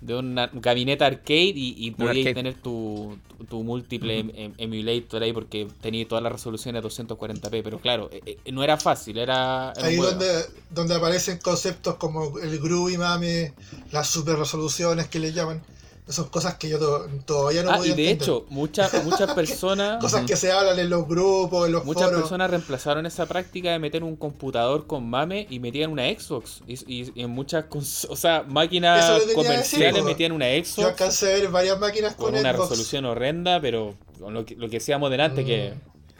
de 0.00 0.14
un 0.14 0.36
gabinete 0.54 1.04
arcade 1.04 1.54
y, 1.56 1.74
y 1.78 1.90
podías 1.92 2.28
arcade. 2.28 2.34
tener 2.34 2.54
tu, 2.54 3.18
tu, 3.28 3.44
tu 3.44 3.62
múltiple 3.64 4.18
em- 4.18 4.30
em- 4.34 4.54
emulator 4.58 5.22
ahí 5.22 5.32
porque 5.32 5.66
tenía 5.80 6.06
todas 6.06 6.22
las 6.22 6.32
resoluciones 6.32 6.80
a 6.80 6.86
240p. 6.86 7.62
Pero 7.62 7.80
claro, 7.80 8.10
eh, 8.12 8.38
eh, 8.44 8.52
no 8.52 8.62
era 8.62 8.76
fácil, 8.76 9.18
era... 9.18 9.70
ahí 9.82 9.96
donde, 9.96 10.44
donde 10.70 10.94
aparecen 10.94 11.38
conceptos 11.38 11.96
como 11.96 12.38
el 12.38 12.58
groovy 12.60 12.98
mame, 12.98 13.54
las 13.90 14.08
super 14.08 14.36
resoluciones 14.36 15.08
que 15.08 15.18
le 15.18 15.32
llaman, 15.32 15.62
son 16.08 16.28
cosas 16.28 16.54
que 16.54 16.68
yo 16.68 16.78
to- 16.78 17.08
todavía 17.24 17.62
no 17.64 17.70
Ah, 17.72 17.76
podía 17.78 17.92
y 17.92 17.96
de 17.96 18.10
entender. 18.10 18.22
hecho, 18.22 18.46
muchas, 18.50 19.04
muchas 19.04 19.32
personas... 19.34 20.00
cosas 20.00 20.20
Ujú. 20.20 20.28
que 20.28 20.36
se 20.36 20.52
hablan 20.52 20.78
en 20.78 20.88
los 20.88 21.06
grupos, 21.08 21.66
en 21.66 21.72
los 21.72 21.84
Muchas 21.84 22.04
foros. 22.04 22.20
personas 22.22 22.50
reemplazaron 22.50 23.06
esa 23.06 23.26
práctica 23.26 23.72
de 23.72 23.78
meter 23.78 24.04
un 24.04 24.14
computador 24.16 24.86
con 24.86 25.08
mame 25.08 25.46
y 25.50 25.58
metían 25.58 25.90
una 25.90 26.04
Xbox. 26.04 26.62
Y, 26.66 26.74
y- 26.86 27.12
y 27.14 27.22
en 27.22 27.30
muchas 27.30 27.64
o 28.08 28.16
sea, 28.16 28.38
Eso 28.38 28.48
máquinas 28.48 29.08
lo 29.08 29.18
tenía 29.18 29.26
que 29.28 29.34
comerciales 29.34 29.88
decir, 29.94 30.02
po. 30.02 30.08
metían 30.08 30.32
una 30.32 30.54
Yo 30.56 30.64
Xbox 30.64 30.88
alcancé 30.88 31.26
a 31.32 31.34
ver 31.38 31.48
varias 31.48 31.78
máquinas 31.80 32.14
con, 32.14 32.30
con 32.30 32.40
una 32.40 32.52
Xbox. 32.52 32.68
resolución 32.70 33.04
horrenda, 33.06 33.60
pero 33.60 33.94
con 34.20 34.32
lo 34.32 34.44
que, 34.46 34.54
lo 34.54 34.68
que 34.68 34.76
decíamos 34.78 35.10
delante 35.10 35.44
que... 35.44 35.74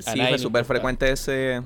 a 0.05 0.13
Sí, 0.13 0.21
fue 0.29 0.39
súper 0.39 0.65
frecuente 0.65 1.11
ese. 1.11 1.63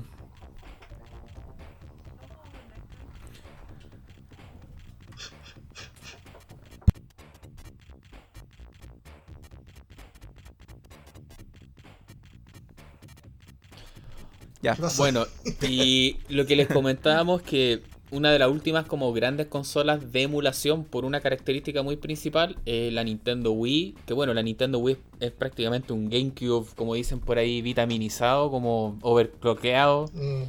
Ya. 14.61 14.75
¿Qué 14.75 14.81
pasó? 14.81 15.01
Bueno, 15.03 15.25
y 15.67 16.17
lo 16.29 16.45
que 16.45 16.55
les 16.55 16.67
comentábamos 16.67 17.41
que 17.41 17.81
una 18.11 18.31
de 18.31 18.39
las 18.39 18.49
últimas 18.49 18.85
como 18.85 19.11
grandes 19.13 19.47
consolas 19.47 20.11
de 20.11 20.23
emulación 20.23 20.83
por 20.83 21.05
una 21.05 21.21
característica 21.21 21.81
muy 21.81 21.95
principal 21.95 22.57
es 22.65 22.91
la 22.91 23.03
Nintendo 23.05 23.51
Wii, 23.53 23.95
que 24.05 24.13
bueno, 24.13 24.33
la 24.33 24.43
Nintendo 24.43 24.79
Wii 24.79 24.97
es 25.21 25.31
prácticamente 25.31 25.93
un 25.93 26.09
GameCube, 26.09 26.67
como 26.75 26.93
dicen 26.95 27.19
por 27.21 27.37
ahí, 27.37 27.61
vitaminizado, 27.61 28.51
como 28.51 28.97
overclockeado. 29.01 30.09
Mm, 30.13 30.43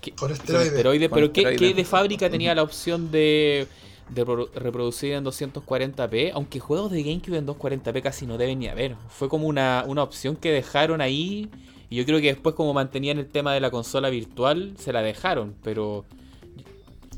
que- 0.00 0.12
Con 0.12 0.28
con 0.28 0.32
esteroides. 0.32 1.08
Con 1.10 1.16
pero 1.16 1.32
que, 1.32 1.40
esteroides. 1.42 1.58
que 1.70 1.74
de 1.74 1.84
fábrica 1.84 2.30
tenía 2.30 2.54
la 2.54 2.62
opción 2.62 3.10
de, 3.10 3.66
de 4.08 4.24
pro- 4.24 4.48
reproducir 4.54 5.12
en 5.12 5.24
240p, 5.24 6.30
aunque 6.34 6.58
juegos 6.58 6.90
de 6.90 7.02
GameCube 7.02 7.36
en 7.36 7.46
240p 7.46 8.00
casi 8.02 8.26
no 8.26 8.38
deben 8.38 8.58
ni 8.60 8.68
haber. 8.68 8.96
Fue 9.10 9.28
como 9.28 9.46
una, 9.46 9.84
una 9.86 10.02
opción 10.02 10.36
que 10.36 10.50
dejaron 10.52 11.00
ahí 11.02 11.48
y 11.90 11.96
yo 11.96 12.04
creo 12.04 12.20
que 12.20 12.28
después 12.28 12.54
como 12.54 12.72
mantenían 12.74 13.18
el 13.18 13.26
tema 13.28 13.52
de 13.54 13.60
la 13.60 13.70
consola 13.70 14.10
virtual, 14.10 14.74
se 14.78 14.92
la 14.92 15.02
dejaron, 15.02 15.54
pero... 15.62 16.04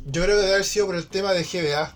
Yo 0.07 0.23
creo 0.23 0.37
que 0.37 0.43
debe 0.43 0.53
haber 0.55 0.65
sido 0.65 0.87
por 0.87 0.97
el 0.97 1.07
tema 1.07 1.33
de 1.33 1.43
GBA. 1.45 1.95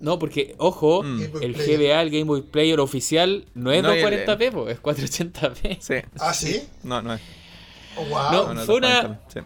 No, 0.00 0.18
porque, 0.18 0.54
ojo, 0.58 1.02
Mm. 1.04 1.22
El 1.42 1.54
Player. 1.54 1.78
GBA, 1.78 2.02
el 2.02 2.10
Game 2.10 2.24
Boy 2.24 2.42
Player 2.42 2.80
oficial, 2.80 3.44
no 3.54 3.70
es 3.70 3.82
No, 3.82 3.92
el- 3.92 4.02
240p, 4.26 4.50
po, 4.52 4.68
es 4.68 4.80
480p. 4.82 5.78
Sí. 5.80 5.94
¿Ah, 6.18 6.34
sí? 6.34 6.62
No, 6.82 7.00
no 7.02 7.14
es. 7.14 7.20
Oh, 7.96 8.04
wow. 8.06 8.32
No, 8.32 8.46
no, 8.48 8.54
no, 8.54 8.60
fue 8.64 8.74
una- 8.76 9.02
240, 9.02 9.20
sí. 9.32 9.40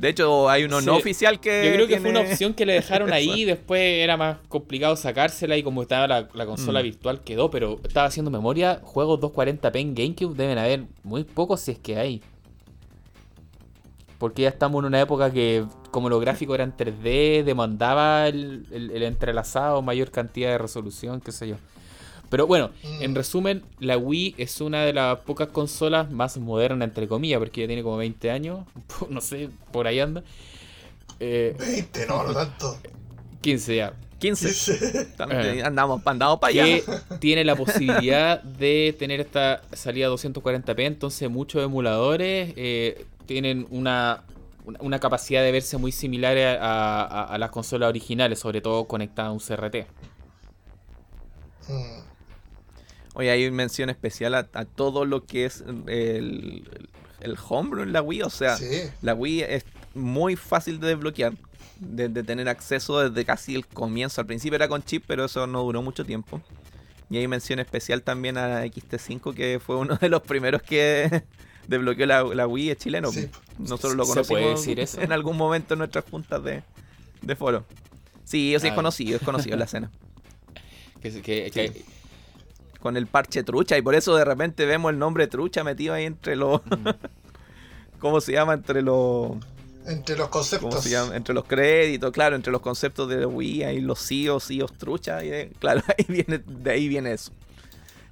De 0.00 0.08
hecho, 0.08 0.48
hay 0.48 0.64
uno 0.64 0.80
no 0.80 0.96
oficial 0.96 1.40
que. 1.40 1.64
Yo 1.66 1.72
creo 1.74 1.86
que 1.86 2.00
fue 2.00 2.10
una 2.10 2.20
opción 2.20 2.54
que 2.54 2.64
le 2.64 2.72
dejaron 2.72 3.12
ahí, 3.12 3.44
después 3.44 3.80
era 3.82 4.16
más 4.16 4.38
complicado 4.48 4.96
sacársela 4.96 5.56
y 5.56 5.62
como 5.62 5.82
estaba 5.82 6.06
la, 6.08 6.28
la 6.32 6.46
consola 6.46 6.80
Mm. 6.80 6.84
virtual 6.84 7.20
quedó, 7.22 7.50
pero 7.50 7.78
estaba 7.84 8.06
haciendo 8.06 8.30
memoria, 8.30 8.80
juegos 8.82 9.20
240p 9.20 9.76
en 9.78 9.94
GameCube 9.94 10.34
deben 10.34 10.56
haber 10.58 10.84
muy 11.02 11.24
pocos 11.24 11.60
si 11.60 11.72
es 11.72 11.78
que 11.78 11.98
hay. 11.98 12.22
Porque 14.18 14.42
ya 14.42 14.48
estamos 14.50 14.80
en 14.80 14.86
una 14.86 15.00
época 15.00 15.30
que 15.32 15.64
como 15.90 16.08
los 16.10 16.20
gráficos 16.20 16.54
eran 16.54 16.76
3D, 16.76 17.42
demandaba 17.42 18.28
el, 18.28 18.66
el- 18.70 18.90
el 18.90 19.02
entrelazado, 19.02 19.80
mayor 19.82 20.10
cantidad 20.10 20.50
de 20.50 20.58
resolución, 20.58 21.20
qué 21.20 21.32
sé 21.32 21.48
yo. 21.48 21.56
Pero 22.30 22.46
bueno, 22.46 22.70
Mm. 22.84 23.02
en 23.02 23.14
resumen, 23.14 23.62
la 23.80 23.98
Wii 23.98 24.36
es 24.38 24.60
una 24.60 24.82
de 24.84 24.92
las 24.94 25.18
pocas 25.18 25.48
consolas 25.48 26.10
más 26.10 26.38
modernas, 26.38 26.88
entre 26.88 27.06
comillas, 27.08 27.38
porque 27.40 27.60
ya 27.62 27.66
tiene 27.66 27.82
como 27.82 27.96
20 27.98 28.30
años, 28.30 28.60
no 29.10 29.20
sé, 29.20 29.50
por 29.72 29.86
ahí 29.86 30.00
anda. 30.00 30.22
Eh, 31.18 31.54
20, 31.58 32.06
no, 32.06 32.22
no 32.22 32.32
tanto. 32.32 32.78
15 33.42 33.76
ya. 33.76 33.92
15. 34.20 35.06
También 35.16 35.64
andamos, 35.64 36.02
andamos 36.06 36.38
para 36.40 36.50
allá. 36.52 36.64
que 36.64 36.84
tiene 37.20 37.42
la 37.42 37.56
posibilidad 37.56 38.42
de 38.42 38.94
tener 38.98 39.18
esta 39.20 39.62
salida 39.72 40.08
240p, 40.10 40.84
entonces 40.86 41.30
muchos 41.30 41.64
emuladores 41.64 42.52
eh, 42.56 43.06
tienen 43.26 43.66
una, 43.70 44.22
una- 44.66 44.78
una 44.82 44.98
capacidad 45.00 45.42
de 45.42 45.50
verse 45.52 45.78
muy 45.78 45.90
similar 45.90 46.36
a, 46.36 47.02
a- 47.02 47.24
a 47.24 47.38
las 47.38 47.50
consolas 47.50 47.88
originales, 47.88 48.38
sobre 48.38 48.60
todo 48.60 48.84
conectadas 48.84 49.30
a 49.30 49.32
un 49.32 49.40
CRT. 49.40 49.86
Mm. 51.68 52.09
Oye, 53.20 53.30
hay 53.30 53.50
mención 53.50 53.90
especial 53.90 54.34
a, 54.34 54.48
a 54.54 54.64
todo 54.64 55.04
lo 55.04 55.26
que 55.26 55.44
es 55.44 55.62
el, 55.88 56.66
el 57.20 57.36
homebrew 57.48 57.82
en 57.82 57.92
la 57.92 58.00
Wii. 58.00 58.22
O 58.22 58.30
sea, 58.30 58.56
Sí. 58.56 58.66
la 59.02 59.12
Wii 59.14 59.42
es 59.42 59.64
muy 59.94 60.36
fácil 60.36 60.80
de 60.80 60.88
desbloquear, 60.88 61.34
de, 61.80 62.08
de 62.08 62.22
tener 62.22 62.48
acceso 62.48 62.98
desde 63.10 63.26
casi 63.26 63.54
el 63.54 63.66
comienzo. 63.66 64.22
Al 64.22 64.26
principio 64.26 64.56
era 64.56 64.68
con 64.68 64.82
chip, 64.82 65.04
pero 65.06 65.26
eso 65.26 65.46
no 65.46 65.62
duró 65.62 65.82
mucho 65.82 66.02
tiempo. 66.06 66.40
Y 67.10 67.18
hay 67.18 67.28
mención 67.28 67.58
especial 67.58 68.00
también 68.02 68.38
a 68.38 68.64
XT5, 68.64 69.34
que 69.34 69.60
fue 69.62 69.76
uno 69.76 69.96
de 69.96 70.08
los 70.08 70.22
primeros 70.22 70.62
que 70.62 71.22
desbloqueó 71.68 72.06
la, 72.06 72.22
la 72.22 72.46
Wii, 72.46 72.70
es 72.70 72.78
chileno. 72.78 73.12
Sí. 73.12 73.28
Nosotros 73.58 73.96
lo 73.96 74.04
¿Se 74.06 74.12
conocimos 74.12 74.40
puede 74.40 74.54
decir 74.54 74.80
eso? 74.80 74.98
en 75.02 75.12
algún 75.12 75.36
momento 75.36 75.74
en 75.74 75.78
nuestras 75.80 76.06
juntas 76.10 76.42
de, 76.42 76.62
de 77.20 77.36
foro. 77.36 77.66
Sí, 78.24 78.50
yo 78.52 78.60
sí 78.60 78.68
es 78.68 78.72
Ah. 78.72 78.76
conocido, 78.76 79.16
es 79.18 79.22
conocido 79.22 79.54
en 79.54 79.58
la 79.58 79.64
escena. 79.66 79.90
Que, 81.02 81.10
que- 81.20 81.50
que- 81.50 81.84
Con 82.80 82.96
el 82.96 83.06
parche 83.06 83.42
trucha, 83.42 83.76
y 83.76 83.82
por 83.82 83.94
eso 83.94 84.14
de 84.16 84.24
repente 84.24 84.64
vemos 84.66 84.90
el 84.92 84.98
nombre 84.98 85.26
trucha 85.26 85.62
metido 85.64 85.94
ahí 85.94 86.04
entre 86.06 86.34
los. 86.36 86.60
¿Cómo 87.98 88.20
se 88.20 88.32
llama? 88.32 88.54
Entre 88.54 88.82
los. 88.82 89.32
Entre 89.86 90.16
los 90.16 90.28
¿Cómo 90.28 90.42
conceptos. 90.42 90.82
se 90.84 90.90
llama? 90.90 91.16
Entre 91.16 91.34
los 91.34 91.44
créditos, 91.44 92.10
claro, 92.12 92.36
entre 92.36 92.52
los 92.52 92.60
conceptos 92.60 93.08
de 93.08 93.24
Wii, 93.26 93.64
ahí 93.64 93.80
los 93.80 93.98
CEOs, 94.06 94.46
CEOs 94.46 94.72
trucha, 94.74 95.22
y 95.24 95.28
de- 95.30 95.52
claro, 95.58 95.82
ahí 95.98 96.04
viene, 96.08 96.38
de 96.38 96.70
ahí 96.70 96.88
viene 96.88 97.12
eso. 97.12 97.32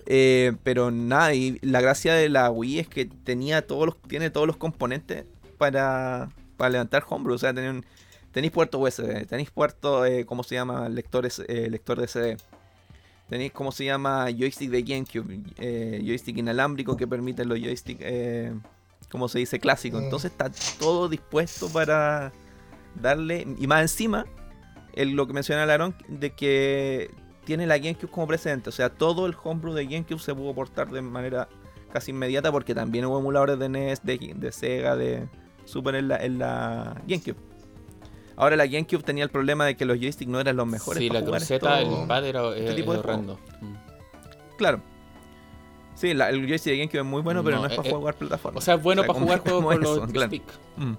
Eh, 0.07 0.53
pero 0.65 0.91
nada, 0.91 1.35
y 1.35 1.59
la 1.63 1.81
gracia 1.83 2.15
de 2.15 2.29
la 2.31 2.51
Wii 2.51 2.79
es 2.81 2.89
que 2.89 3.05
tenía 3.07 3.67
todos 3.67 3.87
los, 3.87 4.03
tiene 4.03 4.31
todos 4.31 4.47
los 4.47 4.57
componentes 4.57 5.25
para, 5.59 6.31
para 6.57 6.71
levantar 6.71 7.05
Homebrew. 7.09 7.35
O 7.35 7.39
sea, 7.39 7.53
tenéis 7.53 8.53
puerto 8.53 8.79
USB, 8.79 9.27
tenéis 9.27 9.51
puerto, 9.51 10.07
eh, 10.07 10.25
¿cómo 10.25 10.43
se 10.45 10.55
llama? 10.55 10.89
Lectores, 10.89 11.43
eh, 11.49 11.69
lector 11.71 12.01
de 12.01 12.09
CD. 12.09 12.37
Tenéis, 13.29 13.53
¿cómo 13.53 13.73
se 13.73 13.85
llama? 13.85 14.27
Joystick 14.37 14.71
de 14.71 14.83
GameCube. 14.83 15.41
eh, 15.59 16.03
joystick 16.05 16.39
inalámbrico 16.39 16.97
que 16.97 17.07
permite 17.07 17.45
los 17.45 17.59
joysticks, 17.61 18.01
eh, 18.03 18.53
¿cómo 19.11 19.29
se 19.29 19.39
dice? 19.41 19.59
Clásico. 19.61 19.99
Mm. 20.01 20.05
Entonces 20.05 20.31
está 20.31 20.51
todo 20.79 21.09
dispuesto 21.09 21.69
para 21.69 22.33
darle. 23.01 23.47
Y 23.59 23.67
más 23.67 23.83
encima, 23.83 24.25
el- 24.95 25.11
lo 25.13 25.27
que 25.27 25.35
menciona 25.35 25.67
Larón, 25.67 25.95
de 26.09 26.31
que 26.31 27.11
tiene 27.45 27.67
la 27.67 27.79
GameCube 27.79 28.11
como 28.11 28.27
precedente. 28.27 28.71
O 28.71 28.73
sea, 28.73 28.89
todo 28.91 29.27
el 29.27 29.35
homebrew 29.43 29.75
de 29.75 29.85
GameCube 29.87 30.19
se 30.21 30.35
pudo 30.35 30.55
portar 30.55 30.91
de 30.91 31.03
manera 31.03 31.49
casi 31.93 32.11
inmediata 32.11 32.51
porque 32.53 32.75
también 32.75 33.05
hubo 33.07 33.19
emuladores 33.19 33.59
de 33.59 33.69
NES, 33.69 34.01
de, 34.05 34.33
de 34.37 34.53
Sega, 34.53 34.97
de 34.97 35.29
Super 35.65 35.95
en 35.97 36.09
la, 36.09 36.17
en 36.17 36.39
la 36.39 37.01
GameCube. 37.07 37.37
Ahora 38.41 38.55
la 38.57 38.67
GameCube 38.67 39.03
tenía 39.03 39.25
el 39.25 39.31
problema 39.31 39.67
de 39.67 39.77
que 39.77 39.85
los 39.85 39.99
joysticks 39.99 40.31
no 40.31 40.39
eran 40.41 40.57
los 40.57 40.67
mejores. 40.67 41.03
sí, 41.03 41.09
para 41.09 41.21
la 41.21 41.27
jugar 41.27 41.41
cruceta, 41.41 41.81
esto. 41.83 42.03
el 42.03 42.07
pad 42.09 42.25
era 42.25 42.49
este 42.57 42.75
tipo 42.75 42.95
es 42.95 43.01
juego. 43.01 43.01
horrendo. 43.01 43.39
Mm. 43.61 43.75
Claro. 44.57 44.81
Sí, 45.97 46.15
la- 46.15 46.31
el 46.31 46.47
joystick 46.47 46.73
de 46.73 46.79
GameCube 46.79 47.01
es 47.01 47.05
muy 47.07 47.23
bueno, 47.23 47.43
pero 47.43 47.57
No, 47.57 47.63
no 47.63 47.69
es 47.69 47.75
para 47.77 47.89
eh, 47.89 47.93
jugar 47.93 48.15
plataformas. 48.15 48.63
O 48.63 48.65
sea, 48.65 48.75
es 48.75 48.83
bueno 48.83 49.03
O 49.03 49.05
sea, 49.05 49.13
para 49.13 49.21
jugar 49.25 49.41
juegos 49.41 49.65
con 49.65 49.81
los 49.81 50.11
claro. 50.13 50.29
stick. 50.29 50.45
Mm. 50.77 50.95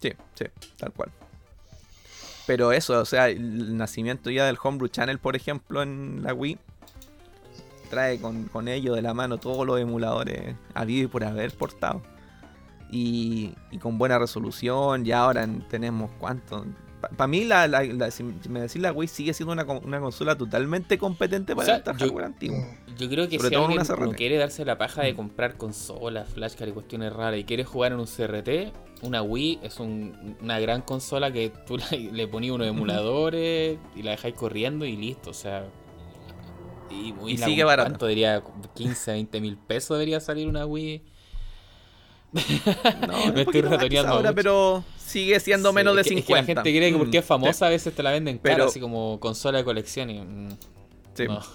Sí, 0.00 0.12
sí, 0.34 0.44
tal 0.76 0.92
cual. 0.92 1.10
Pero 2.46 2.70
eso, 2.70 3.00
o 3.00 3.04
sea, 3.04 3.28
el 3.28 3.76
nacimiento 3.76 4.30
ya 4.30 4.46
del 4.46 4.56
Homebrew 4.62 4.88
Channel, 4.88 5.18
por 5.18 5.34
ejemplo, 5.34 5.82
en 5.82 6.22
la 6.22 6.32
Wii, 6.32 6.58
trae 7.90 8.20
con, 8.20 8.44
con 8.44 8.68
ello 8.68 8.94
de 8.94 9.02
la 9.02 9.14
mano 9.14 9.38
todos 9.38 9.66
los 9.66 9.80
emuladores 9.80 10.54
habido 10.74 11.04
y 11.04 11.08
por 11.08 11.24
haber 11.24 11.52
portado. 11.52 12.02
Y, 12.90 13.52
y 13.72 13.78
con 13.78 13.98
buena 13.98 14.18
resolución, 14.18 15.04
ya 15.04 15.20
ahora 15.24 15.42
en- 15.44 15.66
tenemos 15.68 16.10
cuánto. 16.18 16.64
Para 17.16 17.26
mí, 17.28 17.44
la, 17.44 17.68
la- 17.68 17.82
la- 17.84 18.10
si 18.10 18.22
me 18.22 18.60
decís 18.60 18.80
la 18.80 18.90
Wii 18.92 19.06
sigue 19.08 19.34
siendo 19.34 19.52
una, 19.52 19.64
con- 19.64 19.84
una 19.84 20.00
consola 20.00 20.36
totalmente 20.36 20.96
competente 20.98 21.54
para 21.54 21.66
sea, 21.66 21.74
levantar 21.74 21.96
yo- 21.96 22.06
hardware 22.06 22.24
antiguo. 22.24 22.58
Yo 22.96 23.08
creo 23.08 23.28
que 23.28 23.36
Sobre 23.38 23.50
si 23.50 23.54
alguien 23.56 23.82
no 24.00 24.12
quiere 24.12 24.36
darse 24.38 24.64
la 24.64 24.78
paja 24.78 25.02
de 25.02 25.12
Mm. 25.12 25.16
comprar 25.16 25.56
consolas, 25.56 26.28
flashcard 26.30 26.68
y 26.68 26.72
cuestiones 26.72 27.12
raras 27.12 27.38
y 27.38 27.44
quiere 27.44 27.64
jugar 27.64 27.92
en 27.92 27.98
un 28.00 28.06
CRT, 28.06 28.72
una 29.02 29.20
Wii 29.22 29.60
es 29.62 29.78
un- 29.78 30.36
una 30.40 30.58
gran 30.58 30.80
consola 30.82 31.30
que 31.30 31.52
tú 31.66 31.76
le, 31.92 32.12
le 32.12 32.26
ponías 32.28 32.54
unos 32.54 32.66
emuladores 32.68 33.78
y 33.94 34.02
la 34.02 34.12
dejáis 34.12 34.34
corriendo 34.34 34.84
y 34.86 34.96
listo, 34.96 35.30
o 35.30 35.34
sea... 35.34 35.66
Y, 36.90 37.14
Y 37.26 37.36
la- 37.36 37.46
sigue 37.46 37.64
barata. 37.64 37.90
¿Cuánto 37.90 38.06
diría? 38.06 38.42
15, 38.74 39.12
20 39.12 39.40
mil 39.40 39.56
pesos 39.58 39.96
debería 39.98 40.20
salir 40.20 40.48
una 40.48 40.64
Wii. 40.66 41.02
No, 42.32 42.42
Me 43.26 43.30
un 43.30 43.38
estoy 43.38 43.60
ratoneando 43.62 44.12
ahora, 44.12 44.30
mucho. 44.30 44.34
pero 44.34 44.84
sigue 44.98 45.38
siendo 45.40 45.70
Sí, 45.70 45.74
menos 45.74 45.94
de 45.94 46.00
es 46.02 46.08
que- 46.08 46.14
50. 46.16 46.40
Es 46.40 46.46
que 46.46 46.52
la 46.54 46.62
gente 46.62 46.78
cree 46.78 46.92
que 46.92 46.98
porque 46.98 47.18
es 47.18 47.24
Mm, 47.24 47.28
famosa 47.28 47.66
a 47.66 47.70
veces 47.70 47.94
te 47.94 48.02
la 48.02 48.10
venden 48.10 48.38
cara, 48.38 48.56
Pero- 48.56 48.68
así 48.68 48.80
como 48.80 49.18
consola 49.20 49.58
de 49.58 49.64
colección 49.64 50.10
y... 50.10 50.20
mm, 50.20 50.48
sí. 51.14 51.24
no. 51.28 51.40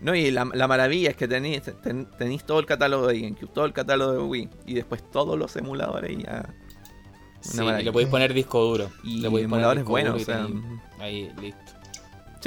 No, 0.00 0.16
y 0.16 0.32
la, 0.32 0.48
la 0.52 0.66
maravilla 0.66 1.10
es 1.10 1.16
que 1.16 1.28
tenéis, 1.28 1.62
ten- 1.80 2.08
tenéis 2.18 2.42
todo 2.44 2.58
el 2.58 2.66
catálogo 2.66 3.06
de 3.06 3.20
GameCube, 3.20 3.48
todo 3.54 3.64
el 3.66 3.72
catálogo 3.72 4.12
de 4.12 4.18
Wii, 4.18 4.48
y 4.66 4.74
después 4.74 5.08
todos 5.12 5.38
los 5.38 5.54
emuladores 5.54 6.10
y 6.18 6.24
ya. 6.24 6.44
Sí, 7.40 7.58
y 7.58 7.60
maravilla. 7.60 7.84
le 7.84 7.92
podéis 7.92 8.10
poner 8.10 8.34
disco 8.34 8.60
duro. 8.64 8.90
Y 9.04 9.20
le 9.20 9.30
podéis 9.30 9.30
poner 9.30 9.44
emuladores 9.44 9.82
disco 9.82 9.90
buenos, 9.90 10.12
duro 10.14 10.18
y 10.18 10.22
o 10.22 10.26
sea, 10.26 10.46
tenéis- 10.48 10.80
Ahí, 10.98 11.30
listo. 11.40 11.72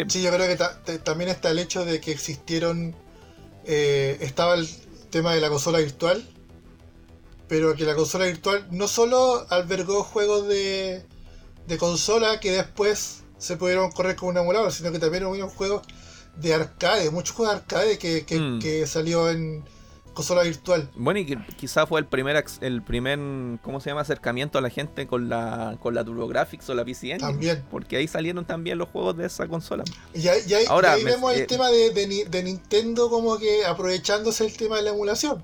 Sí, 0.10 0.22
yo 0.22 0.32
creo 0.34 0.48
que 0.48 0.56
ta- 0.58 0.82
te- 0.84 1.00
también 1.00 1.30
está 1.30 1.50
el 1.52 1.60
hecho 1.60 1.86
de 1.86 2.02
que 2.02 2.12
existieron. 2.12 2.94
eh, 3.68 4.18
estaba 4.20 4.56
el 4.56 4.68
tema 5.16 5.34
de 5.34 5.40
la 5.40 5.48
consola 5.50 5.80
virtual, 5.80 6.22
pero 7.48 7.74
que 7.74 7.86
la 7.86 7.96
consola 7.96 8.26
virtual 8.26 8.68
no 8.72 8.86
solo 8.90 9.46
albergó 9.50 10.04
juegos 10.04 10.46
de, 10.46 11.06
de 11.68 11.78
consola 11.78 12.42
que 12.42 12.52
después 12.52 13.22
se 13.38 13.56
pudieron 13.56 13.94
correr 13.94 14.18
con 14.18 14.28
un 14.28 14.38
emulador, 14.40 14.74
sino 14.74 14.92
que 14.92 15.00
también 15.00 15.26
hubo 15.26 15.48
juegos 15.48 15.84
de 16.36 16.54
arcade, 16.54 17.10
muchos 17.12 17.34
juegos 17.34 17.56
de 17.56 17.60
arcade 17.62 17.98
que, 17.98 18.26
que, 18.26 18.40
Mm. 18.42 18.60
que 18.60 18.86
salió 18.88 19.30
en 19.30 19.64
consola 20.16 20.42
virtual. 20.42 20.90
Bueno, 20.96 21.20
y 21.20 21.26
que 21.28 21.38
quizá 21.58 21.86
fue 21.86 22.00
el 22.00 22.08
primer, 22.08 22.44
el 22.62 22.82
primer, 22.82 23.20
¿cómo 23.62 23.80
se 23.80 23.92
llama? 23.92 24.02
Acercamiento 24.02 24.58
a 24.58 24.62
la 24.62 24.70
gente 24.72 25.06
con 25.06 25.30
la, 25.30 25.78
con 25.80 25.94
la 25.94 26.04
TurboGrafx 26.04 26.68
o 26.70 26.74
la 26.74 26.84
PC 26.84 27.12
Engine. 27.12 27.20
También. 27.32 27.64
Porque 27.70 27.98
ahí 27.98 28.08
salieron 28.08 28.46
también 28.46 28.80
los 28.80 28.90
juegos 28.90 29.16
de 29.18 29.28
esa 29.28 29.48
consola. 29.48 29.84
Y 30.16 30.28
ahí, 30.28 30.40
y 30.48 30.54
ahí- 30.56 30.66
Ahora, 30.68 30.96
y 30.96 31.00
ahí 31.00 31.04
me- 31.06 31.12
vemos 31.12 31.34
el 31.34 31.42
eh, 31.42 31.46
tema 31.46 31.70
de, 31.70 31.92
de 31.92 32.08
Ni- 32.08 32.24
de 32.24 32.42
Nintendo 32.44 33.10
como 33.12 33.38
que 33.38 33.66
aprovechándose 33.66 34.46
el 34.46 34.58
tema 34.58 34.78
de 34.78 34.82
la 34.84 34.90
emulación. 34.90 35.44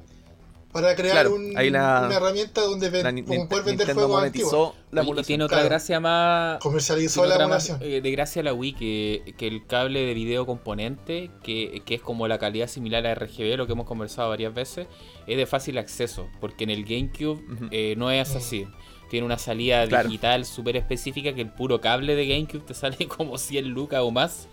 Para 0.71 0.95
crear 0.95 1.13
Claro, 1.13 1.35
un- 1.35 1.57
ahí 1.57 1.69
la- 1.69 2.03
una 2.05 2.15
herramienta 2.15 2.61
donde 2.61 2.89
ven- 2.89 3.03
La 3.03 3.11
como 3.11 3.25
poder 3.49 3.65
Nintendo 3.65 3.65
vender 3.65 3.93
juegos 3.95 4.23
antiguos. 4.23 4.51
monetizó 4.53 4.75
la 4.91 5.03
y 5.21 5.23
tiene 5.23 5.43
otra 5.43 5.57
claro. 5.57 5.69
gracia 5.69 5.99
más. 5.99 6.59
Comercializó 6.59 7.25
la 7.25 7.35
más, 7.47 7.67
emulación. 7.69 7.79
eh, 7.81 8.01
de 8.01 8.11
gracia 8.11 8.43
la 8.43 8.53
Wii 8.53 8.73
que, 8.73 9.33
que 9.37 9.47
el 9.47 9.65
cable 9.67 9.99
de 10.05 10.13
video 10.13 10.45
componente, 10.45 11.29
que, 11.43 11.81
que 11.85 11.95
es 11.95 12.01
como 12.01 12.27
la 12.27 12.39
calidad 12.39 12.67
similar 12.67 13.05
a 13.05 13.13
RGB, 13.15 13.57
lo 13.57 13.67
que 13.67 13.73
hemos 13.73 13.85
conversado 13.85 14.29
varias 14.29 14.53
veces, 14.53 14.87
es 15.27 15.37
de 15.37 15.45
fácil 15.45 15.77
acceso. 15.77 16.27
Porque 16.39 16.63
en 16.63 16.69
el 16.69 16.85
GameCube 16.85 17.41
eh, 17.71 17.95
no 17.97 18.09
es 18.11 18.35
así. 18.35 18.67
Tiene 19.09 19.25
una 19.25 19.37
salida 19.37 19.85
Claro. 19.87 20.07
digital 20.07 20.45
súper 20.45 20.77
específica 20.77 21.33
que 21.33 21.41
el 21.41 21.49
puro 21.51 21.81
cable 21.81 22.15
de 22.15 22.27
GameCube 22.27 22.63
te 22.65 22.73
sale 22.73 22.95
como 23.09 23.37
100 23.37 23.67
lucas 23.67 23.99
o 24.03 24.11
más. 24.11 24.47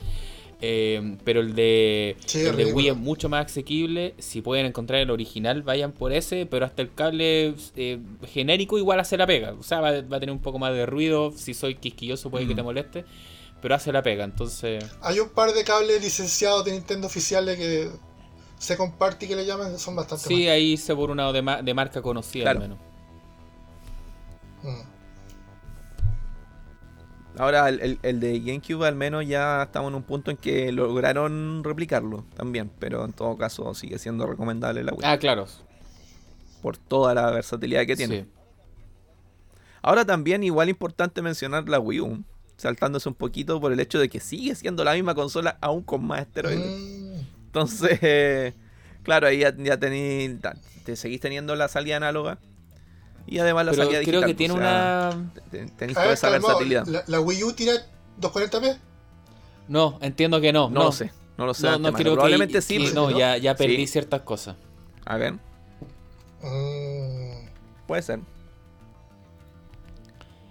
Eh, 0.60 1.16
pero 1.24 1.40
el 1.40 1.54
de, 1.54 2.16
Sí, 2.26 2.40
el 2.40 2.56
de. 2.56 2.72
Wii 2.72 2.88
es 2.88 2.96
mucho 2.96 3.28
más 3.28 3.46
asequible. 3.46 4.14
Si 4.18 4.42
pueden 4.42 4.66
encontrar 4.66 5.00
el 5.00 5.10
original, 5.10 5.62
vayan 5.62 5.92
por 5.92 6.12
ese. 6.12 6.46
Pero 6.46 6.66
hasta 6.66 6.82
el 6.82 6.92
cable 6.94 7.54
eh, 7.76 8.00
genérico 8.26 8.76
igual 8.78 8.98
hace 9.00 9.16
la 9.16 9.26
pega. 9.26 9.52
O 9.52 9.62
sea, 9.62 9.80
va, 9.80 9.92
va 10.02 10.16
a 10.16 10.20
tener 10.20 10.32
un 10.32 10.40
poco 10.42 10.58
más 10.58 10.72
de 10.74 10.84
ruido. 10.86 11.32
Si 11.36 11.54
soy 11.54 11.76
quisquilloso 11.76 12.30
puede 12.30 12.46
que 12.46 12.54
Mm. 12.54 12.56
te 12.56 12.62
moleste. 12.62 13.04
Pero 13.62 13.74
hace 13.74 13.92
la 13.92 14.02
pega. 14.02 14.24
Entonces, 14.24 14.84
Hay 15.00 15.20
un 15.20 15.28
par 15.30 15.52
de 15.52 15.64
cables 15.64 16.02
licenciados 16.02 16.64
de 16.64 16.72
Nintendo 16.72 17.06
oficiales 17.06 17.56
que 17.56 17.88
se 18.58 18.76
comparte 18.76 19.26
y 19.26 19.28
que 19.28 19.36
le 19.36 19.46
llaman, 19.46 19.78
son 19.78 19.94
bastante 19.94 20.24
sí, 20.26 20.48
ahí 20.48 20.76
se 20.76 20.94
por 20.94 21.10
una 21.10 21.32
de, 21.32 21.42
ma- 21.42 21.62
de 21.62 21.74
marca 21.74 22.02
conocida 22.02 22.42
Claro. 22.44 22.60
al 22.62 22.68
menos. 22.68 22.78
Mm. 24.62 24.97
Ahora, 27.38 27.68
el, 27.68 27.80
el- 27.80 27.98
el 28.02 28.20
de 28.20 28.40
GameCube 28.40 28.84
al 28.86 28.94
menos 28.96 29.26
ya 29.26 29.62
estamos 29.62 29.90
en 29.90 29.94
un 29.96 30.02
punto 30.02 30.30
en 30.30 30.36
que 30.36 30.72
lograron 30.72 31.62
replicarlo 31.64 32.24
también. 32.36 32.70
Pero 32.78 33.04
en 33.04 33.12
todo 33.12 33.36
caso 33.36 33.72
sigue 33.74 33.98
siendo 33.98 34.26
recomendable 34.26 34.82
la 34.82 34.92
Wii. 34.92 35.00
Ah, 35.04 35.18
claro. 35.18 35.46
Por 36.62 36.76
toda 36.76 37.14
la 37.14 37.30
versatilidad 37.30 37.86
que 37.86 37.96
tiene. 37.96 38.22
Sí. 38.24 38.30
Ahora 39.82 40.04
también 40.04 40.42
igual 40.42 40.68
importante 40.68 41.22
mencionar 41.22 41.68
la 41.68 41.78
Wii 41.78 42.00
U, 42.00 42.24
saltándose 42.56 43.08
un 43.08 43.14
poquito 43.14 43.60
por 43.60 43.72
el 43.72 43.78
hecho 43.80 43.98
de 44.00 44.08
que 44.08 44.18
sigue 44.20 44.54
siendo 44.56 44.82
la 44.84 44.94
misma 44.94 45.14
consola 45.14 45.56
aún 45.60 45.82
con 45.82 46.04
más 46.04 46.22
esteroides. 46.22 46.66
Mm. 46.66 47.20
Entonces, 47.46 48.54
claro, 49.04 49.28
ahí 49.28 49.38
ya, 49.38 49.54
ya 49.56 49.78
tení- 49.78 50.38
te 50.84 50.96
seguís 50.96 51.20
teniendo 51.20 51.54
la 51.54 51.68
salida 51.68 51.96
análoga, 51.96 52.38
Y 53.30 53.38
además 53.40 53.66
la 53.66 53.72
Pero 53.72 53.84
salida 53.84 54.00
creo 54.02 54.20
digital, 54.22 54.28
que 54.30 54.34
tiene 54.34 54.54
o 54.54 54.56
sea, 54.56 55.12
una. 55.14 55.32
te- 55.50 55.66
Tenéis 55.66 55.96
toda 55.98 56.12
esa 56.12 56.30
calmado, 56.30 56.58
versatilidad. 56.58 56.86
¿La, 56.86 57.04
la 57.06 57.20
Wii 57.20 57.44
U 57.44 57.52
tira 57.52 57.72
240p? 58.20 58.78
No, 59.68 59.98
entiendo 60.00 60.40
que 60.40 60.52
no. 60.52 60.70
No, 60.70 60.84
lo 60.84 60.92
sé, 60.92 61.12
no 61.36 61.44
lo 61.44 61.52
sé. 61.54 61.66
No, 61.66 61.78
no 61.78 61.92
creo 61.92 62.12
que- 62.12 62.14
Probablemente 62.14 62.62
sí. 62.62 62.74
que 62.78 62.80
pues, 62.84 62.94
no, 62.94 63.10
¿no? 63.10 63.18
ya, 63.18 63.36
ya 63.36 63.54
perdí 63.54 63.76
Sí. 63.86 63.86
ciertas 63.88 64.22
cosas. 64.22 64.56
A 65.04 65.16
ver, 65.18 65.34
Mm, 66.42 67.48
puede 67.86 68.02
ser. 68.02 68.20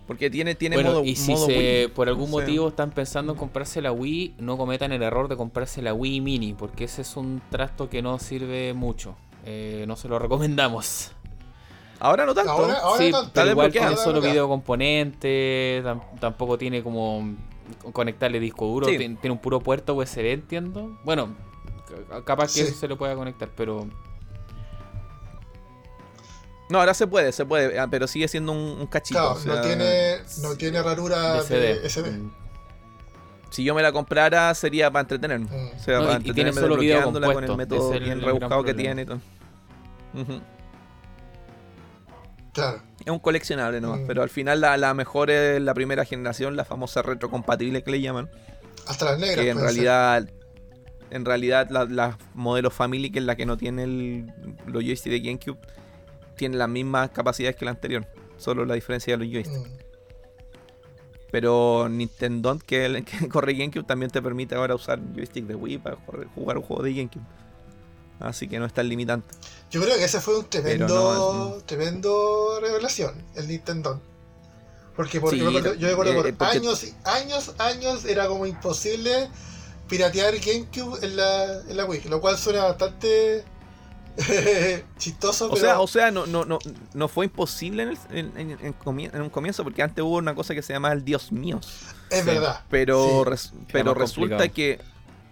Porque 0.05 0.29
tiene, 0.29 0.55
tiene 0.55 0.77
bueno, 0.77 0.91
modo, 0.91 1.03
y 1.03 1.15
si 1.17 1.31
modo 1.31 1.45
se, 1.47 1.85
Wii. 1.85 1.87
por 1.93 2.07
algún 2.07 2.29
No 2.31 2.37
sé. 2.37 2.43
motivo 2.43 2.67
están 2.69 2.91
pensando 2.91 3.33
en 3.33 3.37
comprarse 3.39 3.81
la 3.81 3.91
Wii, 3.91 4.35
no 4.39 4.57
cometan 4.57 4.91
el 4.93 5.01
error 5.03 5.27
de 5.27 5.35
comprarse 5.35 5.81
la 5.81 5.93
Wii 5.93 6.21
Mini, 6.21 6.53
porque 6.53 6.85
ese 6.85 7.01
es 7.01 7.17
un 7.17 7.41
trasto 7.49 7.89
que 7.89 8.01
no 8.01 8.17
sirve 8.19 8.73
mucho. 8.73 9.15
Eh, 9.45 9.83
no 9.87 9.95
se 9.97 10.07
lo 10.07 10.17
recomendamos. 10.19 11.11
Ahora 11.99 12.25
no 12.25 12.33
tanto. 12.35 12.51
Ahora, 12.51 12.77
ahora 12.79 13.03
sí, 13.03 13.11
tanto. 13.11 13.31
pero 13.33 13.51
igual 13.51 13.71
tiene 13.71 13.95
solo 13.97 14.21
video 14.21 14.47
componente, 14.47 15.81
tam- 15.83 16.01
tampoco 16.19 16.57
tiene 16.57 16.83
como 16.83 17.35
conectarle 17.91 18.39
disco 18.39 18.65
duro, 18.67 18.87
Sí. 18.87 18.97
tiene, 18.97 19.15
tiene 19.15 19.33
un 19.33 19.39
puro 19.41 19.59
puerto 19.59 19.93
USB, 19.95 20.31
entiendo. 20.33 20.97
Bueno, 21.03 21.35
ca- 22.09 22.23
capaz 22.23 22.47
que 22.53 22.61
Sí. 22.61 22.61
eso 22.61 22.75
se 22.75 22.87
le 22.87 22.95
pueda 22.95 23.15
conectar, 23.15 23.49
pero 23.55 23.87
No, 26.69 26.79
ahora 26.79 26.93
se 26.93 27.07
puede, 27.07 27.31
se 27.31 27.45
puede, 27.45 27.79
ah, 27.79 27.87
pero 27.89 28.07
sigue 28.07 28.27
siendo 28.27 28.51
un, 28.51 28.59
un 28.81 28.87
cachito. 28.87 29.19
Claro, 29.19 29.35
o 29.35 29.39
sea, 29.39 29.55
no 29.55 29.61
tiene, 29.61 30.17
no 30.41 30.55
tiene 30.55 30.83
rarura 30.83 31.35
de 31.35 31.41
CD. 31.43 31.79
de 31.79 31.85
SD. 31.89 32.11
Mm. 32.11 32.31
Si 33.49 33.63
yo 33.63 33.73
me 33.73 33.81
la 33.81 33.93
comprara 33.93 34.53
sería 34.53 34.91
para 34.91 35.01
entretenerme. 35.03 35.45
Mm. 35.45 35.77
O 35.77 35.79
sea, 35.79 35.99
No, 35.99 36.05
para 36.07 36.19
y- 36.19 36.29
y 36.29 36.33
tiene 36.33 36.49
entretenerme 36.49 36.61
solo 36.61 36.75
video 36.77 37.03
con 37.03 37.23
el 37.43 37.55
método 37.57 37.89
bien 37.91 38.21
rebuscado 38.21 38.63
que 38.63 38.73
tiene 38.73 39.03
y 39.03 39.05
todo. 39.05 39.19
Ujú. 40.13 40.41
Claro. 42.57 42.81
Es 43.05 43.11
un 43.11 43.19
coleccionable 43.19 43.79
nomás, 43.79 43.99
Mm. 44.01 44.07
pero 44.07 44.23
al 44.23 44.29
final 44.29 44.59
la, 44.61 44.75
la 44.77 44.93
mejor 44.93 45.29
es 45.29 45.61
la 45.61 45.73
primera 45.73 46.03
generación, 46.05 46.55
la 46.55 46.65
famosa 46.65 47.01
retrocompatible 47.03 47.83
que 47.83 47.91
le 47.91 48.01
llaman. 48.01 48.29
Hasta 48.87 49.05
las 49.05 49.19
negras. 49.19 49.37
que 49.37 49.49
en 49.49 49.57
ser. 49.57 49.63
realidad 49.65 50.29
en 51.09 51.23
realidad 51.23 51.69
la, 51.69 51.85
la 51.85 52.17
modelo 52.33 52.69
Family 52.69 53.09
que 53.11 53.19
es 53.19 53.25
la 53.25 53.35
que 53.37 53.45
no 53.45 53.55
tiene 53.57 53.83
el, 53.83 54.33
los 54.65 54.83
joysticks 54.83 55.11
de 55.13 55.19
GameCube 55.21 55.57
tiene 56.35 56.57
las 56.57 56.67
mismas 56.67 57.11
capacidades 57.11 57.55
que 57.55 57.63
la 57.65 57.71
anterior 57.71 58.05
solo 58.37 58.65
la 58.65 58.73
diferencia 58.73 59.15
de 59.17 59.23
los 59.23 59.33
joysticks 59.33 59.69
Mm. 59.69 59.77
pero 61.31 61.87
Nintendo 61.89 62.57
que, 62.65 63.03
que 63.05 63.27
corre 63.29 63.53
GameCube 63.53 63.85
también 63.85 64.11
te 64.11 64.21
permite 64.21 64.55
ahora 64.55 64.75
usar 64.75 64.99
joystick 65.15 65.45
de 65.45 65.55
Wii 65.55 65.77
para 65.79 65.95
jugar, 65.97 66.27
jugar 66.35 66.57
un 66.57 66.63
juego 66.63 66.83
de 66.83 66.93
GameCube 66.93 67.23
así 68.19 68.47
que 68.47 68.59
no 68.59 68.65
es 68.65 68.73
tan 68.73 68.87
limitante 68.89 69.27
Yo 69.71 69.81
creo 69.81 69.95
que 69.97 70.03
ese 70.05 70.19
fue 70.21 70.37
un 70.39 70.45
tremendo, 70.45 70.87
no, 71.57 71.63
tremendo 71.65 72.59
revelación, 72.61 73.23
el 73.35 73.47
Nintendo. 73.47 74.01
Porque, 74.95 75.19
porque 75.21 75.37
Sí, 75.37 75.43
yo, 75.43 75.51
recuerdo- 75.51 75.73
yo 75.75 75.87
recuerdo 75.89 76.11
eh, 76.11 76.15
por 76.15 76.27
eh, 76.27 76.33
porque- 76.33 76.57
años, 76.57 76.83
y 76.83 76.93
años, 77.03 77.53
años 77.59 78.05
era 78.05 78.27
como 78.27 78.45
imposible 78.47 79.29
piratear 79.87 80.33
GameCube 80.39 80.99
en 81.05 81.15
la, 81.15 81.61
en 81.69 81.77
la 81.77 81.85
Wii, 81.85 82.05
lo 82.09 82.19
cual 82.19 82.37
suena 82.37 82.63
bastante 82.63 83.43
chistoso, 84.97 85.45
o 85.45 85.49
pero 85.49 85.61
sea, 85.61 85.79
o 85.79 85.87
sea 85.87 86.09
no, 86.11 86.25
no, 86.25 86.43
no, 86.45 86.57
no 86.95 87.07
fue 87.07 87.25
imposible 87.25 87.83
en, 87.83 87.89
el- 87.89 87.97
en- 88.11 88.37
en- 88.51 88.65
en 88.65 88.79
comie- 88.79 89.11
en 89.13 89.21
un 89.21 89.29
comienzo 89.29 89.63
porque 89.63 89.83
antes 89.83 90.03
hubo 90.03 90.17
una 90.17 90.33
cosa 90.33 90.55
que 90.55 90.61
se 90.63 90.73
llama 90.73 90.91
el 90.91 91.05
Dios 91.05 91.31
mío 91.31 91.59
es 92.09 92.25
verdad. 92.25 92.63
Pero, 92.69 93.05
Sí. 93.23 93.29
res- 93.29 93.53
pero 93.71 93.93
resulta 93.93 94.37
complicado. 94.37 94.53
que 94.55 94.81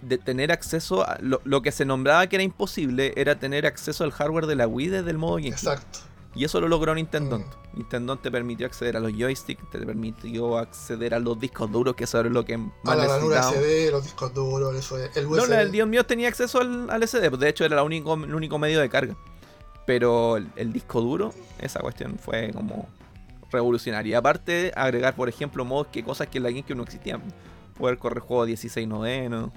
de 0.01 0.17
tener 0.17 0.51
acceso 0.51 1.07
a 1.07 1.17
lo, 1.19 1.41
lo 1.43 1.61
que 1.61 1.71
se 1.71 1.85
nombraba 1.85 2.27
que 2.27 2.35
era 2.35 2.43
imposible 2.43 3.13
era 3.15 3.35
tener 3.35 3.65
acceso 3.65 4.03
al 4.03 4.11
hardware 4.11 4.45
de 4.45 4.55
la 4.55 4.67
Wii 4.67 4.87
desde 4.87 5.11
el 5.11 5.17
modo 5.17 5.35
GameCube. 5.35 5.53
Exacto. 5.53 5.99
Y 6.35 6.43
eso 6.43 6.59
lo 6.59 6.67
logró 6.67 6.93
Nintendo. 6.93 7.39
Mm. 7.39 7.45
Nintendo 7.77 8.17
te 8.17 8.29
permitió 8.29 8.67
acceder 8.67 8.97
a 8.97 8.99
los 8.99 9.13
joysticks, 9.13 9.69
te 9.69 9.79
permitió 9.79 10.57
acceder 10.57 11.13
a 11.13 11.19
los 11.19 11.39
discos 11.39 11.71
duros, 11.71 11.95
que 11.95 12.03
eso 12.03 12.21
lo 12.23 12.43
que 12.43 12.55
A 12.55 12.57
más 12.57 12.97
la 12.97 13.07
ranura 13.07 13.37
necesitábamos. 13.37 13.55
SD, 13.55 13.91
los 13.91 14.03
discos 14.03 14.33
duros, 14.33 14.75
eso 14.75 14.97
es, 14.97 15.15
el 15.15 15.25
USB. 15.27 15.37
No, 15.37 15.45
la 15.45 15.57
del 15.57 15.71
Dios 15.71 15.87
mío 15.87 16.05
tenía 16.05 16.27
acceso 16.27 16.59
al, 16.59 16.89
al 16.89 17.07
SD, 17.07 17.29
pues, 17.29 17.39
de 17.39 17.49
hecho 17.49 17.63
era 17.63 17.79
el 17.79 17.85
único, 17.85 18.13
el 18.15 18.35
único 18.35 18.59
medio 18.59 18.81
de 18.81 18.89
carga. 18.89 19.15
Pero 19.85 20.37
el, 20.37 20.47
el 20.57 20.73
disco 20.73 20.99
duro, 20.99 21.33
esa 21.59 21.79
cuestión 21.79 22.17
fue 22.19 22.51
como 22.53 22.89
revolucionaria. 23.51 24.11
Y 24.11 24.13
aparte, 24.15 24.73
agregar, 24.75 25.15
por 25.15 25.29
ejemplo, 25.29 25.63
modos 25.63 25.87
que 25.87 26.03
cosas 26.03 26.27
que 26.27 26.39
en 26.39 26.43
la 26.43 26.49
GameCube 26.49 26.75
no 26.75 26.83
existían. 26.83 27.21
Poder 27.77 27.97
correr 27.97 28.19
juegos 28.19 28.47
16 28.47 28.87
novenos, 28.87 29.51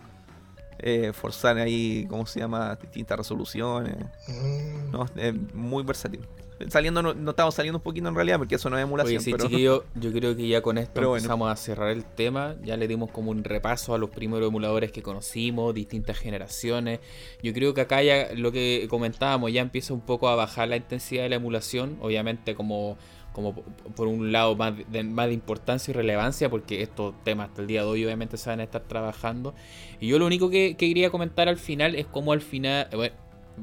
eh, 0.78 1.12
forzar 1.12 1.58
ahí, 1.58 2.06
¿cómo 2.08 2.26
se 2.26 2.40
llama? 2.40 2.76
Distintas 2.76 3.18
resoluciones. 3.18 3.96
Mm. 4.28 4.90
No, 4.90 5.06
es 5.16 5.34
muy 5.54 5.82
versátil. 5.82 6.20
Saliendo, 6.68 7.02
no, 7.02 7.14
no 7.14 7.30
estamos 7.30 7.54
saliendo 7.54 7.78
un 7.78 7.82
poquito 7.82 8.08
en 8.08 8.14
realidad, 8.16 8.38
porque 8.38 8.56
eso 8.56 8.68
no 8.68 8.76
es 8.76 8.82
emulación. 8.82 9.18
Oye, 9.18 9.24
sí, 9.24 9.30
pero... 9.30 9.48
chiquillo, 9.48 9.84
yo 9.94 10.12
creo 10.12 10.36
que 10.36 10.48
ya 10.48 10.60
con 10.60 10.76
esto 10.76 10.90
Pero 10.94 11.10
bueno. 11.10 11.18
empezamos 11.18 11.52
a 11.52 11.56
cerrar 11.56 11.90
el 11.90 12.04
tema. 12.04 12.56
Ya 12.64 12.76
le 12.76 12.88
dimos 12.88 13.10
como 13.10 13.30
un 13.30 13.44
repaso 13.44 13.94
a 13.94 13.98
los 13.98 14.10
primeros 14.10 14.48
emuladores 14.48 14.90
que 14.90 15.02
conocimos, 15.02 15.72
distintas 15.72 16.18
generaciones. 16.18 16.98
Yo 17.42 17.52
creo 17.52 17.74
que 17.74 17.82
acá 17.82 18.02
ya 18.02 18.30
lo 18.34 18.50
que 18.50 18.86
comentábamos 18.90 19.52
ya 19.52 19.60
empieza 19.60 19.94
un 19.94 20.00
poco 20.00 20.28
a 20.28 20.34
bajar 20.34 20.68
la 20.68 20.76
intensidad 20.76 21.22
de 21.22 21.28
la 21.28 21.36
emulación. 21.36 21.96
Obviamente 22.00 22.56
como, 22.56 22.98
como 23.38 23.54
por 23.94 24.08
un 24.08 24.32
lado 24.32 24.56
más 24.56 24.74
de, 24.90 25.02
más 25.04 25.28
de 25.28 25.34
importancia 25.34 25.92
y 25.92 25.94
relevancia, 25.94 26.50
porque 26.50 26.82
estos 26.82 27.14
temas 27.22 27.50
hasta 27.50 27.62
el 27.62 27.68
día 27.68 27.82
de 27.82 27.88
hoy 27.88 28.04
obviamente 28.04 28.36
se 28.36 28.50
van 28.50 28.58
a 28.58 28.64
estar 28.64 28.82
trabajando. 28.82 29.54
Y 30.00 30.08
yo 30.08 30.18
lo 30.18 30.26
único 30.26 30.50
que, 30.50 30.76
que 30.76 30.88
quería 30.88 31.10
comentar 31.10 31.48
al 31.48 31.56
final 31.58 31.94
es 31.94 32.06
cómo 32.06 32.32
al 32.32 32.40
final... 32.40 32.88
bueno, 32.94 33.14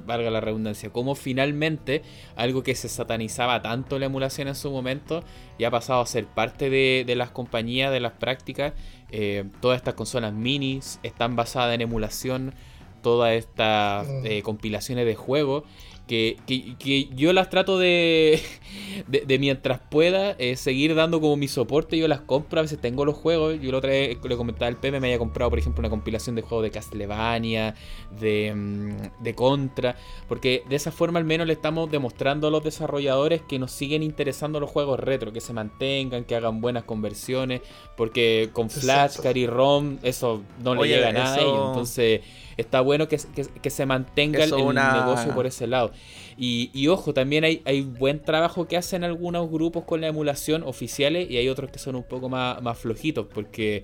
valga 0.05 0.29
la 0.29 0.41
redundancia, 0.41 0.89
cómo 0.89 1.15
finalmente 1.15 2.01
algo 2.35 2.63
que 2.63 2.75
se 2.75 2.89
satanizaba 2.89 3.61
tanto 3.61 3.97
la 3.97 4.07
emulación 4.07 4.49
en 4.49 4.55
su 4.55 4.69
momento 4.69 5.23
ya 5.57 5.69
ha 5.69 5.71
pasado 5.71 6.01
a 6.01 6.05
ser 6.05 6.25
parte 6.25 6.69
de, 6.69 7.05
de 7.07 7.15
las 7.15 7.31
compañías, 7.31 7.93
de 7.93 8.01
las 8.01 8.11
prácticas. 8.11 8.73
Eh, 9.11 9.45
todas 9.61 9.77
estas 9.77 9.93
consolas 9.93 10.33
minis 10.33 10.99
están 11.03 11.37
basadas 11.37 11.73
en 11.75 11.79
emulación, 11.81 12.53
todas 13.01 13.33
estas 13.35 14.05
Mm. 14.07 14.25
eh, 14.25 14.41
compilaciones 14.41 15.05
de 15.05 15.15
juegos. 15.15 15.63
Que, 16.07 16.37
que- 16.45 16.75
que 16.77 17.07
yo 17.15 17.33
las 17.33 17.49
trato 17.49 17.79
de, 17.79 18.39
de, 19.07 19.21
de 19.21 19.39
mientras 19.39 19.79
pueda 19.89 20.31
eh, 20.37 20.55
seguir 20.55 20.93
dando 20.93 21.19
como 21.19 21.35
mi 21.35 21.47
soporte. 21.47 21.97
Yo 21.97 22.07
las 22.07 22.21
compro, 22.21 22.59
a 22.59 22.61
veces 22.61 22.79
tengo 22.79 23.05
los 23.05 23.15
juegos. 23.15 23.59
Yo 23.59 23.71
la 23.71 23.79
otra 23.79 23.89
vez 23.89 24.17
le 24.23 24.37
comentaba 24.37 24.67
al 24.67 24.77
Pepe, 24.77 24.99
me 24.99 25.07
había 25.07 25.17
comprado, 25.17 25.49
por 25.49 25.57
ejemplo, 25.57 25.79
una 25.81 25.89
compilación 25.89 26.35
de 26.35 26.43
juegos 26.43 26.63
de 26.63 26.71
Castlevania, 26.71 27.73
de, 28.19 28.53
mm, 28.55 29.23
de 29.23 29.33
Contra. 29.35 29.95
Porque 30.27 30.63
de 30.69 30.75
esa 30.75 30.91
forma 30.91 31.17
al 31.17 31.25
menos 31.25 31.47
le 31.47 31.53
estamos 31.53 31.89
demostrando 31.89 32.47
a 32.47 32.51
los 32.51 32.63
desarrolladores 32.63 33.41
que 33.41 33.57
nos 33.57 33.71
siguen 33.71 34.03
interesando 34.03 34.59
los 34.59 34.69
juegos 34.69 34.99
retro, 34.99 35.33
que 35.33 35.41
se 35.41 35.53
mantengan, 35.53 36.23
que 36.23 36.35
hagan 36.35 36.61
buenas 36.61 36.83
conversiones. 36.83 37.61
Porque 37.97 38.49
con 38.53 38.69
Flash. 38.69 39.17
Cari 39.21 39.47
ROM, 39.47 39.97
eso 40.03 40.43
no 40.63 40.75
le 40.75 40.87
llega 40.87 41.09
a 41.09 41.13
nada. 41.13 41.35
eso- 41.37 41.45
a 41.45 41.49
ellos. 41.51 41.67
Entonces 41.69 42.21
está 42.57 42.81
bueno 42.81 43.07
que, 43.07 43.17
que- 43.35 43.45
que 43.61 43.69
se 43.69 43.85
mantenga 43.85 44.39
el, 44.39 44.45
Eso 44.45 44.57
el 44.57 44.63
una- 44.63 44.93
negocio 45.01 45.33
por 45.33 45.45
ese 45.45 45.67
lado. 45.67 45.91
Y, 46.37 46.69
y 46.73 46.87
ojo, 46.87 47.13
también 47.13 47.43
hay, 47.43 47.61
hay 47.65 47.81
buen 47.81 48.21
trabajo 48.21 48.67
que 48.67 48.77
hacen 48.77 49.03
algunos 49.03 49.49
grupos 49.49 49.83
con 49.85 50.01
la 50.01 50.07
emulación 50.07 50.63
oficiales 50.63 51.29
y 51.29 51.37
hay 51.37 51.47
otros 51.49 51.69
que 51.71 51.79
son 51.79 51.95
un 51.95 52.03
poco 52.03 52.29
más, 52.29 52.61
más 52.61 52.77
flojitos 52.77 53.25
porque, 53.33 53.83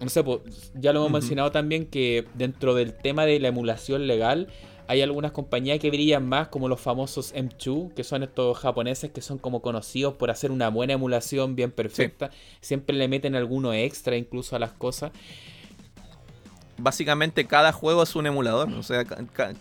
no 0.00 0.08
sé, 0.08 0.22
pues, 0.22 0.40
ya 0.74 0.92
lo 0.92 1.00
hemos 1.00 1.12
mencionado 1.12 1.50
también 1.50 1.86
que 1.86 2.24
dentro 2.34 2.74
del 2.74 2.92
tema 2.94 3.24
de 3.26 3.40
la 3.40 3.48
emulación 3.48 4.06
legal 4.06 4.48
hay 4.88 5.00
algunas 5.00 5.30
compañías 5.32 5.78
que 5.78 5.88
brillan 5.90 6.28
más 6.28 6.48
como 6.48 6.68
los 6.68 6.78
famosos 6.80 7.32
M2, 7.34 7.94
que 7.94 8.04
son 8.04 8.22
estos 8.24 8.58
japoneses 8.58 9.10
que 9.10 9.22
son 9.22 9.38
como 9.38 9.62
conocidos 9.62 10.14
por 10.14 10.30
hacer 10.30 10.50
una 10.50 10.68
buena 10.68 10.92
emulación 10.94 11.54
bien 11.56 11.70
perfecta. 11.70 12.30
Siempre 12.60 12.94
le 12.96 13.08
meten 13.08 13.34
alguno 13.36 13.72
extra 13.72 14.16
incluso 14.16 14.56
a 14.56 14.58
las 14.58 14.72
cosas. 14.72 15.12
Básicamente 16.82 17.46
cada 17.46 17.72
juego 17.72 18.02
es 18.02 18.16
un 18.16 18.26
emulador. 18.26 18.68
O 18.72 18.82
sea, 18.82 19.04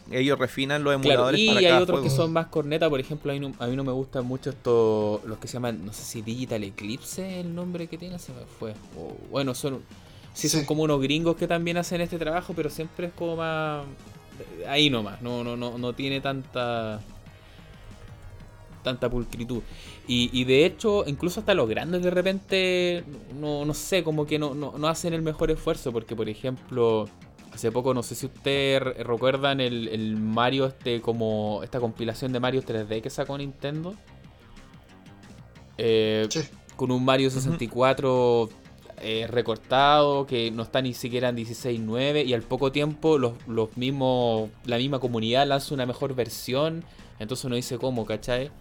ellos 0.10 0.40
refinan 0.40 0.84
los 0.84 0.92
Claro, 0.94 1.10
emuladores 1.10 1.40
y 1.40 1.48
para 1.48 1.60
hay 1.60 1.66
cada 1.66 1.82
otros 1.82 2.00
juego. 2.00 2.10
que 2.12 2.16
son 2.22 2.34
más 2.34 2.48
corneta, 2.48 2.90
por 2.90 3.00
ejemplo, 3.00 3.32
a 3.32 3.36
mí, 3.36 3.40
no, 3.40 3.54
a 3.60 3.68
mí 3.68 3.76
no 3.76 3.84
me 3.84 3.92
gustan 3.92 4.26
mucho 4.26 4.50
estos, 4.50 5.24
los 5.26 5.38
que 5.38 5.48
se 5.48 5.54
llaman, 5.54 5.86
no 5.86 5.94
sé 5.94 6.04
si 6.04 6.22
Digital 6.22 6.64
Eclipse, 6.64 7.40
el 7.40 7.54
nombre 7.54 7.88
que 7.88 7.98
tiene, 7.98 8.18
se 8.20 8.32
me 8.34 8.42
fue. 8.60 8.72
O, 8.98 9.16
bueno, 9.30 9.54
son, 9.54 9.82
sí, 10.34 10.50
son 10.50 10.62
Sí. 10.62 10.66
como 10.66 10.84
unos 10.84 11.00
gringos 11.02 11.36
que 11.36 11.48
también 11.48 11.78
hacen 11.78 12.02
este 12.02 12.18
trabajo, 12.18 12.54
pero 12.56 12.70
siempre 12.70 13.08
es 13.08 13.14
como 13.14 13.36
más, 13.36 13.84
ahí 14.68 14.90
nomás, 14.90 15.22
no, 15.22 15.44
no, 15.44 15.56
no, 15.56 15.78
no 15.78 15.94
tiene 15.94 16.22
tanta, 16.22 17.00
tanta 18.84 19.10
pulcritud. 19.10 19.62
Y, 20.08 20.30
y 20.34 20.44
de 20.46 20.66
hecho, 20.66 21.04
incluso 21.08 21.40
hasta 21.42 21.54
los 21.54 21.68
grandes 21.70 22.04
de 22.04 22.10
repente, 22.12 23.04
no, 23.40 23.66
no 23.66 23.74
sé, 23.74 24.04
como 24.04 24.26
que 24.26 24.40
no, 24.40 24.54
no, 24.56 24.74
no 24.78 24.88
hacen 24.88 25.14
el 25.14 25.22
mejor 25.22 25.52
esfuerzo, 25.52 25.92
porque 25.92 26.16
por 26.16 26.28
ejemplo, 26.30 27.08
hace 27.54 27.72
poco, 27.72 27.94
no 27.94 28.04
sé 28.04 28.16
si 28.16 28.26
ustedes 28.28 28.82
re- 28.82 29.04
recuerdan 29.04 29.60
el, 29.62 29.88
el 29.90 30.18
Mario, 30.18 30.66
este 30.68 31.02
como 31.02 31.62
esta 31.64 31.80
compilación 31.80 32.32
de 32.34 32.40
Mario 32.40 32.62
3D 32.64 33.02
que 33.02 33.10
sacó 33.10 33.38
Nintendo. 33.38 33.94
Eh, 35.78 36.28
Sí. 36.30 36.42
con 36.76 36.92
un 36.92 37.04
Mario 37.04 37.30
64 37.30 38.50
eh, 39.04 39.26
recortado, 39.28 40.28
que 40.28 40.52
no 40.52 40.64
está 40.64 40.82
ni 40.82 40.94
siquiera 40.94 41.30
en 41.30 41.38
16.9 41.38 42.26
y 42.26 42.34
al 42.34 42.44
poco 42.44 42.72
tiempo 42.72 43.18
los, 43.18 43.34
los 43.48 43.76
mismos, 43.78 44.50
la 44.66 44.78
misma 44.78 45.00
comunidad 45.00 45.48
lanza 45.48 45.74
una 45.74 45.86
mejor 45.88 46.14
versión, 46.14 46.84
entonces 47.20 47.46
uno 47.46 47.56
dice 47.56 47.78
cómo, 47.80 48.06
¿cachai? 48.06 48.52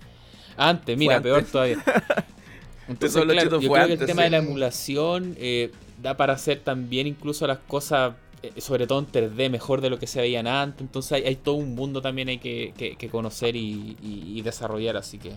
Antes, 0.56 0.96
mira, 0.98 1.16
antes. 1.16 1.30
peor 1.32 1.44
todavía. 1.44 1.78
Entonces, 2.88 3.22
claro, 3.22 3.60
yo 3.60 3.70
creo 3.72 3.86
que 3.86 3.92
el 3.92 3.98
tema 4.00 4.22
sí. 4.22 4.24
de 4.24 4.30
la 4.30 4.36
emulación 4.38 5.36
eh, 5.38 5.70
da 6.02 6.16
para 6.16 6.32
hacer 6.32 6.60
también 6.60 7.06
incluso 7.06 7.46
las 7.46 7.58
cosas, 7.58 8.14
eh, 8.42 8.52
sobre 8.60 8.86
todo 8.88 8.98
en 8.98 9.06
3D, 9.06 9.48
mejor 9.48 9.80
de 9.80 9.90
lo 9.90 9.98
que 9.98 10.06
se 10.08 10.20
veían 10.20 10.46
antes. 10.48 10.80
Entonces 10.80 11.12
hay, 11.12 11.22
hay 11.24 11.36
todo 11.36 11.54
un 11.54 11.74
mundo 11.76 12.02
también 12.02 12.28
hay 12.28 12.38
que, 12.38 12.74
que- 12.76 12.96
que 12.96 13.08
conocer 13.08 13.54
y, 13.54 13.96
y- 14.02 14.38
y 14.38 14.42
desarrollar, 14.42 14.96
así 14.96 15.18
que 15.18 15.30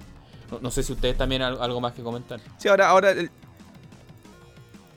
no, 0.51 0.59
no 0.61 0.71
sé 0.71 0.81
si 0.81 0.93
ustedes 0.93 1.15
también 1.15 1.43
al- 1.43 1.61
algo 1.61 1.79
más 1.79 1.93
que 1.93 2.01
comentar. 2.01 2.39
Sí, 2.57 2.67
ahora, 2.69 2.89
ahora 2.89 3.11
el, 3.11 3.29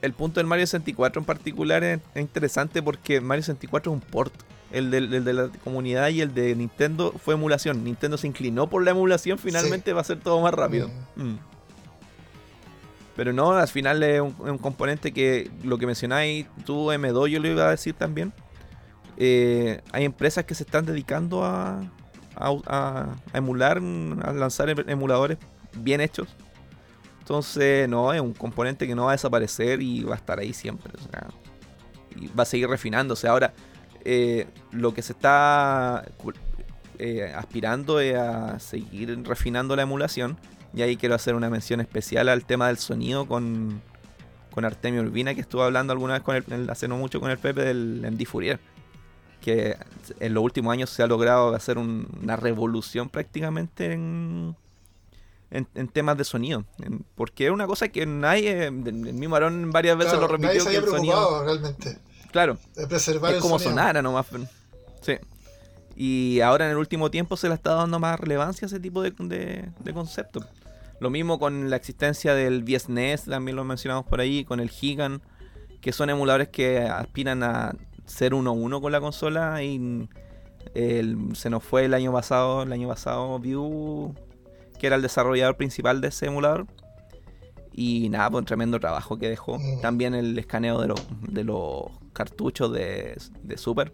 el 0.03 0.13
punto 0.15 0.41
del 0.41 0.47
Mario 0.47 0.67
64 0.67 1.21
en 1.21 1.27
particular 1.27 1.85
es, 1.85 2.01
es 2.15 2.23
interesante 2.23 2.83
porque 2.83 3.21
Mario 3.21 3.43
64 3.43 3.93
es 3.93 3.95
un 3.95 4.01
port. 4.01 4.33
El, 4.73 4.93
el 4.93 5.25
de 5.25 5.33
la 5.33 5.49
comunidad 5.63 6.09
y 6.09 6.21
el 6.21 6.35
de 6.35 6.55
Nintendo 6.57 7.13
fue 7.25 7.35
emulación. 7.35 7.85
Nintendo 7.85 8.19
se 8.19 8.27
inclinó 8.27 8.69
por 8.69 8.83
la 8.83 8.91
emulación, 8.91 9.39
finalmente 9.39 9.93
va 9.93 10.01
a 10.01 10.05
ser 10.05 10.19
todo 10.21 10.41
más 10.41 10.53
rápido. 10.53 10.89
Mm. 11.15 11.35
Pero 13.15 13.33
no, 13.33 13.53
al 13.53 13.69
final 13.69 14.03
es 14.03 14.21
un, 14.21 14.59
componente 14.59 15.13
que 15.13 15.51
lo 15.63 15.79
que 15.79 15.87
mencionáis 15.87 16.47
tú, 16.67 16.89
M2, 16.93 17.29
yo 17.29 17.41
lo 17.41 17.49
iba 17.49 17.67
a 17.67 17.71
decir 17.71 17.95
también. 17.95 18.33
Eh, 19.17 19.81
hay 19.93 20.05
empresas 20.05 20.45
que 20.45 20.55
se 20.55 20.65
están 20.65 20.85
dedicando 20.85 21.43
a, 21.43 21.81
a, 22.35 22.51
a- 22.67 23.17
a 23.33 23.39
emular, 23.39 23.79
a 23.79 24.33
lanzar 24.33 24.69
em- 24.69 24.85
emuladores 24.89 25.39
bien 25.75 26.03
hechos. 26.03 26.29
Entonces, 27.21 27.89
no, 27.89 28.13
es 28.13 28.21
un 28.21 28.35
componente 28.35 28.87
que 28.87 28.95
no 28.95 29.05
va 29.07 29.13
a 29.13 29.15
desaparecer 29.15 29.81
y 29.81 30.03
va 30.05 30.15
a 30.15 30.19
estar 30.19 30.39
ahí 30.39 30.53
siempre. 30.53 30.93
o 30.99 31.11
sea, 31.11 31.29
y 32.15 32.27
va 32.29 32.43
a 32.43 32.47
seguir 32.47 32.69
refinándose. 32.69 33.27
Ahora, 33.29 33.55
eh, 34.09 34.47
lo 34.71 34.95
que 34.95 35.03
se 35.03 35.13
está 35.13 36.05
eh, 36.99 37.33
aspirando 37.37 38.01
es 38.01 38.17
a 38.17 38.59
seguir 38.59 39.19
refinando 39.25 39.75
la 39.77 39.83
emulación. 39.83 40.37
Y 40.75 40.83
ahí 40.83 40.97
quiero 40.97 41.15
hacer 41.15 41.35
una 41.35 41.51
mención 41.51 41.81
especial 41.81 42.29
al 42.29 42.45
tema 42.45 42.69
del 42.69 42.79
sonido 42.79 43.27
con, 43.27 43.81
con 44.53 44.65
Artemio 44.65 45.01
Urbina, 45.03 45.35
que 45.35 45.41
estuvo 45.41 45.63
hablando 45.63 45.93
alguna 45.93 46.15
vez 46.15 46.23
con 46.23 46.37
el, 46.37 46.45
el- 46.53 46.71
hace 46.71 46.87
no 46.89 46.97
mucho 46.97 47.21
con 47.21 47.31
el 47.31 47.39
Pepe 47.39 47.63
del 47.63 48.03
MD 48.13 48.25
Fourier. 48.27 48.61
Que 49.41 49.77
en 50.21 50.35
los 50.35 50.43
últimos 50.45 50.73
años 50.73 50.91
se 50.91 51.03
ha 51.03 51.07
logrado 51.07 51.55
hacer 51.55 51.79
un- 51.79 52.07
una 52.23 52.37
revolución 52.37 53.09
prácticamente 53.09 53.93
en, 53.93 54.55
en, 55.51 55.67
en 55.75 55.89
temas 55.89 56.17
de 56.19 56.25
sonido. 56.25 56.65
En- 56.83 57.05
porque 57.15 57.47
es 57.47 57.51
una 57.53 57.67
cosa 57.67 57.89
que 57.89 58.05
nadie, 58.07 58.65
el 58.67 58.73
mismo 58.73 59.35
Aarón 59.37 59.71
varias 59.71 59.97
veces 59.97 60.13
Claro, 60.15 60.29
lo 60.29 60.39
nadie 60.39 60.59
repitió, 60.59 60.65
se 60.65 60.71
que 60.71 60.77
había 60.77 60.89
el 60.91 60.95
sonido... 60.95 61.15
preocupado 61.15 61.45
realmente 61.45 61.99
Claro, 62.33 62.59
de 62.75 62.87
preservar 62.87 63.31
es 63.31 63.37
el 63.37 63.43
como 63.43 63.59
sonido. 63.59 63.71
sonara 63.79 64.03
nomás. 64.03 64.27
Sí. 65.03 65.15
Y 65.95 66.41
ahora 66.41 66.67
en 66.67 66.73
el 66.73 66.77
último 66.77 67.11
tiempo 67.11 67.37
se 67.37 67.49
le 67.49 67.55
está 67.55 67.75
dando 67.75 67.99
más 67.99 68.21
relevancia 68.21 68.67
a 68.67 68.69
ese 68.69 68.81
tipo 68.81 69.03
de, 69.03 69.13
de, 69.19 69.71
de 69.79 69.93
conceptos. 69.95 70.45
Lo 71.01 71.11
mismo 71.11 71.39
con 71.39 71.71
la 71.71 71.77
existencia 71.77 72.35
del 72.35 72.63
VSNES, 72.65 73.25
también 73.25 73.57
lo 73.57 73.65
mencionamos 73.65 74.05
por 74.07 74.21
ahí, 74.21 74.45
con 74.45 74.61
el 74.61 74.71
Gigan, 74.71 75.23
que 75.81 75.93
son 75.93 76.11
emuladores 76.11 76.49
que 76.49 76.81
aspiran 76.81 77.43
a 77.43 77.75
ser 78.07 78.35
uno 78.35 78.51
a 78.51 78.53
uno 78.55 78.81
con 78.81 78.93
la 78.93 79.01
consola. 79.01 79.63
Y 79.63 80.09
el- 80.75 81.35
se 81.35 81.51
nos 81.51 81.63
fue 81.65 81.85
el 81.85 81.95
año 81.95 82.13
pasado, 82.13 82.63
el 82.63 82.73
año 82.73 82.89
pasado 82.89 83.39
View, 83.39 84.15
que 84.79 84.87
era 84.87 84.97
el 84.97 85.03
desarrollador 85.03 85.57
principal 85.57 86.01
de 86.01 86.09
ese 86.09 86.27
emulador. 86.27 86.67
Y 87.79 88.09
nada, 88.09 88.31
pues 88.31 88.41
un 88.41 88.47
tremendo 88.47 88.81
trabajo 88.81 89.19
que 89.19 89.29
dejó. 89.29 89.59
Mm. 89.59 89.81
También 89.83 90.15
el 90.15 90.39
escaneo 90.39 90.81
de 90.81 90.89
los, 90.89 91.01
de 91.29 91.45
los 91.45 91.85
cartuchos 92.15 92.73
de, 92.73 93.17
de 93.43 93.59
Super. 93.59 93.93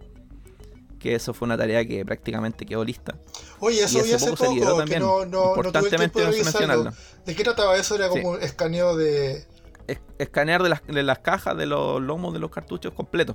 Que 1.01 1.17
eso 1.17 1.35
fue 1.35 1.47
una 1.47 1.59
tarea 1.59 1.85
que 1.85 2.05
prácticamente 2.05 2.65
quedó 2.65 2.85
lista. 2.85 3.19
Oye, 3.59 3.83
eso 3.83 3.99
Y 3.99 4.01
hace 4.03 4.15
hace 4.15 4.31
poco 4.31 4.37
se 4.55 4.61
poco, 4.61 4.77
también. 4.79 5.01
no, 5.01 5.25
no, 5.25 5.25
no 5.25 5.31
tuve 5.31 5.49
el 5.51 5.57
Importantemente 5.67 6.09
tiempo 6.21 6.21
de 6.37 6.45
mencionarlo. 6.45 6.93
¿De 7.27 7.35
qué 7.35 7.43
trataba 7.43 7.77
eso? 7.77 7.97
Era 7.97 8.09
como 8.09 8.31
un 8.31 8.41
escaneo 8.43 8.97
de... 8.97 9.45
Es- 9.89 10.01
escanear 10.19 10.63
de 10.63 10.69
las, 10.69 10.87
de 10.87 11.03
las 11.03 11.19
cajas, 11.19 11.57
de 11.57 11.67
los 11.67 12.01
lomos 12.01 12.33
de 12.33 12.39
los 12.39 12.53
cartuchos 12.53 12.95
completos. 12.95 13.35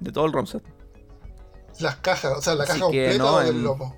De 0.00 0.10
todo 0.10 0.26
el 0.26 0.32
ROM 0.32 0.46
set. 0.46 0.64
las 1.78 1.96
cajas, 1.98 2.36
o 2.36 2.42
sea, 2.42 2.56
la 2.56 2.64
Así 2.64 2.72
caja 2.80 2.90
que 2.90 3.04
completa 3.10 3.18
no, 3.18 3.34
o 3.36 3.38
del 3.38 3.48
en- 3.56 3.62
lomo. 3.62 3.96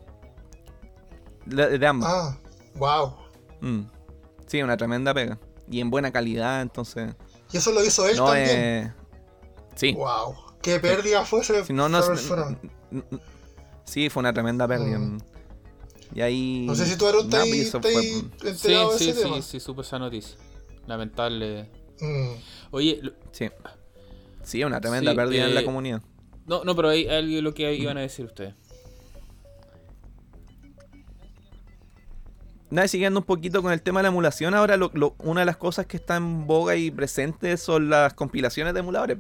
De, 1.47 1.78
de 1.78 1.86
ambos. 1.86 2.07
Ah, 2.11 2.36
wow. 2.74 3.15
Mm. 3.62 3.86
Sí, 4.47 4.62
una 4.62 4.77
tremenda 4.77 5.15
pega. 5.15 5.39
Y 5.71 5.81
en 5.81 5.91
buena 5.91 6.11
calidad, 6.11 6.63
entonces. 6.63 7.15
Y 7.53 7.57
eso 7.59 7.71
lo 7.73 7.85
hizo 7.85 8.07
él 8.09 8.17
no 8.17 8.27
también. 8.27 8.49
eh, 8.51 8.93
Sí. 9.77 9.93
Wow. 9.93 10.35
Qué 10.61 10.79
pérdida 10.79 11.25
fue 11.25 11.41
ese 11.41 11.65
Si 11.65 11.73
no, 11.73 11.89
no, 11.89 12.03
Sí, 13.85 14.09
fue 14.11 14.21
una 14.21 14.33
tremenda 14.33 14.69
pérdida. 14.69 14.99
Mm. 14.99 15.19
Y 16.15 16.21
ahí. 16.21 16.65
No 16.67 16.75
sé 16.75 16.87
si 16.87 16.97
tú, 16.97 17.07
fue- 17.81 18.03
Sí, 18.55 18.75
sí, 18.99 19.13
tema. 19.13 19.37
sí, 19.37 19.43
sí, 19.43 19.61
supe 19.61 19.83
esa 19.83 19.99
noticia. 19.99 20.37
Lamentable. 20.87 21.71
Mm. 22.01 22.33
Oye, 22.73 22.99
lo- 23.03 23.13
Sí. 23.31 23.49
Sí, 24.43 24.65
una 24.65 24.81
tremenda 24.81 25.13
Sí, 25.13 25.17
pérdida 25.17 25.45
en 25.47 25.55
la 25.55 25.61
eh, 25.61 25.65
comunidad. 25.65 26.03
no, 26.47 26.65
no, 26.65 26.75
pero 26.75 26.89
hay 26.89 27.07
algo 27.07 27.41
lo 27.43 27.55
que 27.55 27.73
iban 27.75 27.97
a 27.97 28.01
decir 28.01 28.25
ustedes. 28.27 28.55
Nada, 32.71 32.87
siguiendo 32.87 33.19
un 33.21 33.27
poquito 33.27 33.63
con 33.63 33.73
el 33.73 33.82
tema 33.82 33.99
de 34.01 34.05
la 34.05 34.09
emulación, 34.09 34.55
ahora 34.55 34.77
lo- 34.77 34.90
lo- 34.95 35.15
una 35.19 35.40
de 35.40 35.47
las 35.47 35.57
cosas 35.57 35.87
que 35.87 35.97
está 35.97 36.16
en 36.16 36.47
boga 36.47 36.77
y 36.77 36.90
presente 36.90 37.57
son 37.57 37.90
las 37.90 38.15
compilaciones 38.15 38.74
de 38.74 38.81
emuladores. 38.81 39.19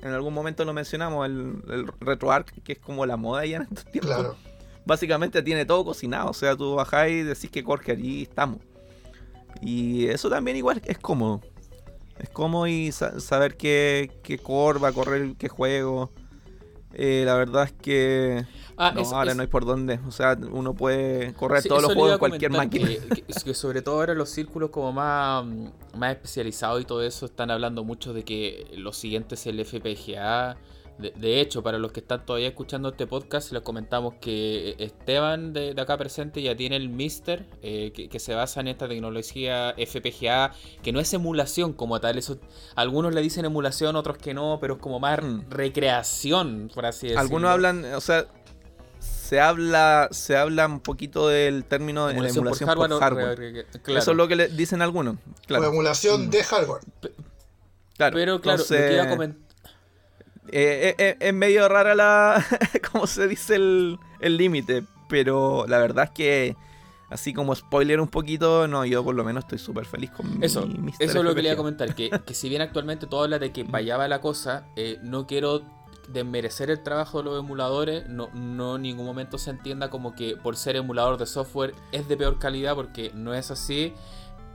En 0.00 0.10
algún 0.12 0.32
momento 0.34 0.64
lo 0.64 0.72
mencionamos, 0.72 1.26
el, 1.26 1.62
el 1.68 1.86
RetroArch, 2.00 2.50
que 2.62 2.74
es 2.74 2.78
como 2.78 3.04
la 3.06 3.16
moda 3.16 3.44
ya 3.44 3.56
en 3.58 3.62
estos 3.62 3.84
tiempos. 3.86 4.14
Claro. 4.14 4.36
Básicamente 4.84 5.42
tiene 5.42 5.64
todo 5.64 5.84
cocinado, 5.84 6.30
o 6.30 6.34
sea, 6.34 6.56
tú 6.56 6.74
bajás 6.74 7.08
y 7.10 7.22
decís 7.22 7.50
que 7.50 7.62
corre 7.64 7.92
allí 7.92 8.22
estamos. 8.22 8.58
Y 9.60 10.06
eso 10.06 10.28
también 10.28 10.56
igual 10.56 10.80
es 10.84 10.98
cómodo. 10.98 11.40
Es 12.18 12.28
cómodo 12.28 12.66
y 12.66 12.92
sa- 12.92 13.18
saber 13.20 13.56
qué, 13.56 14.10
qué 14.22 14.38
core 14.38 14.78
va 14.78 14.88
a 14.88 14.92
correr, 14.92 15.34
qué 15.38 15.48
juego. 15.48 16.10
Eh, 16.94 17.22
la 17.26 17.34
verdad 17.34 17.64
es 17.64 17.72
que 17.72 18.44
Ah, 18.76 18.92
no, 18.94 19.00
es- 19.02 19.12
ahora 19.12 19.30
es- 19.30 19.36
no 19.36 19.42
hay 19.42 19.48
por 19.48 19.64
dónde. 19.64 20.00
O 20.06 20.10
sea, 20.10 20.36
uno 20.50 20.74
puede 20.74 21.32
correr 21.34 21.62
Sí, 21.62 21.68
todos 21.68 21.82
los 21.82 21.92
juegos 21.94 22.12
en 22.14 22.18
cualquier 22.18 22.50
máquina. 22.52 22.88
Que, 23.44 23.54
sobre 23.54 23.82
todo 23.82 23.96
ahora 23.96 24.14
los 24.14 24.28
círculos 24.30 24.70
como 24.70 24.92
más, 24.92 25.44
más 25.96 26.12
especializados 26.12 26.80
y 26.80 26.84
todo 26.84 27.02
eso 27.02 27.26
están 27.26 27.50
hablando 27.50 27.84
mucho 27.84 28.12
de 28.12 28.24
que 28.24 28.66
lo 28.76 28.92
siguiente 28.92 29.34
es 29.36 29.46
el 29.46 29.60
FPGA. 29.60 30.56
De, 30.98 31.10
de 31.16 31.40
hecho, 31.40 31.62
para 31.62 31.78
los 31.78 31.90
que 31.90 32.00
están 32.00 32.24
todavía 32.24 32.48
escuchando 32.48 32.90
este 32.90 33.06
podcast, 33.06 33.50
les 33.52 33.62
comentamos 33.62 34.14
que 34.20 34.76
Esteban 34.78 35.52
de, 35.52 35.74
de 35.74 35.82
acá 35.82 35.96
presente 35.96 36.40
ya 36.42 36.54
tiene 36.54 36.76
el 36.76 36.88
Mister, 36.90 37.46
eh, 37.62 37.92
que, 37.94 38.08
que 38.08 38.18
se 38.20 38.34
basa 38.34 38.60
en 38.60 38.68
esta 38.68 38.86
tecnología 38.86 39.74
FPGA, 39.78 40.52
que 40.82 40.92
no 40.92 41.00
es 41.00 41.12
emulación 41.14 41.72
como 41.72 41.98
tal. 42.00 42.18
Eso, 42.18 42.38
algunos 42.76 43.14
le 43.14 43.20
dicen 43.22 43.44
emulación, 43.44 43.96
otros 43.96 44.18
que 44.18 44.32
no, 44.34 44.58
pero 44.60 44.74
es 44.74 44.80
como 44.80 45.00
más 45.00 45.20
Mm. 45.22 45.50
recreación, 45.50 46.70
por 46.74 46.86
así 46.86 47.06
decirlo. 47.08 47.20
Algunos 47.20 47.50
hablan, 47.50 47.84
o 47.94 48.00
sea, 48.00 48.26
se 49.00 49.40
habla, 49.40 50.08
se 50.12 50.36
habla 50.36 50.66
un 50.66 50.80
poquito 50.80 51.26
del 51.28 51.64
término 51.64 52.06
de 52.06 52.12
Emulación 52.12 52.42
emulación 52.44 52.66
por 52.68 52.76
por 52.76 53.00
hardware. 53.00 53.00
hardware. 53.00 53.32
o 53.32 53.36
re- 53.40 53.52
re- 53.72 53.80
claro. 53.82 53.98
Eso 54.00 54.10
es 54.12 54.16
lo 54.16 54.28
que 54.28 54.36
le 54.36 54.48
dicen 54.48 54.82
algunos. 54.82 55.16
O 55.16 55.46
Claro, 55.46 55.66
emulación 55.68 56.26
Mm. 56.26 56.30
de 56.30 56.44
hardware. 56.44 56.80
claro. 57.96 58.14
Pero 58.14 58.40
claro, 58.40 58.58
lo 58.58 58.62
Entonces, 58.62 58.88
que 58.88 58.94
iba 58.94 59.02
a 59.04 59.08
comentar. 59.08 59.42
Eh, 60.48 60.88
eh, 60.88 60.94
eh, 60.98 61.16
es 61.20 61.34
medio 61.34 61.68
rara 61.68 61.94
la, 61.94 62.44
como 62.92 63.06
se 63.06 63.28
dice 63.28 63.56
el 63.56 63.98
el 64.22 64.36
límite, 64.36 64.84
pero 65.08 65.66
la 65.68 65.78
verdad 65.78 66.04
es 66.04 66.10
que 66.10 66.56
así 67.10 67.34
como 67.34 67.54
spoiler 67.54 68.00
un 68.00 68.08
poquito, 68.08 68.66
no, 68.66 68.86
yo 68.86 69.04
por 69.04 69.14
lo 69.14 69.24
menos 69.24 69.44
estoy 69.44 69.58
súper 69.58 69.84
feliz 69.84 70.10
con 70.10 70.42
Eso, 70.42 70.66
mi 70.66 70.78
Mr. 70.78 70.94
eso 71.00 71.18
es 71.18 71.24
lo 71.24 71.34
que 71.34 71.42
le 71.42 71.48
iba 71.48 71.54
a 71.54 71.56
comentar, 71.58 71.94
que, 71.94 72.10
que 72.24 72.34
si 72.34 72.48
bien 72.48 72.62
actualmente 72.62 73.06
todo 73.06 73.24
habla 73.24 73.38
de 73.38 73.52
que 73.52 73.64
para 73.64 73.78
allá 73.78 73.96
va 73.98 74.08
la 74.08 74.20
cosa, 74.20 74.66
eh, 74.76 74.98
no 75.02 75.26
quiero 75.26 75.62
desmerecer 76.08 76.70
el 76.70 76.82
trabajo 76.82 77.18
de 77.18 77.24
los 77.24 77.38
emuladores, 77.38 78.08
no, 78.08 78.30
no 78.32 78.76
en 78.76 78.82
ningún 78.82 79.06
momento 79.06 79.38
se 79.38 79.50
entienda 79.50 79.90
como 79.90 80.14
que 80.14 80.36
por 80.36 80.56
ser 80.56 80.76
emulador 80.76 81.18
de 81.18 81.26
software 81.26 81.74
es 81.92 82.08
de 82.08 82.16
peor 82.16 82.38
calidad, 82.38 82.74
porque 82.74 83.12
no 83.14 83.34
es 83.34 83.50
así. 83.50 83.92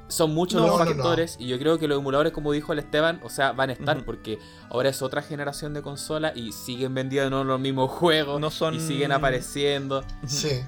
Son 0.09 0.33
muchos 0.33 0.61
No, 0.61 0.67
los 0.67 0.77
no, 0.79 0.85
no. 0.85 0.91
factores 0.93 1.35
y 1.39 1.47
yo 1.47 1.59
creo 1.59 1.77
que 1.79 1.87
los 1.87 1.97
emuladores, 1.99 2.31
como 2.31 2.51
dijo 2.53 2.71
el 2.71 2.79
Esteban, 2.79 3.19
o 3.23 3.29
sea, 3.29 3.51
van 3.51 3.69
a 3.71 3.73
estar 3.73 4.05
porque 4.05 4.39
ahora 4.69 4.87
es 4.89 5.01
otra 5.01 5.21
generación 5.21 5.73
de 5.73 5.81
consolas 5.81 6.31
y 6.35 6.53
siguen 6.53 6.93
vendiendo 6.93 7.43
los 7.43 7.59
mismos 7.59 7.91
juegos 7.91 8.39
No 8.39 8.49
son- 8.49 8.75
y 8.75 8.79
siguen 8.79 9.11
apareciendo. 9.11 10.03
Sí. 10.25 10.61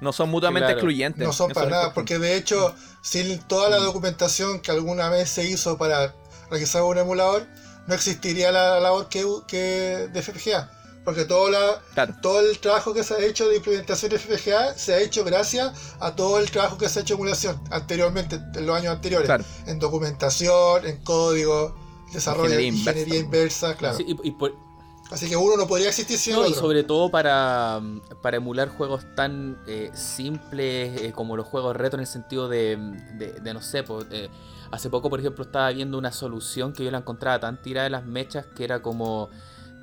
No 0.00 0.12
son 0.12 0.28
mutuamente 0.30 0.66
Claro. 0.66 0.78
excluyentes. 0.78 1.26
No 1.26 1.32
son 1.32 1.50
para 1.52 1.70
nada, 1.70 1.94
porque 1.94 2.18
de 2.18 2.36
hecho, 2.36 2.74
sin 3.00 3.38
toda 3.40 3.68
la 3.70 3.76
documentación 3.78 4.60
que 4.60 4.70
alguna 4.70 5.08
vez 5.08 5.28
se 5.28 5.48
hizo 5.48 5.76
para 5.78 6.14
realizar 6.50 6.82
un 6.82 6.98
emulador, 6.98 7.46
no 7.86 7.94
existiría 7.94 8.50
la 8.52 8.80
labor 8.80 9.08
que, 9.08 9.24
que 9.46 10.08
de 10.12 10.22
FPGA. 10.22 10.70
Porque 11.04 11.24
todo, 11.26 11.50
la, 11.50 11.82
Claro. 11.92 12.14
todo 12.22 12.40
el 12.40 12.58
trabajo 12.58 12.94
que 12.94 13.02
se 13.04 13.14
ha 13.14 13.18
hecho 13.24 13.46
de 13.48 13.56
implementación 13.56 14.10
de 14.10 14.18
FPGA 14.18 14.72
se 14.74 14.94
ha 14.94 15.00
hecho 15.00 15.22
gracias 15.24 15.72
a 16.00 16.16
todo 16.16 16.38
el 16.38 16.50
trabajo 16.50 16.78
que 16.78 16.88
se 16.88 16.98
ha 16.98 17.02
hecho 17.02 17.14
de 17.14 17.18
emulación 17.20 17.60
anteriormente, 17.70 18.40
en 18.54 18.64
los 18.66 18.74
años 18.76 18.92
anteriores. 18.94 19.26
Claro. 19.26 19.44
En 19.66 19.78
documentación, 19.78 20.86
en 20.86 21.02
código, 21.04 21.74
desarrollo 22.12 22.56
de 22.56 22.62
Ingeniería 22.62 22.92
ingeniería 22.92 23.20
inversa, 23.24 23.76
claro. 23.76 23.96
Sí, 23.96 24.04
y- 24.08 24.28
y 24.28 24.30
por- 24.32 24.54
Así 25.10 25.28
que 25.28 25.36
uno 25.36 25.56
no 25.58 25.66
podría 25.66 25.88
existir 25.88 26.16
sin 26.16 26.32
No, 26.32 26.40
el 26.40 26.46
y 26.46 26.50
otro. 26.52 26.62
sobre 26.62 26.82
todo 26.82 27.10
para, 27.10 27.80
para 28.22 28.38
emular 28.38 28.68
juegos 28.70 29.04
tan 29.14 29.58
eh, 29.66 29.90
simples 29.94 31.02
eh, 31.02 31.12
como 31.12 31.36
los 31.36 31.46
juegos 31.46 31.76
retro 31.76 31.98
en 31.98 32.00
el 32.00 32.06
sentido 32.06 32.48
de, 32.48 32.76
de, 33.18 33.32
de, 33.34 33.54
no 33.54 33.60
sé, 33.60 33.82
pues, 33.82 34.06
eh, 34.10 34.30
hace 34.70 34.88
poco 34.88 35.10
por 35.10 35.20
ejemplo 35.20 35.44
estaba 35.44 35.70
viendo 35.70 35.98
una 35.98 36.10
solución 36.10 36.72
que 36.72 36.84
yo 36.84 36.90
la 36.90 36.98
encontraba 36.98 37.38
tan 37.38 37.60
tirada 37.60 37.84
de 37.84 37.90
las 37.90 38.06
mechas 38.06 38.46
que 38.56 38.64
era 38.64 38.80
como 38.80 39.28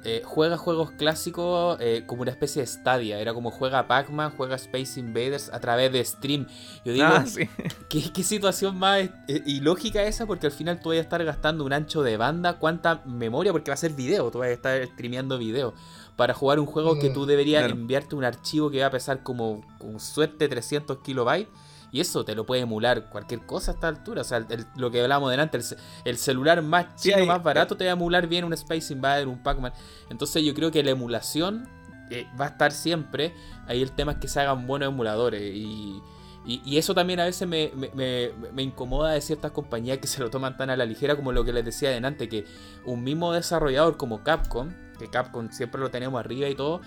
eh, 0.04 0.22
juega 0.26 0.58
juegos 0.58 0.92
clásicos 0.92 1.78
eh, 1.80 2.04
como 2.08 2.22
una 2.24 2.32
especie 2.32 2.62
de 2.62 2.68
Stadia, 2.68 3.20
era 3.20 3.34
como 3.34 3.52
juega 3.52 3.88
Pac-Man, 3.88 4.34
juega 4.36 4.56
Space 4.56 5.00
Invaders 5.00 5.50
a 5.54 5.60
través 5.60 5.92
de 5.92 6.04
stream. 6.04 6.48
Yo 6.84 6.94
digo, 6.94 7.06
Ah, 7.08 7.26
sí. 7.26 7.48
¿Qué, 7.90 8.12
qué 8.12 8.24
situación 8.24 8.78
más 8.78 9.02
eh, 9.28 9.44
ilógica 9.46 10.04
esa? 10.04 10.26
Porque 10.26 10.48
al 10.48 10.52
final 10.54 10.80
tú 10.80 10.90
vas 10.90 10.98
a 10.98 11.02
estar 11.02 11.24
gastando 11.24 11.64
un 11.66 11.74
ancho 11.74 12.04
de 12.04 12.18
banda, 12.18 12.58
cuánta 12.60 13.02
memoria, 13.06 13.52
porque 13.52 13.72
va 13.72 13.76
a 13.76 13.78
ser 13.78 13.94
video, 13.94 14.32
tú 14.32 14.40
vas 14.40 14.48
a 14.50 14.52
estar 14.52 14.86
streameando 14.88 15.38
video. 15.38 15.74
Para 16.16 16.34
jugar 16.34 16.60
un 16.60 16.66
juego 16.66 17.00
que 17.00 17.10
Mm, 17.10 17.14
tú 17.14 17.26
deberías 17.26 17.62
claro. 17.64 17.74
enviarte 17.80 18.16
un 18.16 18.24
archivo 18.26 18.70
que 18.70 18.82
va 18.82 18.88
a 18.88 18.92
pesar 18.92 19.24
como 19.24 19.66
con 19.80 20.00
suerte 20.00 20.48
300 20.48 20.98
kilobytes. 21.00 21.48
Y 21.92 22.00
eso 22.00 22.24
te 22.24 22.36
lo 22.36 22.46
puede 22.46 22.62
emular 22.62 23.10
cualquier 23.10 23.46
cosa 23.46 23.72
a 23.72 23.74
esta 23.74 23.88
altura. 23.90 24.22
O 24.22 24.24
sea, 24.24 24.38
el- 24.38 24.66
lo 24.76 24.90
que 24.92 25.02
hablábamos 25.02 25.30
delante, 25.32 25.58
el, 25.58 25.64
ce- 25.64 25.76
el 26.06 26.18
celular 26.18 26.62
más 26.62 26.86
Sí, 26.96 27.10
chino, 27.10 27.18
hay- 27.22 27.28
más 27.28 27.44
barato, 27.44 27.76
te 27.76 27.84
va 27.86 27.92
a 27.92 27.94
emular 27.94 28.28
bien 28.28 28.46
un 28.46 28.54
Space 28.54 28.94
Invader, 28.94 29.28
un 29.28 29.44
Pac-Man. 29.44 29.74
Entonces 30.10 30.44
yo 30.44 30.54
creo 30.54 30.72
que 30.72 30.84
la 30.84 30.92
emulación 30.92 31.68
eh, 32.10 32.28
va 32.40 32.46
a 32.46 32.50
estar 32.50 32.72
siempre. 32.72 33.34
Ahí 33.68 33.82
el 33.82 33.92
tema 33.92 34.14
es 34.14 34.18
que 34.20 34.28
se 34.28 34.40
hagan 34.40 34.68
buenos 34.68 34.90
emuladores. 34.90 35.42
Y, 35.56 36.02
y, 36.46 36.62
y 36.66 36.78
eso 36.78 36.94
también 36.96 37.20
a 37.20 37.26
veces 37.26 37.48
me, 37.48 37.72
me- 37.76 37.92
me- 37.94 38.32
me 38.54 38.62
incomoda 38.64 39.12
de 39.12 39.22
ciertas 39.22 39.52
compañías 39.52 39.98
que 40.00 40.08
se 40.08 40.20
lo 40.22 40.30
toman 40.30 40.58
tan 40.58 40.70
a 40.70 40.76
la 40.78 40.86
ligera 40.86 41.16
como 41.16 41.32
lo 41.32 41.44
que 41.46 41.54
les 41.54 41.64
decía 41.66 41.90
adelante, 41.90 42.28
que 42.30 42.46
un 42.86 43.04
mismo 43.04 43.32
desarrollador 43.34 43.96
como 43.98 44.24
Capcom, 44.24 44.70
que 44.98 45.10
Capcom 45.10 45.50
siempre 45.52 45.80
lo 45.82 45.90
tenemos 45.90 46.20
arriba 46.20 46.48
y 46.50 46.56
todo, 46.56 46.82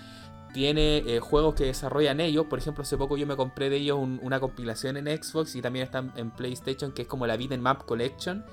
tiene 0.55 0.99
eh, 0.99 1.19
juegos 1.19 1.53
que 1.53 1.65
desarrollan 1.65 2.21
ellos. 2.21 2.45
Por 2.45 2.57
ejemplo, 2.57 2.81
hace 2.83 2.95
poco 2.97 3.17
yo 3.17 3.27
me 3.27 3.35
compré 3.35 3.69
de 3.69 3.75
ellos 3.75 3.99
un- 3.99 4.21
una 4.23 4.39
compilación 4.39 4.95
en 4.95 5.05
Xbox 5.21 5.53
y 5.55 5.61
también 5.61 5.83
está 5.83 5.99
en, 6.15 6.31
PlayStation, 6.31 6.93
que 6.93 7.01
es 7.01 7.07
como 7.09 7.27
la 7.27 7.35
Beat'em 7.35 7.59
Map 7.59 7.83
Collection, 7.83 8.45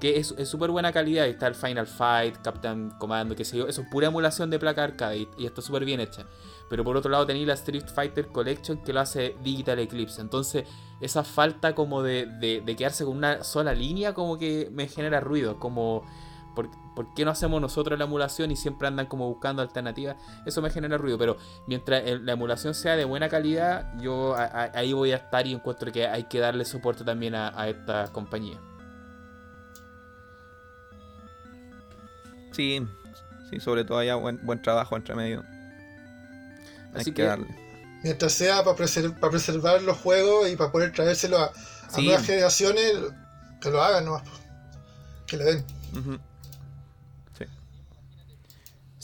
que 0.00 0.16
es 0.16 0.34
súper 0.48 0.70
buena 0.70 0.90
calidad. 0.90 1.26
Está 1.28 1.46
el 1.46 1.54
Final 1.54 1.86
Fight, 1.86 2.38
Captain 2.42 2.90
Commando, 2.98 3.36
qué 3.36 3.44
sé 3.44 3.58
yo. 3.58 3.68
Eso 3.68 3.82
es 3.82 3.88
pura 3.90 4.06
emulación 4.06 4.48
de 4.48 4.58
placa 4.58 4.82
arcade 4.84 5.18
y, 5.18 5.28
y 5.36 5.44
está 5.44 5.60
súper 5.60 5.84
bien 5.84 6.00
hecha. 6.00 6.24
Pero 6.70 6.82
por 6.82 6.96
otro 6.96 7.10
lado 7.10 7.26
tenéis 7.26 7.46
la 7.46 7.54
Street 7.54 7.84
Fighter 7.94 8.28
Collection 8.28 8.82
que 8.82 8.94
lo 8.94 9.00
hace 9.00 9.36
Digital 9.44 9.78
Eclipse. 9.80 10.22
Entonces, 10.22 10.64
esa 11.02 11.24
falta 11.24 11.74
como 11.74 12.02
de, 12.02 12.24
de- 12.40 12.76
quedarse 12.76 13.04
con 13.04 13.16
una 13.18 13.44
sola 13.44 13.74
línea 13.74 14.14
como 14.14 14.38
que 14.38 14.70
me 14.72 14.88
genera 14.88 15.20
ruido. 15.20 15.58
Como, 15.58 16.06
¿por, 16.54 16.70
por 16.94 17.14
qué 17.14 17.24
no 17.24 17.30
hacemos 17.30 17.60
nosotros 17.60 17.98
la 17.98 18.04
emulación 18.04 18.50
y 18.50 18.56
siempre 18.56 18.88
andan 18.88 19.06
como 19.06 19.28
buscando 19.28 19.62
alternativas? 19.62 20.16
Eso 20.46 20.60
me 20.62 20.70
genera 20.70 20.98
ruido. 20.98 21.18
Pero 21.18 21.36
mientras 21.66 22.02
la 22.22 22.32
emulación 22.32 22.74
sea 22.74 22.96
de 22.96 23.04
buena 23.04 23.28
calidad, 23.28 23.92
yo 23.98 24.34
a- 24.34 24.44
a- 24.44 24.72
ahí 24.74 24.92
voy 24.92 25.12
a 25.12 25.16
estar 25.16 25.46
y 25.46 25.52
encuentro 25.54 25.90
que 25.92 26.06
hay 26.06 26.24
que 26.24 26.38
darle 26.38 26.64
soporte 26.64 27.04
también 27.04 27.34
a, 27.34 27.52
a 27.60 27.68
esta 27.68 28.08
compañía. 28.12 28.58
Sí, 32.52 32.86
sí, 33.48 33.60
sobre 33.60 33.84
todo 33.84 33.98
haya 33.98 34.16
buen, 34.16 34.44
buen 34.44 34.60
trabajo 34.60 34.96
entre 34.96 35.14
medio. 35.14 35.42
Hay 36.94 37.00
Así 37.02 37.10
que 37.12 37.16
que- 37.22 37.28
darle. 37.28 37.46
Mientras 38.02 38.32
sea 38.32 38.64
para 38.64 38.74
preservar, 38.76 39.30
preservar 39.30 39.82
los 39.82 39.98
juegos 39.98 40.48
y 40.50 40.56
para 40.56 40.72
poder 40.72 40.90
traérselos 40.90 41.38
a, 41.38 41.44
a 41.46 41.90
Sí. 41.90 42.06
nuevas 42.06 42.24
generaciones, 42.24 42.94
que 43.60 43.70
lo 43.70 43.82
hagan 43.82 44.06
nomás. 44.06 44.22
Que 45.26 45.36
le 45.36 45.44
den. 45.44 45.64
Sí. 45.92 46.20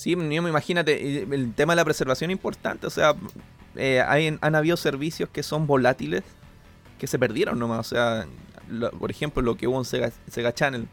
Sí, 0.07 0.11
yo 0.35 0.43
me 0.43 0.49
imagínate, 0.51 1.23
el 1.25 1.53
tema 1.55 1.73
de 1.73 1.77
la 1.79 1.85
preservación 1.85 2.31
es 2.31 2.35
importante, 2.37 2.87
o 2.87 2.91
sea, 2.91 3.15
eh, 3.75 4.01
hay, 4.07 4.39
han 4.41 4.55
habido 4.55 4.77
servicios 4.77 5.29
que 5.31 5.43
son 5.43 5.67
volátiles 5.67 6.23
que 6.99 7.09
se 7.09 7.19
perdieron 7.19 7.59
nomás, 7.59 7.81
o 7.81 7.95
sea, 7.97 8.27
lo- 8.71 8.93
por 8.93 9.11
ejemplo, 9.11 9.43
lo 9.43 9.57
que 9.57 9.67
hubo 9.67 9.79
en 9.79 9.85
Sega, 9.85 10.13
Sega 10.31 10.55
Channel, 10.55 10.87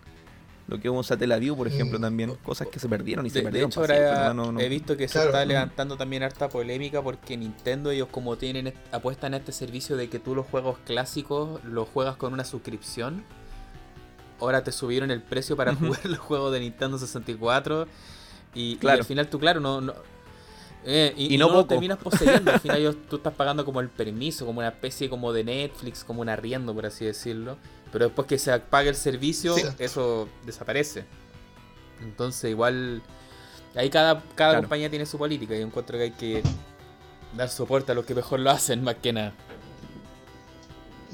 lo 0.67 0.79
que 0.79 0.89
hubo 0.89 0.97
en 0.97 1.03
Satellaview, 1.03 1.55
por 1.55 1.67
ejemplo, 1.67 1.99
Mm. 1.99 2.01
también, 2.01 2.33
cosas 2.43 2.67
que 2.69 2.79
se 2.79 2.89
perdieron 2.89 3.25
y 3.25 3.29
se 3.29 3.35
De, 3.35 3.39
de 3.41 3.45
perdieron. 3.45 3.69
hecho, 3.69 3.81
para 3.81 3.93
ahora 3.93 4.07
siempre, 4.15 4.33
no- 4.33 4.45
no- 4.45 4.51
no- 4.53 4.59
he 4.59 4.67
visto 4.69 4.97
que 4.97 5.07
se 5.07 5.23
está 5.23 5.45
levantando 5.45 5.95
también 5.95 6.23
harta 6.23 6.49
polémica 6.49 7.01
porque 7.03 7.37
Nintendo, 7.37 7.91
ellos 7.91 8.07
como 8.09 8.35
tienen 8.37 8.65
est- 8.67 8.77
apuestan 8.91 9.35
a 9.35 9.37
este 9.37 9.51
servicio 9.51 9.95
de 9.95 10.09
que 10.09 10.17
tú 10.19 10.33
los 10.33 10.47
juegos 10.47 10.79
clásicos 10.87 11.63
los 11.65 11.87
juegas 11.87 12.15
con 12.15 12.33
una 12.33 12.45
suscripción. 12.45 13.23
Ahora 14.39 14.63
te 14.63 14.71
subieron 14.71 15.11
el 15.11 15.21
precio 15.21 15.55
para 15.55 15.75
jugar 15.75 15.99
los 16.05 16.19
juegos 16.19 16.51
de 16.51 16.61
Nintendo 16.61 16.97
64. 16.97 17.87
Y, 18.55 18.77
al 18.87 19.03
final 19.03 19.27
tú, 19.29 19.39
claro, 19.39 19.59
no. 19.59 19.81
no 19.81 19.93
eh, 20.85 21.13
y, 21.15 21.37
no 21.37 21.47
no 21.47 21.53
poco. 21.53 21.67
terminas 21.67 21.97
poseyendo. 21.97 22.51
al 22.51 22.59
final 22.59 22.77
ellos- 22.79 22.95
tú 23.09 23.15
estás 23.15 23.33
pagando 23.33 23.63
como 23.65 23.79
el 23.79 23.89
permiso, 23.89 24.45
como 24.45 24.59
una 24.59 24.67
especie 24.69 25.09
como 25.09 25.31
de 25.31 25.43
Netflix, 25.43 26.03
como 26.03 26.21
un 26.21 26.29
arriendo, 26.29 26.73
por 26.73 26.85
así 26.85 27.05
decirlo. 27.05 27.57
Pero 27.91 28.05
después 28.05 28.27
que 28.27 28.37
se 28.37 28.51
apague 28.51 28.89
el 28.89 28.95
servicio, 28.95 29.55
Sí. 29.55 29.63
eso 29.79 30.27
desaparece. 30.45 31.05
Entonces, 32.01 32.49
igual. 32.51 33.01
Ahí 33.75 33.89
cada, 33.89 34.15
cada 34.35 34.51
Claro. 34.51 34.59
compañía 34.61 34.89
tiene 34.89 35.05
su 35.05 35.17
política. 35.17 35.55
Y 35.55 35.61
encuentro 35.61 35.97
que 35.97 36.03
hay 36.03 36.11
que 36.11 36.43
dar 37.35 37.49
soporte 37.49 37.91
a 37.91 37.95
los 37.95 38.05
que 38.05 38.13
mejor 38.13 38.39
lo 38.39 38.51
hacen, 38.51 38.83
más 38.83 38.95
que 38.95 39.13
nada. 39.13 39.33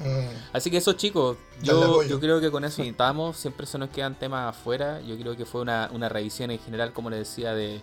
Mm. 0.00 0.54
Así 0.54 0.70
que 0.70 0.78
eso, 0.78 0.94
chicos, 0.94 1.36
yo, 1.62 2.00
creo 2.20 2.40
que 2.40 2.50
con 2.50 2.64
eso 2.64 2.82
estamos. 2.82 3.36
Siempre 3.36 3.66
se 3.66 3.78
nos 3.78 3.90
quedan 3.90 4.18
temas 4.18 4.48
afuera. 4.56 5.00
Yo 5.02 5.16
creo 5.18 5.36
que 5.36 5.44
fue 5.44 5.60
una, 5.60 5.90
una 5.92 6.08
revisión 6.08 6.50
en 6.50 6.58
general, 6.58 6.92
como 6.92 7.10
les 7.10 7.20
decía, 7.20 7.54
de, 7.54 7.80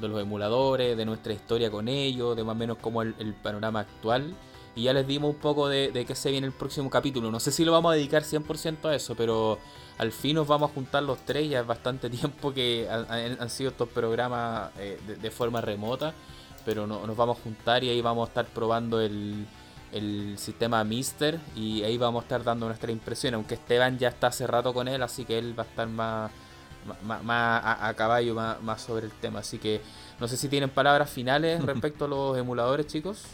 de 0.00 0.08
los 0.08 0.20
emuladores, 0.20 0.96
de 0.96 1.04
nuestra 1.04 1.32
historia 1.32 1.70
con 1.70 1.88
ellos, 1.88 2.36
de 2.36 2.44
más 2.44 2.54
o 2.54 2.58
menos 2.58 2.78
como 2.78 3.02
el, 3.02 3.14
el 3.18 3.34
panorama 3.34 3.80
actual. 3.80 4.34
Y 4.76 4.84
ya 4.84 4.92
les 4.92 5.06
dimos 5.06 5.34
un 5.34 5.40
poco 5.40 5.68
de, 5.68 5.90
de 5.90 6.04
qué 6.04 6.14
se 6.14 6.30
viene 6.30 6.46
el 6.46 6.52
próximo 6.52 6.88
capítulo. 6.88 7.30
No 7.30 7.40
sé 7.40 7.50
si 7.50 7.64
lo 7.64 7.72
vamos 7.72 7.92
a 7.92 7.96
dedicar 7.96 8.22
100% 8.22 8.84
a 8.84 8.94
eso, 8.94 9.16
pero 9.16 9.58
al 9.98 10.12
fin 10.12 10.36
nos 10.36 10.46
vamos 10.46 10.70
a 10.70 10.74
juntar 10.74 11.02
los 11.02 11.18
tres. 11.26 11.50
Ya 11.50 11.60
es 11.60 11.66
bastante 11.66 12.08
tiempo 12.10 12.54
que 12.54 12.88
han 12.88 13.50
sido 13.50 13.70
estos 13.70 13.88
programas 13.88 14.70
eh, 14.78 15.00
de, 15.06 15.16
de 15.16 15.30
forma 15.32 15.60
remota. 15.60 16.14
Pero 16.64 16.86
no, 16.86 17.04
nos 17.06 17.16
vamos 17.16 17.38
a 17.38 17.42
juntar 17.42 17.82
y 17.82 17.88
ahí 17.88 18.00
vamos 18.00 18.28
a 18.28 18.28
estar 18.28 18.46
probando 18.46 19.00
el, 19.00 19.46
el 19.92 20.36
sistema 20.38 20.82
Mister 20.84 21.40
y 21.56 21.82
ahí 21.82 21.98
vamos 21.98 22.22
a 22.22 22.24
estar 22.24 22.44
dando 22.44 22.66
nuestra 22.66 22.92
impresión, 22.92 23.34
aunque 23.34 23.54
Esteban 23.54 23.98
ya 23.98 24.08
está 24.08 24.28
hace 24.28 24.46
rato 24.46 24.72
con 24.72 24.88
él, 24.88 25.02
así 25.02 25.24
que 25.24 25.38
él 25.38 25.58
va 25.58 25.64
a 25.64 25.66
estar 25.66 25.88
más, 25.88 26.30
más, 27.02 27.22
más 27.24 27.64
a, 27.64 27.88
a 27.88 27.94
caballo, 27.94 28.34
más, 28.34 28.62
más 28.62 28.82
sobre 28.82 29.06
el 29.06 29.12
tema. 29.12 29.40
Así 29.40 29.58
que 29.58 29.80
no 30.18 30.28
sé 30.28 30.36
si 30.36 30.48
tienen 30.48 30.70
palabras 30.70 31.10
finales 31.10 31.62
respecto 31.64 32.04
a 32.04 32.08
los 32.08 32.38
emuladores, 32.38 32.86
chicos. 32.86 33.24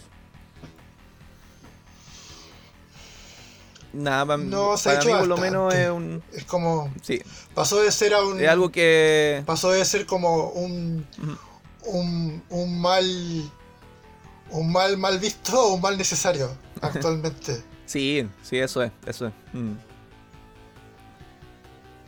Nada, 3.93 4.37
No, 4.37 4.77
se 4.77 4.91
ha 4.91 4.93
para 4.93 5.03
hecho 5.05 5.13
mí 5.13 5.19
por 5.21 5.29
lo 5.29 5.37
menos 5.39 5.75
es 5.75 5.89
un... 5.89 6.23
Es 6.33 6.45
como. 6.45 6.93
Sí, 7.03 7.21
Pasó 7.55 7.81
de 7.81 7.91
ser 7.91 8.13
a 8.13 8.23
un. 8.23 8.39
es 8.39 8.49
algo 8.49 8.71
que... 8.71 9.43
Pasó 9.47 9.71
de 9.71 9.83
ser 9.87 10.05
como 10.05 10.51
un. 10.51 11.07
Un, 11.87 12.43
un 12.51 12.81
mal. 12.81 13.05
Un 14.51 14.71
mal 14.73 14.97
mal 14.97 15.19
visto 15.19 15.61
o 15.61 15.75
un 15.75 15.81
mal 15.81 15.97
necesario 15.99 16.51
actualmente. 16.81 17.63
Sí, 17.87 18.29
sí, 18.43 18.59
eso 18.59 18.83
es, 18.83 18.93
eso 19.07 19.27
es. 19.29 19.33
Mm. 19.53 19.73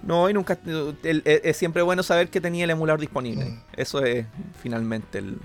No, 0.03 0.31
y 0.31 0.33
nunca... 0.33 0.59
es, 1.03 1.23
es 1.25 1.57
siempre 1.57 1.83
bueno 1.83 2.03
saber 2.03 2.31
que 2.31 2.41
tenía 2.41 2.65
el 2.65 2.71
emulador 2.71 3.01
disponible. 3.01 3.45
Mm. 3.47 3.63
Eso 3.77 4.03
es 4.05 4.27
finalmente 4.63 5.19
el, 5.19 5.39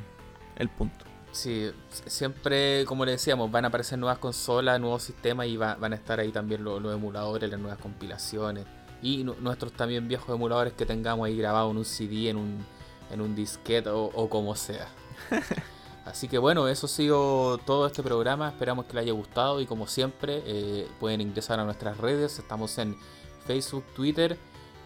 el 0.58 0.70
punto. 0.70 1.06
Sí, 1.32 1.72
siempre, 2.06 2.86
como 2.86 3.06
le 3.06 3.14
decíamos, 3.14 3.50
van 3.52 3.66
a 3.66 3.70
aparecer 3.70 3.98
nuevas 3.98 4.20
consolas, 4.20 4.80
nuevos 4.80 5.02
sistemas 5.02 5.48
y 5.48 5.58
va- 5.58 5.76
van 5.76 5.94
a 5.94 5.96
estar 5.96 6.20
ahí 6.20 6.32
también 6.32 6.64
los, 6.64 6.80
los 6.80 6.94
emuladores, 6.94 7.50
las 7.50 7.60
nuevas 7.60 7.80
compilaciones 7.80 8.66
y 9.02 9.24
nu- 9.24 9.36
nuestros 9.42 9.74
también 9.74 10.08
viejos 10.08 10.34
emuladores 10.34 10.74
que 10.74 10.86
tengamos 10.86 11.26
ahí 11.26 11.36
grabados 11.36 11.72
en 11.72 11.78
un 11.78 11.86
CD, 11.86 12.30
en 12.30 12.38
un, 12.38 12.64
en 13.12 13.20
un 13.22 13.34
disquete 13.36 13.90
o, 13.90 14.04
o 14.14 14.30
como 14.30 14.56
sea. 14.56 14.88
Así 16.06 16.28
que 16.28 16.38
bueno, 16.38 16.68
eso 16.68 16.86
ha 16.88 16.90
sido 16.90 17.58
todo 17.60 17.88
este 17.88 18.04
programa. 18.04 18.50
Esperamos 18.50 18.86
que 18.86 18.94
les 18.94 19.04
haya 19.04 19.14
gustado 19.14 19.62
y 19.62 19.66
como 19.66 19.88
siempre 19.88 20.44
eh, 20.46 20.88
pueden 21.00 21.22
ingresar 21.22 21.60
a 21.60 21.66
nuestras 21.66 21.98
redes. 21.98 22.40
Estamos 22.40 22.78
en 22.78 22.98
Facebook, 23.46 23.86
Twitter 23.96 24.38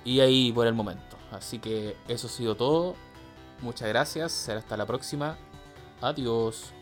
y 0.06 0.20
ahí 0.20 0.52
por 0.52 0.68
el 0.68 0.74
momento. 0.74 1.18
Así 1.32 1.60
que 1.60 1.98
eso 2.08 2.28
ha 2.28 2.30
sido 2.30 2.56
todo. 2.56 2.96
Muchas 3.62 3.88
gracias. 3.90 4.32
Será 4.32 4.60
hasta 4.60 4.78
la 4.78 4.86
próxima. 4.86 5.38
Adiós. 6.02 6.77